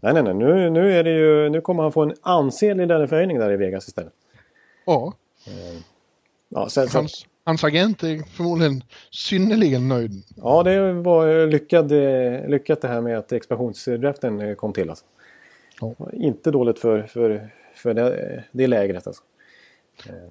Nej, 0.00 0.14
nej, 0.14 0.22
nej. 0.22 0.34
Nu, 0.34 0.70
nu, 0.70 0.92
är 0.98 1.04
det 1.04 1.10
ju, 1.10 1.48
nu 1.50 1.60
kommer 1.60 1.82
han 1.82 1.92
få 1.92 2.02
en 2.02 2.14
ansenlig 2.22 2.86
löneförhöjning 2.86 3.38
där 3.38 3.52
i 3.52 3.56
Vegas 3.56 3.88
istället. 3.88 4.12
Ja, 4.86 5.12
Ja, 6.48 6.68
sen, 6.68 6.88
hans, 6.92 7.26
hans 7.44 7.64
agent 7.64 8.02
är 8.02 8.22
förmodligen 8.36 8.84
synnerligen 9.10 9.88
nöjd. 9.88 10.24
ja 10.36 10.62
det 10.62 10.92
var 10.92 11.46
lyckad, 11.46 11.92
eh, 11.92 12.48
lyckat 12.48 12.80
det 12.80 12.88
här 12.88 13.00
med 13.00 13.18
att 13.18 13.32
expansionsdraften 13.32 14.40
eh, 14.40 14.54
kom 14.54 14.72
till. 14.72 14.90
Alltså. 14.90 15.04
Ja. 15.80 15.94
Inte 16.12 16.50
dåligt 16.50 16.78
för, 16.78 17.02
för, 17.02 17.50
för 17.74 17.94
det, 17.94 18.44
det 18.52 18.66
lägret. 18.66 19.06
Alltså. 19.06 19.22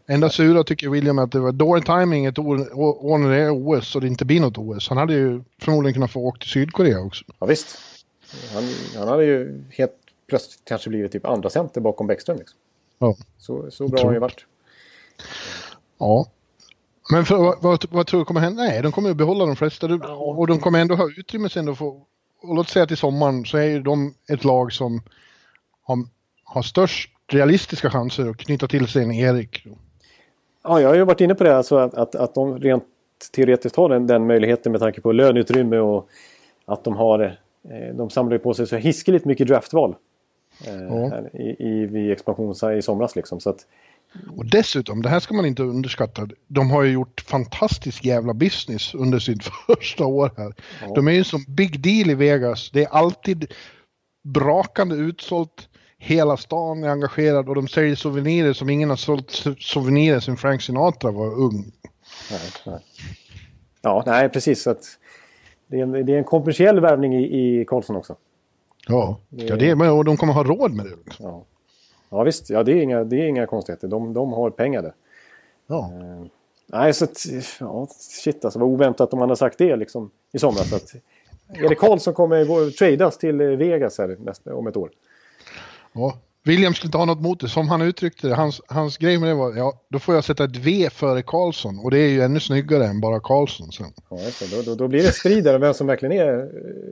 Enda 0.05 0.29
sura 0.29 0.63
tycker 0.63 0.89
William 0.89 1.19
att 1.19 1.31
det 1.31 1.39
var 1.39 1.51
dålig 1.51 1.85
timing 1.85 2.25
ett 2.25 2.39
år 2.39 3.17
när 3.17 3.29
det 3.29 3.41
är 3.41 3.51
OS 3.51 3.95
och 3.95 4.01
det 4.01 4.07
inte 4.07 4.25
blir 4.25 4.41
något 4.41 4.57
OS. 4.57 4.89
Han 4.89 4.97
hade 4.97 5.13
ju 5.13 5.43
förmodligen 5.61 5.93
kunnat 5.93 6.11
få 6.11 6.19
åka 6.19 6.37
till 6.39 6.49
Sydkorea 6.49 6.99
också. 6.99 7.25
Ja, 7.39 7.45
visst. 7.45 7.77
Han, 8.53 8.63
han 8.97 9.07
hade 9.07 9.25
ju 9.25 9.63
helt 9.71 9.91
plötsligt 10.27 10.65
kanske 10.65 10.89
blivit 10.89 11.11
typ 11.11 11.25
andra 11.25 11.49
center 11.49 11.81
bakom 11.81 12.07
Bäckström. 12.07 12.37
Liksom. 12.37 12.57
Ja. 12.99 13.15
Så, 13.37 13.71
så 13.71 13.87
bra 13.87 13.99
har 13.99 14.05
han 14.05 14.13
ju 14.13 14.19
varit. 14.19 14.45
ja. 15.97 16.27
Men 17.11 17.25
för, 17.25 17.37
vad, 17.37 17.61
vad, 17.61 17.85
vad 17.91 18.07
tror 18.07 18.19
du 18.19 18.25
kommer 18.25 18.41
hända? 18.41 18.63
Nej, 18.63 18.81
de 18.81 18.91
kommer 18.91 19.09
ju 19.09 19.15
behålla 19.15 19.45
de 19.45 19.55
flesta. 19.55 19.87
Du- 19.87 19.99
Och 20.05 20.47
de 20.47 20.59
kommer 20.59 20.79
ändå 20.79 20.95
ha 20.95 21.09
utrymme 21.17 21.49
sen 21.49 21.65
då 21.65 21.75
för, 21.75 21.85
och 22.41 22.55
låt 22.55 22.69
säga 22.69 22.85
till 22.85 22.97
sommaren 22.97 23.45
så 23.45 23.57
är 23.57 23.63
ju 23.63 23.79
de 23.81 24.13
ett 24.29 24.43
lag 24.43 24.73
som 24.73 25.01
har, 25.83 25.97
har 26.43 26.61
störst 26.61 27.09
realistiska 27.27 27.89
chanser 27.89 28.29
att 28.29 28.37
knyta 28.37 28.67
till 28.67 28.87
sig 28.87 29.03
en 29.03 29.11
Erik. 29.11 29.67
Ja, 30.63 30.81
jag 30.81 30.89
har 30.89 30.95
ju 30.95 31.03
varit 31.03 31.21
inne 31.21 31.35
på 31.35 31.43
det, 31.43 31.57
alltså 31.57 31.77
att, 31.77 31.93
att, 31.93 32.15
att 32.15 32.35
de 32.35 32.59
rent 32.59 32.83
teoretiskt 33.35 33.75
har 33.75 33.89
den, 33.89 34.07
den 34.07 34.27
möjligheten 34.27 34.71
med 34.71 34.81
tanke 34.81 35.01
på 35.01 35.11
löneutrymme 35.11 35.77
och 35.77 36.09
att 36.65 36.83
de 36.83 36.95
har 36.95 37.19
eh, 37.69 37.95
de 37.95 38.09
samlar 38.09 38.33
ju 38.33 38.39
på 38.39 38.53
sig 38.53 38.67
så 38.67 38.75
hiskeligt 38.75 39.25
mycket 39.25 39.47
draftval. 39.47 39.95
Eh, 40.67 40.83
Ja. 40.83 41.21
i, 41.33 41.55
i, 41.67 41.85
vid 41.85 42.11
expansion 42.11 42.73
i 42.77 42.81
somras 42.81 43.15
liksom. 43.15 43.39
Så 43.39 43.49
att, 43.49 43.65
Och 44.37 44.45
dessutom, 44.45 45.01
det 45.01 45.09
här 45.09 45.19
ska 45.19 45.33
man 45.33 45.45
inte 45.45 45.63
underskatta, 45.63 46.27
de 46.47 46.71
har 46.71 46.83
ju 46.83 46.91
gjort 46.91 47.21
fantastisk 47.21 48.05
jävla 48.05 48.33
business 48.33 48.93
under 48.93 49.19
sitt 49.19 49.43
första 49.67 50.05
år 50.05 50.31
här. 50.37 50.53
De 50.95 51.07
är 51.07 51.11
ju 51.11 51.23
som 51.23 51.45
big 51.47 51.79
deal 51.79 52.09
i 52.09 52.15
Vegas. 52.15 52.71
Det 52.71 52.83
är 52.83 52.89
alltid 52.89 53.53
brakande 54.23 54.95
utsålt 54.95 55.69
hela 56.03 56.37
stan 56.37 56.83
är 56.83 56.89
engagerad 56.89 57.49
och 57.49 57.55
de 57.55 57.67
säljer 57.67 57.95
souvenirer 57.95 58.53
som 58.53 58.69
ingen 58.69 58.89
har 58.89 58.97
sålt 58.97 59.31
souvenirer 59.59 60.19
sedan 60.19 60.37
Frank 60.37 60.61
Sinatra 60.61 61.11
var 61.11 61.39
ung. 61.39 61.71
Nej, 62.31 62.39
nej. 62.65 62.79
Ja, 63.81 64.03
nej 64.05 64.29
precis. 64.29 64.63
Så 64.63 64.69
att 64.69 64.83
det, 65.67 65.79
är 65.79 65.83
en, 65.83 65.91
det 65.91 66.13
är 66.13 66.17
en 66.17 66.23
kommersiell 66.23 66.79
värvning 66.79 67.15
i, 67.15 67.61
i 67.61 67.65
Karlsson 67.65 67.95
också. 67.95 68.15
Ja, 68.87 69.19
ja 69.29 69.55
det 69.55 69.69
är, 69.69 69.91
och 69.91 70.05
de 70.05 70.17
kommer 70.17 70.33
ha 70.33 70.43
råd 70.43 70.73
med 70.73 70.85
det. 70.85 70.95
Liksom. 71.05 71.25
Ja, 71.25 71.45
ja 72.13 72.23
visst. 72.23 72.49
Ja, 72.49 72.63
det, 72.63 72.71
är 72.71 72.81
inga, 72.81 73.03
det 73.03 73.15
är 73.15 73.27
inga 73.27 73.47
konstigheter. 73.47 73.87
De, 73.87 74.13
de 74.13 74.33
har 74.33 74.49
pengar 74.49 74.81
där. 74.81 74.93
Ja. 75.67 75.91
Eh, 75.93 76.25
nej, 76.67 76.93
så 76.93 77.03
att, 77.05 77.25
ja, 77.59 77.87
shit 77.89 78.45
alltså. 78.45 78.59
Vad 78.59 78.69
oväntat 78.69 79.13
om 79.13 79.19
man 79.19 79.29
har 79.29 79.35
sagt 79.35 79.57
det 79.57 79.75
liksom 79.75 80.11
i 80.31 80.39
somras. 80.39 80.73
Att 80.73 80.95
Erik 81.53 81.79
Karlsson 81.79 82.13
kommer 82.13 82.45
gå, 82.45 82.71
tradas 82.71 83.17
till 83.17 83.37
Vegas 83.37 83.97
här 83.97 84.17
nästa, 84.19 84.55
om 84.55 84.67
ett 84.67 84.77
år. 84.77 84.89
Ja, 85.93 86.17
William 86.45 86.73
skulle 86.73 86.87
inte 86.87 86.97
ha 86.97 87.05
något 87.05 87.21
mot 87.21 87.39
det. 87.39 87.49
Som 87.49 87.69
han 87.69 87.81
uttryckte 87.81 88.27
det, 88.27 88.35
hans, 88.35 88.61
hans 88.67 88.97
grej 88.97 89.17
med 89.17 89.29
det 89.29 89.33
var 89.33 89.55
ja, 89.55 89.81
då 89.89 89.99
får 89.99 90.15
jag 90.15 90.23
sätta 90.23 90.43
ett 90.43 90.55
V 90.55 90.89
före 90.89 91.21
Karlsson. 91.21 91.79
Och 91.79 91.91
det 91.91 91.99
är 91.99 92.09
ju 92.09 92.21
ännu 92.21 92.39
snyggare 92.39 92.85
än 92.85 93.01
bara 93.01 93.19
Karlsson 93.19 93.71
sen. 93.71 93.93
Ja. 94.09 94.17
Då, 94.51 94.61
då, 94.61 94.75
då 94.75 94.87
blir 94.87 95.03
det 95.03 95.11
strid 95.11 95.43
där 95.43 95.59
vem 95.59 95.73
som 95.73 95.87
verkligen 95.87 96.19
är 96.19 96.39
eh, 96.39 96.45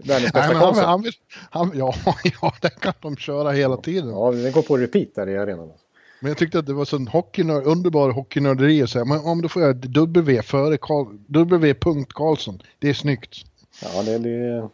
världens 0.04 0.34
bästa 0.34 0.54
Karlsson. 0.54 0.86
Han, 0.86 1.04
han, 1.04 1.12
han, 1.50 1.72
ja, 1.76 1.96
ja, 2.42 2.54
det 2.62 2.70
kan 2.70 2.94
de 3.02 3.18
köra 3.18 3.52
hela 3.52 3.78
tiden. 3.78 4.10
Ja, 4.10 4.32
den 4.32 4.52
går 4.52 4.62
på 4.62 4.78
repeat 4.78 5.16
där 5.16 5.30
i 5.30 5.38
arenan. 5.38 5.72
Men 6.20 6.30
jag 6.30 6.38
tyckte 6.38 6.60
att 6.60 6.66
det 6.66 6.74
var 6.74 6.86
så 6.86 6.98
hockeynörd, 6.98 7.64
underbar 7.64 8.10
hockeynörderi 8.10 8.84
att 8.84 8.90
säga, 8.90 9.06
men 9.06 9.20
om 9.20 9.42
då 9.42 9.50
får 9.50 9.62
jag 9.62 9.76
W 9.76 10.42
före 10.42 10.78
Karl, 10.78 11.08
W. 11.28 11.74
Karlsson. 12.14 12.62
Det 12.80 12.90
är 12.90 12.94
snyggt. 12.94 13.36
Ja, 13.84 14.04
det, 14.04 14.18
det, 14.18 14.70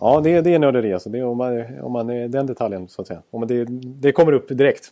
Ja, 0.00 0.20
det, 0.20 0.40
det 0.40 0.54
är 0.54 0.58
nörderi 0.58 0.92
alltså. 0.92 1.10
Det 1.10 1.18
är 1.18 1.24
om, 1.24 1.38
man, 1.38 1.80
om 1.82 1.92
man 1.92 2.10
är 2.10 2.28
den 2.28 2.46
detaljen 2.46 2.88
så 2.88 3.02
att 3.02 3.08
säga. 3.08 3.22
Om 3.30 3.46
det, 3.46 3.64
det 3.80 4.12
kommer 4.12 4.32
upp 4.32 4.48
direkt. 4.48 4.90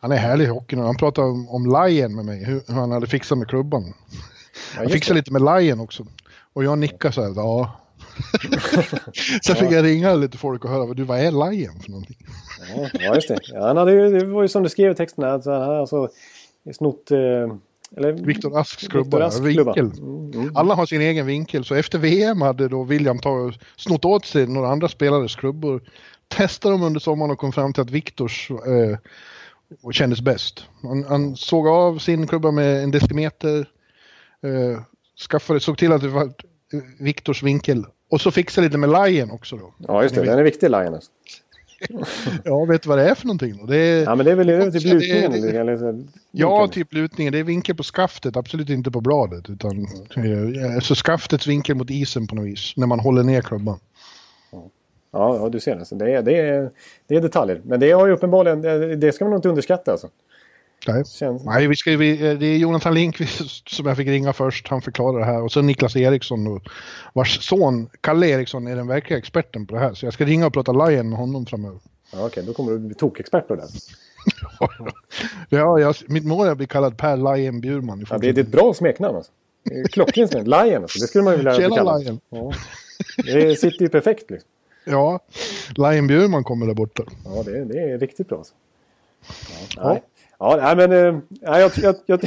Han 0.00 0.12
är 0.12 0.16
härlig 0.16 0.44
i 0.44 0.48
hockeyn 0.48 0.78
Han 0.78 0.96
pratade 0.96 1.28
om, 1.28 1.48
om 1.48 1.66
Lion 1.66 2.14
med 2.16 2.24
mig, 2.24 2.44
hur, 2.44 2.62
hur 2.66 2.74
han 2.74 2.90
hade 2.90 3.06
fixat 3.06 3.38
med 3.38 3.48
klubban. 3.48 3.84
Ja, 3.84 3.92
han 4.74 4.88
fixade 4.88 5.18
lite 5.18 5.32
med 5.32 5.42
Lion 5.42 5.80
också. 5.80 6.06
Och 6.52 6.64
jag 6.64 6.78
nickade 6.78 7.14
så 7.14 7.22
här, 7.22 7.32
ja. 7.36 7.72
Sen 9.42 9.56
fick 9.56 9.70
jag 9.70 9.84
ringa 9.84 10.14
lite 10.14 10.38
folk 10.38 10.64
och 10.64 10.70
höra, 10.70 10.94
du 10.94 11.04
vad 11.04 11.18
är 11.18 11.50
Lion 11.50 11.80
för 11.80 11.90
någonting? 11.90 12.16
Ja, 12.92 13.14
just 13.14 13.28
det. 13.28 13.38
Ja, 13.42 13.66
han 13.66 13.76
hade, 13.76 14.10
det 14.10 14.24
var 14.24 14.42
ju 14.42 14.48
som 14.48 14.62
du 14.62 14.68
skrev 14.68 14.92
i 14.92 14.94
texten, 14.94 15.24
alltså, 15.24 15.50
han 15.50 15.62
hade 15.62 15.80
alltså 15.80 16.08
snott 16.72 17.10
eh, 17.10 17.18
eller, 17.96 18.12
Viktor 18.12 18.58
Asks 18.58 18.88
klubba, 18.88 19.24
Ask 19.26 19.42
vinkel. 19.42 19.86
Mm, 19.98 20.32
mm. 20.34 20.56
Alla 20.56 20.74
har 20.74 20.86
sin 20.86 21.00
egen 21.00 21.26
vinkel, 21.26 21.64
så 21.64 21.74
efter 21.74 21.98
VM 21.98 22.42
hade 22.42 22.68
då 22.68 22.84
William 22.84 23.18
tagit, 23.18 23.60
snott 23.76 24.04
åt 24.04 24.24
sig 24.24 24.46
några 24.46 24.68
andra 24.68 24.88
spelares 24.88 25.36
klubbor. 25.36 25.82
Testade 26.28 26.74
dem 26.74 26.82
under 26.82 27.00
sommaren 27.00 27.30
och 27.30 27.38
kom 27.38 27.52
fram 27.52 27.72
till 27.72 27.82
att 27.82 27.90
Viktors 27.90 28.50
eh, 28.50 28.98
kändes 29.92 30.20
bäst. 30.20 30.66
Han, 30.82 31.04
han, 31.04 31.36
såg 31.36 31.68
av 31.68 31.98
sin 31.98 32.26
klubba 32.26 32.50
med 32.50 32.82
en 32.82 32.90
decimeter, 32.90 33.58
eh, 34.42 34.80
skaffade, 35.28 35.60
såg 35.60 35.78
till 35.78 35.92
att 35.92 36.02
det 36.02 36.08
var 36.08 36.32
Viktors 36.98 37.42
vinkel. 37.42 37.84
Och 38.10 38.20
så 38.20 38.30
fixade 38.30 38.66
lite 38.66 38.78
med 38.78 38.90
Lion 38.90 39.30
också 39.30 39.56
då. 39.56 39.74
Ja, 39.78 40.02
just 40.02 40.14
det. 40.14 40.24
Den 40.24 40.38
är 40.38 40.42
viktig, 40.42 40.70
Lion. 40.70 40.94
Alltså. 40.94 41.10
ja, 42.44 42.64
vet 42.64 42.82
du 42.82 42.88
vad 42.88 42.98
det 42.98 43.10
är 43.10 43.14
för 43.14 43.26
någonting 43.26 43.56
då? 43.56 43.66
Det 43.66 43.76
är, 43.76 44.04
ja, 44.04 44.14
men 44.14 44.26
det 44.26 44.32
är 44.32 44.36
väl 44.36 44.72
typ 44.72 44.84
lutningen? 44.84 45.32
Det 45.32 45.50
är, 45.50 45.60
eller, 45.60 46.04
ja, 46.30 46.68
typ 46.68 46.92
lutningen. 46.92 47.32
Det 47.32 47.38
är 47.38 47.44
vinkel 47.44 47.76
på 47.76 47.82
skaftet, 47.82 48.36
absolut 48.36 48.68
inte 48.68 48.90
på 48.90 49.00
bladet. 49.00 49.50
Utan, 49.50 49.86
mm. 50.16 50.80
Så 50.80 50.94
skaftets 50.94 51.46
vinkel 51.46 51.76
mot 51.76 51.90
isen 51.90 52.26
på 52.26 52.34
något 52.34 52.46
vis, 52.46 52.72
när 52.76 52.86
man 52.86 53.00
håller 53.00 53.22
ner 53.22 53.42
klubban. 53.42 53.78
Ja, 55.12 55.36
ja 55.36 55.48
du 55.48 55.60
ser 55.60 55.76
det. 55.76 55.84
Så 55.84 55.94
det, 55.94 56.12
är, 56.12 56.22
det, 56.22 56.38
är, 56.38 56.70
det 57.06 57.16
är 57.16 57.20
detaljer. 57.20 57.60
Men 57.64 57.80
det 57.80 57.90
har 57.90 58.06
ju 58.06 58.12
uppenbarligen, 58.12 58.60
det 59.00 59.12
ska 59.12 59.24
man 59.24 59.30
nog 59.30 59.38
inte 59.38 59.48
underskatta 59.48 59.92
alltså. 59.92 60.08
Nej, 60.86 61.04
Känns... 61.04 61.44
Nej 61.44 61.66
vi 61.66 61.76
ska, 61.76 61.96
vi, 61.96 62.16
det 62.16 62.46
är 62.46 62.56
Jonathan 62.56 62.94
Lindqvist 62.94 63.68
som 63.74 63.86
jag 63.86 63.96
fick 63.96 64.08
ringa 64.08 64.32
först. 64.32 64.68
Han 64.68 64.82
förklarar 64.82 65.18
det 65.18 65.24
här. 65.24 65.42
Och 65.42 65.52
så 65.52 65.62
Niklas 65.62 65.96
Eriksson, 65.96 66.60
vars 67.12 67.48
son 67.48 67.90
Kalle 68.00 68.26
Eriksson 68.26 68.66
är 68.66 68.76
den 68.76 68.86
verkliga 68.86 69.18
experten 69.18 69.66
på 69.66 69.74
det 69.74 69.80
här. 69.80 69.94
Så 69.94 70.06
jag 70.06 70.12
ska 70.14 70.24
ringa 70.24 70.46
och 70.46 70.52
prata 70.52 70.72
Lion 70.72 71.08
med 71.08 71.18
honom 71.18 71.46
framöver. 71.46 71.80
Ja, 72.12 72.18
Okej, 72.18 72.26
okay, 72.26 72.44
då 72.44 72.52
kommer 72.52 72.72
du 72.72 72.78
bli 72.78 72.94
tokexpert 72.94 73.48
på 73.48 73.54
det. 73.54 73.68
ja, 75.48 75.80
jag, 75.80 75.94
mitt 76.06 76.24
mål 76.24 76.46
är 76.46 76.50
att 76.50 76.56
bli 76.56 76.66
kallad 76.66 76.98
Per 76.98 77.36
Lion 77.36 77.60
Bjurman. 77.60 78.06
Ja, 78.10 78.18
det 78.18 78.28
är 78.28 78.38
ett 78.38 78.48
bra 78.48 78.74
smeknamn 78.74 79.16
alltså. 79.16 79.32
Klockrent 79.92 80.32
Lion 80.32 80.82
alltså. 80.82 80.98
Det 80.98 81.06
skulle 81.06 81.24
man 81.24 81.36
vilja 81.36 81.54
Tjena, 81.54 81.76
kalla. 81.76 81.98
Lion. 81.98 82.20
Ja. 82.30 82.52
Det 83.16 83.60
sitter 83.60 83.82
ju 83.82 83.88
perfekt 83.88 84.30
liksom. 84.30 84.48
Ja, 84.84 85.20
Lion 85.76 86.06
Bjurman 86.06 86.44
kommer 86.44 86.66
där 86.66 86.74
borta. 86.74 87.02
Ja, 87.24 87.42
det, 87.42 87.64
det 87.64 87.80
är 87.80 87.98
riktigt 87.98 88.28
bra. 88.28 88.38
Alltså. 88.38 88.54
Ja, 89.76 89.88
nej. 89.88 90.02
Ja, 90.40 90.58
nej, 90.62 90.76
men 90.76 90.92
äh, 90.92 91.20
jag, 91.42 91.72
jag, 91.76 91.96
jag, 92.06 92.20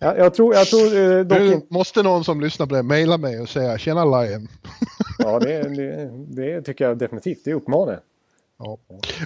jag, 0.00 0.18
jag 0.18 0.34
tror, 0.34 0.54
jag 0.54 0.66
tror 0.66 0.96
äh, 0.96 1.24
dock 1.24 1.40
inte... 1.40 1.66
Måste 1.74 2.02
någon 2.02 2.24
som 2.24 2.40
lyssnar 2.40 2.66
på 2.66 2.74
det 2.74 2.82
mejla 2.82 3.18
mig 3.18 3.40
och 3.40 3.48
säga 3.48 3.78
tjena 3.78 4.04
Lion. 4.04 4.48
ja, 5.18 5.38
det, 5.38 5.62
det, 5.62 6.10
det, 6.28 6.62
tycker 6.62 6.88
jag 6.88 6.98
definitivt. 6.98 7.44
Det 7.44 7.54
uppmanar 7.54 8.00
Ja. 8.58 8.78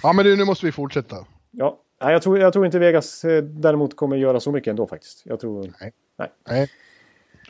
ja, 0.03 0.13
men 0.13 0.27
nu 0.27 0.45
måste 0.45 0.67
vi 0.67 0.73
fortsätta. 0.73 1.17
Ja, 1.51 1.79
nej, 2.01 2.13
jag, 2.13 2.23
tror, 2.23 2.39
jag 2.39 2.53
tror 2.53 2.67
inte 2.67 2.79
Vegas 2.79 3.25
eh, 3.25 3.43
däremot 3.43 3.97
kommer 3.97 4.17
göra 4.17 4.41
så 4.41 4.53
mycket 4.53 4.71
ändå 4.71 4.87
faktiskt. 4.87 5.23
Jag 5.25 5.41
tror... 5.41 5.73
Nej. 5.81 5.93
nej. 6.19 6.29
nej. 6.49 6.71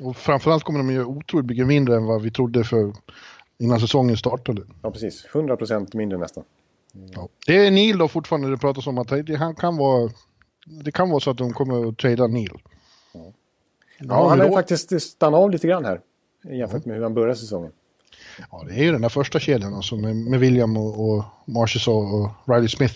Och 0.01 0.17
framförallt 0.17 0.65
kommer 0.65 0.79
de 0.79 0.91
göra 0.91 1.07
otroligt 1.07 1.47
mycket 1.47 1.67
mindre 1.67 1.97
än 1.97 2.05
vad 2.05 2.23
vi 2.23 2.31
trodde 2.31 2.65
för 2.65 2.93
innan 3.59 3.81
säsongen 3.81 4.17
startade. 4.17 4.63
Ja, 4.83 4.91
precis. 4.91 5.27
100 5.35 5.57
procent 5.57 5.95
mindre 5.95 6.19
nästan. 6.19 6.45
Ja. 7.15 7.29
Det 7.47 7.67
är 7.67 7.71
Neil 7.71 7.99
då 7.99 8.09
fortfarande 8.09 8.51
det 8.51 8.57
pratas 8.57 8.87
om 8.87 8.99
att 8.99 9.11
han 9.39 9.55
kan 9.55 9.77
vara 9.77 10.11
det 10.71 10.93
kan 10.93 11.11
vara 11.11 11.21
så 11.21 11.31
att 11.31 11.39
de 11.39 11.53
kommer 11.53 11.89
att 11.89 11.99
trada 11.99 12.27
Neil. 12.27 12.59
Ja, 13.13 13.33
ja 13.99 14.29
han 14.29 14.41
har 14.41 14.51
faktiskt 14.51 15.03
stannat 15.03 15.39
av 15.39 15.51
lite 15.51 15.67
grann 15.67 15.85
här 15.85 16.01
jämfört 16.45 16.85
med 16.85 16.97
hur 16.97 17.03
han 17.03 17.15
började 17.15 17.37
säsongen. 17.37 17.73
Ja, 18.51 18.65
det 18.69 18.75
är 18.75 18.85
ju 18.85 18.93
den 18.93 19.03
där 19.03 19.09
första 19.09 19.41
kedjan 19.41 19.75
alltså 19.75 19.97
med, 19.97 20.17
med 20.17 20.41
William 20.41 20.77
och, 20.77 21.09
och 21.09 21.25
Marchessault 21.45 22.15
och 22.15 22.55
Riley 22.55 22.69
Smith. 22.69 22.95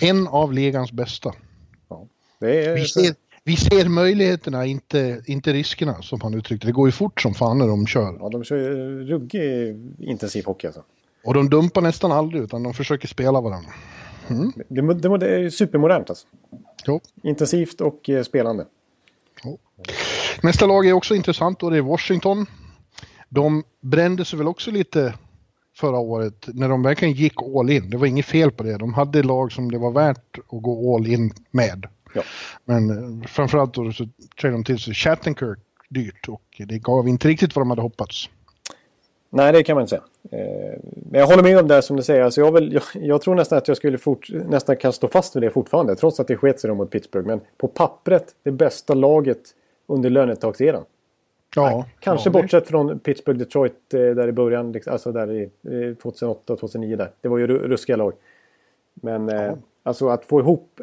En 0.00 0.28
av 0.28 0.52
ligans 0.52 0.92
bästa. 0.92 1.32
Ja, 1.88 2.06
är, 2.40 2.74
vi, 2.74 2.84
ser, 2.84 3.14
vi 3.44 3.56
ser 3.56 3.88
möjligheterna, 3.88 4.66
inte, 4.66 5.22
inte 5.26 5.52
riskerna 5.52 6.02
som 6.02 6.20
han 6.20 6.34
uttryckte 6.34 6.66
det. 6.66 6.72
går 6.72 6.88
ju 6.88 6.92
fort 6.92 7.20
som 7.20 7.34
fan 7.34 7.58
när 7.58 7.66
de 7.66 7.86
kör. 7.86 8.16
Ja, 8.20 8.28
de 8.28 8.44
kör 8.44 8.56
ju 8.56 9.04
ruggig 9.04 9.76
intensiv 9.98 10.44
hockey 10.44 10.66
alltså. 10.66 10.82
Och 11.24 11.34
de 11.34 11.50
dumpar 11.50 11.80
nästan 11.80 12.12
aldrig 12.12 12.42
utan 12.42 12.62
de 12.62 12.74
försöker 12.74 13.08
spela 13.08 13.40
varandra. 13.40 13.70
Mm. 14.28 14.52
Det, 14.68 14.82
det, 14.92 15.18
det, 15.18 15.26
är 15.26 15.50
supermodernt 15.50 16.10
alltså. 16.10 16.26
Jo. 16.86 17.00
Intensivt 17.22 17.80
och 17.80 18.08
eh, 18.08 18.22
spelande. 18.22 18.66
Jo. 19.44 19.58
Nästa 20.42 20.66
lag 20.66 20.86
är 20.86 20.92
också 20.92 21.14
intressant 21.14 21.62
och 21.62 21.70
det 21.70 21.76
är 21.76 21.82
Washington. 21.82 22.46
De 23.28 23.64
brände 23.80 24.24
sig 24.24 24.38
väl 24.38 24.48
också 24.48 24.70
lite 24.70 25.14
förra 25.76 25.98
året 25.98 26.46
när 26.46 26.68
de 26.68 26.82
verkligen 26.82 27.14
gick 27.14 27.42
all 27.42 27.70
in. 27.70 27.90
Det 27.90 27.96
var 27.96 28.06
inget 28.06 28.26
fel 28.26 28.50
på 28.50 28.62
det. 28.62 28.78
De 28.78 28.94
hade 28.94 29.22
lag 29.22 29.52
som 29.52 29.70
det 29.70 29.78
var 29.78 29.90
värt 29.90 30.38
att 30.38 30.62
gå 30.62 30.96
all 30.96 31.06
in 31.06 31.32
med. 31.50 31.86
Ja. 32.14 32.22
Men 32.64 32.90
eh, 32.90 33.26
framförallt 33.26 33.74
då 33.74 33.92
så 33.92 34.08
trädde 34.40 34.54
de 34.54 34.64
till 34.64 34.78
sig 34.78 34.94
Shattenkirk 34.94 35.58
dyrt 35.88 36.28
och 36.28 36.42
det 36.58 36.78
gav 36.78 37.08
inte 37.08 37.28
riktigt 37.28 37.56
vad 37.56 37.60
de 37.62 37.70
hade 37.70 37.82
hoppats. 37.82 38.28
Nej, 39.32 39.52
det 39.52 39.62
kan 39.62 39.74
man 39.74 39.82
inte 39.82 39.90
säga. 39.90 40.02
Eh, 40.30 40.78
men 40.82 41.20
jag 41.20 41.26
håller 41.26 41.42
med 41.42 41.58
om 41.58 41.68
det 41.68 41.82
som 41.82 41.96
du 41.96 42.02
säger. 42.02 42.22
Alltså 42.22 42.40
jag, 42.40 42.52
vill, 42.52 42.72
jag, 42.72 42.82
jag, 42.92 43.22
tror 43.22 43.34
nästan 43.34 43.58
att 43.58 43.68
jag 43.68 43.76
skulle 43.76 43.98
fort, 43.98 44.28
nästan 44.30 44.76
kan 44.76 44.92
stå 44.92 45.08
fast 45.08 45.36
vid 45.36 45.42
det 45.42 45.50
fortfarande. 45.50 45.96
Trots 45.96 46.20
att 46.20 46.28
det 46.28 46.36
sket 46.36 46.60
sig 46.60 46.74
mot 46.74 46.90
Pittsburgh. 46.90 47.26
Men 47.26 47.40
på 47.56 47.68
pappret 47.68 48.34
det 48.42 48.50
bästa 48.50 48.94
laget 48.94 49.40
under 49.86 50.10
lönetagseran. 50.10 50.84
Ja, 51.56 51.86
Kanske 52.00 52.28
ja, 52.28 52.32
bortsett 52.32 52.68
från 52.68 52.98
Pittsburgh 52.98 53.38
Detroit 53.38 53.94
eh, 53.94 54.00
där 54.00 54.28
i 54.28 54.32
början. 54.32 54.72
Liksom, 54.72 54.92
alltså 54.92 55.12
där 55.12 55.32
i 55.32 55.50
2008 56.02 56.56
2009 56.56 56.96
där. 56.96 57.10
Det 57.20 57.28
var 57.28 57.38
ju 57.38 57.46
ruskiga 57.46 57.96
lag. 57.96 58.12
Men 58.94 59.28
ja. 59.28 59.56
alltså 59.82 60.08
att 60.08 60.24
få 60.24 60.40
ihop 60.40 60.80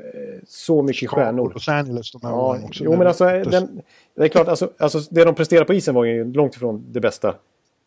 så 0.47 0.81
mycket 0.81 0.99
Chicago, 0.99 1.15
stjärnor. 1.15 1.51
Los 1.53 1.69
Angeles 1.69 2.11
de 2.11 2.21
här 2.23 2.29
ja, 2.29 2.59
också. 2.65 2.83
Jo 2.83 2.95
men 2.95 3.07
alltså 3.07 3.25
den, 3.25 3.81
det 4.15 4.23
är 4.23 4.27
klart 4.27 4.47
alltså, 4.47 4.71
alltså 4.77 4.99
det 5.09 5.23
de 5.23 5.35
presterade 5.35 5.65
på 5.65 5.73
isen 5.73 5.95
var 5.95 6.05
ju 6.05 6.33
långt 6.33 6.55
ifrån 6.55 6.85
det 6.91 6.99
bästa. 6.99 7.35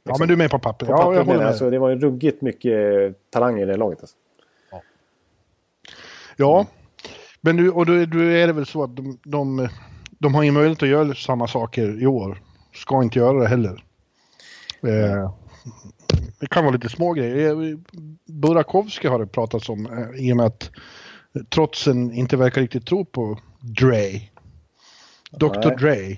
Ja, 0.03 0.17
men 0.19 0.29
du 0.29 0.35
är 0.35 0.39
med 0.39 0.51
på 0.51 0.59
papper. 0.59 0.87
På 0.87 0.93
ja, 0.93 1.15
jag 1.15 1.25
håller 1.25 1.39
med. 1.39 1.47
Alltså, 1.47 1.71
det 1.71 1.79
var 1.79 1.91
ju 1.91 1.99
ruggigt 1.99 2.43
mycket 2.43 2.75
talang 3.31 3.61
i 3.61 3.65
det 3.65 3.77
laget. 3.77 4.01
Alltså. 4.01 4.17
Ja. 4.71 4.83
ja, 6.37 6.67
men 7.41 7.57
du, 7.57 7.71
och 7.71 7.87
då, 7.87 8.05
då 8.05 8.19
är 8.19 8.47
det 8.47 8.53
väl 8.53 8.67
så 8.67 8.83
att 8.85 8.97
de, 8.97 9.19
de, 9.25 9.69
de 10.19 10.35
har 10.35 10.43
ingen 10.43 10.55
möjlighet 10.55 10.83
att 10.83 10.89
göra 10.89 11.15
samma 11.15 11.49
saker 11.49 12.03
i 12.03 12.07
år. 12.07 12.43
Ska 12.75 13.03
inte 13.03 13.19
göra 13.19 13.39
det 13.39 13.49
heller. 13.49 13.85
Eh, 14.83 15.35
det 16.41 16.47
kan 16.47 16.65
vara 16.65 16.75
lite 16.75 16.89
små 16.89 17.13
grejer. 17.13 17.79
Burakovsky 18.27 19.09
har 19.09 19.19
det 19.19 19.27
pratats 19.27 19.69
om 19.69 19.87
eh, 19.87 20.27
i 20.27 20.33
och 20.33 20.37
med 20.37 20.47
att 20.47 20.71
trotsen 21.49 22.13
inte 22.13 22.37
verkar 22.37 22.61
riktigt 22.61 22.87
tro 22.87 23.05
på 23.05 23.39
Dre. 23.61 24.11
Dr. 25.31 25.59
Nej. 25.65 25.77
Dre. 25.77 26.17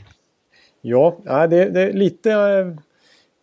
Ja, 0.80 1.20
det, 1.24 1.70
det 1.70 1.82
är 1.82 1.92
lite... 1.92 2.30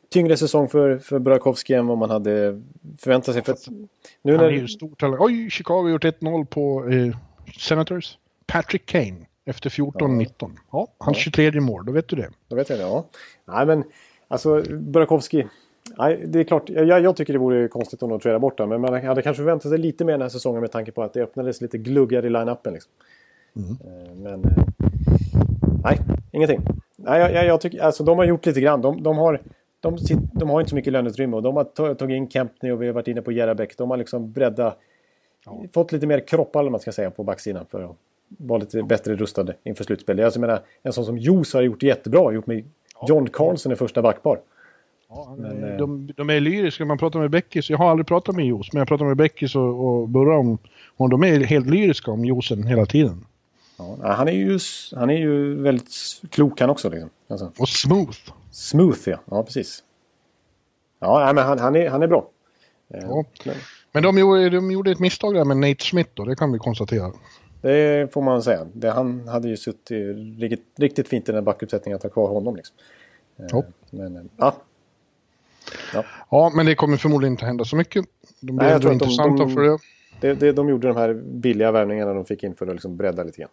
tyngre 0.10 0.38
säsong 0.38 0.70
för, 0.70 0.98
för 0.98 1.20
Burakovsky 1.20 1.74
än 1.74 1.88
vad 1.88 1.98
man 1.98 2.10
hade 2.10 2.62
förväntat 2.98 3.34
sig. 3.34 3.44
För 3.44 3.52
att 3.52 3.68
nu 4.22 4.36
Han 4.36 4.46
är 4.46 4.50
ju 4.50 4.68
stor 4.68 4.96
talang. 4.96 5.18
Oj, 5.20 5.50
Chicago 5.50 5.82
har 5.82 5.90
gjort 5.90 6.04
1-0 6.04 6.46
på 6.46 6.90
eh, 6.90 7.18
Senators. 7.60 8.18
Patrick 8.46 8.86
Kane 8.86 9.26
efter 9.46 9.70
14-19. 9.70 10.26
Ja. 10.40 10.50
ja, 10.72 10.88
hans 10.98 11.18
ja. 11.18 11.22
23 11.22 11.62
mål, 11.62 11.86
då 11.86 11.92
vet 11.92 12.08
du 12.08 12.16
det. 12.16 12.30
Då 12.48 12.56
vet 12.56 12.70
jag 12.70 12.80
det, 12.80 12.84
ja. 12.84 13.06
Nej, 13.46 13.66
men 13.66 13.84
alltså 14.28 14.64
Burakovsky. 14.70 15.44
Nej, 15.98 16.24
det 16.28 16.40
är 16.40 16.44
klart, 16.44 16.70
jag, 16.70 17.02
jag 17.02 17.16
tycker 17.16 17.34
det 17.34 17.40
vore 17.40 17.68
konstigt 17.68 18.04
om 18.04 18.10
de 18.10 18.20
tradar 18.20 18.40
bort 18.40 18.58
den. 18.58 18.70
Men 18.70 18.82
man 18.82 19.06
hade 19.06 19.22
kanske 19.22 19.42
förväntat 19.42 19.70
sig 19.70 19.78
lite 19.78 20.06
mer 20.06 20.14
den 20.14 20.22
här 20.22 20.30
säsongen 20.30 20.62
med 20.62 20.72
tanke 20.72 20.92
på 20.92 21.04
att 21.04 21.14
det 21.14 21.22
öppnades 21.24 21.62
lite 21.62 21.78
gluggare 21.78 22.28
i 22.28 22.30
line-upen. 22.30 22.74
Liksom. 22.74 22.92
Mm. 23.56 23.72
Eh, 23.72 24.16
men... 24.16 24.44
Eh, 24.44 24.64
nej, 25.84 26.00
ingenting. 26.32 26.62
Nej, 26.96 27.34
jag, 27.34 27.46
jag, 27.46 27.62
tycker, 27.62 27.82
alltså 27.82 28.04
de 28.04 28.18
har 28.18 28.26
gjort 28.26 28.46
lite 28.46 28.62
grann. 28.62 28.82
De, 28.82 29.04
de 29.04 29.18
har... 29.18 29.42
De, 29.80 29.98
de, 30.34 30.50
har 30.50 30.60
inte 30.60 30.70
så 30.70 30.76
mycket 30.76 30.94
löneutrymme 30.94 31.36
och 31.36 31.44
de 31.44 31.56
har 31.56 31.94
tagit 31.94 32.16
in 32.16 32.30
Kempney 32.30 32.72
och 32.72 32.82
vi 32.82 32.88
har 32.88 32.94
varit 32.94 33.08
inne 33.08 33.22
på 33.22 33.32
Jerabek. 33.32 33.78
De 33.78 33.90
har 33.90 33.98
liksom 33.98 34.32
breddat, 34.32 34.80
ja. 35.46 35.64
fått 35.74 35.92
lite 35.92 36.08
mer 36.08 36.28
kroppar 36.28 36.60
eller 36.60 36.70
man 36.70 36.80
ska 36.80 36.92
säga 36.92 37.12
på 37.12 37.24
backsidan 37.24 37.66
för 37.66 37.84
att 37.84 37.96
vara 38.28 38.60
lite 38.60 38.84
bättre 38.84 39.16
rustade 39.16 39.56
inför 39.64 39.84
slutspelet. 39.84 40.26
Alltså, 40.26 40.40
jag 40.40 40.48
menar, 40.48 40.62
en 40.84 40.94
sån 40.94 41.06
som 41.06 41.18
Jos 41.18 41.54
har 41.54 41.62
gjort 41.62 41.84
jättebra, 41.84 42.32
gjort 42.34 42.48
med 42.48 42.64
John 43.08 43.30
Carlson 43.30 43.72
i 43.72 43.76
första 43.76 44.02
backpar. 44.02 44.40
Ja, 45.10 45.36
men, 45.38 45.64
eh, 45.64 45.78
de, 45.78 46.12
de, 46.16 46.30
är 46.30 46.40
lyriska. 46.40 46.86
Man 46.86 46.98
pratar 46.98 47.20
med 47.20 47.30
Beckis. 47.30 47.70
Jag 47.70 47.78
har 47.78 47.90
aldrig 47.90 48.08
pratat 48.08 48.36
med 48.36 48.46
Jos, 48.46 48.74
men 48.74 48.80
jag 48.80 48.88
pratar 48.88 49.06
med 49.06 49.18
Beckis 49.18 49.56
och, 49.56 49.86
och 49.86 50.10
Burra 50.10 50.38
om, 50.38 50.58
om 50.98 51.10
de 51.10 51.24
är 51.24 51.40
helt 51.40 51.68
lyriska 51.68 52.12
om 52.12 52.26
Josen 52.26 52.64
hela 52.64 52.86
tiden. 52.86 53.26
Ja, 53.78 53.98
han, 54.02 54.28
är 54.28 54.32
ju, 54.32 54.60
han 54.96 55.10
är 55.10 55.18
ju 55.18 55.62
väldigt 55.62 55.92
klok 56.30 56.62
han 56.62 56.70
också. 56.70 56.90
Liksom. 56.90 57.10
Alltså. 57.28 57.52
Och 57.58 57.70
smooth. 57.70 58.18
Smooth 58.52 59.10
ja, 59.10 59.20
ja 59.26 59.44
precis. 59.44 59.84
Ja, 61.00 61.32
men 61.36 61.44
han, 61.44 61.60
han, 61.60 61.76
är, 61.76 61.90
han 61.90 62.04
är 62.04 62.08
bra. 62.08 62.30
Eh, 62.94 63.00
ja. 63.02 63.26
Men, 63.92 64.04
de, 64.04 64.18
gjorde, 64.18 64.50
de 64.50 64.72
gjorde 64.72 64.92
ett 64.92 65.00
misstag 65.00 65.34
där 65.34 65.46
med 65.46 65.58
Nate 65.58 65.84
Smith 65.84 66.10
då, 66.14 66.26
det 66.26 66.36
kan 66.36 66.52
vi 66.52 66.60
konstatera. 66.60 67.12
Det 67.62 68.14
får 68.14 68.22
man 68.22 68.44
säga. 68.44 68.68
Det, 68.74 68.90
han 68.90 69.28
hade 69.28 69.50
ju 69.50 69.58
suttit 69.58 70.18
riktigt, 70.40 70.66
riktigt 70.76 71.08
fint 71.08 71.30
i 71.30 71.32
den 71.32 71.44
backuppsättningen 71.44 71.96
att 71.96 72.04
ha 72.04 72.10
kvar 72.10 72.30
honom. 72.30 72.56
Liksom. 72.56 72.76
Eh, 73.38 73.46
ja. 73.50 73.64
Men, 73.90 74.30
ja. 74.38 74.56
ja. 75.94 76.04
Ja, 76.30 76.52
men 76.56 76.66
det 76.66 76.76
kommer 76.76 76.98
förmodligen 76.98 77.34
inte 77.34 77.46
hända 77.46 77.66
så 77.66 77.76
mycket. 77.76 78.06
De 78.40 78.56
blir 78.56 78.80
Nej, 78.80 78.94
intressanta 78.94 79.44
de, 79.44 79.48
de, 79.48 79.54
för 79.54 79.62
det. 79.62 79.78
Det, 80.22 80.34
det. 80.34 80.52
De 80.52 80.70
gjorde 80.70 80.88
de 80.88 80.98
här 80.98 81.14
billiga 81.14 81.72
värvningarna 81.72 82.14
de 82.14 82.26
fick 82.26 82.44
in 82.44 82.56
för 82.56 82.68
att 82.68 82.74
liksom 82.74 82.98
bredda 82.98 83.24
lite 83.24 83.42
grann. 83.42 83.52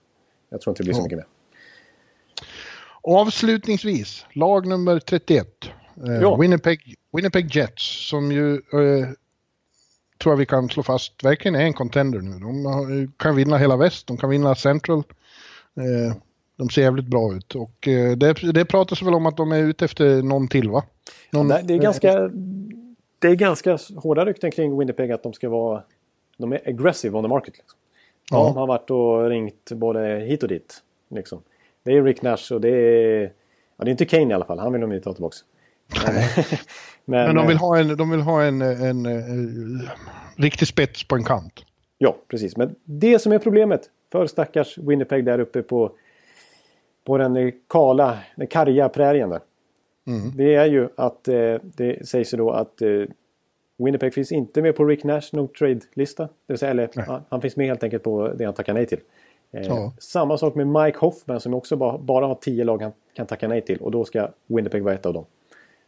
Jag 0.49 0.61
tror 0.61 0.73
inte 0.73 0.83
det 0.83 0.85
blir 0.85 0.95
så 0.95 1.03
mycket 1.03 1.19
mer. 1.19 1.27
Avslutningsvis, 3.09 4.27
lag 4.33 4.67
nummer 4.67 4.99
31. 4.99 5.47
Eh. 6.07 6.41
Winnipeg, 6.41 6.95
Winnipeg 7.13 7.57
Jets 7.57 8.09
som 8.09 8.33
ju 8.33 8.55
eh, 8.55 9.09
tror 10.19 10.33
jag 10.33 10.37
vi 10.37 10.47
kan 10.47 10.69
slå 10.69 10.83
fast 10.83 11.25
verkligen 11.25 11.55
är 11.55 11.65
en 11.65 11.73
contender 11.73 12.19
nu. 12.19 12.39
De 12.39 13.13
kan 13.17 13.37
vinna 13.37 13.59
hela 13.59 13.77
väst, 13.77 14.07
de 14.07 14.17
kan 14.17 14.31
vinna 14.31 14.55
Central. 14.55 14.99
Eh, 15.77 16.17
de 16.57 16.69
ser 16.69 16.83
jävligt 16.83 17.07
bra 17.07 17.35
ut 17.35 17.55
och 17.55 17.89
eh, 17.89 18.17
det, 18.17 18.53
det 18.53 18.65
pratas 18.65 19.03
väl 19.03 19.15
om 19.15 19.27
att 19.27 19.37
de 19.37 19.53
är 19.53 19.63
ute 19.63 19.85
efter 19.85 20.23
någon 20.23 20.49
till 20.49 20.71
va? 20.71 20.85
Någon, 21.31 21.49
det, 21.49 21.75
är 21.75 21.79
ganska, 21.79 22.31
det 23.19 23.29
är 23.29 23.35
ganska 23.35 23.79
hårda 23.97 24.25
rykten 24.25 24.51
kring 24.51 24.79
Winnipeg 24.79 25.13
att 25.13 25.23
de 25.23 25.33
ska 25.33 25.49
vara 25.49 25.83
de 26.37 26.53
är 26.53 26.61
aggressive 26.69 27.17
on 27.17 27.25
the 27.25 27.29
market. 27.29 27.59
Liksom. 27.59 27.79
Ja. 28.31 28.39
De 28.39 28.57
har 28.57 28.67
varit 28.67 28.91
och 28.91 29.29
ringt 29.29 29.73
både 29.73 30.19
hit 30.29 30.43
och 30.43 30.49
dit. 30.49 30.83
Liksom. 31.09 31.43
Det 31.87 31.93
är 31.93 32.03
Rick 32.03 32.23
Nash 32.23 32.53
och 32.53 32.61
det 32.61 32.69
är... 32.69 33.33
Ja, 33.77 33.85
det 33.85 33.89
är 33.89 33.91
inte 33.91 34.05
Kane 34.05 34.31
i 34.31 34.33
alla 34.33 34.45
fall, 34.45 34.59
han 34.59 34.73
vill 34.73 34.81
de 34.81 34.93
inte 34.93 35.05
ta 35.05 35.13
tillbaka. 35.13 35.37
Men, 37.09 37.25
men, 37.25 37.27
men, 37.27 37.37
de 37.37 37.47
vill 37.47 37.57
ha, 37.57 37.79
en, 37.79 37.97
de 37.97 38.11
vill 38.11 38.21
ha 38.21 38.43
en, 38.43 38.63
en, 38.63 38.83
en, 38.83 39.07
en 39.07 39.89
riktig 40.37 40.69
spets 40.69 41.09
på 41.09 41.17
en 41.17 41.25
kant. 41.25 41.65
Ja, 41.99 42.17
precis. 42.29 42.57
Men 42.57 42.75
det 42.85 43.19
som 43.19 43.33
är 43.33 43.39
problemet 43.39 43.91
för 44.13 44.27
stackars 44.27 44.79
Winnipeg 44.79 45.25
där 45.25 45.39
uppe 45.39 45.63
på, 45.63 45.93
på 47.05 47.19
den 47.19 47.53
kala, 47.69 48.19
den 48.37 48.47
karga 48.47 48.89
prärien 48.89 49.31
där. 49.31 49.41
Mm. 50.07 50.37
Det 50.37 50.55
är 50.55 50.67
ju 50.67 50.89
att 50.97 51.29
eh, 51.29 51.55
det 51.63 52.09
sägs 52.09 52.35
ju 52.35 52.39
då 52.39 52.51
att 52.51 52.83
eh, 52.83 53.03
Winnipeg 53.79 54.15
finns 54.15 54.33
inte 54.33 54.63
med 54.63 54.77
på 54.77 54.85
Rick 54.85 55.05
Nash 55.05 55.29
no 55.33 55.47
trade-lista. 55.47 56.23
Det 56.23 56.53
vill 56.53 56.59
säga, 56.59 56.71
eller, 56.71 56.91
han, 57.07 57.23
han, 57.29 57.41
finns 57.41 57.57
med 57.57 57.67
helt 57.67 57.83
enkelt 57.83 58.03
på 58.03 58.29
det 58.29 58.45
han 58.45 58.55
tackar 58.55 58.75
nej 58.75 58.87
till. 58.87 59.01
Eh, 59.53 59.63
ja. 59.67 59.93
Samma 59.99 60.39
sak 60.39 60.55
med 60.55 60.67
Mike 60.67 60.99
Hoffman 60.99 61.41
som 61.41 61.55
också 61.55 61.77
bara, 61.77 61.99
bara 61.99 62.27
har 62.27 62.35
tio 62.35 62.65
lag 62.65 62.83
han 62.83 62.93
kan 63.15 63.27
tacka 63.27 63.49
nej 63.49 63.61
till 63.61 63.79
och 63.79 63.91
då 63.91 64.05
ska 64.05 64.29
Winnipeg 64.47 64.83
vara 64.83 64.95
ett 64.95 65.07
av 65.07 65.15
dem. 65.15 65.25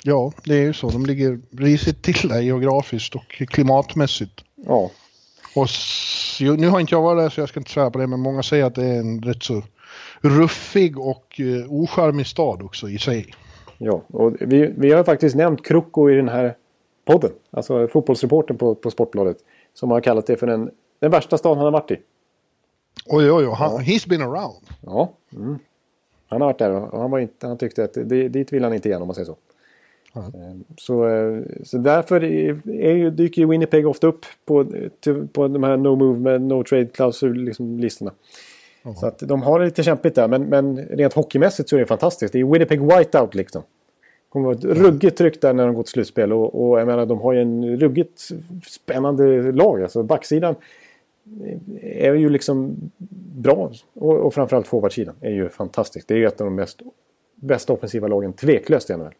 Ja, 0.03 0.33
det 0.45 0.55
är 0.55 0.63
ju 0.63 0.73
så. 0.73 0.91
De 0.91 1.07
ligger 1.07 1.41
risigt 1.51 2.03
till 2.03 2.29
där 2.29 2.41
geografiskt 2.41 3.15
och 3.15 3.29
klimatmässigt. 3.29 4.45
Ja. 4.55 4.91
Och 5.57 5.69
nu 6.59 6.69
har 6.69 6.81
inte 6.81 6.95
jag 6.95 7.03
varit 7.03 7.23
där 7.23 7.29
så 7.29 7.41
jag 7.41 7.49
ska 7.49 7.61
inte 7.61 7.71
svära 7.71 7.91
på 7.91 7.99
det, 7.99 8.07
men 8.07 8.21
många 8.21 8.43
säger 8.43 8.65
att 8.65 8.75
det 8.75 8.85
är 8.85 8.99
en 8.99 9.23
rätt 9.23 9.43
så 9.43 9.63
ruffig 10.21 10.99
och 10.99 11.41
uh, 11.41 11.73
ocharmig 11.73 12.27
stad 12.27 12.63
också 12.63 12.89
i 12.89 12.99
sig. 12.99 13.35
Ja, 13.79 14.03
och 14.07 14.37
vi, 14.41 14.73
vi 14.77 14.93
har 14.93 15.05
faktiskt 15.05 15.37
nämnt 15.37 15.67
Kroko 15.67 16.11
i 16.11 16.15
den 16.15 16.29
här 16.29 16.55
podden. 17.05 17.31
Alltså 17.51 17.89
fotbollsreporten 17.89 18.59
på, 18.59 18.75
på 18.75 18.91
Sportbladet. 18.91 19.37
Som 19.75 19.91
har 19.91 20.01
kallat 20.01 20.27
det 20.27 20.37
för 20.37 20.47
den, 20.47 20.71
den 21.01 21.11
värsta 21.11 21.39
staden 21.39 21.59
han 21.59 21.65
har 21.65 21.73
varit 21.73 21.91
i. 21.91 21.97
Oj, 23.07 23.33
oj, 23.33 23.47
oj. 23.47 23.55
Han, 23.57 23.73
ja. 23.73 23.79
He's 23.79 24.09
been 24.09 24.23
around. 24.23 24.67
Ja. 24.81 25.13
Mm. 25.33 25.59
Han 26.29 26.41
har 26.41 26.49
varit 26.49 26.59
där 26.59 26.71
och 26.71 27.01
han, 27.01 27.11
var 27.11 27.19
inte, 27.19 27.47
han 27.47 27.59
tyckte 27.59 27.85
att 27.85 27.95
det, 27.95 28.29
dit 28.29 28.53
vill 28.53 28.65
han 28.65 28.75
inte 28.75 28.89
igen 28.89 29.03
om 29.03 29.09
man 29.09 29.15
säger 29.15 29.27
så. 29.27 29.37
Mm. 30.15 30.65
Så, 30.79 31.09
eh, 31.09 31.43
så 31.65 31.79
därför 31.79 32.25
är 32.25 32.95
ju, 32.95 33.11
dyker 33.11 33.43
ju 33.43 33.49
Winnipeg 33.49 33.87
ofta 33.87 34.07
upp 34.07 34.27
på, 34.45 34.67
på 35.33 35.49
de 35.49 35.63
här 35.63 35.77
no 35.77 35.97
move 35.97 36.39
no 36.39 36.65
trade 36.65 36.87
klausul 36.87 37.45
liksom. 37.45 38.11
Mm. 38.83 38.97
Så 38.97 39.07
att 39.07 39.19
de 39.19 39.43
har 39.43 39.59
det 39.59 39.65
lite 39.65 39.83
kämpigt 39.83 40.15
där 40.15 40.29
men, 40.29 40.43
men 40.43 40.79
rent 40.79 41.13
hockeymässigt 41.13 41.69
så 41.69 41.77
är 41.77 41.81
det 41.81 41.87
fantastiskt. 41.87 42.33
Det 42.33 42.41
är 42.41 42.45
Winnipeg 42.45 42.81
whiteout 42.81 43.35
liksom. 43.35 43.63
Det 43.63 44.33
kommer 44.33 44.47
vara 44.47 44.57
ett 44.57 44.65
ruggigt 44.65 45.19
tryck 45.19 45.41
där 45.41 45.53
när 45.53 45.67
de 45.67 45.75
går 45.75 45.83
till 45.83 45.93
slutspel 45.93 46.33
och, 46.33 46.71
och 46.71 46.81
jag 46.81 46.87
menar 46.87 47.07
de 47.07 47.21
har 47.21 47.33
ju 47.33 47.41
en 47.41 47.77
ruggigt 47.77 48.29
spännande 48.67 49.53
lag. 49.53 49.83
Alltså 49.83 50.03
backsidan 50.03 50.55
är 51.81 52.15
ju 52.15 52.29
liksom 52.29 52.77
bra 53.35 53.73
och, 53.95 54.17
och 54.17 54.35
framförallt 54.35 54.67
forwardsidan 54.67 55.15
är 55.21 55.31
ju 55.31 55.49
fantastiskt. 55.49 56.09
Det 56.09 56.15
är 56.15 56.19
ju 56.19 56.27
ett 56.27 56.41
av 56.41 56.45
de 56.45 56.55
mest 56.55 56.83
bästa 57.35 57.73
offensiva 57.73 58.09
lagen 58.09 58.33
tveklöst 58.33 58.91
i 58.91 58.97
NHL. 58.97 59.15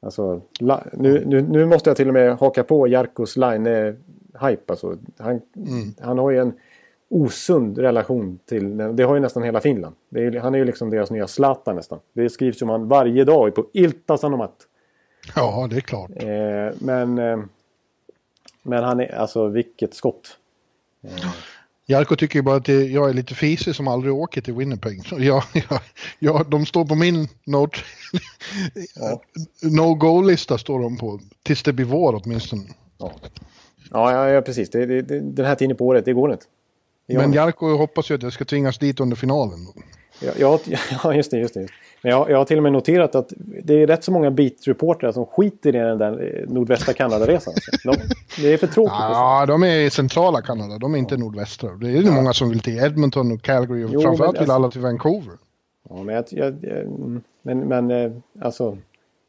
Alltså, 0.00 0.40
nu, 0.92 1.22
nu, 1.26 1.42
nu, 1.42 1.66
måste 1.66 1.90
jag 1.90 1.96
till 1.96 2.08
och 2.08 2.14
med 2.14 2.36
haka 2.38 2.64
på 2.64 2.88
Jarkos 2.88 3.36
line-hype. 3.36 4.62
Alltså, 4.66 4.96
han, 5.18 5.40
mm. 5.56 5.94
han 6.00 6.18
har 6.18 6.30
ju 6.30 6.38
en 6.38 6.52
osund 7.08 7.78
relation 7.78 8.38
till... 8.44 8.76
Det 8.76 9.02
har 9.02 9.14
ju 9.14 9.20
nästan 9.20 9.42
hela 9.42 9.60
Finland. 9.60 9.94
Är, 10.14 10.40
han 10.40 10.54
är 10.54 10.58
ju 10.58 10.64
liksom 10.64 10.90
deras 10.90 11.10
nya 11.10 11.26
Zlatan 11.26 11.76
nästan. 11.76 11.98
Det 12.12 12.30
skrivs 12.30 12.62
om 12.62 12.68
han 12.68 12.88
varje 12.88 13.24
dag 13.24 13.54
på 13.54 13.66
Ilta 13.72 14.18
Sanomat. 14.18 14.54
Ja, 15.36 15.66
det 15.70 15.76
är 15.76 15.80
klart. 15.80 16.10
Eh, 16.16 16.78
men, 16.78 17.18
eh, 17.18 17.38
men 18.62 18.84
han 18.84 19.00
är... 19.00 19.14
Alltså 19.14 19.48
vilket 19.48 19.94
skott. 19.94 20.38
Eh. 21.04 21.30
Jarko 21.86 22.16
tycker 22.16 22.38
ju 22.38 22.42
bara 22.42 22.56
att 22.56 22.68
jag 22.68 23.10
är 23.10 23.14
lite 23.14 23.34
fisig 23.34 23.74
som 23.74 23.88
aldrig 23.88 24.14
åker 24.14 24.40
till 24.40 24.54
Winnipeg. 24.54 25.02
Jag, 25.10 25.44
jag, 25.52 25.80
jag, 26.18 26.50
de 26.50 26.66
står 26.66 26.84
på 26.84 26.94
min 26.94 27.28
no, 27.46 27.68
ja. 28.94 29.22
no 29.62 29.94
go-lista 29.94 30.58
står 30.58 30.80
de 30.80 30.98
på. 30.98 31.20
Tills 31.42 31.62
det 31.62 31.72
blir 31.72 31.86
vår 31.86 32.20
åtminstone. 32.24 32.62
Ja, 32.98 33.12
ja, 33.90 34.28
ja 34.28 34.40
precis. 34.40 34.70
Det, 34.70 34.86
det, 34.86 35.02
det, 35.02 35.20
den 35.20 35.46
här 35.46 35.54
tiden 35.54 35.76
på 35.76 35.86
året, 35.86 36.04
det 36.04 36.12
går 36.12 36.32
inte. 36.32 36.46
Men 37.08 37.32
Jarko 37.32 37.76
hoppas 37.76 38.10
ju 38.10 38.14
att 38.14 38.22
jag 38.22 38.32
ska 38.32 38.44
tvingas 38.44 38.78
dit 38.78 39.00
under 39.00 39.16
finalen. 39.16 39.58
Ja, 40.38 40.58
ja, 41.04 41.14
just 41.14 41.30
det. 41.30 41.38
Just 41.38 41.54
det. 41.54 41.68
Men 42.02 42.12
jag, 42.12 42.30
jag 42.30 42.38
har 42.38 42.44
till 42.44 42.56
och 42.56 42.62
med 42.62 42.72
noterat 42.72 43.14
att 43.14 43.32
det 43.64 43.82
är 43.82 43.86
rätt 43.86 44.04
så 44.04 44.12
många 44.12 44.30
beat-reportrar 44.30 45.12
som 45.12 45.26
skiter 45.26 45.76
i 45.76 45.78
den 45.78 45.98
där 45.98 46.42
eh, 46.42 46.52
nordvästra 46.52 46.94
Kanada-resan. 46.94 47.54
De, 47.84 47.96
det 48.42 48.52
är 48.52 48.56
för 48.56 48.66
tråkigt. 48.66 48.94
Ja, 48.98 49.46
de 49.46 49.62
är 49.62 49.76
i 49.76 49.90
centrala 49.90 50.42
Kanada. 50.42 50.78
De 50.78 50.94
är 50.94 50.98
inte 50.98 51.16
nordvästra. 51.16 51.70
Det 51.70 51.90
är 51.90 52.02
ja. 52.02 52.12
många 52.12 52.32
som 52.32 52.48
vill 52.48 52.60
till 52.60 52.78
Edmonton 52.78 53.32
och 53.32 53.42
Calgary 53.42 53.84
och 53.84 53.90
jo, 53.92 54.00
framförallt 54.00 54.34
vill 54.34 54.40
alltså, 54.40 54.54
alla 54.54 54.70
till 54.70 54.80
Vancouver. 54.80 55.34
Ja, 55.88 56.02
men, 56.02 56.14
jag, 56.14 56.24
jag, 56.30 56.54
men, 57.42 57.58
men 57.58 57.90
eh, 57.90 58.12
alltså 58.40 58.78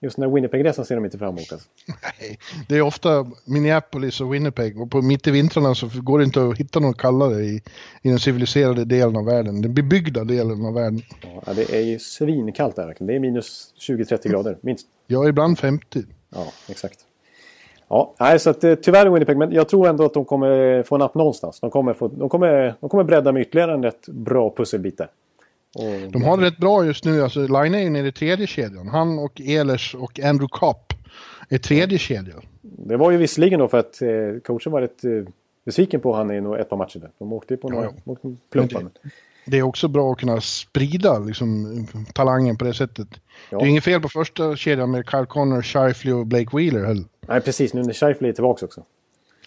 Just 0.04 0.16
den 0.16 0.24
här 0.24 0.36
Winnipeg-resan 0.36 0.86
ser 0.86 0.96
de 0.96 1.06
inte 1.06 1.18
fram 1.18 1.30
emot. 1.30 1.52
Alltså. 1.52 1.70
Nej, 2.20 2.40
det 2.68 2.76
är 2.76 2.82
ofta 2.82 3.32
Minneapolis 3.46 4.22
och 4.22 4.34
Winnipeg 4.34 4.82
och 4.82 4.92
på 4.92 5.02
mitt 5.02 5.28
i 5.28 5.32
vintrarna 5.32 5.76
så 5.76 5.90
går 5.94 6.20
det 6.20 6.26
inte 6.26 6.44
att 6.44 6.58
hitta 6.58 6.80
något 6.80 6.98
kallare 6.98 7.42
i, 7.42 7.62
i 8.02 8.10
den 8.10 8.20
civiliserade 8.20 8.86
delen 8.86 9.16
av 9.16 9.26
världen. 9.26 9.62
Den 9.62 9.74
bebyggda 9.74 10.24
delen 10.24 10.66
av 10.66 10.74
världen. 10.74 11.02
Ja, 11.46 11.54
det 11.54 11.74
är 11.74 11.82
ju 11.82 12.00
svinkallt 12.00 12.76
där 12.76 12.86
verkligen. 12.86 13.08
Det 13.08 13.16
är 13.16 13.20
minus 13.20 13.74
20-30 13.80 14.30
grader 14.30 14.58
minst. 14.62 14.88
Ja, 15.08 15.28
ibland 15.28 15.60
50. 15.60 16.04
Ja, 16.30 16.46
exakt. 16.70 17.00
Ja, 17.88 18.16
nej, 18.20 18.40
så 18.40 18.50
att, 18.50 18.64
eh, 18.64 18.76
tyvärr 18.76 19.10
Winnipeg, 19.10 19.38
men 19.38 19.52
jag 19.52 19.70
tror 19.70 19.88
ändå 19.88 20.06
att 20.06 20.14
de 20.14 20.26
kommer 20.26 20.84
få 20.84 20.96
en 20.96 21.00
napp 21.00 21.16
någonstans. 21.16 21.60
De 21.60 21.72
kommer, 21.72 21.94
få, 21.94 22.08
de 22.08 22.30
kommer, 22.30 22.76
de 22.80 22.90
kommer 22.90 23.04
bredda 23.04 23.32
med 23.32 23.42
ytterligare 23.42 23.74
en 23.74 23.84
rätt 23.84 24.08
bra 24.08 24.54
pusselbit 24.58 24.98
där. 24.98 25.08
Och, 25.76 26.12
De 26.12 26.24
har 26.24 26.38
det 26.38 26.46
rätt 26.46 26.58
bra 26.58 26.86
just 26.86 27.06
nu. 27.06 27.22
Alltså, 27.24 27.40
Line 27.40 27.76
är 27.76 27.80
ju 27.80 27.90
nere 27.90 28.08
i 28.08 28.12
tredje 28.12 28.48
kedjan. 28.48 28.88
Han 28.88 29.20
och 29.20 29.42
Ehlers 29.42 29.96
och 29.96 30.20
Andrew 30.20 30.48
Kopp 30.52 30.94
är 31.50 31.58
tredje 31.58 31.98
kedja. 31.98 32.34
Det 32.62 32.98
var 32.98 33.12
ju 33.12 33.18
visserligen 33.18 33.60
då 33.60 33.68
för 33.68 33.78
att 33.78 34.02
eh, 34.02 34.10
coachen 34.44 34.72
var 34.72 34.82
rätt 34.82 35.04
eh, 35.04 35.12
besviken 35.66 36.00
på 36.02 36.14
han 36.14 36.32
i 36.32 36.42
nog 36.42 36.60
ett 36.60 36.70
par 36.70 36.78
matcher. 36.78 37.00
Där. 37.00 37.12
De 37.20 37.34
åkte 37.34 37.54
ju 37.54 37.58
på 37.58 37.70
några 37.70 37.90
Ja, 38.06 38.16
plumpar. 38.52 38.86
Det 39.46 39.58
är 39.58 39.64
också 39.64 39.88
bra 39.88 40.12
att 40.12 40.18
kunna 40.20 40.42
sprida 40.42 41.20
liksom, 41.20 41.88
talangen 42.14 42.58
på 42.58 42.66
det 42.66 42.74
sättet. 42.74 43.08
Ja. 43.50 43.58
Det 43.58 43.64
är 43.66 43.68
inget 43.68 43.84
fel 43.84 44.02
på 44.02 44.10
första 44.10 44.56
kedjan 44.56 44.92
med 44.92 45.10
Kyle 45.10 45.26
Connor, 45.26 45.62
Shifley 45.62 46.14
och 46.14 46.28
Blake 46.28 46.58
Wheeler 46.58 46.86
heller. 46.86 47.04
Nej, 47.28 47.42
precis. 47.42 47.74
Nu 47.74 47.84
när 47.84 47.94
Scheifele 47.94 48.30
är 48.30 48.34
tillbaka 48.34 48.66
också. 48.66 48.84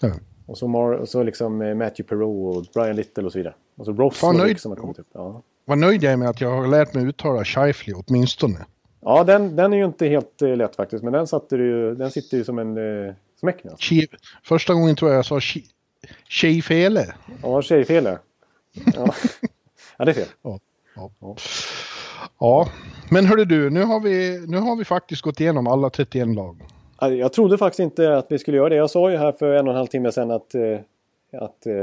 Ja. 0.00 0.10
Och 0.46 0.58
så, 0.58 0.66
Mar- 0.66 0.96
och 0.96 1.08
så 1.08 1.22
liksom 1.22 1.62
eh, 1.62 1.74
Matthew 1.74 2.02
Perreault 2.08 2.56
och 2.68 2.72
Brian 2.74 2.96
Little 2.96 3.24
och 3.24 3.32
så 3.32 3.38
vidare. 3.38 3.54
Och 3.76 3.84
så 3.84 3.92
Ross 3.92 4.16
Fan, 4.18 4.36
nöjd. 4.36 4.60
som 4.60 4.70
har 4.72 4.76
kommit 4.76 4.98
upp. 4.98 5.06
Ja, 5.12 5.42
Vad 5.68 5.78
nöjd 5.78 6.02
jag 6.02 6.12
är 6.12 6.16
med 6.16 6.28
att 6.28 6.40
jag 6.40 6.50
har 6.50 6.66
lärt 6.66 6.94
mig 6.94 7.04
uttala 7.04 7.44
Shifley 7.44 7.94
åtminstone. 8.06 8.58
ja 9.00 9.24
den, 9.24 9.56
den 9.56 9.72
är 9.72 9.76
ju 9.76 9.84
inte 9.84 10.06
helt 10.08 10.42
eh, 10.42 10.56
lätt 10.56 10.76
faktiskt. 10.76 11.04
Men 11.04 11.12
den, 11.12 11.26
satte 11.26 11.56
du, 11.56 11.94
den 11.94 12.10
sitter 12.10 12.36
ju 12.36 12.44
som 12.44 12.58
en 12.58 12.76
eh, 13.08 13.14
smäck 13.40 13.64
nu. 13.64 13.70
Chi- 13.70 14.06
Första 14.44 14.74
gången 14.74 14.96
tror 14.96 15.10
jag 15.10 15.18
jag 15.18 15.26
sa 15.26 15.40
Tjejfele. 16.28 17.14
Ja, 17.42 17.62
tjejfel 17.62 18.04
där. 18.04 18.18
Ja. 18.94 19.14
ja, 19.98 20.04
det 20.04 20.10
är 20.10 20.14
fel. 20.14 20.26
Ja. 20.42 20.58
Ja. 21.20 21.36
ja, 22.40 22.68
men 23.10 23.26
hörru 23.26 23.44
du, 23.44 23.70
nu 23.70 23.82
har, 23.84 24.00
vi, 24.00 24.44
nu 24.48 24.56
har 24.58 24.76
vi 24.76 24.84
faktiskt 24.84 25.22
gått 25.22 25.40
igenom 25.40 25.66
alla 25.66 25.90
31 25.90 26.28
lag. 26.28 26.60
Ja, 27.00 27.08
Jag 27.08 27.32
trodde 27.32 27.58
faktiskt 27.58 27.80
inte 27.80 28.16
att 28.18 28.26
vi 28.30 28.38
skulle 28.38 28.56
göra 28.56 28.68
det. 28.68 28.76
Jag 28.76 28.90
sa 28.90 29.10
ju 29.10 29.16
här 29.16 29.32
för 29.32 29.52
en 29.54 29.66
och 29.66 29.72
en 29.72 29.76
halv 29.76 29.86
timme 29.86 30.12
sedan 30.12 30.30
att, 30.30 30.54
eh, 30.54 30.78
att 31.32 31.66
eh, 31.66 31.74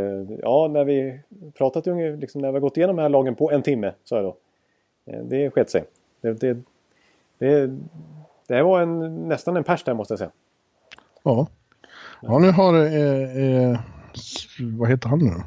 ja, 0.42 0.70
när 0.74 0.84
vi 0.84 1.20
pratat 1.58 1.86
liksom, 2.20 2.42
när 2.42 2.48
vi 2.48 2.54
har 2.54 2.60
gått 2.60 2.78
igenom 2.78 2.96
de 2.96 3.02
här 3.02 3.10
lagen 3.10 3.36
på 3.36 3.52
en 3.52 3.64
timme, 3.64 3.94
sa 4.04 4.16
jag 4.16 4.26
då. 4.26 4.38
Eh, 5.06 5.24
Det 5.24 5.50
skett 5.50 5.70
sig. 5.70 5.84
Det, 6.22 6.34
det, 6.34 6.58
det, 7.38 7.68
det 8.48 8.56
här 8.56 8.64
var 8.64 8.82
en, 8.82 9.28
nästan 9.28 9.58
en 9.58 9.64
pers 9.64 9.84
där 9.84 9.94
måste 9.94 10.12
jag 10.12 10.20
säga. 10.20 10.32
Ja, 11.24 11.48
ja 12.22 12.40
nu 12.40 12.52
har... 12.52 12.74
Eh, 12.74 13.38
eh, 13.38 13.80
vad 14.60 14.90
heter 14.90 15.10
han 15.10 15.20
nu 15.20 15.30
då? 15.30 15.44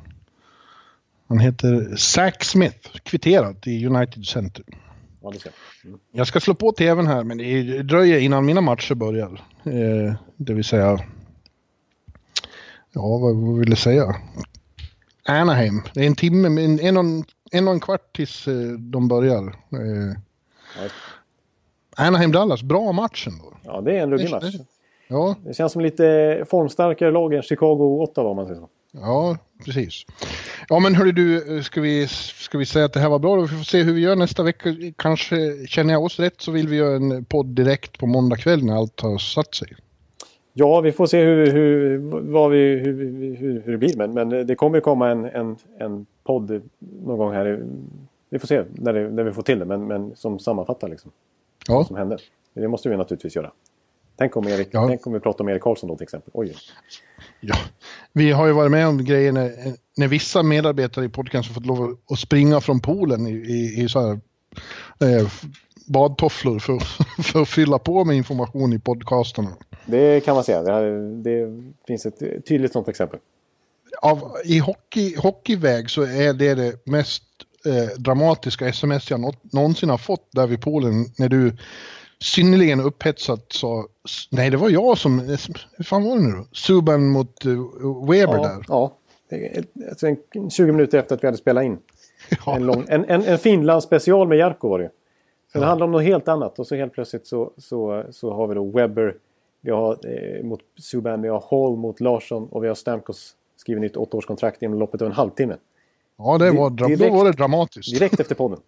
Han 1.28 1.38
heter 1.38 1.96
Zack 1.96 2.44
Smith, 2.44 2.98
kvitterat 3.02 3.66
i 3.66 3.86
United 3.86 4.24
Center. 4.24 4.64
Ja, 5.22 5.30
det 5.30 5.38
ser. 5.38 5.52
jag. 5.84 5.98
Jag 6.12 6.26
ska 6.26 6.40
slå 6.40 6.54
på 6.54 6.72
tvn 6.72 7.06
här, 7.06 7.24
men 7.24 7.38
det 7.38 7.82
dröjer 7.82 8.18
innan 8.18 8.46
mina 8.46 8.60
matcher 8.60 8.94
börjar. 8.94 9.40
Eh, 9.64 10.14
det 10.36 10.54
vill 10.54 10.64
säga... 10.64 10.98
Ja, 12.98 13.18
vad, 13.18 13.58
vill 13.58 13.68
jag 13.68 13.78
säga? 13.78 14.16
Anaheim. 15.28 15.82
Det 15.94 16.00
är 16.02 16.06
en 16.06 16.14
timme, 16.14 16.48
men 16.48 16.80
en 16.80 16.96
och 16.96 17.04
en, 17.04 17.24
en, 17.52 17.68
och 17.68 17.74
en 17.74 17.80
kvart 17.80 18.16
tills 18.16 18.48
eh, 18.48 18.54
de 18.78 19.08
börjar. 19.08 19.42
Eh, 19.48 20.18
Ja. 20.78 20.88
Anaheim-Dallas, 21.96 22.62
bra 22.62 22.92
match 22.92 23.26
ändå. 23.26 23.52
Ja, 23.64 23.80
det 23.80 23.98
är 23.98 24.02
en 24.02 24.10
ruggig 24.10 24.30
match. 24.30 24.54
Ja, 25.08 25.34
Det 25.44 25.54
känns 25.54 25.72
som 25.72 25.82
lite 25.82 26.44
formstarkare 26.50 27.10
lag 27.10 27.34
än 27.34 27.42
Chicago 27.42 27.80
och 27.80 28.02
Ottawa 28.02 28.30
om 28.30 28.36
man 28.36 28.46
säger 28.46 28.60
så. 28.60 28.68
ja, 28.92 29.36
precis. 29.64 30.02
Ja, 30.68 30.78
men 30.78 30.94
hörru 30.94 31.12
du, 31.12 31.62
ska 31.62 31.80
vi, 31.80 32.06
ska 32.08 32.58
vi 32.58 32.66
säga 32.66 32.84
att 32.84 32.92
det 32.92 33.00
här 33.00 33.08
var 33.08 33.18
bra? 33.18 33.40
Vi 33.40 33.48
får 33.48 33.64
se 33.64 33.82
hur 33.82 33.92
vi 33.92 34.00
gör 34.00 34.16
nästa 34.16 34.42
vecka. 34.42 34.74
Kanske, 34.96 35.66
känner 35.68 35.92
jag 35.92 36.04
oss 36.04 36.18
rätt 36.20 36.40
så 36.40 36.52
vill 36.52 36.68
vi 36.68 36.76
göra 36.76 36.96
en 36.96 37.24
podd 37.24 37.46
direkt 37.46 37.98
på 37.98 38.06
måndag 38.06 38.36
kväll 38.36 38.64
när 38.64 38.76
allt 38.76 39.00
har 39.00 39.18
satt 39.18 39.54
sig. 39.54 39.68
Ja, 40.58 40.80
vi 40.80 40.92
får 40.92 41.06
se 41.06 41.24
hur, 41.24 41.52
hur, 41.52 41.98
vad 42.32 42.50
vi, 42.50 42.76
hur, 42.76 42.94
hur, 43.36 43.62
hur 43.64 43.72
det 43.72 43.78
blir. 43.78 43.96
Men, 43.96 44.14
men 44.14 44.46
det 44.46 44.54
kommer 44.54 44.80
komma 44.80 45.10
en, 45.10 45.24
en, 45.24 45.56
en 45.78 46.06
podd 46.24 46.62
någon 46.78 47.18
gång 47.18 47.32
här. 47.32 47.64
Vi 48.30 48.38
får 48.38 48.46
se 48.46 48.62
när, 48.72 48.92
det, 48.92 49.10
när 49.10 49.24
vi 49.24 49.32
får 49.32 49.42
till 49.42 49.58
det. 49.58 49.64
Men, 49.64 49.86
men 49.86 50.16
som 50.16 50.38
sammanfattar 50.38 50.88
liksom, 50.88 51.10
Ja, 51.68 51.74
vad 51.74 51.86
som 51.86 51.96
hände. 51.96 52.18
Det 52.54 52.68
måste 52.68 52.88
vi 52.88 52.96
naturligtvis 52.96 53.36
göra. 53.36 53.52
Tänk 54.16 54.36
om, 54.36 54.46
Erik, 54.48 54.68
Ja. 54.70 54.86
tänk 54.88 55.06
om 55.06 55.12
vi 55.12 55.20
pratar 55.20 55.44
om 55.44 55.48
Erik 55.48 55.62
Karlsson 55.62 55.88
då 55.88 55.96
till 55.96 56.02
exempel. 56.04 56.30
Oj. 56.34 56.54
ja. 57.40 57.54
Vi 58.12 58.32
har 58.32 58.46
ju 58.46 58.52
varit 58.52 58.70
med 58.70 58.88
om 58.88 59.04
grejer 59.04 59.32
när, 59.32 59.52
när 59.96 60.08
vissa 60.08 60.42
medarbetare 60.42 61.04
i 61.04 61.08
podcasten 61.08 61.54
fått 61.54 61.66
lov 61.66 61.96
att 62.10 62.18
springa 62.18 62.60
från 62.60 62.80
poolen 62.80 63.26
i, 63.26 63.30
i, 63.32 63.82
i 63.84 63.88
så 63.88 64.00
här, 64.00 64.20
eh, 65.00 65.28
badtofflor 65.86 66.58
för, 66.58 66.78
för 67.22 67.42
att 67.42 67.48
fylla 67.48 67.78
på 67.78 68.04
med 68.04 68.16
information 68.16 68.72
i 68.72 68.78
podcasterna. 68.78 69.50
Det 69.86 70.20
kan 70.24 70.34
man 70.34 70.44
säga. 70.44 70.62
Det, 70.62 70.72
här, 70.72 71.22
det 71.22 71.62
finns 71.86 72.06
ett 72.06 72.46
tydligt 72.48 72.72
sånt 72.72 72.88
exempel. 72.88 73.20
Av, 74.02 74.36
I 74.44 74.58
hockey, 74.58 75.16
hockeyväg 75.16 75.90
så 75.90 76.02
är 76.02 76.32
det 76.32 76.54
det 76.54 76.86
mest 76.86 77.22
eh, 77.66 77.98
dramatiska 78.00 78.68
sms 78.68 79.10
jag 79.10 79.20
nå- 79.20 79.32
någonsin 79.42 79.88
har 79.90 79.98
fått 79.98 80.28
där 80.32 80.46
vid 80.46 80.60
poolen 80.60 81.04
när 81.18 81.28
du 81.28 81.56
synnerligen 82.18 82.80
upphetsat 82.80 83.44
sa 83.48 83.86
nej 84.30 84.50
det 84.50 84.56
var 84.56 84.70
jag 84.70 84.98
som, 84.98 85.18
hur 85.76 85.84
fan 85.84 86.04
var 86.04 86.16
det 86.16 86.22
nu 86.22 86.30
då? 86.30 86.46
Subban 86.52 87.06
mot 87.08 87.44
eh, 87.44 87.50
Weber 88.10 88.34
Ja, 88.36 88.42
där. 88.42 88.64
ja. 88.68 88.96
Det 89.30 89.56
är- 89.56 89.64
Alltså 89.88 90.06
en, 90.06 90.50
20 90.50 90.72
minuter 90.72 90.98
efter 90.98 91.14
att 91.14 91.22
vi 91.22 91.26
hade 91.26 91.38
spelat 91.38 91.64
in. 91.64 91.78
Ja. 92.46 92.56
En, 92.56 92.66
lång, 92.66 92.84
en, 92.88 93.04
en, 93.04 93.22
en 93.22 93.38
Finland 93.38 93.82
special 93.82 94.28
med 94.28 94.38
Jarkko 94.38 94.68
var 94.68 94.78
det. 94.78 94.90
Så 95.52 95.58
det 95.58 95.66
handlar 95.66 95.86
om 95.86 95.92
något 95.92 96.02
helt 96.02 96.28
annat 96.28 96.58
och 96.58 96.66
så 96.66 96.74
helt 96.76 96.92
plötsligt 96.92 97.26
så, 97.26 97.50
så, 97.58 98.04
så 98.10 98.32
har 98.34 98.46
vi 98.46 98.54
då 98.54 98.64
Webber. 98.70 99.16
Vi 99.60 99.70
har 99.70 99.98
eh, 100.06 100.44
mot 100.44 100.60
Subban, 100.78 101.22
vi 101.22 101.28
har 101.28 101.44
Hall 101.50 101.76
mot 101.76 102.00
Larsson 102.00 102.48
och 102.48 102.64
vi 102.64 102.68
har 102.68 102.74
Stamkos 102.74 103.34
skrivit 103.56 103.80
nytt 103.80 103.96
åttaårskontrakt 103.96 104.62
inom 104.62 104.78
loppet 104.78 105.02
av 105.02 105.06
en 105.06 105.12
halvtimme. 105.12 105.56
Ja, 106.18 106.38
det 106.38 106.50
var, 106.50 106.70
dra- 106.70 106.76
då 106.76 106.86
direkt- 106.88 107.14
var 107.14 107.24
det 107.24 107.32
dramatiskt. 107.32 107.92
Direkt 107.98 108.20
efter 108.20 108.34
podden. 108.34 108.58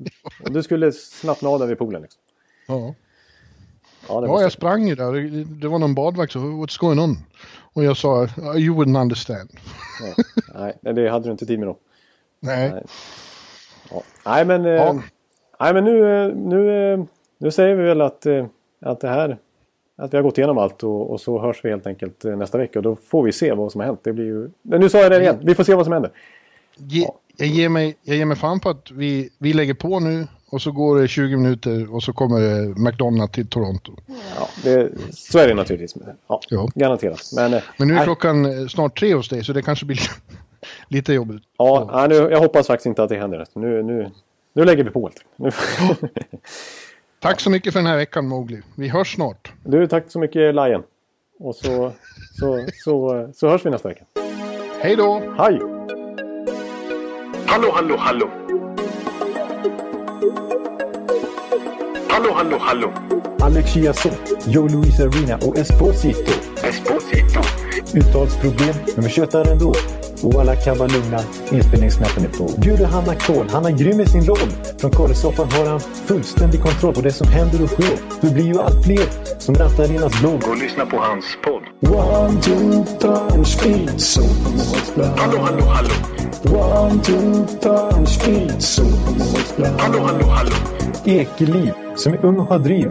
Du 0.50 0.62
skulle 0.62 0.92
slappna 0.92 1.48
av 1.48 1.58
där 1.58 1.66
vid 1.66 1.78
poolen. 1.78 2.02
Liksom. 2.02 2.20
Ja. 2.68 2.94
Ja, 4.08 4.26
ja, 4.26 4.42
jag 4.42 4.52
sprang 4.52 4.88
ju 4.88 4.94
där. 4.94 5.12
Det, 5.60 5.68
var 5.68 5.78
någon 5.78 5.94
badvakt 5.94 6.32
som 6.32 6.62
what's 6.64 6.80
going 6.80 6.98
on? 7.00 7.16
Och 7.72 7.84
jag 7.84 7.96
sa, 7.96 8.22
you 8.56 8.74
wouldn't 8.76 9.00
understand. 9.00 9.50
ja. 10.00 10.24
Nej, 10.82 10.94
det 10.94 11.08
hade 11.08 11.24
du 11.28 11.32
inte 11.32 11.46
tid 11.46 11.58
med 11.58 11.68
då. 11.68 11.76
Nej. 12.44 12.70
Nej. 12.70 12.82
Ja. 13.90 14.02
Nej, 14.26 14.44
men, 14.44 14.64
eh, 14.64 14.72
Ja. 14.72 15.02
nej, 15.60 15.74
men 15.74 15.84
nu, 15.84 16.24
eh, 16.24 16.34
nu, 16.34 16.92
eh, 16.92 17.04
nu 17.38 17.50
säger 17.50 17.74
vi 17.74 17.82
väl 17.82 18.00
att, 18.00 18.26
eh, 18.26 18.46
att 18.80 19.00
det 19.00 19.08
här 19.08 19.38
att 19.96 20.12
vi 20.12 20.16
har 20.16 20.22
gått 20.22 20.38
igenom 20.38 20.58
allt 20.58 20.82
och, 20.82 21.10
och 21.10 21.20
så 21.20 21.40
hörs 21.40 21.60
vi 21.64 21.70
helt 21.70 21.86
enkelt 21.86 22.24
eh, 22.24 22.36
nästa 22.36 22.58
vecka 22.58 22.78
och 22.78 22.82
då 22.82 22.96
får 22.96 23.22
vi 23.22 23.32
se 23.32 23.52
vad 23.52 23.72
som 23.72 23.80
har 23.80 23.86
hänt. 23.86 24.00
Det 24.02 24.12
blir 24.12 24.24
ju... 24.24 24.50
Nu 24.62 24.88
sa 24.88 24.98
jag 24.98 25.10
det 25.12 25.20
igen, 25.20 25.38
vi 25.42 25.54
får 25.54 25.64
se 25.64 25.74
vad 25.74 25.86
som 25.86 25.92
händer. 25.92 26.10
Ge, 26.76 27.06
jag, 27.36 27.48
ger 27.48 27.68
mig, 27.68 27.96
jag 28.02 28.16
ger 28.16 28.24
mig 28.24 28.36
fan 28.36 28.60
på 28.60 28.68
att 28.68 28.90
vi, 28.90 29.30
vi 29.38 29.52
lägger 29.52 29.74
på 29.74 30.00
nu 30.00 30.26
och 30.50 30.62
så 30.62 30.72
går 30.72 31.00
det 31.00 31.08
20 31.08 31.36
minuter 31.36 31.94
och 31.94 32.02
så 32.02 32.12
kommer 32.12 32.40
det 32.40 32.80
McDonalds 32.80 33.32
till 33.32 33.46
Toronto. 33.46 33.92
Ja, 34.36 34.48
det, 34.64 34.90
så 35.10 35.38
är 35.38 35.48
det 35.48 35.54
naturligtvis. 35.54 36.02
Ja, 36.26 36.40
Ja. 36.50 36.68
Garanterat. 36.74 37.20
Men, 37.36 37.54
eh, 37.54 37.62
Men 37.76 37.88
nu 37.88 37.94
är 37.96 38.04
klockan 38.04 38.44
eh, 38.44 38.66
snart 38.66 38.98
tre 38.98 39.14
hos 39.14 39.28
dig 39.28 39.44
så 39.44 39.52
det 39.52 39.62
kanske 39.62 39.86
blir 39.86 39.98
lite 40.88 41.12
jobbigt. 41.12 41.42
ja, 41.58 41.90
nej, 41.92 42.08
nu, 42.08 42.14
jag 42.30 42.40
hoppas 42.40 42.66
faktiskt 42.66 42.86
inte 42.86 43.02
att 43.02 43.08
det 43.08 43.16
händer. 43.16 43.46
Nu, 43.52 43.82
nu, 43.82 44.10
nu 44.52 44.64
lägger 44.64 44.84
vi 44.84 44.90
på 44.90 45.10
helt. 45.38 45.54
Tack 47.20 47.40
så 47.40 47.50
mycket 47.50 47.72
för 47.72 47.80
den 47.80 47.86
här 47.86 47.96
veckan 47.96 48.28
Mowgli. 48.28 48.62
Vi 48.76 48.88
hörs 48.88 49.14
snart. 49.14 49.52
Du, 49.64 49.86
tack 49.86 50.04
så 50.08 50.18
mycket 50.18 50.54
Lion. 50.54 50.82
Och 51.38 51.56
så, 51.56 51.92
så, 52.40 52.66
så, 52.84 53.28
så 53.34 53.48
hörs 53.48 53.66
vi 53.66 53.70
nästa 53.70 53.88
vecka. 53.88 54.04
Hej 54.80 54.96
då! 54.96 55.22
Hej! 55.38 55.60
Hallå, 57.46 57.70
hallå, 57.72 57.96
hallå. 57.98 58.30
Hallå, 62.08 62.32
hallå, 62.34 62.56
hallå. 62.60 62.92
Alex 63.40 63.72
Chiazot, 63.72 64.46
Joe 64.46 64.68
Luis 64.68 65.00
Arena 65.00 65.36
och 65.36 65.58
Esposito. 65.58 66.53
Esposito. 66.68 67.40
Uttalsproblem, 67.94 68.74
men 68.94 69.04
vi 69.04 69.10
tjötar 69.10 69.50
ändå. 69.52 69.74
Och 70.22 70.40
alla 70.40 70.56
kan 70.56 70.78
vara 70.78 70.88
lugna, 70.88 71.20
inspelningsknappen 71.52 72.24
är 72.24 72.28
på. 72.28 72.60
Bjuder 72.60 72.84
Hanna 72.84 73.14
Kohl, 73.14 73.48
han 73.50 73.66
är 73.66 73.70
grym 73.70 74.00
i 74.00 74.06
sin 74.06 74.24
roll. 74.24 74.50
Från 74.78 74.90
Kållesoffan 74.90 75.52
har 75.52 75.66
han 75.66 75.80
fullständig 75.80 76.62
kontroll 76.62 76.94
på 76.94 77.00
det 77.00 77.12
som 77.12 77.28
händer 77.28 77.62
och 77.62 77.68
sker. 77.68 77.98
Det 78.20 78.34
blir 78.34 78.44
ju 78.44 78.60
allt 78.60 78.84
fler 78.84 79.06
som 79.38 79.54
rattar 79.54 79.92
in 79.92 79.98
hans 79.98 80.20
blogg. 80.20 80.48
Och 80.48 80.56
lyssna 80.56 80.86
på 80.86 80.96
hans 80.96 81.24
podd. 81.44 81.62
One, 81.94 82.40
two, 82.40 82.84
three, 83.00 83.44
speed, 83.44 84.00
so 84.00 84.22
Hallå, 85.16 85.38
hallå, 85.38 85.64
hallå. 85.64 85.94
One, 86.44 87.02
two, 87.02 87.46
three, 87.60 88.06
speed, 88.06 88.62
so 88.62 88.82
Hallå, 89.78 89.98
hallå, 90.00 90.26
hallå. 90.26 90.52
Ekeliv, 91.04 91.72
som 91.96 92.12
är 92.12 92.24
ung 92.24 92.38
och 92.38 92.46
har 92.46 92.58
driv. 92.58 92.90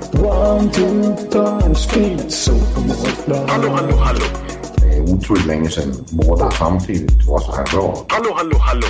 One, 0.13 0.69
two, 0.71 1.15
time, 1.31 1.73
speed, 1.75 2.29
supermonster. 2.31 3.47
Hallo, 3.47 3.69
hallo, 3.69 3.95
hallo. 3.95 4.25
Det 4.75 4.97
er 4.97 5.01
utroligt 5.01 5.47
længe 5.47 5.69
siden 5.69 6.05
mor, 6.11 6.35
der 6.35 6.49
samtidig 6.49 7.09
trods 7.25 7.45
har 7.45 7.65
råd. 7.77 8.05
Hallo, 8.09 8.33
hallo, 8.37 8.57
hallo. 8.57 8.87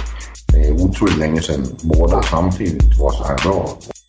Det 0.51 0.69
er 0.69 0.73
utroligt 0.73 1.19
længe 1.19 1.41
siden 1.41 1.79
mor, 1.83 2.07
der 2.07 2.21
samtidig 2.21 2.97
trods 2.97 3.15
har 3.17 3.37
råd. 3.45 4.00